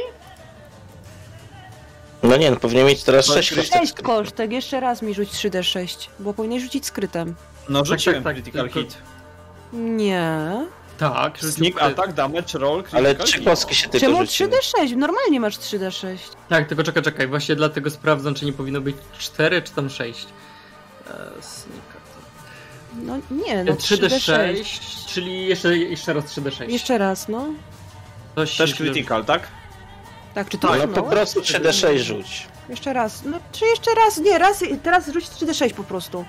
No 2.22 2.36
nie, 2.36 2.50
no 2.50 2.56
powinien 2.56 2.86
mieć 2.86 3.02
teraz 3.04 3.26
To 3.26 3.32
6 3.34 3.52
jest 3.52 3.70
kostek. 3.72 3.80
6 3.88 4.02
kosztek, 4.02 4.52
jeszcze 4.52 4.80
raz 4.80 5.02
mi 5.02 5.14
rzuć 5.14 5.30
3d6, 5.30 6.08
bo 6.18 6.34
powinieneś 6.34 6.62
rzucić 6.64 6.86
skrytem. 6.86 7.34
No 7.68 7.84
rzuciłem 7.84 8.14
tak, 8.22 8.24
tak, 8.24 8.34
critical 8.42 8.62
tylko- 8.64 8.80
hit. 8.80 8.98
Nie. 9.72 10.66
Tak, 10.98 11.38
Sneak 11.40 11.82
attack, 11.82 12.12
damage, 12.12 12.58
roll, 12.58 12.82
critical 12.82 13.06
Ale 13.06 13.14
3 13.14 13.36
hit. 13.38 13.44
kostki 13.46 13.74
się 13.74 13.88
tylko 13.88 14.06
Czemu 14.06 14.26
rzuciły. 14.26 14.50
3d6? 14.50 14.96
Normalnie 14.96 15.40
masz 15.40 15.58
3d6. 15.58 16.16
Tak, 16.48 16.68
tylko 16.68 16.82
czekaj, 16.82 17.02
czekaj, 17.02 17.26
właśnie 17.28 17.56
dlatego 17.56 17.90
sprawdzam, 17.90 18.34
czy 18.34 18.44
nie 18.44 18.52
powinno 18.52 18.80
być 18.80 18.96
4, 19.18 19.62
czy 19.62 19.72
tam 19.72 19.90
6. 19.90 20.26
Eee, 21.06 21.14
sneak. 21.40 21.99
No 22.94 23.16
nie, 23.30 23.64
no 23.64 23.72
3D6, 23.72 24.08
3d6. 24.08 25.06
czyli 25.06 25.46
jeszcze, 25.46 25.76
jeszcze 25.76 26.12
raz 26.12 26.24
3D6. 26.24 26.70
Jeszcze 26.70 26.98
raz, 26.98 27.28
no. 27.28 27.46
Coś 28.34 28.56
Też 28.56 28.74
critical, 28.74 29.24
tak? 29.24 29.48
Tak, 30.34 30.48
czy 30.48 30.58
to 30.58 30.66
No, 30.68 30.72
no 30.72 30.78
usunąłeś? 30.78 31.04
po 31.04 31.10
prostu 31.10 31.40
3D6 31.40 31.98
rzuć. 31.98 32.48
Jeszcze 32.68 32.92
raz. 32.92 33.24
No, 33.24 33.38
czy 33.52 33.64
jeszcze 33.66 33.90
raz? 33.94 34.18
Nie, 34.18 34.38
raz, 34.38 34.64
teraz 34.82 35.08
rzuć 35.08 35.24
3d6 35.24 35.74
po 35.74 35.84
prostu. 35.84 36.24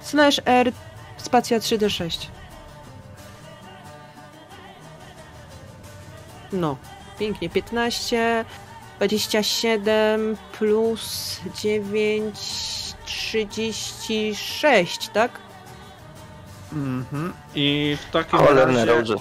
Slash 0.00 0.40
R, 0.44 0.72
spacja 1.16 1.58
3d6. 1.58 2.26
No, 6.52 6.76
pięknie. 7.18 7.50
15, 7.50 8.44
27 8.98 10.36
plus 10.58 11.40
9, 11.62 12.38
36, 13.04 15.08
tak? 15.08 15.30
Mhm. 16.72 17.32
I 17.54 17.96
w 18.08 18.12
takim 18.12 18.38
Cholerne 18.38 18.84
razie... 18.84 19.00
roże. 19.00 19.14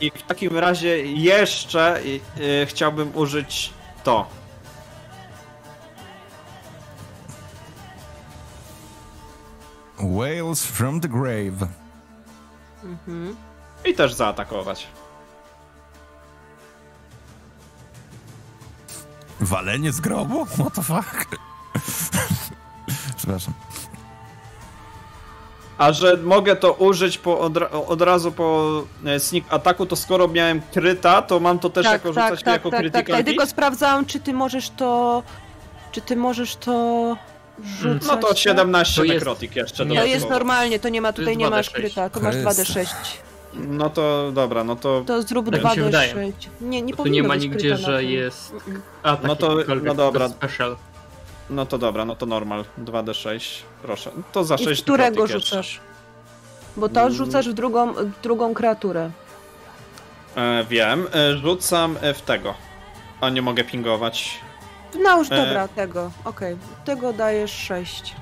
I 0.00 0.10
w 0.10 0.22
takim 0.22 0.58
razie 0.58 0.98
jeszcze 1.04 2.00
y, 2.00 2.20
y, 2.62 2.66
chciałbym 2.66 3.16
użyć 3.16 3.72
to. 4.04 4.26
Wales 9.98 10.66
from 10.66 11.00
the 11.00 11.08
grave. 11.08 11.66
Mhm. 12.84 13.36
I 13.84 13.94
też 13.94 14.14
zaatakować. 14.14 14.86
Walenie 19.40 19.92
z 19.92 20.00
grobu? 20.00 20.46
What 20.46 20.74
the 20.74 20.82
fuck? 20.82 21.26
Przepraszam. 23.16 23.54
A 25.78 25.92
że 25.92 26.16
mogę 26.16 26.56
to 26.56 26.72
użyć 26.72 27.18
po 27.18 27.38
od, 27.40 27.56
od 27.88 28.02
razu 28.02 28.32
po 28.32 28.82
e, 29.06 29.20
sneak 29.20 29.44
ataku, 29.50 29.86
to 29.86 29.96
skoro 29.96 30.28
miałem 30.28 30.60
kryta, 30.72 31.22
to 31.22 31.40
mam 31.40 31.58
to 31.58 31.70
też 31.70 31.84
tak, 31.84 31.92
jako 31.92 32.12
tak, 32.12 32.24
rzucać 32.24 32.44
tak, 32.44 32.52
jako 32.54 32.70
tak, 32.70 32.80
tak, 32.80 32.80
critical 32.92 33.16
tak. 33.16 33.16
hit? 33.16 33.26
Tylko 33.26 33.46
sprawdzałam, 33.46 34.06
czy 34.06 34.20
ty 34.20 34.32
możesz 34.32 34.70
to... 34.70 35.22
Czy 35.92 36.00
ty 36.00 36.16
możesz 36.16 36.56
to 36.56 37.16
rzucać? 37.64 38.08
No 38.08 38.16
to 38.16 38.28
tak? 38.28 38.38
17 38.38 38.96
To 38.96 39.04
jest- 39.04 39.14
nekrotik 39.14 39.56
jeszcze 39.56 39.86
nie, 39.86 39.98
To 39.98 40.04
jest 40.04 40.30
normalnie, 40.30 40.78
to 40.78 40.88
nie 40.88 41.00
ma, 41.00 41.12
To 41.12 41.18
tutaj 41.18 41.36
nie 41.36 41.50
masz 41.50 41.70
2d6. 41.70 41.74
kryta, 41.74 42.10
to 42.10 42.20
masz 42.20 42.34
Chryste. 42.34 42.62
2d6. 42.82 42.86
No 43.54 43.90
to 43.90 44.32
dobra, 44.32 44.64
no 44.64 44.76
to... 44.76 45.02
To 45.06 45.22
zrób 45.22 45.50
Tak 45.50 45.64
mi 45.64 45.70
się 45.70 45.76
2d6. 45.80 45.84
wydaje. 45.84 46.32
Nie, 46.60 46.82
nie 46.82 46.90
Tu 46.92 46.96
powinno 46.96 47.14
nie 47.14 47.22
ma 47.28 47.36
nigdzie, 47.36 47.58
kryta 47.58 47.76
że 47.76 48.04
jest 48.04 48.54
atak 49.02 49.26
No 49.26 49.36
to- 49.36 49.56
no 49.84 49.94
dobra. 49.94 50.28
special. 50.28 50.76
No 51.50 51.66
to 51.66 51.78
dobra, 51.78 52.04
no 52.04 52.16
to 52.16 52.26
normal. 52.26 52.64
2d6, 52.78 53.62
proszę. 53.82 54.10
To 54.32 54.44
za 54.44 54.54
I 54.54 54.64
6 54.64 54.80
w 54.80 54.84
którego 54.84 55.22
jeszcze. 55.22 55.40
rzucasz? 55.40 55.80
Bo 56.76 56.88
to 56.88 57.10
rzucasz 57.10 57.48
w 57.48 57.52
drugą, 57.52 57.92
w 57.92 58.20
drugą 58.22 58.54
kreaturę. 58.54 59.10
E, 60.36 60.64
wiem, 60.64 61.06
e, 61.14 61.36
rzucam 61.36 61.96
e, 62.00 62.14
w 62.14 62.22
tego. 62.22 62.54
A 63.20 63.28
nie 63.30 63.42
mogę 63.42 63.64
pingować. 63.64 64.40
No 65.02 65.18
już 65.18 65.32
E. 65.32 65.36
dobra, 65.46 65.68
tego. 65.68 66.10
Okej. 66.24 66.56
Tego 66.84 67.12
dajesz 67.12 67.52
6. 67.52 68.14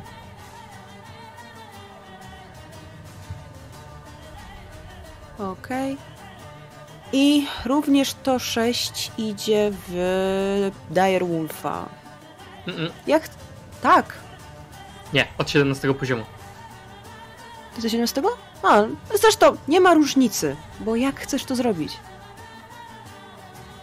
Okej. 5.39 5.97
I 7.13 7.47
również 7.65 8.15
to 8.15 8.39
6 8.39 9.13
idzie 9.19 9.71
w 9.89 10.71
Direwolfa. 10.91 11.89
Mm-mm. 12.67 12.91
Jak? 13.07 13.29
Tak. 13.83 14.15
Nie, 15.13 15.27
od 15.39 15.51
17 15.51 15.95
poziomu. 15.95 16.25
Ty 17.75 17.81
ze 17.81 17.91
17? 17.91 18.23
A, 18.63 18.83
zresztą 19.15 19.57
nie 19.69 19.81
ma 19.81 19.95
różnicy, 19.95 20.57
bo 20.81 20.97
jak 20.97 21.21
chcesz 21.21 21.45
to 21.45 21.57
zrobić? 21.57 21.93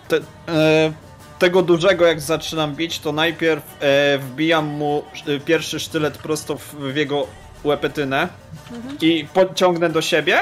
Te, 0.07 0.17
e, 0.47 0.91
tego 1.39 1.61
dużego 1.61 2.05
jak 2.05 2.21
zaczynam 2.21 2.75
bić, 2.75 2.99
to 2.99 3.11
najpierw 3.11 3.63
e, 3.79 4.17
wbijam 4.17 4.65
mu 4.65 5.03
e, 5.27 5.39
pierwszy 5.39 5.79
sztylet 5.79 6.17
prosto 6.17 6.57
w, 6.57 6.75
w 6.75 6.95
jego 6.95 7.27
łepetynę 7.63 8.27
i 9.01 9.27
podciągnę 9.33 9.89
do 9.89 10.01
siebie. 10.01 10.39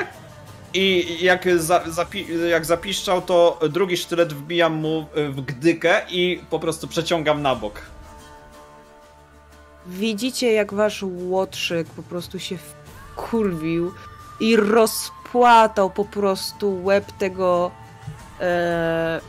I 0.73 1.17
jak, 1.21 1.59
za, 1.59 1.83
zapi, 1.87 2.27
jak 2.49 2.65
zapiszczał, 2.65 3.21
to 3.21 3.59
drugi 3.69 3.97
sztylet 3.97 4.33
wbijam 4.33 4.73
mu 4.73 5.05
e, 5.15 5.29
w 5.29 5.41
gdykę 5.41 6.01
i 6.09 6.41
po 6.49 6.59
prostu 6.59 6.87
przeciągam 6.87 7.41
na 7.41 7.55
bok. 7.55 7.81
Widzicie, 9.89 10.53
jak 10.53 10.73
wasz 10.73 11.03
łotrzyk 11.03 11.87
po 11.87 12.03
prostu 12.03 12.39
się 12.39 12.57
wkurwił 12.57 13.93
i 14.39 14.55
rozpłatał 14.55 15.89
po 15.89 16.05
prostu 16.05 16.83
łeb 16.83 17.11
tego 17.11 17.71
e, 18.39 19.21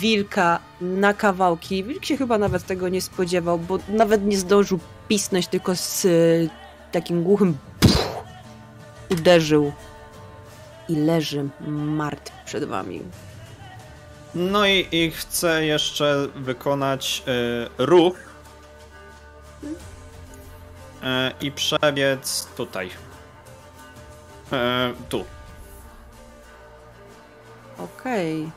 wilka 0.00 0.60
na 0.80 1.14
kawałki. 1.14 1.84
Wilk 1.84 2.04
się 2.04 2.16
chyba 2.16 2.38
nawet 2.38 2.66
tego 2.66 2.88
nie 2.88 3.00
spodziewał, 3.00 3.58
bo 3.58 3.78
nawet 3.88 4.24
nie 4.24 4.38
zdążył 4.38 4.78
pisnąć, 5.08 5.46
tylko 5.46 5.76
z 5.76 6.04
e, 6.04 6.08
takim 6.92 7.22
głuchym 7.22 7.58
pff, 7.80 8.08
uderzył 9.10 9.72
i 10.88 10.96
leży 10.96 11.48
martwy 11.68 12.36
przed 12.44 12.64
wami. 12.64 13.02
No 14.34 14.66
i, 14.66 14.88
i 14.92 15.10
chcę 15.10 15.66
jeszcze 15.66 16.28
wykonać 16.34 17.22
e, 17.26 17.84
ruch 17.84 18.25
i 21.40 21.52
przebiec 21.52 22.46
tutaj. 22.56 22.90
E, 24.52 24.92
tu. 25.08 25.24
Okej. 27.78 28.50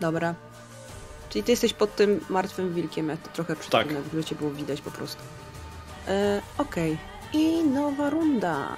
Dobra. 0.00 0.34
Czyli 1.28 1.42
ty 1.44 1.52
jesteś 1.52 1.72
pod 1.72 1.96
tym 1.96 2.24
martwym 2.28 2.74
wilkiem, 2.74 3.08
jak 3.08 3.18
to 3.20 3.28
trochę 3.28 3.56
przed 3.56 3.72
Tak. 3.72 3.88
tym, 3.88 4.24
cię 4.24 4.34
było 4.34 4.50
widać 4.50 4.80
po 4.80 4.90
prostu. 4.90 5.22
E, 6.08 6.42
Okej. 6.58 6.98
I 7.32 7.64
nowa 7.64 8.10
runda. 8.10 8.76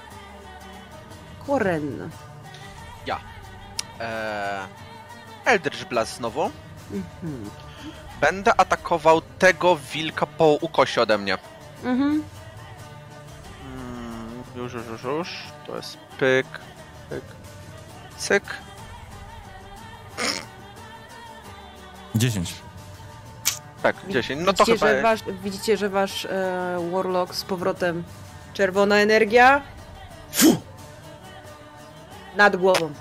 Koren. 1.47 2.09
Eee, 3.99 4.67
Eldritch 5.45 5.85
Blast 5.85 6.15
znowu. 6.17 6.51
Mhm. 6.91 7.49
Będę 8.21 8.59
atakował 8.59 9.21
tego 9.39 9.75
wilka 9.93 10.25
po 10.25 10.47
ukosie 10.61 11.01
ode 11.01 11.17
mnie. 11.17 11.37
Mhm. 11.83 12.23
Już, 14.61 14.73
już, 14.73 14.87
już, 14.87 15.03
już. 15.03 15.29
To 15.67 15.75
jest 15.75 15.97
pyk, 15.97 16.47
pyk, 17.09 17.21
cyk. 18.17 18.43
10. 22.15 22.53
Tak, 23.83 23.95
10. 24.09 24.41
No 24.45 24.53
to 24.53 24.65
widzicie, 24.65 24.79
chyba... 24.79 24.91
że 24.95 25.01
wasz, 25.01 25.19
widzicie, 25.43 25.77
że 25.77 25.89
wasz 25.89 26.25
e, 26.25 26.89
Warlock 26.91 27.35
z 27.35 27.43
powrotem 27.43 28.03
czerwona 28.53 28.95
energia 28.95 29.61
nad 32.35 32.55
głową. 32.55 32.91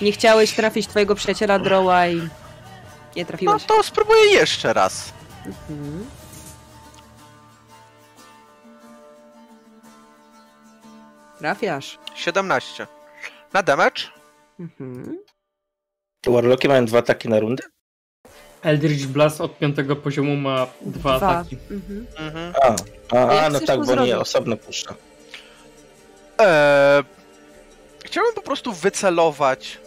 Nie 0.00 0.12
chciałeś 0.12 0.52
trafić 0.52 0.86
twojego 0.86 1.14
przyjaciela 1.14 1.58
Droła 1.58 2.06
i 2.06 2.16
nie 2.16 3.22
No 3.22 3.24
trafiłeś. 3.24 3.64
to 3.64 3.82
spróbuję 3.82 4.24
jeszcze 4.24 4.72
raz. 4.72 5.12
Mhm. 5.70 6.17
Trafiasz. 11.38 11.98
17. 12.14 12.86
Na 13.52 13.62
damage? 13.62 14.02
Mhm. 14.60 15.18
Te 16.20 16.30
Warlocki 16.30 16.68
mają 16.68 16.84
dwa 16.86 16.98
ataki 16.98 17.28
na 17.28 17.40
rundę? 17.40 17.62
Eldritch 18.62 19.06
Blast 19.06 19.40
od 19.40 19.58
5 19.58 19.76
poziomu 20.02 20.36
ma 20.36 20.66
dwa, 20.80 21.16
Dwa. 21.18 21.28
ataki. 21.28 21.56
Mhm. 21.70 22.06
Mhm. 22.18 22.52
A, 22.62 23.16
a, 23.16 23.46
a 23.46 23.50
no 23.50 23.60
tak, 23.60 23.78
bo 23.78 23.84
zrobić? 23.84 24.06
nie, 24.06 24.18
osobno 24.18 24.56
puszcza. 24.56 24.94
Eee, 26.38 27.04
chciałbym 28.04 28.34
po 28.34 28.42
prostu 28.42 28.72
wycelować 28.72 29.78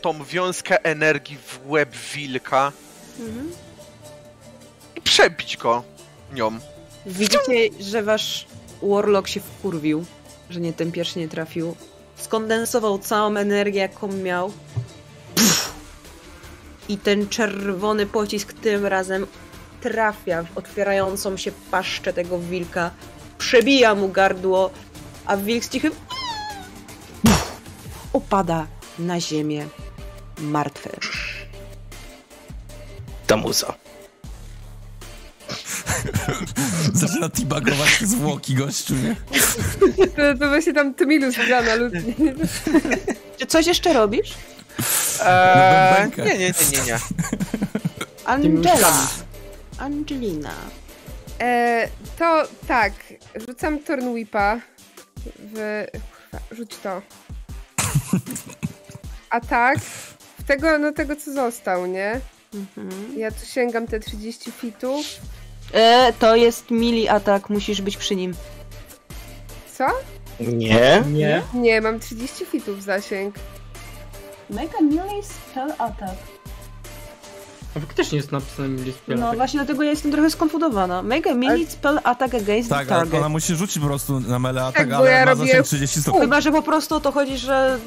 tą 0.00 0.24
wiązkę 0.24 0.84
energii 0.84 1.36
w 1.38 1.70
łeb 1.70 1.96
wilka 2.14 2.72
Mhm. 3.20 3.52
i 4.96 5.00
przebić 5.00 5.56
go 5.56 5.82
nią. 6.32 6.58
Widzicie, 7.06 7.68
że 7.80 8.02
wasz 8.02 8.46
Warlock 8.82 9.28
się 9.28 9.40
wkurwił, 9.40 10.04
że 10.52 10.60
nie 10.60 10.72
ten 10.72 10.92
pierwszy 10.92 11.18
nie 11.18 11.28
trafił. 11.28 11.76
Skondensował 12.16 12.98
całą 12.98 13.36
energię, 13.36 13.80
jaką 13.80 14.08
miał. 14.08 14.52
Pff! 15.34 15.72
I 16.88 16.98
ten 16.98 17.28
czerwony 17.28 18.06
pocisk 18.06 18.52
tym 18.52 18.86
razem 18.86 19.26
trafia 19.80 20.42
w 20.42 20.58
otwierającą 20.58 21.36
się 21.36 21.52
paszczę 21.70 22.12
tego 22.12 22.38
wilka. 22.38 22.90
Przebija 23.38 23.94
mu 23.94 24.08
gardło, 24.08 24.70
a 25.26 25.36
wilk 25.36 25.64
z 25.64 25.68
cichym 25.68 25.92
opada 28.12 28.66
na 28.98 29.20
ziemię 29.20 29.66
martwy. 30.38 30.90
Damuza. 33.28 33.81
Zaczyna 36.94 37.28
teabagować 37.28 37.98
te 37.98 38.06
zwłoki 38.06 38.54
gościu, 38.54 38.94
nie? 38.94 39.16
To, 40.16 40.38
to 40.40 40.48
właśnie 40.48 40.72
tam 40.72 40.94
Tymilus 40.94 41.34
gra 41.46 41.62
na 41.62 41.74
ludzi. 41.74 42.14
Czy 43.38 43.46
coś 43.46 43.66
jeszcze 43.66 43.92
robisz? 43.92 44.34
Eee, 45.24 46.10
nie, 46.18 46.24
nie, 46.24 46.38
nie, 46.38 46.54
nie, 46.72 46.86
nie. 46.86 46.98
Angela. 48.24 49.08
Angelina. 49.78 50.54
E, 51.40 51.88
to 52.18 52.48
tak, 52.68 52.92
rzucam 53.48 53.78
Tornwipa 53.78 54.60
w... 55.38 55.84
kurwa, 56.32 56.56
Rzuć 56.56 56.76
to. 56.82 57.02
A 59.30 59.40
tak, 59.40 59.78
w 60.38 60.42
tego, 60.46 60.78
no 60.78 60.92
tego 60.92 61.16
co 61.16 61.32
został, 61.32 61.86
nie? 61.86 62.20
Mhm. 62.54 63.18
Ja 63.18 63.30
tu 63.30 63.46
sięgam 63.46 63.86
te 63.86 64.00
30 64.00 64.52
fitów. 64.52 65.06
E, 65.72 66.12
to 66.18 66.36
jest 66.36 66.70
mili 66.70 67.08
atak, 67.08 67.50
musisz 67.50 67.82
być 67.82 67.96
przy 67.96 68.16
nim. 68.16 68.34
Co? 69.78 69.86
Nie? 70.40 71.02
Nie? 71.12 71.42
Nie, 71.54 71.80
mam 71.80 72.00
30 72.00 72.46
fitów 72.46 72.82
zasięg. 72.82 73.34
Mega 74.50 74.80
melee 74.80 75.22
spell 75.22 75.72
attack. 75.78 76.16
A 77.76 77.80
faktycznie 77.80 78.16
jest 78.16 78.32
napisane 78.32 78.68
Melee 78.68 78.92
Spell 78.92 79.18
No 79.18 79.26
Attack. 79.26 79.36
właśnie 79.38 79.58
dlatego 79.60 79.82
ja 79.82 79.90
jestem 79.90 80.12
trochę 80.12 80.30
skonfudowana. 80.30 81.02
Mega 81.02 81.34
mili 81.34 81.66
spell 81.66 82.00
attack 82.04 82.34
against 82.34 82.70
Tak, 82.70 82.88
the 82.88 82.94
target. 82.94 83.14
ona 83.14 83.28
musi 83.28 83.54
rzucić 83.56 83.78
po 83.82 83.86
prostu 83.88 84.20
na 84.20 84.38
mele 84.38 84.62
atak, 84.62 84.76
Tak, 84.76 84.88
bo 84.88 84.96
ale 84.96 85.10
ja 85.10 85.24
ma 85.24 85.30
robię 85.30 85.46
zasięg 85.46 85.66
30 85.66 86.00
stopni. 86.02 86.20
Chyba, 86.20 86.40
że 86.40 86.52
po 86.52 86.62
prostu 86.62 86.94
o 86.94 87.00
to 87.00 87.12
chodzi, 87.12 87.38
że... 87.38 87.78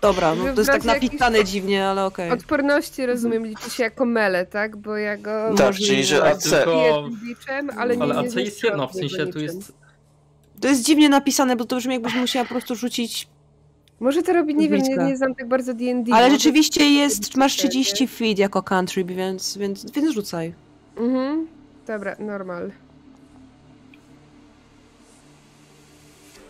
Dobra, 0.00 0.34
no 0.34 0.44
to 0.44 0.60
jest 0.60 0.70
tak 0.70 0.84
napisane 0.84 1.44
dziwnie, 1.44 1.86
ale 1.86 2.04
okej. 2.04 2.30
Odporności 2.30 3.06
rozumiem 3.06 3.46
liczy 3.46 3.70
się 3.70 3.82
jako 3.82 4.04
mele, 4.04 4.46
tak? 4.46 4.76
Bo 4.76 4.96
ja 4.96 5.16
go 5.16 5.54
Tak, 5.56 5.74
czyli 5.74 6.04
że 6.04 6.24
AC. 6.24 6.50
Tylko- 6.50 7.08
biczem, 7.24 7.70
ale 7.78 7.96
nie 7.96 8.02
Ale 8.02 8.14
nie 8.14 8.20
AC 8.20 8.24
jest 8.24 8.34
zniszczyłam 8.34 8.72
jedno, 8.80 8.88
w 8.88 8.94
sensie 8.94 9.26
tu 9.26 9.40
jest... 9.40 9.72
To 10.60 10.68
jest 10.68 10.84
dziwnie 10.84 11.08
napisane, 11.08 11.56
bo 11.56 11.64
to 11.64 11.76
brzmi 11.76 11.92
jakbyś 11.94 12.14
musiała 12.14 12.44
po 12.44 12.50
prostu 12.54 12.74
rzucić... 12.76 13.28
Może 14.00 14.22
to 14.22 14.32
robi, 14.32 14.54
nie 14.54 14.68
wiem, 14.68 14.82
nie, 14.82 14.96
nie 14.96 15.16
znam 15.16 15.34
tak 15.34 15.48
bardzo 15.48 15.74
D&D. 15.74 16.14
Ale 16.14 16.30
rzeczywiście 16.30 16.90
jest, 16.90 17.36
masz 17.36 17.56
30 17.56 18.08
feet 18.08 18.38
jako 18.38 18.62
country, 18.62 19.04
więc, 19.04 19.56
więc, 19.56 19.90
więc 19.90 20.14
rzucaj. 20.14 20.54
Mhm. 20.96 21.46
Dobra, 21.86 22.16
normal. 22.18 22.70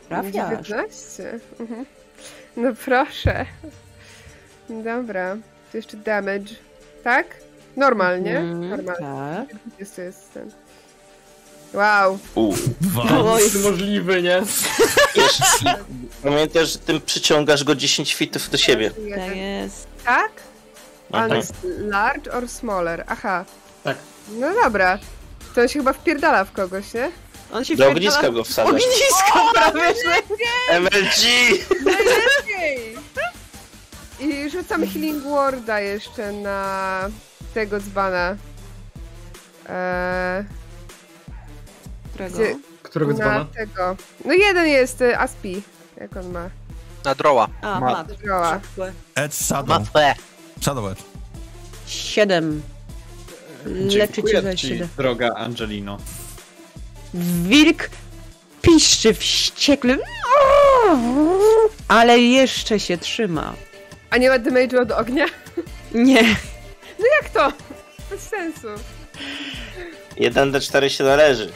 Trafiasz. 0.08 0.68
19. 0.68 1.40
Mhm. 1.60 1.84
No 2.56 2.70
proszę. 2.84 3.46
Dobra. 4.68 5.36
To 5.72 5.76
jeszcze 5.78 5.96
damage. 5.96 6.54
Tak? 7.04 7.26
Normalnie? 7.76 8.38
Mhm, 8.38 8.70
Normal. 8.70 8.96
Tak. 8.96 9.56
20 9.66 10.02
jest 10.02 10.32
ten. 10.34 10.50
Wow. 11.74 12.18
U. 12.34 12.54
To 13.08 13.38
jest 13.38 13.62
możliwy, 13.62 14.22
nie? 14.22 14.42
Pamiętasz, 16.22 16.72
że 16.72 16.78
tym 16.78 17.00
przyciągasz 17.00 17.64
go 17.64 17.74
10 17.74 18.14
fitów 18.14 18.50
do 18.50 18.58
siebie. 18.58 18.90
Tak 18.90 19.36
jest. 19.36 19.86
Tak? 20.04 20.30
Aha. 21.12 21.24
On 21.30 21.36
jest 21.36 21.52
large 21.78 22.32
or 22.32 22.48
smaller? 22.48 23.04
Aha. 23.06 23.44
Tak. 23.84 23.96
No 24.28 24.54
dobra. 24.64 24.98
To 25.54 25.60
on 25.60 25.68
się 25.68 25.78
chyba 25.78 25.92
wpierdala 25.92 26.44
w 26.44 26.52
kogoś, 26.52 26.94
nie? 26.94 27.10
On 27.52 27.64
się 27.64 27.76
Do 27.76 27.88
ogniska 27.90 28.30
go 28.30 28.44
wsadzasz. 28.44 28.72
Ognisko 28.72 29.52
prawie, 29.54 29.94
że... 30.04 30.80
MLG! 30.80 31.24
I 34.20 34.50
rzucam 34.50 34.86
Healing 34.86 35.22
Worda 35.22 35.80
jeszcze 35.80 36.32
na 36.32 37.08
tego 37.55 37.80
dzbana. 37.80 38.36
Eee, 39.68 40.44
Którego? 42.12 42.34
Gdzie- 42.39 42.56
Którego 42.82 43.12
na 43.12 43.18
dzbana? 43.18 43.44
tego. 43.44 43.97
No 44.24 44.32
jeden 44.32 44.66
jest 44.66 45.00
y, 45.00 45.18
Aspi. 45.18 45.62
Jak 46.00 46.16
on 46.16 46.30
ma? 46.32 46.50
Na 47.05 47.14
droła. 47.14 47.48
A, 47.62 47.80
Ma-. 47.80 48.05
Droła. 48.05 48.60
Edge 49.14 49.34
Shadow. 49.34 49.82
Shadow 50.60 50.92
Edge. 50.92 51.00
Siedem. 51.86 52.62
Leczy 53.66 53.90
cię 54.08 54.12
Dziękuję 54.12 54.42
za 54.42 54.55
ci, 54.55 54.68
siedem. 54.68 54.89
droga 54.97 55.28
Angelino. 55.34 55.98
Wilk 57.14 57.90
piszczy 58.62 59.14
wściekle. 59.14 59.97
Ale 61.89 62.18
jeszcze 62.18 62.80
się 62.80 62.98
trzyma. 62.98 63.55
A 64.10 64.16
nie 64.16 64.28
ma 64.28 64.39
damage'u 64.39 64.80
od 64.82 64.90
ognia? 64.92 65.26
Nie. 65.94 66.22
No 66.98 67.06
jak 67.22 67.30
to? 67.30 67.52
Bez 68.10 68.20
sensu. 68.28 68.66
1d4 70.16 70.89
się 70.89 71.05
należy. 71.05 71.52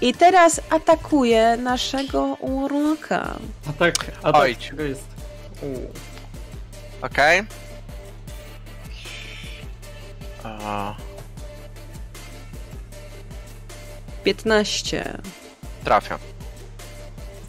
I 0.00 0.14
teraz 0.14 0.60
atakuje 0.70 1.56
naszego 1.56 2.22
uroka. 2.40 3.36
A 3.68 3.72
tak, 3.72 3.94
a 4.22 4.32
tak, 4.32 4.42
Ojdź. 4.42 4.72
to 4.76 4.82
jest... 4.82 5.04
Okej. 7.02 7.42
A, 10.44 10.94
15. 14.24 15.18
Trafia. 15.84 16.18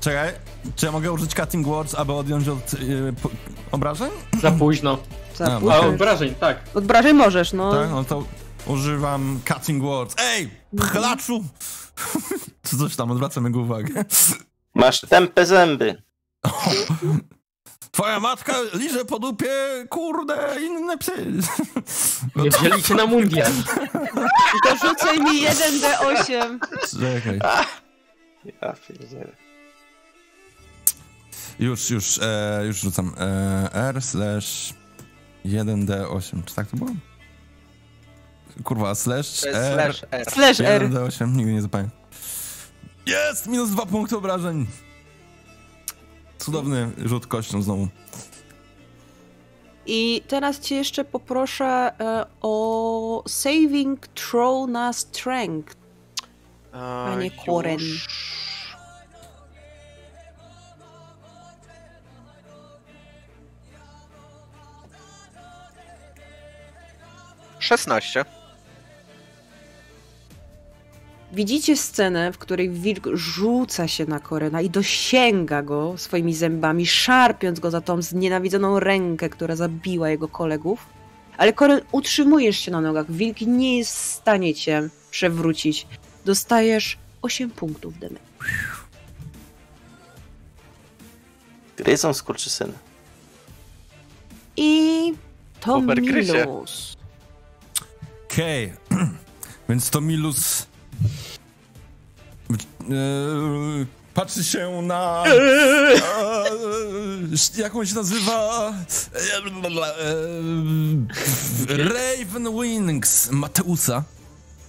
Czekaj, 0.01 0.33
czy 0.75 0.85
ja 0.85 0.91
mogę 0.91 1.11
użyć 1.11 1.33
Cutting 1.33 1.67
Words, 1.67 1.95
aby 1.95 2.13
odjąć 2.13 2.47
od 2.47 2.73
yy, 2.80 3.13
po- 3.23 3.30
obrażeń? 3.71 4.11
Za 4.41 4.51
późno. 4.51 4.97
Za 5.35 5.45
A, 5.45 5.59
późno. 5.59 5.73
A 5.75 5.80
obrażeń, 5.88 6.35
tak. 6.35 6.59
Odbrażeń 6.73 7.15
możesz, 7.15 7.53
no. 7.53 7.71
Tak, 7.73 7.89
no 7.89 8.03
to 8.03 8.23
używam 8.65 9.39
Cutting 9.53 9.83
Words. 9.83 10.15
Ej, 10.19 10.49
pchlaczu! 10.77 11.43
Czy 12.69 12.77
coś 12.77 12.95
tam, 12.95 13.11
odwracam 13.11 13.45
jego 13.45 13.59
uwagę. 13.59 14.05
Masz 14.75 15.01
tępe 15.01 15.45
zęby. 15.45 16.03
Twoja 17.91 18.19
matka 18.19 18.53
liże 18.73 19.05
po 19.05 19.19
dupie, 19.19 19.49
kurde, 19.89 20.55
inne 20.61 20.97
psy. 20.97 21.25
Nie 22.35 22.49
wzięli 22.49 22.83
cię 22.83 22.95
na 22.95 23.05
mundial. 23.05 23.51
To 24.63 24.75
rzucaj 24.88 25.19
mi 25.19 25.45
1d8. 25.47 26.59
Czekaj. 26.99 27.39
Ja 28.61 28.73
pierdzielę. 28.88 29.40
Już, 31.61 31.90
już, 31.90 32.19
e, 32.23 32.61
już 32.65 32.80
rzucam. 32.80 33.14
E, 33.19 33.69
R 33.73 34.01
slash 34.01 34.73
1D8. 35.45 36.43
Czy 36.45 36.56
tak 36.56 36.67
to 36.67 36.77
było? 36.77 36.91
Kurwa, 38.64 38.95
slash 38.95 39.45
R. 39.45 39.53
slash 39.53 40.03
R. 40.11 40.25
Slash 40.31 40.59
R. 40.59 40.90
1D8, 40.90 41.35
nigdy 41.35 41.53
nie 41.53 41.61
zapamiętam. 41.61 41.99
Jest! 43.06 43.48
Minus 43.48 43.69
dwa 43.69 43.85
punkty 43.85 44.17
obrażeń. 44.17 44.67
Cudowny 46.38 46.91
rzut 47.06 47.27
kością 47.27 47.61
znowu. 47.61 47.88
I 49.85 50.22
teraz 50.27 50.59
cię 50.59 50.75
jeszcze 50.75 51.06
poproszę 51.06 51.65
e, 51.65 52.25
o 52.41 53.23
saving 53.27 54.07
throw 54.07 54.69
na 54.69 54.93
strength. 54.93 55.75
Panie 56.72 57.31
Koren. 57.45 57.80
już. 57.80 58.07
Szesnaście. 67.61 68.25
Widzicie 71.33 71.77
scenę, 71.77 72.31
w 72.31 72.38
której 72.38 72.69
wilk 72.69 73.07
rzuca 73.14 73.88
się 73.88 74.06
na 74.06 74.19
Korena 74.19 74.61
i 74.61 74.69
dosięga 74.69 75.64
go 75.64 75.93
swoimi 75.98 76.33
zębami, 76.35 76.88
szarpiąc 76.88 77.59
go 77.59 77.72
za 77.72 77.81
tą 77.81 78.01
znienawidzoną 78.01 78.80
rękę, 78.80 79.30
która 79.30 79.56
zabiła 79.56 80.09
jego 80.09 80.27
kolegów. 80.27 80.85
Ale 81.38 81.53
Koren, 81.53 81.81
utrzymujesz 81.91 82.57
się 82.57 82.72
na 82.72 82.81
nogach. 82.81 83.11
Wilk 83.11 83.41
nie 83.41 83.77
jest 83.77 83.95
w 83.95 83.99
stanie 83.99 84.53
cię 84.53 84.90
przewrócić. 85.11 85.88
Dostajesz 86.25 86.98
8 87.22 87.49
punktów 87.49 87.99
damage. 87.99 88.19
Gryzą 91.77 92.14
skurczysyny. 92.14 92.73
I 94.57 95.14
to 95.59 95.81
minus. 95.81 97.00
Okej. 98.32 98.74
Więc 99.69 99.90
to 99.90 100.01
Milus... 100.01 100.68
E, 102.51 102.56
patrzy 104.14 104.43
się 104.43 104.82
na... 104.82 105.24
E, 107.60 107.72
on 107.74 107.85
się 107.85 107.95
nazywa? 107.95 108.74
E, 111.69 111.77
Raven 111.77 112.61
Wings 112.61 113.32
Mateusa. 113.32 114.03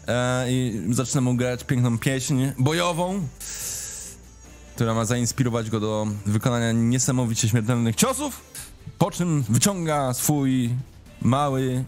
E, 0.09 0.47
I 0.51 0.83
zaczyna 0.91 1.21
mu 1.21 1.35
grać 1.35 1.65
piękną 1.65 1.99
pieśń 1.99 2.47
bojową, 2.59 3.29
która 4.75 4.95
ma 4.95 5.05
zainspirować 5.05 5.71
go 5.71 5.81
do 5.81 6.07
wykonania 6.27 6.73
niesamowicie 6.73 7.49
śmiertelnych 7.49 7.97
ciosów. 7.97 8.41
Po 8.99 9.11
czym 9.11 9.45
wyciąga 9.49 10.15
swój 10.15 10.71
mały, 11.21 11.85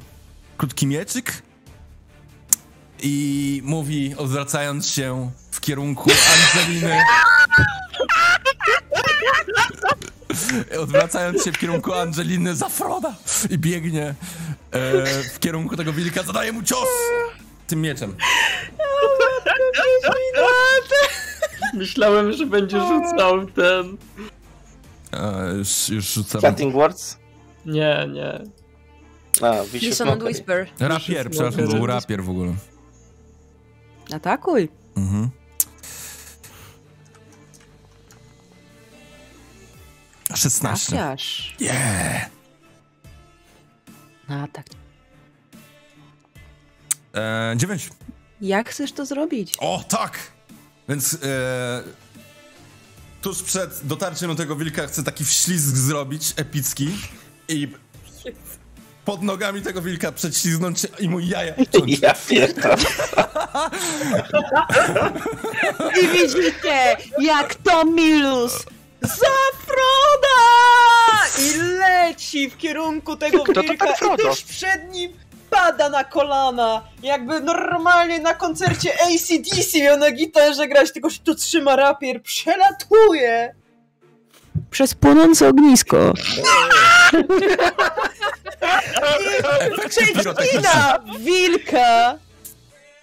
krótki 0.56 0.86
mieczyk 0.86 1.42
i 3.02 3.60
mówi, 3.64 4.14
odwracając 4.16 4.88
się 4.88 5.30
w 5.50 5.60
kierunku 5.60 6.10
Angeliny. 6.34 6.98
Odwracając 10.80 11.44
się 11.44 11.52
w 11.52 11.58
kierunku 11.58 11.92
Angeliny 11.92 12.56
za 12.56 12.68
Froda 12.68 13.14
i 13.50 13.58
biegnie 13.58 14.14
e, 14.70 15.06
w 15.34 15.38
kierunku 15.40 15.76
tego 15.76 15.92
wilka, 15.92 16.22
zadaje 16.22 16.52
mu 16.52 16.62
cios 16.62 16.88
tym 17.66 17.80
mieczem. 17.80 18.16
Myślałem, 21.74 22.32
że 22.32 22.46
będzie 22.46 22.80
rzucał 22.80 23.46
ten... 23.46 23.96
E, 25.12 25.54
już, 25.58 25.88
już 25.88 26.12
rzucam. 26.12 26.40
Cutting 26.40 26.74
words? 26.74 27.18
Nie, 27.66 28.08
nie. 28.12 28.40
A, 29.42 29.46
and 29.46 30.00
Mockery. 30.04 30.24
Whisper. 30.24 30.66
Rapier, 30.80 31.30
przepraszam, 31.30 31.68
był 31.68 31.86
rapier 31.86 32.24
w 32.24 32.30
ogóle. 32.30 32.54
Atakuj. 34.12 34.68
Mhm. 34.96 35.30
Szesnaście. 40.34 40.92
Trafiasz. 40.92 41.56
Yeah. 41.60 42.30
Na 44.28 44.42
atak. 44.42 44.66
E, 47.14 47.54
dziewięć. 47.56 47.90
Jak 48.40 48.70
chcesz 48.70 48.92
to 48.92 49.06
zrobić? 49.06 49.54
O, 49.58 49.84
tak! 49.88 50.18
Więc 50.88 51.14
e, 51.14 51.82
tuż 53.22 53.42
przed 53.42 53.80
dotarciem 53.84 54.28
do 54.28 54.34
tego 54.34 54.56
wilka 54.56 54.86
chcę 54.86 55.02
taki 55.02 55.24
wślizg 55.24 55.76
zrobić, 55.76 56.32
epicki 56.36 56.90
i 57.48 57.68
pod 59.04 59.22
nogami 59.22 59.62
tego 59.62 59.82
wilka 59.82 60.12
prześlizgnąć 60.12 60.80
się 60.80 60.88
i 60.98 61.08
mu 61.08 61.20
jaja 61.20 61.54
wciąć. 61.68 62.00
Ja 62.00 62.14
pierdolę. 62.28 62.76
I 66.02 66.08
widzicie, 66.08 66.96
jak 67.20 67.54
to 67.54 67.84
Milus 67.84 68.52
za 69.00 69.36
Froda! 69.66 70.44
I 71.38 71.58
leci 71.58 72.50
w 72.50 72.56
kierunku 72.56 73.16
tego 73.16 73.44
Kto 73.44 73.52
to 73.52 73.62
wilka 73.62 73.86
tak 73.86 74.18
i 74.18 74.22
tuż 74.22 74.42
przed 74.42 74.92
nim 74.92 75.12
pada 75.50 75.88
na 75.88 76.04
kolana. 76.04 76.82
Jakby 77.02 77.40
normalnie 77.40 78.18
na 78.18 78.34
koncercie 78.34 78.90
ACDC 79.02 79.78
miał 79.78 79.98
na 79.98 80.10
gitarze 80.10 80.68
grać, 80.68 80.92
tylko 80.92 81.10
się 81.10 81.18
tu 81.18 81.34
trzyma 81.34 81.76
rapier, 81.76 82.22
przelatuje. 82.22 83.54
Przez 84.70 84.94
płonące 84.94 85.48
ognisko. 85.48 85.96
Pirotechniczne. 89.18 90.34
Przecina 90.34 90.98
wilka. 91.18 92.18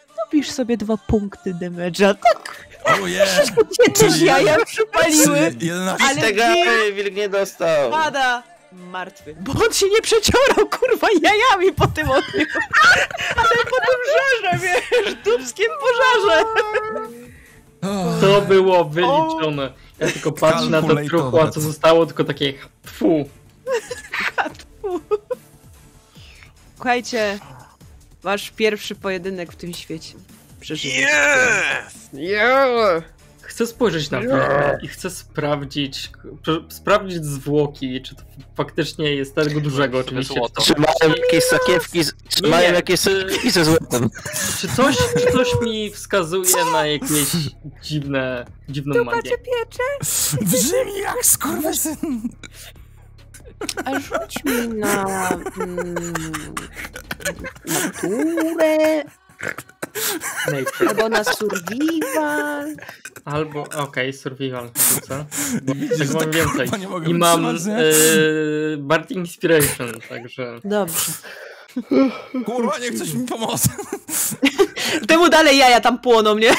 To 0.07 0.25
wpisz 0.27 0.51
sobie 0.51 0.77
dwa 0.77 0.97
punkty 1.07 1.53
damage'a. 1.53 2.15
Tak 2.15 2.71
Oh 2.85 3.07
yeah! 3.07 3.45
cię 3.77 3.91
też 3.91 4.21
jaja 4.21 4.65
przypaliły, 4.65 5.37
Czyli 5.51 5.67
11 5.67 6.07
ale 6.09 6.21
Tego 6.21 6.43
wilk 6.95 7.13
nie 7.13 7.29
dostał. 7.29 7.91
pada 7.91 8.43
martwy. 8.73 9.35
Bo 9.39 9.51
on 9.65 9.73
się 9.73 9.85
nie 9.89 10.01
przeciorał, 10.01 10.69
kurwa, 10.69 11.07
jajami 11.21 11.73
po 11.73 11.87
tym 11.87 12.09
ogniu. 12.09 12.45
Ale 13.37 13.49
po 13.49 13.77
tym 13.77 13.99
żarze, 14.13 14.57
wiesz, 14.59 15.15
dubskim 15.15 15.67
pożarze. 15.81 16.43
To 18.21 18.41
było 18.41 18.85
wyliczone. 18.85 19.73
Ja 19.99 20.07
tylko 20.07 20.31
patrzę 20.31 20.65
na 20.69 20.81
to 20.81 20.95
truchło, 20.95 21.41
a 21.43 21.47
co 21.51 21.61
zostało, 21.61 22.05
tylko 22.05 22.23
takie 22.23 22.53
fu. 22.87 23.29
Słuchajcie, 26.75 27.39
wasz 28.23 28.51
pierwszy 28.51 28.95
pojedynek 28.95 29.51
w 29.51 29.55
tym 29.55 29.73
świecie. 29.73 30.13
Przeżyjecie. 30.59 31.09
Yeah! 32.13 33.03
Chcę 33.41 33.67
spojrzeć 33.67 34.09
na 34.11 34.21
to 34.21 34.27
i 34.81 34.87
chcę 34.87 35.09
sprawdzić, 35.09 36.11
sprawdzić 36.69 37.25
zwłoki, 37.25 38.01
czy 38.01 38.15
to 38.15 38.21
faktycznie 38.55 39.15
jest 39.15 39.35
tego 39.35 39.59
dużego 39.61 39.97
oczywiście. 39.99 40.33
złoto. 40.33 40.61
Czy, 40.61 40.73
Trzymają 40.73 41.15
jakieś 41.25 41.43
sakiewki, 41.43 42.03
z- 42.03 42.13
trzymają 42.29 42.69
nie. 42.69 42.75
jakieś 42.75 42.99
sakiewki 42.99 43.51
ze 43.51 43.65
złotem. 43.65 44.09
czy, 44.61 44.67
coś, 44.67 44.97
czy 44.97 45.31
coś 45.31 45.47
mi 45.61 45.91
wskazuje 45.91 46.65
na 46.71 46.87
jakieś 46.87 47.29
dziwne, 47.83 48.45
dziwną 48.69 48.93
Tu 48.95 49.05
magię? 49.05 49.21
patrzę 49.21 49.37
piecze. 49.37 49.83
Brzmi 50.45 50.99
jak 51.01 51.25
skurwysyn! 51.25 52.21
A 53.85 53.99
rzuć 53.99 54.43
mi 54.45 54.67
na 54.67 55.29
mm, 55.57 55.95
naturę 57.65 59.03
Nature. 60.51 60.89
albo 60.89 61.09
na 61.09 61.23
survival. 61.23 62.75
Albo, 63.25 63.63
okej, 63.77 64.13
survival 64.13 64.69
rzucę. 64.93 65.25
Bo 65.61 65.73
Widzisz, 65.73 65.97
tak 65.97 66.09
mam 66.09 66.19
tak 66.19 66.35
więcej. 66.35 66.59
kurwa 66.59 66.77
nie 66.77 66.87
mogę 66.87 67.09
I 67.09 67.13
mam 67.13 67.57
Bard 68.77 69.11
Inspiration, 69.11 69.91
także... 70.09 70.59
Dobrze. 70.63 71.11
Kurwa, 72.45 72.77
niech 72.79 72.99
coś 72.99 73.13
mi 73.13 73.27
pomoże. 73.27 73.69
Temu 75.07 75.29
dalej 75.29 75.57
jaja 75.57 75.79
tam 75.79 75.99
płoną, 75.99 76.37
nie? 76.37 76.51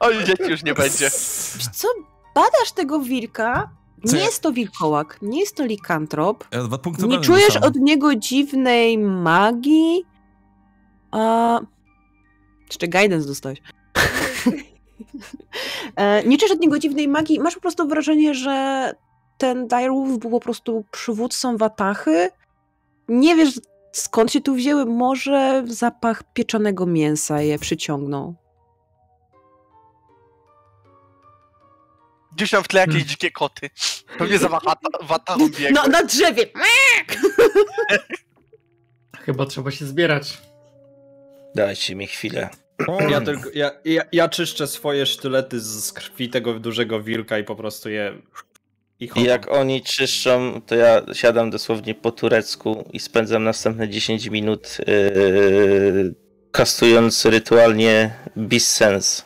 Oj, 0.00 0.24
dzieci 0.24 0.50
już 0.50 0.62
nie 0.62 0.74
będzie. 0.74 1.10
Wiesz 1.54 1.68
co, 1.72 1.88
badasz 2.34 2.72
tego 2.74 3.00
wilka, 3.00 3.70
Co 4.06 4.12
nie 4.12 4.18
ja- 4.18 4.26
jest 4.26 4.40
to 4.42 4.52
wilkołak, 4.52 5.18
nie 5.22 5.40
jest 5.40 5.56
to 5.56 5.64
likantrop, 5.64 6.44
Ja 6.52 6.62
dwa 6.62 6.78
punkty 6.78 7.06
nie 7.06 7.20
czujesz 7.20 7.46
dostałem. 7.46 7.68
od 7.68 7.76
niego 7.76 8.16
dziwnej 8.16 8.98
magii, 8.98 10.04
a... 11.10 11.60
Jeszcze 12.66 12.88
guidance 12.88 13.26
dostałeś. 13.26 13.58
E, 15.96 16.24
nie 16.24 16.38
czujesz 16.38 16.52
od 16.52 16.60
niego 16.60 16.78
dziwnej 16.78 17.08
magii, 17.08 17.40
masz 17.40 17.54
po 17.54 17.60
prostu 17.60 17.88
wrażenie, 17.88 18.34
że 18.34 18.92
ten 19.38 19.68
Direwolf 19.68 20.18
był 20.18 20.30
po 20.30 20.40
prostu 20.40 20.84
przywódcą 20.90 21.56
Watachy. 21.56 22.28
Nie 23.08 23.36
wiesz 23.36 23.60
skąd 23.92 24.32
się 24.32 24.40
tu 24.40 24.54
wzięły, 24.54 24.86
może 24.86 25.64
zapach 25.66 26.22
pieczonego 26.32 26.86
mięsa 26.86 27.40
je 27.40 27.58
przyciągnął. 27.58 28.34
Gdzieś 32.36 32.50
tam 32.50 32.64
w 32.64 32.68
tle 32.68 32.80
jakieś 32.80 32.94
Hmm. 32.94 33.08
dzikie 33.08 33.30
koty. 33.30 33.70
Pewnie 34.18 34.38
za 34.38 34.48
wata- 34.48 34.76
watachą 35.02 35.48
biegły. 35.48 35.70
No, 35.72 35.86
na 35.86 36.02
drzewie! 36.04 36.46
Chyba 39.26 39.46
trzeba 39.46 39.70
się 39.70 39.86
zbierać. 39.86 40.38
Dajcie 41.54 41.94
mi 41.94 42.06
chwilę. 42.06 42.48
Ja 43.10 43.20
tylko, 43.20 43.50
ja, 43.54 43.70
ja, 43.84 44.02
ja 44.12 44.28
czyszczę 44.28 44.66
swoje 44.66 45.06
sztylety 45.06 45.60
z 45.60 45.92
krwi 45.92 46.28
tego 46.28 46.54
dużego 46.60 47.02
wilka 47.02 47.38
i 47.38 47.44
po 47.44 47.56
prostu 47.56 47.90
je... 47.90 48.14
I 49.00 49.10
I 49.16 49.22
jak 49.22 49.50
oni 49.52 49.82
czyszczą, 49.82 50.60
to 50.66 50.74
ja 50.74 51.02
siadam 51.12 51.50
dosłownie 51.50 51.94
po 51.94 52.12
turecku 52.12 52.88
i 52.92 53.00
spędzam 53.00 53.44
następne 53.44 53.88
10 53.88 54.26
minut 54.26 54.78
yy, 54.86 56.14
kastując 56.52 57.24
rytualnie 57.24 58.14
Bissens, 58.36 59.24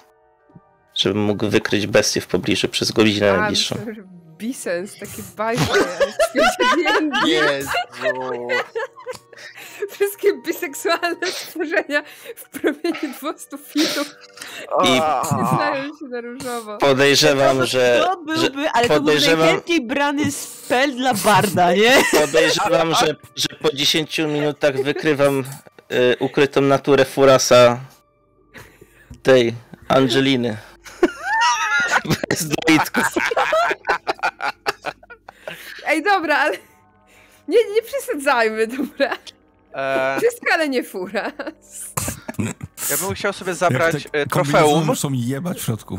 żebym 0.99 1.23
mógł 1.23 1.49
wykryć 1.49 1.87
bestię 1.87 2.21
w 2.21 2.27
pobliżu 2.27 2.69
przez 2.69 2.91
godzinę 2.93 3.33
A, 3.33 3.37
najbliższą. 3.37 3.77
że 3.77 4.03
Bisens, 4.39 4.99
takie 4.99 5.23
bajki. 5.37 5.63
Jezu. 7.27 7.69
Wszystkie 9.91 10.29
biseksualne 10.47 11.27
stworzenia 11.27 12.03
w 12.37 12.49
promieniu 12.61 13.15
200 13.21 13.59
feetów 13.59 14.15
I 14.85 14.97
znają 15.57 15.85
się 15.85 16.05
na 16.09 16.21
różowo. 16.21 16.79
podejrzewam, 16.79 17.67
że, 17.67 18.05
To 18.05 18.37
że 18.37 18.51
byłby, 18.51 18.71
ale 18.71 18.89
to 18.89 18.95
był 18.95 19.03
podejrzewam- 19.03 19.39
najchętniej 19.47 19.87
brany 19.87 20.33
spell 20.33 20.97
dla 20.97 21.15
Barda, 21.15 21.73
nie? 21.75 22.03
podejrzewam, 22.21 22.95
że, 22.95 23.17
że 23.37 23.49
po 23.63 23.73
10 23.73 24.19
minutach 24.19 24.83
wykrywam 24.83 25.45
y, 25.93 26.17
ukrytą 26.21 26.61
naturę 26.61 27.05
Furasa 27.05 27.81
tej 29.23 29.55
Angeliny. 29.89 30.57
Bez 32.31 32.49
doitku. 32.49 33.01
Ej, 35.87 36.03
dobra, 36.03 36.37
ale 36.39 36.57
nie, 37.49 37.59
nie 37.75 37.83
przesadzajmy, 37.83 38.67
dobra. 38.67 39.17
E, 39.75 40.17
Wszystko, 40.21 40.47
ale 40.53 40.69
nie 40.69 40.85
fura. 40.85 41.33
ja 42.91 42.97
bym 43.01 43.15
chciał 43.15 43.33
sobie 43.33 43.51
Jak 43.51 43.59
zabrać 43.59 44.05
te 44.13 44.19
e, 44.21 44.27
trofeum. 44.27 44.87
muszą 44.87 45.11
mi 45.11 45.27
jebać 45.27 45.59
w 45.61 45.65
środku. 45.65 45.99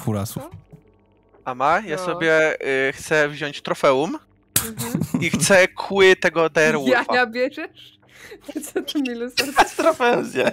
Furasów. 0.00 0.42
Ama, 1.44 1.80
ja 1.80 1.96
No. 1.96 2.04
sobie 2.04 2.54
y, 2.88 2.92
chcę 2.92 3.28
wziąć 3.28 3.62
trofeum 3.62 4.18
Mhm. 4.66 5.22
i 5.22 5.30
chcę 5.30 5.68
kły 5.68 6.16
tego 6.16 6.50
Direwolfa. 6.50 7.04
Jaja 7.14 7.26
bierzesz? 7.26 7.98
To 8.46 8.60
co 8.60 8.82
to 8.82 8.98
Milus? 8.98 9.32
Trofeum 9.76 10.24
zje. 10.24 10.52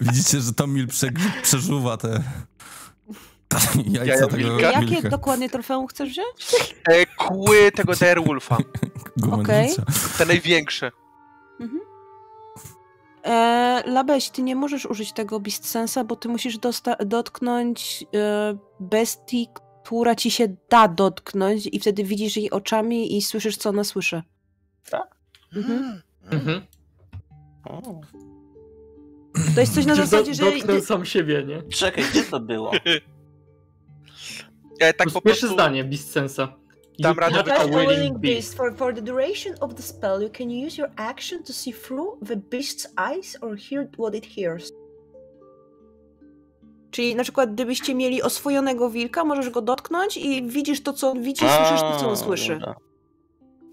Widzicie, 0.00 0.40
że 0.40 0.52
Tomil 0.52 0.86
prze, 0.86 1.08
przeżuwa 1.42 1.96
te, 1.96 2.22
jajca 3.90 4.26
tego 4.26 4.36
wilka. 4.36 4.72
Jakie 4.72 4.86
wilka. 4.86 5.08
dokładnie 5.08 5.50
trofeum 5.50 5.86
chcesz 5.86 6.10
wziąć? 6.10 6.54
E, 6.88 7.06
kły 7.06 7.72
tego 7.72 7.92
Direwolfa. 7.94 8.56
Gumenica. 9.16 9.82
Te 10.18 10.26
największe. 10.26 10.90
E, 13.24 13.82
Labeś, 13.86 14.30
ty 14.30 14.42
nie 14.42 14.56
możesz 14.56 14.86
użyć 14.86 15.12
tego 15.12 15.40
Beast 15.40 15.68
Sensa, 15.68 16.04
bo 16.04 16.16
ty 16.16 16.28
musisz 16.28 16.58
dotknąć 17.06 18.04
e, 18.14 18.58
bestii, 18.80 19.48
która 19.84 20.14
ci 20.14 20.30
się 20.30 20.56
da 20.70 20.88
dotknąć 20.88 21.68
i 21.72 21.80
wtedy 21.80 22.04
widzisz 22.04 22.36
jej 22.36 22.50
oczami 22.50 23.16
i 23.16 23.22
słyszysz, 23.22 23.56
co 23.56 23.68
ona 23.68 23.84
słyszy. 23.84 24.22
Tak? 24.90 25.16
Mhm. 25.56 26.02
Mhm. 26.30 26.62
O, 27.64 28.00
To 29.54 29.60
jest 29.60 29.74
coś 29.74 29.86
na 29.86 29.94
zasadzie, 29.94 30.34
że... 30.34 30.42
dotknął 30.44 30.80
sam 30.80 31.04
siebie, 31.04 31.44
nie? 31.44 31.62
Czekaj, 31.62 32.04
gdzie 32.10 32.22
to 32.22 32.40
było? 32.40 32.72
Ja 34.80 34.92
tak 34.92 35.08
To 35.08 35.14
po 35.14 35.20
pierwsze 35.20 35.48
zdanie, 35.48 35.84
Beast 35.84 36.12
Sensa. 36.12 36.54
Dam 36.98 37.18
radę 37.18 37.42
wykonać. 37.42 37.86
a 37.86 37.90
willing 37.90 38.18
beast. 38.18 38.54
For, 38.56 38.76
for 38.76 38.94
the 38.94 39.02
duration 39.02 39.54
of 39.60 39.74
the 39.74 39.82
spell, 39.82 40.22
you 40.22 40.30
can 40.38 40.66
use 40.66 40.78
your 40.82 40.90
action 40.96 41.42
to 41.42 41.52
see 41.52 41.72
through 41.72 42.28
the 42.28 42.36
beast's 42.36 42.86
eyes 43.10 43.36
or 43.40 43.56
hear 43.58 43.88
what 43.98 44.14
it 44.14 44.26
hears. 44.36 44.72
Czyli 46.90 47.14
na 47.14 47.22
przykład 47.22 47.54
gdybyście 47.54 47.94
mieli 47.94 48.22
oswojonego 48.22 48.90
wilka, 48.90 49.24
możesz 49.24 49.50
go 49.50 49.62
dotknąć 49.62 50.16
i 50.16 50.42
widzisz 50.48 50.82
to, 50.82 50.92
co 50.92 51.10
on 51.10 51.22
widzi, 51.22 51.44
i 51.44 51.48
słyszysz 51.48 51.80
to, 51.80 51.96
co 52.00 52.08
on 52.10 52.16
słyszy. 52.16 52.52
dobra. 52.52 52.74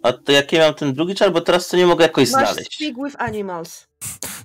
A 0.03 0.13
to 0.13 0.31
jaki 0.31 0.57
mam 0.57 0.73
ten 0.73 0.93
drugi 0.93 1.15
czar, 1.15 1.31
bo 1.33 1.41
teraz 1.41 1.67
to 1.67 1.77
nie 1.77 1.85
mogę 1.85 2.03
jakoś 2.03 2.31
Masz 2.31 2.49
znaleźć. 2.51 2.75
speak 2.75 2.95
with 3.05 3.15
animals. 3.21 3.87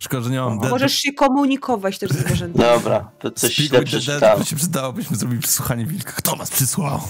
Szkoda, 0.03 0.23
że 0.23 0.31
nie 0.31 0.41
mam 0.41 0.59
dead. 0.59 0.71
Możesz 0.71 0.95
się 0.95 1.13
komunikować 1.13 1.99
też 1.99 2.11
ze 2.11 2.19
zwierzętami. 2.21 2.65
Dobra, 2.69 3.11
to 3.19 3.31
coś 3.31 3.53
Speak 3.55 3.69
źle 3.69 3.83
przeczytałem. 3.83 4.39
to 4.39 4.45
się 4.45 4.57
przydało, 4.57 4.93
byśmy 4.93 5.17
zrobili 5.17 5.41
przesłuchanie 5.43 5.87
wilka. 5.87 6.13
Kto 6.13 6.37
nas 6.37 6.51
przysłał? 6.51 7.01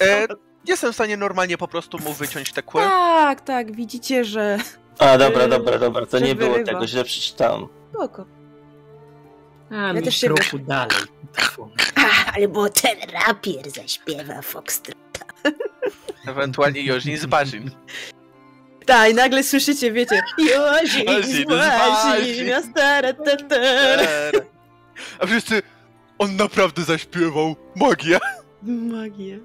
E, 0.00 0.26
jestem 0.64 0.92
w 0.92 0.94
stanie 0.94 1.16
normalnie 1.16 1.58
po 1.58 1.68
prostu 1.68 1.98
mu 1.98 2.12
wyciąć 2.12 2.52
te 2.52 2.62
kły. 2.62 2.80
Tak, 2.80 3.40
tak, 3.40 3.76
widzicie, 3.76 4.24
że... 4.24 4.58
A, 4.98 5.18
dobra, 5.18 5.48
dobra, 5.48 5.78
dobra, 5.78 6.06
to 6.06 6.18
nie 6.18 6.34
było 6.34 6.54
tego, 6.64 6.86
źle 6.86 7.04
przeczytałem. 7.04 7.66
Spoko. 7.94 8.26
A, 9.70 9.74
Ja 9.74 9.92
mi 9.92 10.02
też 10.02 10.16
się 10.16 10.26
kroku 10.26 10.58
dalej. 10.58 10.96
Ach, 11.96 12.36
albo 12.36 12.68
ten 12.68 12.96
rapier 13.12 13.70
zaśpiewa 13.70 14.42
Foxtrot. 14.42 14.96
Ewentualnie 16.26 16.82
Jożin 16.82 17.18
z 17.18 17.26
Barzin. 17.26 17.70
Tak, 18.86 19.10
i 19.10 19.14
nagle 19.14 19.42
słyszycie, 19.42 19.92
wiecie, 19.92 20.20
Jozi, 20.38 21.04
Jozi. 21.04 21.46
A 25.20 25.26
wszyscy... 25.26 25.62
On 26.18 26.36
naprawdę 26.36 26.82
zaśpiewał 26.82 27.56
magię. 27.76 28.18
Magia. 28.62 29.36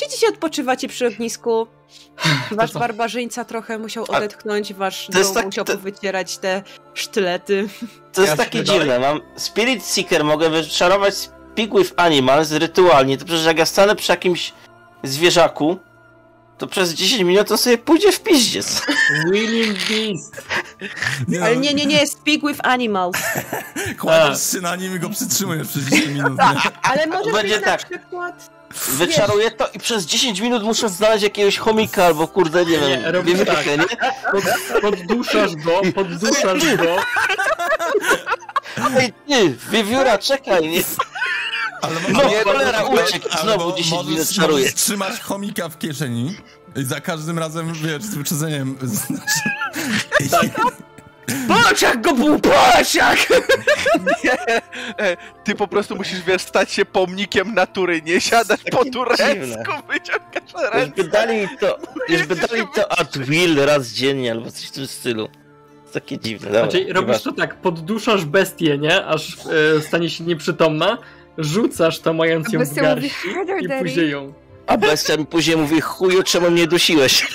Siedzicie, 0.00 0.28
odpoczywacie 0.28 0.88
przy 0.88 1.06
ognisku. 1.06 1.66
Wasz 2.50 2.70
co? 2.72 2.78
barbarzyńca 2.78 3.44
trochę 3.44 3.78
musiał 3.78 4.04
odetchnąć, 4.08 4.74
wasz 4.74 5.06
to 5.12 5.18
jest 5.18 5.30
dom 5.30 5.34
tak- 5.36 5.46
musiał 5.46 5.64
to- 5.64 5.72
powycierać 5.72 6.38
te 6.38 6.62
sztylety. 6.94 7.68
To 8.12 8.20
jest 8.22 8.32
Ja 8.32 8.44
takie 8.44 8.58
się 8.58 8.64
dalej- 8.64 8.80
dziwne. 8.80 8.98
Mam 8.98 9.20
Spirit 9.36 9.84
Seeker, 9.84 10.24
mogę 10.24 10.50
wyczarować 10.50 11.14
Speak 11.14 11.78
with 11.78 11.92
Animals 11.96 12.52
rytualnie. 12.52 13.18
To 13.18 13.24
przecież 13.24 13.44
jak 13.46 13.58
ja 13.58 13.66
stanę 13.66 13.96
przy 13.96 14.12
jakimś 14.12 14.52
zwierzaku, 15.02 15.78
to 16.58 16.66
przez 16.66 16.94
10 16.94 17.22
minut 17.22 17.50
on 17.50 17.58
sobie 17.58 17.78
pójdzie 17.78 18.12
w 18.12 18.20
piździec. 18.20 18.82
Willing 19.32 19.78
Beast. 19.88 20.42
Nie, 21.28 21.42
Ale 21.42 21.54
no, 21.54 21.60
nie, 21.60 21.74
nie, 21.74 21.86
nie, 21.86 22.06
speak 22.06 22.40
with 22.46 22.60
animals. 22.62 23.16
Kładziesz 24.00 24.50
się 24.52 24.60
na 24.60 24.76
nim 24.76 24.96
i 24.96 24.98
go 24.98 25.08
przytrzymujesz 25.10 25.68
przez 25.68 25.82
10 25.84 26.06
minut. 26.06 26.38
Nie? 26.38 26.70
Ale 26.82 27.06
może 27.06 27.32
Będzie 27.32 27.54
być 27.56 27.66
na 27.66 27.76
tak. 27.76 27.88
przykład... 27.90 28.50
Wyczaruję 28.88 29.50
to 29.50 29.68
i 29.74 29.78
przez 29.78 30.04
10 30.06 30.40
minut 30.40 30.62
muszę 30.62 30.88
znaleźć 30.88 31.22
jakiegoś 31.24 31.58
chomika 31.58 32.04
albo 32.04 32.28
kurde, 32.28 32.64
nie 32.64 32.78
Nie, 32.78 32.88
wiem, 32.88 33.04
robisz 33.04 33.38
wiewiórkę, 33.38 33.54
tak. 33.64 33.66
nie? 33.78 33.96
Pod, 34.32 34.44
podduszasz 34.82 35.56
go, 35.56 35.80
podduszasz 35.94 36.76
go. 36.76 36.96
Ej, 38.98 39.12
ty, 39.28 39.56
wiewióra, 39.70 40.18
czekaj, 40.18 40.68
nie? 40.68 40.80
Ale 41.84 42.00
No, 42.12 42.20
cholera, 42.44 42.84
uciekł, 42.84 43.28
albo 43.30 43.42
znowu 43.52 43.76
10 43.76 43.90
możesz- 43.92 44.10
minut 44.12 44.28
czaruję. 44.28 44.58
możesz 44.64 44.74
trzymać 44.74 45.20
chomika 45.20 45.68
w 45.68 45.78
kieszeni 45.78 46.36
i 46.76 46.84
za 46.84 47.00
każdym 47.00 47.38
razem, 47.38 47.72
wiesz, 47.74 48.02
z 48.02 48.14
wyprzedzeniem, 48.14 48.76
znaczy... 48.82 50.50
Pociak 51.48 52.00
go 52.00 52.14
był, 52.14 52.40
pociak! 52.40 53.18
Nie, 54.24 54.46
e, 54.98 55.16
ty 55.44 55.54
po 55.54 55.68
prostu 55.68 55.96
musisz, 55.96 56.22
wiesz, 56.22 56.42
stać 56.42 56.72
się 56.72 56.84
pomnikiem 56.84 57.54
natury, 57.54 58.02
nie 58.02 58.20
siadać 58.20 58.60
po 58.70 58.84
turecku, 58.84 59.72
wyciągasz 59.88 60.52
Już 60.54 60.72
ręce. 60.72 61.02
by 61.02 61.08
dali 61.08 61.48
to, 61.60 61.78
już 62.08 62.22
by 62.26 62.36
dali 62.36 62.62
to 62.74 62.92
at 62.98 63.18
will 63.18 63.56
raz 63.56 63.88
dziennie 63.88 64.32
albo 64.32 64.50
coś 64.50 64.64
w 64.64 64.70
tym 64.70 64.86
stylu. 64.86 65.28
Takie 65.92 66.18
dziwne, 66.18 66.46
dobra. 66.46 66.70
Znaczy, 66.70 66.92
robisz 66.92 67.22
to 67.22 67.32
tak, 67.32 67.60
podduszasz 67.60 68.24
bestię, 68.24 68.78
nie? 68.78 69.06
Aż 69.06 69.36
e, 69.78 69.82
stanie 69.82 70.10
się 70.10 70.24
nieprzytomna, 70.24 70.98
rzucasz 71.38 71.98
to 72.00 72.12
mając 72.12 72.52
ją 72.52 72.60
w 72.64 72.68
mówi, 72.68 72.80
garści 72.80 73.10
"Harder, 73.34 73.62
i 73.62 73.68
daddy". 73.68 73.82
później 73.84 74.10
ją. 74.10 74.32
A 74.66 74.76
bestia 74.76 75.16
mi 75.16 75.26
później 75.26 75.56
mówi, 75.56 75.80
chuju, 75.80 76.22
czemu 76.22 76.50
mnie 76.50 76.66
dusiłeś? 76.66 77.26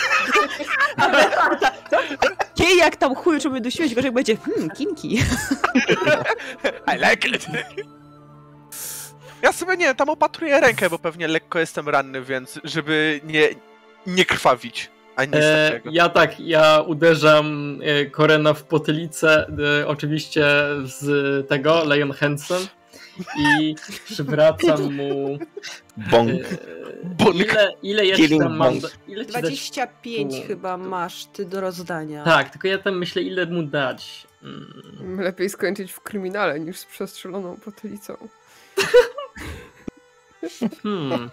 Nie 2.60 2.76
jak 2.76 2.96
tam 2.96 3.16
chuj, 3.16 3.40
czy 3.40 3.50
mnie 3.50 3.62
dusiłeś, 3.62 3.96
gorzej 3.96 4.12
będzie, 4.12 4.36
hmm, 4.38 4.70
kinki. 4.70 5.18
I 6.94 6.98
like 7.10 7.28
it. 7.28 7.46
Ja 9.42 9.52
sobie 9.52 9.78
nie, 9.78 9.96
tam 9.96 10.10
opatruję 10.10 10.60
rękę, 10.60 10.90
bo 10.90 11.00
pewnie 11.00 11.28
lekko 11.28 11.60
jestem 11.60 11.90
ranny, 11.90 12.22
więc 12.22 12.60
żeby 12.64 13.22
nie, 13.24 13.50
nie 14.08 14.26
krwawić. 14.26 14.90
Ani 15.16 15.32
nic 15.32 15.42
E, 15.44 15.70
takiego. 15.72 15.90
ja 15.94 16.10
tak, 16.10 16.40
ja 16.40 16.82
uderzam 16.88 17.78
e, 17.84 18.06
Korena 18.06 18.54
w 18.54 18.64
potylicę, 18.64 19.48
e, 19.82 19.88
oczywiście 19.88 20.46
z 20.84 21.48
tego, 21.50 21.84
Leon 21.84 22.12
Hansen 22.12 22.68
i 23.38 23.76
przywracam 24.06 24.96
mu... 24.96 25.40
Bong. 25.98 26.30
E, 26.30 27.74
ile, 27.84 28.06
ile 28.06 28.16
ci 28.16 28.22
Killing 28.24 28.44
tam 28.44 28.58
mam... 28.58 28.80
bonk. 28.80 28.94
Ile 29.08 29.26
ci 29.26 29.32
dać 29.32 29.42
25 29.42 30.36
tu? 30.42 30.48
chyba 30.48 30.78
masz 30.78 31.26
ty 31.26 31.46
do 31.46 31.62
rozdania. 31.62 32.24
Tak, 32.24 32.50
tylko 32.50 32.68
ja 32.68 32.78
tam 32.78 32.98
myślę, 32.98 33.22
ile 33.22 33.46
mu 33.46 33.64
dać. 33.64 34.28
Mm. 34.44 35.22
Lepiej 35.22 35.50
skończyć 35.50 35.92
w 35.92 36.02
kryminale 36.02 36.60
niż 36.60 36.78
z 36.78 36.86
przestrzeloną 36.86 37.58
potylicą. 37.58 38.18
Hmm, 40.84 41.30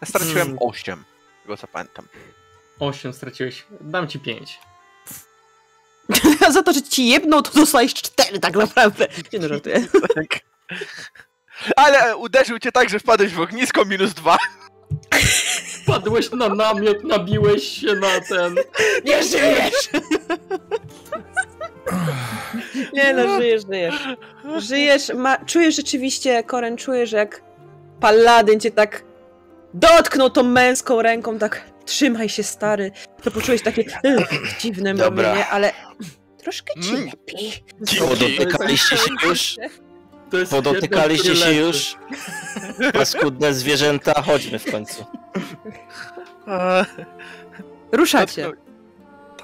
Ja 0.00 0.06
straciłem 0.08 0.36
Hmm. 0.46 0.58
8, 0.60 1.04
tego 1.42 1.56
co 1.56 1.66
pamiętam. 1.66 2.08
8 2.78 3.12
straciłeś. 3.12 3.66
Dam 3.80 4.08
ci 4.08 4.20
5. 4.20 4.58
A 6.46 6.50
za 6.52 6.62
to, 6.62 6.72
że 6.72 6.82
ci 6.82 7.08
jebną, 7.08 7.42
to 7.42 7.52
dostajesz 7.54 7.94
4 7.94 8.38
tak 8.38 8.54
naprawdę. 8.56 9.08
Nie 9.32 9.38
no, 9.38 9.48
żartuję. 9.48 9.86
Tak. 10.14 10.47
Ale 11.76 11.98
e, 11.98 12.16
uderzył 12.16 12.58
cię 12.58 12.72
tak, 12.72 12.88
że 12.88 12.98
wpadłeś 12.98 13.32
w 13.34 13.40
ognisko 13.40 13.84
minus 13.84 14.14
2. 14.14 14.36
Padłeś 15.86 16.30
na 16.30 16.48
namiot, 16.48 17.04
nabiłeś 17.04 17.62
się 17.80 17.94
na 17.94 18.20
ten... 18.28 18.54
Nie 19.04 19.22
żyjesz! 19.22 19.88
Nie 22.92 23.12
no, 23.14 23.38
żyjesz, 23.38 23.62
żyjesz. 23.70 23.94
Żyjesz, 24.58 25.08
ma, 25.14 25.44
czujesz 25.44 25.76
rzeczywiście, 25.76 26.42
Koren, 26.42 26.76
czujesz 26.76 27.12
jak 27.12 27.42
paladyn 28.00 28.60
cię 28.60 28.70
tak 28.70 29.04
dotknął 29.74 30.30
tą 30.30 30.42
męską 30.42 31.02
ręką, 31.02 31.38
tak 31.38 31.62
trzymaj 31.84 32.28
się 32.28 32.42
stary. 32.42 32.90
To 33.22 33.30
poczułeś 33.30 33.62
takie 33.62 33.84
dziwne 34.60 34.94
Dobra. 34.94 35.10
mrowienie, 35.10 35.46
ale 35.46 35.72
troszkę 36.42 36.80
ci 36.82 36.88
Mm. 36.94 37.06
lepiej. 37.06 37.64
Podotykaliście 37.98 38.96
się 38.96 39.10
już? 39.28 39.56
To 40.30 40.38
jest 40.38 40.50
Podotykaliście 40.52 41.36
się 41.36 41.52
już? 41.52 41.96
Paskudne 42.92 43.52
zwierzęta, 43.54 44.22
chodźmy 44.22 44.58
w 44.58 44.70
końcu. 44.72 45.04
Ruszacie. 47.92 48.50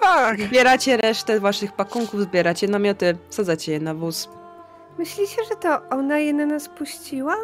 Tak. 0.00 0.40
Zbieracie 0.40 0.96
resztę 0.96 1.40
waszych 1.40 1.72
pakunków, 1.72 2.20
zbieracie 2.20 2.68
namioty, 2.68 3.16
sadzacie 3.30 3.72
je 3.72 3.80
na 3.80 3.94
wóz. 3.94 4.28
Myślicie, 4.98 5.36
że 5.50 5.56
to 5.56 5.88
ona 5.90 6.18
je 6.18 6.32
na 6.32 6.46
nas 6.46 6.68
puściła? 6.68 7.36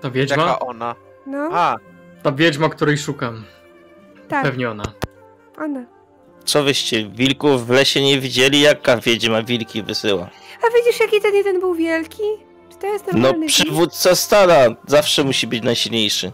To 0.00 0.10
wiedźma? 0.10 0.36
Jaka 0.42 0.58
ona? 0.58 0.94
No, 1.26 1.48
A, 1.52 1.76
Ta 2.22 2.32
wiedźma, 2.32 2.68
której 2.68 2.98
szukam. 2.98 3.44
tak, 4.28 4.44
Pewnie 4.44 4.70
ona. 4.70 4.84
ona. 5.58 5.84
Co 6.44 6.62
wyście, 6.62 7.08
wilków 7.08 7.66
w 7.66 7.70
lesie 7.70 8.02
nie 8.02 8.20
widzieli? 8.20 8.60
Jaka 8.60 8.96
wiedźma 8.96 9.42
wilki 9.42 9.82
wysyła? 9.82 10.28
A 10.62 10.76
widzisz, 10.76 11.00
jaki 11.00 11.20
ten 11.20 11.34
jeden 11.34 11.60
był 11.60 11.74
wielki? 11.74 12.22
Czy 12.68 12.78
to 12.78 12.86
jest 12.86 13.06
No 13.06 13.12
normalny 13.12 13.38
wilk? 13.46 13.52
przywódca 13.52 14.14
stada 14.14 14.56
zawsze 14.86 15.24
musi 15.24 15.46
być 15.46 15.62
najsilniejszy. 15.64 16.32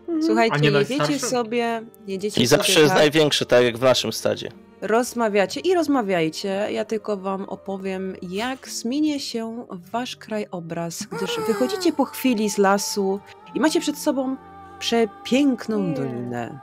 Mhm. 0.00 0.22
Słuchajcie, 0.22 0.60
nie 0.60 0.70
jedziecie 0.70 0.98
najstarszy? 0.98 1.26
sobie, 1.26 1.82
jedziecie 2.06 2.40
I 2.42 2.46
sobie 2.46 2.58
zawsze 2.62 2.80
jest 2.80 2.92
tak, 2.92 2.98
największy, 2.98 3.46
tak 3.46 3.64
jak 3.64 3.78
w 3.78 3.82
naszym 3.82 4.12
stadzie. 4.12 4.48
rozmawiacie 4.80 5.60
i 5.60 5.74
rozmawiajcie. 5.74 6.68
Ja 6.70 6.84
tylko 6.84 7.16
wam 7.16 7.44
opowiem, 7.44 8.16
jak 8.22 8.68
zmienia 8.68 9.18
się 9.18 9.66
wasz 9.92 10.16
krajobraz, 10.16 11.02
gdyż 11.06 11.40
wychodzicie 11.46 11.92
po 11.92 12.04
chwili 12.04 12.50
z 12.50 12.58
lasu 12.58 13.20
i 13.54 13.60
macie 13.60 13.80
przed 13.80 13.98
sobą 13.98 14.36
przepiękną 14.78 15.82
Nie. 15.82 15.94
dolinę. 15.94 16.60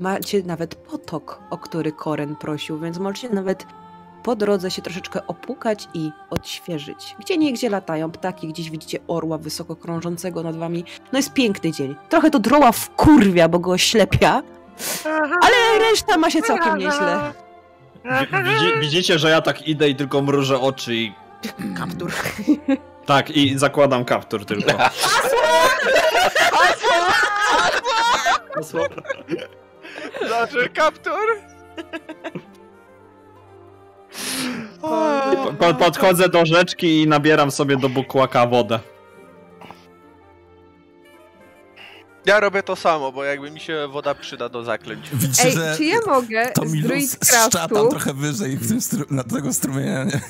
Macie 0.00 0.42
nawet 0.42 0.74
potok, 0.74 1.40
o 1.50 1.58
który 1.58 1.92
Koren 1.92 2.36
prosił, 2.36 2.78
więc 2.78 2.98
możecie 2.98 3.28
nawet 3.28 3.66
po 4.22 4.36
drodze 4.36 4.70
się 4.70 4.82
troszeczkę 4.82 5.26
opłukać 5.26 5.88
i 5.94 6.10
odświeżyć. 6.30 7.16
Gdzie 7.18 7.38
niegdzie 7.38 7.70
latają 7.70 8.10
ptaki, 8.10 8.48
gdzieś 8.48 8.70
widzicie 8.70 8.98
orła 9.08 9.38
wysoko 9.38 9.76
krążącego 9.76 10.42
nad 10.42 10.56
wami. 10.56 10.84
No 11.12 11.18
jest 11.18 11.32
piękny 11.32 11.72
dzień. 11.72 11.96
Trochę 12.08 12.30
to 12.30 12.38
droła 12.38 12.72
wkurwia, 12.72 13.48
bo 13.48 13.58
go 13.58 13.70
oślepia, 13.70 14.42
ale 15.42 15.78
reszta 15.90 16.16
ma 16.18 16.30
się 16.30 16.42
całkiem 16.42 16.78
nieźle. 16.78 17.32
Wi- 18.04 18.26
Widzi, 18.44 18.80
widzicie, 18.80 19.18
że 19.18 19.30
ja 19.30 19.40
tak 19.40 19.68
idę 19.68 19.88
i 19.88 19.96
tylko 19.96 20.22
mrużę 20.22 20.60
oczy 20.60 20.94
i... 20.94 21.12
Kaptur. 21.78 22.12
Tak, 23.06 23.30
i 23.30 23.58
zakładam 23.58 24.04
kaptur 24.04 24.44
tylko. 24.44 24.72
Hasło. 28.54 28.80
Znaczy 30.26 30.68
kaptur? 30.74 31.20
Po, 34.80 35.52
po, 35.58 35.74
podchodzę 35.74 36.28
do 36.28 36.46
rzeczki 36.46 37.02
i 37.02 37.06
nabieram 37.08 37.50
sobie 37.50 37.76
do 37.76 37.88
bukłaka 37.88 38.46
wodę. 38.46 38.78
Ja 42.26 42.40
robię 42.40 42.62
to 42.62 42.76
samo, 42.76 43.12
bo 43.12 43.24
jakby 43.24 43.50
mi 43.50 43.60
się 43.60 43.88
woda 43.88 44.14
przyda 44.14 44.48
do 44.48 44.64
zaklęć. 44.64 45.10
Widzicie, 45.12 45.44
Ej, 45.48 45.52
że 45.52 45.74
czy 45.76 45.84
ja 45.84 45.96
mogę 46.06 46.50
to 46.54 46.66
z 46.66 46.72
Druidcraftu... 46.72 47.88
trochę 47.88 48.14
wyżej 48.14 48.56
w 48.56 48.68
tym 48.68 48.78
stru- 48.78 49.10
na 49.10 49.24
tego 49.24 49.52
strumienia, 49.52 50.04
nie? 50.04 50.20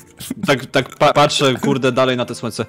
Tak, 0.47 0.65
tak 0.65 0.95
pa 0.95 1.13
patrzę, 1.13 1.53
kurde, 1.55 1.91
dalej 1.91 2.17
na 2.17 2.25
te 2.25 2.35
słońce. 2.35 2.65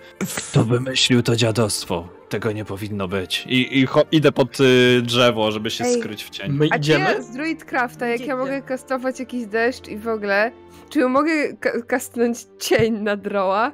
Kto 0.51 0.65
wymyślił 0.65 1.23
to 1.23 1.37
dziadostwo? 1.37 2.09
Tego 2.29 2.53
nie 2.53 2.65
powinno 2.65 3.09
być. 3.09 3.45
I, 3.49 3.81
i 3.81 3.87
idę 4.13 4.33
pod 4.33 4.61
y, 4.61 5.03
drzewo, 5.03 5.53
żeby 5.53 5.71
się 5.71 5.85
Ej. 5.85 6.01
skryć 6.01 6.25
w 6.25 6.31
cień. 6.31 6.53
My 6.53 6.67
A 6.71 6.75
czy 6.75 6.79
idziemy? 6.79 7.05
ja 7.05 7.23
z 7.23 7.31
Druidcrafta, 7.31 8.07
jak 8.07 8.21
ja 8.21 8.37
mogę 8.37 8.63
kastować 8.63 9.21
jakiś 9.21 9.47
deszcz 9.47 9.89
i 9.89 9.99
w 9.99 10.09
ogóle, 10.09 10.53
czy 10.93 11.09
mogę 11.09 11.53
ka- 11.61 11.83
kasnąć 11.83 12.39
cień 12.59 12.99
na 12.99 13.17
droła? 13.17 13.73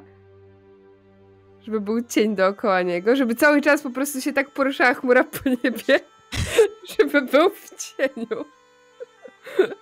Żeby 1.61 1.81
był 1.81 2.01
cień 2.01 2.35
dookoła 2.35 2.81
niego, 2.81 3.15
żeby 3.15 3.35
cały 3.35 3.61
czas 3.61 3.81
po 3.81 3.89
prostu 3.89 4.21
się 4.21 4.33
tak 4.33 4.51
poruszała 4.51 4.93
chmura 4.93 5.23
po 5.23 5.49
niebie, 5.49 5.99
żeby 6.97 7.21
był 7.21 7.49
w 7.49 7.69
cieniu. 7.75 8.45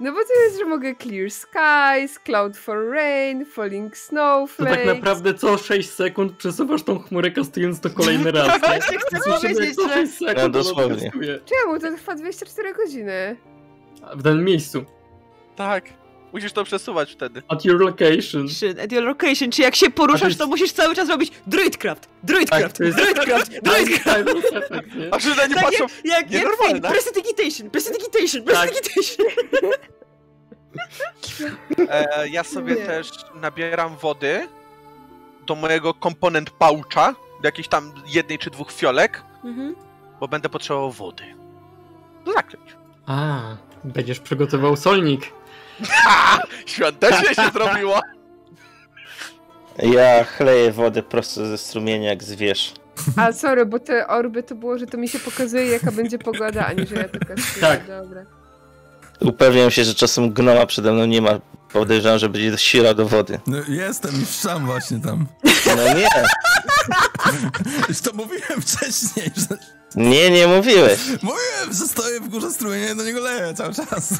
No 0.00 0.12
bo 0.12 0.18
to 0.18 0.40
jest, 0.44 0.58
że 0.58 0.64
mogę 0.64 0.94
clear 0.96 1.30
skies, 1.30 2.18
cloud 2.18 2.56
for 2.56 2.90
rain, 2.90 3.44
falling 3.46 3.92
To 3.92 3.98
snowflakes. 4.00 4.76
tak 4.76 4.86
naprawdę 4.86 5.34
co 5.34 5.58
6 5.58 5.90
sekund 5.90 6.32
przesuwasz 6.36 6.82
tą 6.82 6.98
chmurę 6.98 7.30
kastując 7.30 7.80
to 7.80 7.90
kolejny 7.90 8.30
raz. 8.32 8.52
nie? 8.52 8.58
Właśnie 8.58 8.98
chcę 8.98 9.18
powiedzieć, 9.30 9.74
co 9.76 9.88
że... 9.88 9.94
6 9.94 10.12
sekund 10.12 10.38
No, 10.38 10.48
dosłownie. 10.48 11.10
Czemu? 11.44 11.80
To 11.80 11.92
trwa 11.96 12.14
24 12.14 12.74
godziny. 12.74 13.36
W 14.16 14.22
danym 14.22 14.44
miejscu. 14.44 14.84
Tak. 15.56 15.84
Musisz 16.32 16.52
to 16.52 16.64
przesuwać 16.64 17.12
wtedy. 17.12 17.42
At 17.48 17.64
your 17.64 17.80
location. 17.80 18.46
At 18.84 18.92
your 18.92 19.04
location, 19.04 19.50
czy 19.50 19.62
jak 19.62 19.76
się 19.76 19.90
poruszasz, 19.90 20.36
to 20.36 20.46
musisz 20.46 20.72
cały 20.72 20.94
czas 20.94 21.08
robić 21.08 21.32
druidcraft, 21.46 22.08
druidcraft, 22.22 22.78
Tak, 22.78 22.92
druidcraft, 22.92 23.50
druidcraft. 23.64 24.28
efekt, 24.54 24.94
nie? 24.94 25.14
A 25.14 25.18
że 25.18 25.30
nie 25.48 25.54
Tak 25.54 25.64
patrzą. 25.64 25.86
jak, 26.04 26.30
jak, 26.30 26.44
jak 26.72 26.80
prestidigitation, 26.92 27.70
prestidigitation, 27.70 28.42
Tak. 28.44 28.70
prestidigitation. 28.70 29.26
E, 31.90 32.28
ja 32.28 32.44
sobie 32.44 32.74
Nie. 32.74 32.86
też 32.86 33.10
nabieram 33.34 33.96
wody 33.96 34.48
do 35.46 35.54
mojego 35.54 35.94
komponent 35.94 36.50
poucha, 36.50 37.12
do 37.12 37.48
jakiejś 37.48 37.68
tam 37.68 37.92
jednej 38.06 38.38
czy 38.38 38.50
dwóch 38.50 38.72
fiolek, 38.72 39.22
Mhm. 39.44 39.74
bo 40.20 40.28
będę 40.28 40.48
potrzebował 40.48 40.90
wody. 40.92 41.22
Do 42.24 42.32
zakryć. 42.32 42.62
A, 43.06 43.40
będziesz 43.84 44.20
przygotował 44.20 44.76
solnik. 44.76 45.32
Ha! 45.90 46.38
Świątecznie 46.66 47.34
się 47.34 47.50
zrobiło! 47.52 48.00
Ja 49.82 50.24
chleję 50.24 50.72
wodę 50.72 51.02
prosto 51.02 51.46
ze 51.46 51.58
strumienia 51.58 52.08
jak 52.08 52.22
zwierz. 52.24 52.74
A 53.16 53.32
sorry, 53.32 53.66
bo 53.66 53.78
te 53.78 54.06
orby 54.06 54.42
to 54.42 54.54
było, 54.54 54.78
że 54.78 54.86
to 54.86 54.96
mi 54.98 55.08
się 55.08 55.18
pokazuje 55.18 55.66
jaka 55.66 55.92
będzie 55.92 56.18
pogoda, 56.18 56.66
a 56.66 56.72
nie 56.72 56.86
że 56.86 56.94
ja 56.94 57.08
to 57.08 57.18
kastuję. 57.18 57.60
Tak. 57.60 57.86
Dobra. 57.86 58.22
Upewniam 59.20 59.70
się, 59.70 59.84
że 59.84 59.94
czasem 59.94 60.32
gnoma 60.32 60.66
przede 60.66 60.92
mną 60.92 61.04
nie 61.06 61.22
ma. 61.22 61.30
Podejrzewam, 61.72 62.18
że 62.18 62.28
będzie 62.28 62.58
sira 62.58 62.94
do 62.94 63.06
wody. 63.06 63.40
No, 63.46 63.56
jestem 63.68 64.20
już 64.20 64.28
sam 64.28 64.66
właśnie 64.66 65.00
tam. 65.00 65.26
No 65.66 65.94
nie, 65.94 66.08
Już 67.88 68.00
to 68.06 68.12
mówiłem 68.12 68.62
wcześniej, 68.62 69.30
że 69.36 69.56
nie, 69.96 70.30
nie 70.30 70.46
mówiłeś. 70.46 71.00
mówiłem, 71.22 71.72
że 71.72 71.88
stoję 71.88 72.20
w 72.20 72.28
górze 72.28 72.50
strumienia 72.50 72.92
i 72.92 72.96
do 72.96 73.04
niego 73.04 73.20
leję 73.20 73.54
cały 73.54 73.74
czas. 73.74 74.14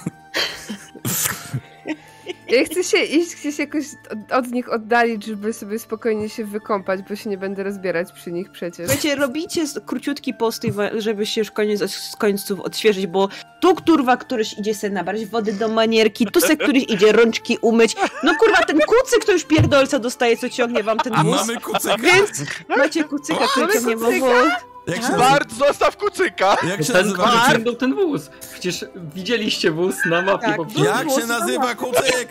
Ja 2.49 2.65
chcę 2.65 2.85
się 2.85 2.99
iść 2.99 3.36
gdzieś 3.36 3.59
jakoś 3.59 3.85
od, 4.10 4.33
od 4.33 4.51
nich 4.51 4.73
oddalić, 4.73 5.25
żeby 5.25 5.52
sobie 5.52 5.78
spokojnie 5.78 6.28
się 6.28 6.44
wykąpać, 6.44 7.01
bo 7.09 7.17
się 7.17 7.31
nie 7.31 7.39
będę 7.39 7.62
rozbierać 7.62 8.12
przy 8.12 8.33
nich 8.33 8.51
przecież. 8.51 8.91
Wiecie, 8.91 9.15
robicie 9.15 9.65
króciutki 9.86 10.35
postój, 10.35 10.73
żeby 10.99 11.27
się 11.27 11.41
już 11.41 11.51
koniec 11.51 11.91
z 11.91 12.17
końców 12.17 12.60
odświeżyć, 12.60 13.07
bo 13.07 13.28
tu 13.60 13.75
kurwa 13.75 14.17
któryś 14.17 14.59
idzie 14.59 14.75
sobie 14.75 14.93
nabrać 14.93 15.27
wody 15.27 15.52
do 15.52 15.68
manierki, 15.68 16.27
tu 16.27 16.41
se 16.41 16.57
któryś 16.57 16.85
idzie 16.89 17.12
rączki 17.12 17.59
umyć. 17.60 17.97
No 18.23 18.35
kurwa, 18.39 18.65
ten 18.65 18.78
kucyk 18.81 19.25
to 19.25 19.33
już 19.33 19.44
pierdolca 19.44 19.99
dostaje, 19.99 20.36
co 20.36 20.49
ciągnie 20.49 20.83
wam 20.83 20.99
ten 20.99 21.12
wóz. 21.15 21.47
Mamy 21.47 21.60
kucyka. 21.60 21.97
Więc 21.99 22.31
macie 22.68 23.05
kucyka, 23.05 23.47
który 23.47 23.73
ciągnie 23.73 24.20
wam. 24.20 24.51
Jak 24.86 24.97
się 24.97 25.02
nazywa? 25.02 25.18
Bart, 25.31 25.52
zostaw 25.52 25.97
kucyka! 25.97 26.57
Jak 26.68 26.84
się 26.84 26.92
Ten 26.92 27.07
nazywa 27.07 27.24
kucyk? 27.31 27.52
ciągnął 27.52 27.74
ten 27.74 27.94
wóz. 27.94 28.31
Przecież 28.52 28.84
widzieliście 29.15 29.70
wóz 29.70 29.94
na 30.07 30.23
mapie 30.23 30.47
Tak, 30.47 30.57
poprzedniej. 30.57 30.86
Jak 30.86 31.10
się 31.10 31.26
nazywa 31.26 31.74
kucyk? 31.74 32.31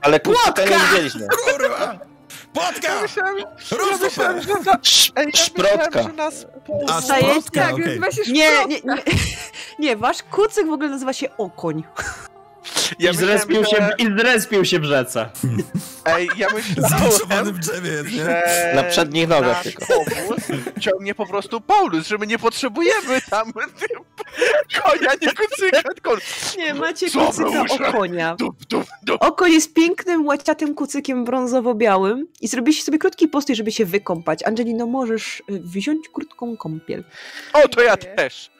Ale 0.00 0.20
kucyka 0.20 0.64
nie 0.64 0.78
widzieliśmy. 0.78 1.26
Kurwa! 1.28 1.98
Ej, 2.54 3.38
ja 3.56 3.56
Szprotka. 3.58 4.04
myślałem, 4.04 4.42
że 4.42 6.12
nas... 6.12 6.46
A 6.88 7.00
szprotka, 7.00 7.60
Tak, 7.60 8.12
się 8.14 8.32
Nie, 8.32 8.50
nie, 8.66 8.80
nie, 8.84 9.02
nie, 9.78 9.96
wasz 9.96 10.22
kucyk 10.22 10.66
w 10.66 10.72
ogóle 10.72 10.88
nazywa 10.88 11.12
się 11.12 11.36
Okoń. 11.36 11.84
Ja 12.98 13.10
I, 13.10 13.14
zrespił 13.14 13.56
się, 13.56 13.60
myślałem, 13.60 13.90
I 13.98 14.20
zrespił 14.20 14.64
się 14.64 14.80
w 14.80 14.84
rzece. 14.84 15.30
Ej, 16.04 16.28
ja 16.36 16.46
myślałem, 16.54 17.54
w 17.54 17.58
drzewie 17.58 18.04
że... 18.10 18.72
Na 18.74 18.82
przednich 18.82 19.28
nogach 19.28 19.62
tylko. 19.62 19.86
powóz 19.86 20.38
ciągnie 20.80 21.14
po 21.14 21.26
prostu 21.26 21.60
Paulus, 21.60 22.06
że 22.06 22.18
my 22.18 22.26
nie 22.26 22.38
potrzebujemy 22.38 23.20
tam 23.30 23.52
konia, 24.82 25.10
nie 25.22 25.32
kucyka, 25.32 25.82
tylko 25.82 26.16
Nie, 26.58 26.74
macie 26.74 27.10
Co, 27.10 27.26
kucyka 27.26 27.50
Brausza? 27.50 27.88
Okonia. 27.88 28.36
dup, 28.36 28.64
dup, 28.64 28.86
dup. 29.02 29.22
Okoń 29.22 29.52
jest 29.52 29.74
pięknym, 29.74 30.26
łaciatym 30.26 30.74
kucykiem 30.74 31.24
brązowo-białym 31.24 32.26
i 32.40 32.48
zrobiliście 32.48 32.84
sobie 32.84 32.98
krótki 32.98 33.28
postój, 33.28 33.56
żeby 33.56 33.72
się 33.72 33.84
wykąpać. 33.84 34.42
Angelino, 34.42 34.86
możesz 34.86 35.40
y, 35.50 35.60
wziąć 35.60 36.08
krótką 36.08 36.56
kąpiel. 36.56 37.04
O, 37.52 37.68
to 37.68 37.82
ja 37.82 37.96
też. 37.96 38.50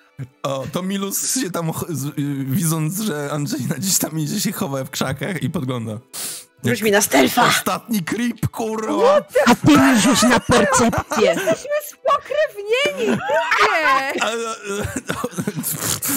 O, 0.42 0.64
to 0.72 0.82
Milus 0.82 1.40
się 1.40 1.50
tam, 1.50 1.70
y, 2.18 2.44
widząc, 2.44 3.00
że 3.00 3.30
Angelina 3.32 3.74
gdzieś 3.74 3.98
tam 3.98 4.18
idzie, 4.18 4.40
się 4.40 4.52
chowa 4.52 4.84
w 4.84 4.90
krzakach 4.90 5.42
i 5.42 5.50
podgląda. 5.50 5.98
Rzuć 6.64 6.82
mi 6.82 6.90
na 6.90 7.00
stealtha! 7.00 7.46
Ostatni 7.46 8.02
creep, 8.04 8.48
kurwa! 8.52 9.16
A 9.46 9.54
ty 9.54 9.78
mi 9.78 10.00
rzuć 10.00 10.22
na 10.22 10.40
percepcję! 10.40 11.28
Jesteśmy 11.34 11.70
spokrewnieni! 11.88 13.18
Nie! 13.72 14.12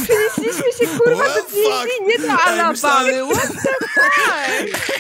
Przenieśliśmy 0.03 0.71
się 0.87 0.99
kurwa 0.99 1.23
do? 1.23 1.33
D&D, 1.33 1.89
nie 2.07 2.19
do 2.27 2.33
Alabamy! 2.33 3.35
What 3.35 3.47
the 3.47 3.53
fuck? 3.87 4.93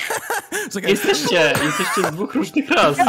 Jesteście, 0.87 1.53
jesteście 1.63 2.01
z 2.09 2.11
dwóch 2.11 2.35
różnych. 2.35 2.65
Właśnie, 2.67 3.05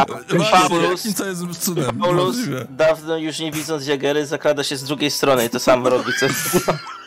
Paulus- 0.69 1.15
co 1.15 1.25
jest 1.27 1.43
cudem? 1.65 1.99
Paulus, 2.01 2.37
dawno 2.71 3.17
już 3.17 3.39
nie 3.39 3.53
widząc 3.53 3.87
Jagery, 3.87 4.27
zakrada 4.27 4.65
się 4.65 4.77
z 4.77 4.85
drugiej 4.85 5.11
strony 5.11 5.47
i 5.47 5.51
to 5.51 5.61
samo 5.61 5.91
robi. 5.91 6.13
Co... 6.21 6.27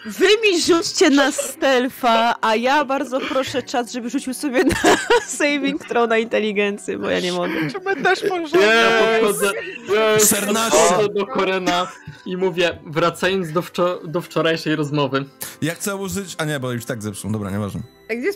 Wy 0.07 0.25
mi 0.43 0.61
rzućcie 0.61 1.09
na 1.09 1.31
stealtha, 1.31 2.35
a 2.41 2.55
ja 2.55 2.85
bardzo 2.85 3.19
proszę 3.19 3.63
czat, 3.63 3.91
żeby 3.91 4.09
rzucił 4.09 4.33
sobie 4.33 4.63
na 4.63 4.97
saving 5.27 5.85
throw 5.85 6.09
na 6.09 6.17
inteligencję, 6.17 6.97
bo 6.97 7.09
ja 7.09 7.19
nie 7.19 7.33
mogę. 7.33 7.53
Czy 7.71 7.79
my 7.85 7.95
też 7.95 8.23
możemy? 8.29 8.65
Ja 8.65 8.89
podchodzę, 9.19 9.51
yes, 10.17 10.27
14. 10.27 10.77
podchodzę 10.77 11.13
do 11.13 11.25
Korena 11.25 11.87
i 12.25 12.37
mówię, 12.37 12.79
wracając 12.85 13.51
do, 13.51 13.61
wczo- 13.61 14.07
do 14.07 14.21
wczorajszej 14.21 14.75
rozmowy. 14.75 15.25
Ja 15.61 15.75
chcę 15.75 15.95
użyć... 15.95 16.35
A 16.37 16.45
nie, 16.45 16.59
bo 16.59 16.71
już 16.71 16.85
tak 16.85 17.03
zepsuł, 17.03 17.31
dobra, 17.31 17.51
nieważne. 17.51 17.81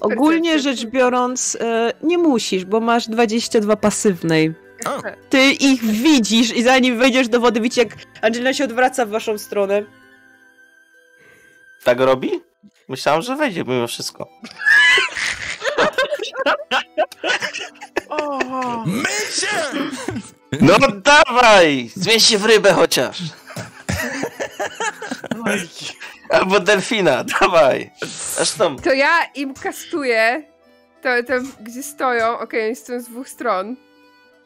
Ogólnie 0.01 0.59
rzecz 0.59 0.85
biorąc, 0.85 1.57
e, 1.61 1.93
nie 2.03 2.17
musisz, 2.17 2.65
bo 2.65 2.79
masz 2.79 3.07
22 3.07 3.75
pasywnej. 3.75 4.53
O, 4.85 5.01
Ty 5.29 5.51
ich 5.51 5.83
widzisz 5.83 6.55
i 6.55 6.63
zanim 6.63 6.97
wejdziesz 6.97 7.27
do 7.27 7.39
wody, 7.39 7.61
widzicie 7.61 7.81
jak 7.81 7.91
Angelina 8.21 8.53
się 8.53 8.63
odwraca 8.63 9.05
w 9.05 9.09
waszą 9.09 9.37
stronę. 9.37 9.83
Tak 11.83 11.99
robi? 11.99 12.41
Myślałem, 12.87 13.21
że 13.21 13.35
wejdzie 13.35 13.63
mimo 13.63 13.87
wszystko. 13.87 14.27
Mycie! 18.85 19.47
No 20.61 20.77
dawaj! 21.03 21.89
Zmień 21.95 22.19
się 22.19 22.37
w 22.37 22.45
rybę 22.45 22.73
chociaż. 22.73 23.17
Albo 26.29 26.59
delfina, 26.59 27.23
dawaj. 27.23 27.91
Zresztą, 28.35 28.75
To 28.75 28.93
ja 28.93 29.25
im 29.35 29.53
kastuję, 29.53 30.43
to, 31.01 31.09
to 31.27 31.33
gdzie 31.59 31.83
stoją, 31.83 32.39
okej, 32.39 32.65
oni 32.65 32.75
stoją 32.75 33.01
z 33.01 33.05
dwóch 33.05 33.29
stron, 33.29 33.75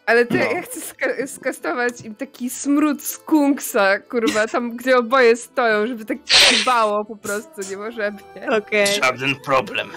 ale 0.06 0.26
to 0.26 0.34
No. 0.36 0.44
ja 0.44 0.62
chcę 0.62 0.80
ska- 0.82 1.28
skastować 1.28 2.02
im 2.02 2.16
taki 2.16 2.50
smród 2.50 3.04
skunksa, 3.04 4.00
kurwa, 4.00 4.48
tam 4.48 4.78
gdzie 4.78 4.98
oboje 4.98 5.36
stoją, 5.38 5.88
żeby 5.88 6.06
tak 6.06 6.18
dbało 6.62 7.06
po 7.06 7.16
prostu, 7.16 7.62
nie 7.70 7.78
możemy. 7.78 8.18
Okej. 8.58 8.88
żaden 9.04 9.36
problem. 9.36 9.90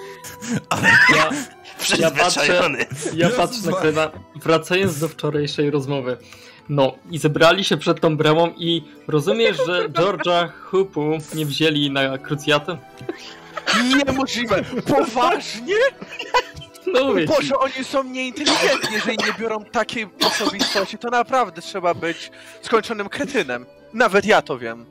Ja, 1.16 1.30
Przyzwyczajony. 1.78 2.78
ja 3.14 3.26
Jezus 3.26 3.36
patrzę 3.36 3.56
na 3.64 3.70
Maria. 3.70 3.78
Korena, 3.80 4.10
wracając 4.36 4.98
do 4.98 5.08
wczorajszej 5.08 5.70
rozmowy. 5.70 6.16
No, 6.68 6.94
i 7.10 7.18
zebrali 7.18 7.64
się 7.64 7.76
przed 7.76 8.00
tą 8.00 8.16
bramą 8.16 8.52
i 8.56 8.82
rozumiesz, 9.08 9.56
że 9.66 9.88
Georgia 9.88 10.48
Hoopu 10.62 11.18
nie 11.34 11.46
wzięli 11.46 11.90
na 11.90 12.18
krucjatę? 12.18 12.78
niemożliwe! 14.06 14.62
Poważnie? 14.86 15.74
No 16.92 17.04
mówię 17.04 17.28
ci. 17.28 17.34
Boże, 17.34 17.58
oni 17.58 17.84
są 17.84 18.04
nieinteligentni, 18.04 18.92
jeżeli 18.94 19.16
nie 19.26 19.32
biorą 19.38 19.64
takiej 19.64 20.08
osobistości, 20.26 20.98
to 20.98 21.10
naprawdę 21.10 21.62
trzeba 21.62 21.94
być 21.94 22.30
skończonym 22.62 23.08
kretynem. 23.08 23.66
Nawet 23.94 24.24
ja 24.24 24.42
to 24.42 24.58
wiem. 24.58 24.86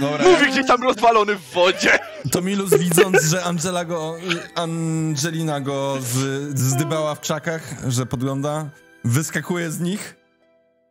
Dobra, 0.00 0.24
Mówi 0.24 0.50
gdzieś 0.52 0.66
tam 0.66 0.82
rozwalony 0.82 1.36
w 1.36 1.50
wodzie. 1.52 1.98
to 2.32 2.40
Milus 2.42 2.70
widząc, 2.78 3.22
że 3.24 3.44
Angela 3.44 3.84
go, 3.84 4.14
Angelina 4.54 5.60
go 5.60 5.98
z, 6.00 6.58
zdybała 6.58 7.14
w 7.14 7.20
krzakach, 7.20 7.62
że 7.88 8.06
podgląda, 8.06 8.68
wyskakuje 9.04 9.70
z 9.70 9.80
nich, 9.80 10.16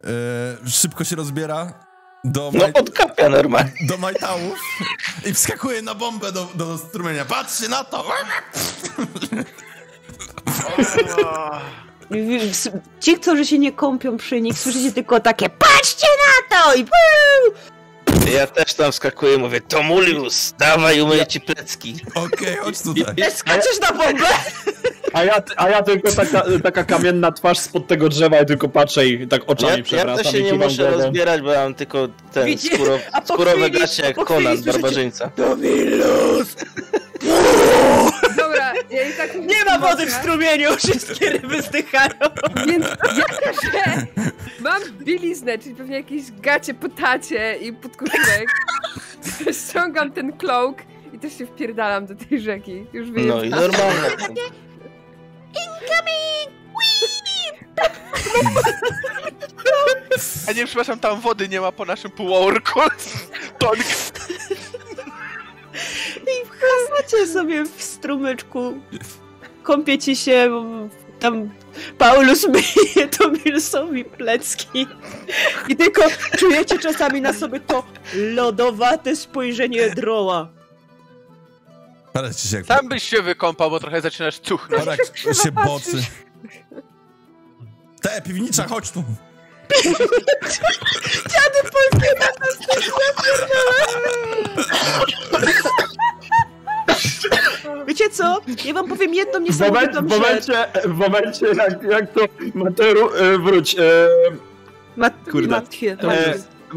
e, 0.04 0.70
szybko 0.70 1.04
się 1.04 1.16
rozbiera 1.16 1.74
do, 2.24 2.52
No 2.54 2.60
maj, 2.60 2.74
podkapia 2.74 3.30
normalnie. 3.30 3.72
do 3.88 3.98
majtałów 3.98 4.60
i 5.26 5.34
wskakuje 5.34 5.82
na 5.82 5.96
bombę 5.96 6.32
do, 6.32 6.48
do 6.56 6.78
strumienia. 6.78 7.26
Patrzcie 7.26 7.68
na 7.70 7.84
to! 7.84 8.06
Ci, 13.00 13.16
którzy 13.16 13.46
się 13.46 13.60
nie 13.60 13.72
kąpią 13.72 14.18
przy 14.18 14.42
nich, 14.42 14.60
słyszycie 14.60 14.92
tylko 14.92 15.20
takie 15.20 15.50
PAtrzcie 15.50 16.08
na 16.52 16.58
to! 16.58 16.74
I 16.74 16.84
puu! 16.86 17.54
Ja 18.34 18.48
też 18.48 18.74
tam 18.74 18.92
wskakuję, 18.92 19.38
mówię, 19.38 19.62
Tomulius, 19.62 20.54
dawaj, 20.60 21.02
umyję 21.02 21.28
ci 21.28 21.42
plecki. 21.42 21.96
Okej, 22.16 22.56
chodź 22.56 22.82
tutaj. 22.82 23.16
Skaczesz 23.36 23.80
na 23.82 23.88
bombę? 23.92 24.26
A 25.14 25.24
ja, 25.24 25.42
a 25.58 25.70
ja 25.70 25.84
tylko 25.84 26.12
taka, 26.12 26.44
taka 26.64 26.84
kamienna 26.84 27.32
twarz 27.32 27.60
spod 27.60 27.88
tego 27.88 28.10
drzewa 28.10 28.40
i 28.42 28.46
tylko 28.46 28.70
patrzę 28.70 29.08
i 29.08 29.28
tak 29.28 29.42
oczami 29.48 29.72
Ja, 29.72 29.78
ja 29.78 29.84
przewracam 29.84 30.24
to 30.24 30.32
się 30.32 30.44
nie 30.44 30.54
muszę 30.54 30.84
głową. 30.84 30.98
rozbierać, 31.04 31.42
bo 31.42 31.52
ja 31.52 31.64
mam 31.64 31.76
tylko 31.76 32.08
ten 32.34 32.46
Widzicie? 32.46 32.76
skóro, 32.76 33.00
skórowe 33.26 33.70
gacie 33.70 34.04
jak 34.04 34.26
Conan 34.26 34.58
barbarzyńca. 34.64 35.32
Domilus! 35.38 36.48
Dobra, 38.38 38.74
ja 38.90 39.10
i 39.10 39.14
tak 39.14 39.36
Nie 39.36 39.66
ma 39.66 39.80
wody 39.80 40.06
w 40.06 40.12
strumieniu, 40.12 40.76
wszystkie 40.76 41.30
ryby 41.30 41.62
zdychają. 41.62 42.10
Więc 42.68 42.86
jako, 43.18 43.62
że 43.64 44.06
mam 44.60 44.82
bieliznę, 45.00 45.58
czyli 45.58 45.76
pewnie 45.76 45.96
jakieś 45.96 46.32
gacie 46.32 46.74
po 46.74 46.90
tacie 46.90 47.58
i 47.62 47.74
to 47.74 49.54
ściągam 49.54 50.12
ten 50.12 50.38
cloak 50.38 50.78
i 51.14 51.20
też 51.20 51.38
się 51.38 51.46
wpierdalam 51.46 52.06
do 52.06 52.16
tej 52.16 52.40
rzeki. 52.40 52.86
Już 52.94 53.12
wiem. 53.12 53.28
No 53.28 53.44
i 53.44 53.50
normalne. 53.50 54.10
A 60.50 60.52
nie, 60.52 60.66
przepraszam, 60.66 61.00
tam 61.00 61.22
wody 61.22 61.50
nie 61.50 61.62
ma 61.62 61.72
po 61.72 61.86
naszym 61.86 62.12
półorku. 62.12 62.80
Tonk. 63.60 63.80
I 66.22 66.46
wchodzicie 66.48 67.28
sobie 67.28 67.66
w 67.66 67.84
strumyczku. 67.84 68.74
Kąpiecie 69.64 70.16
się, 70.16 70.52
tam 71.20 71.50
Paulus 71.98 72.48
myje 72.48 73.08
Tomilusowi 73.08 74.06
plecki. 74.06 74.88
I 75.68 75.76
tylko 75.76 76.02
czujecie 76.38 76.80
czasami 76.80 77.22
na 77.22 77.34
sobie 77.34 77.60
to 77.60 77.84
lodowate 78.14 79.16
spojrzenie 79.16 79.90
droła. 79.90 80.50
Patrzcie 82.14 82.50
się. 82.50 82.64
Tam 82.64 82.88
byś 82.88 83.04
się 83.04 83.22
wykąpał, 83.22 83.70
bo 83.70 83.80
trochę 83.80 84.02
zaczynasz 84.02 84.40
cuchnąć. 84.40 84.86
Jak 85.26 85.36
się 85.44 85.52
bocy. 85.52 86.04
Te, 88.02 88.22
piwnicza, 88.22 88.68
chodź 88.68 88.92
tu. 88.92 89.04
Dziady 91.30 91.60
polskie 91.72 92.10
na 92.20 92.28
też 92.28 92.56
Wiecie 97.88 98.10
co? 98.10 98.42
Ja 98.66 98.74
wam 98.74 98.88
powiem 98.90 99.14
jedną 99.14 99.40
W 99.40 99.44
niesamowitą 99.44 100.02
momencie, 100.02 100.02
w 100.02 100.10
rzecz. 100.10 100.20
momencie, 100.20 100.66
w 100.86 100.94
momencie 100.98 101.46
jak, 101.48 101.84
jak 101.84 102.14
to 102.14 102.22
Materu, 102.54 103.10
e, 103.16 103.38
wróć, 103.38 103.76
e, 103.80 103.82
Mat 104.98 105.14
Kurde. 105.32 105.48
Matkie. 105.48 105.98
e, 106.02 106.34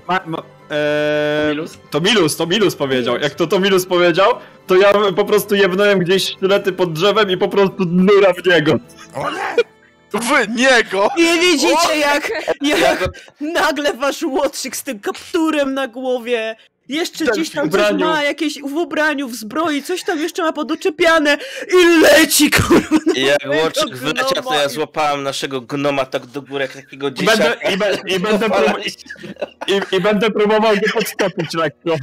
ma, 0.08 0.20
ma, 0.26 0.42
e, 0.70 1.42
Tomilus? 1.46 1.78
to 1.90 2.00
Milus, 2.00 2.36
to 2.36 2.46
Milus 2.46 2.76
powiedział. 2.76 3.18
Jak 3.18 3.34
to 3.34 3.46
to 3.46 3.60
Milus 3.60 3.86
powiedział, 3.86 4.32
to 4.66 4.76
ja 4.76 4.92
po 5.16 5.24
prostu 5.24 5.54
jebnąłem 5.54 5.98
gdzieś 5.98 6.24
sztylety 6.28 6.72
pod 6.72 6.92
drzewem 6.92 7.30
i 7.30 7.36
po 7.36 7.48
prostu 7.48 7.84
nura 7.86 8.32
w 8.32 8.46
niego. 8.46 8.72
O 9.14 9.30
nie! 9.30 9.71
W 10.14 10.48
niego! 10.56 11.08
I 11.18 11.40
widzicie 11.40 11.96
jak, 12.00 12.30
Ja 12.60 12.76
jak 12.78 13.08
nagle 13.40 13.92
wasz 13.94 14.22
łotrzyk 14.22 14.76
z 14.76 14.82
tym 14.82 15.00
kapturem 15.00 15.74
na 15.74 15.88
głowie 15.88 16.56
jeszcze 16.88 17.24
Ten 17.24 17.34
gdzieś 17.34 17.50
tam 17.50 17.70
coś 17.70 17.92
ma, 17.92 18.22
jakieś 18.22 18.60
w 18.62 18.76
ubraniu, 18.76 19.28
w 19.28 19.34
zbroi, 19.34 19.82
coś 19.82 20.02
tam 20.02 20.18
jeszcze 20.18 20.42
ma 20.42 20.52
podoczepiane 20.52 21.38
i 21.82 22.00
leci 22.00 22.50
kurwa 22.50 22.96
na 23.06 23.20
jak 23.20 23.46
mojego 23.46 23.64
łoczyk 23.64 23.96
wleciał, 23.96 24.28
to 24.42 24.54
ja 24.54 24.64
i- 24.64 24.70
złapałem 24.70 25.22
naszego 25.22 25.60
gnoma 25.60 26.06
tak 26.06 26.26
do 26.26 26.42
góry, 26.42 26.62
jak 26.64 26.72
takiego 26.72 27.08
I 27.08 27.12
będę, 27.12 27.32
dzieciaka. 27.32 27.70
i, 27.70 27.76
be, 27.76 27.98
i, 28.06 28.20
będę 28.20 28.50
prób, 28.50 28.78
i, 29.92 29.96
I 29.96 30.00
będę 30.00 30.30
próbował 30.30 30.74
go 30.74 30.92
podstopić 30.92 31.54
lekko. 31.54 31.96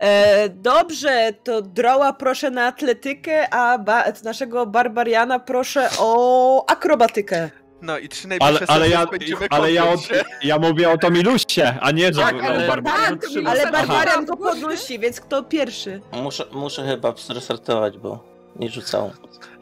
E, 0.00 0.48
dobrze, 0.48 1.32
to 1.44 1.62
Droła 1.62 2.12
proszę 2.12 2.50
na 2.50 2.66
atletykę, 2.66 3.54
a 3.54 3.78
ba 3.78 4.04
naszego 4.24 4.66
Barbariana 4.66 5.38
proszę 5.38 5.88
o 5.98 6.64
akrobatykę. 6.70 7.50
No 7.82 7.98
i 7.98 8.08
trzy 8.08 8.28
najbliższe 8.28 8.64
Ale, 8.68 8.80
ale, 8.84 8.88
ja, 8.88 9.06
ale 9.50 9.72
ja, 9.72 9.88
od, 9.88 10.00
ja 10.42 10.58
mówię 10.58 10.90
o 10.90 10.98
to 10.98 11.10
Milusie, 11.10 11.74
a 11.80 11.90
nie, 11.90 12.06
że 12.14 12.20
Tak, 12.20 12.34
o 12.34 12.46
ale- 12.46 12.68
Barbarian. 12.68 13.18
Tak, 13.18 13.30
Ale. 13.46 13.70
Barbarian 13.72 14.24
go 14.24 14.36
podnosi, 14.36 14.98
więc 14.98 15.20
kto 15.20 15.42
pierwszy? 15.42 16.00
Muszę, 16.12 16.44
muszę 16.52 16.86
chyba 16.86 17.14
zrestartować, 17.16 17.98
bo 17.98 18.24
nie 18.56 18.68
rzucało. 18.68 19.10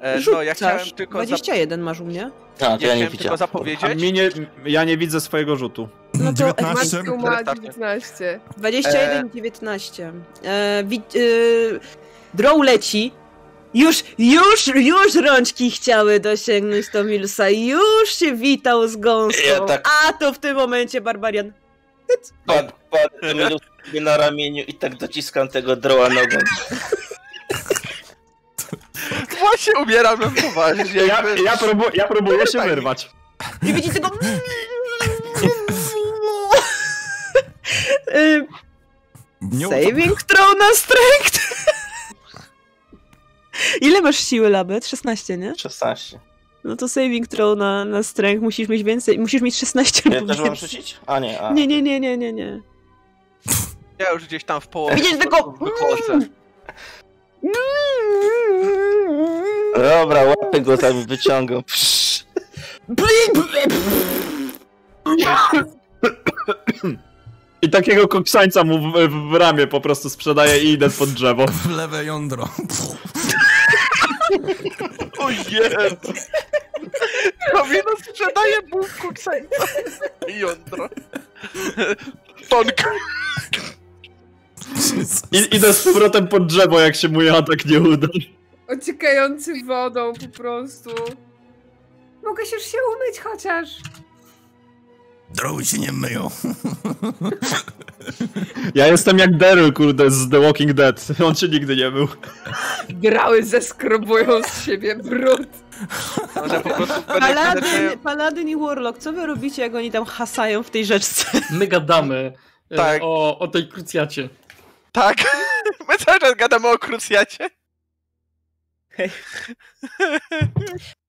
E, 0.00 0.18
no, 0.32 0.42
ja 0.42 0.55
chciałem 0.55 0.90
tylko, 0.90 1.18
zap- 1.18 1.26
21 1.26 1.81
masz 1.81 2.00
u 2.00 2.05
mnie. 2.05 2.31
A, 2.60 2.78
to 2.78 2.86
ja 2.86 2.89
ja 2.89 2.94
nie 2.94 3.07
chciałem 3.07 3.10
tylko 3.10 3.10
widziałem. 3.18 3.35
A 3.35 3.36
zapowiedzieć. 3.36 4.02
mi 4.02 4.12
nie, 4.12 4.31
ja 4.67 4.85
nie 4.85 4.97
widzę 4.97 5.20
swojego 5.20 5.57
rzutu. 5.57 5.89
No 6.15 6.33
to 6.33 6.33
19. 6.33 6.97
Matthew 6.97 7.18
ma 7.23 7.31
Restarcie. 7.36 7.62
19. 7.62 8.41
21, 8.57 9.31
19. 9.35 10.12
E, 10.44 10.85
wi- 10.86 11.02
e, 11.17 11.78
Drow 12.35 12.62
leci. 12.65 13.12
Już, 13.75 14.05
już, 14.18 14.67
już 14.67 15.15
rączki 15.15 15.70
chciały 15.70 16.20
dosięgnąć 16.20 16.89
Tomilusa. 16.91 17.51
Już 17.51 18.09
się 18.18 18.33
witał 18.36 18.89
z 18.89 18.97
gąską. 18.97 19.43
Ja 19.49 19.60
tak- 19.60 19.89
A 20.09 20.12
to 20.12 20.33
w 20.33 20.39
tym 20.39 20.57
momencie 20.57 21.01
Barbarian. 21.01 21.52
Pad, 22.47 22.73
Milus 23.35 23.60
sobie 23.86 24.01
na 24.01 24.17
ramieniu 24.17 24.65
i 24.67 24.75
tak 24.75 24.97
dociskam 24.97 25.49
tego 25.49 25.76
droła 25.76 26.09
nogą. 26.09 26.36
Właśnie 29.41 29.73
umieram 29.83 30.20
na 30.20 30.31
poważnie. 30.42 31.02
Ja, 31.07 31.23
ja, 31.44 31.57
próbu, 31.57 31.84
ja 31.94 32.08
próbuję 32.08 32.47
się 32.47 32.60
wyrwać. 32.60 33.10
I 33.62 33.73
widzicie 33.73 34.00
go. 34.00 34.10
Nie 39.42 39.66
Saving 39.68 40.23
throw 40.23 40.58
na 40.58 40.75
strength. 40.75 41.41
Ile 43.81 44.00
masz 44.00 44.16
siły, 44.16 44.49
Labet? 44.50 44.86
16, 44.86 45.36
nie? 45.36 45.55
16. 45.57 46.18
No 46.65 46.76
to 46.76 46.89
saving 46.89 47.28
throw 47.28 47.58
na, 47.58 47.84
na 47.84 48.02
strength 48.02 48.42
musisz 48.42 48.68
mieć 48.68 48.83
więcej, 48.83 49.18
musisz 49.18 49.42
mieć 49.42 49.57
16 49.57 50.10
Ja 50.10 50.26
też 50.26 50.39
mam 50.39 50.55
rzucić? 50.57 50.97
A 51.07 51.18
nie, 51.18 51.41
a. 51.41 51.52
Nie, 51.52 51.66
nie, 51.66 51.83
nie, 51.83 52.00
nie, 52.00 52.16
nie, 52.18 52.33
nie. 52.33 52.60
Ja 53.99 54.12
już 54.12 54.25
gdzieś 54.25 54.44
tam 54.44 54.60
w 54.60 54.68
połowie. 54.68 54.97
Widzisz 54.97 55.18
tylko- 55.18 55.50
Wychodzę. 55.52 56.28
Dobra, 59.76 60.23
łapy 60.23 60.60
go 60.60 60.78
tam 60.78 61.06
wyciągam. 61.06 61.62
I 67.62 67.70
takiego 67.70 68.08
koksańca 68.08 68.65
mu 68.65 68.78
w, 68.78 68.92
w, 69.08 69.31
w 69.31 69.34
ramię 69.34 69.66
po 69.66 69.81
prostu 69.81 70.10
sprzedaję 70.10 70.62
i 70.65 70.73
idę 70.73 70.90
pod 70.90 71.10
drzewo. 71.10 71.47
W 71.47 71.70
lewe 71.70 72.05
jądro. 72.05 72.48
O 75.18 75.31
Jezu! 75.31 76.12
Kowino 77.52 77.90
sprzedaje 78.10 78.62
bułku 78.62 79.15
ksęta. 79.15 79.65
Jądro. 80.28 80.89
Tonka. 82.48 82.90
I, 85.32 85.56
idę 85.56 85.72
z 85.72 85.84
powrotem 85.84 86.28
pod 86.28 86.46
drzewo, 86.46 86.80
jak 86.80 86.96
się 86.96 87.08
mój 87.08 87.30
atak 87.30 87.64
nie 87.66 87.80
uda. 87.80 88.08
Ociekający 88.68 89.64
wodą 89.64 90.12
po 90.12 90.28
prostu. 90.42 90.90
Mogę 92.24 92.46
się 92.46 92.56
już 92.56 92.64
się 92.64 92.78
umyć 92.96 93.20
chociaż. 93.20 93.68
Drogi 95.34 95.66
się 95.66 95.78
nie 95.78 95.92
myją. 95.92 96.30
Ja 98.74 98.86
jestem 98.86 99.18
jak 99.18 99.36
Daryl, 99.36 99.72
kurde, 99.72 100.10
z 100.10 100.30
The 100.30 100.40
Walking 100.40 100.72
Dead. 100.72 101.06
On 101.24 101.34
się 101.34 101.48
nigdy 101.48 101.76
nie 101.76 101.90
był. 101.90 102.08
Grały 102.88 103.42
zeskrobują 103.44 104.42
z 104.42 104.64
siebie 104.64 104.96
brud. 104.96 105.48
Może 106.36 106.60
po 106.60 106.70
prostu 106.70 107.02
Paladyn, 107.02 107.98
Paladyn 108.02 108.48
i 108.48 108.56
Warlock, 108.56 108.98
co 108.98 109.12
wy 109.12 109.26
robicie, 109.26 109.62
jak 109.62 109.74
oni 109.74 109.90
tam 109.90 110.04
hasają 110.04 110.62
w 110.62 110.70
tej 110.70 110.84
rzeczce? 110.86 111.24
My 111.50 111.66
gadamy 111.66 112.32
e, 112.70 112.76
Tak. 112.76 113.02
o, 113.02 113.38
o 113.38 113.48
tej 113.48 113.68
krucjacie. 113.68 114.28
Tak. 114.97 115.16
My 115.89 115.97
cały 115.99 116.18
czas 116.18 116.34
gadamy 116.34 116.68
o 116.68 116.78
krucjacie. 116.78 117.50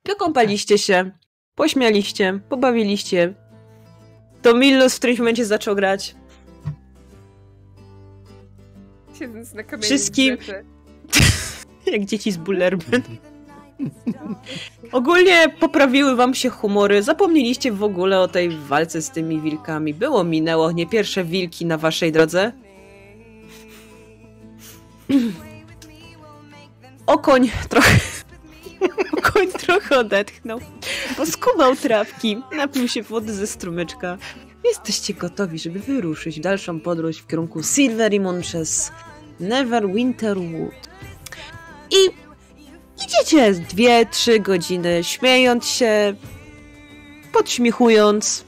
Pokąpaliście 0.04 0.78
się, 0.88 1.12
pośmialiście, 1.56 2.40
pobawiliście. 2.50 3.34
To 4.42 4.54
Millus 4.54 4.96
w 4.96 4.98
którymś 4.98 5.20
momencie 5.20 5.46
zaczął 5.46 5.76
grać. 5.76 6.16
Siedząc 9.20 9.54
na 9.54 9.64
kamieniu. 9.64 9.84
Wszystkim-. 9.84 10.38
Jak 11.94 12.06
dzieci 12.06 12.32
z 12.32 12.38
Bullerben. 12.38 13.02
Ogólnie 14.92 15.50
poprawiły 15.60 16.16
wam 16.16 16.34
się 16.34 16.50
humory, 16.50 17.04
zapomnieliście 17.04 17.72
w 17.72 17.84
ogóle 17.84 18.20
o 18.20 18.28
tej 18.28 18.50
walce 18.50 19.02
z 19.02 19.12
tymi 19.12 19.42
wilkami. 19.42 19.94
Było, 19.94 20.24
minęło, 20.24 20.72
nie 20.72 20.88
pierwsze 20.88 21.24
wilki 21.24 21.66
na 21.66 21.78
waszej 21.78 22.12
drodze. 22.12 22.67
Okoń 27.08 27.50
trochę... 27.70 27.92
Okoń 29.18 29.48
trochę 29.48 29.98
odetchnął, 29.98 30.60
poskubał 31.18 31.76
trawki, 31.76 32.38
napił 32.58 32.88
się 32.88 33.04
wody 33.04 33.34
ze 33.34 33.48
strumyczka 33.48 34.18
Jesteście 34.68 35.14
gotowi, 35.14 35.60
żeby 35.60 35.80
wyruszyć 35.80 36.40
w 36.40 36.44
dalszą 36.44 36.80
podróż 36.80 37.18
w 37.18 37.28
kierunku 37.28 37.64
Silverimon 37.64 38.42
przez 38.42 38.92
Neverwinterwood. 39.40 40.74
I 41.92 42.10
idziecie 43.06 43.54
dwie, 43.54 44.06
trzy 44.06 44.40
godziny, 44.40 45.04
śmiejąc 45.04 45.68
się, 45.68 46.16
podśmiechując, 47.34 48.44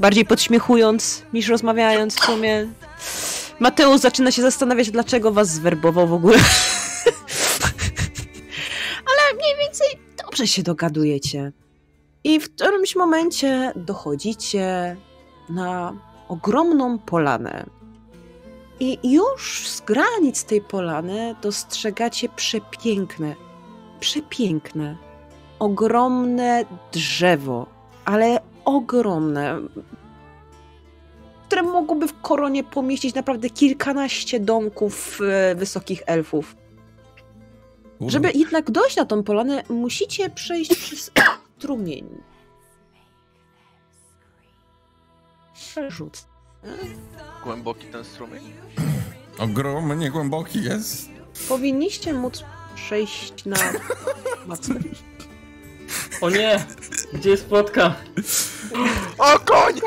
bardziej 0.00 0.24
podśmiechując 0.24 1.22
niż 1.32 1.48
rozmawiając 1.48 2.14
w 2.20 2.24
sumie. 2.24 2.68
Mateusz 3.60 4.00
zaczyna 4.00 4.30
się 4.30 4.42
zastanawiać, 4.42 4.90
dlaczego 4.90 5.32
was 5.32 5.48
zwerbował 5.48 6.06
w 6.06 6.12
ogóle. 6.12 6.38
Ale 9.06 9.38
mniej 9.38 9.56
więcej 9.58 9.88
dobrze 10.24 10.46
się 10.46 10.62
dogadujecie. 10.62 11.52
I 12.24 12.40
w 12.40 12.54
którymś 12.54 12.96
momencie 12.96 13.72
dochodzicie 13.76 14.96
na 15.48 15.96
ogromną 16.28 16.98
polanę. 16.98 17.66
I 18.80 19.12
już 19.12 19.68
z 19.68 19.80
granic 19.80 20.44
tej 20.44 20.60
polany 20.60 21.34
dostrzegacie 21.42 22.28
przepiękne, 22.28 23.34
przepiękne, 24.00 24.96
ogromne 25.58 26.64
drzewo, 26.92 27.66
ale 28.04 28.40
ogromne, 28.64 29.60
które 31.58 31.72
mogłoby 31.72 32.08
w 32.08 32.20
koronie 32.20 32.64
pomieścić 32.64 33.14
naprawdę 33.14 33.50
kilkanaście 33.50 34.40
domków 34.40 35.18
e, 35.20 35.54
wysokich 35.54 36.02
elfów. 36.06 36.56
Żeby 38.00 38.30
jednak 38.34 38.70
dojść 38.70 38.96
na 38.96 39.04
tą 39.04 39.22
polanę, 39.22 39.62
musicie 39.68 40.30
przejść 40.30 40.76
przez 40.76 41.10
strumień. 41.58 42.08
Przerzut. 45.54 46.24
Głęboki 47.44 47.86
ten 47.86 48.04
strumień. 48.04 48.42
Ogromnie 49.38 50.10
głęboki 50.10 50.62
jest. 50.62 51.08
Powinniście 51.48 52.12
móc 52.12 52.44
przejść 52.74 53.44
na. 53.44 53.56
O 56.20 56.30
nie! 56.30 56.66
Gdzie 57.12 57.30
jest 57.30 57.46
płotka? 57.46 57.94
O 59.18 59.38
koń! 59.38 59.80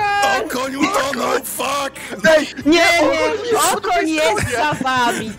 O, 0.46 0.50
koń 0.50 0.76
utonął, 0.76 1.32
fuck! 1.44 2.26
Ej! 2.38 2.48
Nie, 2.66 2.74
nie, 2.74 3.60
oko 3.78 4.02
nie 4.02 4.14
jest 4.14 4.52
za 4.52 4.74
wami. 4.74 5.32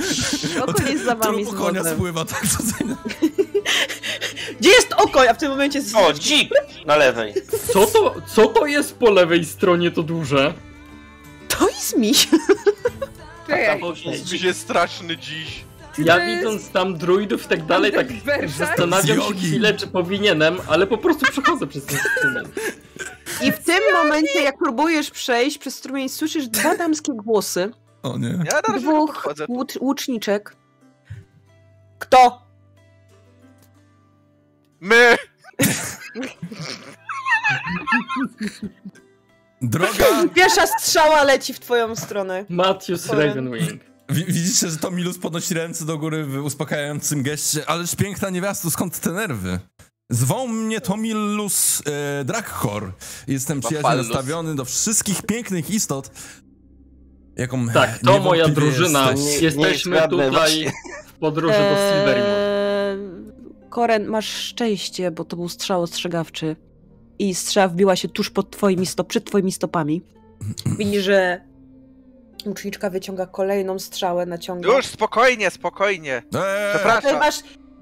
Oko 0.62 0.82
nie 0.82 0.92
jest 0.92 1.04
za 1.04 1.14
wami 1.14 1.44
Trup 1.46 1.58
konia 1.58 1.84
spływa 1.84 2.24
tak 2.24 2.40
przeze 2.42 2.72
Gdzie 4.60 4.70
jest 4.70 4.92
oko? 4.92 5.24
Ja 5.24 5.34
w 5.34 5.38
tym 5.38 5.50
momencie... 5.50 5.82
z- 5.82 5.94
O, 5.94 6.12
dzik! 6.12 6.50
Na 6.86 6.96
lewej. 6.96 7.34
Co 7.72 7.86
to, 7.86 8.14
co 8.34 8.46
to 8.46 8.66
jest 8.66 8.94
po 8.96 9.10
lewej 9.10 9.44
stronie 9.44 9.90
to 9.90 10.02
duże? 10.02 10.54
To 11.48 11.68
jest 11.68 11.96
miś. 11.98 12.28
Dziś 14.24 14.42
jest 14.42 14.60
straszny 14.60 15.16
dziś. 15.16 15.64
Czy 15.96 16.02
Ja 16.02 16.26
widząc 16.26 16.70
tam 16.70 16.94
druidów 16.98 17.44
i 17.44 17.48
tak 17.48 17.66
dalej, 17.66 17.92
tak 17.92 18.06
zastanawiam 18.58 19.06
się 19.06 19.14
jogi. 19.24 19.38
chwilę, 19.48 19.74
czy 19.74 19.86
powinienem, 19.86 20.56
ale 20.68 20.86
po 20.86 20.98
prostu 20.98 21.26
przechodzę 21.32 21.66
przez 21.66 21.84
ten 21.86 21.98
strumień. 22.18 22.44
I 23.42 23.52
w 23.52 23.58
tym 23.58 23.80
momencie, 24.02 24.42
jak 24.42 24.58
próbujesz 24.58 25.10
przejść 25.10 25.58
przez 25.58 25.74
strumień, 25.74 26.08
słyszysz 26.08 26.48
dwa 26.48 26.76
damskie 26.76 27.12
głosy. 27.14 27.70
O 28.02 28.18
nie. 28.18 28.38
Ja 28.52 28.78
Dwóch 28.78 29.28
łuczniczek. 29.80 30.56
Kto? 31.98 32.42
My! 34.80 35.16
Droga, 39.62 40.04
Pierwsza 40.34 40.66
strzała 40.66 41.22
leci 41.24 41.54
w 41.54 41.60
twoją 41.60 41.96
stronę. 41.96 42.44
Matthews. 42.48 43.06
Ravenwing. 43.10 43.91
Wi- 44.12 44.24
widzicie, 44.32 44.68
że 44.70 44.76
Tomilus 44.76 45.18
podnosi 45.18 45.55
ręce 45.55 45.84
do 45.84 45.99
góry 45.99 46.24
w 46.24 46.36
uspokajającym 46.44 47.23
geście, 47.23 47.66
ależ 47.70 47.94
piękna 47.97 48.31
niewiasto, 48.31 48.70
skąd 48.70 48.99
te 49.00 49.12
nerwy? 49.12 49.58
Zwą 50.10 50.47
mnie 50.49 50.81
Tomilus 50.81 51.82
e, 51.86 52.24
Drakhor. 52.24 52.92
Jestem 53.28 53.60
przyjaźnie 53.60 53.91
nastawiony 53.97 54.55
do 54.55 54.65
wszystkich 54.65 55.23
pięknych 55.23 55.70
istot, 55.70 56.10
jaką 57.36 57.68
Tak, 57.68 57.99
to 57.99 58.18
moja 58.20 58.49
drużyna. 58.49 59.10
jesteś. 59.10 59.26
Nie- 59.26 59.36
nie 59.39 59.44
Jesteśmy 59.44 59.97
zgadnę 59.97 60.08
tutaj 60.16 60.31
właśnie. 60.31 60.73
w 61.07 61.12
podróży 61.12 61.55
do 61.58 61.76
Silverimon. 61.76 62.31
Eee, 62.31 63.68
Koren, 63.70 64.07
masz 64.07 64.28
szczęście, 64.28 65.10
bo 65.10 65.24
to 65.24 65.36
był 65.36 65.49
strzał 65.49 65.82
ostrzegawczy. 65.82 66.57
I 67.18 67.34
strzała 67.34 67.68
wbiła 67.68 67.97
się 67.97 68.08
tuż 68.08 68.31
pod 68.31 68.50
twoimi 68.50 68.86
stop, 68.86 69.08
przed 69.08 69.24
twoimi 69.24 69.52
stopami. 69.52 70.02
Widzisz, 70.78 71.05
że 71.05 71.41
łuczniczka 72.46 72.90
wyciąga 72.90 73.26
kolejną 73.26 73.78
strzałę, 73.78 74.26
naciąga. 74.26 74.72
Już, 74.76 74.86
spokojnie, 74.86 75.50
spokojnie. 75.50 76.14
Eee, 76.34 76.74
Przepraszam. 76.74 77.18
wasz, 77.18 77.36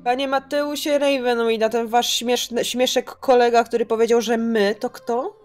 panie 0.05 0.29
Mateusie 0.29 0.99
Ravenweed, 0.99 1.63
a 1.63 1.69
ten 1.69 1.89
wasz 1.89 2.13
śmieszny, 2.13 2.65
śmieszek 2.65 3.11
kolega, 3.11 3.65
który 3.65 3.87
powiedział, 3.87 4.21
że 4.21 4.37
my, 4.37 4.75
to 4.75 4.91
kto? 4.91 5.37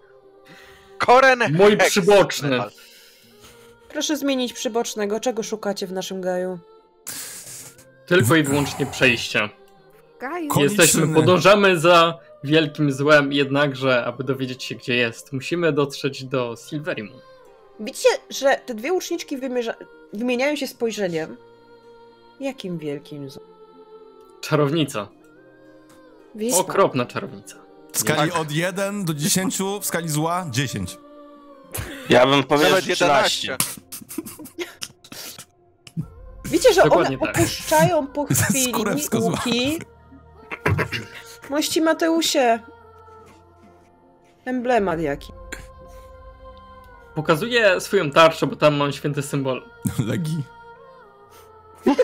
Koren 0.98 1.40
Mój 1.53 1.77
Hex. 1.77 1.90
przyboczny. 1.90 2.60
Proszę 3.90 4.18
zmienić 4.18 4.53
przybocznego. 4.53 5.19
Czego 5.19 5.44
szukacie 5.44 5.88
w 5.88 5.92
naszym 5.92 6.22
gaju? 6.22 6.60
Tylko 8.06 8.35
i 8.35 8.44
wyłącznie 8.44 8.85
przejścia. 8.85 9.50
Gaju. 10.19 10.50
Jesteśmy, 10.60 11.14
podążamy 11.14 11.80
za 11.80 12.19
wielkim 12.44 12.92
złem, 12.92 13.34
jednakże, 13.34 14.06
aby 14.06 14.24
dowiedzieć 14.24 14.64
się, 14.64 14.76
gdzie 14.76 14.95
jest, 14.95 15.34
musimy 15.34 15.72
dotrzeć 15.72 16.24
do 16.24 16.56
Silverimon. 16.69 17.19
Widzicie, 17.80 18.10
że 18.30 18.62
te 18.66 18.74
dwie 18.74 18.94
łuczniczki 18.94 19.38
wymierza- 19.38 19.76
wymieniają 20.14 20.56
się 20.56 20.68
spojrzeniem. 20.68 21.38
Jakim 22.40 22.78
wielkim 22.78 23.30
złem? 23.30 23.45
Czarownica. 24.42 25.08
Wispa. 26.36 26.60
Okropna 26.60 27.06
czarownica. 27.06 27.56
w 27.94 28.00
skali 28.00 28.32
od 28.32 28.52
1 28.52 29.06
do 29.06 29.14
10, 29.14 29.58
w 29.82 29.86
skali 29.86 30.10
zła 30.10 30.45
10. 30.52 30.98
Ja 32.10 32.28
bym 32.28 32.44
powiedział, 32.44 32.70
Nawet 32.72 32.86
że 32.86 32.95
13. 32.95 33.48
11. 33.48 33.58
Widzicie, 36.45 36.74
że 36.74 36.82
one 36.82 36.90
Dokładnie 36.90 37.18
tak. 37.18 37.30
opuszczają 37.38 38.08
po 38.08 38.26
chwili 38.30 38.74
łuki. 39.22 39.80
Mości 41.50 41.82
Mateusie. 41.82 42.60
Emblemat 44.45 45.00
jaki. 45.02 45.34
Pokazuję 47.16 47.82
swoją 47.82 48.11
tarczę, 48.11 48.48
bo 48.48 48.56
tam 48.56 48.76
mam 48.76 48.94
święty 48.94 49.22
symbol. 49.22 49.64
Legi. 50.08 50.44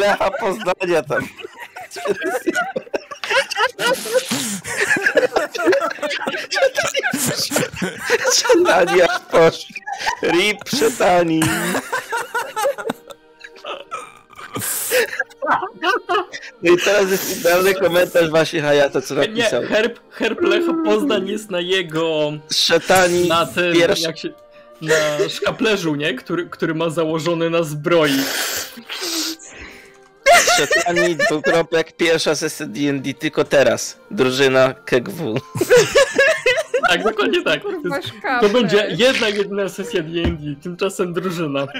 Lecha 0.00 0.30
Poznania 0.30 1.02
tam. 1.02 1.28
Szatania 8.34 9.06
poszli. 9.30 9.74
Rip 10.22 10.68
szatani. 10.68 11.40
No 16.62 16.72
i 16.72 16.76
teraz 16.84 17.10
jest 17.10 17.38
idealny 17.40 17.74
komentarz 17.74 18.30
właśnie 18.30 18.62
Hayata, 18.62 19.00
co 19.00 19.14
Nie, 19.14 19.20
napisał. 19.28 19.62
herb, 19.62 19.98
herb 20.10 20.40
Lecha 20.40 20.72
Poznań 20.84 21.28
jest 21.28 21.50
na 21.50 21.60
jego... 21.60 22.32
Szatani 22.52 23.28
na 23.28 23.46
tym, 23.46 23.74
pierwszy. 23.74 24.02
jak 24.02 24.18
się... 24.18 24.28
na 24.82 24.94
szkaplerzu, 25.28 25.94
nie? 25.94 26.14
Który, 26.14 26.46
który 26.48 26.74
ma 26.74 26.90
założony 26.90 27.50
na 27.50 27.62
zbroi. 27.62 28.12
Szatani, 30.56 31.16
dwukropek, 31.16 31.92
pierwsza 31.92 32.34
sesja 32.34 32.66
D&D, 32.66 33.14
tylko 33.14 33.44
teraz. 33.44 33.98
Drużyna 34.10 34.74
KGW. 34.84 35.40
Tak, 36.88 37.04
dokładnie 37.04 37.42
tak. 37.42 37.62
To, 37.62 37.68
Kurwa, 37.70 38.48
będzie 38.52 38.86
jedna, 38.90 39.28
jedyna 39.28 39.68
sesja 39.68 40.02
D&D, 40.02 40.54
tymczasem 40.62 41.12
drużyna. 41.12 41.66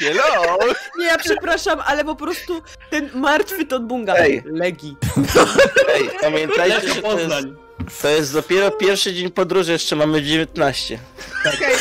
Hello! 0.00 0.58
Nie, 0.98 1.06
ja 1.06 1.18
przepraszam, 1.18 1.80
ale 1.86 2.04
po 2.04 2.16
prostu 2.16 2.62
ten 2.90 3.10
martwy 3.14 3.66
to 3.66 3.80
bunga. 3.80 4.14
Ej. 4.14 4.42
Legi. 4.46 4.96
Ej, 5.94 6.10
pamiętajcie, 6.20 6.80
że 6.80 6.80
to 6.80 6.86
jest, 6.88 7.02
Poznań. 7.02 7.54
to 8.02 8.08
jest 8.08 8.32
dopiero 8.32 8.70
pierwszy 8.70 9.14
dzień 9.14 9.30
podróży, 9.30 9.72
jeszcze 9.72 9.96
mamy 9.96 10.22
19. 10.22 10.98
Okej, 11.40 11.74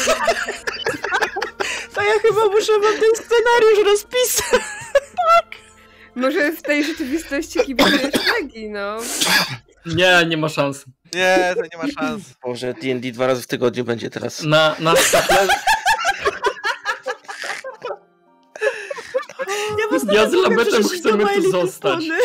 To 1.94 2.02
ja 2.02 2.14
chyba 2.22 2.46
muszę 2.46 2.72
wam 2.72 2.94
ten 2.94 3.26
scenariusz 3.26 3.86
rozpisać. 3.86 4.62
Może 6.16 6.52
w 6.52 6.62
tej 6.62 6.84
rzeczywistości 6.84 7.60
kibicujesz 7.60 8.14
Legii, 8.42 8.70
no. 8.70 8.98
Nie, 9.86 10.26
nie 10.28 10.38
ma 10.38 10.50
szans. 10.50 10.86
Nie, 11.14 11.54
to 11.56 11.62
nie 11.62 11.84
ma 11.88 12.02
szans. 12.02 12.24
Może 12.46 12.74
D&D 12.74 13.12
dwa 13.12 13.28
razy 13.28 13.42
w 13.42 13.48
tygodniu 13.48 13.84
będzie 13.84 14.10
teraz. 14.10 14.44
Na, 14.44 14.76
na. 14.80 14.94
Ja, 19.80 20.14
Ja 20.14 20.30
z 20.30 20.68
przerzucić 20.70 21.00
chcemy 21.00 21.26
tu 21.36 21.52
zostać. 21.52 21.94
Pony. 21.94 22.18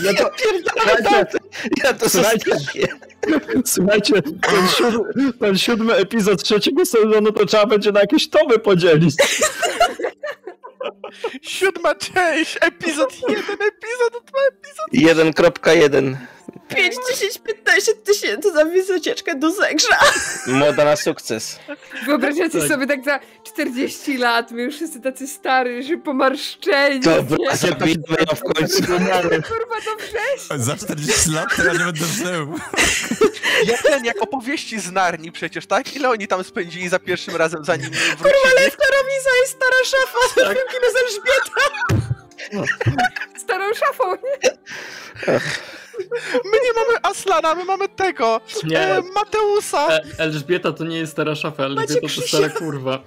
Ja 0.00 0.14
to, 0.14 0.30
Ja 1.84 1.92
to 1.94 2.10
Słuchajcie. 2.10 2.50
Słuchajcie, 3.64 4.22
ten 4.22 4.68
siódmy, 4.68 5.32
ten 5.40 5.58
siódmy 5.58 5.94
epizod 5.94 6.42
trzeciego 6.42 6.86
sezonu 6.86 7.32
to 7.32 7.46
trzeba 7.46 7.66
będzie 7.66 7.92
na 7.92 8.00
jakieś 8.00 8.30
tomy 8.30 8.58
podzielić. 8.58 9.14
Siódma 11.42 11.94
część, 11.94 12.58
epizod 12.60 13.14
jeden, 13.28 13.56
epizod 13.68 14.24
dwa. 14.26 15.22
1.1. 15.22 16.16
5, 16.68 16.94
10, 17.10 17.38
15 17.38 17.94
tysięcy 17.94 18.52
za 18.52 18.64
wycieczkę 18.64 19.34
do 19.34 19.50
Zegrza. 19.50 19.98
Moda 20.46 20.84
na 20.84 20.96
sukces. 20.96 21.58
Wyobrażacie 22.06 22.58
Tak. 22.60 22.68
sobie 22.68 22.86
tak 22.86 23.04
za 23.04 23.20
40 23.44 24.16
lat, 24.18 24.50
my 24.50 24.62
już 24.62 24.74
wszyscy 24.74 25.00
tacy 25.00 25.26
stary, 25.28 25.82
że 25.82 25.96
pomarszczeni. 25.96 27.00
Dobra, 27.00 27.56
zabijmy 27.56 28.16
ją 28.18 28.36
w 28.36 28.40
końcu. 28.54 28.82
Kurwa, 28.82 29.76
to 29.84 29.96
września. 29.98 30.58
Za 30.58 30.76
40 30.76 31.30
lat 31.30 31.56
to 31.56 31.64
ja 31.64 31.72
nie 31.72 31.78
będę 31.78 32.04
żył. 32.06 32.58
Jak 33.66 33.82
ten, 33.82 34.04
jak 34.04 34.22
opowieści 34.22 34.80
z 34.80 34.92
Narni 34.92 35.32
przecież, 35.32 35.66
tak? 35.66 35.96
Ile 35.96 36.10
oni 36.10 36.28
tam 36.28 36.44
spędzili 36.44 36.88
za 36.88 36.98
pierwszym 36.98 37.36
razem, 37.36 37.64
zanim 37.64 37.90
wrócili? 37.90 38.16
Kurwa, 38.16 38.60
Lewka 38.60 38.84
Romiza 39.02 39.30
jest 39.40 39.52
stara 39.52 39.84
szafa, 39.84 40.54
kino 40.54 40.90
z 40.92 40.96
Elżbieta. 40.96 41.66
Starą 43.38 43.74
szafą, 43.74 44.04
nie? 44.14 44.50
My 46.44 46.58
nie 46.64 46.72
mamy 46.76 46.98
Aslana, 47.02 47.54
my 47.54 47.64
mamy 47.64 47.88
tego, 47.88 48.40
Nie. 48.64 48.80
e, 48.80 49.02
Mateusa. 49.14 49.88
E, 49.88 50.00
Elżbieta 50.18 50.72
to 50.72 50.84
nie 50.84 50.98
jest 50.98 51.12
stara 51.12 51.34
szafa, 51.34 51.64
Elżbieta 51.64 52.00
to 52.00 52.06
Krzysia. 52.06 52.38
stara 52.38 52.48
kurwa. 52.48 52.98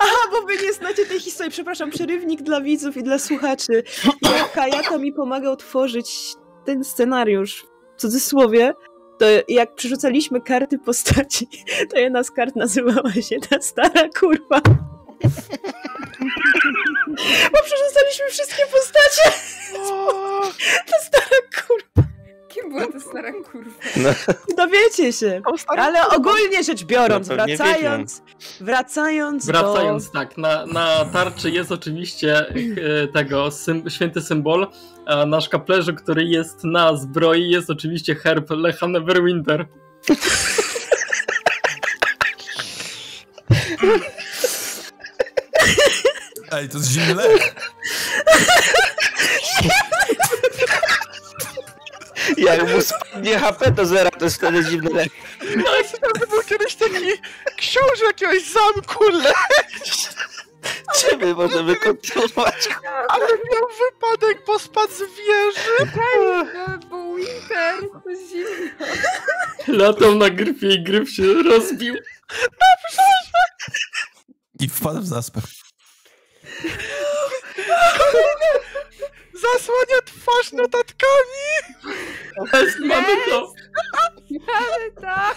Aha, 0.00 0.28
bo 0.32 0.42
wy 0.42 0.56
nie 0.62 0.72
znacie 0.72 1.06
tej 1.06 1.20
historii. 1.20 1.52
Przepraszam, 1.52 1.90
przerywnik 1.90 2.42
dla 2.42 2.60
widzów 2.60 2.96
i 2.96 3.02
dla 3.02 3.18
słuchaczy. 3.18 3.82
Jak 4.22 4.52
Kajata 4.52 4.98
mi 4.98 5.12
pomagał 5.12 5.56
tworzyć 5.56 6.34
ten 6.64 6.84
scenariusz, 6.84 7.66
w 7.96 8.00
cudzysłowie, 8.00 8.74
to 9.18 9.26
jak 9.48 9.74
przerzucaliśmy 9.74 10.40
karty 10.40 10.78
postaci, 10.78 11.48
to 11.90 11.98
jedna 11.98 12.22
z 12.22 12.30
kart 12.30 12.56
nazywała 12.56 13.12
się 13.12 13.36
ta 13.50 13.62
stara 13.62 14.08
kurwa. 14.18 14.60
Bo 17.52 17.58
przerzucaliśmy 17.64 18.26
wszystkie 18.30 18.62
postacie. 18.66 19.22
Ta 20.90 20.98
stara 21.02 21.40
kurwa. 21.66 22.08
Kim 22.48 22.68
była 22.70 22.86
ta 22.86 23.00
stara 23.00 23.32
kurwa? 23.32 23.70
No, 23.96 24.08
Dowiecie 24.56 25.12
się. 25.12 25.42
Ale 25.66 26.08
ogólnie 26.08 26.64
rzecz 26.64 26.84
biorąc, 26.84 27.28
No 27.28 27.34
wracając, 27.34 28.22
wracając, 28.60 29.46
Wracając 29.46 30.10
tak, 30.10 30.38
na, 30.38 30.66
na 30.66 31.04
tarczy 31.04 31.50
jest 31.50 31.72
oczywiście 31.72 32.48
e, 32.48 32.54
tego 33.08 33.50
sym, 33.50 33.90
święty 33.90 34.20
symbol, 34.20 34.66
a 35.06 35.26
na 35.26 35.40
szkaplerzu, 35.40 35.94
który 35.94 36.24
jest 36.24 36.64
na 36.64 36.96
zbroi 36.96 37.50
jest 37.50 37.70
oczywiście 37.70 38.14
herb 38.14 38.50
Lecha 38.50 38.88
Neverwinter. 38.88 39.66
Ej, 46.52 46.68
to 46.68 46.78
jest 46.78 46.90
zimny 46.90 47.14
lek. 47.14 47.54
jak 52.36 52.68
mu 52.68 52.80
spadnie 52.82 53.38
HP 53.38 53.70
do 53.70 53.86
zera, 53.86 54.10
to 54.10 54.24
jest 54.24 54.36
wtedy 54.36 54.64
dziwny 54.64 54.90
lek. 54.90 55.08
No, 55.56 55.64
to 56.20 56.26
był 56.26 56.42
kiedyś 56.42 56.74
taki 56.74 57.12
książę 57.56 58.04
jakiegoś 58.06 58.42
zamku, 58.44 59.04
le, 59.10 59.32
Czy 61.00 61.16
my 61.16 61.34
możemy 61.34 61.76
kontynuować? 61.76 62.68
ale 63.08 63.26
miał 63.26 63.68
wypadek, 63.78 64.38
bo 64.46 64.58
spadł 64.58 64.92
z 64.92 64.98
wieży. 65.00 65.92
No, 66.54 66.78
bo 66.90 67.14
winter, 67.14 67.80
to 68.04 68.10
zimno. 68.30 68.86
Latał 69.84 70.14
na 70.14 70.30
gryfie 70.30 70.68
i 70.74 70.82
gryf 70.84 71.10
się 71.10 71.22
rozbił. 71.42 71.94
I 74.60 74.68
wpadł 74.68 75.00
w 75.00 75.06
zaspę. 75.06 75.40
Zasłania 79.34 80.02
twarz 80.04 80.52
notatkami. 80.52 81.46
Jest, 82.52 82.78
mamy 82.78 83.16
to. 83.28 83.52
Ale 84.54 84.90
tak. 85.00 85.36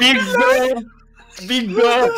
Bingo! 0.00 0.82
Bingo! 1.42 2.08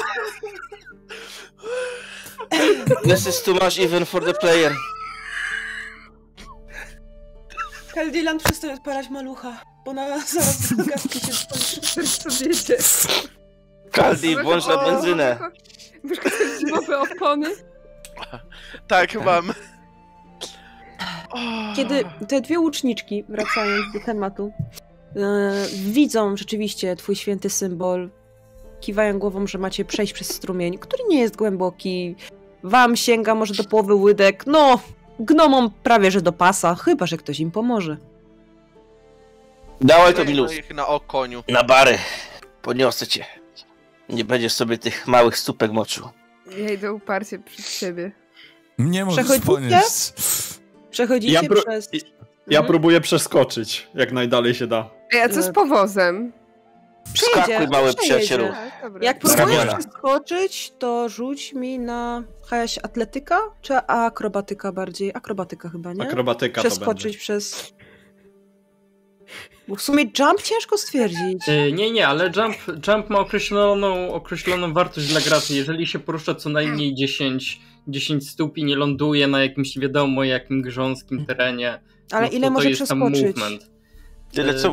This 3.05 3.27
is 3.27 3.43
too 3.43 3.55
much 3.55 3.79
even 3.79 4.05
for 4.05 4.25
the 4.25 4.35
player. 4.35 4.73
Keldilan 7.95 8.39
przestaje 8.39 8.73
odpalać 8.75 9.09
malucha, 9.11 9.63
bo 9.85 9.93
na 9.93 10.19
zaraz 10.27 10.73
gadki 10.73 11.21
się 11.27 11.33
skończy. 11.33 12.45
Wiecie. 12.49 12.77
Kaldi, 13.91 14.37
włącz 14.37 14.67
na 14.67 14.85
benzynę. 14.85 15.39
Masz 16.05 16.17
jakieś 16.17 16.59
zimowe 16.61 17.01
opony? 17.01 17.49
Tak, 18.89 19.25
mam. 19.25 19.53
Kiedy 21.77 22.05
te 22.29 22.41
dwie 22.41 22.61
łuczniczki, 22.61 23.25
wracając 23.29 23.93
do 23.93 24.01
tematu, 24.01 24.53
e, 25.17 25.21
widzą 25.85 26.37
rzeczywiście 26.37 26.97
twój 26.97 27.17
święty 27.17 27.51
symbol, 27.51 28.11
kiwają 28.81 29.19
głową, 29.19 29.47
że 29.47 29.59
macie 29.59 29.85
przejść 29.85 30.13
przez 30.13 30.33
strumień, 30.33 30.79
który 30.79 31.03
nie 31.09 31.21
jest 31.21 31.37
głęboki, 31.37 32.17
wam 32.63 32.97
sięga 32.97 33.35
może 33.35 33.55
do 33.55 33.65
połowy 33.65 33.95
łydek, 33.95 34.47
no, 34.47 34.81
gnomom 35.21 35.71
prawie 35.83 36.11
że 36.11 36.21
do 36.21 36.33
pasa, 36.33 36.75
chyba 36.75 37.07
że 37.07 37.17
ktoś 37.17 37.41
im 37.41 37.51
pomoże. 37.51 37.97
Dawaj 39.81 40.15
to, 40.15 40.25
Milus. 40.25 40.53
ich 40.53 40.75
na 40.75 40.87
okoniu. 40.87 41.43
Na 41.49 41.65
bary. 41.65 41.99
Poniosę 42.63 43.07
cię. 43.07 43.25
Nie 44.09 44.25
będziesz 44.25 44.53
sobie 44.53 44.79
tych 44.79 45.07
małych 45.07 45.39
stópek 45.39 45.73
moczył. 45.73 46.09
Ja 46.59 46.71
idę 46.71 46.93
uparcie 46.93 47.39
przed 47.39 47.67
siebie. 47.69 48.13
Mnie 48.79 49.05
możesz 49.05 49.25
Przechodzicie? 49.25 49.47
ponieść. 49.47 50.13
Przechodzicie 50.91 51.33
Ja 51.33 51.41
przez... 51.43 51.89
Ja 52.47 52.59
Mhm. 52.59 52.67
próbuję 52.67 53.01
przeskoczyć, 53.01 53.89
jak 53.95 54.13
najdalej 54.13 54.55
się 54.55 54.67
da. 54.67 54.91
Ej, 55.13 55.21
a 55.23 55.29
co 55.29 55.43
z 55.43 55.53
powozem? 55.53 56.33
Skakuj, 57.15 57.53
mały 57.53 57.69
przejedzie. 57.69 57.95
przyjacielu. 57.95 58.49
Tak, 58.49 58.83
dobra. 58.83 59.05
Jak 59.05 59.19
próbujesz 59.19 59.67
przeskoczyć, 59.75 60.73
to 60.79 61.09
rzuć 61.09 61.53
mi 61.53 61.79
na 61.79 62.23
jakaś 62.45 62.79
atletyka, 62.79 63.39
czy 63.63 63.77
akrobatyka 63.77 64.73
bardziej? 64.73 65.11
Akrobatyka 65.15 65.69
chyba, 65.69 65.93
nie? 65.93 66.03
Akrobatyka 66.03 66.63
to 66.63 66.69
Przeskoczyć 66.69 67.03
będzie. 67.05 67.19
przez... 67.19 67.74
Bo 69.69 69.75
w 69.77 69.83
sumie 69.83 70.05
jump 70.19 70.43
ciężko 70.43 70.79
stwierdzić. 70.79 71.49
E, 71.49 71.73
Nie, 71.73 71.91
nie, 71.91 72.09
ale 72.09 72.31
jump, 72.37 72.57
jump 72.89 73.11
ma 73.11 73.19
określoną, 73.19 74.13
określoną 74.15 74.73
wartość 74.73 75.07
dla 75.09 75.21
graczy. 75.21 75.55
Jeżeli 75.55 75.87
się 75.87 75.99
porusza 75.99 76.35
co 76.35 76.49
najmniej 76.51 76.95
10, 76.95 77.61
10 77.89 78.31
stóp 78.31 78.59
i 78.59 78.65
nie 78.65 78.77
ląduje 78.77 79.27
na 79.27 79.43
jakimś 79.43 79.77
nie 79.77 79.83
wiadomo 79.83 80.25
jakim 80.25 80.63
grząskim 80.63 81.27
terenie. 81.27 81.81
Ale 82.13 82.27
no 82.27 82.33
ile 82.33 82.47
to 82.47 82.53
może 82.53 82.71
przeskoczyć? 82.71 83.27
movement. 83.27 83.71
Tyle 84.33 84.55
co 84.55 84.73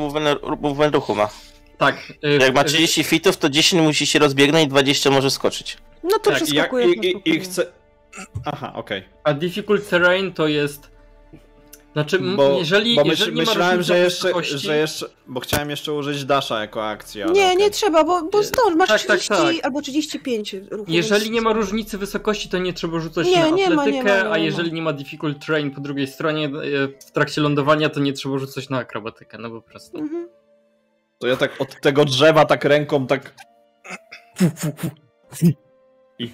movement, 0.61 0.95
ruchu 0.95 1.15
ma. 1.15 1.29
Tak. 1.77 2.13
e, 2.23 2.31
Jak 2.31 2.55
ma 2.55 2.61
e, 2.61 2.65
30 2.65 3.03
fitów, 3.03 3.37
to 3.37 3.49
10 3.49 3.83
musi 3.83 4.05
się 4.05 4.19
rozbiegnąć 4.19 4.65
i 4.65 4.67
20 4.67 5.09
może 5.09 5.31
skoczyć. 5.31 5.77
No 6.03 6.09
to 6.19 6.31
Tak, 6.31 6.41
i, 6.41 6.45
przeskakujesz 6.45 6.89
i, 7.03 7.07
i, 7.25 7.35
i 7.35 7.39
chcę... 7.39 7.65
Aha, 8.45 8.71
okej. 8.75 9.03
A 9.23 9.33
difficult 9.33 9.89
terrain 9.89 10.33
to 10.33 10.47
jest. 10.47 10.90
Znaczy, 11.93 12.19
Bo, 12.19 12.57
jeżeli, 12.57 12.95
bo 12.95 13.03
myśl, 13.03 13.11
jeżeli 13.11 13.37
myślałem, 13.37 13.81
że 13.83 13.97
jeszcze, 13.99 14.27
wysokości- 14.27 14.57
że 14.57 14.77
jeszcze... 14.77 15.05
Bo 15.27 15.39
chciałem 15.39 15.69
jeszcze 15.69 15.93
użyć 15.93 16.25
dasha 16.25 16.61
jako 16.61 16.87
akcji, 16.87 17.23
ale 17.23 17.31
Nie, 17.33 17.45
okej. 17.45 17.57
nie 17.57 17.69
trzeba, 17.69 18.03
bo, 18.03 18.23
bo 18.23 18.43
zdąż, 18.43 18.75
masz 18.75 18.89
Tak, 18.89 19.01
tak, 19.03 19.19
30 19.19 19.43
tak. 19.55 19.65
albo 19.65 19.81
35 19.81 20.53
ruchów. 20.71 20.89
Jeżeli 20.89 21.21
więc- 21.23 21.33
nie 21.33 21.41
ma 21.41 21.53
różnicy 21.53 21.97
wysokości, 21.97 22.49
to 22.49 22.57
nie 22.57 22.73
trzeba 22.73 22.99
rzucać 22.99 23.27
Nie, 23.27 23.39
na 23.39 23.49
nie 23.49 23.69
ma, 23.69 23.81
atletykę, 23.81 23.97
nie 23.97 24.03
ma, 24.03 24.23
nie 24.23 24.29
a 24.31 24.37
jeżeli 24.37 24.73
nie 24.73 24.81
ma 24.81 24.93
difficult 24.93 25.45
terrain 25.45 25.71
po 25.71 25.81
drugiej 25.81 26.07
stronie, 26.07 26.45
e, 26.45 26.49
w 27.07 27.11
trakcie 27.11 27.41
lądowania, 27.41 27.89
to 27.89 27.99
nie 27.99 28.13
trzeba 28.13 28.37
rzucać 28.37 28.69
na 28.69 28.77
akrobatykę, 28.77 29.37
no 29.37 29.49
po 29.49 29.61
prostu. 29.61 29.97
Mhm. 29.97 30.29
To 31.19 31.27
ja 31.27 31.37
tak 31.37 31.61
od 31.61 31.81
tego 31.81 32.05
drzewa 32.05 32.45
tak 32.45 32.65
ręką 32.65 33.07
tak... 33.07 33.33
I... 36.19 36.31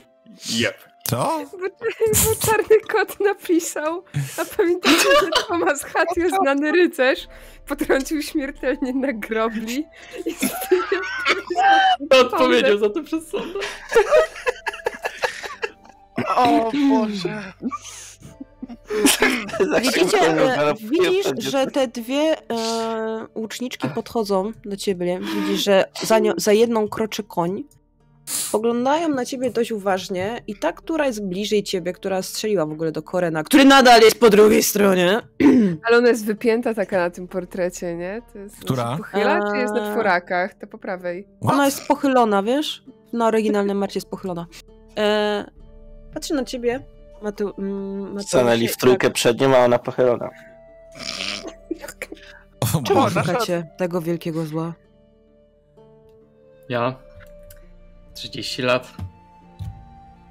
Jep. 0.60 0.87
Co? 1.10 1.40
Bo, 1.52 1.58
bo 1.58 2.48
czarny 2.48 2.80
kot 2.92 3.20
napisał, 3.20 4.04
a 4.38 4.46
pamiętacie, 4.58 5.10
że 5.22 5.30
Thomas 5.48 5.84
Hatfield, 5.84 6.36
znany 6.42 6.72
rycerz, 6.72 7.28
potrącił 7.68 8.22
śmiertelnie 8.22 8.94
na 8.94 9.14
grobli 9.14 9.86
i 10.26 10.36
Odpowiedział 12.22 12.78
za 12.78 12.90
to 12.90 13.04
przez 13.04 13.30
sąd. 13.30 13.54
O 16.36 16.72
Boże. 16.90 17.54
Widzicie, 19.82 20.22
e, 20.22 20.74
widzisz, 20.80 21.28
że 21.38 21.68
te 21.68 21.88
dwie 21.88 22.36
e, 22.52 23.28
łuczniczki 23.36 23.90
podchodzą 23.90 24.52
do 24.66 24.78
ciebie. 24.78 25.20
Widzisz, 25.36 25.64
że 25.64 25.86
za, 26.04 26.20
nią, 26.20 26.34
za 26.38 26.54
jedną 26.54 26.88
kroczy 26.88 27.24
koń. 27.24 27.64
Spoglądają 28.28 29.10
na 29.10 29.26
ciebie 29.26 29.52
dość 29.52 29.72
uważnie 29.72 30.42
i 30.48 30.56
ta, 30.56 30.74
która 30.74 31.06
jest 31.06 31.24
bliżej 31.26 31.64
ciebie, 31.64 31.94
która 31.94 32.22
strzeliła 32.22 32.66
w 32.66 32.72
ogóle 32.72 32.92
do 32.92 33.02
Korena, 33.04 33.44
który 33.44 33.66
nadal 33.66 34.02
jest 34.02 34.20
po 34.20 34.30
drugiej 34.30 34.64
stronie. 34.64 35.22
Ale 35.88 35.98
ona 35.98 36.08
jest 36.08 36.26
wypięta 36.26 36.74
taka 36.74 36.98
na 36.98 37.10
tym 37.10 37.28
portrecie, 37.28 37.96
nie? 37.96 38.22
To 38.34 38.40
jest, 38.40 38.60
Która? 38.60 38.92
Się 38.92 38.98
pochyla, 38.98 39.52
czy 39.52 39.58
jest 39.58 39.74
na 39.74 39.86
Eee. 39.86 39.92
czworakach? 39.92 40.54
To 40.54 40.68
po 40.68 40.78
prawej. 40.78 41.28
Ona 41.42 41.66
jest 41.66 41.88
pochylona, 41.88 42.44
wiesz? 42.44 42.84
Na 43.14 43.28
oryginalnym 43.28 43.78
marcie 43.78 43.98
jest 43.98 44.10
pochylona. 44.10 44.46
E, 44.98 45.46
patrzy 46.14 46.34
na 46.34 46.44
ciebie. 46.44 46.84
Mateu, 47.22 47.52
mm, 47.58 48.22
Stanęli 48.22 48.68
w 48.68 48.78
trójkę 48.78 49.08
jak- 49.08 49.14
przed 49.14 49.42
nią, 49.42 49.56
a 49.56 49.60
ona 49.66 49.80
pochylona. 49.80 50.30
Czemu 52.86 53.00
Boże. 53.02 53.24
szukacie 53.24 53.68
tego 53.78 54.02
wielkiego 54.02 54.46
zła? 54.46 54.74
Ja. 56.70 56.96
30 58.18 58.62
lat. 58.62 58.94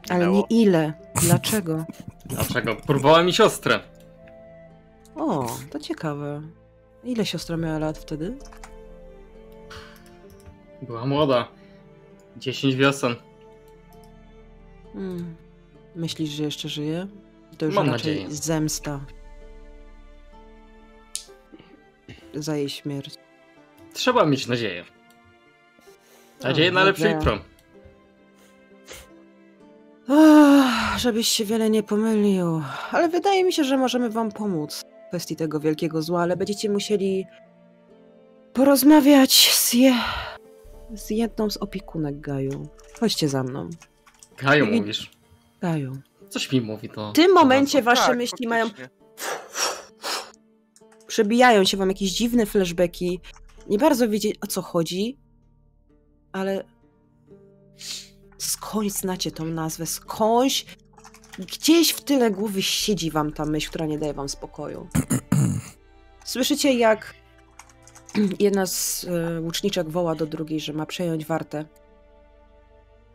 Ale 0.08 0.28
nie 0.28 0.42
ile. 0.50 0.92
Dlaczego? 1.22 1.84
Dlaczego? 2.26 2.76
Próbowała 2.76 3.22
mi 3.22 3.32
siostrę. 3.32 3.80
O, 5.16 5.56
to 5.70 5.78
ciekawe. 5.78 6.42
Ile 7.04 7.26
siostra 7.26 7.56
miała 7.56 7.78
lat 7.78 7.98
wtedy? 7.98 8.36
Była 10.82 11.06
młoda. 11.06 11.48
10 12.36 12.74
wiosen. 12.74 13.14
Hmm. 14.92 15.36
Myślisz, 15.96 16.30
że 16.30 16.42
jeszcze 16.44 16.68
żyje? 16.68 17.06
To 17.58 17.66
już 17.66 17.74
Mam 17.74 17.90
raczej 17.90 18.14
nadzieję. 18.14 18.30
zemsta. 18.36 19.00
Za 22.34 22.56
jej 22.56 22.68
śmierć. 22.68 23.14
Trzeba 23.92 24.26
mieć 24.26 24.46
nadzieję. 24.46 24.84
Nadzieję 26.42 26.70
na 26.72 26.84
lepsze 26.84 27.14
dobra. 27.14 27.38
Ach, 30.08 30.98
żebyś 30.98 31.28
się 31.28 31.44
wiele 31.44 31.70
nie 31.70 31.82
pomylił. 31.82 32.62
Ale 32.90 33.08
wydaje 33.08 33.44
mi 33.44 33.52
się, 33.52 33.64
że 33.64 33.76
możemy 33.76 34.10
wam 34.10 34.32
pomóc 34.32 34.82
w 35.06 35.08
kwestii 35.08 35.36
tego 35.36 35.60
wielkiego 35.60 36.02
zła, 36.02 36.22
ale 36.22 36.36
będziecie 36.36 36.70
musieli 36.70 37.26
porozmawiać 38.52 39.50
z, 39.54 39.74
je... 39.74 39.94
z 40.94 41.10
jedną 41.10 41.50
z 41.50 41.56
opiekunek 41.56 42.20
Gaju. 42.20 42.68
Chodźcie 43.00 43.28
za 43.28 43.42
mną. 43.42 43.70
Gaju 44.38 44.66
I- 44.66 44.80
mówisz. 44.80 45.10
Gaju. 45.60 45.92
Coś 46.28 46.52
mi 46.52 46.60
mówi 46.60 46.88
to. 46.88 47.10
W 47.10 47.14
tym 47.14 47.32
momencie 47.32 47.82
wasze 47.82 48.06
Tak, 48.06 48.16
myśli 48.16 48.48
mają 48.48 48.66
przebijają 51.06 51.64
się 51.64 51.76
wam 51.76 51.88
jakieś 51.88 52.10
dziwne 52.10 52.46
flashbacki. 52.46 53.20
Nie 53.68 53.78
bardzo 53.78 54.08
wiecie 54.08 54.32
o 54.40 54.46
co 54.46 54.62
chodzi, 54.62 55.16
ale 56.32 56.64
skądś 58.38 58.92
znacie 58.92 59.30
tą 59.30 59.44
nazwę, 59.44 59.86
skądś 59.86 60.66
gdzieś 61.38 61.90
w 61.90 62.00
tyle 62.00 62.30
głowy 62.30 62.62
siedzi 62.62 63.10
wam 63.10 63.32
ta 63.32 63.44
myśl, 63.44 63.68
która 63.68 63.86
nie 63.86 63.98
daje 63.98 64.14
wam 64.14 64.28
spokoju. 64.28 64.88
Słyszycie 66.24 66.72
jak 66.72 67.14
jedna 68.40 68.66
z 68.66 69.04
e, 69.04 69.40
łuczniczek 69.40 69.88
woła 69.90 70.14
do 70.14 70.26
drugiej, 70.26 70.60
że 70.60 70.72
ma 70.72 70.86
przejąć 70.86 71.26
wartę. 71.26 71.64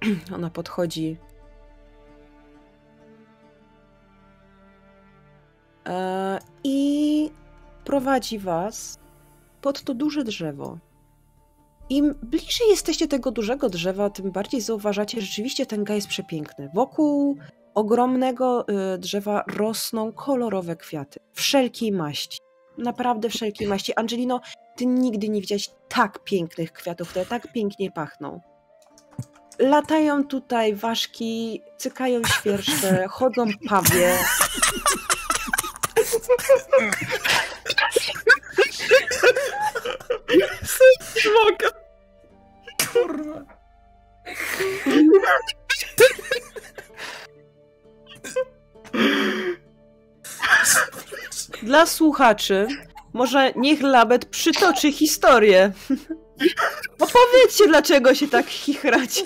Ona 0.36 0.50
podchodzi. 0.50 1.18
E, 5.88 6.40
I 6.64 7.32
prowadzi 7.86 8.40
was 8.40 9.00
pod 9.62 9.82
to 9.82 9.94
duże 9.94 10.24
drzewo. 10.24 10.78
Im 11.92 12.16
bliżej 12.22 12.68
jesteście 12.70 13.08
tego 13.08 13.32
dużego 13.32 13.70
drzewa, 13.70 14.10
tym 14.10 14.32
bardziej 14.32 14.62
zauważacie, 14.62 15.22
że 15.22 15.28
rzeczywiście 15.28 15.66
ten 15.66 15.84
gaj 15.84 15.96
jest 15.96 16.08
przepiękny. 16.08 16.70
Wokół 16.74 17.38
ogromnego 17.74 18.66
y, 18.96 18.98
drzewa 18.98 19.44
rosną 19.48 20.14
kolorowe 20.14 20.76
kwiaty. 20.76 21.20
Wszelkiej 21.34 21.92
maści. 21.92 22.40
Naprawdę 22.78 23.30
wszelkiej 23.30 23.68
maści. 23.68 23.96
Angelino, 23.96 24.42
ty 24.76 24.86
nigdy 24.86 25.30
nie 25.30 25.42
widziałaś 25.42 25.70
tak 25.90 26.24
pięknych 26.24 26.72
kwiatów, 26.74 27.10
które 27.10 27.26
tak 27.26 27.54
pięknie 27.54 27.92
pachną. 27.92 28.42
Latają 29.60 30.24
tutaj 30.24 30.76
ważki, 30.76 31.62
cykają 31.78 32.22
świerszcze, 32.24 33.08
chodzą 33.08 33.46
pawie. 33.70 34.18
Mogę. 41.44 41.81
Kurwa. 42.94 43.46
Dla 51.64 51.86
słuchaczy, 51.86 52.68
może 53.14 53.54
niech 53.56 53.82
Labet 53.82 54.26
przytoczy 54.26 54.92
historię. 54.92 55.72
Opowiedzcie, 57.00 57.68
dlaczego 57.68 58.16
się 58.16 58.28
tak 58.28 58.48
chichracie. 58.48 59.24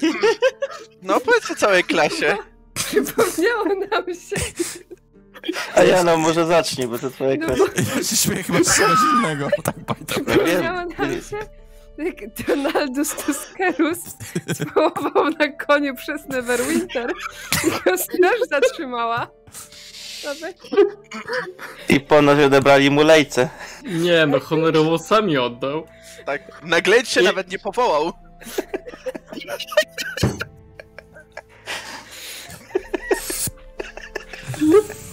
No 1.02 1.20
powiedzcie 1.20 1.56
całej 1.56 1.84
klasie. 1.84 2.38
Przypomniało 2.74 3.66
nam 3.66 4.04
się. 4.14 4.36
A 5.76 5.84
ja 5.84 6.04
no 6.04 6.18
może 6.18 6.46
zacznij, 6.46 6.88
bo 6.88 7.00
to 7.00 7.10
twoje 7.10 7.38
No 7.38 7.48
kwestie. 7.48 7.84
Ja 7.96 8.04
się 8.04 8.16
śmieję 8.16 8.44
chyba 8.44 8.64
z 8.64 8.78
czegoś 8.78 9.00
innego. 9.18 9.50
Tak 9.64 9.76
pamiętam. 9.86 10.26
Przypomniało 10.26 10.86
nam 10.86 11.22
się, 11.22 11.38
jak 11.38 11.65
Donaldus 12.48 13.16
Tuskerus 13.16 14.00
spróbował 14.54 15.30
na 15.30 15.48
koniu 15.48 15.96
przez 15.96 16.28
Neverwinter 16.28 17.14
i 17.68 17.70
go 17.70 17.98
straż 17.98 18.40
zatrzymała. 18.50 19.28
I 21.90 22.00
ponoć 22.00 22.40
odebrali 22.40 22.92
mu 22.92 23.04
lejce. 23.04 23.50
Nie, 23.84 24.26
no 24.26 24.40
honorowo 24.40 24.98
sami 24.98 25.38
oddał. 25.38 25.88
Tak, 26.26 26.62
na 26.64 26.78
się 27.06 27.22
nawet 27.22 27.52
nie 27.52 27.60
powołał. 27.60 28.12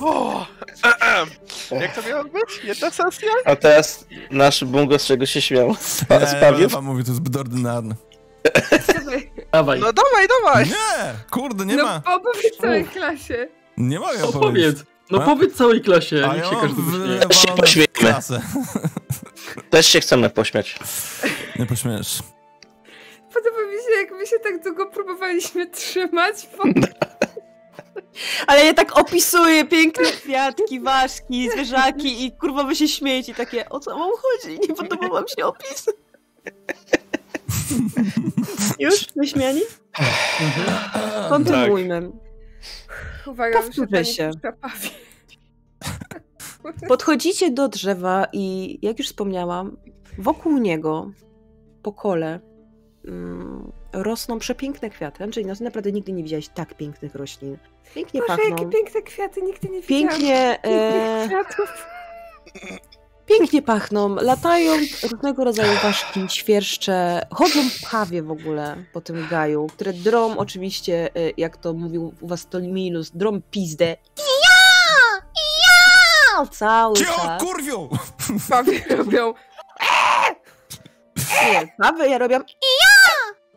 O, 0.01 0.47
Jak 1.81 1.95
to 1.95 2.03
miało 2.09 2.25
być? 2.25 2.65
Jedna 2.65 2.91
sesja? 2.91 3.29
A 3.45 3.57
teraz 3.57 4.05
nasz 4.31 4.65
bungo 4.65 4.99
z 4.99 5.05
czego 5.07 5.27
się 5.27 5.43
śmiał? 5.43 5.75
Spawił? 6.37 6.65
Ewa 6.65 6.81
mówi, 6.81 7.05
to 7.05 7.11
jest 7.11 7.17
zbyt 7.17 7.37
ordynarne. 7.37 7.95
Dawaj, 9.53 9.81
No 9.81 9.93
dawaj, 9.93 10.29
dawaj! 10.45 10.67
Nie! 10.67 11.13
Kurde, 11.31 11.67
nie 11.67 11.77
no 11.77 11.85
ma. 11.85 12.03
opowiedz 12.15 12.57
całej 12.61 12.85
klasie. 12.85 13.49
Nie 13.77 13.99
mogę 14.01 14.25
opowiedzieć. 14.25 14.35
opowiedz. 14.37 14.85
No 15.11 15.23
A? 15.23 15.25
powiedz 15.27 15.55
całej 15.57 15.81
klasie, 15.81 16.25
A 16.31 16.35
niech 16.35 16.45
ja 16.45 16.51
się 16.51 16.57
każdy 16.57 16.83
wyśmieje. 16.83 17.57
pośmiejmy. 17.57 17.89
klasę. 17.93 18.43
Też 19.71 19.87
się 19.87 20.01
chcemy 20.01 20.31
pośmiać. 20.31 20.79
Nie 21.59 21.67
pośmiesz. 21.67 22.19
Podoba 23.35 23.57
mi 23.57 23.73
się, 23.85 24.01
jak 24.01 24.11
my 24.11 24.27
się 24.27 24.39
tak 24.39 24.63
długo 24.63 24.87
próbowaliśmy 24.87 25.67
trzymać, 25.71 26.49
bo 26.59 26.65
Ale 28.47 28.65
ja 28.65 28.75
tak 28.75 28.99
opisuję 28.99 29.65
piękne 29.65 30.05
kwiatki, 30.05 30.81
ważki, 30.81 31.51
zwierzaki 31.51 32.27
i 32.27 32.33
kurwa 32.33 32.65
wy 32.65 32.77
się 32.77 32.89
śmiejecie 32.89 33.35
takie, 33.35 33.69
o 33.69 33.81
co 33.81 33.99
wam 33.99 34.11
chodzi? 34.11 34.59
Nie 34.69 34.75
podoba 34.75 35.09
wam 35.09 35.25
się 35.29 35.45
opis? 35.45 35.87
Już? 38.79 39.07
Wyśmiani? 39.17 39.61
Kontynuujmy. 41.29 42.11
uwaga, 43.27 43.63
Powtórzę 43.63 44.05
się. 44.05 44.31
Podchodzicie 46.89 47.51
do 47.51 47.69
drzewa 47.69 48.27
i 48.33 48.79
jak 48.83 48.99
już 48.99 49.09
wspomniałam, 49.09 49.77
wokół 50.19 50.59
niego 50.59 51.11
po 51.83 51.93
kole 51.93 52.41
mm, 53.05 53.73
rosną 53.93 54.39
przepiękne 54.39 54.91
kwiaty. 54.91 55.25
Angelina, 55.25 55.57
ty 55.57 55.65
naprawdę 55.65 55.93
nigdy 55.93 56.13
nie 56.13 56.23
widziałaś 56.23 56.49
tak 56.49 56.75
pięknych 56.75 57.15
roślin. 57.15 57.59
Pięknie 57.95 58.21
Boże, 58.21 58.37
pachną. 58.37 58.51
jakie 58.51 58.67
piękne 58.67 59.03
kwiaty, 59.03 59.43
nigdy 59.43 59.69
nie 59.69 59.81
widziałam. 59.81 60.09
Pięknie, 60.09 60.59
e, 60.63 61.29
pięknych 61.29 61.47
kwiatów. 61.47 61.87
pięknie 63.27 63.63
pachną. 63.63 64.15
Latają 64.15 64.73
różnego 65.13 65.45
rodzaju 65.45 65.73
ważki, 65.83 66.21
świerszcze. 66.29 67.27
Chodzą 67.31 67.61
pawie 67.91 68.23
w 68.23 68.31
ogóle 68.31 68.77
po 68.93 69.01
tym 69.01 69.27
gaju, 69.31 69.67
które 69.67 69.93
drą 69.93 70.37
oczywiście, 70.37 71.11
e, 71.17 71.31
jak 71.37 71.57
to 71.57 71.73
mówił 71.73 72.15
u 72.21 72.29
was 72.29 72.47
Tolmilus, 72.47 73.11
drą 73.11 73.43
pizdę. 73.51 73.97
Ja! 74.19 75.23
Ja! 75.37 76.47
Cały 76.47 76.97
Cio, 76.97 77.05
czas. 77.05 77.43
kurwiu! 77.43 77.89
Pawie 78.51 78.81
robią. 78.97 79.35
Nie, 81.53 81.75
pawy 81.83 82.09
ja 82.09 82.19
robię 82.19 82.41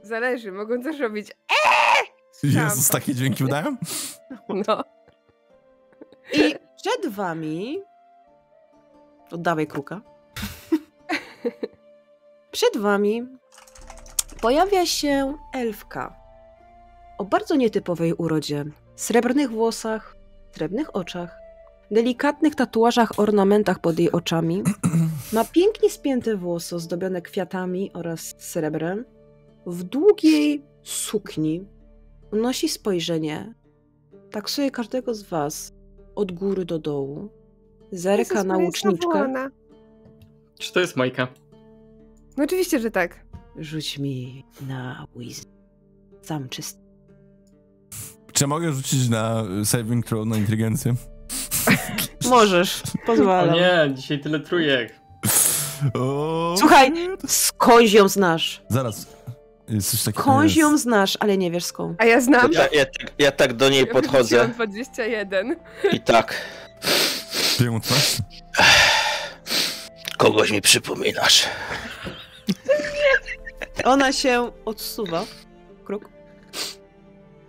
Zależy, 0.05 0.51
mogą 0.51 0.81
też 0.81 0.99
robić. 0.99 1.31
Jezus, 2.43 2.89
takie 2.89 3.15
dźwięki 3.15 3.43
udają? 3.43 3.75
No. 4.67 4.83
I 6.33 6.55
przed 6.77 7.13
wami. 7.13 7.79
Oddawaj 9.31 9.67
kruka. 9.67 10.01
przed 12.51 12.77
wami 12.77 13.27
pojawia 14.41 14.85
się 14.85 15.37
elfka. 15.53 16.15
o 17.17 17.25
bardzo 17.25 17.55
nietypowej 17.55 18.13
urodzie, 18.13 18.65
srebrnych 18.95 19.49
włosach, 19.51 20.15
srebrnych 20.51 20.95
oczach, 20.95 21.37
delikatnych 21.91 22.55
tatuażach, 22.55 23.19
ornamentach 23.19 23.79
pod 23.79 23.99
jej 23.99 24.11
oczami. 24.11 24.63
Ma 25.33 25.45
pięknie 25.45 25.89
spięte 25.89 26.35
włosy 26.35 26.75
ozdobione 26.75 27.21
kwiatami 27.21 27.91
oraz 27.93 28.35
srebrem. 28.37 29.05
W 29.65 29.83
długiej 29.83 30.63
sukni 30.83 31.65
unosi 32.31 32.69
spojrzenie. 32.69 33.53
Taksuje 34.31 34.71
każdego 34.71 35.13
z 35.13 35.23
was 35.23 35.73
od 36.15 36.31
góry 36.31 36.65
do 36.65 36.79
dołu. 36.79 37.29
Zerka 37.91 38.33
Jezus, 38.33 38.45
na 38.47 38.57
łuczniczkę. 38.57 39.49
Czy 40.59 40.73
to 40.73 40.79
jest 40.79 40.95
Majka? 40.95 41.27
No 42.37 42.43
oczywiście, 42.43 42.79
że 42.79 42.91
tak. 42.91 43.25
Rzuć 43.57 43.99
mi 43.99 44.45
na 44.67 45.07
wisdom. 45.15 45.51
Sam 46.21 46.49
czysty. 46.49 46.79
Czy 48.33 48.47
mogę 48.47 48.71
rzucić 48.73 49.09
na 49.09 49.43
saving 49.63 50.05
throw 50.05 50.25
na 50.27 50.37
inteligencję? 50.37 50.95
Możesz, 52.29 52.83
O 53.03 53.05
pozwalam. 53.05 53.55
nie, 53.55 53.93
dzisiaj 53.95 54.19
tyle 54.19 54.39
trójek. 54.39 54.95
O, 55.93 56.55
Słuchaj, 56.59 56.91
skądś 57.27 57.93
ją 57.93 58.07
znasz. 58.07 58.63
Zaraz. 58.69 59.14
Jest 59.69 59.91
coś 59.91 60.03
takiego. 60.03 60.41
Ją 60.55 60.77
znasz, 60.77 61.17
ale 61.19 61.37
nie 61.37 61.51
wiesz 61.51 61.65
skąd. 61.65 62.01
A 62.01 62.05
ja 62.05 62.21
znam. 62.21 62.51
Ja, 62.51 62.67
ja, 62.73 62.85
tak- 62.85 63.11
ja 63.19 63.31
tak 63.31 63.53
do 63.53 63.69
niej 63.69 63.85
Ja 63.85 63.93
podchodzę 63.93 64.19
wyrzuciłam 64.37 64.53
21. 64.53 65.55
i 65.91 65.99
tak. 65.99 66.41
Piękność. 67.59 68.17
Kogoś 70.17 70.51
mi 70.51 70.61
przypominasz. 70.61 71.43
Ona 73.83 74.13
się 74.13 74.51
odsuwa. 74.65 75.23
Krok. 75.85 76.09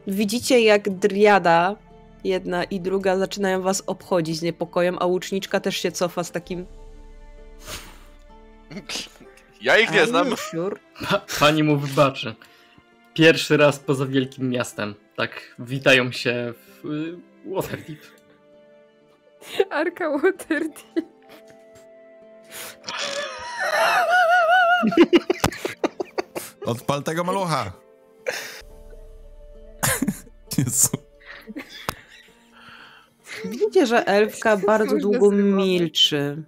Widzicie, 0.07 0.61
jak 0.61 0.89
driada 0.91 1.77
jedna 2.25 2.65
i 2.65 2.81
druga 2.81 3.19
zaczynają 3.19 3.63
was 3.63 3.83
obchodzić 3.87 4.37
z 4.37 4.43
niepokojem, 4.43 4.97
a 5.01 5.07
łuczniczka 5.07 5.61
też 5.61 5.77
się 5.77 5.93
cofa 5.93 6.25
z 6.25 6.31
takim. 6.31 6.67
Ja 9.67 9.79
ich 9.79 9.91
nie 9.91 9.99
"Are 10.03 10.07
znam. 10.07 10.37
sure?" 10.37 10.77
Pa, 11.11 11.21
pani 11.41 11.63
mu 11.63 11.77
wybaczy. 11.77 12.35
Pierwszy 13.15 13.57
raz 13.57 13.79
poza 13.79 14.07
wielkim 14.07 14.51
miastem. 14.51 14.95
Tak 15.17 15.55
witają 15.59 16.13
się 16.13 16.53
w 16.57 16.87
y, 16.87 17.19
Waterdeep. 17.55 17.99
Arka 19.71 20.11
Waterdeep. 20.11 20.77
Odpal 26.67 27.03
tego 27.03 27.25
malucha. 27.25 27.73
Jezu. 30.59 30.89
Widzicie, 33.45 33.87
że 33.87 34.07
elfka 34.07 34.57
bardzo 34.57 34.97
długo 34.99 35.31
milczy. 35.31 36.43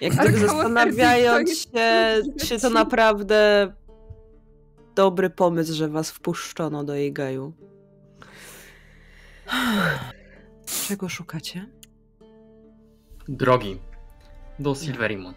Jak 0.00 0.12
gdyby 0.12 0.32
koło 0.46 0.48
zastanawiając 0.48 1.62
się, 1.62 2.22
czy 2.46 2.60
to 2.60 2.70
naprawdę 2.70 3.72
dobry 4.94 5.30
pomysł, 5.30 5.74
że 5.74 5.88
was 5.88 6.10
wpuszczono 6.10 6.84
do 6.84 6.94
jej 6.94 7.12
gaju. 7.12 7.52
Czego 10.88 11.08
szukacie? 11.08 11.66
Drogi 13.28 13.80
do 14.58 14.74
Silverimon. 14.74 15.34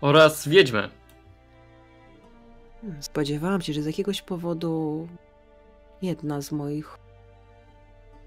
Oraz 0.00 0.48
wiedźmy. 0.48 0.90
Hmm, 2.80 3.02
Spodziewałam 3.02 3.60
się, 3.60 3.72
że 3.72 3.82
z 3.82 3.86
jakiegoś 3.86 4.22
powodu 4.22 5.08
jedna 6.02 6.40
z 6.40 6.52
moich 6.52 6.98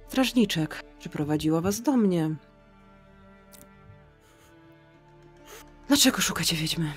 strażniczek 0.07 0.83
przyprowadziła 0.99 1.61
was 1.61 1.81
do 1.81 1.97
mnie. 1.97 2.35
Dlaczego 5.89 6.21
szukacie 6.21 6.55
wiedźmy? 6.55 6.93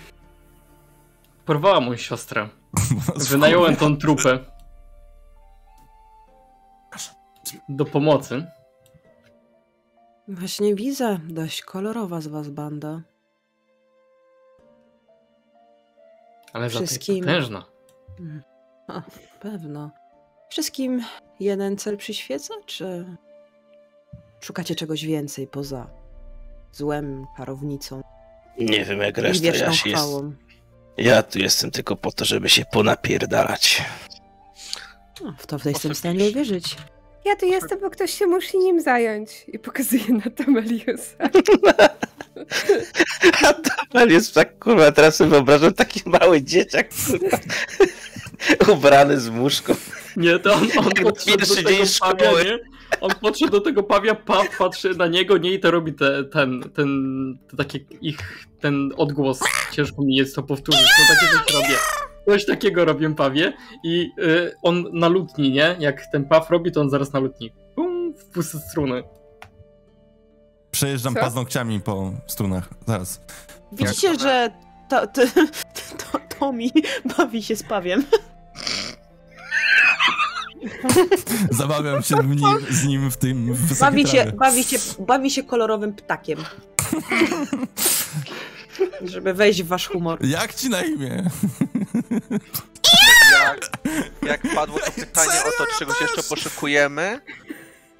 Porwała 1.45 1.81
moją 1.81 1.97
siostrę. 1.97 2.49
Wynająłem 3.31 3.77
tą 3.77 3.97
trupę. 3.97 4.39
Do 7.69 7.85
pomocy. 7.85 8.47
Właśnie 10.29 10.75
widzę, 10.75 11.19
dość 11.29 11.63
kolorowa 11.63 12.21
z 12.21 12.27
was 12.27 12.49
banda. 12.49 13.03
Ale 16.53 16.69
Wszystkim. 16.69 17.21
potężna. 17.21 17.65
Hmm. 18.19 18.43
A, 18.89 19.03
pewno. 19.41 19.91
Wszystkim 20.51 21.05
jeden 21.41 21.77
cel 21.77 21.97
przyświeca, 21.97 22.55
czy 22.67 23.17
szukacie 24.41 24.75
czegoś 24.75 25.05
więcej 25.05 25.47
poza 25.47 25.91
złem, 26.73 27.27
czarownicą 27.37 28.03
Nie 28.59 28.85
wiem 28.85 29.01
jak 29.01 29.19
reszta 29.19 29.45
wieczną 29.45 29.67
Jasi 29.67 29.91
jest. 29.91 30.05
Ja 30.97 31.23
tu 31.23 31.39
jestem 31.39 31.71
tylko 31.71 31.97
po 31.97 32.13
to, 32.13 32.25
żeby 32.25 32.49
się 32.49 32.65
ponapierdalać. 32.73 33.85
No, 35.25 35.35
w 35.39 35.47
to 35.47 35.59
w 35.59 35.65
jestem 35.65 35.95
w 35.95 35.99
stanie 35.99 36.29
uwierzyć. 36.29 36.77
Ja 37.25 37.37
tu 37.37 37.47
jestem, 37.47 37.81
bo 37.81 37.91
ktoś 37.91 38.19
się 38.19 38.27
musi 38.27 38.59
nim 38.59 38.81
zająć. 38.81 39.31
I 39.49 39.59
pokazuję 39.59 40.05
na 40.09 40.31
Tameliusa. 40.31 41.17
A 43.95 44.03
jest 44.05 44.35
tak, 44.35 44.59
kurwa, 44.59 44.93
teraz 44.93 45.17
sobie 45.17 45.31
wyobrażam 45.31 45.75
taki 45.75 46.03
mały 46.07 46.43
dzieciak, 46.43 46.89
kurwa, 47.07 47.39
ubrany 48.73 49.21
z 49.21 49.29
muszką. 49.29 49.75
Nie, 50.17 50.39
to 50.39 50.55
on, 50.55 50.69
on 50.79 50.91
podszedł 51.03 51.39
Pierwszy 51.39 51.63
do 51.63 51.69
tego 51.69 51.85
dzień 51.85 51.87
pawia, 52.01 52.43
nie? 52.43 52.59
On 53.01 53.11
podszedł 53.21 53.53
do 53.53 53.61
tego 53.61 53.83
pawia, 53.83 54.15
paw 54.15 54.59
patrzy 54.59 54.95
na 54.95 55.07
niego, 55.07 55.39
nie? 55.39 55.53
I 55.53 55.61
to 55.61 55.71
robi 55.71 55.95
te, 55.95 56.25
ten, 56.25 56.63
ten, 56.75 56.89
to 57.51 57.57
takie 57.57 57.79
ich, 58.01 58.47
ten 58.61 58.93
odgłos. 58.97 59.41
Ciężko 59.73 60.03
mi 60.03 60.17
jest 60.17 60.35
to 60.35 60.43
powtórzyć, 60.43 60.89
no 60.99 61.15
takie 61.15 61.33
coś 61.33 61.55
robię. 61.55 61.77
Coś 62.27 62.47
takiego 62.47 62.85
robię 62.85 63.15
pawie 63.15 63.53
i 63.85 64.11
y, 64.19 64.53
on 64.63 64.85
na 64.93 65.09
lutni, 65.09 65.51
nie? 65.51 65.77
Jak 65.79 66.07
ten 66.13 66.25
paw 66.25 66.51
robi, 66.51 66.73
to 66.73 66.81
on 66.81 66.91
zaraz 66.91 67.13
na 67.13 67.21
lutni. 67.21 67.53
Pum, 67.75 68.15
w 68.15 68.25
puste 68.25 68.59
struny. 68.59 69.03
Przejeżdżam 70.71 71.15
Co? 71.15 71.21
paznokciami 71.21 71.81
po 71.81 72.13
strunach. 72.27 72.69
Zaraz. 72.87 73.21
Widzicie, 73.73 74.19
że 74.19 74.51
to, 74.91 75.07
to, 75.07 75.23
to, 75.99 76.19
Tommy 76.43 76.65
bawi 77.17 77.43
się 77.43 77.57
z 77.57 77.63
pawiem. 77.63 78.05
Zabawiam 81.51 82.03
się 82.03 82.17
w 82.17 82.27
nim, 82.37 82.67
z 82.71 82.85
nim 82.85 83.11
w 83.11 83.17
tym 83.17 83.55
w 83.55 83.79
Bawi 83.79 84.07
się, 84.07 84.13
trawie. 84.23 84.33
bawi, 84.33 84.65
się, 84.65 84.77
bawi 84.99 85.31
się 85.31 85.43
kolorowym 85.43 85.95
ptakiem. 85.95 86.45
Żeby 89.03 89.35
wejść 89.35 89.63
w 89.63 89.67
wasz 89.67 89.89
humor. 89.89 90.25
Jak 90.25 90.55
ci 90.55 90.69
na 90.69 90.83
imię? 90.83 91.23
Jak, 93.33 93.71
jak 94.23 94.55
padło 94.55 94.79
to 94.79 94.91
pytanie 94.93 95.41
o 95.41 95.65
to, 95.65 95.79
czegoś 95.79 96.01
jeszcze 96.01 96.23
poszukujemy, 96.23 97.21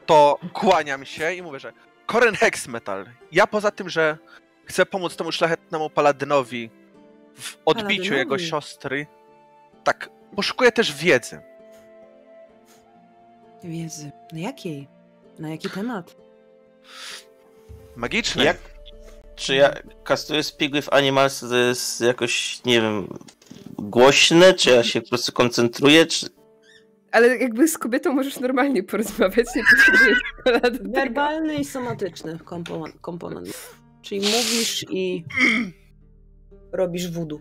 to 0.07 0.39
kłaniam 0.53 1.05
się 1.05 1.35
i 1.35 1.43
mówię, 1.43 1.59
że 1.61 1.73
Koren 2.07 2.35
Hex 2.35 2.69
Metal. 2.69 3.07
Ja 3.33 3.47
poza 3.47 3.71
tym, 3.71 3.89
że 3.89 4.19
chcę 4.67 4.87
pomóc 4.87 5.17
temu 5.17 5.33
szlachetnemu 5.33 5.91
paladynowi 5.91 6.71
w 7.35 7.59
odbiciu 7.65 8.15
jego 8.15 8.39
siostry, 8.39 9.07
tak, 9.85 10.11
poszukuję 10.37 10.73
też 10.73 10.95
wiedzy. 10.95 11.41
Wiedzy. 13.65 14.13
Na 14.33 14.39
jakiej? 14.39 14.89
Na 15.39 15.51
jaki 15.51 15.71
temat? 15.71 16.17
Magicznej. 17.97 18.47
Jak, 18.47 18.57
czy 19.37 19.55
ja 19.55 19.75
kastuję 20.05 20.43
Speak 20.43 20.73
with 20.73 20.89
Animals, 20.91 21.41
to 21.41 21.57
jest 21.57 22.01
jakoś, 22.01 22.65
nie 22.65 22.81
wiem, 22.81 23.19
głośne, 23.79 24.55
czy 24.55 24.71
ja 24.71 24.85
się 24.85 25.01
po 25.01 25.09
prostu 25.09 25.33
koncentruję, 25.33 26.07
czy... 26.07 26.27
Ale 27.13 27.37
jakby 27.37 27.69
z 27.69 27.79
kobietą 27.79 28.13
możesz 28.13 28.41
normalnie 28.41 28.83
porozmawiać, 28.83 29.47
nie 29.57 29.63
potrzebujesz. 29.71 30.19
Werbalny 30.81 31.55
i 31.55 31.65
somatyczny 31.65 32.39
komponent. 32.39 32.95
komponent. 33.01 33.49
Czyli 34.03 34.21
mówisz 34.21 34.85
i 34.91 35.25
robisz 36.73 37.11
wudu. 37.11 37.41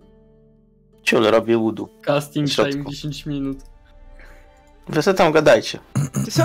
Ciul, 1.03 1.23
robię 1.23 1.57
łudu. 1.57 1.89
Casting 2.01 2.49
time 2.49 2.85
10 2.89 3.25
minut. 3.25 3.57
Wy 4.87 5.01
sobie 5.01 5.17
tam 5.17 5.31
gadajcie. 5.31 5.79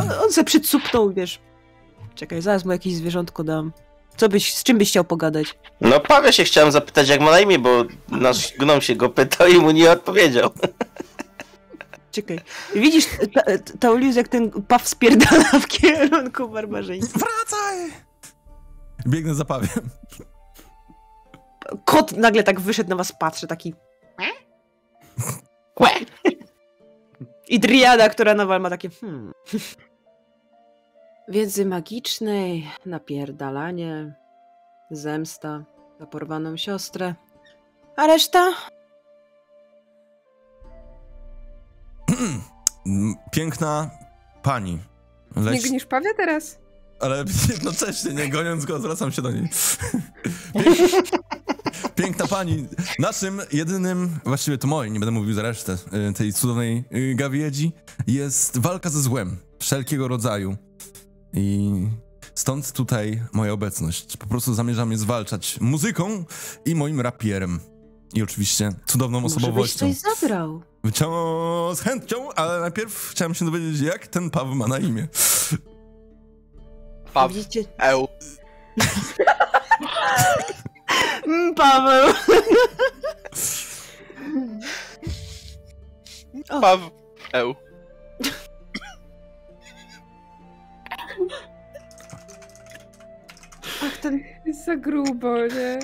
On, 0.00 0.12
on 0.24 0.32
se 0.32 0.44
przycupnął, 0.44 1.12
wiesz. 1.12 1.40
Czekaj, 2.15 2.42
zaraz 2.42 2.65
mu 2.65 2.73
jakieś 2.73 2.94
zwierzątko 2.94 3.44
dam. 3.44 3.73
Co 4.16 4.28
byś, 4.28 4.55
z 4.55 4.62
czym 4.62 4.78
byś 4.78 4.89
chciał 4.89 5.05
pogadać? 5.05 5.58
No 5.81 6.00
Paweł 6.00 6.32
się 6.32 6.44
chciałem 6.44 6.73
zapytać 6.73 7.08
jak 7.08 7.20
ma 7.20 7.31
na 7.31 7.40
imię, 7.40 7.58
bo 7.58 7.84
nasz 8.08 8.52
gnom 8.58 8.81
się 8.81 8.97
go 8.97 9.08
pytał 9.08 9.48
i 9.48 9.58
mu 9.58 9.70
nie 9.70 9.90
odpowiedział. 9.90 10.50
Czekaj. 12.12 12.40
Widzisz, 12.74 13.06
ta, 13.34 13.42
ta, 13.42 13.78
Taulius, 13.78 14.16
jak 14.16 14.28
ten 14.28 14.50
paw 14.50 14.89
spierdala 14.89 15.44
w 15.60 15.66
kierunku 15.66 16.48
barbarzyńcy. 16.48 17.08
Wracaj! 17.18 17.90
Biegnę 19.08 19.34
za 19.34 19.44
pawiem. 19.44 19.90
Kot 21.85 22.12
nagle 22.12 22.43
tak 22.43 22.61
wyszedł 22.61 22.91
na 22.91 22.97
was, 22.97 23.12
patrzy, 23.12 23.47
taki... 23.47 23.75
I 27.49 27.61
driada, 27.61 28.09
która 28.09 28.35
nawal 28.35 28.61
ma 28.61 28.70
takie 28.70 28.91
hmm. 28.91 29.33
Wiedzy 31.28 31.67
magicznej, 31.67 32.70
napierdalanie, 32.86 34.15
zemsta 34.91 35.65
za 36.01 36.07
porwaną 36.07 36.57
siostrę. 36.57 37.15
A 37.97 38.07
reszta? 38.07 38.53
Mm, 42.86 43.15
Piękna 43.33 43.91
pani. 44.43 44.78
Nie 45.36 45.43
Leć, 45.43 45.69
gnisz 45.69 45.86
Pawia 45.86 46.11
teraz? 46.17 46.59
ale 47.01 47.25
jednocześnie, 47.53 48.12
nie 48.12 48.28
goniąc 48.28 48.65
go, 48.65 48.78
zwracam 48.78 49.12
się 49.12 49.23
do 49.23 49.31
niej. 49.31 49.49
Piękna 51.97 52.26
pani. 52.26 52.66
Naszym 52.99 53.41
jedynym, 53.52 54.18
właściwie 54.25 54.58
to 54.58 54.66
moim, 54.68 54.92
nie 54.92 55.00
będę 55.00 55.10
mówił 55.12 55.34
za 55.34 55.42
resztę, 55.42 55.78
y, 56.10 56.12
tej 56.12 56.33
cudownej 56.33 56.84
y, 56.94 57.15
gawiedzi, 57.15 57.73
jest 58.07 58.58
walka 58.58 58.91
ze 58.91 59.02
złem. 59.02 59.36
Wszelkiego 59.58 60.08
rodzaju. 60.08 60.57
I 61.33 61.70
stąd 62.34 62.73
tutaj 62.73 63.23
moja 63.33 63.52
obecność. 63.52 64.16
Po 64.16 64.26
prostu 64.26 64.55
zamierzam 64.55 64.92
je 64.92 64.99
zwalczać 64.99 65.60
muzyką 65.60 66.25
i 66.65 66.75
moim 66.75 67.00
rapierem. 67.00 67.60
I 68.15 68.23
oczywiście 68.23 68.73
cudowną 68.86 69.20
Może 69.20 69.34
byś 69.34 69.44
osobowością. 69.44 69.78
coś 69.78 69.97
zabrał. 70.20 70.62
Z 71.75 71.81
chęcią, 71.81 72.33
ale 72.33 72.60
najpierw 72.60 73.08
chciałem 73.10 73.34
się 73.34 73.44
dowiedzieć, 73.44 73.81
jak 73.81 74.07
ten 74.07 74.31
Paweł 74.31 74.55
ma 74.55 74.66
na 74.66 74.78
imię. 74.78 75.08
Paw. 77.15 77.33
Widzicie? 77.33 77.65
Eł. 77.78 78.08
Mm, 81.26 81.55
Paweł. 81.55 82.15
O. 86.50 86.60
Paw. 86.60 86.81
Eł. 87.32 87.55
Ach, 93.84 93.97
ten... 94.00 94.20
Jest 94.47 94.65
za 94.65 94.76
grubo, 94.76 95.36
nie? 95.47 95.78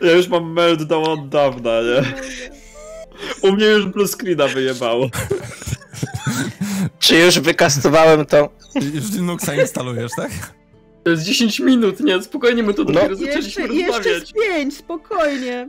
Ja 0.00 0.12
już 0.12 0.28
mam 0.28 0.52
meltdown 0.52 1.04
od 1.08 1.28
dawna, 1.28 1.70
nie? 1.82 2.12
U 3.48 3.52
mnie 3.52 3.66
już 3.66 3.86
blue 3.86 4.08
screena 4.08 4.48
wyjebało. 4.48 5.08
Czy 6.98 7.16
już 7.18 7.40
wykastowałem 7.40 8.26
to? 8.26 8.48
Już 8.94 9.10
Linuxa 9.10 9.54
instalujesz, 9.54 10.12
tak? 10.16 10.30
To 11.04 11.10
jest 11.10 11.22
10 11.22 11.60
minut, 11.60 12.00
nie? 12.00 12.22
Spokojnie, 12.22 12.62
my 12.62 12.74
to 12.74 12.84
No. 12.84 12.92
dopiero 12.92 13.16
zaczęliśmy 13.16 13.62
Jeszcze, 13.62 13.74
jeszcze 13.74 13.98
rozmawiać. 13.98 14.28
z 14.28 14.32
pięć, 14.32 14.76
spokojnie. 14.76 15.68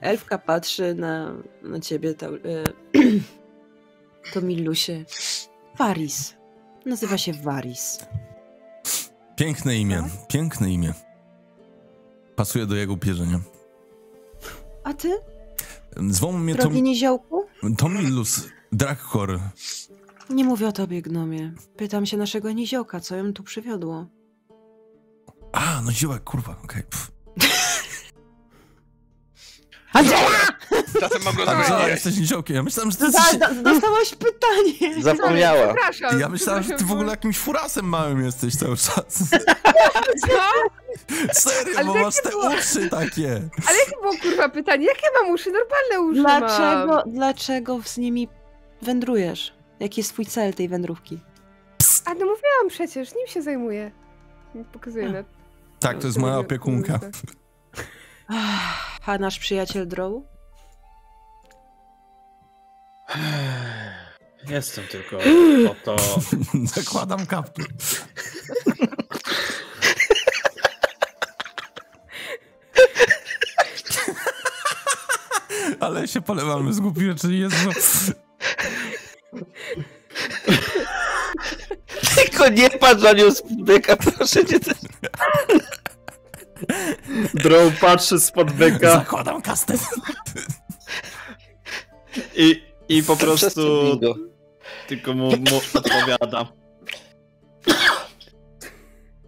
Elfka 0.00 0.38
patrzy 0.38 0.94
na, 0.94 1.34
na 1.62 1.80
ciebie, 1.80 2.14
to, 2.14 2.26
e, 2.26 2.38
to 4.32 4.40
Milusie. 4.40 5.04
Varis. 5.78 6.34
Nazywa 6.86 7.18
się 7.18 7.32
Varis. 7.32 7.98
Piękne 9.36 9.76
imię, 9.76 10.02
piękne 10.28 10.70
imię. 10.70 10.92
Pasuje 12.36 12.66
do 12.66 12.74
jego 12.76 12.96
pierzenia. 12.96 13.40
A 14.84 14.94
ty, 14.94 15.18
Zwą 16.10 16.32
mnie 16.32 16.54
Tom, 16.54 16.62
drogi 16.62 16.82
niziołku? 16.82 17.46
Tomilus 17.78 18.48
Drakkor. 18.72 19.40
Nie 20.30 20.44
mówię 20.44 20.68
o 20.68 20.72
tobie, 20.72 21.02
gnomie. 21.02 21.52
Pytam 21.76 22.06
się 22.06 22.16
naszego 22.16 22.52
niziołka, 22.52 23.00
co 23.00 23.16
ją 23.16 23.32
tu 23.32 23.42
przywiodło. 23.42 24.06
A, 25.52 25.80
no 25.84 25.92
ziołek, 25.92 26.24
kurwa, 26.24 26.56
okej. 26.64 26.82
Angela! 29.92 30.28
Czasem 31.00 31.22
mogę 31.24 31.42
A, 31.42 31.46
zrobić. 31.46 31.70
a, 31.70 31.88
jesteś 31.88 32.16
niziołkiem. 32.18 32.56
Ja 32.56 32.62
myślałem, 32.62 32.90
że 32.90 32.96
ty 32.96 33.04
jesteś... 33.04 33.36
do- 33.38 33.62
Dostałaś 33.72 34.14
pytanie. 34.14 35.02
Zapomniała. 35.02 35.66
Przepraszam. 35.74 36.20
Ja 36.20 36.28
myślałem, 36.28 36.62
że 36.62 36.74
ty 36.74 36.84
w 36.84 36.92
ogóle 36.92 37.10
jakimś 37.10 37.38
furasem 37.38 37.84
małym 37.88 38.24
jesteś 38.24 38.56
cały 38.56 38.76
czas. 38.76 39.04
Co? 40.20 40.36
Serio, 41.32 41.74
Ale 41.78 41.84
bo 41.86 41.94
masz 41.94 42.22
te 42.22 42.28
było- 42.30 42.50
uszy 42.58 42.90
takie. 42.90 43.28
Ale 43.68 43.78
jakie 43.78 43.96
było 44.02 44.12
kurwa 44.22 44.48
pytanie? 44.48 44.86
Jakie 44.86 45.06
mam 45.22 45.30
uszy? 45.34 45.50
Normalne 45.52 46.00
uszy 46.10 46.20
Dlaczego, 46.20 46.94
mam. 46.94 47.12
dlaczego 47.12 47.80
z 47.84 47.96
nimi 47.96 48.28
wędrujesz? 48.82 49.55
Jaki 49.80 50.00
jest 50.00 50.12
twój 50.12 50.26
cel 50.26 50.54
tej 50.54 50.68
wędrówki? 50.68 51.18
A 52.04 52.10
no 52.10 52.20
mówiłam 52.20 52.68
przecież, 52.68 53.14
nim 53.14 53.26
się 53.26 53.42
zajmuję. 53.42 53.90
Pokazuję 54.72 55.08
na... 55.08 55.24
Tak, 55.80 55.98
to 55.98 56.06
jest 56.06 56.18
moja 56.18 56.38
opiekunka. 56.38 57.00
A 59.06 59.18
nasz 59.18 59.38
przyjaciel 59.38 59.88
Drow? 59.88 60.12
Jestem 64.48 64.84
tylko 64.84 65.18
po 65.68 65.74
to... 65.84 65.96
Zakładam 66.64 67.26
kaptur. 67.26 67.66
Ale 75.80 76.08
się 76.08 76.20
polewamy 76.20 76.72
z 76.72 76.80
głupi 76.80 77.00
rzeczy, 77.00 77.34
Jezu. 77.34 77.70
Tylko 82.14 82.48
nie 82.48 82.70
patrz 82.70 83.02
na 83.02 83.12
nią 83.12 83.30
z 83.30 83.42
byka, 83.58 83.96
proszę 83.96 84.44
cię. 84.44 84.58
Drow 87.34 87.80
patrzy 87.80 88.20
spod 88.20 88.52
byka 88.52 88.92
Zakładam 88.92 89.42
kastet. 89.42 89.80
i, 92.36 92.62
i 92.88 93.02
po 93.02 93.16
prostu 93.16 93.60
tylko 94.88 95.14
mu, 95.14 95.30
mu 95.30 95.60
odpowiada. 95.74 96.52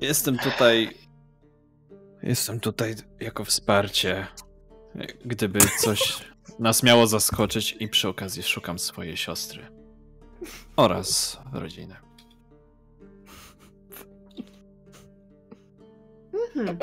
Jestem 0.00 0.38
tutaj... 0.38 0.90
Jestem 2.22 2.60
tutaj 2.60 2.94
jako 3.20 3.44
wsparcie. 3.44 4.26
Gdyby 5.24 5.58
coś 5.78 6.18
nas 6.58 6.82
miało 6.82 7.06
zaskoczyć 7.06 7.76
i 7.80 7.88
przy 7.88 8.08
okazji 8.08 8.42
szukam 8.42 8.78
swojej 8.78 9.16
siostry. 9.16 9.77
Oraz 10.76 11.39
rodziny. 11.52 11.97
Mhm. 16.33 16.78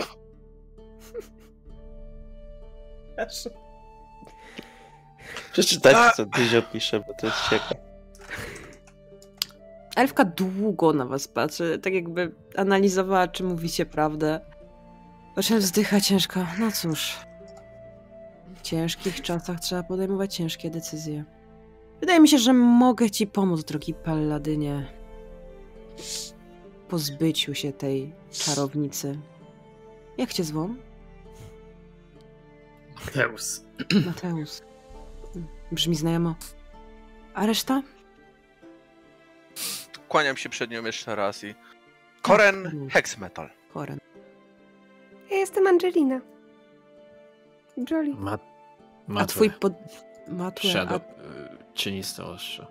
Przeczytajcie, 5.51 6.11
co 6.16 6.25
Dyzio 6.25 6.61
pisze, 6.61 7.00
bo 7.00 7.14
to 7.19 7.25
jest 7.27 7.38
ciekawe. 7.50 7.75
Elfka 9.95 10.25
długo 10.25 10.93
na 10.93 11.06
was 11.06 11.27
patrzy, 11.27 11.80
tak 11.80 11.93
jakby 11.93 12.35
analizowała, 12.58 13.27
czy 13.27 13.43
mówicie 13.43 13.85
prawdę. 13.85 14.40
Po 15.35 15.43
czym 15.43 15.59
wzdycha 15.59 16.01
ciężko. 16.01 16.40
No 16.59 16.72
cóż. 16.72 17.17
W 18.56 18.61
ciężkich 18.61 19.22
czasach 19.22 19.59
trzeba 19.59 19.84
podejmować 19.84 20.35
ciężkie 20.35 20.69
decyzje. 20.69 21.24
Wydaje 21.99 22.19
mi 22.19 22.27
się, 22.30 22.38
że 22.38 22.53
mogę 22.53 23.09
ci 23.11 23.27
pomóc, 23.27 23.64
drogi 23.64 23.93
Palladynie. 23.93 24.85
W 25.98 26.90
Pozbyciu 26.90 27.53
się 27.53 27.74
tej 27.74 28.14
czarownicy. 28.32 29.19
Jak 30.17 30.33
cię 30.33 30.43
zwą? 30.43 30.75
Mateus. 33.06 33.65
Mateusz. 34.06 34.59
Brzmi 35.72 35.95
znajomo. 35.95 36.35
A 37.33 37.45
reszta? 37.45 37.82
Kłaniam 40.07 40.38
się 40.38 40.49
przed 40.49 40.72
nią 40.72 40.85
jeszcze 40.85 41.15
raz 41.15 41.43
i... 41.43 41.56
Koren 42.22 42.90
Hexmetal. 42.91 43.49
Koren. 43.74 43.99
Ja 45.32 45.38
jestem 45.38 45.67
Angelina. 45.67 46.22
Jolly. 47.91 48.14
Ma, 48.15 48.38
A 49.15 49.25
twój 49.25 49.49
pod... 49.49 49.74
Matue, 50.27 50.67
Shadow. 50.69 51.01
Cieniste 51.75 52.25
ostrze. 52.25 52.67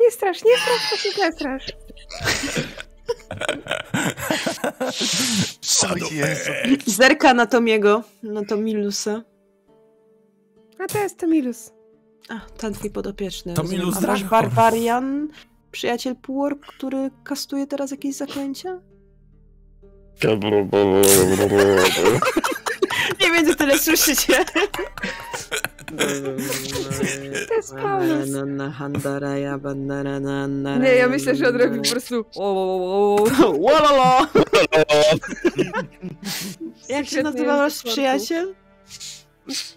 Nie 0.00 0.10
strasz, 0.10 0.44
nie 0.44 0.56
strasz, 0.58 0.90
to 0.90 0.96
się 0.96 1.08
nie 1.18 1.32
strasz. 1.32 1.66
Zerka 6.86 7.34
na 7.34 7.46
Tomiego, 7.46 8.02
na 8.22 8.44
Tomilusa. 8.44 9.22
A 10.78 10.86
to 10.86 10.98
jest 10.98 11.18
Tomilus. 11.18 11.70
A, 12.28 12.40
ten 12.56 12.74
twój 12.74 12.90
podopieczny. 12.90 13.54
Tomilus 13.54 14.00
masz. 14.00 14.24
Barbarian, 14.24 15.28
przyjaciel 15.72 16.16
Półork, 16.16 16.66
który 16.66 17.10
kastuje 17.24 17.66
teraz 17.66 17.90
jakieś 17.90 18.16
zaklęcia? 18.16 18.70
Nie 23.20 23.30
wiem, 23.30 23.46
czy 23.46 23.56
tyle 23.56 23.78
słyszycie. 23.78 24.44
To 27.48 27.54
jest 27.54 27.74
Paulus. 27.74 28.28
Nie, 30.80 30.94
ja 30.94 31.08
myślę, 31.08 31.36
że 31.36 31.48
on 31.48 31.56
robi 31.56 31.80
po 31.80 31.90
prostu... 31.90 32.24
Łololo! 33.58 34.26
Jak 36.88 37.06
się 37.06 37.22
nazywa 37.22 37.56
wasz 37.56 37.82
przyjaciel? 37.82 38.54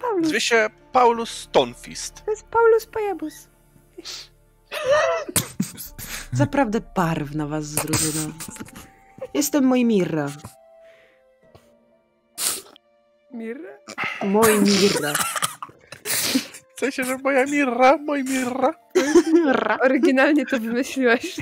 Paulus, 0.01 0.27
Zwie 0.27 0.41
się 0.41 0.69
Paulus 0.91 1.29
Stonefist. 1.29 2.25
to 2.25 2.31
jest 2.31 2.43
Paulus 2.43 2.85
Pajabus. 2.85 3.33
Zaprawdę 6.33 6.81
barwna 6.95 7.47
was 7.47 7.65
z 7.65 7.75
drużyną. 7.75 8.33
Jestem 9.33 9.63
Mojmirra. 9.63 10.27
Mirra? 13.33 13.69
Mojmirra. 14.23 15.13
W 16.75 16.79
sensie, 16.79 17.03
że 17.03 17.17
moja 17.17 17.45
mirra, 17.45 17.97
moj 17.97 18.23
mirra. 18.23 18.73
Oryginalnie 19.81 20.45
to 20.45 20.59
wymyśliłaś. 20.59 21.35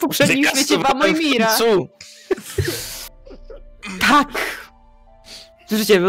Była 0.00 0.26
Wykasowałem 0.26 0.96
w 0.98 0.98
Mojmira. 0.98 1.46
końcu. 1.46 1.88
Tak! 4.08 4.28
Słyszycie? 5.68 6.00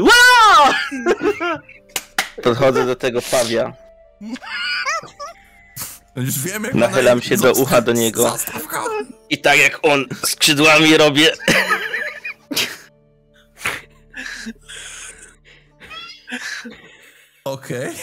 Wow! 0.00 0.72
Podchodzę 2.42 2.86
do 2.86 2.96
tego 2.96 3.22
Pawia, 3.22 3.72
Już 6.16 6.34
jak 6.62 6.74
nachylam 6.74 7.22
się 7.22 7.36
do 7.36 7.52
ucha 7.52 7.80
do 7.80 7.92
niego 7.92 8.36
i 9.30 9.38
tak 9.38 9.58
jak 9.58 9.78
on 9.82 10.04
skrzydłami 10.26 10.96
robię. 10.96 11.32
Okej. 17.44 17.94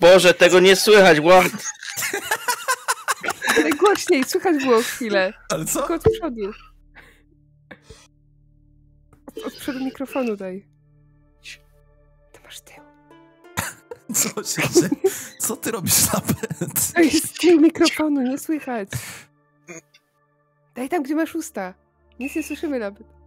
Boże, 0.00 0.34
tego 0.34 0.60
nie 0.60 0.76
słychać, 0.76 1.18
what? 1.18 1.52
Ale 3.56 3.70
głośniej, 3.70 4.24
słychać 4.24 4.64
było 4.64 4.82
chwilę. 4.82 5.32
Ale 5.50 5.64
co? 5.64 5.78
Tylko 5.78 5.94
od 5.94 6.02
przodu. 6.02 6.52
Od 9.44 9.54
przodu 9.54 9.84
mikrofonu 9.84 10.36
daj. 10.36 10.66
To 12.32 12.40
masz 12.44 12.60
tył. 12.60 12.84
Co 14.14 14.28
się 14.44 14.68
dzieje? 14.68 14.90
Co 15.38 15.56
ty 15.56 15.70
robisz 15.70 16.12
napęd? 16.12 16.92
To 16.94 17.00
jest 17.00 17.38
tył 17.38 17.60
mikrofonu, 17.60 18.22
nie 18.22 18.38
słychać. 18.38 18.88
Daj 20.74 20.88
tam, 20.88 21.02
gdzie 21.02 21.14
masz 21.14 21.34
usta. 21.34 21.74
Nic 22.18 22.34
nie 22.34 22.42
słyszymy 22.42 22.78
nawet. 22.78 23.19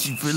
Jaki 0.00 0.14
wy... 0.14 0.32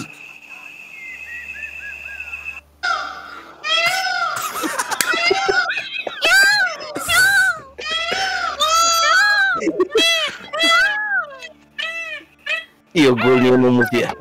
I 12.94 13.08
ogólnie 13.08 13.52
mu 13.52 13.72
mówię. 13.72 14.12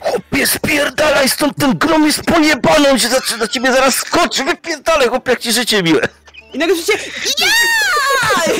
Chłopie, 0.00 0.46
spierdalaj 0.46 1.28
stąd, 1.28 1.56
ten 1.56 1.78
grom 1.78 2.06
jest 2.06 2.22
pojebany, 2.22 2.90
on 2.90 2.98
się 2.98 3.08
zaczyna 3.08 3.48
ciebie 3.48 3.72
zaraz 3.72 3.94
skoczy, 3.94 4.44
wypierdalaj, 4.44 5.08
chłopie, 5.08 5.30
jak 5.30 5.40
ci 5.40 5.52
życie 5.52 5.82
miłe. 5.82 6.00
I 6.54 6.58
nagle 6.58 6.76
słyszycie 6.76 7.44
ja! 7.44 8.52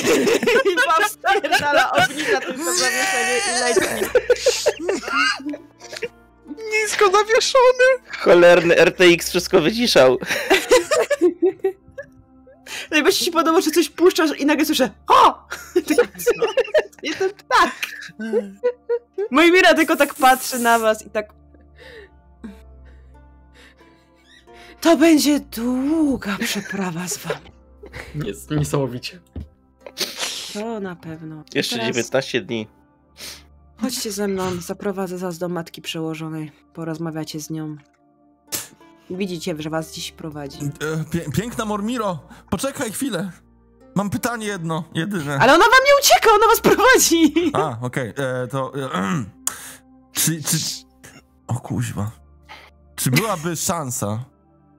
I 0.72 0.76
wam 0.86 1.10
spierdala 1.10 1.92
ognika 1.92 2.40
tylko 2.40 2.74
zawieszenie 2.74 3.40
i 3.48 3.60
leci. 3.60 4.10
Nisko 6.70 7.10
zawieszony. 7.10 7.84
Cholerny 8.18 8.74
RTX 8.84 9.30
wszystko 9.30 9.60
wyciszał. 9.60 10.18
Najbardziej 12.90 13.24
się 13.26 13.32
podoba, 13.32 13.60
że 13.60 13.70
coś 13.70 13.88
puszczasz 13.88 14.38
i 14.38 14.46
nagle 14.46 14.66
słyszę 14.66 14.90
o! 15.08 15.48
Jestem 17.02 17.30
tak! 17.60 17.72
Mojmira 19.30 19.74
tylko 19.74 19.96
tak 19.96 20.14
patrzy 20.14 20.58
na 20.58 20.78
was 20.78 21.06
i 21.06 21.10
tak... 21.10 21.32
To 24.80 24.96
będzie 24.96 25.40
długa 25.40 26.36
przeprawa 26.40 27.08
z 27.08 27.18
wami. 27.18 27.52
Jest 28.26 28.50
niesamowicie. 28.50 29.18
To 30.52 30.80
na 30.80 30.96
pewno. 30.96 31.44
Jeszcze 31.54 31.76
Teraz 31.76 31.88
19 31.88 32.40
dni. 32.40 32.68
Chodźcie 33.80 34.12
ze 34.12 34.28
mną, 34.28 34.60
zaprowadzę 34.60 35.18
was 35.18 35.38
do 35.38 35.48
matki 35.48 35.82
przełożonej. 35.82 36.52
Porozmawiacie 36.74 37.40
z 37.40 37.50
nią. 37.50 37.76
Widzicie, 39.10 39.54
że 39.58 39.70
was 39.70 39.92
dziś 39.92 40.12
prowadzi. 40.12 40.58
E, 41.26 41.30
piękna 41.30 41.64
Mormiro, 41.64 42.18
poczekaj 42.50 42.92
chwilę. 42.92 43.32
Mam 43.94 44.10
pytanie 44.10 44.46
jedno, 44.46 44.84
jedyne. 44.94 45.38
Ale 45.38 45.54
ona 45.54 45.64
wam 45.64 45.84
nie 45.86 45.92
ucieka, 46.02 46.30
ona 46.34 46.46
was 46.46 46.60
prowadzi! 46.60 47.50
A, 47.52 47.78
okej, 47.86 48.08
e, 48.16 48.46
to... 48.46 48.72
E, 48.94 49.24
czy, 50.12 50.42
czy... 50.42 50.56
O 51.46 51.54
kuźwa. 51.54 52.10
Czy 52.96 53.10
byłaby 53.10 53.56
szansa 53.56 54.24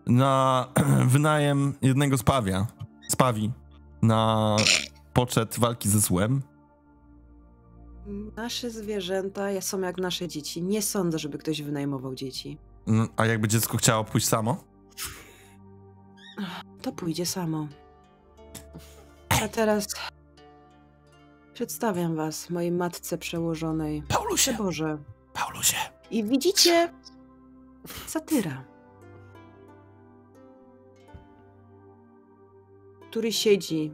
na 0.07 0.67
wynajem 1.05 1.73
jednego 1.81 2.17
spawia, 2.17 2.67
spawi, 3.09 3.51
na 4.01 4.55
poczet 5.13 5.59
walki 5.59 5.89
ze 5.89 5.99
złem? 5.99 6.41
Nasze 8.35 8.69
zwierzęta 8.69 9.61
są 9.61 9.79
jak 9.79 9.97
nasze 9.97 10.27
dzieci. 10.27 10.63
Nie 10.63 10.81
sądzę, 10.81 11.19
żeby 11.19 11.37
ktoś 11.37 11.61
wynajmował 11.61 12.15
dzieci. 12.15 12.57
No, 12.87 13.07
A 13.17 13.25
jakby 13.25 13.47
dziecko 13.47 13.77
chciało 13.77 14.03
pójść 14.03 14.27
samo? 14.27 14.63
To 16.81 16.91
pójdzie 16.91 17.25
samo. 17.25 17.67
A 19.43 19.47
teraz 19.47 19.87
przedstawiam 21.53 22.15
was 22.15 22.49
mojej 22.49 22.71
matce 22.71 23.17
przełożonej. 23.17 24.03
Paulusie, 24.07 24.53
Boże. 24.53 24.97
Paulusie. 25.33 25.77
I 26.11 26.23
widzicie 26.23 26.93
satyra, 28.07 28.63
który 33.09 33.31
siedzi 33.33 33.91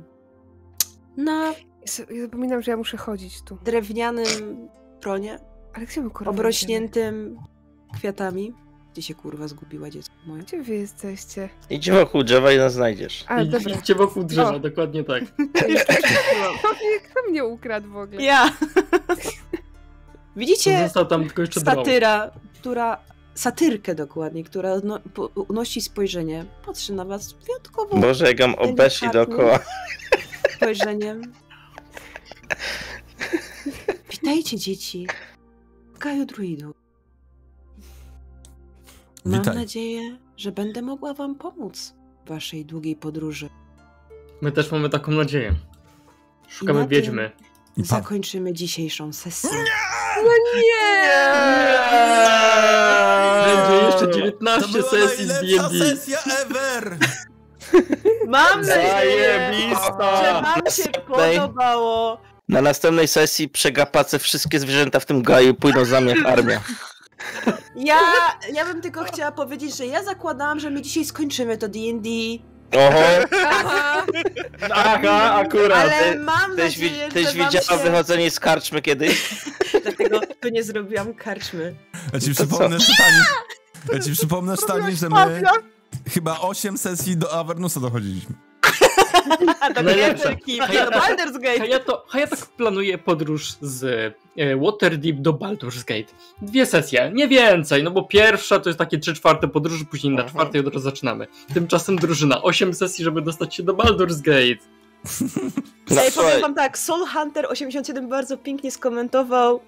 na 1.18 1.54
Ja 2.10 2.22
zapominam, 2.22 2.62
że 2.62 2.72
ja 2.72 2.78
muszę 2.78 2.98
chodzić 2.98 3.42
tu. 3.42 3.58
drewnianym 3.66 4.68
tronie, 5.02 5.40
Ale 5.74 5.86
gdzie 5.86 6.02
my 6.02 6.10
kurwa 6.10 6.32
obrośniętym 6.32 7.38
kwiatami. 7.96 8.54
Gdzie 8.94 9.02
się 9.02 9.16
kurwa 9.16 9.48
zgubiła 9.48 9.90
dziecko 9.90 10.14
moje? 10.28 10.44
Gdzie 10.44 10.62
wy 10.62 10.76
jesteście? 10.76 11.50
Idź 11.70 11.92
wokół 11.92 12.24
drzewa 12.24 12.52
i 12.52 12.58
nas 12.58 12.74
znajdziesz. 12.74 13.26
A, 13.28 13.46
dobra. 13.46 13.74
idźcie 13.76 13.96
wokół 13.96 14.24
drzewa, 14.24 14.56
O. 14.56 14.60
dokładnie 14.60 15.04
tak. 15.04 15.24
Kto 15.54 15.68
mnie, 15.68 17.00
kto 17.12 17.30
mnie 17.30 17.46
ukradł 17.46 17.90
w 17.90 17.98
ogóle? 17.98 18.22
Ja! 18.24 18.50
Widzicie 20.36 20.80
Został 20.84 21.06
tam 21.06 21.24
tylko 21.26 21.42
jeszcze 21.42 21.62
drog. 21.62 21.76
satyra, 21.76 22.32
która. 22.60 22.98
Satyrkę 23.34 23.96
dokładnie, 23.96 24.44
która 24.44 24.72
odno, 24.72 25.00
po, 25.14 25.26
unosi 25.50 25.82
spojrzenie. 25.82 26.46
Patrzy 26.66 26.94
na 26.94 27.06
was 27.06 27.34
wyjątkowo 27.34 27.98
Boże, 27.98 28.28
jak 28.28 28.40
mam 28.40 28.56
obeszli 28.56 29.10
dookoła. 29.12 29.60
spojrzeniem. 30.56 31.22
Witajcie, 34.12 34.58
dzieci. 34.58 35.08
W 35.94 35.98
Gaju 36.00 36.26
Druidu. 36.26 36.74
Mam 39.26 39.40
Witaj. 39.40 39.56
nadzieję, 39.56 40.18
że 40.38 40.52
będę 40.52 40.82
mogła 40.82 41.14
wam 41.14 41.36
pomóc 41.36 41.94
w 42.26 42.30
waszej 42.30 42.66
długiej 42.66 42.96
podróży. 42.96 43.50
My 44.42 44.52
też 44.52 44.72
mamy 44.72 44.90
taką 44.90 45.12
nadzieję. 45.12 45.56
I 46.48 46.52
Szukamy 46.52 46.80
na 46.80 46.86
tym 46.86 46.90
wiedźmy. 46.90 47.32
I 47.78 47.82
pa- 47.82 47.88
Zakończymy 47.88 48.54
dzisiejszą 48.54 49.14
sesję. 49.14 49.50
Będzie 53.46 53.86
jeszcze 53.86 54.08
To 54.08 54.14
19 54.14 54.72
była 54.72 54.90
sesji 54.92 55.26
z 55.26 55.30
najlepsza 55.30 55.70
D&D. 55.70 55.86
sesja 55.96 56.18
ever! 56.42 56.98
Mam 58.28 58.62
nadzieję, 58.62 59.52
Zajebista! 59.52 60.18
że 60.24 60.42
wam 60.42 60.72
się 60.72 60.90
podobało. 61.08 62.22
Na 62.50 62.62
następnej 62.62 63.08
sesji 63.08 63.50
przegapacę 63.50 64.20
wszystkie 64.20 64.60
zwierzęta 64.60 65.00
w 65.00 65.06
tym 65.06 65.22
gaju, 65.24 65.54
pójdą 65.54 65.86
za 65.86 66.02
mnie 66.02 66.16
armia. 66.26 66.62
Ja, 67.76 68.00
ja 68.54 68.66
bym 68.66 68.82
tylko 68.82 69.04
chciała 69.04 69.32
powiedzieć, 69.32 69.78
że 69.78 69.86
ja 69.86 70.04
zakładałam, 70.04 70.60
że 70.60 70.70
my 70.70 70.82
dzisiaj 70.82 71.06
skończymy 71.06 71.58
to 71.58 71.68
D&D, 71.68 72.10
Oho, 72.78 73.00
Aha! 73.50 74.06
Aha, 74.74 75.34
akurat. 75.36 75.78
ale 75.78 76.14
ty- 76.14 76.20
mam 76.20 76.56
tyś, 76.56 76.78
wi- 76.78 76.90
nadzieję, 76.92 77.10
tyś 77.12 77.28
że 77.28 77.38
wam 77.40 77.48
widziała 77.52 77.78
się... 77.84 77.90
wychodzenie 77.92 78.32
z 78.32 78.40
karczmy 78.40 78.82
kiedyś? 78.82 79.36
Dlatego 79.84 80.20
to 80.40 80.50
nie 80.50 80.64
zrobiłam 80.64 81.14
karczmy. 81.14 81.76
Ja 82.14 82.20
ci 82.20 82.28
To 82.28 82.34
przypomnę, 82.36 82.80
Stani, 82.80 83.18
ja 83.94 84.00
ci 84.00 84.12
przypomnę, 84.12 84.58
Stani, 84.64 84.96
że 84.96 85.10
my 85.10 85.42
chyba 86.14 86.40
8 86.40 86.78
sesji 86.78 87.18
do 87.18 87.34
Avernusa 87.40 87.80
dochodziliśmy. 87.80 88.36
Do. 89.76 89.84
Gierki, 89.84 90.58
do 90.58 90.66
Baldur's 90.66 91.36
A 91.36 91.40
Gate. 91.40 91.68
ja, 91.68 91.80
to, 91.80 92.06
a 92.12 92.20
ja 92.20 92.28
tak 92.28 92.40
planuję 92.40 92.98
podróż 92.98 93.56
z 93.62 93.84
e, 94.38 94.56
Waterdeep 94.56 95.16
do 95.22 95.34
Baldur's 95.34 95.86
Gate. 95.86 96.14
Dwie 96.42 96.66
sesje, 96.66 97.12
nie 97.14 97.28
więcej, 97.28 97.84
no 97.84 97.92
bo 97.92 98.04
pierwsza 98.04 98.60
to 98.60 98.70
jest 98.70 98.80
takie 98.80 98.98
trzy 98.98 99.14
czwarte 99.14 99.48
podróży, 99.48 99.86
później 99.86 100.14
na 100.14 100.24
czwartej 100.24 100.62
od 100.62 100.68
razu 100.68 100.80
zaczynamy. 100.80 101.28
Tymczasem 101.54 101.96
drużyna, 101.96 102.42
osiem 102.42 102.74
sesji, 102.74 103.04
żeby 103.04 103.22
dostać 103.22 103.56
się 103.56 103.64
do 103.64 103.74
Baldur's 103.74 104.22
Gate. 104.22 104.64
No, 105.90 106.02
Ej, 106.02 106.12
powiem 106.12 106.42
wam 106.42 106.56
tak, 106.56 106.78
Soul 106.78 107.06
Hunter 107.08 107.46
87 107.50 108.10
bardzo 108.10 108.38
pięknie 108.38 108.72
skomentował 108.72 109.62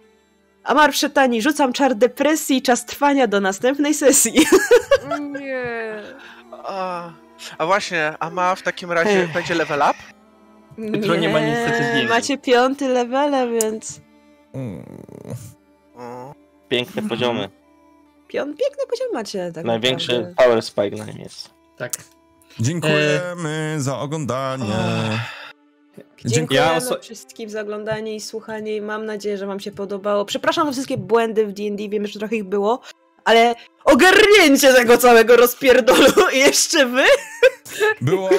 Amar 0.64 0.94
Szetani, 0.94 1.42
rzucam 1.42 1.74
czar 1.74 1.96
depresji 1.96 2.58
i 2.58 2.62
czas 2.62 2.86
trwania 2.86 3.28
do 3.28 3.40
następnej 3.42 3.94
sesji. 3.94 4.46
Nie. 5.20 6.02
A, 6.52 7.12
a 7.58 7.66
właśnie, 7.66 8.14
a 8.20 8.30
ma 8.30 8.56
w 8.56 8.62
takim 8.62 8.92
razie 8.92 9.10
Ech. 9.24 9.34
będzie 9.34 9.56
level 9.56 9.80
up? 9.80 9.94
Jutro 10.98 11.16
nie 11.16 11.30
ma 11.30 11.40
niestety 11.40 11.84
zdjęć. 11.92 12.10
Macie 12.10 12.38
piąty 12.38 12.88
level, 12.88 13.52
więc 13.62 14.02
Mm. 14.54 14.86
Piękne 16.70 17.02
poziomy. 17.10 17.50
pią- 18.28 18.46
piękny 18.58 18.84
poziom 18.90 19.08
macie. 19.14 19.52
Tak 19.52 19.66
Największy 19.66 20.12
naprawdę. 20.14 20.36
power 20.44 20.62
spike 20.62 20.96
na 20.96 21.06
nim 21.06 21.18
jest. 21.18 21.50
Tak. 21.78 21.92
Dziękujemy 22.60 23.76
za 23.78 24.00
oglądanie. 24.00 24.66
Dziękujemy 26.26 26.66
Ja 26.66 26.80
wszystkim 27.02 27.50
za 27.50 27.62
oglądanie 27.62 28.16
i 28.16 28.22
słuchanie 28.22 28.76
i 28.76 28.82
mam 28.82 29.06
nadzieję, 29.06 29.38
że 29.38 29.48
wam 29.48 29.60
się 29.60 29.72
podobało. 29.72 30.26
Przepraszam 30.26 30.66
za 30.68 30.72
wszystkie 30.72 30.98
błędy 30.98 31.48
w 31.48 31.54
D&D, 31.54 31.90
wiem, 31.90 32.08
że 32.08 32.20
trochę 32.20 32.36
ich 32.36 32.44
było, 32.44 32.80
ale 33.26 33.56
ogarnięcie 33.84 34.74
tego 34.74 34.98
całego 34.98 35.36
rozpierdolu 35.36 36.14
i 36.36 36.38
jeszcze 36.40 36.86
wy? 36.86 37.04
Było 38.02 38.30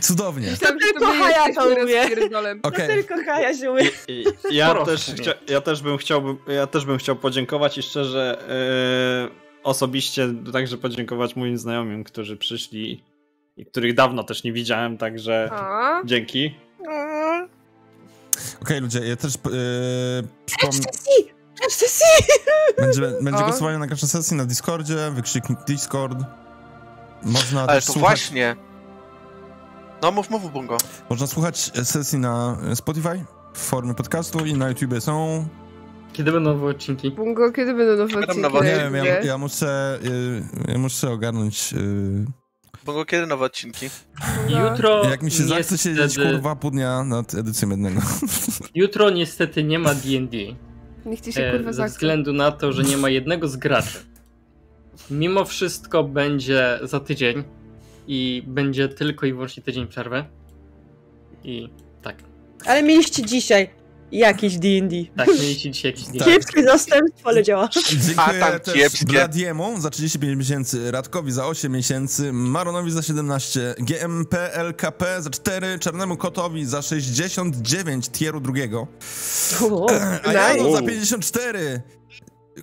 cudownie. 0.00 0.48
To 0.60 0.66
tylko 0.80 1.06
Haja 1.06 1.54
to 1.54 1.66
umie. 1.68 2.06
Okej. 2.62 2.88
Tylko 2.88 3.14
Kaja 3.24 3.54
się 3.58 3.70
umie. 3.70 3.90
I- 4.08 4.24
Ja 4.50 4.74
też, 4.84 5.00
chcia, 5.04 5.34
ja 5.48 5.60
też 5.60 5.82
bym 5.82 5.98
chciał, 5.98 6.22
ja 6.48 6.66
też 6.66 6.84
bym 6.84 6.98
chciał 6.98 7.16
podziękować 7.16 7.78
i 7.78 7.82
szczerze 7.82 8.38
e, 8.48 9.62
osobiście 9.62 10.28
także 10.52 10.76
podziękować 10.78 11.36
moim 11.36 11.58
znajomym, 11.58 12.04
którzy 12.04 12.36
przyszli 12.36 13.04
i 13.56 13.66
których 13.66 13.94
dawno 13.94 14.24
też 14.24 14.44
nie 14.44 14.52
widziałem, 14.52 14.98
także 14.98 15.48
A? 15.52 16.02
dzięki. 16.04 16.54
Okej, 18.62 18.80
ludzie, 18.80 19.00
ja 19.06 19.16
też 19.16 19.32
yy, 19.34 20.28
przypomnę. 20.46 20.80
Sesji! 21.68 22.06
Będzie, 22.78 23.00
będzie 23.22 23.40
O. 23.40 23.46
głosowanie 23.48 23.78
na 23.78 23.86
każdej 23.86 24.10
sesji 24.10 24.36
na 24.36 24.44
Discordzie, 24.44 25.10
wykrzyknik 25.10 25.58
Discord. 25.66 26.18
Można 27.22 27.62
Ale 27.62 27.72
też 27.72 27.86
to 27.86 27.92
słuchać, 27.92 28.10
właśnie. 28.10 28.56
No 30.02 30.10
mów, 30.10 30.30
mów, 30.30 30.52
Bungo. 30.52 30.76
Można 31.10 31.26
słuchać 31.26 31.58
sesji 31.84 32.18
na 32.18 32.56
Spotify 32.74 33.24
w 33.54 33.58
formie 33.58 33.94
podcastu 33.94 34.46
i 34.46 34.54
na 34.54 34.68
YouTube 34.68 35.00
są. 35.00 35.46
Kiedy 36.12 36.32
będą 36.32 36.50
nowe 36.54 36.66
odcinki? 36.66 37.10
Bungo, 37.10 37.52
kiedy 37.52 37.74
będą 37.74 37.96
nowe 37.96 38.18
odcinki? 38.18 38.40
nowe 38.40 38.60
na 38.60 38.66
Nie 38.66 38.76
wiem, 38.76 38.94
ja, 38.94 39.20
ja 39.20 39.38
muszę. 39.38 39.98
Yy, 40.02 40.72
ja 40.72 40.78
muszę 40.78 41.10
ogarnąć. 41.10 41.72
Yy, 41.72 41.78
Bungo, 42.84 43.04
kiedy 43.04 43.26
nowe 43.26 43.44
odcinki? 43.44 43.90
Jutro 44.48 45.04
jak 45.04 45.22
mi 45.22 45.30
się 45.30 45.42
zachce 45.42 45.78
siedzieć 45.78 46.02
niestety, 46.02 46.30
kurwa 46.32 46.56
pół 46.56 46.70
dnia 46.70 47.04
nad 47.04 47.34
edycją 47.34 47.70
jednego. 47.70 48.00
jutro 48.74 49.10
niestety 49.10 49.64
nie 49.64 49.78
ma 49.78 49.94
D&D. 49.94 50.36
Niech 51.06 51.20
ci 51.20 51.32
się 51.32 51.44
E, 51.44 51.52
kurwa 51.52 51.72
ze 51.72 51.86
względu 51.86 52.32
na 52.32 52.52
to, 52.52 52.72
że 52.72 52.82
nie 52.82 52.96
ma 52.96 53.10
jednego 53.10 53.48
z 53.48 53.56
graczy. 53.56 53.98
Mimo 55.10 55.44
wszystko 55.44 56.04
będzie 56.04 56.78
za 56.82 57.00
tydzień 57.00 57.44
i 58.06 58.42
będzie 58.46 58.88
tylko 58.88 59.26
i 59.26 59.32
wyłącznie 59.32 59.62
tydzień 59.62 59.86
przerwy. 59.86 60.24
I 61.44 61.68
tak, 62.02 62.16
Ale 62.66 62.82
mieliście 62.82 63.22
dzisiaj 63.22 63.70
jakiś 64.18 64.58
D&D. 64.58 64.96
tak, 65.16 65.28
mieliście 65.28 65.70
dzisiaj 65.70 65.90
jakiś 65.92 66.06
dzień. 66.06 66.22
Kiepskie 66.22 66.64
zastępstwo, 66.64 67.28
ale 67.28 67.42
działa. 67.42 67.68
Dziękuję 67.90 68.42
A, 68.44 68.50
tam 68.50 68.60
też 68.60 68.74
kiepskie. 68.74 69.06
Bladiemu 69.06 69.80
za 69.80 69.90
35 69.90 70.38
miesięcy, 70.38 70.90
Radkowi 70.90 71.32
za 71.32 71.46
8 71.46 71.72
miesięcy, 71.72 72.32
Maronowi 72.32 72.90
za 72.90 73.02
17, 73.02 73.74
GMPLKP 73.78 75.22
za 75.22 75.30
4, 75.30 75.78
Czarnemu 75.78 76.16
Kotowi 76.16 76.66
za 76.66 76.82
69 76.82 78.08
tieru 78.08 78.40
drugiego, 78.40 78.86
a 80.24 80.32
Janu 80.32 80.76
za 80.76 80.82
54. 80.82 81.82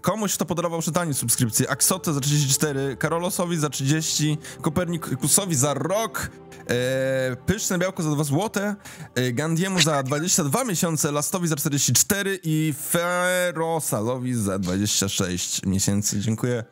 Komuś, 0.02 0.34
kto 0.34 0.45
podarował 0.45 0.82
czytanie 0.82 1.14
subskrypcji, 1.14 1.68
Aksotę 1.68 2.14
za 2.14 2.20
34, 2.20 2.98
Karolosowi 2.98 3.58
za 3.58 3.70
30, 3.70 4.38
Kopernikusowi 4.61 5.56
za 5.56 5.74
rok, 5.74 6.30
e, 6.70 7.36
Pyszne 7.45 7.78
Białko 7.78 8.03
za 8.03 8.11
2 8.11 8.24
złote, 8.24 8.76
e, 9.16 9.32
Gandiemu 9.32 9.82
za 9.82 10.03
22 10.03 10.64
miesiące, 10.64 11.11
Lastowi 11.11 11.48
za 11.48 11.56
44 11.56 12.40
i 12.44 12.74
Ferosalowi 12.90 14.34
za 14.34 14.60
26 14.60 15.66
miesięcy. 15.66 16.20
Dziękuję 16.20 16.64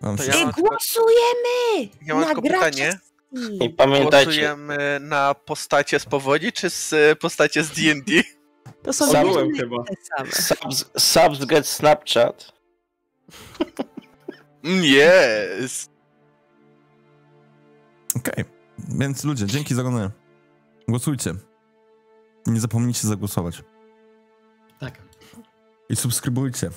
wam 0.00 0.16
To 0.16 0.24
ja 0.24 0.32
głosujemy! 0.32 1.90
ja 2.06 2.14
mam 2.14 2.24
tylko 2.24 2.42
pytanie. 2.42 2.98
I 3.60 3.70
pamiętajcie, 3.70 4.24
Głosujemy 4.24 4.98
na 5.00 5.34
postacie 5.34 6.00
z 6.00 6.04
powodzi, 6.04 6.52
czy 6.52 6.70
z 6.70 6.92
e, 6.92 7.16
postacie 7.16 7.64
z 7.64 7.70
D&D? 7.70 8.22
To 8.82 8.92
są 8.92 9.06
i 9.44 9.58
chyba. 9.58 9.76
subs, 10.32 10.84
subs 10.98 11.44
get 11.44 11.66
Snapchat. 11.66 12.52
Mm, 14.64 14.82
Yes! 14.84 15.88
Okej, 18.16 18.44
więc 18.88 19.24
ludzie, 19.24 19.46
dzięki 19.46 19.74
za 19.74 19.80
oglądanie. 19.82 20.10
Głosujcie. 20.88 21.34
Nie 22.46 22.60
zapomnijcie 22.60 23.08
zagłosować. 23.08 23.62
Tak. 24.80 24.98
I 25.88 25.96
subskrybujcie. 25.96 26.70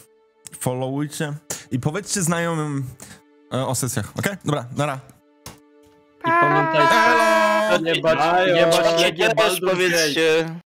Followujcie. 0.59 1.33
I 1.71 1.79
powiedzcie 1.79 2.21
znajomym 2.21 2.85
e, 3.53 3.65
o 3.67 3.75
sesjach, 3.75 4.11
okej? 4.19 4.35
Dobra, 4.45 4.65
nara. 4.77 4.99
I 6.19 6.29
pamiętajcie, 6.29 7.83
nie 7.83 8.01
bać, 8.01 8.19
nie 8.55 8.65
bać, 9.35 9.61
nie, 9.61 9.69
powiedzcie. 9.69 10.59